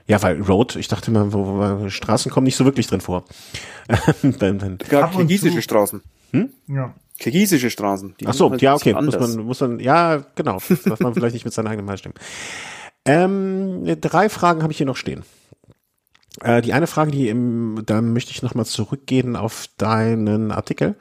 Ja, 0.07 0.23
weil 0.23 0.41
Road, 0.41 0.77
ich 0.77 0.89
dachte 0.89 1.11
immer, 1.11 1.33
wo, 1.33 1.47
wo, 1.47 1.89
Straßen 1.89 2.31
kommen 2.31 2.45
nicht 2.45 2.57
so 2.57 2.65
wirklich 2.65 2.87
drin 2.87 3.01
vor. 3.01 3.25
Gar 4.89 5.11
kirgisische 5.11 5.63
Straßen. 5.63 6.01
Hm? 6.33 6.51
Ja. 6.69 6.95
Kirgisische 7.19 7.71
Straßen. 7.71 8.15
Ach 8.27 8.35
so, 8.35 8.51
halt 8.51 8.63
ja, 8.63 8.75
okay, 8.75 8.93
muss 8.93 9.19
man, 9.19 9.37
muss 9.47 9.61
man, 9.61 9.81
ja, 9.81 10.23
genau, 10.35 10.59
dass 10.85 11.01
man 11.01 11.15
vielleicht 11.15 11.35
nicht 11.35 11.45
mit 11.45 11.55
seinen 11.55 11.69
eigenen 11.69 11.87
Mal 11.87 11.97
stimmen. 11.97 12.15
Ähm, 13.07 13.97
drei 14.01 14.29
Fragen 14.29 14.63
habe 14.63 14.73
ich 14.73 14.77
hier 14.77 14.87
noch 14.87 14.97
stehen. 14.97 15.23
Äh, 16.43 16.63
die 16.63 16.73
eine 16.73 16.87
Frage, 16.87 17.11
die 17.11 17.29
im, 17.29 17.83
da 17.87 18.01
möchte 18.01 18.31
ich 18.31 18.43
nochmal 18.43 18.67
zurückgehen 18.67 19.37
auf 19.37 19.69
deinen 19.79 20.53
Artikel. 20.53 20.97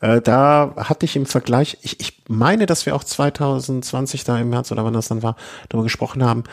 Äh, 0.00 0.20
da 0.20 0.74
hatte 0.76 1.06
ich 1.06 1.16
im 1.16 1.26
Vergleich, 1.26 1.78
ich, 1.82 2.00
ich 2.00 2.22
meine, 2.28 2.66
dass 2.66 2.86
wir 2.86 2.94
auch 2.94 3.04
2020 3.04 4.24
da 4.24 4.38
im 4.38 4.50
März 4.50 4.70
oder 4.70 4.84
wann 4.84 4.92
das 4.92 5.08
dann 5.08 5.22
war, 5.22 5.36
darüber 5.68 5.84
gesprochen 5.84 6.22
haben, 6.22 6.44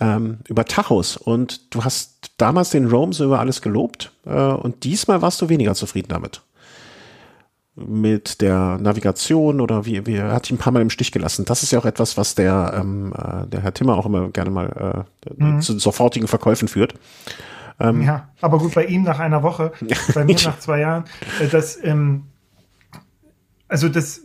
ähm, 0.00 0.38
über 0.48 0.64
Tachos. 0.64 1.16
Und 1.16 1.74
du 1.74 1.84
hast 1.84 2.32
damals 2.38 2.70
den 2.70 2.88
Rome 2.88 3.12
so 3.12 3.24
über 3.24 3.38
alles 3.38 3.62
gelobt 3.62 4.12
äh, 4.26 4.30
und 4.30 4.84
diesmal 4.84 5.22
warst 5.22 5.40
du 5.40 5.48
weniger 5.48 5.74
zufrieden 5.74 6.08
damit 6.08 6.42
mit 7.86 8.40
der 8.40 8.78
Navigation 8.78 9.60
oder 9.60 9.86
wie, 9.86 10.04
wie 10.06 10.16
er 10.16 10.32
hat 10.32 10.44
dich 10.44 10.52
ein 10.52 10.58
paar 10.58 10.72
Mal 10.72 10.82
im 10.82 10.90
Stich 10.90 11.12
gelassen. 11.12 11.44
Das 11.44 11.62
ist 11.62 11.70
ja 11.70 11.78
auch 11.78 11.84
etwas, 11.84 12.16
was 12.16 12.34
der, 12.34 12.74
ähm, 12.76 13.12
äh, 13.16 13.46
der 13.46 13.60
Herr 13.60 13.74
Timmer 13.74 13.96
auch 13.96 14.06
immer 14.06 14.28
gerne 14.30 14.50
mal 14.50 15.06
äh, 15.28 15.42
mhm. 15.42 15.60
zu 15.60 15.78
sofortigen 15.78 16.26
Verkäufen 16.26 16.68
führt. 16.68 16.94
Ähm, 17.80 18.02
ja, 18.02 18.30
aber 18.40 18.58
gut, 18.58 18.74
bei 18.74 18.86
ihm 18.86 19.02
nach 19.02 19.18
einer 19.18 19.42
Woche, 19.42 19.72
bei 20.14 20.24
mir 20.24 20.36
nach 20.44 20.58
zwei 20.58 20.80
Jahren, 20.80 21.04
äh, 21.40 21.48
das, 21.48 21.82
ähm, 21.82 22.24
also 23.68 23.88
das, 23.88 24.22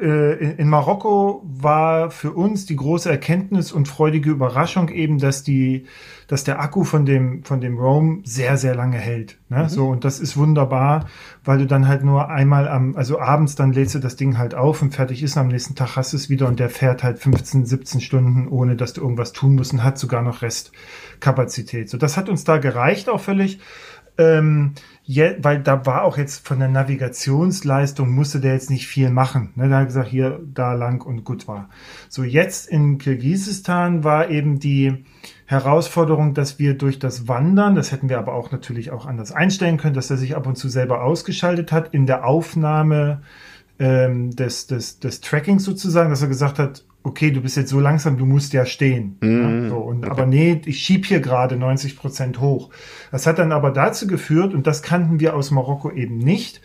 in 0.00 0.68
Marokko 0.68 1.42
war 1.44 2.10
für 2.10 2.32
uns 2.32 2.66
die 2.66 2.76
große 2.76 3.10
Erkenntnis 3.10 3.72
und 3.72 3.88
freudige 3.88 4.30
Überraschung 4.30 4.90
eben, 4.90 5.18
dass 5.18 5.42
die, 5.42 5.86
dass 6.28 6.44
der 6.44 6.60
Akku 6.60 6.84
von 6.84 7.04
dem 7.04 7.42
von 7.42 7.60
dem 7.60 7.78
Roam 7.78 8.22
sehr 8.24 8.56
sehr 8.56 8.76
lange 8.76 8.98
hält. 8.98 9.38
Ne? 9.48 9.64
Mhm. 9.64 9.68
So 9.68 9.88
und 9.88 10.04
das 10.04 10.20
ist 10.20 10.36
wunderbar, 10.36 11.06
weil 11.44 11.58
du 11.58 11.66
dann 11.66 11.88
halt 11.88 12.04
nur 12.04 12.28
einmal 12.30 12.68
am, 12.68 12.94
also 12.96 13.18
abends 13.18 13.56
dann 13.56 13.72
lädst 13.72 13.96
du 13.96 13.98
das 13.98 14.14
Ding 14.14 14.38
halt 14.38 14.54
auf 14.54 14.82
und 14.82 14.94
fertig 14.94 15.22
ist. 15.22 15.36
Und 15.36 15.42
am 15.42 15.48
nächsten 15.48 15.74
Tag 15.74 15.96
hast 15.96 16.12
du 16.12 16.16
es 16.16 16.30
wieder 16.30 16.46
und 16.46 16.60
der 16.60 16.70
fährt 16.70 17.02
halt 17.02 17.18
15, 17.18 17.66
17 17.66 18.00
Stunden, 18.00 18.46
ohne 18.46 18.76
dass 18.76 18.92
du 18.92 19.00
irgendwas 19.00 19.32
tun 19.32 19.56
musst 19.56 19.72
und 19.72 19.82
hat 19.82 19.98
sogar 19.98 20.22
noch 20.22 20.42
Restkapazität. 20.42 21.90
So 21.90 21.98
das 21.98 22.16
hat 22.16 22.28
uns 22.28 22.44
da 22.44 22.58
gereicht 22.58 23.08
auch 23.08 23.20
völlig. 23.20 23.58
Ähm, 24.16 24.74
je, 25.08 25.36
weil 25.40 25.62
da 25.62 25.86
war 25.86 26.04
auch 26.04 26.18
jetzt 26.18 26.46
von 26.46 26.58
der 26.58 26.68
Navigationsleistung 26.68 28.10
musste 28.10 28.40
der 28.40 28.52
jetzt 28.52 28.68
nicht 28.68 28.86
viel 28.86 29.08
machen. 29.08 29.52
Ne? 29.56 29.70
Da 29.70 29.78
hat 29.78 29.86
gesagt, 29.86 30.08
hier, 30.08 30.38
da 30.52 30.74
lang 30.74 31.02
und 31.02 31.24
gut 31.24 31.48
war. 31.48 31.70
So, 32.10 32.24
jetzt 32.24 32.68
in 32.68 32.98
Kirgisistan 32.98 34.04
war 34.04 34.28
eben 34.28 34.60
die 34.60 35.06
Herausforderung, 35.46 36.34
dass 36.34 36.58
wir 36.58 36.74
durch 36.74 36.98
das 36.98 37.26
Wandern, 37.26 37.74
das 37.74 37.90
hätten 37.90 38.10
wir 38.10 38.18
aber 38.18 38.34
auch 38.34 38.52
natürlich 38.52 38.90
auch 38.90 39.06
anders 39.06 39.32
einstellen 39.32 39.78
können, 39.78 39.94
dass 39.94 40.10
er 40.10 40.18
sich 40.18 40.36
ab 40.36 40.46
und 40.46 40.56
zu 40.56 40.68
selber 40.68 41.02
ausgeschaltet 41.02 41.72
hat 41.72 41.94
in 41.94 42.04
der 42.04 42.26
Aufnahme 42.26 43.22
ähm, 43.78 44.36
des, 44.36 44.66
des, 44.66 45.00
des 45.00 45.22
Trackings 45.22 45.64
sozusagen, 45.64 46.10
dass 46.10 46.20
er 46.20 46.28
gesagt 46.28 46.58
hat, 46.58 46.84
okay, 47.08 47.30
du 47.30 47.40
bist 47.40 47.56
jetzt 47.56 47.70
so 47.70 47.80
langsam, 47.80 48.16
du 48.18 48.26
musst 48.26 48.52
ja 48.52 48.64
stehen. 48.66 49.16
Mm, 49.20 49.64
ja, 49.64 49.68
so, 49.70 49.76
und, 49.76 50.04
okay. 50.04 50.10
Aber 50.10 50.26
nee, 50.26 50.60
ich 50.64 50.78
schieb 50.78 51.06
hier 51.06 51.20
gerade 51.20 51.56
90 51.56 51.96
Prozent 51.96 52.40
hoch. 52.40 52.70
Das 53.10 53.26
hat 53.26 53.38
dann 53.38 53.52
aber 53.52 53.70
dazu 53.70 54.06
geführt, 54.06 54.54
und 54.54 54.66
das 54.66 54.82
kannten 54.82 55.18
wir 55.20 55.34
aus 55.34 55.50
Marokko 55.50 55.90
eben 55.90 56.18
nicht, 56.18 56.60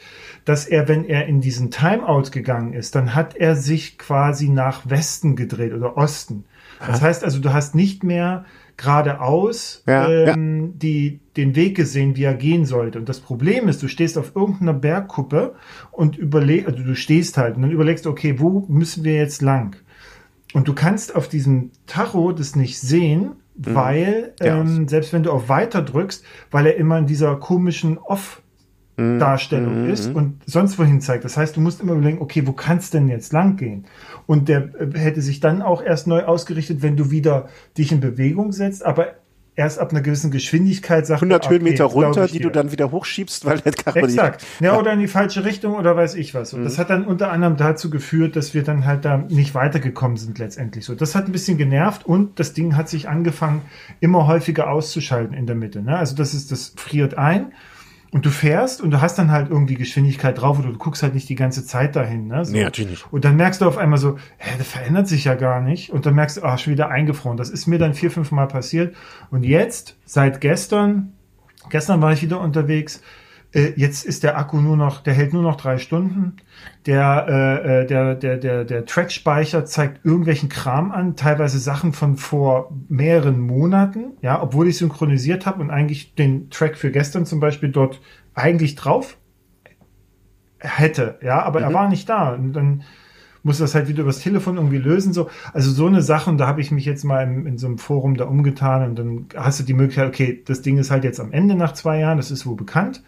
dass 0.45 0.65
er, 0.65 0.87
wenn 0.87 1.05
er 1.05 1.25
in 1.25 1.41
diesen 1.41 1.71
Timeout 1.71 2.31
gegangen 2.31 2.73
ist, 2.73 2.95
dann 2.95 3.15
hat 3.15 3.35
er 3.35 3.55
sich 3.55 3.97
quasi 3.97 4.49
nach 4.49 4.89
Westen 4.89 5.35
gedreht 5.35 5.73
oder 5.73 5.97
Osten. 5.97 6.43
Das 6.85 7.01
heißt 7.01 7.23
also, 7.23 7.39
du 7.39 7.53
hast 7.53 7.75
nicht 7.75 8.03
mehr 8.03 8.43
geradeaus 8.75 9.83
ja, 9.87 10.09
ähm, 10.09 10.61
ja. 10.61 10.71
Die, 10.75 11.19
den 11.37 11.55
Weg 11.55 11.75
gesehen, 11.77 12.15
wie 12.15 12.23
er 12.23 12.33
gehen 12.33 12.65
sollte. 12.65 12.99
Und 12.99 13.07
das 13.07 13.19
Problem 13.19 13.67
ist, 13.67 13.81
du 13.83 13.87
stehst 13.87 14.17
auf 14.17 14.35
irgendeiner 14.35 14.73
Bergkuppe 14.73 15.55
und 15.91 16.17
überlegst, 16.17 16.67
also 16.67 16.83
du 16.83 16.95
stehst 16.95 17.37
halt 17.37 17.55
und 17.55 17.61
dann 17.61 17.71
überlegst, 17.71 18.07
okay, 18.07 18.39
wo 18.39 18.65
müssen 18.67 19.03
wir 19.03 19.15
jetzt 19.15 19.41
lang? 19.41 19.77
Und 20.53 20.67
du 20.67 20.73
kannst 20.73 21.15
auf 21.15 21.27
diesem 21.27 21.71
Tacho 21.87 22.31
das 22.31 22.55
nicht 22.55 22.79
sehen, 22.79 23.35
mhm. 23.55 23.75
weil, 23.75 24.33
ähm, 24.39 24.87
selbst 24.87 25.11
wenn 25.13 25.23
du 25.23 25.31
auf 25.31 25.49
Weiter 25.49 25.81
drückst, 25.81 26.23
weil 26.51 26.67
er 26.67 26.75
immer 26.75 26.97
in 26.97 27.07
dieser 27.07 27.35
komischen 27.35 27.97
Off- 27.97 28.41
Darstellung 28.95 29.85
mhm. 29.85 29.89
ist 29.89 30.13
und 30.13 30.43
sonst 30.45 30.77
wohin 30.77 31.01
zeigt. 31.01 31.25
Das 31.25 31.35
heißt, 31.35 31.57
du 31.57 31.61
musst 31.61 31.81
immer 31.81 31.93
überlegen, 31.93 32.21
okay, 32.21 32.45
wo 32.45 32.51
kannst 32.51 32.93
denn 32.93 33.07
jetzt 33.07 33.33
lang 33.33 33.55
gehen? 33.55 33.85
Und 34.27 34.49
der 34.49 34.69
äh, 34.79 34.95
hätte 34.95 35.23
sich 35.23 35.39
dann 35.39 35.63
auch 35.63 35.81
erst 35.81 36.05
neu 36.05 36.23
ausgerichtet, 36.25 36.83
wenn 36.83 36.95
du 36.95 37.09
wieder 37.09 37.49
dich 37.75 37.91
in 37.91 38.01
Bewegung 38.01 38.51
setzt, 38.51 38.85
aber 38.85 39.15
erst 39.55 39.79
ab 39.79 39.91
einer 39.91 40.01
gewissen 40.01 40.31
Geschwindigkeit 40.31 41.05
sagt 41.05 41.21
100 41.21 41.49
Höhenmeter 41.49 41.85
okay, 41.85 42.05
runter, 42.05 42.27
die 42.27 42.39
du 42.39 42.49
dann 42.49 42.71
wieder 42.71 42.91
hochschiebst, 42.91 43.45
weil 43.45 43.59
der 43.59 43.73
Karre 43.73 43.99
Exakt. 43.99 44.43
Ja, 44.59 44.73
ja, 44.73 44.79
oder 44.79 44.93
in 44.93 44.99
die 44.99 45.07
falsche 45.07 45.45
Richtung 45.45 45.75
oder 45.75 45.95
weiß 45.95 46.15
ich 46.15 46.33
was. 46.33 46.53
Und 46.53 46.61
mhm. 46.61 46.63
das 46.65 46.77
hat 46.77 46.89
dann 46.89 47.05
unter 47.05 47.31
anderem 47.31 47.57
dazu 47.57 47.89
geführt, 47.89 48.35
dass 48.35 48.53
wir 48.53 48.63
dann 48.63 48.85
halt 48.85 49.05
da 49.05 49.17
nicht 49.17 49.53
weitergekommen 49.53 50.17
sind 50.17 50.39
letztendlich 50.39 50.85
so. 50.85 50.95
Das 50.95 51.13
hat 51.15 51.27
ein 51.27 51.31
bisschen 51.31 51.57
genervt 51.57 52.05
und 52.05 52.39
das 52.39 52.53
Ding 52.53 52.75
hat 52.75 52.89
sich 52.89 53.07
angefangen, 53.07 53.61
immer 53.99 54.27
häufiger 54.27 54.69
auszuschalten 54.69 55.35
in 55.35 55.45
der 55.45 55.55
Mitte. 55.55 55.81
Ne? 55.81 55.97
Also 55.97 56.15
das 56.15 56.33
ist, 56.33 56.51
das 56.51 56.73
friert 56.75 57.17
ein 57.17 57.53
und 58.13 58.27
du 58.27 58.29
fährst 58.29 58.79
und 58.79 58.91
du 58.91 59.01
hast 59.01 59.17
dann 59.17 59.31
halt 59.31 59.49
irgendwie 59.49 59.73
Geschwindigkeit 59.73 60.39
drauf 60.39 60.59
oder 60.59 60.69
du 60.69 60.77
guckst 60.77 61.01
halt 61.01 61.15
nicht 61.15 61.27
die 61.29 61.35
ganze 61.35 61.65
Zeit 61.65 61.95
dahin. 61.95 62.27
Ne? 62.27 62.45
So. 62.45 62.53
Nee, 62.53 62.63
natürlich 62.63 62.91
nicht. 62.91 63.11
Und 63.11 63.25
dann 63.25 63.35
merkst 63.35 63.59
du 63.59 63.65
auf 63.65 63.77
einmal 63.77 63.97
so, 63.97 64.17
hä, 64.37 64.51
das 64.55 64.67
verändert 64.67 65.07
sich 65.07 65.23
ja 65.23 65.33
gar 65.33 65.61
nicht. 65.61 65.89
Und 65.89 66.05
dann 66.05 66.13
merkst 66.13 66.37
du, 66.37 66.43
ah, 66.43 66.59
schon 66.59 66.73
wieder 66.73 66.89
eingefroren. 66.89 67.37
Das 67.37 67.49
ist 67.49 67.65
mir 67.65 67.79
dann 67.79 67.95
vier, 67.95 68.11
fünf 68.11 68.31
Mal 68.31 68.47
passiert. 68.47 68.95
Und 69.31 69.43
jetzt, 69.43 69.97
seit 70.05 70.41
gestern, 70.41 71.13
gestern 71.71 72.01
war 72.01 72.13
ich 72.13 72.21
wieder 72.21 72.39
unterwegs, 72.39 73.01
äh, 73.53 73.73
jetzt 73.75 74.05
ist 74.05 74.23
der 74.23 74.37
Akku 74.37 74.59
nur 74.59 74.75
noch, 74.75 75.01
der 75.01 75.13
hält 75.13 75.33
nur 75.33 75.43
noch 75.43 75.55
drei 75.55 75.77
Stunden. 75.77 76.37
Der, 76.85 77.25
äh, 77.29 77.81
äh, 77.81 77.85
der, 77.85 78.15
der, 78.15 78.37
der, 78.37 78.65
der 78.65 78.85
Track-Speicher 78.85 79.65
zeigt 79.65 80.05
irgendwelchen 80.05 80.49
Kram 80.49 80.91
an, 80.91 81.15
teilweise 81.15 81.59
Sachen 81.59 81.93
von 81.93 82.17
vor 82.17 82.71
mehreren 82.89 83.39
Monaten, 83.39 84.13
ja, 84.21 84.41
obwohl 84.41 84.67
ich 84.67 84.77
synchronisiert 84.77 85.45
habe 85.45 85.61
und 85.61 85.69
eigentlich 85.69 86.15
den 86.15 86.49
Track 86.49 86.77
für 86.77 86.91
gestern 86.91 87.25
zum 87.25 87.39
Beispiel 87.39 87.69
dort 87.69 88.01
eigentlich 88.33 88.75
drauf 88.75 89.17
hätte, 90.59 91.19
ja, 91.21 91.43
aber 91.43 91.59
mhm. 91.59 91.65
er 91.65 91.73
war 91.73 91.89
nicht 91.89 92.09
da. 92.09 92.33
Und 92.33 92.53
dann 92.53 92.83
muss 93.43 93.57
das 93.57 93.75
halt 93.75 93.89
wieder 93.89 94.03
übers 94.03 94.19
Telefon 94.19 94.55
irgendwie 94.55 94.77
lösen. 94.77 95.13
So. 95.13 95.29
Also 95.53 95.69
so 95.71 95.85
eine 95.85 96.01
Sache, 96.01 96.29
und 96.29 96.37
da 96.37 96.47
habe 96.47 96.61
ich 96.61 96.71
mich 96.71 96.85
jetzt 96.85 97.03
mal 97.03 97.23
in, 97.23 97.45
in 97.45 97.57
so 97.57 97.67
einem 97.67 97.77
Forum 97.77 98.15
da 98.15 98.25
umgetan 98.25 98.89
und 98.89 98.95
dann 98.97 99.25
hast 99.35 99.59
du 99.59 99.63
die 99.63 99.73
Möglichkeit, 99.73 100.07
okay, 100.07 100.41
das 100.45 100.61
Ding 100.61 100.77
ist 100.77 100.89
halt 100.89 101.03
jetzt 101.03 101.19
am 101.19 101.33
Ende 101.33 101.55
nach 101.55 101.73
zwei 101.73 101.99
Jahren, 101.99 102.17
das 102.17 102.31
ist 102.31 102.45
wohl 102.45 102.55
bekannt. 102.55 103.03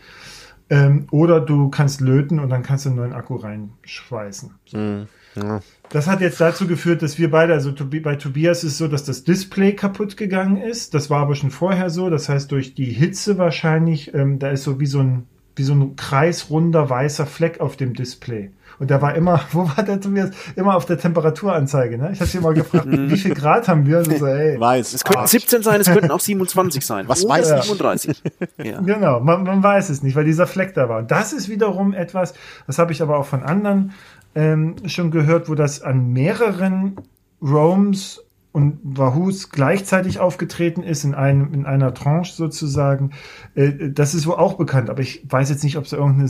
Ähm, 0.70 1.08
oder 1.12 1.40
du 1.40 1.70
kannst 1.70 2.02
löten 2.02 2.40
und 2.40 2.50
dann 2.50 2.64
kannst 2.64 2.86
du 2.86 2.90
einen 2.90 2.98
neuen 2.98 3.14
Akku 3.14 3.36
reinschweißen. 3.36 4.52
So. 4.66 4.78
Mm, 4.78 5.08
ja. 5.36 5.62
Das 5.90 6.08
hat 6.08 6.22
jetzt 6.22 6.42
dazu 6.42 6.66
geführt, 6.66 7.04
dass 7.04 7.20
wir 7.20 7.30
beide, 7.30 7.54
also 7.54 7.72
bei 8.02 8.16
Tobias 8.16 8.64
ist 8.64 8.72
es 8.72 8.78
so, 8.80 8.88
dass 8.88 9.04
das 9.04 9.24
Display 9.24 9.74
kaputt 9.74 10.18
gegangen 10.18 10.58
ist. 10.58 10.96
Das 10.96 11.10
war 11.10 11.22
aber 11.22 11.36
schon 11.36 11.52
vorher 11.52 11.92
so. 11.92 12.10
Das 12.10 12.30
heißt, 12.30 12.52
durch 12.52 12.74
die 12.74 12.86
Hitze 12.86 13.38
wahrscheinlich, 13.38 14.14
ähm, 14.16 14.40
da 14.40 14.50
ist 14.50 14.64
so 14.64 14.80
wie 14.80 14.88
so 14.88 15.00
ein, 15.00 15.28
wie 15.56 15.64
so 15.64 15.74
ein 15.74 15.96
kreisrunder 15.96 16.90
weißer 16.90 17.26
Fleck 17.26 17.60
auf 17.60 17.78
dem 17.78 17.94
Display. 17.94 18.52
Und 18.78 18.90
der 18.90 19.02
war 19.02 19.16
immer, 19.16 19.42
wo 19.52 19.68
war 19.70 19.84
der 19.84 20.02
Tobias? 20.02 20.32
Immer 20.56 20.76
auf 20.76 20.86
der 20.86 20.98
Temperaturanzeige, 20.98 21.98
ne? 21.98 22.12
Ich 22.14 22.20
hatte 22.20 22.38
ihn 22.38 22.44
mal 22.44 22.54
gefragt, 22.54 22.88
wie 22.90 23.18
viel 23.18 23.34
Grad 23.34 23.68
haben 23.68 23.86
wir? 23.86 24.00
Und 24.00 24.18
so, 24.18 24.26
ey, 24.26 24.60
weiß. 24.60 24.94
Es 24.94 25.04
könnten 25.04 25.28
17 25.28 25.64
sein, 25.64 25.82
es 25.82 25.88
könnten 25.88 26.12
auch 26.12 26.20
27 26.22 26.86
sein. 26.86 27.08
Was 27.08 27.28
weiß 27.28 27.52
ich? 27.52 27.62
37. 27.64 28.24
ja. 28.64 28.82
Genau, 28.82 29.20
man, 29.20 29.44
man 29.44 29.64
weiß 29.64 29.90
es 29.90 30.04
nicht, 30.04 30.16
weil 30.16 30.26
dieser 30.26 30.48
Fleck 30.48 30.74
da 30.74 30.90
war. 30.90 31.00
Und 31.00 31.12
das 31.12 31.34
ist 31.34 31.50
wiederum 31.50 31.94
etwas, 31.94 32.34
das 32.68 32.80
habe 32.80 32.92
ich 32.92 33.02
aber 33.02 33.18
auch 33.18 33.26
von 33.26 33.44
anderen 33.44 33.94
ähm, 34.36 34.76
schon 34.88 35.12
gehört, 35.12 35.48
wo 35.48 35.56
das 35.56 35.82
an 35.82 36.12
mehreren 36.12 36.98
Roams 37.42 38.25
und 38.56 38.80
Wahoos 38.84 39.50
gleichzeitig 39.50 40.22
aufgetreten 40.22 40.82
ist 40.82 41.04
in 41.04 41.14
einem 41.14 41.54
in 41.54 41.66
einer 41.66 41.94
Tranche 41.94 42.34
sozusagen, 42.34 43.12
äh, 43.54 43.90
das 43.90 44.16
ist 44.16 44.28
wohl 44.28 44.36
auch 44.36 44.54
bekannt, 44.54 44.90
aber 44.90 45.02
ich 45.02 45.26
weiß 45.30 45.50
jetzt 45.50 45.66
nicht, 45.66 45.78
ob 45.78 45.84
es 45.84 45.90
da 45.90 45.98
irgendeine 45.98 46.30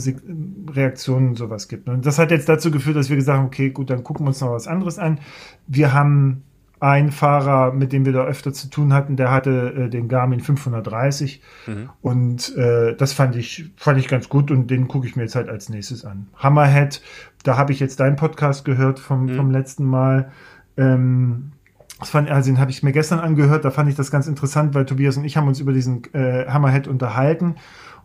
Reaktion 0.74 1.28
und 1.28 1.36
sowas 1.36 1.68
gibt. 1.68 1.88
Und 1.88 2.04
das 2.04 2.18
hat 2.18 2.32
jetzt 2.32 2.48
dazu 2.48 2.72
geführt, 2.72 2.96
dass 2.96 3.10
wir 3.10 3.16
gesagt 3.16 3.38
haben, 3.38 3.46
okay, 3.46 3.70
gut, 3.70 3.90
dann 3.90 4.02
gucken 4.02 4.26
wir 4.26 4.30
uns 4.30 4.40
noch 4.40 4.50
was 4.50 4.66
anderes 4.66 4.98
an. 4.98 5.20
Wir 5.68 5.94
haben 5.94 6.42
einen 6.80 7.12
Fahrer, 7.12 7.72
mit 7.72 7.92
dem 7.92 8.04
wir 8.04 8.12
da 8.12 8.24
öfter 8.24 8.52
zu 8.52 8.70
tun 8.70 8.92
hatten, 8.92 9.14
der 9.14 9.30
hatte 9.30 9.84
äh, 9.84 9.88
den 9.88 10.08
Garmin 10.08 10.40
530 10.40 11.40
mhm. 11.68 11.90
und 12.02 12.56
äh, 12.56 12.96
das 12.96 13.12
fand 13.12 13.36
ich 13.36 13.70
fand 13.76 14.00
ich 14.00 14.08
ganz 14.08 14.28
gut 14.28 14.50
und 14.50 14.68
den 14.68 14.88
gucke 14.88 15.06
ich 15.06 15.14
mir 15.14 15.22
jetzt 15.22 15.36
halt 15.36 15.48
als 15.48 15.68
nächstes 15.68 16.04
an. 16.04 16.26
Hammerhead, 16.34 17.02
da 17.44 17.56
habe 17.56 17.70
ich 17.70 17.78
jetzt 17.78 18.00
deinen 18.00 18.16
Podcast 18.16 18.64
gehört 18.64 18.98
vom, 18.98 19.26
mhm. 19.26 19.36
vom 19.36 19.50
letzten 19.52 19.84
Mal. 19.84 20.32
Ähm, 20.76 21.52
das 21.98 22.10
fand, 22.10 22.30
also 22.30 22.50
den 22.50 22.58
habe 22.58 22.70
ich 22.70 22.82
mir 22.82 22.92
gestern 22.92 23.20
angehört, 23.20 23.64
da 23.64 23.70
fand 23.70 23.88
ich 23.88 23.94
das 23.94 24.10
ganz 24.10 24.26
interessant, 24.26 24.74
weil 24.74 24.84
Tobias 24.84 25.16
und 25.16 25.24
ich 25.24 25.36
haben 25.36 25.48
uns 25.48 25.60
über 25.60 25.72
diesen 25.72 26.02
äh, 26.14 26.46
Hammerhead 26.46 26.88
unterhalten 26.88 27.56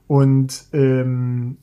und 0.07 0.65
ähm, 0.73 1.57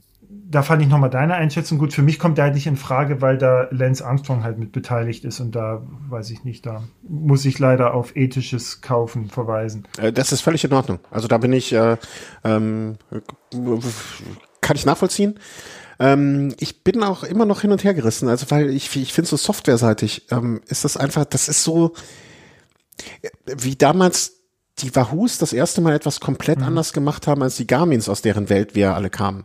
da 0.51 0.63
fand 0.63 0.81
ich 0.81 0.89
nochmal 0.89 1.11
deine 1.11 1.35
Einschätzung 1.35 1.79
gut. 1.79 1.93
Für 1.93 2.03
mich 2.03 2.19
kommt 2.19 2.39
der 2.39 2.47
halt 2.47 2.55
nicht 2.55 2.67
in 2.67 2.77
Frage, 2.77 3.21
weil 3.21 3.37
da 3.37 3.69
Lance 3.71 4.05
Armstrong 4.05 4.45
halt 4.45 4.59
mit 4.59 4.73
beteiligt 4.73 5.25
ist 5.25 5.41
und 5.41 5.55
da 5.55 5.83
weiß 6.09 6.31
ich 6.31 6.45
nicht, 6.45 6.65
da 6.65 6.85
muss 7.07 7.45
ich 7.45 7.59
leider 7.59 7.93
auf 7.93 8.17
ethisches 8.17 8.81
Kaufen 8.81 9.29
verweisen. 9.29 9.87
Äh, 9.99 10.13
das 10.13 10.33
ist 10.33 10.41
völlig 10.41 10.65
in 10.65 10.73
Ordnung. 10.73 11.01
Also 11.11 11.29
da 11.29 11.39
bin 11.39 11.53
ich 11.53 11.73
äh, 11.73 11.97
ähm, 12.45 12.97
kann 14.61 14.77
ich 14.77 14.87
nachvollziehen. 14.87 15.39
Ähm, 15.99 16.55
ich 16.59 16.85
bin 16.85 17.03
auch 17.03 17.25
immer 17.25 17.45
noch 17.45 17.63
hin 17.63 17.73
und 17.73 17.85
her 17.85 17.95
gerissen, 17.95 18.29
also 18.29 18.51
weil 18.51 18.71
ich, 18.71 18.95
ich 18.97 19.13
finde 19.13 19.29
so 19.29 19.37
softwareseitig 19.37 20.31
ähm, 20.31 20.61
ist 20.67 20.85
das 20.85 20.97
einfach, 20.97 21.25
das 21.25 21.49
ist 21.49 21.65
so 21.65 21.95
wie 23.47 23.77
damals 23.77 24.35
die 24.79 24.95
Wahoos 24.95 25.39
das 25.39 25.53
erste 25.53 25.81
Mal 25.81 25.95
etwas 25.95 26.21
komplett 26.21 26.59
mhm. 26.59 26.67
anders 26.67 26.93
gemacht 26.93 27.27
haben 27.27 27.43
als 27.43 27.57
die 27.57 27.67
Garmins, 27.67 28.09
aus 28.09 28.23
deren 28.23 28.49
Welt 28.49 28.75
wir 28.75 28.95
alle 28.95 29.11
kamen. 29.11 29.45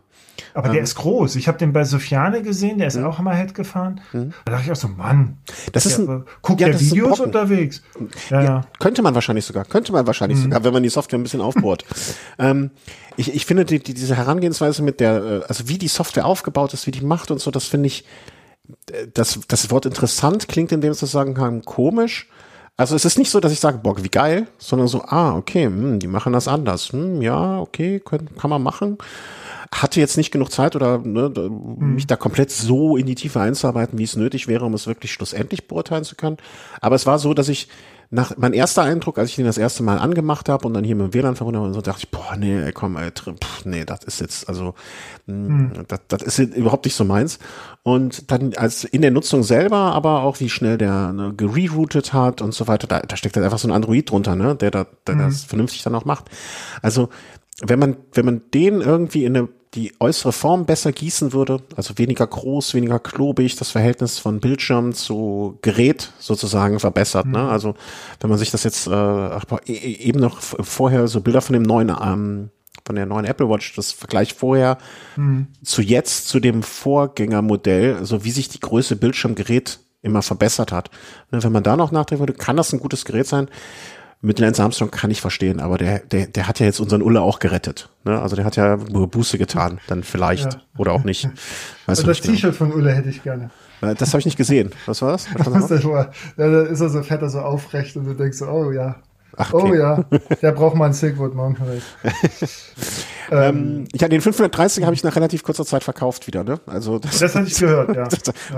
Aber 0.54 0.68
der 0.68 0.78
ähm, 0.78 0.84
ist 0.84 0.94
groß. 0.94 1.34
Ich 1.34 1.48
habe 1.48 1.58
den 1.58 1.72
bei 1.72 1.82
Sofiane 1.82 2.40
gesehen, 2.40 2.78
der 2.78 2.86
ist 2.86 2.96
mhm. 2.96 3.06
auch 3.06 3.18
Hammerhead 3.18 3.54
gefahren. 3.54 4.00
Mhm. 4.12 4.32
Da 4.44 4.52
dachte 4.52 4.66
ich 4.66 4.72
auch 4.72 4.76
so, 4.76 4.86
Mann, 4.86 5.38
das 5.72 5.84
ist 5.84 5.98
ein, 5.98 6.24
guckt 6.42 6.60
ja, 6.60 6.68
der 6.68 6.80
Videos 6.80 7.18
unterwegs. 7.18 7.82
Ja, 8.30 8.42
ja, 8.42 8.60
Könnte 8.78 9.02
man 9.02 9.16
wahrscheinlich 9.16 9.44
sogar, 9.44 9.64
könnte 9.64 9.90
man 9.90 10.06
wahrscheinlich 10.06 10.38
mhm. 10.38 10.44
sogar, 10.44 10.62
wenn 10.62 10.72
man 10.72 10.84
die 10.84 10.90
Software 10.90 11.18
ein 11.18 11.24
bisschen 11.24 11.40
aufbohrt. 11.40 11.84
ähm, 12.38 12.70
ich, 13.16 13.34
ich 13.34 13.46
finde 13.46 13.64
die, 13.64 13.80
die, 13.80 13.94
diese 13.94 14.14
Herangehensweise 14.14 14.82
mit 14.82 15.00
der, 15.00 15.24
äh, 15.24 15.42
also 15.48 15.68
wie 15.68 15.76
die 15.76 15.88
Software 15.88 16.24
aufgebaut 16.24 16.72
ist, 16.72 16.86
wie 16.86 16.92
die 16.92 17.04
macht 17.04 17.32
und 17.32 17.40
so, 17.40 17.50
das 17.50 17.64
finde 17.64 17.88
ich, 17.88 18.04
äh, 18.92 19.08
das, 19.12 19.40
das 19.48 19.72
Wort 19.72 19.86
interessant 19.86 20.46
klingt 20.46 20.70
in 20.70 20.80
dem 20.80 20.94
Zusammenhang 20.94 21.62
komisch. 21.62 22.28
Also 22.76 22.94
es 22.94 23.04
ist 23.04 23.18
nicht 23.18 23.30
so, 23.30 23.40
dass 23.40 23.52
ich 23.52 23.60
sage, 23.60 23.78
boah, 23.78 23.96
wie 24.02 24.08
geil, 24.08 24.46
sondern 24.58 24.86
so, 24.86 25.02
ah, 25.02 25.36
okay, 25.36 25.66
hm, 25.66 25.98
die 25.98 26.08
machen 26.08 26.32
das 26.32 26.46
anders. 26.46 26.92
Hm, 26.92 27.22
ja, 27.22 27.58
okay, 27.58 27.98
können, 27.98 28.30
kann 28.36 28.50
man 28.50 28.62
machen 28.62 28.98
hatte 29.82 30.00
jetzt 30.00 30.16
nicht 30.16 30.30
genug 30.30 30.52
Zeit 30.52 30.76
oder 30.76 30.98
ne, 30.98 31.32
hm. 31.34 31.94
mich 31.94 32.06
da 32.06 32.16
komplett 32.16 32.50
so 32.50 32.96
in 32.96 33.06
die 33.06 33.16
Tiefe 33.16 33.40
einzuarbeiten, 33.40 33.98
wie 33.98 34.04
es 34.04 34.16
nötig 34.16 34.46
wäre, 34.46 34.64
um 34.64 34.74
es 34.74 34.86
wirklich 34.86 35.12
schlussendlich 35.12 35.66
beurteilen 35.66 36.04
zu 36.04 36.14
können. 36.14 36.36
Aber 36.80 36.94
es 36.94 37.06
war 37.06 37.18
so, 37.18 37.34
dass 37.34 37.48
ich 37.48 37.68
nach 38.10 38.36
mein 38.36 38.52
erster 38.52 38.82
Eindruck, 38.82 39.18
als 39.18 39.30
ich 39.30 39.36
den 39.36 39.44
das 39.44 39.58
erste 39.58 39.82
Mal 39.82 39.98
angemacht 39.98 40.48
habe 40.48 40.66
und 40.68 40.74
dann 40.74 40.84
hier 40.84 40.94
mit 40.94 41.12
dem 41.12 41.14
WLAN 41.14 41.34
verbunden 41.34 41.60
habe, 41.60 41.74
so 41.74 41.80
dachte 41.80 42.00
ich, 42.04 42.10
boah, 42.10 42.36
nee, 42.36 42.62
ey, 42.62 42.72
komm, 42.72 42.96
ey, 42.96 43.10
pff, 43.10 43.64
nee, 43.64 43.84
das 43.84 44.04
ist 44.04 44.20
jetzt, 44.20 44.48
also, 44.48 44.74
hm. 45.26 45.84
das, 45.88 46.00
das 46.06 46.22
ist 46.22 46.38
überhaupt 46.54 46.84
nicht 46.84 46.94
so 46.94 47.04
meins. 47.04 47.40
Und 47.82 48.30
dann 48.30 48.54
als 48.54 48.84
in 48.84 49.02
der 49.02 49.10
Nutzung 49.10 49.42
selber, 49.42 49.76
aber 49.76 50.22
auch 50.22 50.38
wie 50.38 50.48
schnell 50.48 50.78
der 50.78 51.12
ne, 51.12 51.34
gereroutet 51.34 52.12
hat 52.12 52.40
und 52.40 52.54
so 52.54 52.68
weiter, 52.68 52.86
da, 52.86 53.00
da 53.00 53.16
steckt 53.16 53.36
halt 53.36 53.44
einfach 53.44 53.58
so 53.58 53.68
ein 53.68 53.74
Android 53.74 54.08
drunter, 54.08 54.36
ne, 54.36 54.54
der, 54.54 54.70
da, 54.70 54.86
der 55.06 55.16
hm. 55.16 55.22
das 55.22 55.44
vernünftig 55.44 55.82
dann 55.82 55.94
auch 55.96 56.04
macht. 56.04 56.30
Also, 56.82 57.08
wenn 57.60 57.78
man, 57.78 57.96
wenn 58.12 58.24
man 58.24 58.42
den 58.52 58.80
irgendwie 58.80 59.24
in 59.24 59.36
eine 59.36 59.48
die 59.74 59.92
äußere 59.98 60.32
Form 60.32 60.66
besser 60.66 60.92
gießen 60.92 61.32
würde, 61.32 61.60
also 61.76 61.98
weniger 61.98 62.26
groß, 62.26 62.74
weniger 62.74 63.00
klobig, 63.00 63.56
das 63.56 63.70
Verhältnis 63.70 64.18
von 64.18 64.38
Bildschirm 64.40 64.92
zu 64.92 65.58
Gerät 65.62 66.12
sozusagen 66.20 66.78
verbessert. 66.78 67.26
Ne? 67.26 67.38
Mhm. 67.38 67.44
Ne? 67.44 67.50
Also 67.50 67.74
wenn 68.20 68.30
man 68.30 68.38
sich 68.38 68.50
das 68.50 68.62
jetzt 68.62 68.86
äh, 68.86 69.36
e, 69.36 69.72
e, 69.72 69.96
eben 69.96 70.20
noch 70.20 70.40
vorher 70.40 71.08
so 71.08 71.20
Bilder 71.20 71.40
von 71.40 71.54
dem 71.54 71.62
neuen 71.62 71.88
ähm, 71.88 72.50
von 72.86 72.96
der 72.96 73.06
neuen 73.06 73.24
Apple 73.24 73.48
Watch, 73.48 73.74
das 73.76 73.92
Vergleich 73.92 74.34
vorher 74.34 74.76
mhm. 75.16 75.46
zu 75.62 75.80
jetzt, 75.80 76.28
zu 76.28 76.38
dem 76.38 76.62
Vorgängermodell, 76.62 77.96
also 77.96 78.24
wie 78.24 78.30
sich 78.30 78.50
die 78.50 78.60
Größe 78.60 78.96
Bildschirmgerät 78.96 79.80
immer 80.02 80.20
verbessert 80.20 80.70
hat. 80.70 80.90
Ne, 81.30 81.42
wenn 81.42 81.52
man 81.52 81.62
da 81.62 81.76
noch 81.76 81.92
nachdenken 81.92 82.20
würde, 82.20 82.34
kann 82.34 82.58
das 82.58 82.72
ein 82.74 82.80
gutes 82.80 83.06
Gerät 83.06 83.26
sein 83.26 83.48
mit 84.24 84.38
Lance 84.38 84.62
Armstrong 84.62 84.90
kann 84.90 85.10
ich 85.10 85.20
verstehen, 85.20 85.60
aber 85.60 85.78
der, 85.78 85.98
der, 86.00 86.26
der 86.26 86.48
hat 86.48 86.58
ja 86.58 86.66
jetzt 86.66 86.80
unseren 86.80 87.02
Ulle 87.02 87.20
auch 87.20 87.38
gerettet. 87.38 87.90
Ne? 88.04 88.20
Also 88.20 88.36
der 88.36 88.44
hat 88.44 88.56
ja 88.56 88.76
Buße 88.76 89.38
getan, 89.38 89.78
dann 89.86 90.02
vielleicht 90.02 90.54
ja. 90.54 90.60
oder 90.78 90.92
auch 90.92 91.04
nicht. 91.04 91.24
Weißt 91.24 91.34
also 91.86 92.02
das 92.04 92.22
genau. 92.22 92.34
T-Shirt 92.34 92.54
von 92.54 92.72
Ulle 92.72 92.92
hätte 92.92 93.10
ich 93.10 93.22
gerne. 93.22 93.50
Äh, 93.82 93.94
das 93.94 94.10
habe 94.10 94.20
ich 94.20 94.24
nicht 94.24 94.38
gesehen. 94.38 94.70
Was 94.86 95.02
war 95.02 95.12
das? 95.12 95.28
Was 95.34 95.68
das 95.68 95.82
ja, 95.84 96.10
da 96.36 96.62
ist 96.62 96.80
er 96.80 96.88
so 96.88 97.02
fett, 97.02 97.20
er 97.20 97.28
so 97.28 97.40
aufrecht 97.40 97.96
und 97.96 98.06
du 98.06 98.14
denkst 98.14 98.38
so, 98.38 98.46
oh 98.46 98.72
ja. 98.72 98.96
Ach, 99.36 99.52
okay. 99.52 99.70
Oh 99.70 99.74
ja, 99.74 100.04
der 100.42 100.52
braucht 100.52 100.76
mal 100.76 100.86
ein 100.86 100.92
Silkwood 100.92 101.34
Mountain 101.34 101.82
ähm, 103.32 103.84
ja, 103.92 104.08
den 104.08 104.20
530 104.20 104.84
habe 104.84 104.94
ich 104.94 105.02
nach 105.02 105.16
relativ 105.16 105.42
kurzer 105.42 105.66
Zeit 105.66 105.82
verkauft 105.82 106.26
wieder, 106.28 106.44
ne? 106.44 106.60
Also 106.66 107.00
das, 107.00 107.18
das 107.18 107.34
hatte 107.34 107.48
ich 107.48 107.58
gehört, 107.58 107.96
ja. 107.96 108.08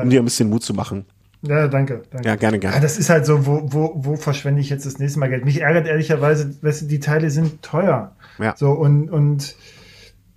um 0.01 0.11
dir 0.11 0.21
ein 0.21 0.25
bisschen 0.25 0.51
Mut 0.51 0.63
zu 0.63 0.75
machen. 0.75 1.07
Ja, 1.43 1.69
danke, 1.69 2.03
danke. 2.11 2.29
Ja, 2.29 2.37
gerne, 2.37 2.59
gerne. 2.59 2.77
Ja, 2.77 2.83
das 2.83 2.99
ist 2.99 3.11
halt 3.11 3.27
so, 3.27 3.47
wo, 3.47 3.63
wo, 3.67 3.93
wo 3.97 4.17
verschwende 4.17 4.61
ich 4.61 4.71
jetzt 4.71 4.87
das 4.87 4.99
nächste 4.99 5.19
Mal 5.21 5.29
Geld? 5.29 5.45
Mich 5.45 5.61
ärgert 5.61 5.87
ehrlicherweise, 5.87 6.55
weißt 6.63 6.83
du, 6.83 6.87
die 6.87 7.01
Teile 7.01 7.31
sind 7.31 7.63
teuer. 7.63 8.13
Ja. 8.39 8.55
So, 8.57 8.73
und, 8.73 9.11
und 9.11 9.55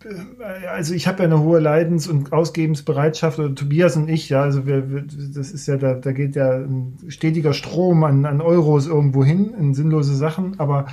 äh, 0.04 0.68
also 0.68 0.94
ich 0.94 1.08
habe 1.08 1.20
ja 1.20 1.26
eine 1.26 1.40
hohe 1.42 1.60
Leidens- 1.60 2.08
und 2.08 2.32
Ausgebensbereitschaft, 2.32 3.40
oder 3.40 3.56
Tobias 3.56 3.96
und 3.96 4.10
ich, 4.10 4.30
ja, 4.30 4.42
also 4.42 4.66
wir, 4.66 4.92
wir, 4.92 5.04
das 5.36 5.52
ist 5.52 5.68
ja, 5.68 5.78
da, 5.78 5.94
da 5.94 6.12
geht 6.12 6.36
ja 6.36 6.58
ein 6.58 6.98
stetiger 7.08 7.54
Strom 7.54 8.04
an, 8.04 8.26
an 8.26 8.42
Euros 8.42 8.88
irgendwo 8.88 9.24
hin, 9.24 9.54
in 9.58 9.74
sinnlose 9.74 10.16
Sachen, 10.16 10.60
aber 10.60 10.88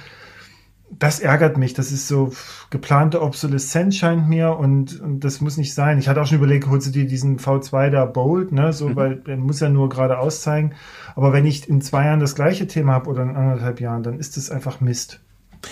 das 0.91 1.21
ärgert 1.21 1.59
mich. 1.59 1.75
Das 1.75 1.93
ist 1.93 2.09
so 2.09 2.33
geplante 2.71 3.21
Obsoleszenz 3.21 3.97
scheint 3.97 4.29
mir 4.29 4.57
und, 4.57 5.01
und 5.01 5.21
das 5.21 5.41
muss 5.41 5.57
nicht 5.57 5.75
sein. 5.75 5.99
Ich 5.99 6.09
hatte 6.09 6.21
auch 6.23 6.27
schon 6.27 6.39
überlegt, 6.39 6.69
holst 6.69 6.87
du 6.89 6.91
dir 6.93 7.07
diesen 7.07 7.39
V2 7.39 7.91
da 7.91 8.05
Bold, 8.05 8.53
ne, 8.53 8.73
so, 8.73 8.89
mhm. 8.89 8.97
weil 8.97 9.17
der 9.17 9.37
muss 9.37 9.61
ja 9.61 9.69
nur 9.69 9.89
gerade 9.89 10.19
auszeigen. 10.19 10.75
Aber 11.15 11.33
wenn 11.33 11.47
ich 11.47 11.69
in 11.69 11.81
zwei 11.81 12.05
Jahren 12.05 12.21
das 12.21 12.35
gleiche 12.35 12.67
Thema 12.67 12.93
habe 12.93 13.11
oder 13.11 13.23
in 13.23 13.37
anderthalb 13.37 13.81
Jahren, 13.81 14.03
dann 14.03 14.19
ist 14.19 14.37
das 14.37 14.51
einfach 14.51 14.81
Mist. 14.81 15.21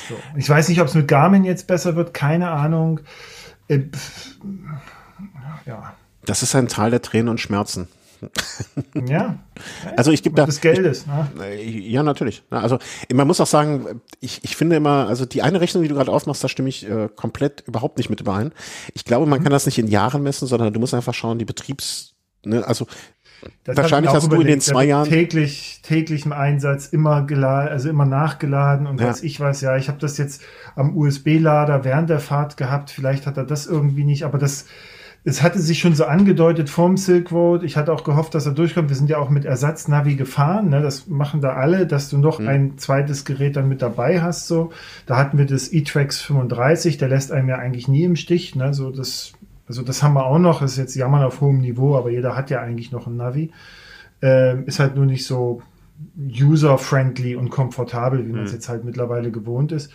So. 0.09 0.17
Ich 0.37 0.49
weiß 0.49 0.69
nicht, 0.69 0.81
ob 0.81 0.89
es 0.89 0.95
mit 0.95 1.09
Garmin 1.09 1.45
jetzt 1.45 1.67
besser 1.67 1.95
wird, 1.95 2.15
keine 2.15 2.51
Ahnung. 2.51 3.01
Äh, 3.69 3.81
pff, 3.81 4.37
ja. 5.67 5.95
Das 6.25 6.43
ist 6.43 6.55
ein 6.55 6.69
Teil 6.69 6.91
der 6.91 7.03
Tränen 7.03 7.29
und 7.29 7.41
Schmerzen. 7.41 7.89
Ja. 9.09 9.39
Also 9.97 10.11
ich 10.11 10.23
gebe 10.23 10.35
da 10.35 10.47
des 10.47 10.61
Geldes. 10.61 11.07
Ne? 11.07 11.61
Ja, 11.63 12.03
natürlich. 12.03 12.43
Also 12.51 12.79
man 13.13 13.27
muss 13.27 13.41
auch 13.41 13.47
sagen, 13.47 14.01
ich, 14.21 14.43
ich 14.43 14.57
finde 14.57 14.77
immer, 14.77 15.09
also 15.09 15.27
die 15.27 15.43
eine 15.43 15.61
Rechnung, 15.61 15.83
die 15.83 15.89
du 15.89 15.95
gerade 15.95 16.11
aufmachst, 16.11 16.43
da 16.43 16.49
stimme 16.49 16.69
ich 16.69 16.89
äh, 16.89 17.09
komplett 17.15 17.65
überhaupt 17.67 17.99
nicht 17.99 18.11
mit 18.11 18.21
überein. 18.21 18.53
Ich 18.95 19.05
glaube, 19.05 19.27
man 19.27 19.41
mhm. 19.41 19.45
kann 19.45 19.53
das 19.53 19.67
nicht 19.67 19.79
in 19.79 19.89
Jahren 19.89 20.23
messen, 20.23 20.49
sondern 20.49 20.73
du 20.73 20.81
musst 20.81 20.95
einfach 20.95 21.15
schauen, 21.15 21.39
die 21.39 21.45
Betriebs, 21.45 22.15
ne, 22.45 22.67
also 22.67 22.87
das 23.65 23.77
wahrscheinlich 23.77 24.13
hast 24.13 24.27
überlegt, 24.27 24.49
du 24.49 24.53
in 24.53 24.55
den 24.55 24.61
zwei 24.61 24.85
Jahren 24.85 25.09
täglich 25.09 25.81
täglichem 25.83 26.33
Einsatz 26.33 26.87
immer 26.87 27.23
geladen, 27.23 27.69
also 27.71 27.89
immer 27.89 28.07
nachgeladen 28.07 28.87
und 28.87 29.01
ja. 29.01 29.09
was 29.09 29.23
ich 29.23 29.39
weiß, 29.39 29.61
ja, 29.61 29.77
ich 29.77 29.89
habe 29.89 29.99
das 29.99 30.19
jetzt 30.19 30.43
am 30.77 30.97
USB-Lader 30.97 31.85
während 31.85 32.11
der 32.11 32.21
Fahrt 32.21 32.57
gehabt. 32.57 32.91
Vielleicht 32.91 33.27
hat 33.27 33.37
er 33.37 33.45
das 33.45 33.67
irgendwie 33.67 34.05
nicht, 34.05 34.25
aber 34.25 34.39
das 34.39 34.67
es 35.27 35.43
hatte 35.43 35.59
sich 35.59 35.79
schon 35.79 35.95
so 35.95 36.05
angedeutet 36.05 36.69
vom 36.69 36.99
Silk 36.99 37.33
Road. 37.33 37.63
Ich 37.63 37.79
hatte 37.79 37.93
auch 37.95 38.05
gehofft, 38.05 38.35
dass 38.35 38.45
er 38.45 38.53
durchkommt. 38.53 38.91
Wir 38.91 38.97
sind 38.97 39.09
ja 39.09 39.17
auch 39.17 39.31
mit 39.31 39.47
Ersatznavi 39.47 40.17
gefahren. 40.17 40.69
Ne? 40.69 40.83
Das 40.83 41.07
machen 41.07 41.41
da 41.41 41.55
alle, 41.55 41.87
dass 41.87 42.11
du 42.11 42.19
noch 42.19 42.41
mhm. 42.41 42.49
ein 42.49 42.79
zweites 42.79 43.25
Gerät 43.25 43.57
dann 43.57 43.67
mit 43.67 43.81
dabei 43.81 44.21
hast. 44.21 44.47
So, 44.49 44.71
da 45.07 45.17
hatten 45.17 45.39
wir 45.39 45.47
das 45.47 45.73
E-Trax 45.73 46.21
35. 46.21 46.99
Der 46.99 47.09
lässt 47.09 47.33
einem 47.33 47.49
ja 47.49 47.57
eigentlich 47.57 47.89
nie 47.89 48.05
im 48.05 48.17
Stich. 48.17 48.55
Ne? 48.55 48.75
So 48.75 48.91
das, 48.91 49.33
also 49.67 49.81
das 49.81 50.03
haben 50.03 50.13
wir 50.13 50.27
auch 50.27 50.39
noch. 50.39 50.61
Das 50.61 50.73
ist 50.73 50.79
jetzt 50.79 50.95
Jammern 50.95 51.23
auf 51.23 51.41
hohem 51.41 51.61
Niveau, 51.61 51.97
aber 51.97 52.11
jeder 52.11 52.37
hat 52.37 52.51
ja 52.51 52.61
eigentlich 52.61 52.93
noch 52.93 53.07
ein 53.07 53.17
Navi. 53.17 53.51
Ähm, 54.21 54.67
ist 54.67 54.79
halt 54.79 54.95
nur 54.95 55.07
nicht 55.07 55.25
so 55.25 55.63
user-friendly 56.19 57.35
und 57.35 57.49
komfortabel, 57.49 58.27
wie 58.27 58.33
man 58.33 58.45
es 58.45 58.51
mhm. 58.51 58.57
jetzt 58.57 58.69
halt 58.69 58.85
mittlerweile 58.85 59.31
gewohnt 59.31 59.73
ist. 59.73 59.91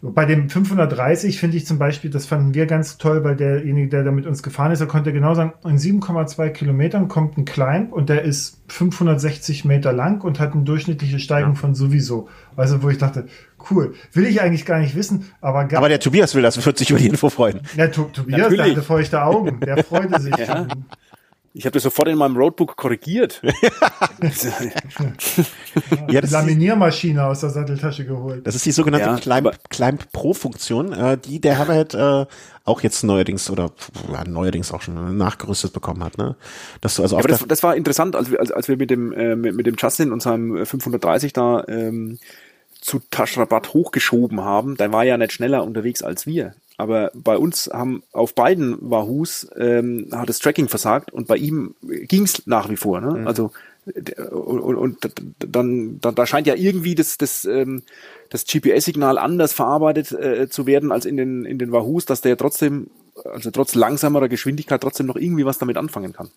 Bei 0.00 0.26
dem 0.26 0.48
530 0.48 1.40
finde 1.40 1.56
ich 1.56 1.66
zum 1.66 1.78
Beispiel, 1.78 2.08
das 2.08 2.24
fanden 2.24 2.54
wir 2.54 2.66
ganz 2.66 2.98
toll, 2.98 3.24
weil 3.24 3.34
derjenige, 3.34 3.88
der 3.88 4.04
da 4.04 4.12
mit 4.12 4.26
uns 4.26 4.44
gefahren 4.44 4.70
ist, 4.70 4.80
er 4.80 4.86
konnte 4.86 5.12
genau 5.12 5.34
sagen, 5.34 5.54
in 5.64 5.76
7,2 5.76 6.50
Kilometern 6.50 7.08
kommt 7.08 7.36
ein 7.36 7.44
Climb 7.44 7.92
und 7.92 8.08
der 8.08 8.22
ist 8.22 8.62
560 8.68 9.64
Meter 9.64 9.92
lang 9.92 10.22
und 10.22 10.38
hat 10.38 10.52
eine 10.52 10.62
durchschnittliche 10.62 11.18
Steigung 11.18 11.54
ja. 11.54 11.58
von 11.58 11.74
sowieso. 11.74 12.28
Also, 12.54 12.80
wo 12.84 12.90
ich 12.90 12.98
dachte, 12.98 13.26
cool, 13.70 13.94
will 14.12 14.26
ich 14.26 14.40
eigentlich 14.40 14.64
gar 14.64 14.78
nicht 14.78 14.94
wissen, 14.94 15.32
aber 15.40 15.64
gar 15.64 15.78
Aber 15.78 15.88
der 15.88 15.98
Tobias 15.98 16.32
will 16.36 16.42
das, 16.42 16.64
wird 16.64 16.78
sich 16.78 16.90
über 16.90 17.00
die 17.00 17.08
Info 17.08 17.28
freuen. 17.28 17.60
Der 17.76 17.90
to 17.90 18.04
Tobias, 18.04 18.52
Natürlich. 18.52 18.70
hatte 18.76 18.82
feuchte 18.82 19.20
Augen, 19.24 19.58
der 19.58 19.82
freute 19.82 20.20
sich. 20.20 20.36
ja. 20.36 20.68
Ich 21.54 21.64
habe 21.64 21.72
das 21.72 21.82
sofort 21.82 22.08
in 22.08 22.18
meinem 22.18 22.36
Roadbook 22.36 22.76
korrigiert. 22.76 23.40
ja, 26.08 26.20
das 26.20 26.30
Laminiermaschine 26.30 27.24
aus 27.24 27.40
der 27.40 27.50
Satteltasche 27.50 28.04
geholt. 28.04 28.46
Das 28.46 28.54
ist 28.54 28.66
die 28.66 28.72
sogenannte 28.72 29.08
ja, 29.08 29.16
Climb, 29.16 29.50
Climb 29.70 30.12
Pro 30.12 30.34
Funktion, 30.34 30.92
äh, 30.92 31.16
die 31.18 31.40
der 31.40 31.58
Hammerhead 31.58 31.94
äh, 31.94 32.26
auch 32.64 32.82
jetzt 32.82 33.02
neuerdings 33.02 33.50
oder 33.50 33.72
ja, 34.12 34.24
neuerdings 34.24 34.72
auch 34.72 34.82
schon 34.82 35.16
nachgerüstet 35.16 35.72
bekommen 35.72 36.04
hat. 36.04 36.18
Ne? 36.18 36.36
Dass 36.80 36.96
du 36.96 37.02
also 37.02 37.16
ja, 37.16 37.20
aber 37.20 37.28
das, 37.28 37.46
das 37.48 37.62
war 37.62 37.74
interessant, 37.74 38.14
als 38.14 38.30
wir, 38.30 38.40
als, 38.40 38.52
als 38.52 38.68
wir 38.68 38.76
mit 38.76 38.90
dem 38.90 39.12
äh, 39.12 39.34
mit, 39.34 39.56
mit 39.56 39.66
dem 39.66 39.76
Justin 39.78 40.12
und 40.12 40.22
seinem 40.22 40.66
530 40.66 41.32
da 41.32 41.64
ähm, 41.66 42.18
zu 42.80 43.00
Taschrabatt 43.10 43.72
hochgeschoben 43.74 44.42
haben, 44.42 44.76
der 44.76 44.92
war 44.92 45.04
ja 45.04 45.16
nicht 45.16 45.32
schneller 45.32 45.64
unterwegs 45.64 46.02
als 46.02 46.26
wir. 46.26 46.54
Aber 46.78 47.10
bei 47.12 47.36
uns 47.36 47.68
haben 47.72 48.04
auf 48.12 48.34
beiden 48.34 48.78
Wahoos 48.80 49.48
ähm, 49.58 50.08
hat 50.12 50.28
das 50.28 50.38
Tracking 50.38 50.68
versagt 50.68 51.12
und 51.12 51.26
bei 51.26 51.36
ihm 51.36 51.74
ging's 51.82 52.46
nach 52.46 52.70
wie 52.70 52.76
vor. 52.76 53.00
Ne? 53.00 53.20
Mhm. 53.20 53.26
Also 53.26 53.50
und, 54.30 54.76
und 54.76 55.10
dann, 55.40 55.98
dann 56.00 56.14
da 56.14 56.26
scheint 56.26 56.46
ja 56.46 56.54
irgendwie 56.54 56.94
das 56.94 57.18
das 57.18 57.44
ähm, 57.44 57.82
das 58.30 58.44
GPS-Signal 58.44 59.18
anders 59.18 59.52
verarbeitet 59.52 60.12
äh, 60.12 60.48
zu 60.48 60.66
werden 60.66 60.92
als 60.92 61.04
in 61.04 61.16
den 61.16 61.44
in 61.44 61.58
den 61.58 61.72
Wahoos, 61.72 62.04
dass 62.04 62.20
der 62.20 62.36
trotzdem 62.36 62.90
also 63.24 63.50
trotz 63.50 63.74
langsamerer 63.74 64.28
Geschwindigkeit 64.28 64.80
trotzdem 64.80 65.06
noch 65.06 65.16
irgendwie 65.16 65.44
was 65.44 65.58
damit 65.58 65.76
anfangen 65.76 66.12
kann. 66.12 66.30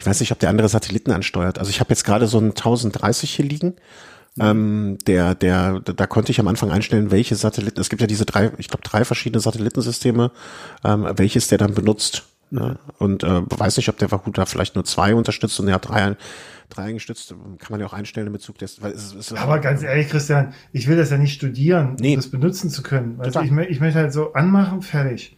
Ich 0.00 0.06
weiß 0.06 0.18
nicht, 0.18 0.32
ob 0.32 0.40
der 0.40 0.48
andere 0.48 0.68
Satelliten 0.68 1.12
ansteuert. 1.12 1.60
Also 1.60 1.70
ich 1.70 1.78
habe 1.78 1.90
jetzt 1.90 2.04
gerade 2.04 2.26
so 2.26 2.38
einen 2.38 2.50
1030 2.50 3.30
hier 3.30 3.44
liegen 3.44 3.76
Ähm, 4.38 4.98
der, 5.06 5.34
der, 5.34 5.80
da 5.80 6.06
konnte 6.06 6.30
ich 6.30 6.40
am 6.40 6.48
Anfang 6.48 6.70
einstellen, 6.70 7.10
welche 7.10 7.36
Satelliten, 7.36 7.80
es 7.80 7.88
gibt 7.88 8.02
ja 8.02 8.06
diese 8.06 8.26
drei, 8.26 8.52
ich 8.58 8.68
glaube 8.68 8.84
drei 8.84 9.04
verschiedene 9.04 9.40
Satellitensysteme, 9.40 10.30
ähm, 10.84 11.06
welches 11.16 11.48
der 11.48 11.58
dann 11.58 11.74
benutzt. 11.74 12.24
Ne? 12.50 12.78
Und 12.98 13.24
äh, 13.24 13.42
weiß 13.46 13.76
nicht, 13.76 13.88
ob 13.88 13.98
der 13.98 14.10
Wahoo 14.12 14.30
da 14.30 14.46
vielleicht 14.46 14.74
nur 14.74 14.84
zwei 14.84 15.14
unterstützt 15.14 15.58
und 15.58 15.68
er 15.68 15.74
hat 15.74 15.88
drei, 15.88 16.16
drei 16.68 16.82
eingestützt. 16.82 17.30
Kann 17.30 17.70
man 17.70 17.80
ja 17.80 17.86
auch 17.86 17.92
einstellen 17.92 18.28
in 18.28 18.32
Bezug 18.32 18.58
des. 18.58 18.80
Weil 18.80 18.92
es, 18.92 19.14
es 19.14 19.32
Aber 19.32 19.58
ganz 19.58 19.82
ehrlich, 19.82 20.08
Christian, 20.08 20.54
ich 20.72 20.86
will 20.86 20.96
das 20.96 21.10
ja 21.10 21.18
nicht 21.18 21.34
studieren, 21.34 21.96
nee. 21.98 22.10
um 22.10 22.16
das 22.16 22.30
benutzen 22.30 22.70
zu 22.70 22.82
können. 22.82 23.18
Also 23.20 23.40
ich, 23.40 23.50
ich 23.50 23.80
möchte 23.80 23.98
halt 23.98 24.12
so 24.12 24.32
anmachen, 24.34 24.82
fertig. 24.82 25.36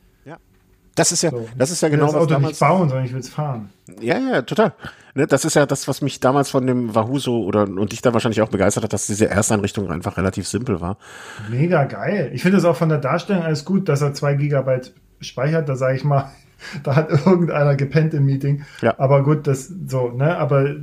Das 0.98 1.12
ist 1.12 1.22
ja, 1.22 1.30
so. 1.30 1.48
das 1.56 1.70
ist 1.70 1.80
ja 1.80 1.88
genau 1.88 2.06
das 2.06 2.14
Auto 2.16 2.26
damals, 2.26 2.52
nicht 2.52 2.60
bauen, 2.60 2.88
sondern 2.88 3.06
ich 3.06 3.12
will 3.12 3.20
es 3.20 3.28
fahren. 3.28 3.70
Ja, 4.00 4.18
ja, 4.18 4.42
total. 4.42 4.72
Ne, 5.14 5.26
das 5.26 5.44
ist 5.44 5.54
ja 5.54 5.64
das, 5.64 5.88
was 5.88 6.02
mich 6.02 6.20
damals 6.20 6.50
von 6.50 6.66
dem 6.66 6.94
Wahoo 6.94 7.18
so 7.18 7.44
oder 7.44 7.62
und 7.62 7.92
dich 7.92 8.02
da 8.02 8.12
wahrscheinlich 8.12 8.42
auch 8.42 8.48
begeistert 8.48 8.84
hat, 8.84 8.92
dass 8.92 9.06
diese 9.06 9.28
Ersteinrichtung 9.28 9.90
einfach 9.90 10.16
relativ 10.16 10.46
simpel 10.46 10.80
war. 10.80 10.98
Mega 11.50 11.84
geil. 11.84 12.30
Ich 12.34 12.42
finde 12.42 12.58
es 12.58 12.64
auch 12.64 12.76
von 12.76 12.88
der 12.88 12.98
Darstellung 12.98 13.42
alles 13.42 13.64
gut, 13.64 13.88
dass 13.88 14.02
er 14.02 14.12
zwei 14.12 14.34
Gigabyte 14.34 14.92
speichert. 15.20 15.68
Da 15.68 15.76
sage 15.76 15.96
ich 15.96 16.04
mal, 16.04 16.30
da 16.82 16.96
hat 16.96 17.10
irgendeiner 17.10 17.76
gepennt 17.76 18.14
im 18.14 18.26
Meeting. 18.26 18.64
Ja. 18.82 18.98
Aber 18.98 19.22
gut, 19.22 19.46
das 19.46 19.72
so, 19.86 20.10
ne? 20.10 20.36
Aber 20.36 20.74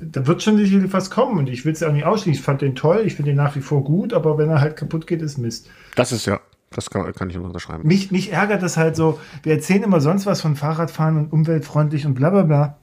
da 0.00 0.26
wird 0.26 0.42
schon 0.42 0.56
sicherlich 0.58 0.92
was 0.92 1.10
kommen 1.10 1.38
und 1.38 1.48
ich 1.48 1.64
will 1.64 1.72
es 1.72 1.80
ja 1.80 1.88
auch 1.88 1.92
nicht 1.92 2.06
ausschließen. 2.06 2.40
Ich 2.40 2.44
fand 2.44 2.62
den 2.62 2.76
toll, 2.76 3.02
ich 3.04 3.16
finde 3.16 3.32
den 3.32 3.36
nach 3.36 3.56
wie 3.56 3.60
vor 3.60 3.84
gut, 3.84 4.12
aber 4.12 4.38
wenn 4.38 4.48
er 4.48 4.60
halt 4.60 4.76
kaputt 4.76 5.06
geht, 5.06 5.22
ist 5.22 5.38
Mist. 5.38 5.68
Das 5.96 6.12
ist 6.12 6.26
ja, 6.26 6.40
das 6.76 6.90
kann, 6.90 7.12
kann 7.12 7.30
ich 7.30 7.38
unterschreiben. 7.38 7.86
Mich, 7.86 8.10
mich 8.10 8.32
ärgert 8.32 8.62
das 8.62 8.76
halt 8.76 8.96
so. 8.96 9.18
Wir 9.42 9.54
erzählen 9.54 9.82
immer 9.82 10.00
sonst 10.00 10.26
was 10.26 10.40
von 10.40 10.56
Fahrradfahren 10.56 11.16
und 11.16 11.32
umweltfreundlich 11.32 12.06
und 12.06 12.14
bla 12.14 12.30
bla 12.30 12.42
bla. 12.42 12.76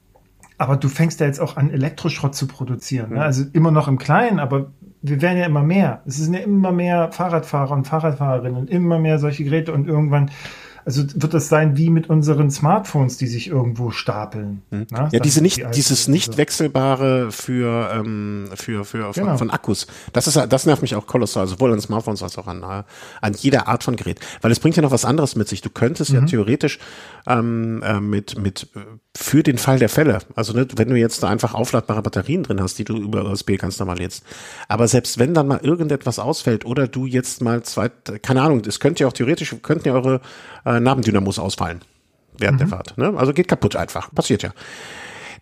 Aber 0.58 0.76
du 0.76 0.88
fängst 0.88 1.20
ja 1.20 1.26
jetzt 1.26 1.40
auch 1.40 1.56
an, 1.56 1.70
Elektroschrott 1.70 2.34
zu 2.34 2.46
produzieren. 2.46 3.14
Ne? 3.14 3.22
Also 3.22 3.44
immer 3.52 3.70
noch 3.70 3.88
im 3.88 3.98
Kleinen, 3.98 4.38
aber 4.38 4.72
wir 5.02 5.20
werden 5.20 5.38
ja 5.38 5.46
immer 5.46 5.62
mehr. 5.62 6.02
Es 6.06 6.16
sind 6.16 6.34
ja 6.34 6.40
immer 6.40 6.72
mehr 6.72 7.12
Fahrradfahrer 7.12 7.72
und 7.72 7.86
Fahrradfahrerinnen 7.86 8.56
und 8.56 8.70
immer 8.70 8.98
mehr 8.98 9.18
solche 9.18 9.44
Geräte 9.44 9.72
und 9.72 9.86
irgendwann 9.86 10.30
also 10.84 11.02
wird 11.14 11.34
das 11.34 11.48
sein 11.48 11.76
wie 11.76 11.90
mit 11.90 12.10
unseren 12.10 12.50
Smartphones, 12.50 13.16
die 13.16 13.26
sich 13.26 13.48
irgendwo 13.48 13.90
stapeln. 13.90 14.62
Hm. 14.70 14.86
Ne? 14.90 15.08
Ja, 15.12 15.20
diese 15.20 15.40
nicht, 15.40 15.58
die 15.58 15.70
dieses 15.74 16.08
nicht 16.08 16.36
wechselbare 16.36 17.32
für, 17.32 17.90
ähm, 17.92 18.48
für, 18.54 18.84
für, 18.84 19.12
genau. 19.12 19.30
von, 19.30 19.38
von, 19.38 19.50
Akkus. 19.50 19.86
Das 20.12 20.26
ist, 20.26 20.36
das 20.36 20.66
nervt 20.66 20.82
mich 20.82 20.94
auch 20.94 21.06
kolossal, 21.06 21.46
sowohl 21.46 21.72
an 21.72 21.80
Smartphones 21.80 22.22
als 22.22 22.36
auch 22.38 22.46
an, 22.46 22.62
äh, 22.62 22.82
an 23.20 23.34
jeder 23.34 23.68
Art 23.68 23.84
von 23.84 23.96
Gerät. 23.96 24.20
Weil 24.42 24.52
es 24.52 24.60
bringt 24.60 24.76
ja 24.76 24.82
noch 24.82 24.90
was 24.90 25.04
anderes 25.04 25.36
mit 25.36 25.48
sich. 25.48 25.62
Du 25.62 25.70
könntest 25.70 26.12
mhm. 26.12 26.20
ja 26.20 26.24
theoretisch 26.26 26.78
ähm, 27.26 27.82
äh, 27.82 28.00
mit, 28.00 28.38
mit, 28.38 28.68
für 29.16 29.42
den 29.42 29.58
Fall 29.58 29.78
der 29.78 29.88
Fälle, 29.88 30.18
also 30.34 30.52
ne, 30.52 30.66
wenn 30.76 30.90
du 30.90 30.96
jetzt 30.96 31.22
da 31.22 31.28
einfach 31.28 31.54
aufladbare 31.54 32.02
Batterien 32.02 32.42
drin 32.42 32.60
hast, 32.60 32.78
die 32.78 32.84
du 32.84 32.96
über 32.96 33.24
USB 33.30 33.56
ganz 33.56 33.78
normal 33.78 34.00
jetzt. 34.00 34.24
Aber 34.68 34.88
selbst 34.88 35.18
wenn 35.18 35.34
dann 35.34 35.46
mal 35.46 35.60
irgendetwas 35.62 36.18
ausfällt 36.18 36.66
oder 36.66 36.88
du 36.88 37.06
jetzt 37.06 37.40
mal 37.40 37.62
zwei, 37.62 37.88
keine 37.88 38.42
Ahnung, 38.42 38.62
es 38.66 38.80
könnte 38.80 39.04
ja 39.04 39.08
auch 39.08 39.12
theoretisch, 39.12 39.54
könnten 39.62 39.88
ja 39.88 39.94
eure 39.94 40.20
äh, 40.64 40.80
Nabendynamos 40.80 41.38
ausfallen 41.38 41.80
während 42.38 42.56
mhm. 42.56 42.58
der 42.58 42.68
Fahrt. 42.68 42.98
Ne? 42.98 43.14
Also 43.16 43.32
geht 43.32 43.48
kaputt 43.48 43.76
einfach. 43.76 44.12
Passiert 44.14 44.42
ja. 44.42 44.52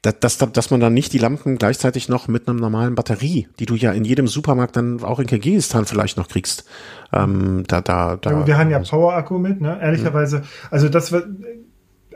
Dass, 0.03 0.39
dass, 0.39 0.53
dass 0.53 0.71
man 0.73 0.81
dann 0.81 0.95
nicht 0.95 1.13
die 1.13 1.19
Lampen 1.19 1.59
gleichzeitig 1.59 2.09
noch 2.09 2.27
mit 2.27 2.49
einer 2.49 2.59
normalen 2.59 2.97
Batterie, 2.97 3.49
die 3.61 3.67
du 3.67 3.77
ja 3.77 3.93
in 3.93 4.05
jedem 4.05 4.27
Supermarkt 4.27 4.77
dann 4.77 5.03
auch 5.05 5.21
in 5.21 5.29
Kirgisistan 5.29 5.87
vielleicht 5.87 6.17
noch 6.17 6.27
kriegst. 6.27 6.65
Ähm, 7.13 7.63
da, 7.69 7.81
da, 7.81 8.17
da. 8.17 8.31
Ja, 8.31 8.47
wir 8.47 8.59
haben 8.59 8.71
ja 8.71 8.81
Power-Akku 8.81 9.39
mit, 9.39 9.61
ne? 9.61 9.79
Ehrlicherweise. 9.81 10.43
Also 10.73 10.89
das 10.89 11.13
wird, 11.13 11.29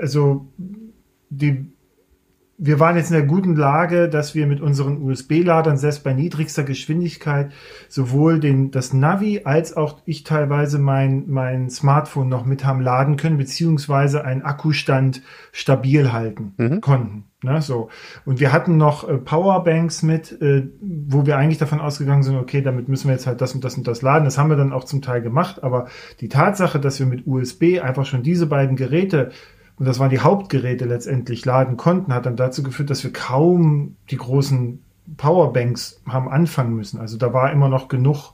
also 0.00 0.48
die 1.30 1.70
wir 2.58 2.80
waren 2.80 2.96
jetzt 2.96 3.10
in 3.10 3.16
der 3.16 3.26
guten 3.26 3.54
Lage, 3.54 4.08
dass 4.08 4.34
wir 4.34 4.46
mit 4.46 4.60
unseren 4.60 5.02
USB-Ladern 5.02 5.76
selbst 5.76 6.04
bei 6.04 6.14
niedrigster 6.14 6.64
Geschwindigkeit 6.64 7.52
sowohl 7.88 8.40
den, 8.40 8.70
das 8.70 8.94
Navi 8.94 9.42
als 9.44 9.76
auch 9.76 10.00
ich 10.06 10.24
teilweise 10.24 10.78
mein, 10.78 11.24
mein 11.28 11.68
Smartphone 11.68 12.28
noch 12.28 12.46
mit 12.46 12.64
haben 12.64 12.80
laden 12.80 13.16
können, 13.16 13.36
beziehungsweise 13.36 14.24
einen 14.24 14.42
Akkustand 14.42 15.22
stabil 15.52 16.12
halten 16.12 16.54
mhm. 16.56 16.80
konnten. 16.80 17.24
Ne, 17.42 17.60
so. 17.60 17.90
Und 18.24 18.40
wir 18.40 18.52
hatten 18.52 18.78
noch 18.78 19.06
äh, 19.06 19.18
Powerbanks 19.18 20.02
mit, 20.02 20.40
äh, 20.40 20.66
wo 20.80 21.26
wir 21.26 21.36
eigentlich 21.36 21.58
davon 21.58 21.80
ausgegangen 21.80 22.22
sind, 22.22 22.36
okay, 22.36 22.62
damit 22.62 22.88
müssen 22.88 23.08
wir 23.08 23.12
jetzt 23.12 23.26
halt 23.26 23.42
das 23.42 23.54
und 23.54 23.62
das 23.62 23.76
und 23.76 23.86
das 23.86 24.00
laden. 24.00 24.24
Das 24.24 24.38
haben 24.38 24.48
wir 24.48 24.56
dann 24.56 24.72
auch 24.72 24.84
zum 24.84 25.02
Teil 25.02 25.20
gemacht. 25.20 25.62
Aber 25.62 25.86
die 26.20 26.30
Tatsache, 26.30 26.80
dass 26.80 26.98
wir 26.98 27.06
mit 27.06 27.26
USB 27.26 27.80
einfach 27.82 28.06
schon 28.06 28.22
diese 28.22 28.46
beiden 28.46 28.74
Geräte 28.74 29.32
und 29.78 29.86
das 29.86 29.98
waren 29.98 30.10
die 30.10 30.20
Hauptgeräte 30.20 30.86
letztendlich 30.86 31.44
laden 31.44 31.76
konnten, 31.76 32.14
hat 32.14 32.26
dann 32.26 32.36
dazu 32.36 32.62
geführt, 32.62 32.90
dass 32.90 33.04
wir 33.04 33.12
kaum 33.12 33.96
die 34.10 34.16
großen 34.16 34.82
Powerbanks 35.16 36.00
haben 36.08 36.28
anfangen 36.28 36.74
müssen. 36.74 36.98
Also 36.98 37.16
da 37.18 37.32
war 37.32 37.52
immer 37.52 37.68
noch 37.68 37.88
genug 37.88 38.32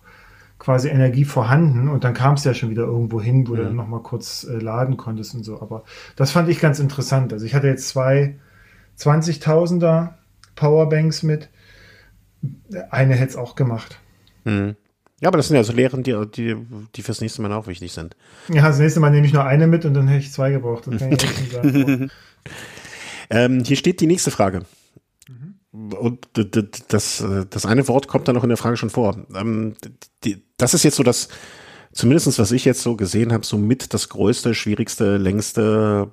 quasi 0.58 0.88
Energie 0.88 1.24
vorhanden 1.24 1.88
und 1.88 2.04
dann 2.04 2.14
kam 2.14 2.34
es 2.34 2.44
ja 2.44 2.54
schon 2.54 2.70
wieder 2.70 2.84
irgendwo 2.84 3.20
hin, 3.20 3.48
wo 3.48 3.52
mhm. 3.52 3.56
du 3.56 3.64
dann 3.64 3.76
nochmal 3.76 4.02
kurz 4.02 4.44
äh, 4.44 4.58
laden 4.58 4.96
konntest 4.96 5.34
und 5.34 5.44
so. 5.44 5.60
Aber 5.60 5.82
das 6.14 6.30
fand 6.30 6.48
ich 6.48 6.60
ganz 6.60 6.78
interessant. 6.78 7.32
Also 7.32 7.44
ich 7.44 7.54
hatte 7.54 7.66
jetzt 7.66 7.88
zwei 7.88 8.36
20.000er 8.98 10.10
Powerbanks 10.54 11.24
mit. 11.24 11.48
Eine 12.90 13.14
hätte 13.14 13.30
es 13.30 13.36
auch 13.36 13.56
gemacht. 13.56 13.98
Mhm. 14.44 14.76
Ja, 15.22 15.28
aber 15.28 15.36
das 15.36 15.46
sind 15.46 15.56
ja 15.56 15.62
so 15.62 15.72
Lehren, 15.72 16.02
die, 16.02 16.20
die, 16.34 16.56
die 16.96 17.02
fürs 17.02 17.20
nächste 17.20 17.42
Mal 17.42 17.52
auch 17.52 17.68
wichtig 17.68 17.92
sind. 17.92 18.16
Ja, 18.48 18.62
das 18.66 18.80
nächste 18.80 18.98
Mal 18.98 19.10
nehme 19.10 19.24
ich 19.24 19.32
nur 19.32 19.44
eine 19.44 19.68
mit 19.68 19.84
und 19.84 19.94
dann 19.94 20.08
hätte 20.08 20.24
ich 20.24 20.32
zwei 20.32 20.50
gebraucht. 20.50 20.88
Das 20.88 20.98
kann 20.98 21.12
ich 21.12 21.22
nicht 21.22 21.52
sagen. 21.52 22.10
ähm, 23.30 23.62
hier 23.64 23.76
steht 23.76 24.00
die 24.00 24.08
nächste 24.08 24.32
Frage. 24.32 24.62
Mhm. 25.28 25.92
Und 25.92 26.26
das, 26.88 27.24
das 27.50 27.66
eine 27.66 27.86
Wort 27.86 28.08
kommt 28.08 28.26
da 28.26 28.32
noch 28.32 28.42
in 28.42 28.48
der 28.48 28.58
Frage 28.58 28.76
schon 28.76 28.90
vor. 28.90 29.16
Ähm, 29.32 29.74
die, 30.24 30.42
das 30.56 30.74
ist 30.74 30.82
jetzt 30.82 30.96
so 30.96 31.04
das, 31.04 31.28
zumindestens 31.92 32.40
was 32.40 32.50
ich 32.50 32.64
jetzt 32.64 32.82
so 32.82 32.96
gesehen 32.96 33.32
habe, 33.32 33.46
so 33.46 33.58
mit 33.58 33.94
das 33.94 34.08
größte, 34.08 34.56
schwierigste, 34.56 35.18
längste 35.18 36.10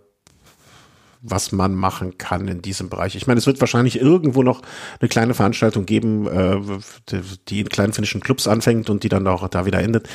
was 1.22 1.52
man 1.52 1.76
machen 1.76 2.18
kann 2.18 2.48
in 2.48 2.62
diesem 2.62 2.90
Bereich. 2.90 3.16
Ich 3.16 3.28
meine, 3.28 3.40
es 3.40 3.48
wird 3.48 3.60
wahrscheinlich 3.60 4.00
irgendwo 4.00 4.44
noch 4.44 4.62
eine 5.00 5.10
kleine 5.10 5.34
Veranstaltung 5.34 5.86
geben, 5.86 6.28
äh, 6.28 6.60
die 7.50 7.62
in 7.62 7.70
kleinen 7.70 7.94
finnischen 7.94 8.22
Clubs 8.22 8.48
anfängt 8.48 8.90
und 8.90 9.04
die 9.04 9.10
dann 9.10 9.28
auch 9.28 9.48
da 9.50 9.66
wieder 9.66 9.82
endet, 9.82 10.08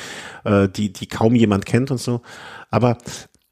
äh, 0.43 0.67
die, 0.67 0.91
die 0.91 1.07
kaum 1.07 1.35
jemand 1.35 1.65
kennt 1.65 1.91
und 1.91 1.99
so. 1.99 2.21
Aber 2.71 2.97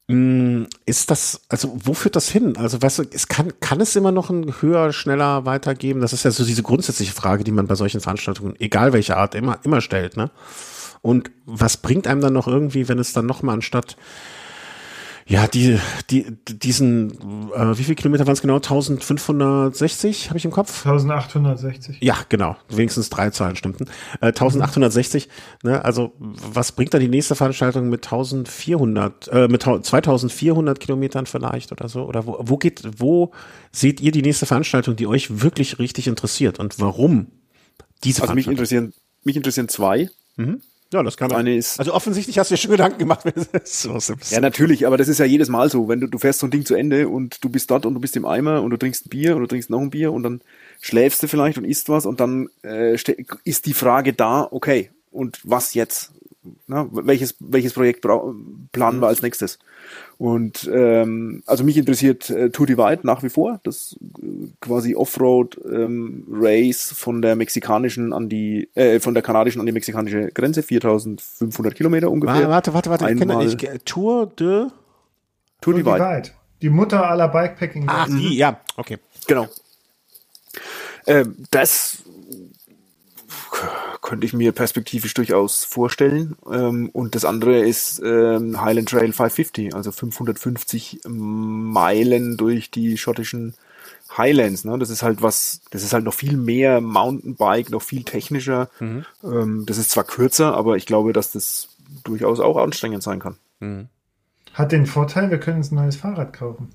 mm, 0.08 0.64
ist 0.84 1.10
das, 1.10 1.42
also 1.48 1.76
wo 1.82 1.94
führt 1.94 2.16
das 2.16 2.28
hin? 2.28 2.56
Also 2.56 2.82
weißt 2.82 2.98
du, 2.98 3.04
es 3.12 3.28
kann, 3.28 3.52
kann 3.60 3.80
es 3.80 3.94
immer 3.94 4.12
noch 4.12 4.30
ein 4.30 4.60
höher, 4.60 4.92
schneller 4.92 5.44
weitergeben? 5.44 6.00
Das 6.00 6.12
ist 6.12 6.24
ja 6.24 6.32
so 6.32 6.44
diese 6.44 6.64
grundsätzliche 6.64 7.12
Frage, 7.12 7.44
die 7.44 7.52
man 7.52 7.68
bei 7.68 7.76
solchen 7.76 8.00
Veranstaltungen, 8.00 8.56
egal 8.58 8.92
welche 8.92 9.16
Art, 9.16 9.36
immer, 9.36 9.58
immer 9.62 9.80
stellt, 9.80 10.16
ne? 10.16 10.30
Und 11.02 11.30
was 11.44 11.76
bringt 11.76 12.06
einem 12.06 12.22
dann 12.22 12.32
noch 12.32 12.48
irgendwie, 12.48 12.88
wenn 12.88 12.98
es 12.98 13.12
dann 13.12 13.26
nochmal 13.26 13.56
anstatt 13.56 13.98
ja, 15.26 15.46
die, 15.46 15.78
die, 16.10 16.26
diesen, 16.48 17.12
äh, 17.52 17.78
wie 17.78 17.84
viel 17.84 17.94
Kilometer 17.94 18.26
waren 18.26 18.34
es 18.34 18.42
genau? 18.42 18.56
1560 18.56 20.28
habe 20.28 20.38
ich 20.38 20.44
im 20.44 20.50
Kopf? 20.50 20.84
1860. 20.84 21.98
Ja, 22.00 22.16
genau. 22.28 22.56
Wenigstens 22.68 23.08
drei 23.08 23.30
Zahlen 23.30 23.56
stimmten. 23.56 23.86
Äh, 24.20 24.26
1860. 24.26 25.28
Ne? 25.62 25.82
Also 25.82 26.12
was 26.18 26.72
bringt 26.72 26.92
da 26.92 26.98
die 26.98 27.08
nächste 27.08 27.34
Veranstaltung 27.34 27.88
mit 27.88 28.04
1400, 28.04 29.28
äh, 29.28 29.48
mit 29.48 29.62
2400 29.62 30.78
Kilometern 30.78 31.24
vielleicht 31.24 31.72
oder 31.72 31.88
so? 31.88 32.04
Oder 32.04 32.26
wo, 32.26 32.36
wo 32.40 32.58
geht, 32.58 32.82
wo 32.98 33.32
seht 33.72 34.02
ihr 34.02 34.12
die 34.12 34.22
nächste 34.22 34.44
Veranstaltung, 34.44 34.94
die 34.94 35.06
euch 35.06 35.40
wirklich 35.40 35.78
richtig 35.78 36.06
interessiert 36.06 36.58
und 36.58 36.78
warum 36.80 37.28
diese 38.04 38.22
Also 38.22 38.34
mich 38.34 38.46
interessieren, 38.46 38.92
mich 39.22 39.36
interessieren 39.36 39.68
zwei. 39.68 40.10
Mhm. 40.36 40.60
Ja, 40.94 41.02
das 41.02 41.16
kann 41.16 41.28
ist. 41.48 41.80
Also 41.80 41.92
offensichtlich 41.92 42.38
hast 42.38 42.52
du 42.52 42.54
dir 42.54 42.60
schon 42.60 42.70
Gedanken 42.70 42.98
gemacht. 42.98 43.24
so 43.64 43.98
ja, 44.30 44.40
natürlich, 44.40 44.86
aber 44.86 44.96
das 44.96 45.08
ist 45.08 45.18
ja 45.18 45.24
jedes 45.24 45.48
Mal 45.48 45.68
so. 45.68 45.88
Wenn 45.88 45.98
du, 45.98 46.06
du 46.06 46.18
fährst 46.18 46.38
so 46.38 46.46
ein 46.46 46.52
Ding 46.52 46.64
zu 46.64 46.76
Ende 46.76 47.08
und 47.08 47.42
du 47.42 47.48
bist 47.48 47.68
dort 47.72 47.84
und 47.84 47.94
du 47.94 48.00
bist 48.00 48.14
im 48.14 48.24
Eimer 48.24 48.62
und 48.62 48.70
du 48.70 48.76
trinkst 48.76 49.06
ein 49.06 49.08
Bier 49.08 49.34
und 49.34 49.42
du 49.42 49.48
trinkst 49.48 49.70
noch 49.70 49.80
ein 49.80 49.90
Bier 49.90 50.12
und 50.12 50.22
dann 50.22 50.40
schläfst 50.80 51.20
du 51.20 51.26
vielleicht 51.26 51.58
und 51.58 51.64
isst 51.64 51.88
was 51.88 52.06
und 52.06 52.20
dann 52.20 52.48
äh, 52.62 52.94
ist 53.42 53.66
die 53.66 53.74
Frage 53.74 54.12
da, 54.12 54.46
okay, 54.48 54.90
und 55.10 55.40
was 55.42 55.74
jetzt? 55.74 56.12
Na, 56.68 56.86
welches, 56.92 57.34
welches 57.40 57.72
Projekt 57.72 58.02
planen 58.02 59.00
wir 59.00 59.08
als 59.08 59.22
nächstes? 59.22 59.58
Und 60.18 60.70
ähm, 60.72 61.42
also 61.46 61.64
mich 61.64 61.76
interessiert 61.76 62.30
äh, 62.30 62.50
Tour 62.50 62.66
Divide 62.66 63.00
nach 63.02 63.22
wie 63.22 63.28
vor, 63.28 63.60
das 63.64 63.96
äh, 64.22 64.48
quasi 64.60 64.94
Offroad 64.94 65.60
ähm, 65.64 66.24
Race 66.30 66.92
von 66.96 67.20
der 67.20 67.36
mexikanischen 67.36 68.12
an 68.12 68.28
die 68.28 68.68
äh, 68.74 69.00
von 69.00 69.14
der 69.14 69.22
kanadischen 69.22 69.60
an 69.60 69.66
die 69.66 69.72
mexikanische 69.72 70.30
Grenze, 70.32 70.62
4500 70.62 71.74
Kilometer 71.74 72.10
ungefähr. 72.10 72.48
Warte, 72.48 72.74
warte, 72.74 72.90
warte, 72.90 73.06
Einmal 73.06 73.46
ich 73.46 73.58
kenne 73.58 73.76
ich, 73.76 73.82
Tour 73.84 74.26
de 74.26 74.68
Tour, 74.68 74.72
Tour 75.60 75.74
Divide. 75.74 75.98
Divide. 75.98 76.30
Die 76.62 76.70
Mutter 76.70 77.08
aller 77.08 77.28
Bikepacking. 77.28 77.88
Ah, 77.88 78.06
die, 78.06 78.36
ja, 78.36 78.60
okay. 78.76 78.98
Genau. 79.26 79.48
Ähm, 81.06 81.36
das 81.50 82.03
könnte 84.00 84.26
ich 84.26 84.32
mir 84.32 84.52
perspektivisch 84.52 85.14
durchaus 85.14 85.64
vorstellen. 85.64 86.36
Ähm, 86.50 86.90
und 86.92 87.14
das 87.14 87.24
andere 87.24 87.60
ist 87.60 88.00
ähm, 88.04 88.60
Highland 88.60 88.88
Trail 88.88 89.12
550, 89.12 89.74
also 89.74 89.92
550 89.92 91.00
Meilen 91.06 92.36
durch 92.36 92.70
die 92.70 92.98
schottischen 92.98 93.54
Highlands, 94.16 94.64
ne? 94.64 94.78
Das 94.78 94.90
ist 94.90 95.02
halt 95.02 95.22
was, 95.22 95.60
das 95.70 95.82
ist 95.82 95.92
halt 95.92 96.04
noch 96.04 96.14
viel 96.14 96.36
mehr 96.36 96.80
Mountainbike, 96.80 97.70
noch 97.70 97.82
viel 97.82 98.04
technischer. 98.04 98.68
Mhm. 98.78 99.04
Ähm, 99.24 99.64
das 99.66 99.78
ist 99.78 99.90
zwar 99.90 100.04
kürzer, 100.04 100.54
aber 100.54 100.76
ich 100.76 100.86
glaube, 100.86 101.12
dass 101.12 101.32
das 101.32 101.68
durchaus 102.04 102.40
auch 102.40 102.56
anstrengend 102.56 103.02
sein 103.02 103.18
kann. 103.18 103.36
Mhm. 103.60 103.88
Hat 104.52 104.72
den 104.72 104.86
Vorteil, 104.86 105.30
wir 105.30 105.40
können 105.40 105.58
uns 105.58 105.72
ein 105.72 105.76
neues 105.76 105.96
Fahrrad 105.96 106.32
kaufen. 106.32 106.70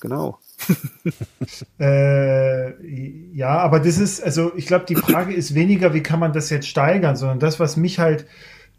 Genau. 0.00 0.38
äh, 1.80 3.34
ja, 3.34 3.58
aber 3.58 3.80
das 3.80 3.98
ist, 3.98 4.22
also 4.22 4.52
ich 4.56 4.66
glaube, 4.66 4.86
die 4.86 4.96
Frage 4.96 5.34
ist 5.34 5.54
weniger, 5.54 5.94
wie 5.94 6.02
kann 6.02 6.20
man 6.20 6.32
das 6.32 6.50
jetzt 6.50 6.68
steigern, 6.68 7.16
sondern 7.16 7.38
das, 7.38 7.60
was 7.60 7.76
mich 7.76 7.98
halt 7.98 8.26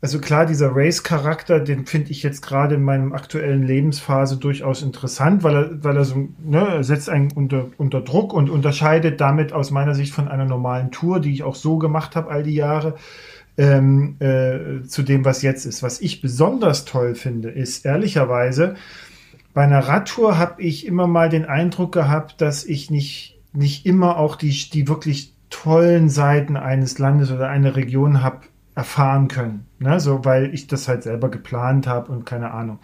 also 0.02 0.19
klar, 0.19 0.45
dieser 0.45 0.76
Race-Charakter, 0.76 1.60
den 1.60 1.88
finde 1.88 2.11
ich 2.11 2.22
jetzt 2.22 2.41
gerade 2.41 2.76
in 2.76 2.84
meinem 2.84 3.14
aktuellen 3.14 3.64
Lebensphase 3.64 4.38
durchaus 4.38 4.84
interessant, 4.84 5.41
weil 5.43 5.56
er, 5.56 5.84
weil 5.84 5.97
er 5.97 6.06
so, 6.06 6.30
ne, 6.43 6.68
er 6.68 6.84
setzt 6.84 7.10
einen 7.10 7.31
unter, 7.31 7.69
unter 7.77 8.02
Druck 8.02 8.31
und 8.31 8.52
unterscheidet 8.52 9.19
damit 9.19 9.52
aus 9.52 9.72
meiner 9.72 9.95
Sicht 9.95 10.14
von 10.14 10.27
einer 10.27 10.45
normalen 10.45 10.91
Tour, 10.91 11.19
die 11.19 11.34
ich 11.34 11.41
auch 11.41 11.56
so 11.56 11.80
gemacht 11.80 12.15
habe 12.15 12.30
all 12.30 12.43
die 12.43 12.53
Jahre, 12.53 12.95
ähm, 13.57 14.18
äh, 14.19 14.85
zu 14.85 15.02
dem, 15.02 15.26
was 15.26 15.41
jetzt 15.41 15.65
ist. 15.65 15.81
Was 15.81 16.02
ich 16.02 16.22
besonders 16.22 16.85
toll 16.85 17.15
finde, 17.15 17.49
ist 17.49 17.84
ehrlicherweise, 17.85 18.76
bei 19.56 19.64
einer 19.64 19.80
Radtour 19.80 20.38
habe 20.38 20.61
ich 20.61 20.86
immer 20.86 21.07
mal 21.07 21.30
den 21.30 21.45
Eindruck 21.45 21.94
gehabt, 21.94 22.41
dass 22.41 22.65
ich 22.65 22.91
nicht, 22.91 23.40
nicht 23.53 23.86
immer 23.86 24.18
auch 24.18 24.36
die, 24.36 24.52
die 24.52 24.90
wirklich 24.90 25.34
tollen 25.49 26.10
Seiten 26.10 26.57
eines 26.57 26.99
Landes 26.99 27.32
oder 27.32 27.48
einer 27.48 27.77
Region 27.77 28.22
habe 28.22 28.41
erfahren 28.76 29.30
können. 29.30 29.65
Ne? 29.80 30.02
So, 30.02 30.26
weil 30.26 30.53
ich 30.53 30.68
das 30.68 30.90
halt 30.90 31.03
selber 31.03 31.32
geplant 31.32 31.88
habe 31.88 32.11
und 32.11 32.26
keine 32.26 32.52
Ahnung. 32.52 32.80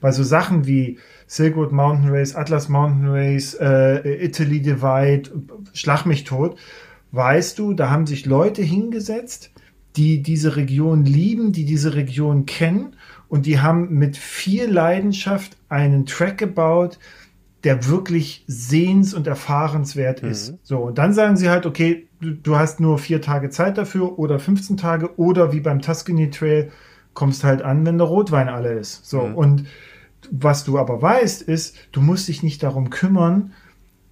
Bei 0.00 0.12
so 0.12 0.22
Sachen 0.22 0.64
wie 0.64 1.00
Silk 1.26 1.56
Road 1.56 1.72
Mountain 1.72 2.10
Race, 2.10 2.36
Atlas 2.36 2.68
Mountain 2.68 3.08
Race, 3.08 3.54
äh, 3.54 4.24
Italy 4.24 4.62
Divide, 4.62 5.28
Schlag 5.72 6.06
mich 6.06 6.22
tot, 6.22 6.56
weißt 7.10 7.58
du, 7.58 7.74
da 7.74 7.90
haben 7.90 8.06
sich 8.06 8.26
Leute 8.26 8.62
hingesetzt, 8.62 9.50
die 9.96 10.22
diese 10.22 10.54
Region 10.54 11.04
lieben, 11.04 11.50
die 11.50 11.64
diese 11.64 11.96
Region 11.96 12.46
kennen 12.46 12.94
und 13.28 13.46
die 13.46 13.60
haben 13.60 13.94
mit 13.98 14.16
viel 14.16 14.70
Leidenschaft 14.70 15.56
einen 15.72 16.06
Track 16.06 16.38
gebaut, 16.38 16.98
der 17.64 17.88
wirklich 17.88 18.44
sehens- 18.46 19.14
und 19.14 19.26
erfahrenswert 19.26 20.20
ist. 20.20 20.52
Mhm. 20.52 20.58
So, 20.62 20.78
und 20.78 20.98
dann 20.98 21.12
sagen 21.14 21.36
sie 21.36 21.48
halt, 21.48 21.64
okay, 21.64 22.08
du, 22.20 22.32
du, 22.32 22.56
hast 22.56 22.80
nur 22.80 22.98
vier 22.98 23.22
Tage 23.22 23.50
Zeit 23.50 23.78
dafür 23.78 24.18
oder 24.18 24.38
15 24.38 24.76
Tage 24.76 25.18
oder 25.18 25.52
wie 25.52 25.60
beim 25.60 25.80
Tuscany 25.80 26.30
Trail 26.30 26.70
kommst 27.14 27.44
halt 27.44 27.62
an, 27.62 27.86
wenn 27.86 27.98
der 27.98 28.06
Rotwein 28.06 28.48
alle 28.48 28.72
ist. 28.72 29.06
So, 29.06 29.22
mhm. 29.22 29.34
und 29.34 29.66
was 30.30 30.64
du 30.64 30.78
aber 30.78 31.00
weißt, 31.00 31.42
ist, 31.42 31.76
du 31.92 32.00
musst 32.00 32.28
dich 32.28 32.42
nicht 32.42 32.62
darum 32.62 32.90
kümmern, 32.90 33.52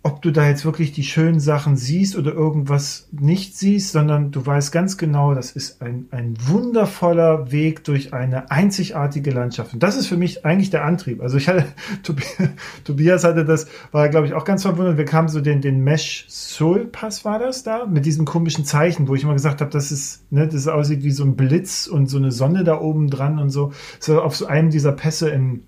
ob 0.02 0.22
du 0.22 0.30
da 0.30 0.48
jetzt 0.48 0.64
wirklich 0.64 0.92
die 0.92 1.02
schönen 1.02 1.40
Sachen 1.40 1.76
siehst 1.76 2.16
oder 2.16 2.32
irgendwas 2.32 3.06
nicht 3.12 3.58
siehst, 3.58 3.92
sondern 3.92 4.30
du 4.30 4.44
weißt 4.46 4.72
ganz 4.72 4.96
genau, 4.96 5.34
das 5.34 5.50
ist 5.50 5.82
ein, 5.82 6.06
ein 6.10 6.36
wundervoller 6.46 7.52
Weg 7.52 7.84
durch 7.84 8.14
eine 8.14 8.50
einzigartige 8.50 9.30
Landschaft. 9.30 9.74
Und 9.74 9.82
das 9.82 9.98
ist 9.98 10.06
für 10.06 10.16
mich 10.16 10.46
eigentlich 10.46 10.70
der 10.70 10.86
Antrieb. 10.86 11.20
Also 11.20 11.36
ich 11.36 11.48
hatte, 11.48 11.66
Tobias 12.84 13.24
hatte 13.24 13.44
das, 13.44 13.66
war 13.92 14.08
glaube 14.08 14.26
ich 14.26 14.32
auch 14.32 14.46
ganz 14.46 14.62
verwundert. 14.62 14.96
Wir 14.96 15.04
kamen 15.04 15.28
so 15.28 15.42
den, 15.42 15.60
den 15.60 15.84
Mesh 15.84 16.24
Soul 16.28 16.86
Pass 16.86 17.26
war 17.26 17.38
das 17.38 17.62
da, 17.62 17.84
mit 17.84 18.06
diesem 18.06 18.24
komischen 18.24 18.64
Zeichen, 18.64 19.06
wo 19.06 19.14
ich 19.14 19.22
immer 19.22 19.34
gesagt 19.34 19.60
habe, 19.60 19.70
das 19.70 19.92
ist, 19.92 20.32
ne, 20.32 20.48
das 20.48 20.66
aussieht 20.66 21.04
wie 21.04 21.10
so 21.10 21.24
ein 21.24 21.36
Blitz 21.36 21.86
und 21.86 22.06
so 22.06 22.16
eine 22.16 22.32
Sonne 22.32 22.64
da 22.64 22.80
oben 22.80 23.10
dran 23.10 23.38
und 23.38 23.50
so. 23.50 23.72
So 23.98 24.22
auf 24.22 24.34
so 24.34 24.46
einem 24.46 24.70
dieser 24.70 24.92
Pässe 24.92 25.28
in, 25.28 25.64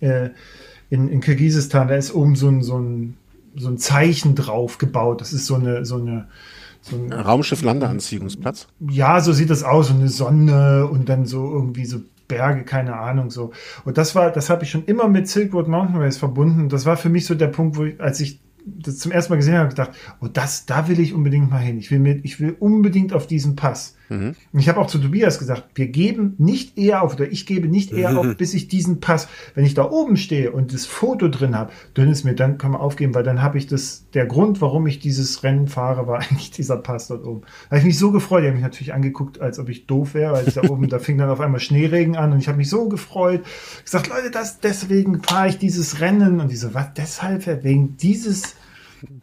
äh, 0.00 0.30
in, 0.90 1.08
in 1.08 1.20
Kirgisistan, 1.20 1.86
da 1.86 1.94
ist 1.94 2.12
oben 2.12 2.34
so 2.34 2.48
ein, 2.48 2.62
so 2.62 2.76
ein 2.76 3.16
so 3.56 3.68
ein 3.68 3.78
Zeichen 3.78 4.34
drauf 4.34 4.78
gebaut. 4.78 5.20
Das 5.20 5.32
ist 5.32 5.46
so 5.46 5.54
eine, 5.54 5.84
so 5.84 5.96
eine, 5.96 6.28
so 6.80 6.96
ein 6.96 7.12
Raumschiff-Landeanziehungsplatz. 7.12 8.68
Ja, 8.80 9.20
so 9.20 9.32
sieht 9.32 9.50
das 9.50 9.62
aus. 9.62 9.88
So 9.88 9.94
eine 9.94 10.08
Sonne 10.08 10.86
und 10.86 11.08
dann 11.08 11.26
so 11.26 11.50
irgendwie 11.50 11.84
so 11.84 12.00
Berge, 12.28 12.64
keine 12.64 12.96
Ahnung 12.96 13.30
so. 13.30 13.52
Und 13.84 13.98
das 13.98 14.14
war, 14.14 14.30
das 14.30 14.48
habe 14.48 14.64
ich 14.64 14.70
schon 14.70 14.84
immer 14.86 15.08
mit 15.08 15.28
Silk 15.28 15.52
Road 15.52 15.68
Mountain 15.68 16.00
Race 16.00 16.16
verbunden. 16.16 16.68
Das 16.68 16.86
war 16.86 16.96
für 16.96 17.08
mich 17.08 17.26
so 17.26 17.34
der 17.34 17.48
Punkt, 17.48 17.76
wo 17.76 17.84
ich, 17.84 18.00
als 18.00 18.20
ich 18.20 18.40
das 18.64 18.98
zum 18.98 19.12
ersten 19.12 19.32
Mal 19.32 19.36
gesehen 19.36 19.58
habe, 19.58 19.68
gedacht, 19.68 19.90
oh, 20.20 20.28
das, 20.32 20.66
da 20.66 20.88
will 20.88 21.00
ich 21.00 21.12
unbedingt 21.14 21.50
mal 21.50 21.58
hin. 21.58 21.78
Ich 21.78 21.90
will 21.90 21.98
mit, 21.98 22.24
ich 22.24 22.40
will 22.40 22.56
unbedingt 22.58 23.12
auf 23.12 23.26
diesen 23.26 23.56
Pass. 23.56 23.96
Mhm. 24.08 24.34
Und 24.52 24.60
ich 24.60 24.68
habe 24.68 24.80
auch 24.80 24.86
zu 24.86 24.98
Tobias 24.98 25.38
gesagt, 25.38 25.64
wir 25.74 25.88
geben 25.88 26.34
nicht 26.38 26.76
eher 26.76 27.02
auf, 27.02 27.14
oder 27.14 27.30
ich 27.30 27.46
gebe 27.46 27.68
nicht 27.68 27.92
eher 27.92 28.18
auf, 28.18 28.26
bis 28.36 28.54
ich 28.54 28.68
diesen 28.68 29.00
Pass, 29.00 29.28
wenn 29.54 29.64
ich 29.64 29.74
da 29.74 29.90
oben 29.90 30.16
stehe 30.16 30.52
und 30.52 30.72
das 30.72 30.86
Foto 30.86 31.28
drin 31.28 31.56
habe, 31.56 31.72
dann 31.94 32.10
ist 32.10 32.24
mir, 32.24 32.34
dann 32.34 32.58
kann 32.58 32.72
man 32.72 32.80
aufgeben, 32.80 33.14
weil 33.14 33.22
dann 33.22 33.42
habe 33.42 33.58
ich 33.58 33.66
das, 33.66 34.06
der 34.14 34.26
Grund, 34.26 34.60
warum 34.60 34.86
ich 34.86 34.98
dieses 34.98 35.42
Rennen 35.42 35.68
fahre, 35.68 36.06
war 36.06 36.18
eigentlich 36.30 36.50
dieser 36.50 36.76
Pass 36.76 37.08
dort 37.08 37.24
oben. 37.24 37.42
Da 37.42 37.70
habe 37.70 37.78
ich 37.78 37.84
mich 37.84 37.98
so 37.98 38.12
gefreut, 38.12 38.42
die 38.42 38.48
haben 38.48 38.54
mich 38.54 38.62
natürlich 38.62 38.94
angeguckt, 38.94 39.40
als 39.40 39.58
ob 39.58 39.68
ich 39.68 39.86
doof 39.86 40.14
wäre, 40.14 40.32
weil 40.32 40.48
ich 40.48 40.54
da 40.54 40.62
oben, 40.68 40.88
da 40.88 40.98
fing 40.98 41.18
dann 41.18 41.30
auf 41.30 41.40
einmal 41.40 41.60
Schneeregen 41.60 42.16
an 42.16 42.32
und 42.32 42.38
ich 42.38 42.48
habe 42.48 42.58
mich 42.58 42.68
so 42.68 42.88
gefreut. 42.88 43.42
Ich 43.78 43.84
gesagt, 43.84 44.08
Leute, 44.08 44.30
das, 44.30 44.60
deswegen 44.60 45.22
fahre 45.22 45.48
ich 45.48 45.58
dieses 45.58 46.00
Rennen 46.00 46.40
und 46.40 46.50
diese, 46.50 46.74
was, 46.74 46.92
deshalb, 46.94 47.46
wegen 47.64 47.96
dieses, 47.96 48.54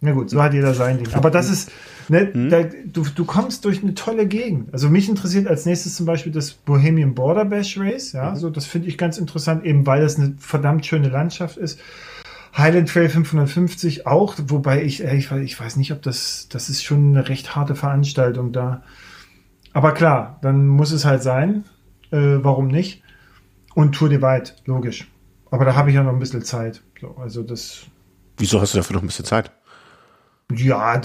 na 0.01 0.11
gut, 0.11 0.30
so 0.30 0.41
hat 0.41 0.53
jeder 0.53 0.73
sein 0.73 0.97
Ding. 0.97 1.14
Aber 1.14 1.31
das 1.31 1.49
ist, 1.49 1.72
ne, 2.10 2.31
mhm. 2.34 2.49
da, 2.49 2.64
du, 2.64 3.03
du 3.03 3.26
kommst 3.26 3.65
durch 3.65 3.84
eine 3.84 3.94
tolle 3.94 4.27
Gegend. 4.27 4.73
Also 4.73 4.90
mich 4.90 5.10
interessiert 5.10 5.48
als 5.48 5.65
nächstes 5.65 5.95
zum 5.95 6.06
Beispiel 6.06 6.31
das 6.31 6.52
Bohemian 6.52 7.15
Border 7.15 7.45
Bash 7.45 7.77
Race. 7.77 8.11
Ja, 8.14 8.31
mhm. 8.31 8.36
so 8.36 8.49
das 8.49 8.65
finde 8.65 8.88
ich 8.88 8.98
ganz 8.98 9.18
interessant, 9.18 9.65
eben 9.65 9.86
weil 9.86 10.02
das 10.02 10.18
eine 10.18 10.36
verdammt 10.40 10.86
schöne 10.86 11.10
Landschaft 11.10 11.57
ist. 11.57 11.80
Highland 12.57 12.90
Trail 12.90 13.10
550 13.10 14.07
auch, 14.07 14.36
wobei 14.48 14.84
ich, 14.84 15.03
ich, 15.03 15.31
ich 15.31 15.60
weiß 15.60 15.76
nicht, 15.77 15.91
ob 15.91 16.02
das, 16.02 16.48
das 16.49 16.69
ist 16.69 16.84
schon 16.84 17.10
eine 17.10 17.30
recht 17.30 17.56
harte 17.56 17.76
Veranstaltung 17.76 18.52
da. 18.52 18.84
Aber 19.73 19.94
klar, 19.94 20.40
dann 20.41 20.68
muss 20.68 20.91
es 20.91 21.06
halt 21.06 21.22
sein. 21.22 21.64
Äh, 22.11 22.38
warum 22.41 22.68
nicht? 22.68 23.03
Und 23.76 23.94
Tour 23.94 24.10
Divide, 24.10 24.52
logisch. 24.65 25.07
Aber 25.52 25.65
da 25.65 25.76
habe 25.76 25.90
ich 25.90 25.95
ja 25.95 26.03
noch 26.03 26.11
ein 26.11 26.19
bisschen 26.19 26.44
Zeit. 26.44 26.81
So, 26.99 27.15
also 27.18 27.44
das. 27.44 27.86
Wieso 28.38 28.60
hast 28.61 28.73
du 28.73 28.77
dafür 28.77 28.95
noch 28.95 29.03
ein 29.03 29.07
bisschen 29.07 29.26
Zeit? 29.26 29.52
Ja, 30.52 31.00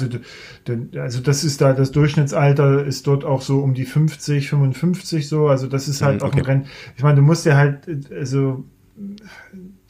also 0.97 1.21
das 1.21 1.45
ist 1.45 1.61
da, 1.61 1.75
das 1.75 1.93
Durchschnittsalter 1.93 2.85
ist 2.85 3.07
dort 3.07 3.27
auch 3.27 3.43
so 3.43 3.59
um 3.59 3.75
die 3.75 3.85
50, 3.85 4.49
55 4.49 5.29
so. 5.29 5.49
Also 5.49 5.67
das 5.67 5.87
ist 5.87 6.01
halt 6.01 6.23
okay. 6.23 6.31
auch 6.31 6.37
ein 6.37 6.45
Rennen. 6.45 6.67
Ich 6.97 7.03
meine, 7.03 7.17
du 7.17 7.23
musst 7.23 7.45
ja 7.45 7.57
halt, 7.57 8.11
also 8.11 8.65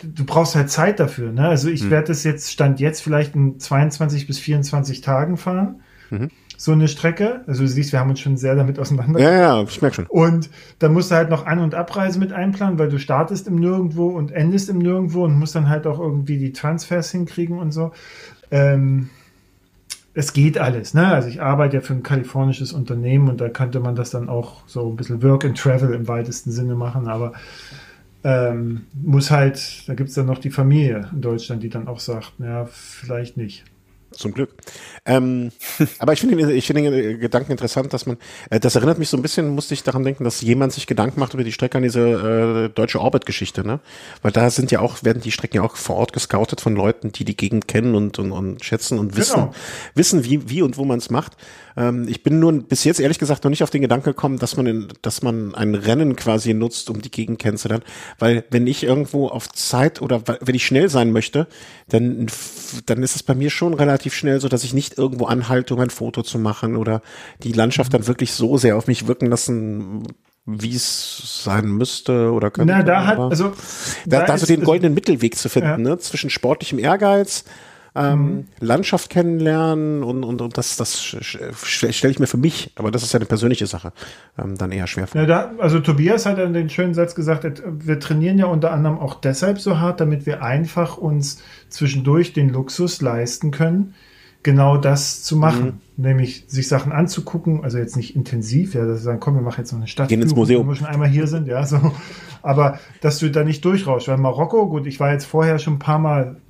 du 0.02 0.24
brauchst 0.24 0.56
halt 0.56 0.70
Zeit 0.70 0.98
dafür. 0.98 1.30
Ne? 1.30 1.46
Also 1.46 1.68
ich 1.68 1.84
mhm. 1.84 1.90
werde 1.90 2.08
das 2.08 2.24
jetzt, 2.24 2.50
Stand 2.50 2.80
jetzt 2.80 3.00
vielleicht 3.00 3.36
in 3.36 3.60
22 3.60 4.26
bis 4.26 4.40
24 4.40 5.02
Tagen 5.02 5.36
fahren. 5.36 5.82
Mhm. 6.10 6.30
So 6.56 6.72
eine 6.72 6.88
Strecke. 6.88 7.42
Also 7.46 7.62
du 7.62 7.68
siehst, 7.68 7.92
wir 7.92 8.00
haben 8.00 8.10
uns 8.10 8.20
schon 8.20 8.36
sehr 8.36 8.56
damit 8.56 8.80
auseinander. 8.80 9.20
Ja, 9.20 9.32
ja, 9.32 9.62
ich 9.62 9.80
merke 9.80 9.96
schon. 9.96 10.06
Und 10.06 10.50
dann 10.80 10.92
musst 10.92 11.12
du 11.12 11.14
halt 11.14 11.30
noch 11.30 11.46
An- 11.46 11.60
und 11.60 11.74
Abreise 11.74 12.18
mit 12.18 12.32
einplanen, 12.32 12.78
weil 12.78 12.88
du 12.88 12.98
startest 12.98 13.46
im 13.46 13.56
Nirgendwo 13.56 14.08
und 14.08 14.32
endest 14.32 14.68
im 14.68 14.78
Nirgendwo 14.78 15.24
und 15.24 15.38
musst 15.38 15.54
dann 15.54 15.68
halt 15.68 15.86
auch 15.86 16.00
irgendwie 16.00 16.38
die 16.38 16.52
Transfers 16.52 17.10
hinkriegen 17.12 17.58
und 17.58 17.72
so. 17.72 17.92
Ähm, 18.50 19.10
es 20.14 20.32
geht 20.32 20.58
alles. 20.58 20.94
Ne? 20.94 21.06
Also 21.06 21.28
ich 21.28 21.42
arbeite 21.42 21.76
ja 21.76 21.80
für 21.80 21.92
ein 21.92 22.02
kalifornisches 22.02 22.72
Unternehmen 22.72 23.28
und 23.28 23.40
da 23.40 23.48
könnte 23.48 23.80
man 23.80 23.96
das 23.96 24.10
dann 24.10 24.28
auch 24.28 24.62
so 24.66 24.88
ein 24.88 24.96
bisschen 24.96 25.22
Work 25.22 25.44
and 25.44 25.58
Travel 25.58 25.92
im 25.92 26.06
weitesten 26.08 26.52
Sinne 26.52 26.76
machen, 26.76 27.08
aber 27.08 27.32
ähm, 28.22 28.86
muss 28.94 29.30
halt, 29.30 29.86
da 29.88 29.94
gibt 29.94 30.08
es 30.08 30.14
dann 30.14 30.26
noch 30.26 30.38
die 30.38 30.50
Familie 30.50 31.10
in 31.12 31.20
Deutschland, 31.20 31.62
die 31.62 31.68
dann 31.68 31.88
auch 31.88 32.00
sagt, 32.00 32.32
ja, 32.38 32.64
vielleicht 32.64 33.36
nicht. 33.36 33.64
Zum 34.16 34.32
Glück. 34.32 34.50
Ähm, 35.04 35.50
aber 35.98 36.12
ich 36.12 36.20
finde 36.20 36.52
ich 36.52 36.66
finde 36.66 36.90
den 36.90 37.20
Gedanken 37.20 37.52
interessant, 37.52 37.92
dass 37.92 38.06
man, 38.06 38.16
äh, 38.50 38.60
das 38.60 38.74
erinnert 38.76 38.98
mich 38.98 39.08
so 39.08 39.16
ein 39.16 39.22
bisschen, 39.22 39.48
musste 39.48 39.74
ich 39.74 39.82
daran 39.82 40.04
denken, 40.04 40.24
dass 40.24 40.40
jemand 40.40 40.72
sich 40.72 40.86
Gedanken 40.86 41.20
macht 41.20 41.34
über 41.34 41.44
die 41.44 41.52
Strecke 41.52 41.78
an 41.78 41.82
diese 41.82 42.00
äh, 42.00 42.68
deutsche 42.68 43.00
Orbit-Geschichte, 43.00 43.66
ne? 43.66 43.80
Weil 44.22 44.32
da 44.32 44.50
sind 44.50 44.70
ja 44.70 44.80
auch, 44.80 45.02
werden 45.02 45.22
die 45.22 45.32
Strecken 45.32 45.56
ja 45.56 45.62
auch 45.62 45.76
vor 45.76 45.96
Ort 45.96 46.12
gescoutet 46.12 46.60
von 46.60 46.74
Leuten, 46.74 47.12
die 47.12 47.24
die 47.24 47.36
Gegend 47.36 47.68
kennen 47.68 47.94
und, 47.94 48.18
und, 48.18 48.32
und 48.32 48.64
schätzen 48.64 48.98
und 48.98 49.16
wissen, 49.16 49.34
genau. 49.34 49.54
wissen, 49.94 50.24
wie, 50.24 50.48
wie 50.48 50.62
und 50.62 50.76
wo 50.76 50.84
man 50.84 50.98
es 50.98 51.10
macht. 51.10 51.36
Ähm, 51.76 52.06
ich 52.08 52.22
bin 52.22 52.38
nur 52.38 52.52
bis 52.52 52.84
jetzt 52.84 53.00
ehrlich 53.00 53.18
gesagt 53.18 53.44
noch 53.44 53.50
nicht 53.50 53.62
auf 53.62 53.70
den 53.70 53.82
Gedanken 53.82 54.04
gekommen, 54.04 54.38
dass 54.38 54.56
man, 54.56 54.66
in, 54.66 54.88
dass 55.02 55.22
man 55.22 55.54
ein 55.54 55.74
Rennen 55.74 56.16
quasi 56.16 56.54
nutzt, 56.54 56.90
um 56.90 57.02
die 57.02 57.10
Gegend 57.10 57.38
kennenzulernen. 57.38 57.84
Weil 58.18 58.44
wenn 58.50 58.66
ich 58.66 58.84
irgendwo 58.84 59.28
auf 59.28 59.48
Zeit 59.48 60.00
oder 60.00 60.22
wenn 60.40 60.54
ich 60.54 60.66
schnell 60.66 60.88
sein 60.88 61.12
möchte, 61.12 61.46
dann, 61.88 62.26
dann 62.86 63.02
ist 63.02 63.16
es 63.16 63.22
bei 63.22 63.34
mir 63.34 63.50
schon 63.50 63.74
relativ 63.74 64.14
schnell 64.14 64.40
so, 64.40 64.48
dass 64.48 64.64
ich 64.64 64.74
nicht 64.74 64.98
irgendwo 64.98 65.26
anhalte, 65.26 65.74
um 65.74 65.80
ein 65.80 65.90
Foto 65.90 66.22
zu 66.22 66.38
machen 66.38 66.76
oder 66.76 67.02
die 67.42 67.52
Landschaft 67.52 67.92
dann 67.94 68.06
wirklich 68.06 68.32
so 68.32 68.56
sehr 68.56 68.76
auf 68.76 68.86
mich 68.86 69.06
wirken 69.06 69.26
lassen, 69.26 70.04
wie 70.46 70.74
es 70.74 71.42
sein 71.44 71.66
müsste 71.66 72.30
oder 72.32 72.50
könnte. 72.50 72.72
Na, 72.72 72.82
da 72.82 73.06
hat, 73.06 73.18
also, 73.18 73.52
da, 74.04 74.20
da, 74.20 74.26
da 74.26 74.38
so 74.38 74.46
den 74.46 74.62
goldenen 74.62 74.94
Mittelweg 74.94 75.36
zu 75.36 75.48
finden, 75.48 75.68
ja. 75.68 75.78
ne, 75.78 75.98
zwischen 75.98 76.28
sportlichem 76.28 76.78
Ehrgeiz, 76.78 77.44
ähm, 77.96 78.18
mhm. 78.18 78.44
Landschaft 78.60 79.08
kennenlernen 79.10 80.02
und, 80.02 80.24
und, 80.24 80.40
und 80.40 80.58
das, 80.58 80.76
das 80.76 81.00
stelle 81.00 82.10
ich 82.10 82.18
mir 82.18 82.26
für 82.26 82.36
mich, 82.36 82.72
aber 82.76 82.90
das 82.90 83.02
ist 83.02 83.12
ja 83.12 83.18
eine 83.18 83.26
persönliche 83.26 83.66
Sache, 83.66 83.92
ähm, 84.36 84.56
dann 84.56 84.72
eher 84.72 84.86
schwer 84.86 85.06
vor. 85.06 85.20
Ja, 85.20 85.26
da, 85.26 85.52
also 85.58 85.78
Tobias 85.78 86.26
hat 86.26 86.38
dann 86.38 86.52
den 86.52 86.70
schönen 86.70 86.94
Satz 86.94 87.14
gesagt, 87.14 87.62
wir 87.64 88.00
trainieren 88.00 88.38
ja 88.38 88.46
unter 88.46 88.72
anderem 88.72 88.98
auch 88.98 89.14
deshalb 89.14 89.60
so 89.60 89.78
hart, 89.78 90.00
damit 90.00 90.26
wir 90.26 90.42
einfach 90.42 90.96
uns 90.96 91.42
zwischendurch 91.68 92.32
den 92.32 92.48
Luxus 92.48 93.00
leisten 93.00 93.52
können, 93.52 93.94
genau 94.42 94.76
das 94.76 95.22
zu 95.22 95.36
machen, 95.36 95.80
mhm. 95.96 96.04
nämlich 96.04 96.46
sich 96.48 96.66
Sachen 96.66 96.90
anzugucken, 96.90 97.62
also 97.62 97.78
jetzt 97.78 97.96
nicht 97.96 98.16
intensiv, 98.16 98.74
ja, 98.74 98.84
dass 98.84 98.98
sie 98.98 99.04
sagen, 99.04 99.20
komm, 99.20 99.36
wir 99.36 99.42
machen 99.42 99.60
jetzt 99.60 99.70
noch 99.70 99.78
eine 99.78 99.88
Stadt, 99.88 100.08
Gehen 100.08 100.20
ins 100.20 100.34
Museum. 100.34 100.62
wenn 100.62 100.72
wir 100.72 100.76
schon 100.76 100.88
einmal 100.88 101.08
hier 101.08 101.28
sind, 101.28 101.46
ja, 101.46 101.64
so, 101.64 101.92
aber 102.42 102.80
dass 103.00 103.20
du 103.20 103.30
da 103.30 103.44
nicht 103.44 103.64
durchrauschst, 103.64 104.08
weil 104.08 104.18
Marokko, 104.18 104.68
gut, 104.68 104.88
ich 104.88 104.98
war 104.98 105.12
jetzt 105.12 105.26
vorher 105.26 105.60
schon 105.60 105.74
ein 105.74 105.78
paar 105.78 106.00
Mal 106.00 106.40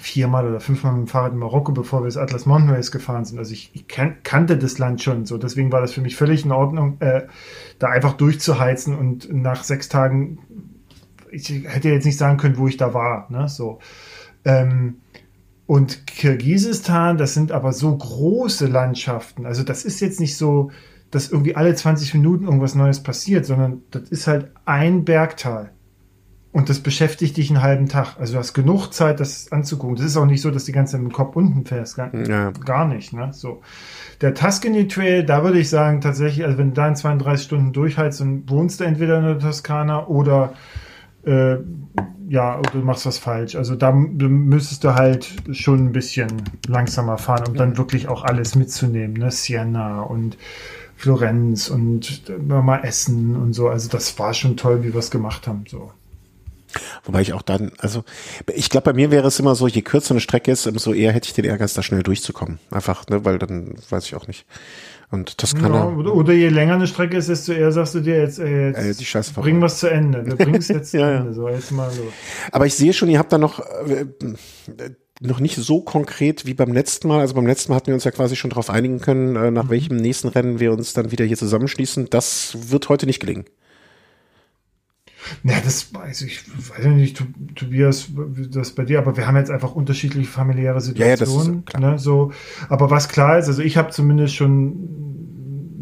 viermal 0.00 0.48
oder 0.48 0.60
fünfmal 0.60 0.92
mit 0.92 1.06
dem 1.06 1.08
Fahrrad 1.08 1.32
in 1.32 1.38
Marokko, 1.38 1.72
bevor 1.72 2.02
wir 2.02 2.06
das 2.06 2.16
Atlas 2.16 2.46
Mountain 2.46 2.70
Race 2.70 2.90
gefahren 2.90 3.24
sind. 3.24 3.38
Also 3.38 3.52
ich, 3.52 3.70
ich 3.74 3.88
kan 3.88 4.22
kannte 4.22 4.56
das 4.56 4.78
Land 4.78 5.02
schon 5.02 5.26
so. 5.26 5.38
Deswegen 5.38 5.72
war 5.72 5.80
das 5.80 5.92
für 5.92 6.00
mich 6.00 6.16
völlig 6.16 6.44
in 6.44 6.52
Ordnung, 6.52 6.96
äh, 7.00 7.22
da 7.78 7.88
einfach 7.88 8.14
durchzuheizen 8.14 8.96
und 8.96 9.32
nach 9.32 9.64
sechs 9.64 9.88
Tagen, 9.88 10.38
ich 11.30 11.48
hätte 11.48 11.88
jetzt 11.88 12.04
nicht 12.04 12.18
sagen 12.18 12.36
können, 12.38 12.58
wo 12.58 12.68
ich 12.68 12.76
da 12.76 12.94
war. 12.94 13.26
Ne? 13.30 13.48
So. 13.48 13.78
Ähm, 14.44 14.96
und 15.66 16.06
Kirgisistan, 16.06 17.16
das 17.16 17.34
sind 17.34 17.52
aber 17.52 17.72
so 17.72 17.96
große 17.96 18.66
Landschaften. 18.66 19.46
Also 19.46 19.62
das 19.62 19.84
ist 19.84 20.00
jetzt 20.00 20.20
nicht 20.20 20.36
so, 20.36 20.70
dass 21.10 21.30
irgendwie 21.30 21.56
alle 21.56 21.74
20 21.74 22.14
Minuten 22.14 22.44
irgendwas 22.44 22.74
Neues 22.74 23.02
passiert, 23.02 23.46
sondern 23.46 23.82
das 23.90 24.08
ist 24.08 24.26
halt 24.26 24.50
ein 24.64 25.04
Bergtal. 25.04 25.70
Und 26.52 26.68
das 26.68 26.80
beschäftigt 26.80 27.38
dich 27.38 27.48
einen 27.48 27.62
halben 27.62 27.88
Tag. 27.88 28.16
Also 28.20 28.34
du 28.34 28.38
hast 28.38 28.52
genug 28.52 28.90
Zeit, 28.92 29.20
das 29.20 29.50
anzugucken. 29.50 29.96
Das 29.96 30.04
ist 30.04 30.18
auch 30.18 30.26
nicht 30.26 30.42
so, 30.42 30.50
dass 30.50 30.64
die 30.64 30.72
ganze 30.72 30.92
Zeit 30.92 31.00
mit 31.00 31.12
dem 31.12 31.14
Kopf 31.14 31.34
unten 31.34 31.64
fährst. 31.64 31.96
Gar, 31.96 32.14
ja. 32.14 32.50
gar 32.50 32.86
nicht. 32.86 33.14
Ne? 33.14 33.30
So. 33.32 33.62
Der 34.20 34.34
Tuscany 34.34 34.86
Trail, 34.86 35.24
da 35.24 35.44
würde 35.44 35.58
ich 35.58 35.70
sagen, 35.70 36.02
tatsächlich, 36.02 36.44
also 36.44 36.58
wenn 36.58 36.68
du 36.68 36.74
da 36.74 36.88
in 36.88 36.96
32 36.96 37.46
Stunden 37.46 37.72
durchhältst, 37.72 38.20
dann 38.20 38.48
wohnst 38.50 38.80
du 38.80 38.84
entweder 38.84 39.18
in 39.18 39.24
der 39.24 39.38
Toskana 39.38 40.06
oder 40.08 40.52
äh, 41.24 41.56
ja, 42.28 42.60
du 42.60 42.78
machst 42.78 43.06
was 43.06 43.16
falsch. 43.16 43.56
Also 43.56 43.74
da 43.74 43.90
müsstest 43.92 44.84
du 44.84 44.94
halt 44.94 45.28
schon 45.52 45.86
ein 45.86 45.92
bisschen 45.92 46.28
langsamer 46.68 47.16
fahren, 47.16 47.44
um 47.48 47.54
dann 47.54 47.78
wirklich 47.78 48.08
auch 48.08 48.24
alles 48.24 48.56
mitzunehmen. 48.56 49.14
Ne? 49.14 49.30
Siena 49.30 50.02
und 50.02 50.36
Florenz 50.96 51.68
und 51.68 52.22
mal 52.46 52.84
Essen 52.84 53.36
und 53.36 53.54
so. 53.54 53.68
Also 53.68 53.88
das 53.88 54.18
war 54.18 54.34
schon 54.34 54.58
toll, 54.58 54.84
wie 54.84 54.92
wir 54.92 55.00
es 55.00 55.10
gemacht 55.10 55.46
haben. 55.46 55.64
So. 55.66 55.90
Wobei 57.04 57.20
ich 57.22 57.32
auch 57.32 57.42
dann, 57.42 57.72
also 57.78 58.04
ich 58.52 58.70
glaube, 58.70 58.84
bei 58.84 58.92
mir 58.92 59.10
wäre 59.10 59.28
es 59.28 59.38
immer 59.38 59.54
so, 59.54 59.66
je 59.66 59.82
kürzer 59.82 60.12
eine 60.12 60.20
Strecke 60.20 60.50
ist, 60.50 60.66
umso 60.66 60.92
eher 60.92 61.12
hätte 61.12 61.28
ich 61.28 61.34
den 61.34 61.44
Ehrgeiz, 61.44 61.74
da 61.74 61.82
schnell 61.82 62.02
durchzukommen. 62.02 62.58
Einfach, 62.70 63.06
ne, 63.08 63.24
weil 63.24 63.38
dann 63.38 63.74
weiß 63.90 64.06
ich 64.06 64.14
auch 64.14 64.26
nicht. 64.26 64.46
Und 65.10 65.42
das 65.42 65.54
kann 65.54 65.74
ja, 65.74 65.88
oder, 65.88 66.14
oder, 66.14 66.32
je 66.32 66.48
länger 66.48 66.74
eine 66.74 66.86
Strecke 66.86 67.18
ist, 67.18 67.28
desto 67.28 67.52
eher 67.52 67.70
sagst 67.70 67.94
du 67.94 68.00
dir 68.00 68.18
jetzt, 68.18 68.38
ey, 68.38 68.68
jetzt 68.68 68.78
äh, 68.78 68.94
die 68.94 69.04
Scheiße 69.04 69.34
bring 69.34 69.60
was 69.60 69.78
zu 69.78 69.88
Ende. 69.88 70.24
Wir 70.24 70.36
bringen 70.36 70.54
es 70.54 70.68
jetzt 70.68 70.92
ja, 70.94 71.00
zu 71.00 71.04
Ende. 71.04 71.34
So, 71.34 71.48
jetzt 71.50 71.70
mal 71.70 71.88
los. 71.88 72.12
Aber 72.50 72.64
ich 72.64 72.74
sehe 72.74 72.94
schon, 72.94 73.10
ihr 73.10 73.18
habt 73.18 73.30
da 73.30 73.36
noch 73.36 73.60
äh, 73.60 74.06
noch 75.20 75.38
nicht 75.38 75.56
so 75.56 75.82
konkret 75.82 76.46
wie 76.46 76.54
beim 76.54 76.72
letzten 76.72 77.08
Mal. 77.08 77.20
Also 77.20 77.34
beim 77.34 77.46
letzten 77.46 77.70
Mal 77.70 77.76
hatten 77.76 77.88
wir 77.88 77.94
uns 77.94 78.04
ja 78.04 78.10
quasi 78.10 78.36
schon 78.36 78.50
darauf 78.50 78.70
einigen 78.70 79.00
können, 79.00 79.36
äh, 79.36 79.50
nach 79.50 79.64
mhm. 79.64 79.70
welchem 79.70 79.96
nächsten 79.96 80.28
Rennen 80.28 80.60
wir 80.60 80.72
uns 80.72 80.94
dann 80.94 81.12
wieder 81.12 81.24
hier 81.24 81.36
zusammenschließen. 81.36 82.08
Das 82.10 82.56
wird 82.70 82.88
heute 82.88 83.06
nicht 83.06 83.20
gelingen. 83.20 83.44
Ja, 85.44 85.60
das 85.62 85.94
weiß 85.94 86.22
ich, 86.22 86.44
weiß 86.48 86.86
nicht, 86.86 87.22
Tobias, 87.54 88.08
das 88.50 88.72
bei 88.72 88.84
dir, 88.84 88.98
aber 88.98 89.16
wir 89.16 89.26
haben 89.26 89.36
jetzt 89.36 89.50
einfach 89.50 89.74
unterschiedliche 89.74 90.28
familiäre 90.28 90.80
Situationen. 90.80 91.64
Ja, 91.72 91.80
ja, 91.80 91.90
ne, 91.92 91.98
so. 91.98 92.32
Aber 92.68 92.90
was 92.90 93.08
klar 93.08 93.38
ist, 93.38 93.48
also 93.48 93.62
ich 93.62 93.76
habe 93.76 93.90
zumindest 93.90 94.34
schon 94.34 95.12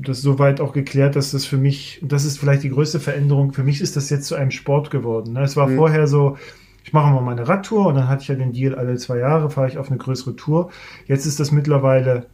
das 0.02 0.22
soweit 0.22 0.60
auch 0.60 0.72
geklärt, 0.72 1.16
dass 1.16 1.30
das 1.30 1.44
für 1.44 1.56
mich, 1.56 2.00
das 2.02 2.24
ist 2.24 2.38
vielleicht 2.38 2.62
die 2.62 2.70
größte 2.70 3.00
Veränderung, 3.00 3.52
für 3.52 3.62
mich 3.62 3.80
ist 3.80 3.96
das 3.96 4.10
jetzt 4.10 4.26
zu 4.26 4.34
einem 4.34 4.50
Sport 4.50 4.90
geworden. 4.90 5.34
Ne? 5.34 5.42
Es 5.42 5.56
war 5.56 5.68
mhm. 5.68 5.76
vorher 5.76 6.06
so, 6.06 6.36
ich 6.84 6.92
mache 6.92 7.12
mal 7.12 7.20
meine 7.20 7.46
Radtour 7.46 7.86
und 7.86 7.94
dann 7.96 8.08
hatte 8.08 8.22
ich 8.22 8.28
ja 8.28 8.34
den 8.34 8.52
Deal, 8.52 8.74
alle 8.74 8.96
zwei 8.96 9.18
Jahre 9.18 9.50
fahre 9.50 9.68
ich 9.68 9.78
auf 9.78 9.88
eine 9.88 9.98
größere 9.98 10.36
Tour. 10.36 10.70
Jetzt 11.06 11.26
ist 11.26 11.38
das 11.38 11.52
mittlerweile 11.52 12.26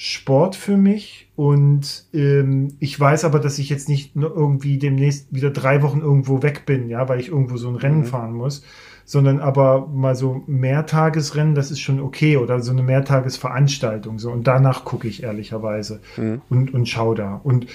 Sport 0.00 0.54
für 0.54 0.76
mich 0.76 1.28
und 1.34 2.04
ähm, 2.14 2.68
ich 2.78 2.98
weiß 3.00 3.24
aber, 3.24 3.40
dass 3.40 3.58
ich 3.58 3.68
jetzt 3.68 3.88
nicht 3.88 4.14
nur 4.14 4.32
irgendwie 4.32 4.78
demnächst 4.78 5.34
wieder 5.34 5.50
drei 5.50 5.82
Wochen 5.82 6.02
irgendwo 6.02 6.40
weg 6.40 6.66
bin, 6.66 6.88
ja, 6.88 7.08
weil 7.08 7.18
ich 7.18 7.30
irgendwo 7.30 7.56
so 7.56 7.68
ein 7.68 7.74
Rennen 7.74 8.02
mhm. 8.02 8.04
fahren 8.04 8.32
muss, 8.32 8.62
sondern 9.04 9.40
aber 9.40 9.88
mal 9.88 10.14
so 10.14 10.44
Mehrtagesrennen, 10.46 11.56
das 11.56 11.72
ist 11.72 11.80
schon 11.80 11.98
okay 11.98 12.36
oder 12.36 12.60
so 12.60 12.70
eine 12.70 12.84
Mehrtagesveranstaltung 12.84 14.20
so 14.20 14.30
und 14.30 14.46
danach 14.46 14.84
gucke 14.84 15.08
ich 15.08 15.24
ehrlicherweise 15.24 15.98
mhm. 16.16 16.42
und 16.48 16.72
und 16.72 16.88
schau 16.88 17.14
da 17.14 17.40
und 17.42 17.66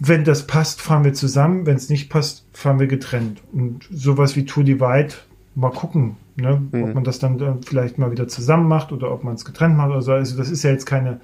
wenn 0.00 0.24
das 0.24 0.48
passt, 0.48 0.82
fahren 0.82 1.04
wir 1.04 1.14
zusammen, 1.14 1.66
wenn 1.66 1.76
es 1.76 1.88
nicht 1.88 2.10
passt, 2.10 2.48
fahren 2.52 2.80
wir 2.80 2.88
getrennt 2.88 3.42
und 3.52 3.86
sowas 3.92 4.34
wie 4.34 4.44
Tour 4.44 4.64
Divide 4.64 5.14
mal 5.54 5.70
gucken, 5.70 6.16
ne? 6.36 6.62
Mhm. 6.72 6.82
ob 6.82 6.94
man 6.94 7.04
das 7.04 7.18
dann 7.18 7.40
äh, 7.40 7.54
vielleicht 7.64 7.98
mal 7.98 8.10
wieder 8.10 8.28
zusammen 8.28 8.68
macht 8.68 8.92
oder 8.92 9.12
ob 9.12 9.24
man 9.24 9.34
es 9.34 9.44
getrennt 9.44 9.76
macht 9.76 9.90
oder 9.90 10.02
so. 10.02 10.12
Also 10.12 10.36
das 10.36 10.50
ist 10.50 10.62
ja 10.62 10.70
jetzt 10.70 10.86
keine 10.86 11.20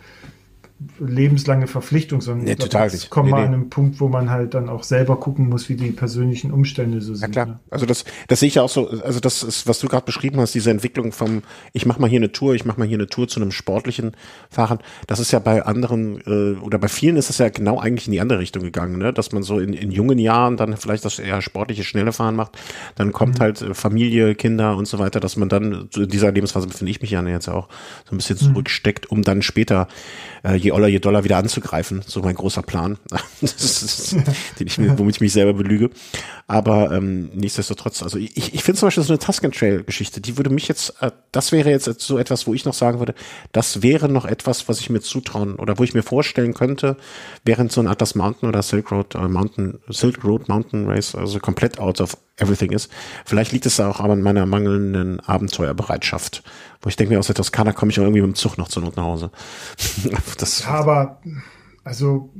lebenslange 0.98 1.66
Verpflichtung, 1.66 2.22
sondern 2.22 2.46
nee, 2.46 2.54
total 2.54 2.86
es 2.86 3.10
kommt 3.10 3.26
nee, 3.26 3.32
mal 3.32 3.40
nee. 3.40 3.46
an 3.48 3.54
einem 3.54 3.70
Punkt, 3.70 4.00
wo 4.00 4.08
man 4.08 4.30
halt 4.30 4.54
dann 4.54 4.70
auch 4.70 4.82
selber 4.82 5.20
gucken 5.20 5.48
muss, 5.48 5.68
wie 5.68 5.74
die 5.74 5.90
persönlichen 5.90 6.50
Umstände 6.50 7.02
so 7.02 7.14
sind. 7.14 7.34
Ja 7.34 7.44
klar, 7.44 7.46
ne? 7.46 7.60
also 7.70 7.84
das, 7.84 8.04
das 8.28 8.40
sehe 8.40 8.48
ich 8.48 8.54
ja 8.54 8.62
auch 8.62 8.70
so, 8.70 8.88
also 8.88 9.20
das 9.20 9.42
ist, 9.42 9.66
was 9.66 9.78
du 9.80 9.88
gerade 9.88 10.06
beschrieben 10.06 10.40
hast, 10.40 10.54
diese 10.54 10.70
Entwicklung 10.70 11.12
vom, 11.12 11.42
ich 11.74 11.84
mache 11.84 12.00
mal 12.00 12.08
hier 12.08 12.18
eine 12.18 12.32
Tour, 12.32 12.54
ich 12.54 12.64
mache 12.64 12.78
mal 12.78 12.88
hier 12.88 12.96
eine 12.96 13.08
Tour 13.08 13.28
zu 13.28 13.40
einem 13.40 13.52
sportlichen 13.52 14.12
Fahren, 14.48 14.78
das 15.06 15.20
ist 15.20 15.32
ja 15.32 15.38
bei 15.38 15.64
anderen 15.64 16.20
äh, 16.26 16.58
oder 16.60 16.78
bei 16.78 16.88
vielen 16.88 17.16
ist 17.16 17.28
das 17.28 17.38
ja 17.38 17.50
genau 17.50 17.78
eigentlich 17.78 18.06
in 18.06 18.12
die 18.12 18.20
andere 18.20 18.38
Richtung 18.38 18.62
gegangen, 18.62 18.96
ne? 18.98 19.12
dass 19.12 19.32
man 19.32 19.42
so 19.42 19.58
in, 19.58 19.74
in 19.74 19.90
jungen 19.90 20.18
Jahren 20.18 20.56
dann 20.56 20.76
vielleicht 20.78 21.04
das 21.04 21.18
eher 21.18 21.42
sportliche, 21.42 21.84
schnelle 21.84 22.12
Fahren 22.12 22.36
macht, 22.36 22.58
dann 22.94 23.12
kommt 23.12 23.38
mhm. 23.38 23.42
halt 23.42 23.62
äh, 23.62 23.74
Familie, 23.74 24.34
Kinder 24.34 24.76
und 24.76 24.88
so 24.88 24.98
weiter, 24.98 25.20
dass 25.20 25.36
man 25.36 25.50
dann 25.50 25.90
in 25.94 26.08
dieser 26.08 26.32
Lebensphase 26.32 26.68
befinde 26.68 26.90
ich 26.90 27.02
mich 27.02 27.10
ja 27.10 27.20
jetzt 27.26 27.48
auch 27.48 27.68
so 28.08 28.14
ein 28.14 28.16
bisschen 28.16 28.36
mhm. 28.40 28.52
zurücksteckt, 28.52 29.10
um 29.10 29.20
dann 29.22 29.42
später 29.42 29.88
äh, 30.42 30.54
je 30.54 30.69
Oller, 30.72 30.88
je 30.88 30.98
Dollar 30.98 31.24
wieder 31.24 31.36
anzugreifen. 31.36 32.02
So 32.06 32.20
mein 32.20 32.34
großer 32.34 32.62
Plan, 32.62 32.98
den 33.40 34.66
ich, 34.66 34.78
womit 34.78 35.16
ich 35.16 35.20
mich 35.20 35.32
selber 35.32 35.54
belüge. 35.54 35.90
Aber 36.46 36.90
ähm, 36.90 37.30
nichtsdestotrotz, 37.34 38.02
also 38.02 38.18
ich, 38.18 38.54
ich 38.54 38.64
finde 38.64 38.80
zum 38.80 38.88
Beispiel 38.88 39.04
so 39.04 39.12
eine 39.12 39.20
Tusken 39.20 39.52
Trail 39.52 39.84
Geschichte, 39.84 40.20
die 40.20 40.36
würde 40.36 40.50
mich 40.50 40.66
jetzt, 40.66 40.94
äh, 41.00 41.12
das 41.30 41.52
wäre 41.52 41.70
jetzt 41.70 42.00
so 42.00 42.18
etwas, 42.18 42.46
wo 42.46 42.54
ich 42.54 42.64
noch 42.64 42.74
sagen 42.74 42.98
würde, 42.98 43.14
das 43.52 43.82
wäre 43.82 44.08
noch 44.08 44.24
etwas, 44.24 44.68
was 44.68 44.80
ich 44.80 44.90
mir 44.90 45.00
zutrauen 45.00 45.54
oder 45.56 45.78
wo 45.78 45.84
ich 45.84 45.94
mir 45.94 46.02
vorstellen 46.02 46.54
könnte, 46.54 46.96
während 47.44 47.70
so 47.70 47.80
ein 47.80 47.86
Atlas 47.86 48.14
Mountain 48.14 48.48
oder 48.48 48.62
Silk 48.62 48.90
Road 48.90 49.14
äh, 49.14 49.28
Mountain, 49.28 49.78
Silk 49.88 50.24
Road 50.24 50.48
Mountain 50.48 50.86
Race 50.88 51.14
also 51.14 51.38
komplett 51.38 51.78
out 51.78 52.00
of 52.00 52.16
everything 52.36 52.72
ist. 52.72 52.90
Vielleicht 53.24 53.52
liegt 53.52 53.66
es 53.66 53.78
auch 53.80 54.00
an 54.00 54.22
meiner 54.22 54.46
mangelnden 54.46 55.20
Abenteuerbereitschaft. 55.20 56.42
Wo 56.80 56.88
ich 56.88 56.96
denke 56.96 57.12
mir, 57.12 57.18
aus 57.18 57.26
der 57.26 57.34
Toskana 57.34 57.72
komme 57.72 57.92
ich 57.92 57.98
auch 58.00 58.04
irgendwie 58.04 58.22
mit 58.22 58.30
dem 58.30 58.34
Zug 58.34 58.56
noch 58.56 58.68
zur 58.68 58.82
Not 58.82 58.96
nach 58.96 59.04
Hause. 59.04 59.30
das 60.38 60.64
ja, 60.64 60.70
aber 60.70 61.20
also 61.84 62.30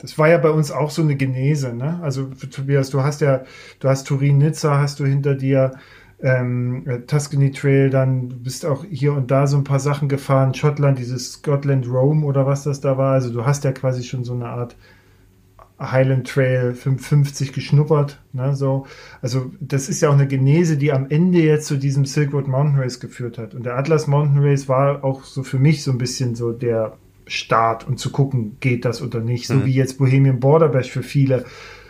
das 0.00 0.16
war 0.16 0.28
ja 0.28 0.38
bei 0.38 0.50
uns 0.50 0.70
auch 0.70 0.90
so 0.90 1.02
eine 1.02 1.16
Genese, 1.16 1.74
ne? 1.74 2.00
Also 2.02 2.24
Tobias, 2.24 2.88
du 2.90 3.02
hast 3.02 3.20
ja, 3.20 3.44
du 3.80 3.88
hast 3.88 4.06
Turin, 4.06 4.38
Nizza, 4.38 4.78
hast 4.78 4.98
du 4.98 5.04
hinter 5.04 5.34
dir, 5.34 5.72
ähm, 6.22 6.86
äh, 6.86 7.00
Tuscany 7.00 7.50
Trail, 7.50 7.90
dann 7.90 8.42
bist 8.42 8.64
auch 8.64 8.84
hier 8.84 9.12
und 9.12 9.30
da 9.30 9.46
so 9.46 9.56
ein 9.56 9.64
paar 9.64 9.80
Sachen 9.80 10.08
gefahren, 10.08 10.54
Schottland, 10.54 10.98
dieses 10.98 11.32
Scotland 11.32 11.86
Rome 11.86 12.24
oder 12.26 12.46
was 12.46 12.64
das 12.64 12.80
da 12.80 12.96
war. 12.98 13.12
Also 13.12 13.32
du 13.32 13.44
hast 13.44 13.64
ja 13.64 13.72
quasi 13.72 14.02
schon 14.02 14.24
so 14.24 14.34
eine 14.34 14.46
Art 14.46 14.76
Highland 15.80 16.28
Trail 16.28 16.74
550 16.74 17.52
geschnuppert. 17.52 18.20
Ne, 18.32 18.54
so. 18.54 18.86
Also 19.22 19.50
das 19.60 19.88
ist 19.88 20.02
ja 20.02 20.10
auch 20.10 20.14
eine 20.14 20.28
Genese, 20.28 20.76
die 20.76 20.92
am 20.92 21.08
Ende 21.08 21.38
jetzt 21.38 21.66
zu 21.66 21.76
diesem 21.76 22.04
Silk 22.04 22.32
Road 22.32 22.48
Mountain 22.48 22.78
Race 22.78 23.00
geführt 23.00 23.38
hat. 23.38 23.54
Und 23.54 23.64
der 23.64 23.76
Atlas 23.76 24.06
Mountain 24.06 24.44
Race 24.44 24.68
war 24.68 25.02
auch 25.04 25.24
so 25.24 25.42
für 25.42 25.58
mich 25.58 25.82
so 25.82 25.90
ein 25.90 25.98
bisschen 25.98 26.34
so 26.34 26.52
der 26.52 26.96
Start 27.26 27.86
und 27.86 27.98
zu 27.98 28.10
gucken, 28.10 28.56
geht 28.60 28.84
das 28.84 29.00
oder 29.02 29.20
nicht. 29.20 29.46
So 29.46 29.54
mhm. 29.54 29.64
wie 29.64 29.74
jetzt 29.74 29.98
Bohemian 29.98 30.40
Border 30.40 30.68
Bash 30.68 30.90
für 30.90 31.02
viele 31.02 31.44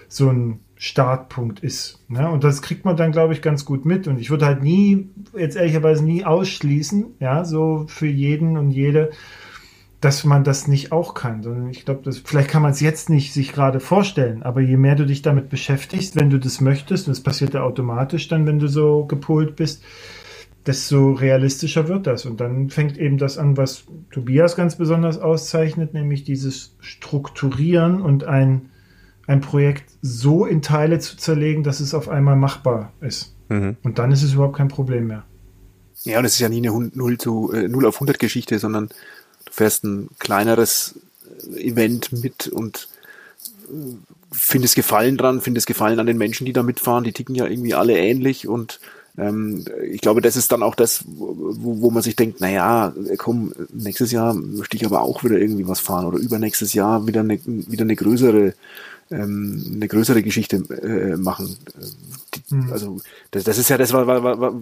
so 0.08 0.30
ein 0.30 0.60
Startpunkt 0.76 1.60
ist. 1.60 2.00
Ne? 2.08 2.30
Und 2.30 2.42
das 2.42 2.62
kriegt 2.62 2.84
man 2.84 2.96
dann, 2.96 3.12
glaube 3.12 3.34
ich, 3.34 3.42
ganz 3.42 3.64
gut 3.64 3.84
mit. 3.84 4.08
Und 4.08 4.18
ich 4.18 4.30
würde 4.30 4.46
halt 4.46 4.62
nie, 4.62 5.10
jetzt 5.36 5.56
ehrlicherweise 5.56 6.04
nie 6.04 6.24
ausschließen, 6.24 7.16
ja, 7.20 7.44
so 7.44 7.84
für 7.86 8.06
jeden 8.06 8.56
und 8.56 8.70
jede, 8.70 9.10
dass 10.00 10.24
man 10.24 10.44
das 10.44 10.66
nicht 10.66 10.92
auch 10.92 11.12
kann, 11.12 11.42
sondern 11.42 11.68
ich 11.68 11.84
glaube, 11.84 12.10
vielleicht 12.12 12.48
kann 12.48 12.62
man 12.62 12.70
es 12.70 12.80
jetzt 12.80 13.10
nicht 13.10 13.34
sich 13.34 13.52
gerade 13.52 13.80
vorstellen, 13.80 14.42
aber 14.42 14.60
je 14.60 14.78
mehr 14.78 14.94
du 14.94 15.04
dich 15.04 15.20
damit 15.20 15.50
beschäftigst, 15.50 16.16
wenn 16.16 16.30
du 16.30 16.38
das 16.38 16.60
möchtest, 16.60 17.06
und 17.06 17.16
das 17.16 17.22
passiert 17.22 17.52
ja 17.52 17.62
automatisch 17.62 18.28
dann, 18.28 18.46
wenn 18.46 18.58
du 18.58 18.68
so 18.68 19.04
gepolt 19.04 19.56
bist, 19.56 19.82
desto 20.66 21.12
realistischer 21.12 21.88
wird 21.88 22.06
das. 22.06 22.24
Und 22.24 22.40
dann 22.40 22.70
fängt 22.70 22.98
eben 22.98 23.18
das 23.18 23.38
an, 23.38 23.56
was 23.56 23.84
Tobias 24.10 24.56
ganz 24.56 24.76
besonders 24.76 25.18
auszeichnet, 25.18 25.94
nämlich 25.94 26.24
dieses 26.24 26.76
Strukturieren 26.80 28.00
und 28.00 28.24
ein, 28.24 28.70
ein 29.26 29.40
Projekt 29.40 29.90
so 30.00 30.46
in 30.46 30.62
Teile 30.62 30.98
zu 30.98 31.16
zerlegen, 31.16 31.62
dass 31.62 31.80
es 31.80 31.94
auf 31.94 32.08
einmal 32.08 32.36
machbar 32.36 32.92
ist. 33.00 33.34
Mhm. 33.48 33.76
Und 33.82 33.98
dann 33.98 34.12
ist 34.12 34.22
es 34.22 34.34
überhaupt 34.34 34.56
kein 34.56 34.68
Problem 34.68 35.08
mehr. 35.08 35.24
Ja, 36.02 36.18
und 36.18 36.24
es 36.24 36.34
ist 36.34 36.40
ja 36.40 36.48
nie 36.48 36.66
eine 36.66 36.70
0 36.70 37.18
zu 37.18 37.52
äh, 37.52 37.68
0 37.68 37.84
auf 37.84 37.96
100 37.96 38.18
Geschichte, 38.18 38.58
sondern 38.58 38.88
fährst 39.50 39.84
ein 39.84 40.08
kleineres 40.18 40.94
äh, 41.54 41.68
Event 41.68 42.12
mit 42.12 42.48
und 42.48 42.88
äh, 43.68 43.94
findest 44.32 44.76
Gefallen 44.76 45.16
dran, 45.16 45.40
findest 45.40 45.66
Gefallen 45.66 45.98
an 45.98 46.06
den 46.06 46.18
Menschen, 46.18 46.46
die 46.46 46.52
da 46.52 46.62
mitfahren. 46.62 47.04
Die 47.04 47.12
ticken 47.12 47.34
ja 47.34 47.46
irgendwie 47.46 47.74
alle 47.74 47.98
ähnlich 47.98 48.46
und 48.46 48.80
ähm, 49.18 49.64
ich 49.90 50.00
glaube, 50.00 50.20
das 50.20 50.36
ist 50.36 50.52
dann 50.52 50.62
auch 50.62 50.74
das, 50.74 51.04
wo, 51.06 51.80
wo 51.80 51.90
man 51.90 52.02
sich 52.02 52.16
denkt, 52.16 52.40
naja, 52.40 52.94
komm, 53.18 53.52
nächstes 53.72 54.12
Jahr 54.12 54.34
möchte 54.34 54.76
ich 54.76 54.86
aber 54.86 55.02
auch 55.02 55.24
wieder 55.24 55.38
irgendwie 55.38 55.66
was 55.66 55.80
fahren 55.80 56.06
oder 56.06 56.18
übernächstes 56.18 56.72
Jahr 56.74 57.06
wieder 57.06 57.20
eine, 57.20 57.40
wieder 57.44 57.82
eine 57.82 57.96
größere 57.96 58.54
ähm, 59.10 59.72
eine 59.74 59.88
größere 59.88 60.22
Geschichte 60.22 60.56
äh, 60.56 61.16
machen. 61.16 61.56
Die, 62.34 62.54
mhm. 62.54 62.72
Also 62.72 63.00
das, 63.30 63.44
das 63.44 63.58
ist 63.58 63.68
ja 63.68 63.78
das, 63.78 63.92
was, 63.92 64.06
was, 64.06 64.54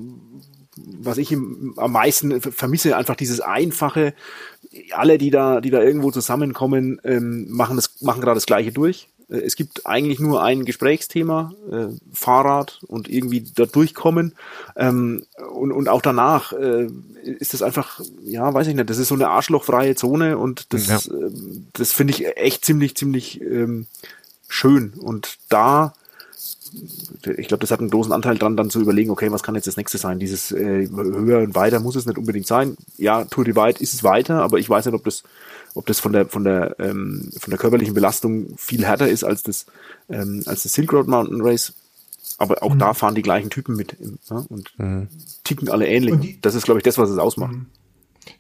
was 0.77 1.19
ich 1.19 1.33
im, 1.33 1.75
am 1.77 1.93
meisten 1.93 2.41
vermisse, 2.41 2.97
einfach 2.97 3.17
dieses 3.17 3.41
einfache, 3.41 4.15
alle, 4.93 5.19
die 5.19 5.31
da, 5.31 5.61
die 5.61 5.71
da 5.71 5.83
irgendwo 5.83 6.11
zusammenkommen, 6.11 7.01
ähm, 7.05 7.47
machen 7.51 7.77
das, 7.77 8.01
machen 8.01 8.21
gerade 8.21 8.37
das 8.37 8.47
Gleiche 8.47 8.73
durch. 8.73 9.09
Äh, 9.31 9.39
es 9.39 9.57
gibt 9.57 9.87
eigentlich 9.87 10.21
nur 10.21 10.43
ein 10.43 10.65
Gesprächsthema, 10.65 11.53
äh, 11.71 11.87
Fahrrad 12.13 12.81
und 12.87 13.09
irgendwie 13.09 13.45
da 13.55 13.67
durchkommen. 13.67 14.35
Ähm, 14.77 15.25
und, 15.53 15.73
und 15.73 15.89
auch 15.89 16.03
danach 16.03 16.53
äh, 16.53 16.89
ist 17.23 17.55
das 17.55 17.63
einfach, 17.63 18.01
ja, 18.25 18.53
weiß 18.53 18.67
ich 18.69 18.75
nicht, 18.75 18.91
das 18.91 18.99
ist 18.99 19.09
so 19.09 19.15
eine 19.15 19.29
arschlochfreie 19.29 19.95
Zone 19.95 20.39
und 20.39 20.73
das, 20.73 20.87
ja. 20.87 20.97
äh, 20.97 21.31
das 21.73 21.93
finde 21.93 22.15
ich 22.15 22.37
echt 22.37 22.65
ziemlich, 22.65 22.97
ziemlich 22.97 23.41
ähm, 23.41 23.87
schön. 24.49 24.95
Und 24.95 25.39
da 25.49 25.95
ich 27.37 27.49
glaube, 27.49 27.61
das 27.61 27.71
hat 27.71 27.81
einen 27.81 27.91
großen 27.91 28.13
Anteil 28.13 28.39
dran, 28.39 28.57
dann 28.57 28.71
zu 28.71 28.81
überlegen, 28.81 29.11
okay, 29.11 29.31
was 29.31 29.43
kann 29.43 29.55
jetzt 29.55 29.67
das 29.67 29.77
nächste 29.77 29.99
sein? 29.99 30.19
Dieses 30.19 30.53
äh, 30.53 30.89
höher 30.89 31.41
und 31.41 31.55
weiter 31.55 31.81
muss 31.81 31.97
es 31.97 32.07
nicht 32.07 32.19
unbedingt 32.19 32.47
sein. 32.47 32.77
Ja, 32.97 33.25
Tour 33.25 33.45
Divide 33.45 33.81
ist 33.81 33.95
es 33.95 34.05
weiter, 34.05 34.43
aber 34.43 34.59
ich 34.59 34.69
weiß 34.69 34.87
nicht, 34.87 34.95
ob 34.95 35.05
das 35.05 35.23
ob 35.75 35.87
das 35.87 36.01
von 36.01 36.13
der 36.13 36.27
von 36.27 36.45
der 36.45 36.77
ähm, 36.79 37.31
von 37.39 37.51
der 37.51 37.59
körperlichen 37.59 37.95
Belastung 37.95 38.57
viel 38.57 38.85
härter 38.85 39.09
ist 39.09 39.25
als 39.25 39.43
das 39.43 39.67
ähm, 40.09 40.43
als 40.47 40.63
das 40.63 40.73
Silk 40.73 40.93
Road 40.93 41.09
Mountain 41.09 41.41
Race. 41.41 41.73
Aber 42.39 42.63
auch 42.63 42.75
mhm. 42.75 42.79
da 42.79 42.95
fahren 42.95 43.15
die 43.15 43.23
gleichen 43.23 43.51
Typen 43.51 43.75
mit 43.75 43.97
ja, 44.31 44.45
und 44.49 44.71
mhm. 44.79 45.09
ticken 45.45 45.69
alle 45.69 45.89
ähnlich. 45.89 46.21
Die, 46.21 46.41
das 46.41 46.55
ist, 46.55 46.65
glaube 46.65 46.79
ich, 46.79 46.85
das, 46.85 46.99
was 46.99 47.11
es 47.11 47.19
ausmacht. 47.19 47.57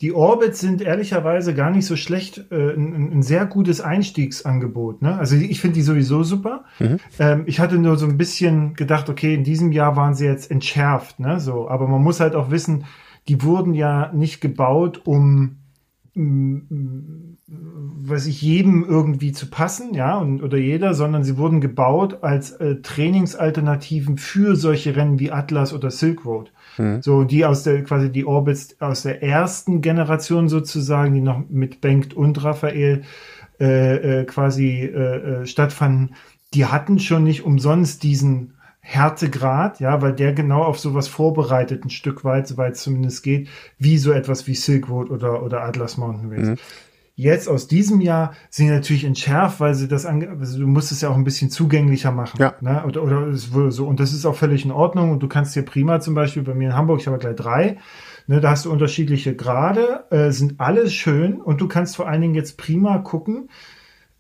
Die 0.00 0.12
Orbits 0.12 0.60
sind 0.60 0.80
ehrlicherweise 0.80 1.54
gar 1.54 1.70
nicht 1.70 1.86
so 1.86 1.96
schlecht, 1.96 2.46
äh, 2.50 2.74
ein, 2.74 3.12
ein, 3.12 3.22
sehr 3.22 3.46
gutes 3.46 3.80
Einstiegsangebot. 3.80 5.02
Ne? 5.02 5.18
Also 5.18 5.36
ich 5.36 5.60
finde 5.60 5.74
die 5.74 5.82
sowieso 5.82 6.22
super. 6.22 6.64
Mhm. 6.78 6.98
Ähm, 7.18 7.42
ich 7.46 7.60
hatte 7.60 7.78
nur 7.78 7.96
so 7.96 8.06
ein 8.06 8.18
bisschen 8.18 8.74
gedacht, 8.74 9.08
okay, 9.08 9.34
in 9.34 9.44
diesem 9.44 9.72
Jahr 9.72 9.96
waren 9.96 10.14
sie 10.14 10.26
jetzt 10.26 10.50
entschärft, 10.50 11.20
ne? 11.20 11.40
So, 11.40 11.68
aber 11.68 11.88
man 11.88 12.02
muss 12.02 12.20
halt 12.20 12.34
auch 12.34 12.50
wissen, 12.50 12.84
die 13.28 13.42
wurden 13.42 13.74
ja 13.74 14.12
nicht 14.12 14.40
gebaut, 14.40 15.02
um 15.04 15.56
was 17.50 18.26
ich 18.26 18.42
jedem 18.42 18.84
irgendwie 18.84 19.32
zu 19.32 19.48
passen, 19.48 19.94
ja, 19.94 20.18
und, 20.18 20.42
oder 20.42 20.58
jeder, 20.58 20.94
sondern 20.94 21.22
sie 21.22 21.36
wurden 21.36 21.60
gebaut 21.60 22.22
als 22.22 22.50
äh, 22.52 22.76
Trainingsalternativen 22.82 24.18
für 24.18 24.56
solche 24.56 24.96
Rennen 24.96 25.18
wie 25.20 25.30
Atlas 25.30 25.72
oder 25.72 25.90
Silk 25.90 26.24
Road. 26.24 26.52
Mhm. 26.78 27.02
So, 27.02 27.24
die 27.24 27.44
aus 27.44 27.62
der, 27.62 27.82
quasi 27.84 28.10
die 28.10 28.24
Orbits 28.24 28.80
aus 28.80 29.02
der 29.02 29.22
ersten 29.22 29.80
Generation 29.80 30.48
sozusagen, 30.48 31.14
die 31.14 31.20
noch 31.20 31.42
mit 31.48 31.80
Bengt 31.80 32.14
und 32.14 32.42
Raphael 32.42 33.02
äh, 33.60 34.20
äh, 34.20 34.24
quasi 34.24 34.82
äh, 34.84 35.42
äh 35.42 35.46
stattfanden, 35.46 36.14
die 36.54 36.66
hatten 36.66 36.98
schon 36.98 37.24
nicht 37.24 37.44
umsonst 37.44 38.02
diesen 38.02 38.54
Härtegrad, 38.80 39.80
ja, 39.80 40.00
weil 40.00 40.14
der 40.14 40.32
genau 40.32 40.62
auf 40.62 40.78
sowas 40.78 41.08
vorbereitet, 41.08 41.84
ein 41.84 41.90
Stück 41.90 42.24
weit, 42.24 42.48
soweit 42.48 42.74
es 42.74 42.82
zumindest 42.82 43.22
geht, 43.22 43.48
wie 43.78 43.98
so 43.98 44.12
etwas 44.12 44.46
wie 44.46 44.54
Silk 44.54 44.88
Road 44.88 45.10
oder, 45.10 45.42
oder 45.42 45.62
Atlas 45.62 45.98
Mountain 45.98 46.32
Race. 46.32 46.48
Mhm. 46.48 46.56
Jetzt 47.20 47.48
aus 47.48 47.66
diesem 47.66 48.00
Jahr 48.00 48.32
sind 48.48 48.68
natürlich 48.68 49.02
entschärft, 49.02 49.58
weil 49.58 49.74
sie 49.74 49.88
das 49.88 50.06
ange 50.06 50.28
also 50.28 50.60
du 50.60 50.68
musst 50.68 50.92
es 50.92 51.00
ja 51.00 51.08
auch 51.08 51.16
ein 51.16 51.24
bisschen 51.24 51.50
zugänglicher 51.50 52.12
machen. 52.12 52.38
Ja. 52.38 52.54
Ne? 52.60 52.84
Oder, 52.86 53.02
oder 53.02 53.34
so. 53.34 53.88
Und 53.88 53.98
das 53.98 54.12
ist 54.12 54.24
auch 54.24 54.36
völlig 54.36 54.64
in 54.64 54.70
Ordnung. 54.70 55.10
Und 55.10 55.20
du 55.20 55.26
kannst 55.26 55.52
hier 55.54 55.64
prima 55.64 55.98
zum 55.98 56.14
Beispiel 56.14 56.44
bei 56.44 56.54
mir 56.54 56.68
in 56.68 56.76
Hamburg, 56.76 57.00
ich 57.00 57.08
habe 57.08 57.18
gleich 57.18 57.34
drei, 57.34 57.78
ne, 58.28 58.40
da 58.40 58.50
hast 58.50 58.66
du 58.66 58.70
unterschiedliche 58.70 59.34
Grade, 59.34 60.04
äh, 60.10 60.30
sind 60.30 60.60
alles 60.60 60.94
schön 60.94 61.40
und 61.40 61.60
du 61.60 61.66
kannst 61.66 61.96
vor 61.96 62.06
allen 62.06 62.20
Dingen 62.20 62.36
jetzt 62.36 62.56
prima 62.56 62.98
gucken, 62.98 63.50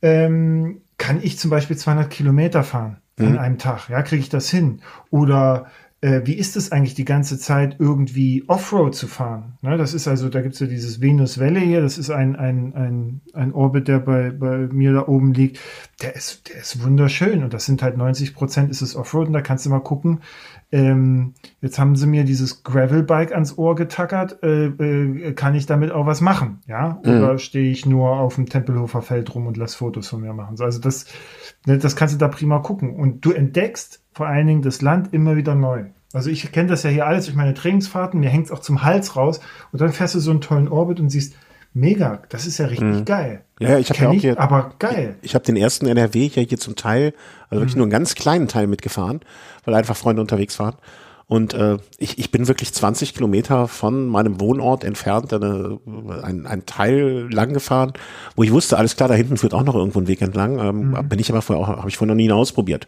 ähm, 0.02 0.80
kann 0.96 1.20
ich 1.22 1.38
zum 1.38 1.52
Beispiel 1.52 1.76
200 1.76 2.10
Kilometer 2.10 2.64
fahren 2.64 2.96
an 3.16 3.30
mhm. 3.30 3.38
einem 3.38 3.58
Tag? 3.58 3.90
Ja, 3.90 4.02
kriege 4.02 4.22
ich 4.22 4.28
das 4.28 4.50
hin? 4.50 4.80
Oder 5.10 5.66
äh, 6.00 6.20
wie 6.24 6.34
ist 6.34 6.56
es 6.56 6.70
eigentlich 6.70 6.94
die 6.94 7.04
ganze 7.04 7.38
Zeit 7.38 7.76
irgendwie 7.80 8.44
Offroad 8.46 8.94
zu 8.94 9.08
fahren? 9.08 9.58
Ne, 9.62 9.76
das 9.76 9.94
ist 9.94 10.06
also, 10.06 10.28
da 10.28 10.42
gibt's 10.42 10.60
ja 10.60 10.68
dieses 10.68 11.00
Venus 11.00 11.40
Valley 11.40 11.66
hier, 11.66 11.80
das 11.80 11.98
ist 11.98 12.10
ein, 12.10 12.36
ein, 12.36 12.72
ein, 12.74 13.20
ein 13.32 13.52
Orbit, 13.52 13.88
der 13.88 13.98
bei, 13.98 14.30
bei 14.30 14.68
mir 14.68 14.92
da 14.92 15.08
oben 15.08 15.32
liegt. 15.32 15.58
Der 16.00 16.14
ist, 16.14 16.48
der 16.48 16.60
ist 16.60 16.84
wunderschön 16.84 17.42
und 17.42 17.52
das 17.52 17.66
sind 17.66 17.82
halt 17.82 17.96
90 17.96 18.34
Prozent 18.34 18.70
ist 18.70 18.80
es 18.80 18.94
Offroad 18.94 19.26
und 19.26 19.32
da 19.32 19.40
kannst 19.40 19.66
du 19.66 19.70
mal 19.70 19.80
gucken, 19.80 20.20
ähm, 20.70 21.34
jetzt 21.60 21.78
haben 21.78 21.96
sie 21.96 22.06
mir 22.06 22.24
dieses 22.24 22.62
Gravelbike 22.62 23.32
ans 23.32 23.56
Ohr 23.58 23.74
getackert, 23.74 24.42
äh, 24.42 24.66
äh, 24.66 25.32
kann 25.32 25.54
ich 25.56 25.66
damit 25.66 25.90
auch 25.90 26.06
was 26.06 26.20
machen, 26.20 26.60
ja? 26.66 27.00
Oder 27.00 27.32
mhm. 27.32 27.38
stehe 27.38 27.72
ich 27.72 27.86
nur 27.86 28.10
auf 28.10 28.36
dem 28.36 28.46
Tempelhofer 28.46 29.02
Feld 29.02 29.34
rum 29.34 29.46
und 29.46 29.56
lass 29.56 29.74
Fotos 29.74 30.08
von 30.08 30.20
mir 30.20 30.34
machen? 30.34 30.56
Also 30.60 30.78
das, 30.78 31.06
ne, 31.66 31.78
das 31.78 31.96
kannst 31.96 32.14
du 32.14 32.18
da 32.18 32.28
prima 32.28 32.58
gucken. 32.58 32.94
Und 32.94 33.24
du 33.24 33.32
entdeckst 33.32 34.04
vor 34.12 34.26
allen 34.26 34.46
Dingen 34.46 34.62
das 34.62 34.82
Land 34.82 35.12
immer 35.12 35.36
wieder 35.36 35.54
neu. 35.54 35.84
Also 36.12 36.30
ich 36.30 36.50
kenne 36.52 36.68
das 36.68 36.82
ja 36.82 36.90
hier 36.90 37.06
alles 37.06 37.26
durch 37.26 37.36
meine 37.36 37.54
Trainingsfahrten, 37.54 38.20
mir 38.20 38.30
hängt 38.30 38.46
es 38.46 38.52
auch 38.52 38.60
zum 38.60 38.82
Hals 38.82 39.14
raus 39.14 39.40
und 39.72 39.80
dann 39.80 39.92
fährst 39.92 40.14
du 40.14 40.20
so 40.20 40.30
einen 40.30 40.40
tollen 40.40 40.68
Orbit 40.68 41.00
und 41.00 41.10
siehst, 41.10 41.34
mega, 41.74 42.22
das 42.30 42.46
ist 42.46 42.58
ja 42.58 42.66
richtig 42.66 42.88
mhm. 42.88 43.04
geil. 43.04 43.44
Ja, 43.60 43.78
ich 43.78 43.90
habe 43.90 44.00
ja 44.00 44.08
auch 44.08 44.14
hier, 44.14 44.40
aber 44.40 44.72
geil. 44.78 45.16
Ich, 45.20 45.30
ich 45.30 45.34
habe 45.34 45.44
den 45.44 45.56
ersten 45.56 45.86
NRW 45.86 46.30
ja 46.34 46.42
hier 46.42 46.58
zum 46.58 46.76
Teil, 46.76 47.12
also 47.50 47.60
wirklich 47.60 47.74
mhm. 47.74 47.80
nur 47.80 47.84
einen 47.86 47.92
ganz 47.92 48.14
kleinen 48.14 48.48
Teil 48.48 48.66
mitgefahren, 48.66 49.20
weil 49.64 49.74
einfach 49.74 49.96
Freunde 49.96 50.22
unterwegs 50.22 50.58
waren. 50.58 50.76
Und 51.26 51.52
äh, 51.52 51.76
ich, 51.98 52.18
ich 52.18 52.30
bin 52.30 52.48
wirklich 52.48 52.72
20 52.72 53.12
Kilometer 53.12 53.68
von 53.68 54.06
meinem 54.06 54.40
Wohnort 54.40 54.82
entfernt 54.82 55.34
eine, 55.34 55.78
ein, 56.22 56.46
ein 56.46 56.64
Teil 56.64 57.28
lang 57.30 57.52
gefahren, 57.52 57.92
wo 58.34 58.42
ich 58.42 58.50
wusste, 58.50 58.78
alles 58.78 58.96
klar, 58.96 59.10
da 59.10 59.14
hinten 59.14 59.36
führt 59.36 59.52
auch 59.52 59.62
noch 59.62 59.74
irgendwo 59.74 60.00
ein 60.00 60.08
Weg 60.08 60.22
entlang. 60.22 60.58
Ähm, 60.58 60.90
mhm. 60.92 61.08
Bin 61.10 61.18
ich 61.18 61.30
aber 61.30 61.42
vorher 61.42 61.62
auch, 61.62 61.68
habe 61.68 61.88
ich 61.90 61.98
vorher 61.98 62.14
noch 62.14 62.20
nie 62.20 62.32
ausprobiert. 62.32 62.86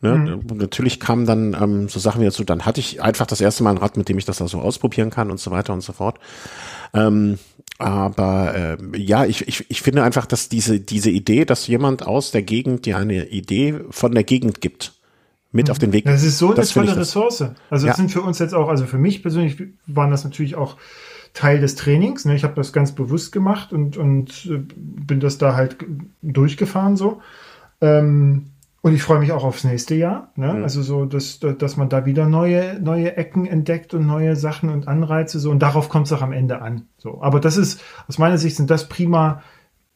Ne? 0.00 0.40
Mhm. 0.42 0.56
Natürlich 0.56 1.00
kamen 1.00 1.26
dann 1.26 1.56
ähm, 1.60 1.88
so 1.88 1.98
Sachen 1.98 2.20
wie 2.20 2.26
dazu, 2.26 2.44
dann 2.44 2.66
hatte 2.66 2.80
ich 2.80 3.02
einfach 3.02 3.26
das 3.26 3.40
erste 3.40 3.62
Mal 3.62 3.70
ein 3.70 3.78
Rad, 3.78 3.96
mit 3.96 4.08
dem 4.08 4.18
ich 4.18 4.24
das 4.24 4.38
da 4.38 4.48
so 4.48 4.60
ausprobieren 4.60 5.10
kann 5.10 5.30
und 5.30 5.40
so 5.40 5.50
weiter 5.50 5.72
und 5.72 5.82
so 5.82 5.92
fort. 5.92 6.18
Ähm, 6.92 7.38
aber 7.78 8.54
äh, 8.54 8.76
ja, 8.96 9.24
ich, 9.24 9.48
ich, 9.48 9.68
ich 9.68 9.82
finde 9.82 10.04
einfach, 10.04 10.26
dass 10.26 10.48
diese, 10.48 10.78
diese 10.78 11.10
Idee, 11.10 11.44
dass 11.44 11.66
jemand 11.66 12.06
aus 12.06 12.30
der 12.30 12.42
Gegend 12.42 12.86
dir 12.86 12.98
eine 12.98 13.26
Idee 13.28 13.80
von 13.90 14.12
der 14.12 14.24
Gegend 14.24 14.60
gibt, 14.60 14.92
mit 15.54 15.70
auf 15.70 15.78
den 15.78 15.92
Weg. 15.92 16.04
Das 16.04 16.24
ist 16.24 16.38
so 16.38 16.52
eine 16.52 16.66
tolle 16.66 16.96
Ressource. 16.96 17.44
Also 17.70 17.86
ja. 17.86 17.92
das 17.92 17.96
sind 17.96 18.10
für 18.10 18.22
uns 18.22 18.40
jetzt 18.40 18.54
auch, 18.54 18.68
also 18.68 18.86
für 18.86 18.98
mich 18.98 19.22
persönlich 19.22 19.62
waren 19.86 20.10
das 20.10 20.24
natürlich 20.24 20.56
auch 20.56 20.76
Teil 21.32 21.60
des 21.60 21.76
Trainings. 21.76 22.24
Ne? 22.24 22.34
Ich 22.34 22.42
habe 22.42 22.54
das 22.54 22.72
ganz 22.72 22.92
bewusst 22.92 23.30
gemacht 23.30 23.72
und, 23.72 23.96
und 23.96 24.46
äh, 24.50 24.58
bin 24.58 25.20
das 25.20 25.38
da 25.38 25.54
halt 25.54 25.76
durchgefahren 26.22 26.96
so. 26.96 27.22
Ähm, 27.80 28.50
und 28.84 28.92
ich 28.92 29.02
freue 29.02 29.18
mich 29.18 29.32
auch 29.32 29.44
aufs 29.44 29.64
nächste 29.64 29.94
Jahr. 29.94 30.30
Ne? 30.36 30.52
Mhm. 30.52 30.62
Also 30.62 30.82
so, 30.82 31.06
dass, 31.06 31.40
dass 31.40 31.78
man 31.78 31.88
da 31.88 32.04
wieder 32.04 32.28
neue, 32.28 32.78
neue 32.78 33.16
Ecken 33.16 33.46
entdeckt 33.46 33.94
und 33.94 34.06
neue 34.06 34.36
Sachen 34.36 34.68
und 34.68 34.88
Anreize 34.88 35.38
so. 35.38 35.50
Und 35.50 35.60
darauf 35.60 35.88
kommt 35.88 36.06
es 36.06 36.12
auch 36.12 36.20
am 36.20 36.34
Ende 36.34 36.60
an. 36.60 36.82
So. 36.98 37.22
Aber 37.22 37.40
das 37.40 37.56
ist, 37.56 37.82
aus 38.08 38.18
meiner 38.18 38.36
Sicht 38.36 38.56
sind 38.56 38.68
das 38.68 38.90
prima 38.90 39.42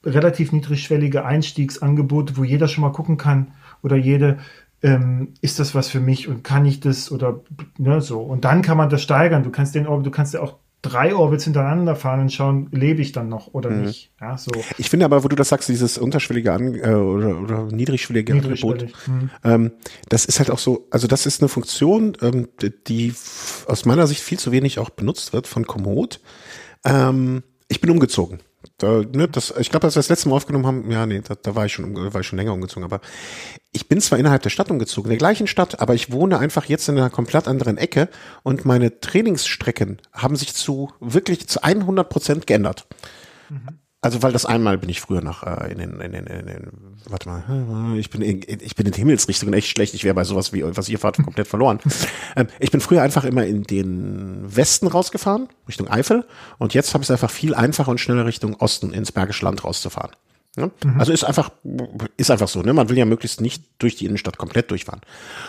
relativ 0.07 0.53
niedrigschwellige 0.53 1.27
Einstiegsangebote, 1.27 2.39
wo 2.39 2.45
jeder 2.45 2.67
schon 2.67 2.81
mal 2.81 2.93
gucken 2.93 3.19
kann 3.19 3.53
oder 3.83 3.97
jede, 3.97 4.39
ähm, 4.81 5.35
ist 5.43 5.61
das 5.61 5.75
was 5.75 5.91
für 5.91 6.01
mich 6.01 6.27
und 6.27 6.43
kann 6.43 6.65
ich 6.65 6.81
das 6.81 7.13
oder 7.13 7.43
ne, 7.77 8.01
so. 8.01 8.23
Und 8.23 8.47
dann 8.47 8.63
kann 8.63 8.79
man 8.79 8.89
das 8.89 9.03
steigern. 9.03 9.43
Du 9.43 9.51
kannst 9.51 9.75
den, 9.75 9.85
du 9.85 10.11
kannst 10.11 10.33
ja 10.33 10.41
auch 10.41 10.61
drei 10.83 11.15
Orbits 11.15 11.45
hintereinander 11.45 11.97
fahren 11.97 12.21
und 12.21 12.33
schauen, 12.33 12.69
lebe 12.71 13.03
ich 13.03 13.13
dann 13.13 13.29
noch 13.29 13.49
oder 13.55 13.71
mhm. 13.71 13.85
nicht. 13.85 14.13
Ja, 14.21 14.39
so. 14.39 14.51
Ich 14.77 14.91
finde 14.91 15.07
aber, 15.07 15.25
wo 15.25 15.29
du 15.29 15.37
das 15.37 15.49
sagst, 15.49 15.69
dieses 15.69 15.99
unterschwellige 15.99 16.53
An 16.53 16.75
äh, 16.75 16.95
oder, 16.95 17.41
oder 17.41 17.65
niedrigschwellige 17.65 18.33
Angebot, 18.35 18.87
mhm. 19.07 19.31
ähm, 19.45 19.73
das 20.09 20.25
ist 20.25 20.39
halt 20.39 20.51
auch 20.51 20.59
so, 20.59 20.87
also 20.91 21.07
das 21.07 21.27
ist 21.27 21.43
eine 21.43 21.49
Funktion, 21.49 22.17
ähm, 22.23 22.49
die 22.87 23.13
aus 23.67 23.85
meiner 23.85 24.07
Sicht 24.07 24.21
viel 24.21 24.39
zu 24.39 24.53
wenig 24.53 24.79
auch 24.79 24.91
benutzt 24.91 25.33
wird 25.33 25.47
von 25.47 25.67
Komoot. 25.67 26.21
Ähm, 26.85 27.43
ich 27.69 27.81
bin 27.81 27.91
umgezogen. 27.91 28.39
Da, 28.79 29.03
ne, 29.13 29.27
das, 29.29 29.53
ich 29.59 29.71
glaube, 29.71 29.87
als 29.87 29.97
wir 29.97 30.01
das 30.01 30.09
letzte 30.09 30.29
Mal 30.29 30.37
aufgenommen 30.37 30.67
haben, 30.67 30.91
ja, 30.91 31.05
nee, 31.05 31.21
da, 31.21 31.35
da 31.35 31.55
war 31.57 31.67
ich 31.67 31.73
schon, 31.73 31.97
war 32.15 32.21
ich 32.21 32.27
schon 32.27 32.39
länger 32.39 32.53
umgezogen. 32.53 32.85
Aber 32.85 33.01
ich 33.73 33.89
bin 33.89 34.01
zwar 34.01 34.19
innerhalb 34.19 34.43
der 34.43 34.51
Stadt 34.51 34.71
umgezogen, 34.71 35.09
der 35.09 35.19
gleichen 35.19 35.49
Stadt, 35.49 35.81
aber 35.81 35.95
ich 35.95 36.13
wohne 36.13 36.39
einfach 36.39 36.65
jetzt 36.67 36.89
in 36.89 36.97
einer 36.97 37.11
komplett 37.11 37.49
anderen 37.49 37.77
Ecke 37.77 38.09
und 38.45 38.65
meine 38.65 39.01
Trainingsstrecken 39.01 40.01
haben 40.13 40.37
sich 40.37 40.55
zu 40.55 40.93
wirklich 41.01 41.49
zu 41.49 41.63
100 41.63 42.09
Prozent 42.09 42.47
geändert. 42.47 42.87
Mhm. 43.49 43.81
Also 44.01 44.23
weil 44.23 44.31
das 44.31 44.47
einmal 44.47 44.79
bin 44.79 44.91
ich 44.91 45.01
früher 45.01 45.21
noch 45.23 45.43
äh, 45.43 45.73
in, 45.73 45.79
den, 45.79 46.01
in, 46.01 46.13
den, 46.13 46.27
in 46.27 46.47
den, 46.47 46.71
warte 47.09 47.29
mal, 47.29 47.99
ich 47.99 48.11
bin 48.11 48.23
in, 48.23 48.43
ich 48.47 48.77
bin 48.77 48.87
in 48.87 48.93
Himmelsrichtungen 48.93 49.53
echt 49.55 49.69
schlecht. 49.69 49.93
Ich 49.93 50.05
wäre 50.05 50.15
bei 50.15 50.23
sowas 50.23 50.53
wie 50.53 50.63
was 50.65 50.89
ihr 50.89 51.01
fahrt 51.01 51.17
komplett 51.17 51.49
verloren. 51.49 51.81
ähm, 52.37 52.47
ich 52.61 52.71
bin 52.71 52.81
früher 52.81 53.03
einfach 53.03 53.25
immer 53.25 53.45
in 53.45 53.65
den 53.65 54.45
Westen 54.55 54.87
rausgefahren, 54.87 55.49
Richtung 55.67 55.89
Eifel, 55.89 56.25
und 56.59 56.75
jetzt 56.75 56.95
habe 56.95 57.03
ich 57.03 57.09
es 57.09 57.11
einfach 57.11 57.31
viel 57.31 57.57
einfacher 57.57 57.91
und 57.91 57.99
schneller 57.99 58.25
Richtung 58.25 58.55
Osten 58.55 58.93
ins 58.93 59.11
Bergische 59.11 59.45
Land 59.45 59.65
rauszufahren. 59.65 60.13
Ne? 60.59 60.71
Mhm. 60.85 61.01
Also 61.01 61.13
ist 61.13 61.25
einfach, 61.25 61.51
ist 62.17 62.31
einfach 62.31 62.49
so, 62.49 62.63
ne? 62.63 62.73
Man 62.73 62.89
will 62.89 62.99
ja 62.99 63.05
möglichst 63.05 63.41
nicht 63.41 63.65
durch 63.79 63.97
die 63.97 64.07
Innenstadt 64.07 64.39
komplett 64.39 64.71
durchfahren. 64.71 65.01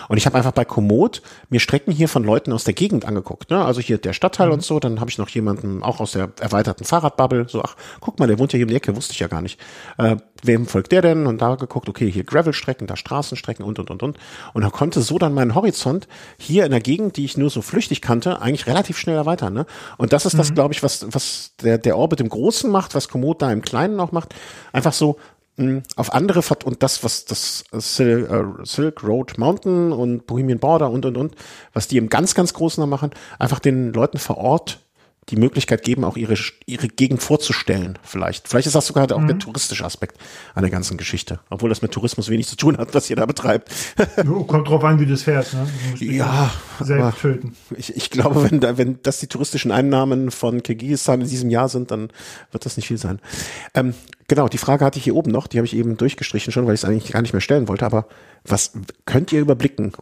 Und 0.08 0.18
ich 0.18 0.26
habe 0.26 0.38
einfach 0.38 0.52
bei 0.52 0.66
Komoot 0.66 1.22
mir 1.50 1.60
Strecken 1.60 1.92
hier 1.92 2.08
von 2.08 2.24
Leuten 2.24 2.54
aus 2.54 2.64
der 2.64 2.74
Gegend 2.74 3.06
angeguckt. 3.06 3.50
Ne? 3.50 3.64
Also 3.64 3.82
hier 3.82 3.98
der 3.98 4.14
Stadtteil 4.14 4.48
mhm. 4.48 4.54
und 4.54 4.64
so, 4.64 4.80
dann 4.80 5.00
habe 5.00 5.10
ich 5.10 5.18
noch 5.18 5.30
jemanden 5.30 5.84
auch 5.84 6.00
aus 6.00 6.14
der 6.14 6.32
erweiterten 6.40 6.86
Fahrradbubble, 6.86 7.48
so, 7.50 7.62
ach, 7.62 7.76
guck 8.00 8.20
mal, 8.20 8.28
der 8.28 8.40
wohnt 8.40 8.54
ja 8.54 8.58
hier 8.58 8.66
um 8.66 8.70
die 8.70 8.76
Ecke, 8.76 8.96
wusste 8.96 9.14
ich 9.14 9.20
ja 9.20 9.28
gar 9.28 9.42
nicht. 9.42 9.60
Äh, 9.98 10.18
wem 10.44 10.68
folgt 10.68 10.92
der 10.92 11.02
denn? 11.02 11.28
Und 11.28 11.42
da 11.42 11.56
geguckt, 11.56 11.90
okay, 11.90 12.10
hier 12.10 12.24
Gravelstrecken, 12.24 12.88
da 12.88 12.96
Straßenstrecken 12.96 13.66
und 13.66 13.80
und 13.80 13.90
und 13.90 14.04
und. 14.04 14.18
Und 14.54 14.64
er 14.64 14.72
konnte 14.72 15.02
so 15.02 15.18
dann 15.18 15.34
meinen 15.34 15.56
Horizont 15.56 16.08
hier 16.38 16.66
in 16.66 16.72
der 16.72 16.80
Gegend, 16.80 17.18
die 17.18 17.26
ich 17.26 17.38
nur 17.38 17.50
so 17.50 17.62
flüchtig 17.62 18.02
kannte, 18.02 18.42
eigentlich 18.42 18.68
relativ 18.68 18.98
schnell 18.98 19.16
erweitern. 19.16 19.54
Ne? 19.54 19.66
Und 19.98 20.14
das 20.14 20.26
ist 20.26 20.38
das, 20.38 20.52
mhm. 20.52 20.56
glaube 20.56 20.74
ich, 20.74 20.84
was, 20.84 21.06
was 21.12 21.54
der, 21.62 21.78
der 21.78 21.98
Orbit 21.98 22.22
im 22.22 22.30
Großen 22.30 22.70
macht, 22.70 22.96
was 22.96 23.10
Komoot 23.10 23.42
da 23.42 23.52
im 23.52 23.62
Kleinen 23.62 24.00
auch 24.00 24.12
macht. 24.12 24.34
Einfach 24.72 24.94
so 25.00 25.18
mh, 25.58 25.82
auf 25.96 26.14
andere 26.14 26.42
Vert 26.42 26.64
und 26.64 26.84
das, 26.84 27.04
was 27.04 27.26
das 27.26 27.64
Sil 27.74 28.30
äh, 28.30 28.66
Silk 28.66 29.04
Road 29.04 29.38
Mountain 29.38 29.92
und 29.92 30.28
Bohemian 30.28 30.60
Border 30.60 30.92
und 30.92 31.06
und 31.06 31.18
und, 31.18 31.36
was 31.74 31.88
die 31.88 31.98
im 31.98 32.10
ganz, 32.10 32.36
ganz 32.36 32.54
Großen 32.54 32.88
machen, 32.88 33.12
einfach 33.40 33.60
den 33.60 33.92
Leuten 33.94 34.20
vor 34.20 34.38
Ort 34.38 34.80
die 35.30 35.36
Möglichkeit 35.36 35.84
geben, 35.84 36.04
auch 36.04 36.18
ihre, 36.18 36.36
ihre 36.66 36.88
Gegend 36.88 37.22
vorzustellen, 37.22 38.00
vielleicht. 38.04 38.48
Vielleicht 38.48 38.68
ist 38.68 38.76
das 38.76 38.88
sogar 38.88 39.12
auch 39.12 39.20
mhm. 39.20 39.28
der 39.28 39.40
touristische 39.40 39.86
Aspekt 39.86 40.18
an 40.56 40.64
der 40.64 40.72
ganzen 40.72 40.98
Geschichte. 40.98 41.40
Obwohl 41.50 41.70
das 41.70 41.82
mit 41.82 41.92
Tourismus 41.92 42.30
wenig 42.30 42.48
zu 42.48 42.56
tun 42.56 42.78
hat, 42.78 42.94
was 42.94 43.10
ihr 43.10 43.16
da 43.16 43.26
betreibt. 43.26 43.70
Jo, 44.26 44.44
kommt 44.44 44.68
drauf 44.68 44.84
an, 44.84 45.00
wie 45.00 45.06
das 45.06 45.24
fährst, 45.24 45.54
ne? 45.54 45.68
ja, 46.00 46.52
selbst 46.80 47.22
töten. 47.22 47.56
Ich, 47.78 47.96
ich 47.96 48.10
glaube, 48.10 48.50
wenn 48.50 48.60
da, 48.60 48.78
wenn 48.78 49.00
das 49.04 49.20
die 49.20 49.28
touristischen 49.28 49.72
Einnahmen 49.72 50.32
von 50.32 50.62
Kirgisistan 50.62 51.22
in 51.22 51.28
diesem 51.28 51.50
Jahr 51.50 51.70
sind, 51.70 51.92
dann 51.92 52.10
wird 52.52 52.66
das 52.66 52.76
nicht 52.76 52.88
viel 52.88 52.98
sein. 52.98 53.20
Ähm, 53.74 53.94
genau, 54.28 54.48
die 54.48 54.58
Frage 54.58 54.84
hatte 54.84 54.98
ich 54.98 55.06
hier 55.06 55.16
oben 55.16 55.32
noch, 55.32 55.48
die 55.48 55.58
habe 55.58 55.66
ich 55.66 55.76
eben 55.76 55.98
durchgestrichen 55.98 56.52
schon, 56.52 56.66
weil 56.66 56.74
ich 56.74 56.82
es 56.82 56.86
eigentlich 56.86 57.12
gar 57.12 57.22
nicht 57.22 57.34
mehr 57.34 57.42
stellen 57.42 57.68
wollte, 57.68 57.86
aber 57.86 58.08
was 58.44 58.74
könnt 59.06 59.32
ihr 59.32 59.40
überblicken, 59.40 59.94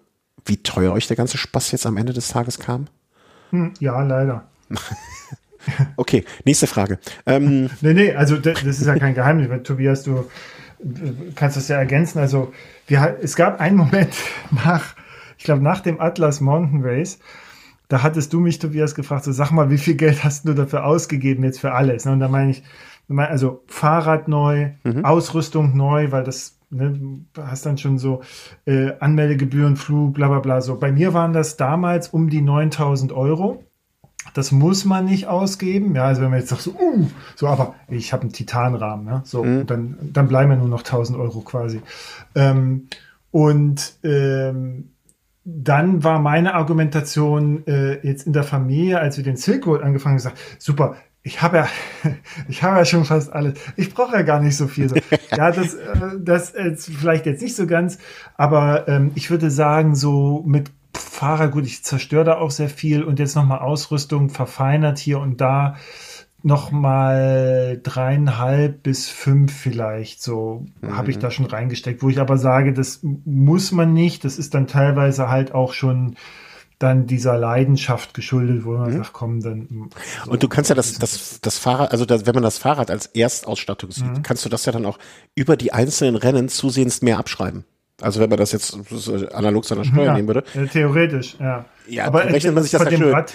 wie 0.45 0.57
teuer 0.57 0.93
euch 0.93 1.07
der 1.07 1.17
ganze 1.17 1.37
Spaß 1.37 1.71
jetzt 1.71 1.85
am 1.85 1.97
Ende 1.97 2.13
des 2.13 2.29
Tages 2.29 2.59
kam? 2.59 2.87
Hm, 3.51 3.73
ja, 3.79 4.01
leider. 4.01 4.47
okay, 5.97 6.23
nächste 6.45 6.67
Frage. 6.67 6.99
Ähm, 7.25 7.69
nee, 7.81 7.93
nee, 7.93 8.13
also 8.13 8.37
das, 8.37 8.63
das 8.63 8.79
ist 8.79 8.85
ja 8.85 8.97
kein 8.97 9.13
Geheimnis, 9.13 9.49
weil 9.49 9.63
Tobias, 9.63 10.03
du 10.03 10.25
kannst 11.35 11.57
das 11.57 11.67
ja 11.67 11.77
ergänzen. 11.77 12.19
Also 12.19 12.53
wir, 12.87 13.17
es 13.21 13.35
gab 13.35 13.59
einen 13.59 13.77
Moment 13.77 14.13
nach, 14.51 14.95
ich 15.37 15.43
glaube, 15.43 15.63
nach 15.63 15.81
dem 15.81 15.99
Atlas 15.99 16.41
Mountain 16.41 16.81
Race, 16.83 17.19
da 17.89 18.03
hattest 18.03 18.33
du 18.33 18.39
mich, 18.39 18.59
Tobias, 18.59 18.95
gefragt, 18.95 19.23
so 19.23 19.31
sag 19.31 19.51
mal, 19.51 19.69
wie 19.69 19.77
viel 19.77 19.95
Geld 19.95 20.23
hast 20.23 20.47
du 20.47 20.53
dafür 20.53 20.85
ausgegeben 20.85 21.43
jetzt 21.43 21.59
für 21.59 21.71
alles? 21.71 22.05
Und 22.05 22.19
da 22.19 22.27
meine 22.27 22.51
ich, 22.51 22.63
also 23.15 23.63
Fahrrad 23.67 24.27
neu, 24.27 24.71
mhm. 24.83 25.05
Ausrüstung 25.05 25.75
neu, 25.77 26.11
weil 26.11 26.25
das 26.25 26.57
ne, 26.69 27.21
hast 27.39 27.65
dann 27.65 27.77
schon 27.77 27.97
so 27.97 28.21
äh, 28.65 28.91
Anmeldegebühren, 28.99 29.77
Flug, 29.77 30.15
bla 30.15 30.27
bla 30.27 30.39
bla. 30.39 30.61
So 30.61 30.77
bei 30.77 30.91
mir 30.91 31.13
waren 31.13 31.31
das 31.31 31.55
damals 31.55 32.09
um 32.09 32.29
die 32.29 32.41
9000 32.41 33.13
Euro. 33.13 33.63
Das 34.37 34.51
muss 34.51 34.85
man 34.85 35.05
nicht 35.05 35.25
ausgeben. 35.25 35.95
Ja, 35.95 36.05
also 36.05 36.21
wenn 36.21 36.29
man 36.29 36.37
jetzt 36.39 36.49
sagt 36.49 36.61
so, 36.61 36.75
uh, 36.79 37.07
so, 37.35 37.47
aber 37.47 37.73
ich 37.87 38.13
habe 38.13 38.21
einen 38.21 38.33
Titanrahmen, 38.33 39.03
ne? 39.03 39.21
so, 39.25 39.43
mhm. 39.43 39.65
dann, 39.65 39.97
dann 40.13 40.27
bleiben 40.27 40.51
ja 40.51 40.57
nur 40.57 40.67
noch 40.67 40.81
1000 40.81 41.17
Euro 41.17 41.41
quasi. 41.41 41.81
Ähm, 42.35 42.87
und 43.31 43.95
ähm, 44.03 44.91
dann 45.43 46.03
war 46.03 46.19
meine 46.19 46.53
Argumentation 46.53 47.65
äh, 47.65 48.05
jetzt 48.05 48.27
in 48.27 48.33
der 48.33 48.43
Familie, 48.43 48.99
als 48.99 49.17
wir 49.17 49.23
den 49.23 49.37
Silk 49.37 49.65
Road 49.65 49.81
angefangen 49.81 50.11
haben, 50.11 50.17
gesagt, 50.17 50.37
super, 50.59 50.97
ich 51.23 51.41
habe 51.41 51.57
ja, 51.57 51.67
ich 52.47 52.61
habe 52.61 52.77
ja 52.77 52.85
schon 52.85 53.05
fast 53.05 53.33
alles. 53.33 53.55
Ich 53.75 53.91
brauche 53.91 54.15
ja 54.15 54.21
gar 54.21 54.39
nicht 54.39 54.55
so 54.55 54.67
viel. 54.67 54.91
Ja, 55.35 55.51
das, 55.51 55.73
äh, 55.73 55.97
das 56.19 56.51
ist 56.51 56.85
vielleicht 56.85 57.25
jetzt 57.25 57.41
nicht 57.41 57.55
so 57.55 57.67
ganz, 57.67 57.99
aber 58.35 58.87
ähm, 58.87 59.11
ich 59.15 59.29
würde 59.29 59.51
sagen, 59.51 59.93
so 59.93 60.43
mit 60.47 60.71
Fahrer, 61.17 61.47
gut, 61.47 61.65
ich 61.65 61.83
zerstöre 61.83 62.23
da 62.23 62.37
auch 62.37 62.51
sehr 62.51 62.69
viel 62.69 63.03
und 63.03 63.17
jetzt 63.17 63.35
nochmal 63.35 63.57
Ausrüstung 63.57 64.29
verfeinert 64.29 64.99
hier 64.99 65.19
und 65.19 65.41
da 65.41 65.75
nochmal 66.43 67.79
dreieinhalb 67.81 68.83
bis 68.83 69.09
fünf 69.09 69.51
vielleicht 69.51 70.21
so 70.21 70.67
mhm. 70.79 70.95
habe 70.95 71.09
ich 71.09 71.17
da 71.17 71.31
schon 71.31 71.47
reingesteckt, 71.47 72.03
wo 72.03 72.09
ich 72.09 72.19
aber 72.19 72.37
sage, 72.37 72.71
das 72.71 72.99
muss 73.01 73.71
man 73.71 73.93
nicht, 73.93 74.25
das 74.25 74.37
ist 74.37 74.53
dann 74.53 74.67
teilweise 74.67 75.27
halt 75.27 75.55
auch 75.55 75.73
schon 75.73 76.17
dann 76.77 77.07
dieser 77.07 77.35
Leidenschaft 77.39 78.13
geschuldet, 78.13 78.63
wo 78.63 78.73
man 78.73 78.91
mhm. 78.91 78.97
sagt, 78.97 79.13
komm, 79.13 79.39
dann. 79.41 79.89
So 80.23 80.31
und 80.31 80.43
du 80.43 80.47
kannst 80.47 80.69
ja 80.69 80.75
das, 80.75 80.99
das, 80.99 81.41
das 81.41 81.57
Fahrrad, 81.57 81.91
also 81.91 82.05
das, 82.05 82.27
wenn 82.27 82.35
man 82.35 82.43
das 82.43 82.59
Fahrrad 82.59 82.91
als 82.91 83.07
Erstausstattung 83.07 83.89
sieht, 83.89 84.05
mhm. 84.05 84.21
kannst 84.21 84.45
du 84.45 84.49
das 84.49 84.65
ja 84.65 84.71
dann 84.71 84.85
auch 84.85 84.99
über 85.33 85.57
die 85.57 85.73
einzelnen 85.73 86.15
Rennen 86.15 86.47
zusehends 86.47 87.01
mehr 87.01 87.17
abschreiben. 87.17 87.65
Also 88.01 88.19
wenn 88.19 88.29
man 88.29 88.37
das 88.37 88.51
jetzt 88.51 88.77
analog 89.33 89.65
zu 89.65 89.73
einer 89.73 89.83
Steuer 89.83 90.05
ja, 90.05 90.13
nehmen 90.13 90.27
würde. 90.27 90.43
Theoretisch, 90.71 91.35
ja. 91.39 91.65
Ja, 91.87 92.05
aber 92.05 92.25
rechnet 92.25 92.53
man 92.53 92.63
sich 92.63 92.71
das 92.71 92.83
von 92.83 92.91
dem 92.91 93.09
Rad, 93.09 93.33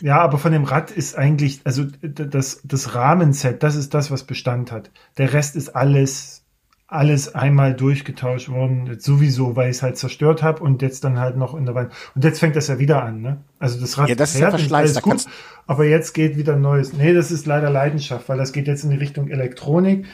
Ja, 0.00 0.20
aber 0.20 0.38
von 0.38 0.52
dem 0.52 0.64
Rad 0.64 0.90
ist 0.90 1.16
eigentlich, 1.16 1.60
also 1.64 1.84
das, 2.00 2.60
das 2.64 2.94
Rahmenset, 2.94 3.62
das 3.62 3.76
ist 3.76 3.92
das, 3.92 4.10
was 4.10 4.24
Bestand 4.24 4.72
hat. 4.72 4.90
Der 5.18 5.34
Rest 5.34 5.56
ist 5.56 5.76
alles, 5.76 6.42
alles 6.86 7.34
einmal 7.34 7.74
durchgetauscht 7.74 8.48
worden, 8.48 8.98
sowieso, 8.98 9.56
weil 9.56 9.70
ich 9.70 9.76
es 9.76 9.82
halt 9.82 9.98
zerstört 9.98 10.42
habe 10.42 10.62
und 10.62 10.80
jetzt 10.80 11.04
dann 11.04 11.18
halt 11.18 11.36
noch 11.36 11.54
in 11.54 11.66
der 11.66 11.74
Wand. 11.74 11.92
Und 12.14 12.24
jetzt 12.24 12.40
fängt 12.40 12.56
das 12.56 12.68
ja 12.68 12.78
wieder 12.78 13.02
an, 13.02 13.20
ne? 13.20 13.44
Also 13.58 13.78
das 13.78 13.98
Rad 13.98 14.08
ja, 14.08 14.14
das 14.14 14.34
ist 14.34 14.40
ja 14.40 14.48
ist 14.80 15.02
gut, 15.02 15.26
aber 15.66 15.84
jetzt 15.84 16.14
geht 16.14 16.38
wieder 16.38 16.54
ein 16.54 16.62
neues. 16.62 16.94
Nee, 16.94 17.12
das 17.12 17.30
ist 17.30 17.44
leider 17.44 17.68
Leidenschaft, 17.68 18.28
weil 18.30 18.38
das 18.38 18.52
geht 18.52 18.66
jetzt 18.66 18.84
in 18.84 18.90
die 18.90 18.96
Richtung 18.96 19.28
Elektronik. 19.28 20.06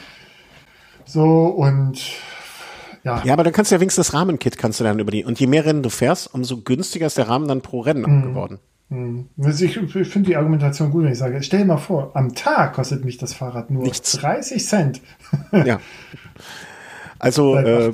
So 1.05 1.45
und 1.45 2.01
ja. 3.07 3.23
ja, 3.23 3.33
aber 3.33 3.43
dann 3.43 3.53
kannst 3.53 3.71
du 3.71 3.75
ja 3.75 3.81
wenigstens 3.81 4.07
das 4.07 4.13
Rahmenkit 4.13 4.57
kannst 4.57 4.79
du 4.79 4.83
dann 4.83 4.99
über 4.99 5.11
die. 5.11 5.23
Und 5.23 5.39
je 5.39 5.47
mehr 5.47 5.65
Rennen 5.65 5.83
du 5.83 5.89
fährst, 5.89 6.33
umso 6.33 6.61
günstiger 6.61 7.07
ist 7.07 7.17
der 7.17 7.27
Rahmen 7.29 7.47
dann 7.47 7.61
pro 7.61 7.81
Rennen 7.81 8.01
mhm. 8.01 8.21
geworden. 8.23 8.59
Mhm. 8.89 9.29
Also 9.41 9.65
ich, 9.65 9.77
ich 9.77 10.07
finde 10.07 10.29
die 10.29 10.35
Argumentation 10.35 10.91
gut, 10.91 11.03
wenn 11.03 11.11
ich 11.11 11.17
sage, 11.17 11.41
stell 11.43 11.59
dir 11.61 11.65
mal 11.65 11.77
vor, 11.77 12.11
am 12.13 12.35
Tag 12.35 12.73
kostet 12.73 13.03
mich 13.03 13.17
das 13.17 13.33
Fahrrad 13.33 13.69
nur 13.69 13.83
Nichts. 13.83 14.13
30 14.13 14.65
Cent. 14.65 15.01
ja. 15.51 15.79
Also 17.19 17.55
äh, 17.55 17.91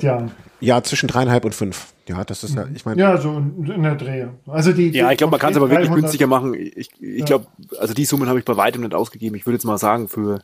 ja, 0.60 0.82
zwischen 0.82 1.08
dreieinhalb 1.08 1.46
und 1.46 1.54
fünf. 1.54 1.94
Ja, 2.06 2.24
das 2.24 2.44
ist 2.44 2.54
ja, 2.54 2.66
ich 2.74 2.84
meine. 2.84 3.00
Ja, 3.00 3.16
so 3.16 3.38
in 3.38 3.82
der 3.82 3.94
Drehe. 3.94 4.34
Also 4.46 4.72
die, 4.72 4.90
ja, 4.90 5.10
ich 5.10 5.16
glaube, 5.16 5.30
man 5.30 5.40
kann 5.40 5.52
es 5.52 5.56
aber 5.56 5.70
wirklich 5.70 5.90
günstiger 5.90 6.26
machen. 6.26 6.52
Ich, 6.52 6.90
ich 7.00 7.20
ja. 7.20 7.24
glaube, 7.24 7.46
also 7.78 7.94
die 7.94 8.04
Summen 8.04 8.28
habe 8.28 8.38
ich 8.38 8.44
bei 8.44 8.56
weitem 8.58 8.82
nicht 8.82 8.94
ausgegeben. 8.94 9.34
Ich 9.36 9.46
würde 9.46 9.54
jetzt 9.54 9.64
mal 9.64 9.78
sagen, 9.78 10.08
für, 10.08 10.42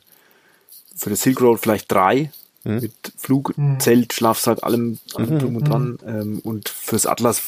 für 0.95 1.11
das 1.11 1.21
Silk 1.21 1.41
Road 1.41 1.59
vielleicht 1.59 1.91
drei 1.91 2.31
mhm. 2.63 2.79
mit 2.79 2.93
Flug, 3.17 3.57
mhm. 3.57 3.79
Zelt, 3.79 4.13
Schlafsack, 4.13 4.63
allem, 4.63 4.99
allem 5.15 5.33
mhm. 5.35 5.39
drum 5.39 5.55
und 5.55 5.67
dran. 5.67 5.99
Ähm, 6.05 6.39
und 6.43 6.69
fürs 6.69 7.05
Atlas, 7.05 7.41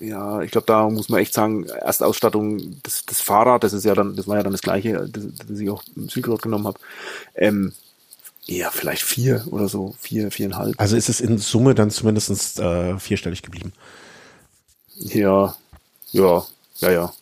ja, 0.00 0.42
ich 0.42 0.50
glaube, 0.50 0.66
da 0.66 0.88
muss 0.88 1.08
man 1.08 1.20
echt 1.20 1.34
sagen, 1.34 1.64
Erstausstattung, 1.64 2.80
das, 2.82 3.04
das 3.06 3.20
Fahrrad, 3.20 3.64
das 3.64 3.72
ist 3.72 3.84
ja 3.84 3.94
dann, 3.94 4.16
das 4.16 4.28
war 4.28 4.36
ja 4.36 4.42
dann 4.42 4.52
das 4.52 4.62
gleiche, 4.62 5.08
das, 5.08 5.24
das 5.46 5.58
ich 5.58 5.70
auch 5.70 5.82
im 5.94 6.08
Silk 6.08 6.28
Road 6.28 6.42
genommen 6.42 6.66
habe. 6.66 6.78
Ähm, 7.34 7.72
ja, 8.46 8.70
vielleicht 8.70 9.02
vier 9.02 9.44
oder 9.50 9.68
so, 9.68 9.94
vier, 9.98 10.30
viereinhalb. 10.30 10.74
Also 10.78 10.96
ist 10.96 11.08
es 11.08 11.20
in 11.20 11.38
Summe 11.38 11.74
dann 11.74 11.90
zumindest 11.90 12.60
äh, 12.60 12.98
vierstellig 12.98 13.42
geblieben. 13.42 13.72
Ja, 14.94 15.56
ja, 16.12 16.46
ja, 16.78 16.90
ja. 16.90 17.12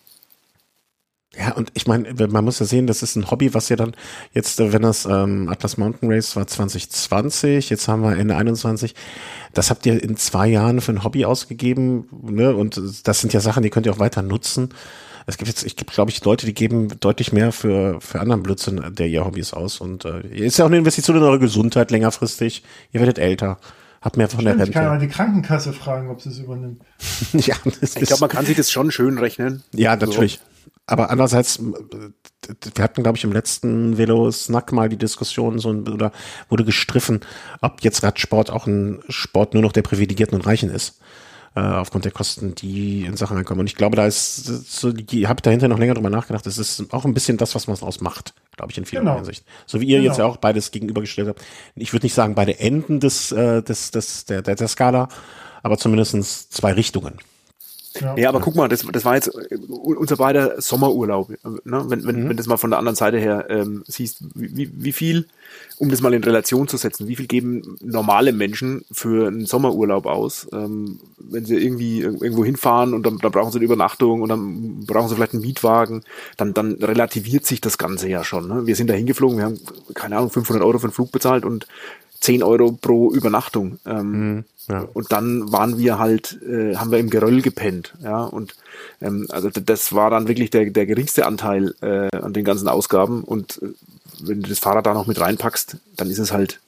Ja, 1.39 1.53
und 1.55 1.71
ich 1.75 1.87
meine, 1.87 2.13
man 2.29 2.45
muss 2.45 2.61
ja 2.61 2.67
sehen, 2.67 2.87
das 2.87 3.03
ist 3.03 3.17
ein 3.17 3.31
Hobby, 3.31 3.55
was 3.55 3.69
ja 3.69 3.77
dann 3.77 3.95
jetzt, 4.33 4.61
äh, 4.61 4.73
wenn 4.73 4.83
das 4.83 5.05
ähm, 5.05 5.49
Atlas 5.49 5.77
Mountain 5.77 6.11
Race 6.11 6.37
war 6.37 6.47
2020, 6.47 7.71
jetzt 7.71 7.89
haben 7.89 8.03
wir 8.03 8.17
Ende 8.17 8.37
21, 8.37 8.95
das 9.53 9.71
habt 9.71 9.85
ihr 9.87 10.03
in 10.03 10.17
zwei 10.17 10.49
Jahren 10.49 10.81
für 10.81 10.93
ein 10.93 11.05
Hobby 11.05 11.25
ausgegeben, 11.25 12.09
ne? 12.23 12.55
Und 12.55 12.81
das 13.05 13.21
sind 13.21 13.33
ja 13.33 13.41
Sachen, 13.41 13.63
die 13.63 13.71
könnt 13.71 13.87
ihr 13.87 13.93
auch 13.93 13.99
weiter 13.99 14.23
nutzen. 14.23 14.71
Es 15.27 15.39
gibt 15.39 15.49
jetzt, 15.49 15.65
ich 15.65 15.77
glaube 15.77 16.11
ich, 16.11 16.23
Leute, 16.25 16.45
die 16.45 16.55
geben 16.55 16.89
deutlich 17.01 17.33
mehr 17.33 17.51
für, 17.51 18.01
für 18.01 18.21
anderen 18.21 18.43
Blödsinn 18.43 18.83
der 18.95 19.07
ihr 19.07 19.25
Hobbys 19.25 19.55
aus. 19.55 19.81
Und 19.81 20.05
äh, 20.05 20.21
ist 20.29 20.59
ja 20.59 20.67
auch 20.67 20.69
eine 20.69 20.77
Investition 20.77 21.17
in 21.17 21.23
eure 21.23 21.39
Gesundheit 21.39 21.91
längerfristig. 21.91 22.63
Ihr 22.93 23.01
werdet 23.01 23.19
älter. 23.19 23.59
Habt 24.03 24.19
mehr 24.19 24.29
von 24.29 24.41
Stimmt, 24.41 24.59
der 24.59 24.67
Rente. 24.67 24.71
Ich 24.71 24.75
kann 24.75 24.85
mal 24.85 24.99
die 24.99 25.09
Krankenkasse 25.09 25.73
fragen, 25.73 26.11
ob 26.11 26.21
sie 26.21 26.29
es 26.29 26.39
übernimmt. 26.39 26.83
ja, 27.33 27.57
das 27.81 27.97
ich 27.97 28.07
glaube, 28.07 28.21
man 28.21 28.29
kann 28.29 28.45
sich 28.45 28.55
das 28.55 28.71
schon 28.71 28.91
schön 28.91 29.17
rechnen. 29.17 29.63
Ja, 29.73 29.97
natürlich. 29.97 30.35
So 30.35 30.54
aber 30.87 31.11
andererseits, 31.11 31.61
wir 31.63 32.85
hatten, 32.85 33.03
glaube 33.03 33.17
ich, 33.17 33.25
im 33.25 33.33
letzten 33.33 33.97
Velo-Snack 33.97 34.73
mal 34.73 34.89
die 34.89 34.99
Diskussion 34.99 35.59
so 35.59 35.71
oder 35.71 36.13
wurde 36.49 36.65
gestriffen, 36.65 37.21
ob 37.63 37.83
jetzt 37.83 38.03
Radsport 38.03 38.51
auch 38.51 38.67
ein 38.67 39.03
Sport 39.09 39.55
nur 39.55 39.63
noch 39.63 39.73
der 39.73 39.83
Privilegierten 39.83 40.37
und 40.37 40.47
Reichen 40.47 40.71
ist. 40.71 41.01
äh, 41.57 41.61
aufgrund 41.61 42.05
der 42.05 42.13
Kosten, 42.13 42.55
die 42.55 43.05
in 43.05 43.17
Sachen 43.17 43.37
reinkommen. 43.37 43.61
Und 43.61 43.67
ich 43.67 43.77
glaube, 43.77 43.97
da 43.97 44.07
ist 44.07 44.45
so, 44.45 44.93
ich 44.95 45.27
habe 45.27 45.41
dahinter 45.41 45.69
noch 45.69 45.79
länger 45.79 45.95
drüber 45.95 46.11
nachgedacht, 46.11 46.47
das 46.47 46.59
ist 46.59 46.93
auch 46.93 47.05
ein 47.05 47.15
bisschen 47.15 47.37
das, 47.37 47.55
was 47.55 47.67
man 47.67 47.77
daraus 47.77 48.01
macht, 48.01 48.35
glaube 48.57 48.73
ich, 48.73 48.79
in 48.79 48.85
vieler 48.85 49.03
genau. 49.03 49.17
Hinsicht. 49.17 49.45
So 49.67 49.81
wie 49.81 49.87
ihr 49.87 49.99
genau. 49.99 50.11
jetzt 50.11 50.19
ja 50.19 50.25
auch 50.25 50.37
beides 50.37 50.71
gegenübergestellt 50.73 51.29
habt. 51.29 51.43
Ich 51.77 51.93
würde 51.93 52.07
nicht 52.07 52.15
sagen 52.15 52.35
beide 52.35 52.59
Enden 52.59 53.01
des, 53.01 53.31
äh, 53.33 53.63
des, 53.63 53.93
des 53.93 54.25
der, 54.25 54.43
der, 54.43 54.57
der 54.57 54.69
Skala, 54.69 55.09
aber 55.63 55.79
zumindestens 55.79 56.49
zwei 56.49 56.73
Richtungen. 56.73 57.19
Ja, 58.01 58.17
ja 58.17 58.29
aber 58.29 58.41
guck 58.41 58.55
mal, 58.57 58.69
das, 58.69 58.85
das 58.91 59.05
war 59.05 59.15
jetzt 59.15 59.29
äh, 59.29 59.57
unser 59.69 60.17
beider 60.17 60.61
Sommerurlaub. 60.61 61.31
Äh, 61.31 61.37
ne? 61.65 61.85
Wenn, 61.89 62.07
wenn, 62.07 62.25
mhm. 62.25 62.29
wenn 62.31 62.37
das 62.37 62.47
mal 62.47 62.57
von 62.57 62.71
der 62.71 62.79
anderen 62.79 62.97
Seite 62.97 63.19
her 63.19 63.47
ähm, 63.49 63.85
siehst, 63.87 64.25
wie, 64.35 64.71
wie 64.75 64.93
viel, 64.93 65.27
um 65.79 65.91
das 65.91 66.01
mal 66.01 66.15
in 66.15 66.25
Relation 66.25 66.69
zu 66.69 66.77
setzen, 66.77 67.09
wie 67.09 67.17
viel 67.17 67.27
geben 67.27 67.77
normale 67.83 68.33
Menschen 68.33 68.85
für 68.91 69.29
einen 69.29 69.47
Sommerurlaub 69.47 70.07
aus, 70.07 70.49
ähm, 70.53 71.01
wenn 71.19 71.45
sie 71.45 71.57
irgendwie 71.57 72.01
irgendwo 72.01 72.45
hinfahren 72.45 72.95
und 72.95 73.05
dann, 73.05 73.19
dann 73.19 73.33
brauchen 73.33 73.53
sie 73.53 73.59
eine 73.59 73.65
Übernachtung 73.65 74.23
und 74.23 74.29
dann 74.29 74.85
brauchen 74.87 75.09
sie 75.09 75.15
vielleicht 75.15 75.35
einen 75.35 75.43
Mietwagen, 75.43 76.03
dann, 76.37 76.55
dann 76.55 76.75
relativiert 76.75 77.47
sich 77.47 77.61
das 77.61 77.79
Ganze 77.79 78.09
ja 78.09 78.25
schon. 78.25 78.49
Ne? 78.49 78.67
Wir 78.67 78.77
sind 78.77 78.89
da 78.89 78.95
hingeflogen, 78.95 79.39
wir 79.39 79.45
haben, 79.45 79.61
keine 79.95 80.17
Ahnung, 80.17 80.31
500 80.31 80.65
Euro 80.65 80.79
für 80.79 80.89
den 80.89 80.93
Flug 80.93 81.13
bezahlt 81.13 81.45
und 81.45 81.67
10 82.25 82.43
Euro 82.43 82.73
pro 82.73 83.13
Übernachtung. 83.13 83.79
Ähm, 83.85 84.11
mhm. 84.11 84.45
Ja. 84.69 84.89
Und 84.95 85.13
dann 85.13 85.53
waren 85.53 85.77
wir 85.77 85.99
halt, 85.99 86.41
äh, 86.43 86.75
haben 86.77 86.91
wir 86.91 86.99
im 86.99 87.11
Geröll 87.11 87.43
gepennt, 87.43 87.95
ja. 88.03 88.25
Und 88.25 88.55
ähm, 89.03 89.27
also 89.29 89.51
das 89.51 89.93
war 89.93 90.09
dann 90.09 90.27
wirklich 90.27 90.49
der, 90.49 90.71
der 90.71 90.87
geringste 90.87 91.27
Anteil 91.27 91.75
äh, 91.83 92.17
an 92.17 92.33
den 92.33 92.45
ganzen 92.45 92.69
Ausgaben. 92.69 93.25
Und 93.25 93.61
äh, 93.63 93.69
wenn 94.27 94.41
du 94.41 94.49
das 94.49 94.59
Fahrrad 94.59 94.87
da 94.87 94.95
noch 94.95 95.07
mit 95.07 95.21
reinpackst, 95.21 95.77
dann 95.99 96.09
ist 96.09 96.19
es 96.19 96.33
halt, 96.33 96.61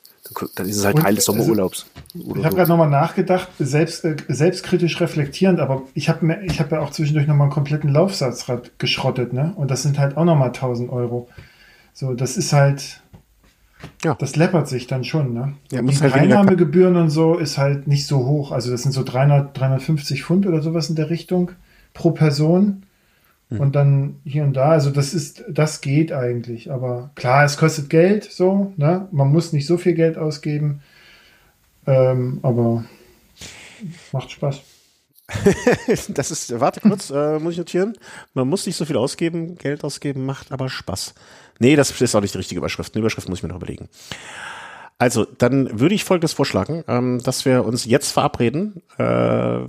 dann 0.56 0.68
ist 0.68 0.76
es 0.76 0.84
halt 0.84 0.96
und, 0.96 1.02
Teil 1.02 1.14
des 1.14 1.24
Sommerurlaubs. 1.24 1.86
Also, 2.14 2.36
ich 2.36 2.44
habe 2.44 2.56
gerade 2.56 2.68
nochmal 2.68 2.90
nachgedacht, 2.90 3.48
selbst, 3.58 4.04
äh, 4.04 4.16
selbstkritisch 4.28 5.00
reflektierend, 5.00 5.58
aber 5.60 5.84
ich 5.94 6.10
habe 6.10 6.38
ich 6.44 6.60
hab 6.60 6.70
ja 6.72 6.80
auch 6.80 6.90
zwischendurch 6.90 7.26
nochmal 7.26 7.46
einen 7.46 7.54
kompletten 7.54 7.90
Laufsatzrad 7.90 8.78
geschrottet, 8.78 9.32
ne? 9.32 9.54
Und 9.56 9.70
das 9.70 9.82
sind 9.82 9.98
halt 9.98 10.18
auch 10.18 10.26
nochmal 10.26 10.48
1000 10.48 10.92
Euro. 10.92 11.28
So, 11.94 12.12
das 12.12 12.36
ist 12.36 12.52
halt, 12.52 13.00
ja. 14.04 14.14
Das 14.18 14.36
läppert 14.36 14.68
sich 14.68 14.86
dann 14.86 15.04
schon, 15.04 15.32
ne? 15.32 15.54
Ja, 15.70 15.82
die 15.82 15.96
halt 15.96 16.14
Einnahmegebühren 16.14 16.96
und 16.96 17.10
so 17.10 17.36
ist 17.38 17.58
halt 17.58 17.86
nicht 17.86 18.06
so 18.06 18.26
hoch. 18.26 18.52
Also 18.52 18.70
das 18.70 18.82
sind 18.82 18.92
so 18.92 19.02
300, 19.02 19.58
350 19.58 20.24
Pfund 20.24 20.46
oder 20.46 20.62
sowas 20.62 20.88
in 20.88 20.96
der 20.96 21.10
Richtung 21.10 21.52
pro 21.94 22.10
Person. 22.10 22.82
Hm. 23.50 23.60
Und 23.60 23.76
dann 23.76 24.16
hier 24.24 24.42
und 24.42 24.54
da, 24.54 24.70
also 24.70 24.90
das 24.90 25.14
ist, 25.14 25.44
das 25.48 25.80
geht 25.80 26.12
eigentlich. 26.12 26.70
Aber 26.70 27.10
klar, 27.14 27.44
es 27.44 27.56
kostet 27.56 27.90
Geld, 27.90 28.24
so, 28.24 28.72
ne? 28.76 29.08
Man 29.12 29.30
muss 29.32 29.52
nicht 29.52 29.66
so 29.66 29.78
viel 29.78 29.94
Geld 29.94 30.18
ausgeben. 30.18 30.80
Ähm, 31.86 32.40
aber 32.42 32.84
macht 34.12 34.30
Spaß. 34.30 34.62
das 36.08 36.30
ist, 36.30 36.60
warte 36.60 36.80
kurz, 36.80 37.10
äh, 37.10 37.38
muss 37.38 37.52
ich 37.52 37.58
notieren. 37.58 37.96
Man 38.34 38.48
muss 38.48 38.66
nicht 38.66 38.76
so 38.76 38.84
viel 38.84 38.96
ausgeben, 38.96 39.56
Geld 39.56 39.82
ausgeben, 39.82 40.24
macht 40.24 40.52
aber 40.52 40.68
Spaß. 40.68 41.14
Nee, 41.58 41.76
das 41.76 42.00
ist 42.00 42.14
auch 42.14 42.20
nicht 42.20 42.34
die 42.34 42.38
richtige 42.38 42.58
Überschrift. 42.58 42.94
Eine 42.94 43.00
Überschrift 43.00 43.28
muss 43.28 43.38
ich 43.38 43.42
mir 43.42 43.48
noch 43.48 43.56
überlegen. 43.56 43.88
Also, 44.98 45.26
dann 45.26 45.78
würde 45.78 45.94
ich 45.94 46.04
Folgendes 46.04 46.32
vorschlagen, 46.32 46.82
ähm, 46.88 47.22
dass 47.22 47.44
wir 47.44 47.66
uns 47.66 47.84
jetzt 47.84 48.12
verabreden, 48.12 48.82
äh, 48.98 49.64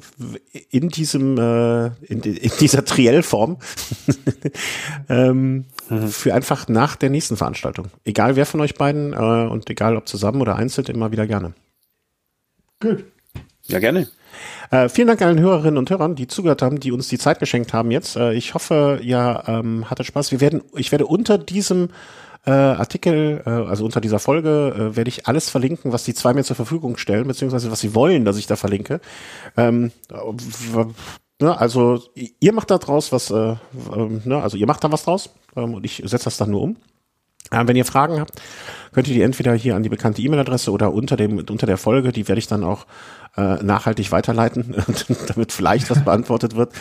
in 0.70 0.88
diesem, 0.88 1.38
äh, 1.38 1.88
in, 2.06 2.22
in 2.22 2.52
dieser 2.62 2.86
Triell-Form, 2.86 3.58
ähm, 5.10 5.66
mhm. 5.90 6.08
für 6.08 6.34
einfach 6.34 6.70
nach 6.70 6.96
der 6.96 7.10
nächsten 7.10 7.36
Veranstaltung. 7.36 7.88
Egal 8.06 8.38
wer 8.38 8.46
von 8.46 8.62
euch 8.62 8.76
beiden 8.76 9.12
äh, 9.12 9.18
und 9.18 9.70
egal 9.70 9.98
ob 9.98 10.08
zusammen 10.08 10.40
oder 10.40 10.56
einzeln, 10.56 10.86
immer 10.86 11.12
wieder 11.12 11.28
gerne. 11.28 11.54
Gut. 12.80 13.04
Ja, 13.66 13.80
gerne. 13.80 14.08
Äh, 14.72 14.90
vielen 14.90 15.08
Dank 15.08 15.22
allen 15.22 15.40
Hörerinnen 15.40 15.78
und 15.78 15.90
Hörern, 15.90 16.16
die 16.16 16.28
zugehört 16.28 16.62
haben, 16.62 16.80
die 16.80 16.92
uns 16.92 17.08
die 17.08 17.18
Zeit 17.18 17.40
geschenkt 17.40 17.74
haben 17.74 17.92
jetzt. 17.92 18.16
Äh, 18.16 18.34
ich 18.34 18.54
hoffe, 18.54 19.00
ihr 19.02 19.44
ähm, 19.48 19.90
hattet 19.90 20.06
Spaß. 20.06 20.32
Wir 20.32 20.42
werden, 20.42 20.62
ich 20.76 20.92
werde 20.92 21.06
unter 21.06 21.38
diesem 21.38 21.90
äh, 22.46 22.52
Artikel, 22.52 23.44
äh, 23.46 23.50
also 23.50 23.84
unter 23.84 24.02
dieser 24.02 24.20
Folge, 24.20 24.92
äh, 24.94 24.96
werde 24.96 25.10
ich 25.10 25.28
alles 25.28 25.50
verlinken, 25.50 25.92
was 25.92 26.06
die 26.06 26.14
zwei 26.14 26.34
mir 26.34 26.44
zur 26.44 26.56
Verfügung 26.56 26.98
stellen, 26.98 27.28
beziehungsweise 27.28 27.72
was 27.72 27.82
sie 27.82 27.94
wollen, 27.94 28.24
dass 28.24 28.38
ich 28.38 28.48
da 28.48 28.56
verlinke. 28.56 29.02
Ähm, 29.58 29.92
ne, 31.40 31.60
also 31.60 32.02
ihr 32.40 32.54
macht 32.54 32.72
da 32.72 32.78
draus 32.78 33.12
was, 33.12 33.32
äh, 33.32 33.56
ne, 34.24 34.42
also 34.42 34.58
ihr 34.58 34.66
macht 34.66 34.84
da 34.84 34.92
was 34.92 35.04
draus 35.04 35.30
ähm, 35.56 35.74
und 35.74 35.86
ich 35.86 36.02
setze 36.06 36.26
das 36.26 36.38
dann 36.38 36.52
nur 36.52 36.62
um. 36.62 36.78
Wenn 37.52 37.76
ihr 37.76 37.86
Fragen 37.86 38.20
habt, 38.20 38.42
könnt 38.94 39.08
ihr 39.08 39.14
die 39.14 39.22
entweder 39.22 39.54
hier 39.54 39.76
an 39.76 39.84
die 39.84 39.90
bekannte 39.90 40.22
E-Mail-Adresse 40.22 40.72
oder 40.72 40.94
unter 40.94 41.16
dem 41.16 41.38
unter 41.38 41.66
der 41.66 41.78
Folge, 41.78 42.12
die 42.12 42.28
werde 42.28 42.40
ich 42.40 42.48
dann 42.48 42.64
auch 42.64 42.86
äh, 43.38 43.64
nachhaltig 43.64 44.12
weiterleiten, 44.12 44.76
damit 45.28 45.52
vielleicht 45.52 45.90
was 45.90 46.04
beantwortet 46.04 46.56
wird. 46.56 46.74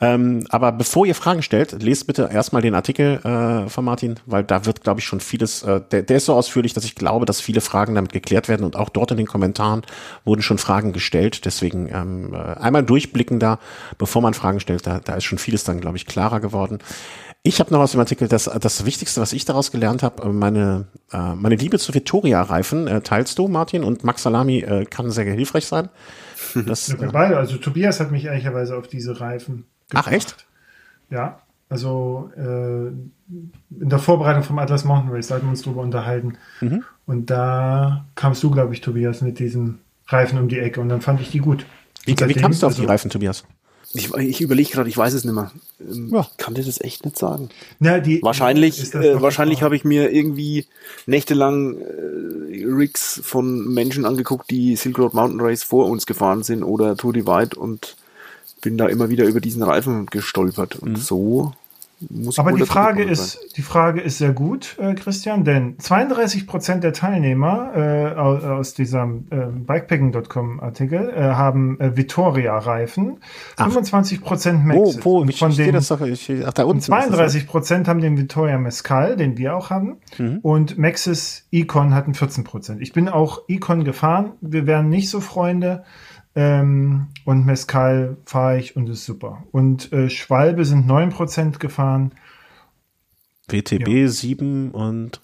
Ähm, 0.00 0.44
aber 0.50 0.72
bevor 0.72 1.06
ihr 1.06 1.14
Fragen 1.14 1.42
stellt, 1.42 1.82
lest 1.82 2.06
bitte 2.06 2.28
erstmal 2.32 2.62
den 2.62 2.74
Artikel 2.74 3.20
äh, 3.24 3.68
von 3.68 3.84
Martin, 3.84 4.16
weil 4.26 4.44
da 4.44 4.66
wird, 4.66 4.82
glaube 4.82 5.00
ich, 5.00 5.06
schon 5.06 5.20
vieles, 5.20 5.62
äh, 5.62 5.80
der, 5.80 6.02
der 6.02 6.16
ist 6.16 6.26
so 6.26 6.34
ausführlich, 6.34 6.74
dass 6.74 6.84
ich 6.84 6.94
glaube, 6.94 7.26
dass 7.26 7.40
viele 7.40 7.60
Fragen 7.60 7.94
damit 7.94 8.12
geklärt 8.12 8.48
werden 8.48 8.64
und 8.64 8.76
auch 8.76 8.88
dort 8.88 9.12
in 9.12 9.16
den 9.16 9.26
Kommentaren 9.26 9.82
wurden 10.24 10.42
schon 10.42 10.58
Fragen 10.58 10.92
gestellt. 10.92 11.44
Deswegen 11.44 11.88
ähm, 11.92 12.34
äh, 12.34 12.38
einmal 12.60 12.82
durchblicken 12.82 13.38
da, 13.38 13.58
bevor 13.96 14.20
man 14.20 14.34
Fragen 14.34 14.60
stellt, 14.60 14.86
da, 14.86 15.00
da 15.00 15.14
ist 15.14 15.24
schon 15.24 15.38
vieles 15.38 15.64
dann, 15.64 15.80
glaube 15.80 15.96
ich, 15.96 16.06
klarer 16.06 16.40
geworden. 16.40 16.80
Ich 17.46 17.60
habe 17.60 17.70
noch 17.74 17.80
aus 17.80 17.90
dem 17.90 18.00
Artikel 18.00 18.26
das, 18.26 18.44
das 18.44 18.86
Wichtigste, 18.86 19.20
was 19.20 19.34
ich 19.34 19.44
daraus 19.44 19.70
gelernt 19.70 20.02
habe, 20.02 20.32
meine, 20.32 20.86
äh, 21.12 21.34
meine 21.34 21.56
Liebe 21.56 21.78
zu 21.78 21.92
Vittoria-Reifen 21.92 22.88
äh, 22.88 23.02
teilst 23.02 23.38
du, 23.38 23.48
Martin, 23.48 23.84
und 23.84 24.02
Max 24.02 24.22
Salami 24.22 24.60
äh, 24.60 24.86
kann 24.86 25.10
sehr 25.10 25.24
hilfreich 25.24 25.66
sein. 25.66 25.88
Das, 26.66 26.88
ja, 26.88 27.10
beide. 27.10 27.36
Also 27.36 27.56
Tobias 27.56 27.98
hat 27.98 28.12
mich 28.12 28.26
ehrlicherweise 28.26 28.76
auf 28.76 28.86
diese 28.86 29.20
Reifen 29.20 29.66
gebracht. 29.88 30.06
Ach 30.08 30.12
echt? 30.12 30.46
Ja, 31.10 31.40
also 31.68 32.30
äh, 32.36 32.86
in 32.86 33.52
der 33.70 33.98
Vorbereitung 33.98 34.44
vom 34.44 34.58
Atlas 34.60 34.84
Mountain 34.84 35.12
Race 35.12 35.26
da 35.26 35.34
hatten 35.34 35.46
wir 35.46 35.50
uns 35.50 35.62
drüber 35.62 35.82
unterhalten. 35.82 36.38
Mhm. 36.60 36.84
Und 37.06 37.30
da 37.30 38.06
kamst 38.14 38.42
du, 38.42 38.50
glaube 38.50 38.72
ich, 38.72 38.82
Tobias, 38.82 39.20
mit 39.20 39.40
diesen 39.40 39.80
Reifen 40.06 40.38
um 40.38 40.48
die 40.48 40.60
Ecke 40.60 40.80
und 40.80 40.88
dann 40.88 41.00
fand 41.00 41.20
ich 41.20 41.30
die 41.30 41.40
gut. 41.40 41.66
Wie, 42.04 42.12
wie 42.12 42.34
kamst 42.34 42.62
du 42.62 42.66
auf 42.66 42.72
also, 42.72 42.82
die 42.82 42.88
Reifen, 42.88 43.10
Tobias? 43.10 43.44
Ich, 43.94 44.12
ich 44.12 44.40
überlege 44.40 44.70
gerade, 44.70 44.88
ich 44.88 44.98
weiß 44.98 45.14
es 45.14 45.24
nicht 45.24 45.34
mehr. 45.34 45.52
Ähm, 45.80 46.10
ja. 46.12 46.26
Kann 46.36 46.54
dir 46.54 46.64
das 46.64 46.80
echt 46.80 47.04
nicht 47.04 47.16
sagen. 47.16 47.48
Na, 47.78 48.00
die, 48.00 48.20
wahrscheinlich 48.22 48.92
äh, 48.94 49.22
wahrscheinlich 49.22 49.62
habe 49.62 49.76
ich 49.76 49.84
mir 49.84 50.10
irgendwie 50.12 50.66
nächtelang 51.06 51.78
äh, 51.78 52.64
Rigs 52.64 53.20
von 53.22 53.72
Menschen 53.72 54.04
angeguckt, 54.04 54.50
die 54.50 54.74
Silk 54.74 54.98
Road 54.98 55.14
Mountain 55.14 55.40
Race 55.40 55.62
vor 55.62 55.86
uns 55.86 56.06
gefahren 56.06 56.42
sind 56.42 56.64
oder 56.64 56.96
Tour 56.96 57.12
Divide 57.12 57.56
und 57.56 57.96
bin 58.60 58.76
da 58.76 58.86
immer 58.88 59.10
wieder 59.10 59.26
über 59.26 59.40
diesen 59.40 59.62
Reifen 59.62 60.06
gestolpert. 60.06 60.76
Und 60.76 60.92
mhm. 60.92 60.96
so 60.96 61.52
muss 62.10 62.38
Aber 62.38 62.52
die 62.52 62.64
Frage 62.64 63.02
ist, 63.02 63.38
die 63.56 63.62
Frage 63.62 64.00
ist 64.00 64.18
sehr 64.18 64.32
gut, 64.32 64.76
äh, 64.80 64.94
Christian, 64.94 65.44
denn 65.44 65.78
32 65.78 66.46
Prozent 66.46 66.84
der 66.84 66.92
Teilnehmer 66.92 67.72
äh, 67.74 68.14
aus 68.14 68.74
diesem 68.74 69.26
äh, 69.30 69.46
Bikepacking.com 69.46 70.60
Artikel 70.60 71.10
äh, 71.10 71.20
haben 71.20 71.80
äh, 71.80 71.96
Vittoria-Reifen, 71.96 73.18
25 73.56 74.20
Prozent 74.20 74.64
Maxis. 74.64 75.04
Wo, 75.04 75.22
wo, 75.22 75.24
ich 75.24 75.38
von 75.38 75.54
den, 75.54 75.72
das 75.72 75.88
doch, 75.88 76.00
ich, 76.00 76.30
ach, 76.44 76.52
da 76.52 76.64
unten 76.64 76.82
32 76.82 77.46
Prozent 77.46 77.88
haben 77.88 78.00
den 78.00 78.18
Vittoria 78.18 78.58
Mescal, 78.58 79.16
den 79.16 79.38
wir 79.38 79.56
auch 79.56 79.70
haben, 79.70 79.96
mhm. 80.18 80.38
und 80.42 80.78
Maxis 80.78 81.46
Econ 81.52 81.94
hatten 81.94 82.14
14 82.14 82.44
Prozent. 82.44 82.82
Ich 82.82 82.92
bin 82.92 83.08
auch 83.08 83.42
Econ 83.48 83.84
gefahren. 83.84 84.32
Wir 84.40 84.66
wären 84.66 84.88
nicht 84.88 85.10
so 85.10 85.20
Freunde. 85.20 85.84
Ähm, 86.36 87.08
und 87.24 87.46
Mescal 87.46 88.16
fahre 88.26 88.58
ich 88.58 88.76
und 88.76 88.88
ist 88.88 89.04
super. 89.04 89.44
Und 89.52 89.92
äh, 89.92 90.10
Schwalbe 90.10 90.64
sind 90.64 90.90
9% 90.90 91.58
gefahren. 91.58 92.12
WTB 93.48 93.88
ja. 93.88 94.08
7 94.08 94.70
und 94.70 95.20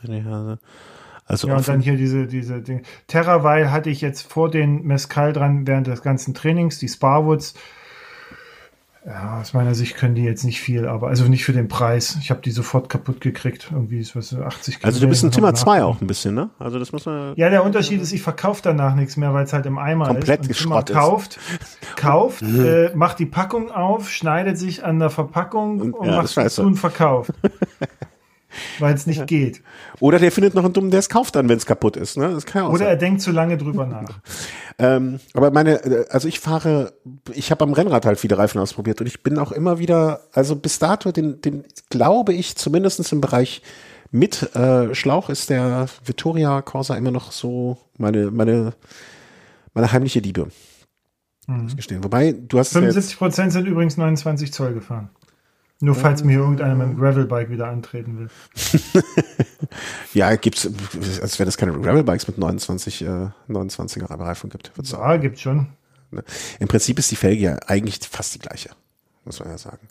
also 1.31 1.47
ja, 1.47 1.57
und 1.57 1.69
dann 1.69 1.81
hier 1.81 1.97
diese, 1.97 2.27
diese 2.27 2.61
Dinge. 2.61 2.83
Terraweil 3.07 3.71
hatte 3.71 3.89
ich 3.89 4.01
jetzt 4.01 4.23
vor 4.23 4.51
den 4.51 4.83
Mescal 4.83 5.33
dran 5.33 5.65
während 5.65 5.87
des 5.87 6.03
ganzen 6.03 6.35
Trainings, 6.35 6.81
die 6.81 6.89
Sparwoods 6.89 7.55
ja, 9.07 9.41
aus 9.41 9.55
meiner 9.55 9.75
Sicht 9.75 9.97
können 9.97 10.15
die 10.15 10.25
jetzt 10.25 10.45
nicht 10.45 10.61
viel, 10.61 10.87
aber 10.87 11.09
also 11.09 11.25
nicht 11.25 11.45
für 11.45 11.55
den 11.55 11.69
Preis. 11.69 12.19
Ich 12.21 12.31
habe 12.31 12.43
die 12.43 12.51
sofort 12.51 12.91
kaputt 12.91 13.23
gekriegt. 13.23 13.71
Irgendwie 13.73 13.99
ist 13.99 14.15
was 14.15 14.35
80 14.35 14.77
Kilo. 14.77 14.87
Also 14.87 15.01
du 15.01 15.09
bist 15.09 15.25
ein 15.25 15.33
Zimmer 15.33 15.55
2 15.55 15.85
auch 15.85 16.03
ein 16.03 16.07
bisschen, 16.07 16.35
ne? 16.35 16.51
Also 16.59 16.79
das 16.79 16.93
muss 16.93 17.07
man. 17.07 17.33
Ja, 17.37 17.49
der 17.49 17.65
Unterschied 17.65 18.03
ist, 18.03 18.13
ich 18.13 18.21
verkaufe 18.21 18.61
danach 18.63 18.95
nichts 18.95 19.17
mehr, 19.17 19.33
weil 19.33 19.45
es 19.45 19.55
halt 19.55 19.65
im 19.65 19.79
Eimer 19.79 20.09
komplett 20.09 20.47
ist. 20.47 20.63
Komplett 20.63 20.93
kauft, 20.93 21.39
kauft, 21.97 22.43
äh, 22.43 22.93
macht 22.95 23.19
die 23.19 23.27
Packung 23.27 23.71
auf, 23.71 24.11
schneidet 24.11 24.59
sich 24.59 24.85
an 24.85 24.99
der 24.99 25.11
Verpackung 25.11 25.81
und, 25.81 25.93
und 25.95 26.07
ja, 26.07 26.17
macht 26.17 26.37
es 26.37 26.59
und 26.59 26.77
verkauft. 26.77 27.33
weil 28.79 28.95
es 28.95 29.07
nicht 29.07 29.27
geht. 29.27 29.63
Oder 30.01 30.19
der 30.19 30.33
findet 30.33 30.55
noch 30.55 30.65
einen 30.65 30.73
Dummen, 30.73 30.91
der 30.91 31.01
es 31.01 31.09
kauft 31.09 31.37
dann, 31.37 31.49
wenn 31.49 31.57
es 31.57 31.67
kaputt 31.67 31.97
ist. 31.97 32.17
Ne? 32.17 32.31
Das 32.33 32.47
kann 32.47 32.67
Oder 32.67 32.79
sein. 32.79 32.89
er 32.89 32.97
denkt 32.97 33.23
zu 33.23 33.31
lange 33.31 33.57
drüber 33.57 33.87
nach. 33.87 34.21
ähm, 34.79 35.21
aber 35.35 35.51
meine, 35.51 35.85
äh, 35.85 36.07
also 36.11 36.29
ich 36.29 36.41
fahre, 36.41 36.93
ich 37.33 37.51
habe 37.51 37.65
am 37.65 37.73
Rennrad 37.73 38.07
halt 38.07 38.19
viele 38.19 38.39
Reifen 38.39 38.61
ausprobiert 38.61 39.01
und 39.01 39.07
ich 39.07 39.23
bin 39.23 39.39
auch 39.39 39.53
immer 39.53 39.79
wieder, 39.79 40.21
also 40.33 40.57
bis 40.57 40.79
dato, 40.79 41.13
den, 41.13 41.41
den 41.41 41.65
glaube 41.89 42.33
ich, 42.33 42.57
zumindest 42.57 43.13
im 43.13 43.21
Bereich 43.21 43.63
mit 44.11 44.55
äh, 44.57 44.95
Schlauch 44.95 45.31
ist 45.31 45.51
der 45.51 45.87
Vittoria 46.05 46.63
Corsa 46.63 46.97
immer 46.97 47.13
noch 47.13 47.33
so 47.33 47.79
meine, 47.97 48.31
meine, 48.31 48.73
meine 49.73 49.93
heimliche 49.93 50.21
Liebe. 50.21 50.49
Mhm. 51.47 51.75
Gestehen. 51.77 52.05
Wobei, 52.05 52.33
du 52.33 52.59
hast 52.59 52.73
75 52.73 53.19
Prozent 53.19 53.53
sind 53.53 53.67
übrigens 53.67 53.97
29 53.97 54.53
Zoll 54.53 54.75
gefahren. 54.75 55.11
Nur 55.83 55.95
falls 55.95 56.23
mir 56.23 56.39
irgendeiner 56.39 56.75
mit 56.75 56.89
dem 56.89 56.99
Gravelbike 56.99 57.49
wieder 57.49 57.69
antreten 57.69 58.19
will. 58.19 59.03
ja, 60.15 60.37
gibt's, 60.37 60.69
als 61.23 61.39
wenn 61.39 61.49
es 61.49 61.57
keine 61.57 61.73
Gravelbikes 61.73 62.29
mit 62.29 62.37
29, 62.37 63.03
äh, 63.03 63.29
29er 63.49 64.19
Reifen 64.21 64.51
gibt. 64.51 64.73
Ja, 64.85 65.17
gibt's 65.17 65.41
schon. 65.41 65.69
Ne? 66.11 66.23
Im 66.59 66.69
Prinzip 66.69 66.99
ist 66.99 67.11
die 67.11 67.17
Felge 67.17 67.43
ja 67.43 67.59
eigentlich 67.67 67.99
fast 68.11 68.35
die 68.35 68.41
gleiche, 68.41 68.71
muss 69.25 69.41
man 69.41 69.49
ja 69.49 69.57
sagen. 69.57 69.89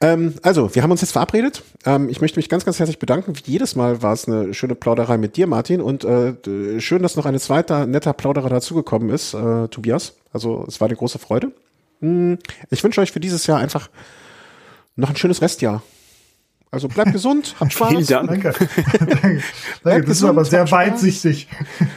Ähm, 0.00 0.34
also, 0.42 0.72
wir 0.74 0.82
haben 0.82 0.90
uns 0.90 1.00
jetzt 1.00 1.12
verabredet. 1.12 1.62
Ähm, 1.84 2.08
ich 2.08 2.20
möchte 2.20 2.38
mich 2.38 2.48
ganz, 2.48 2.64
ganz 2.64 2.78
herzlich 2.78 2.98
bedanken. 2.98 3.36
Wie 3.36 3.50
jedes 3.50 3.74
Mal 3.74 4.02
war 4.02 4.12
es 4.12 4.28
eine 4.28 4.54
schöne 4.54 4.76
Plauderei 4.76 5.18
mit 5.18 5.36
dir, 5.36 5.48
Martin. 5.48 5.80
Und 5.80 6.04
äh, 6.04 6.80
schön, 6.80 7.02
dass 7.02 7.16
noch 7.16 7.26
eine 7.26 7.40
zweite 7.40 7.86
netter 7.86 8.12
Plauderer 8.12 8.48
dazugekommen 8.48 9.10
ist, 9.10 9.34
äh, 9.34 9.68
Tobias. 9.68 10.14
Also, 10.32 10.64
es 10.68 10.80
war 10.80 10.88
eine 10.88 10.96
große 10.96 11.18
Freude. 11.18 11.52
Hm, 12.00 12.38
ich 12.70 12.82
wünsche 12.82 13.00
euch 13.00 13.12
für 13.12 13.20
dieses 13.20 13.46
Jahr 13.46 13.58
einfach 13.58 13.88
noch 14.96 15.10
ein 15.10 15.16
schönes 15.16 15.42
Restjahr. 15.42 15.82
Also 16.70 16.88
bleibt 16.88 17.12
gesund, 17.12 17.54
habt 17.60 17.72
Spaß. 17.72 17.88
Vielen 17.90 18.06
Dank. 18.06 18.28
Danke. 18.28 18.54
Danke. 18.98 19.42
Danke. 19.84 20.06
Das 20.08 20.16
ist 20.16 20.24
aber 20.24 20.44
sehr 20.44 20.70
weitsichtig. 20.70 21.48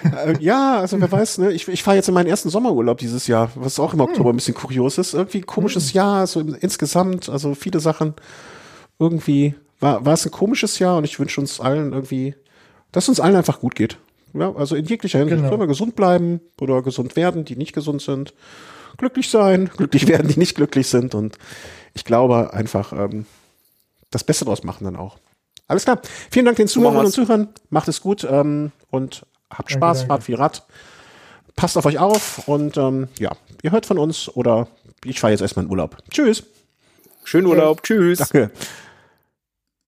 Äh, 0.03 0.35
ja, 0.41 0.79
also 0.79 0.99
wer 0.99 1.11
weiß, 1.11 1.37
ne? 1.39 1.51
Ich, 1.53 1.67
ich 1.67 1.81
fahre 1.81 1.95
jetzt 1.95 2.09
in 2.09 2.13
meinen 2.13 2.27
ersten 2.27 2.49
Sommerurlaub 2.49 2.97
dieses 2.97 3.27
Jahr, 3.27 3.51
was 3.55 3.79
auch 3.79 3.93
im 3.93 3.99
hm. 3.99 4.09
Oktober 4.09 4.31
ein 4.31 4.35
bisschen 4.35 4.53
kurios 4.53 4.97
ist. 4.97 5.13
Irgendwie 5.13 5.39
ein 5.39 5.45
komisches 5.45 5.89
hm. 5.89 5.95
Jahr, 5.95 6.27
so 6.27 6.41
insgesamt, 6.41 7.29
also 7.29 7.55
viele 7.55 7.79
Sachen. 7.79 8.13
Irgendwie 8.99 9.55
war, 9.79 10.05
war 10.05 10.13
es 10.13 10.25
ein 10.25 10.31
komisches 10.31 10.79
Jahr 10.79 10.97
und 10.97 11.05
ich 11.05 11.19
wünsche 11.19 11.39
uns 11.39 11.59
allen 11.59 11.93
irgendwie, 11.93 12.35
dass 12.91 13.07
uns 13.07 13.19
allen 13.19 13.35
einfach 13.35 13.61
gut 13.61 13.75
geht. 13.75 13.97
Ja, 14.33 14.53
also 14.53 14.75
in 14.75 14.85
jeglicher 14.85 15.19
Hinsicht. 15.19 15.37
Genau. 15.37 15.49
Sollen 15.49 15.61
wir 15.61 15.67
gesund 15.67 15.95
bleiben 15.95 16.41
oder 16.59 16.81
gesund 16.81 17.15
werden, 17.15 17.45
die 17.45 17.55
nicht 17.55 17.73
gesund 17.73 18.01
sind. 18.01 18.33
Glücklich 18.97 19.29
sein, 19.29 19.69
glücklich 19.75 20.07
werden, 20.07 20.27
die 20.27 20.39
nicht 20.39 20.55
glücklich 20.55 20.87
sind 20.87 21.15
und 21.15 21.37
ich 21.95 22.05
glaube 22.05 22.53
einfach 22.53 22.93
ähm, 22.93 23.25
das 24.11 24.23
Beste 24.23 24.45
draus 24.45 24.63
machen 24.63 24.83
dann 24.83 24.95
auch. 24.95 25.17
Alles 25.67 25.83
klar. 25.83 25.99
Vielen 26.29 26.45
Dank 26.45 26.57
den 26.57 26.67
Zuhörern 26.67 27.05
und 27.05 27.11
Zuhörern. 27.11 27.47
Macht 27.71 27.87
es 27.87 28.01
gut 28.01 28.27
ähm, 28.29 28.71
und 28.91 29.25
habt 29.49 29.71
Spaß, 29.71 29.99
danke, 29.99 30.07
fahrt 30.07 30.23
viel 30.23 30.35
Rad. 30.35 30.63
Passt 31.55 31.77
auf 31.77 31.85
euch 31.85 31.97
auf 31.97 32.47
und 32.47 32.77
ähm, 32.77 33.07
ja, 33.17 33.31
ihr 33.63 33.71
hört 33.71 33.85
von 33.85 33.97
uns 33.97 34.29
oder 34.29 34.67
ich 35.03 35.19
fahre 35.19 35.31
jetzt 35.31 35.41
erstmal 35.41 35.65
in 35.65 35.71
Urlaub. 35.71 35.97
Tschüss. 36.11 36.43
Schönen 37.23 37.47
Urlaub. 37.47 37.81
Tschüss. 37.81 38.19
Danke. 38.19 38.51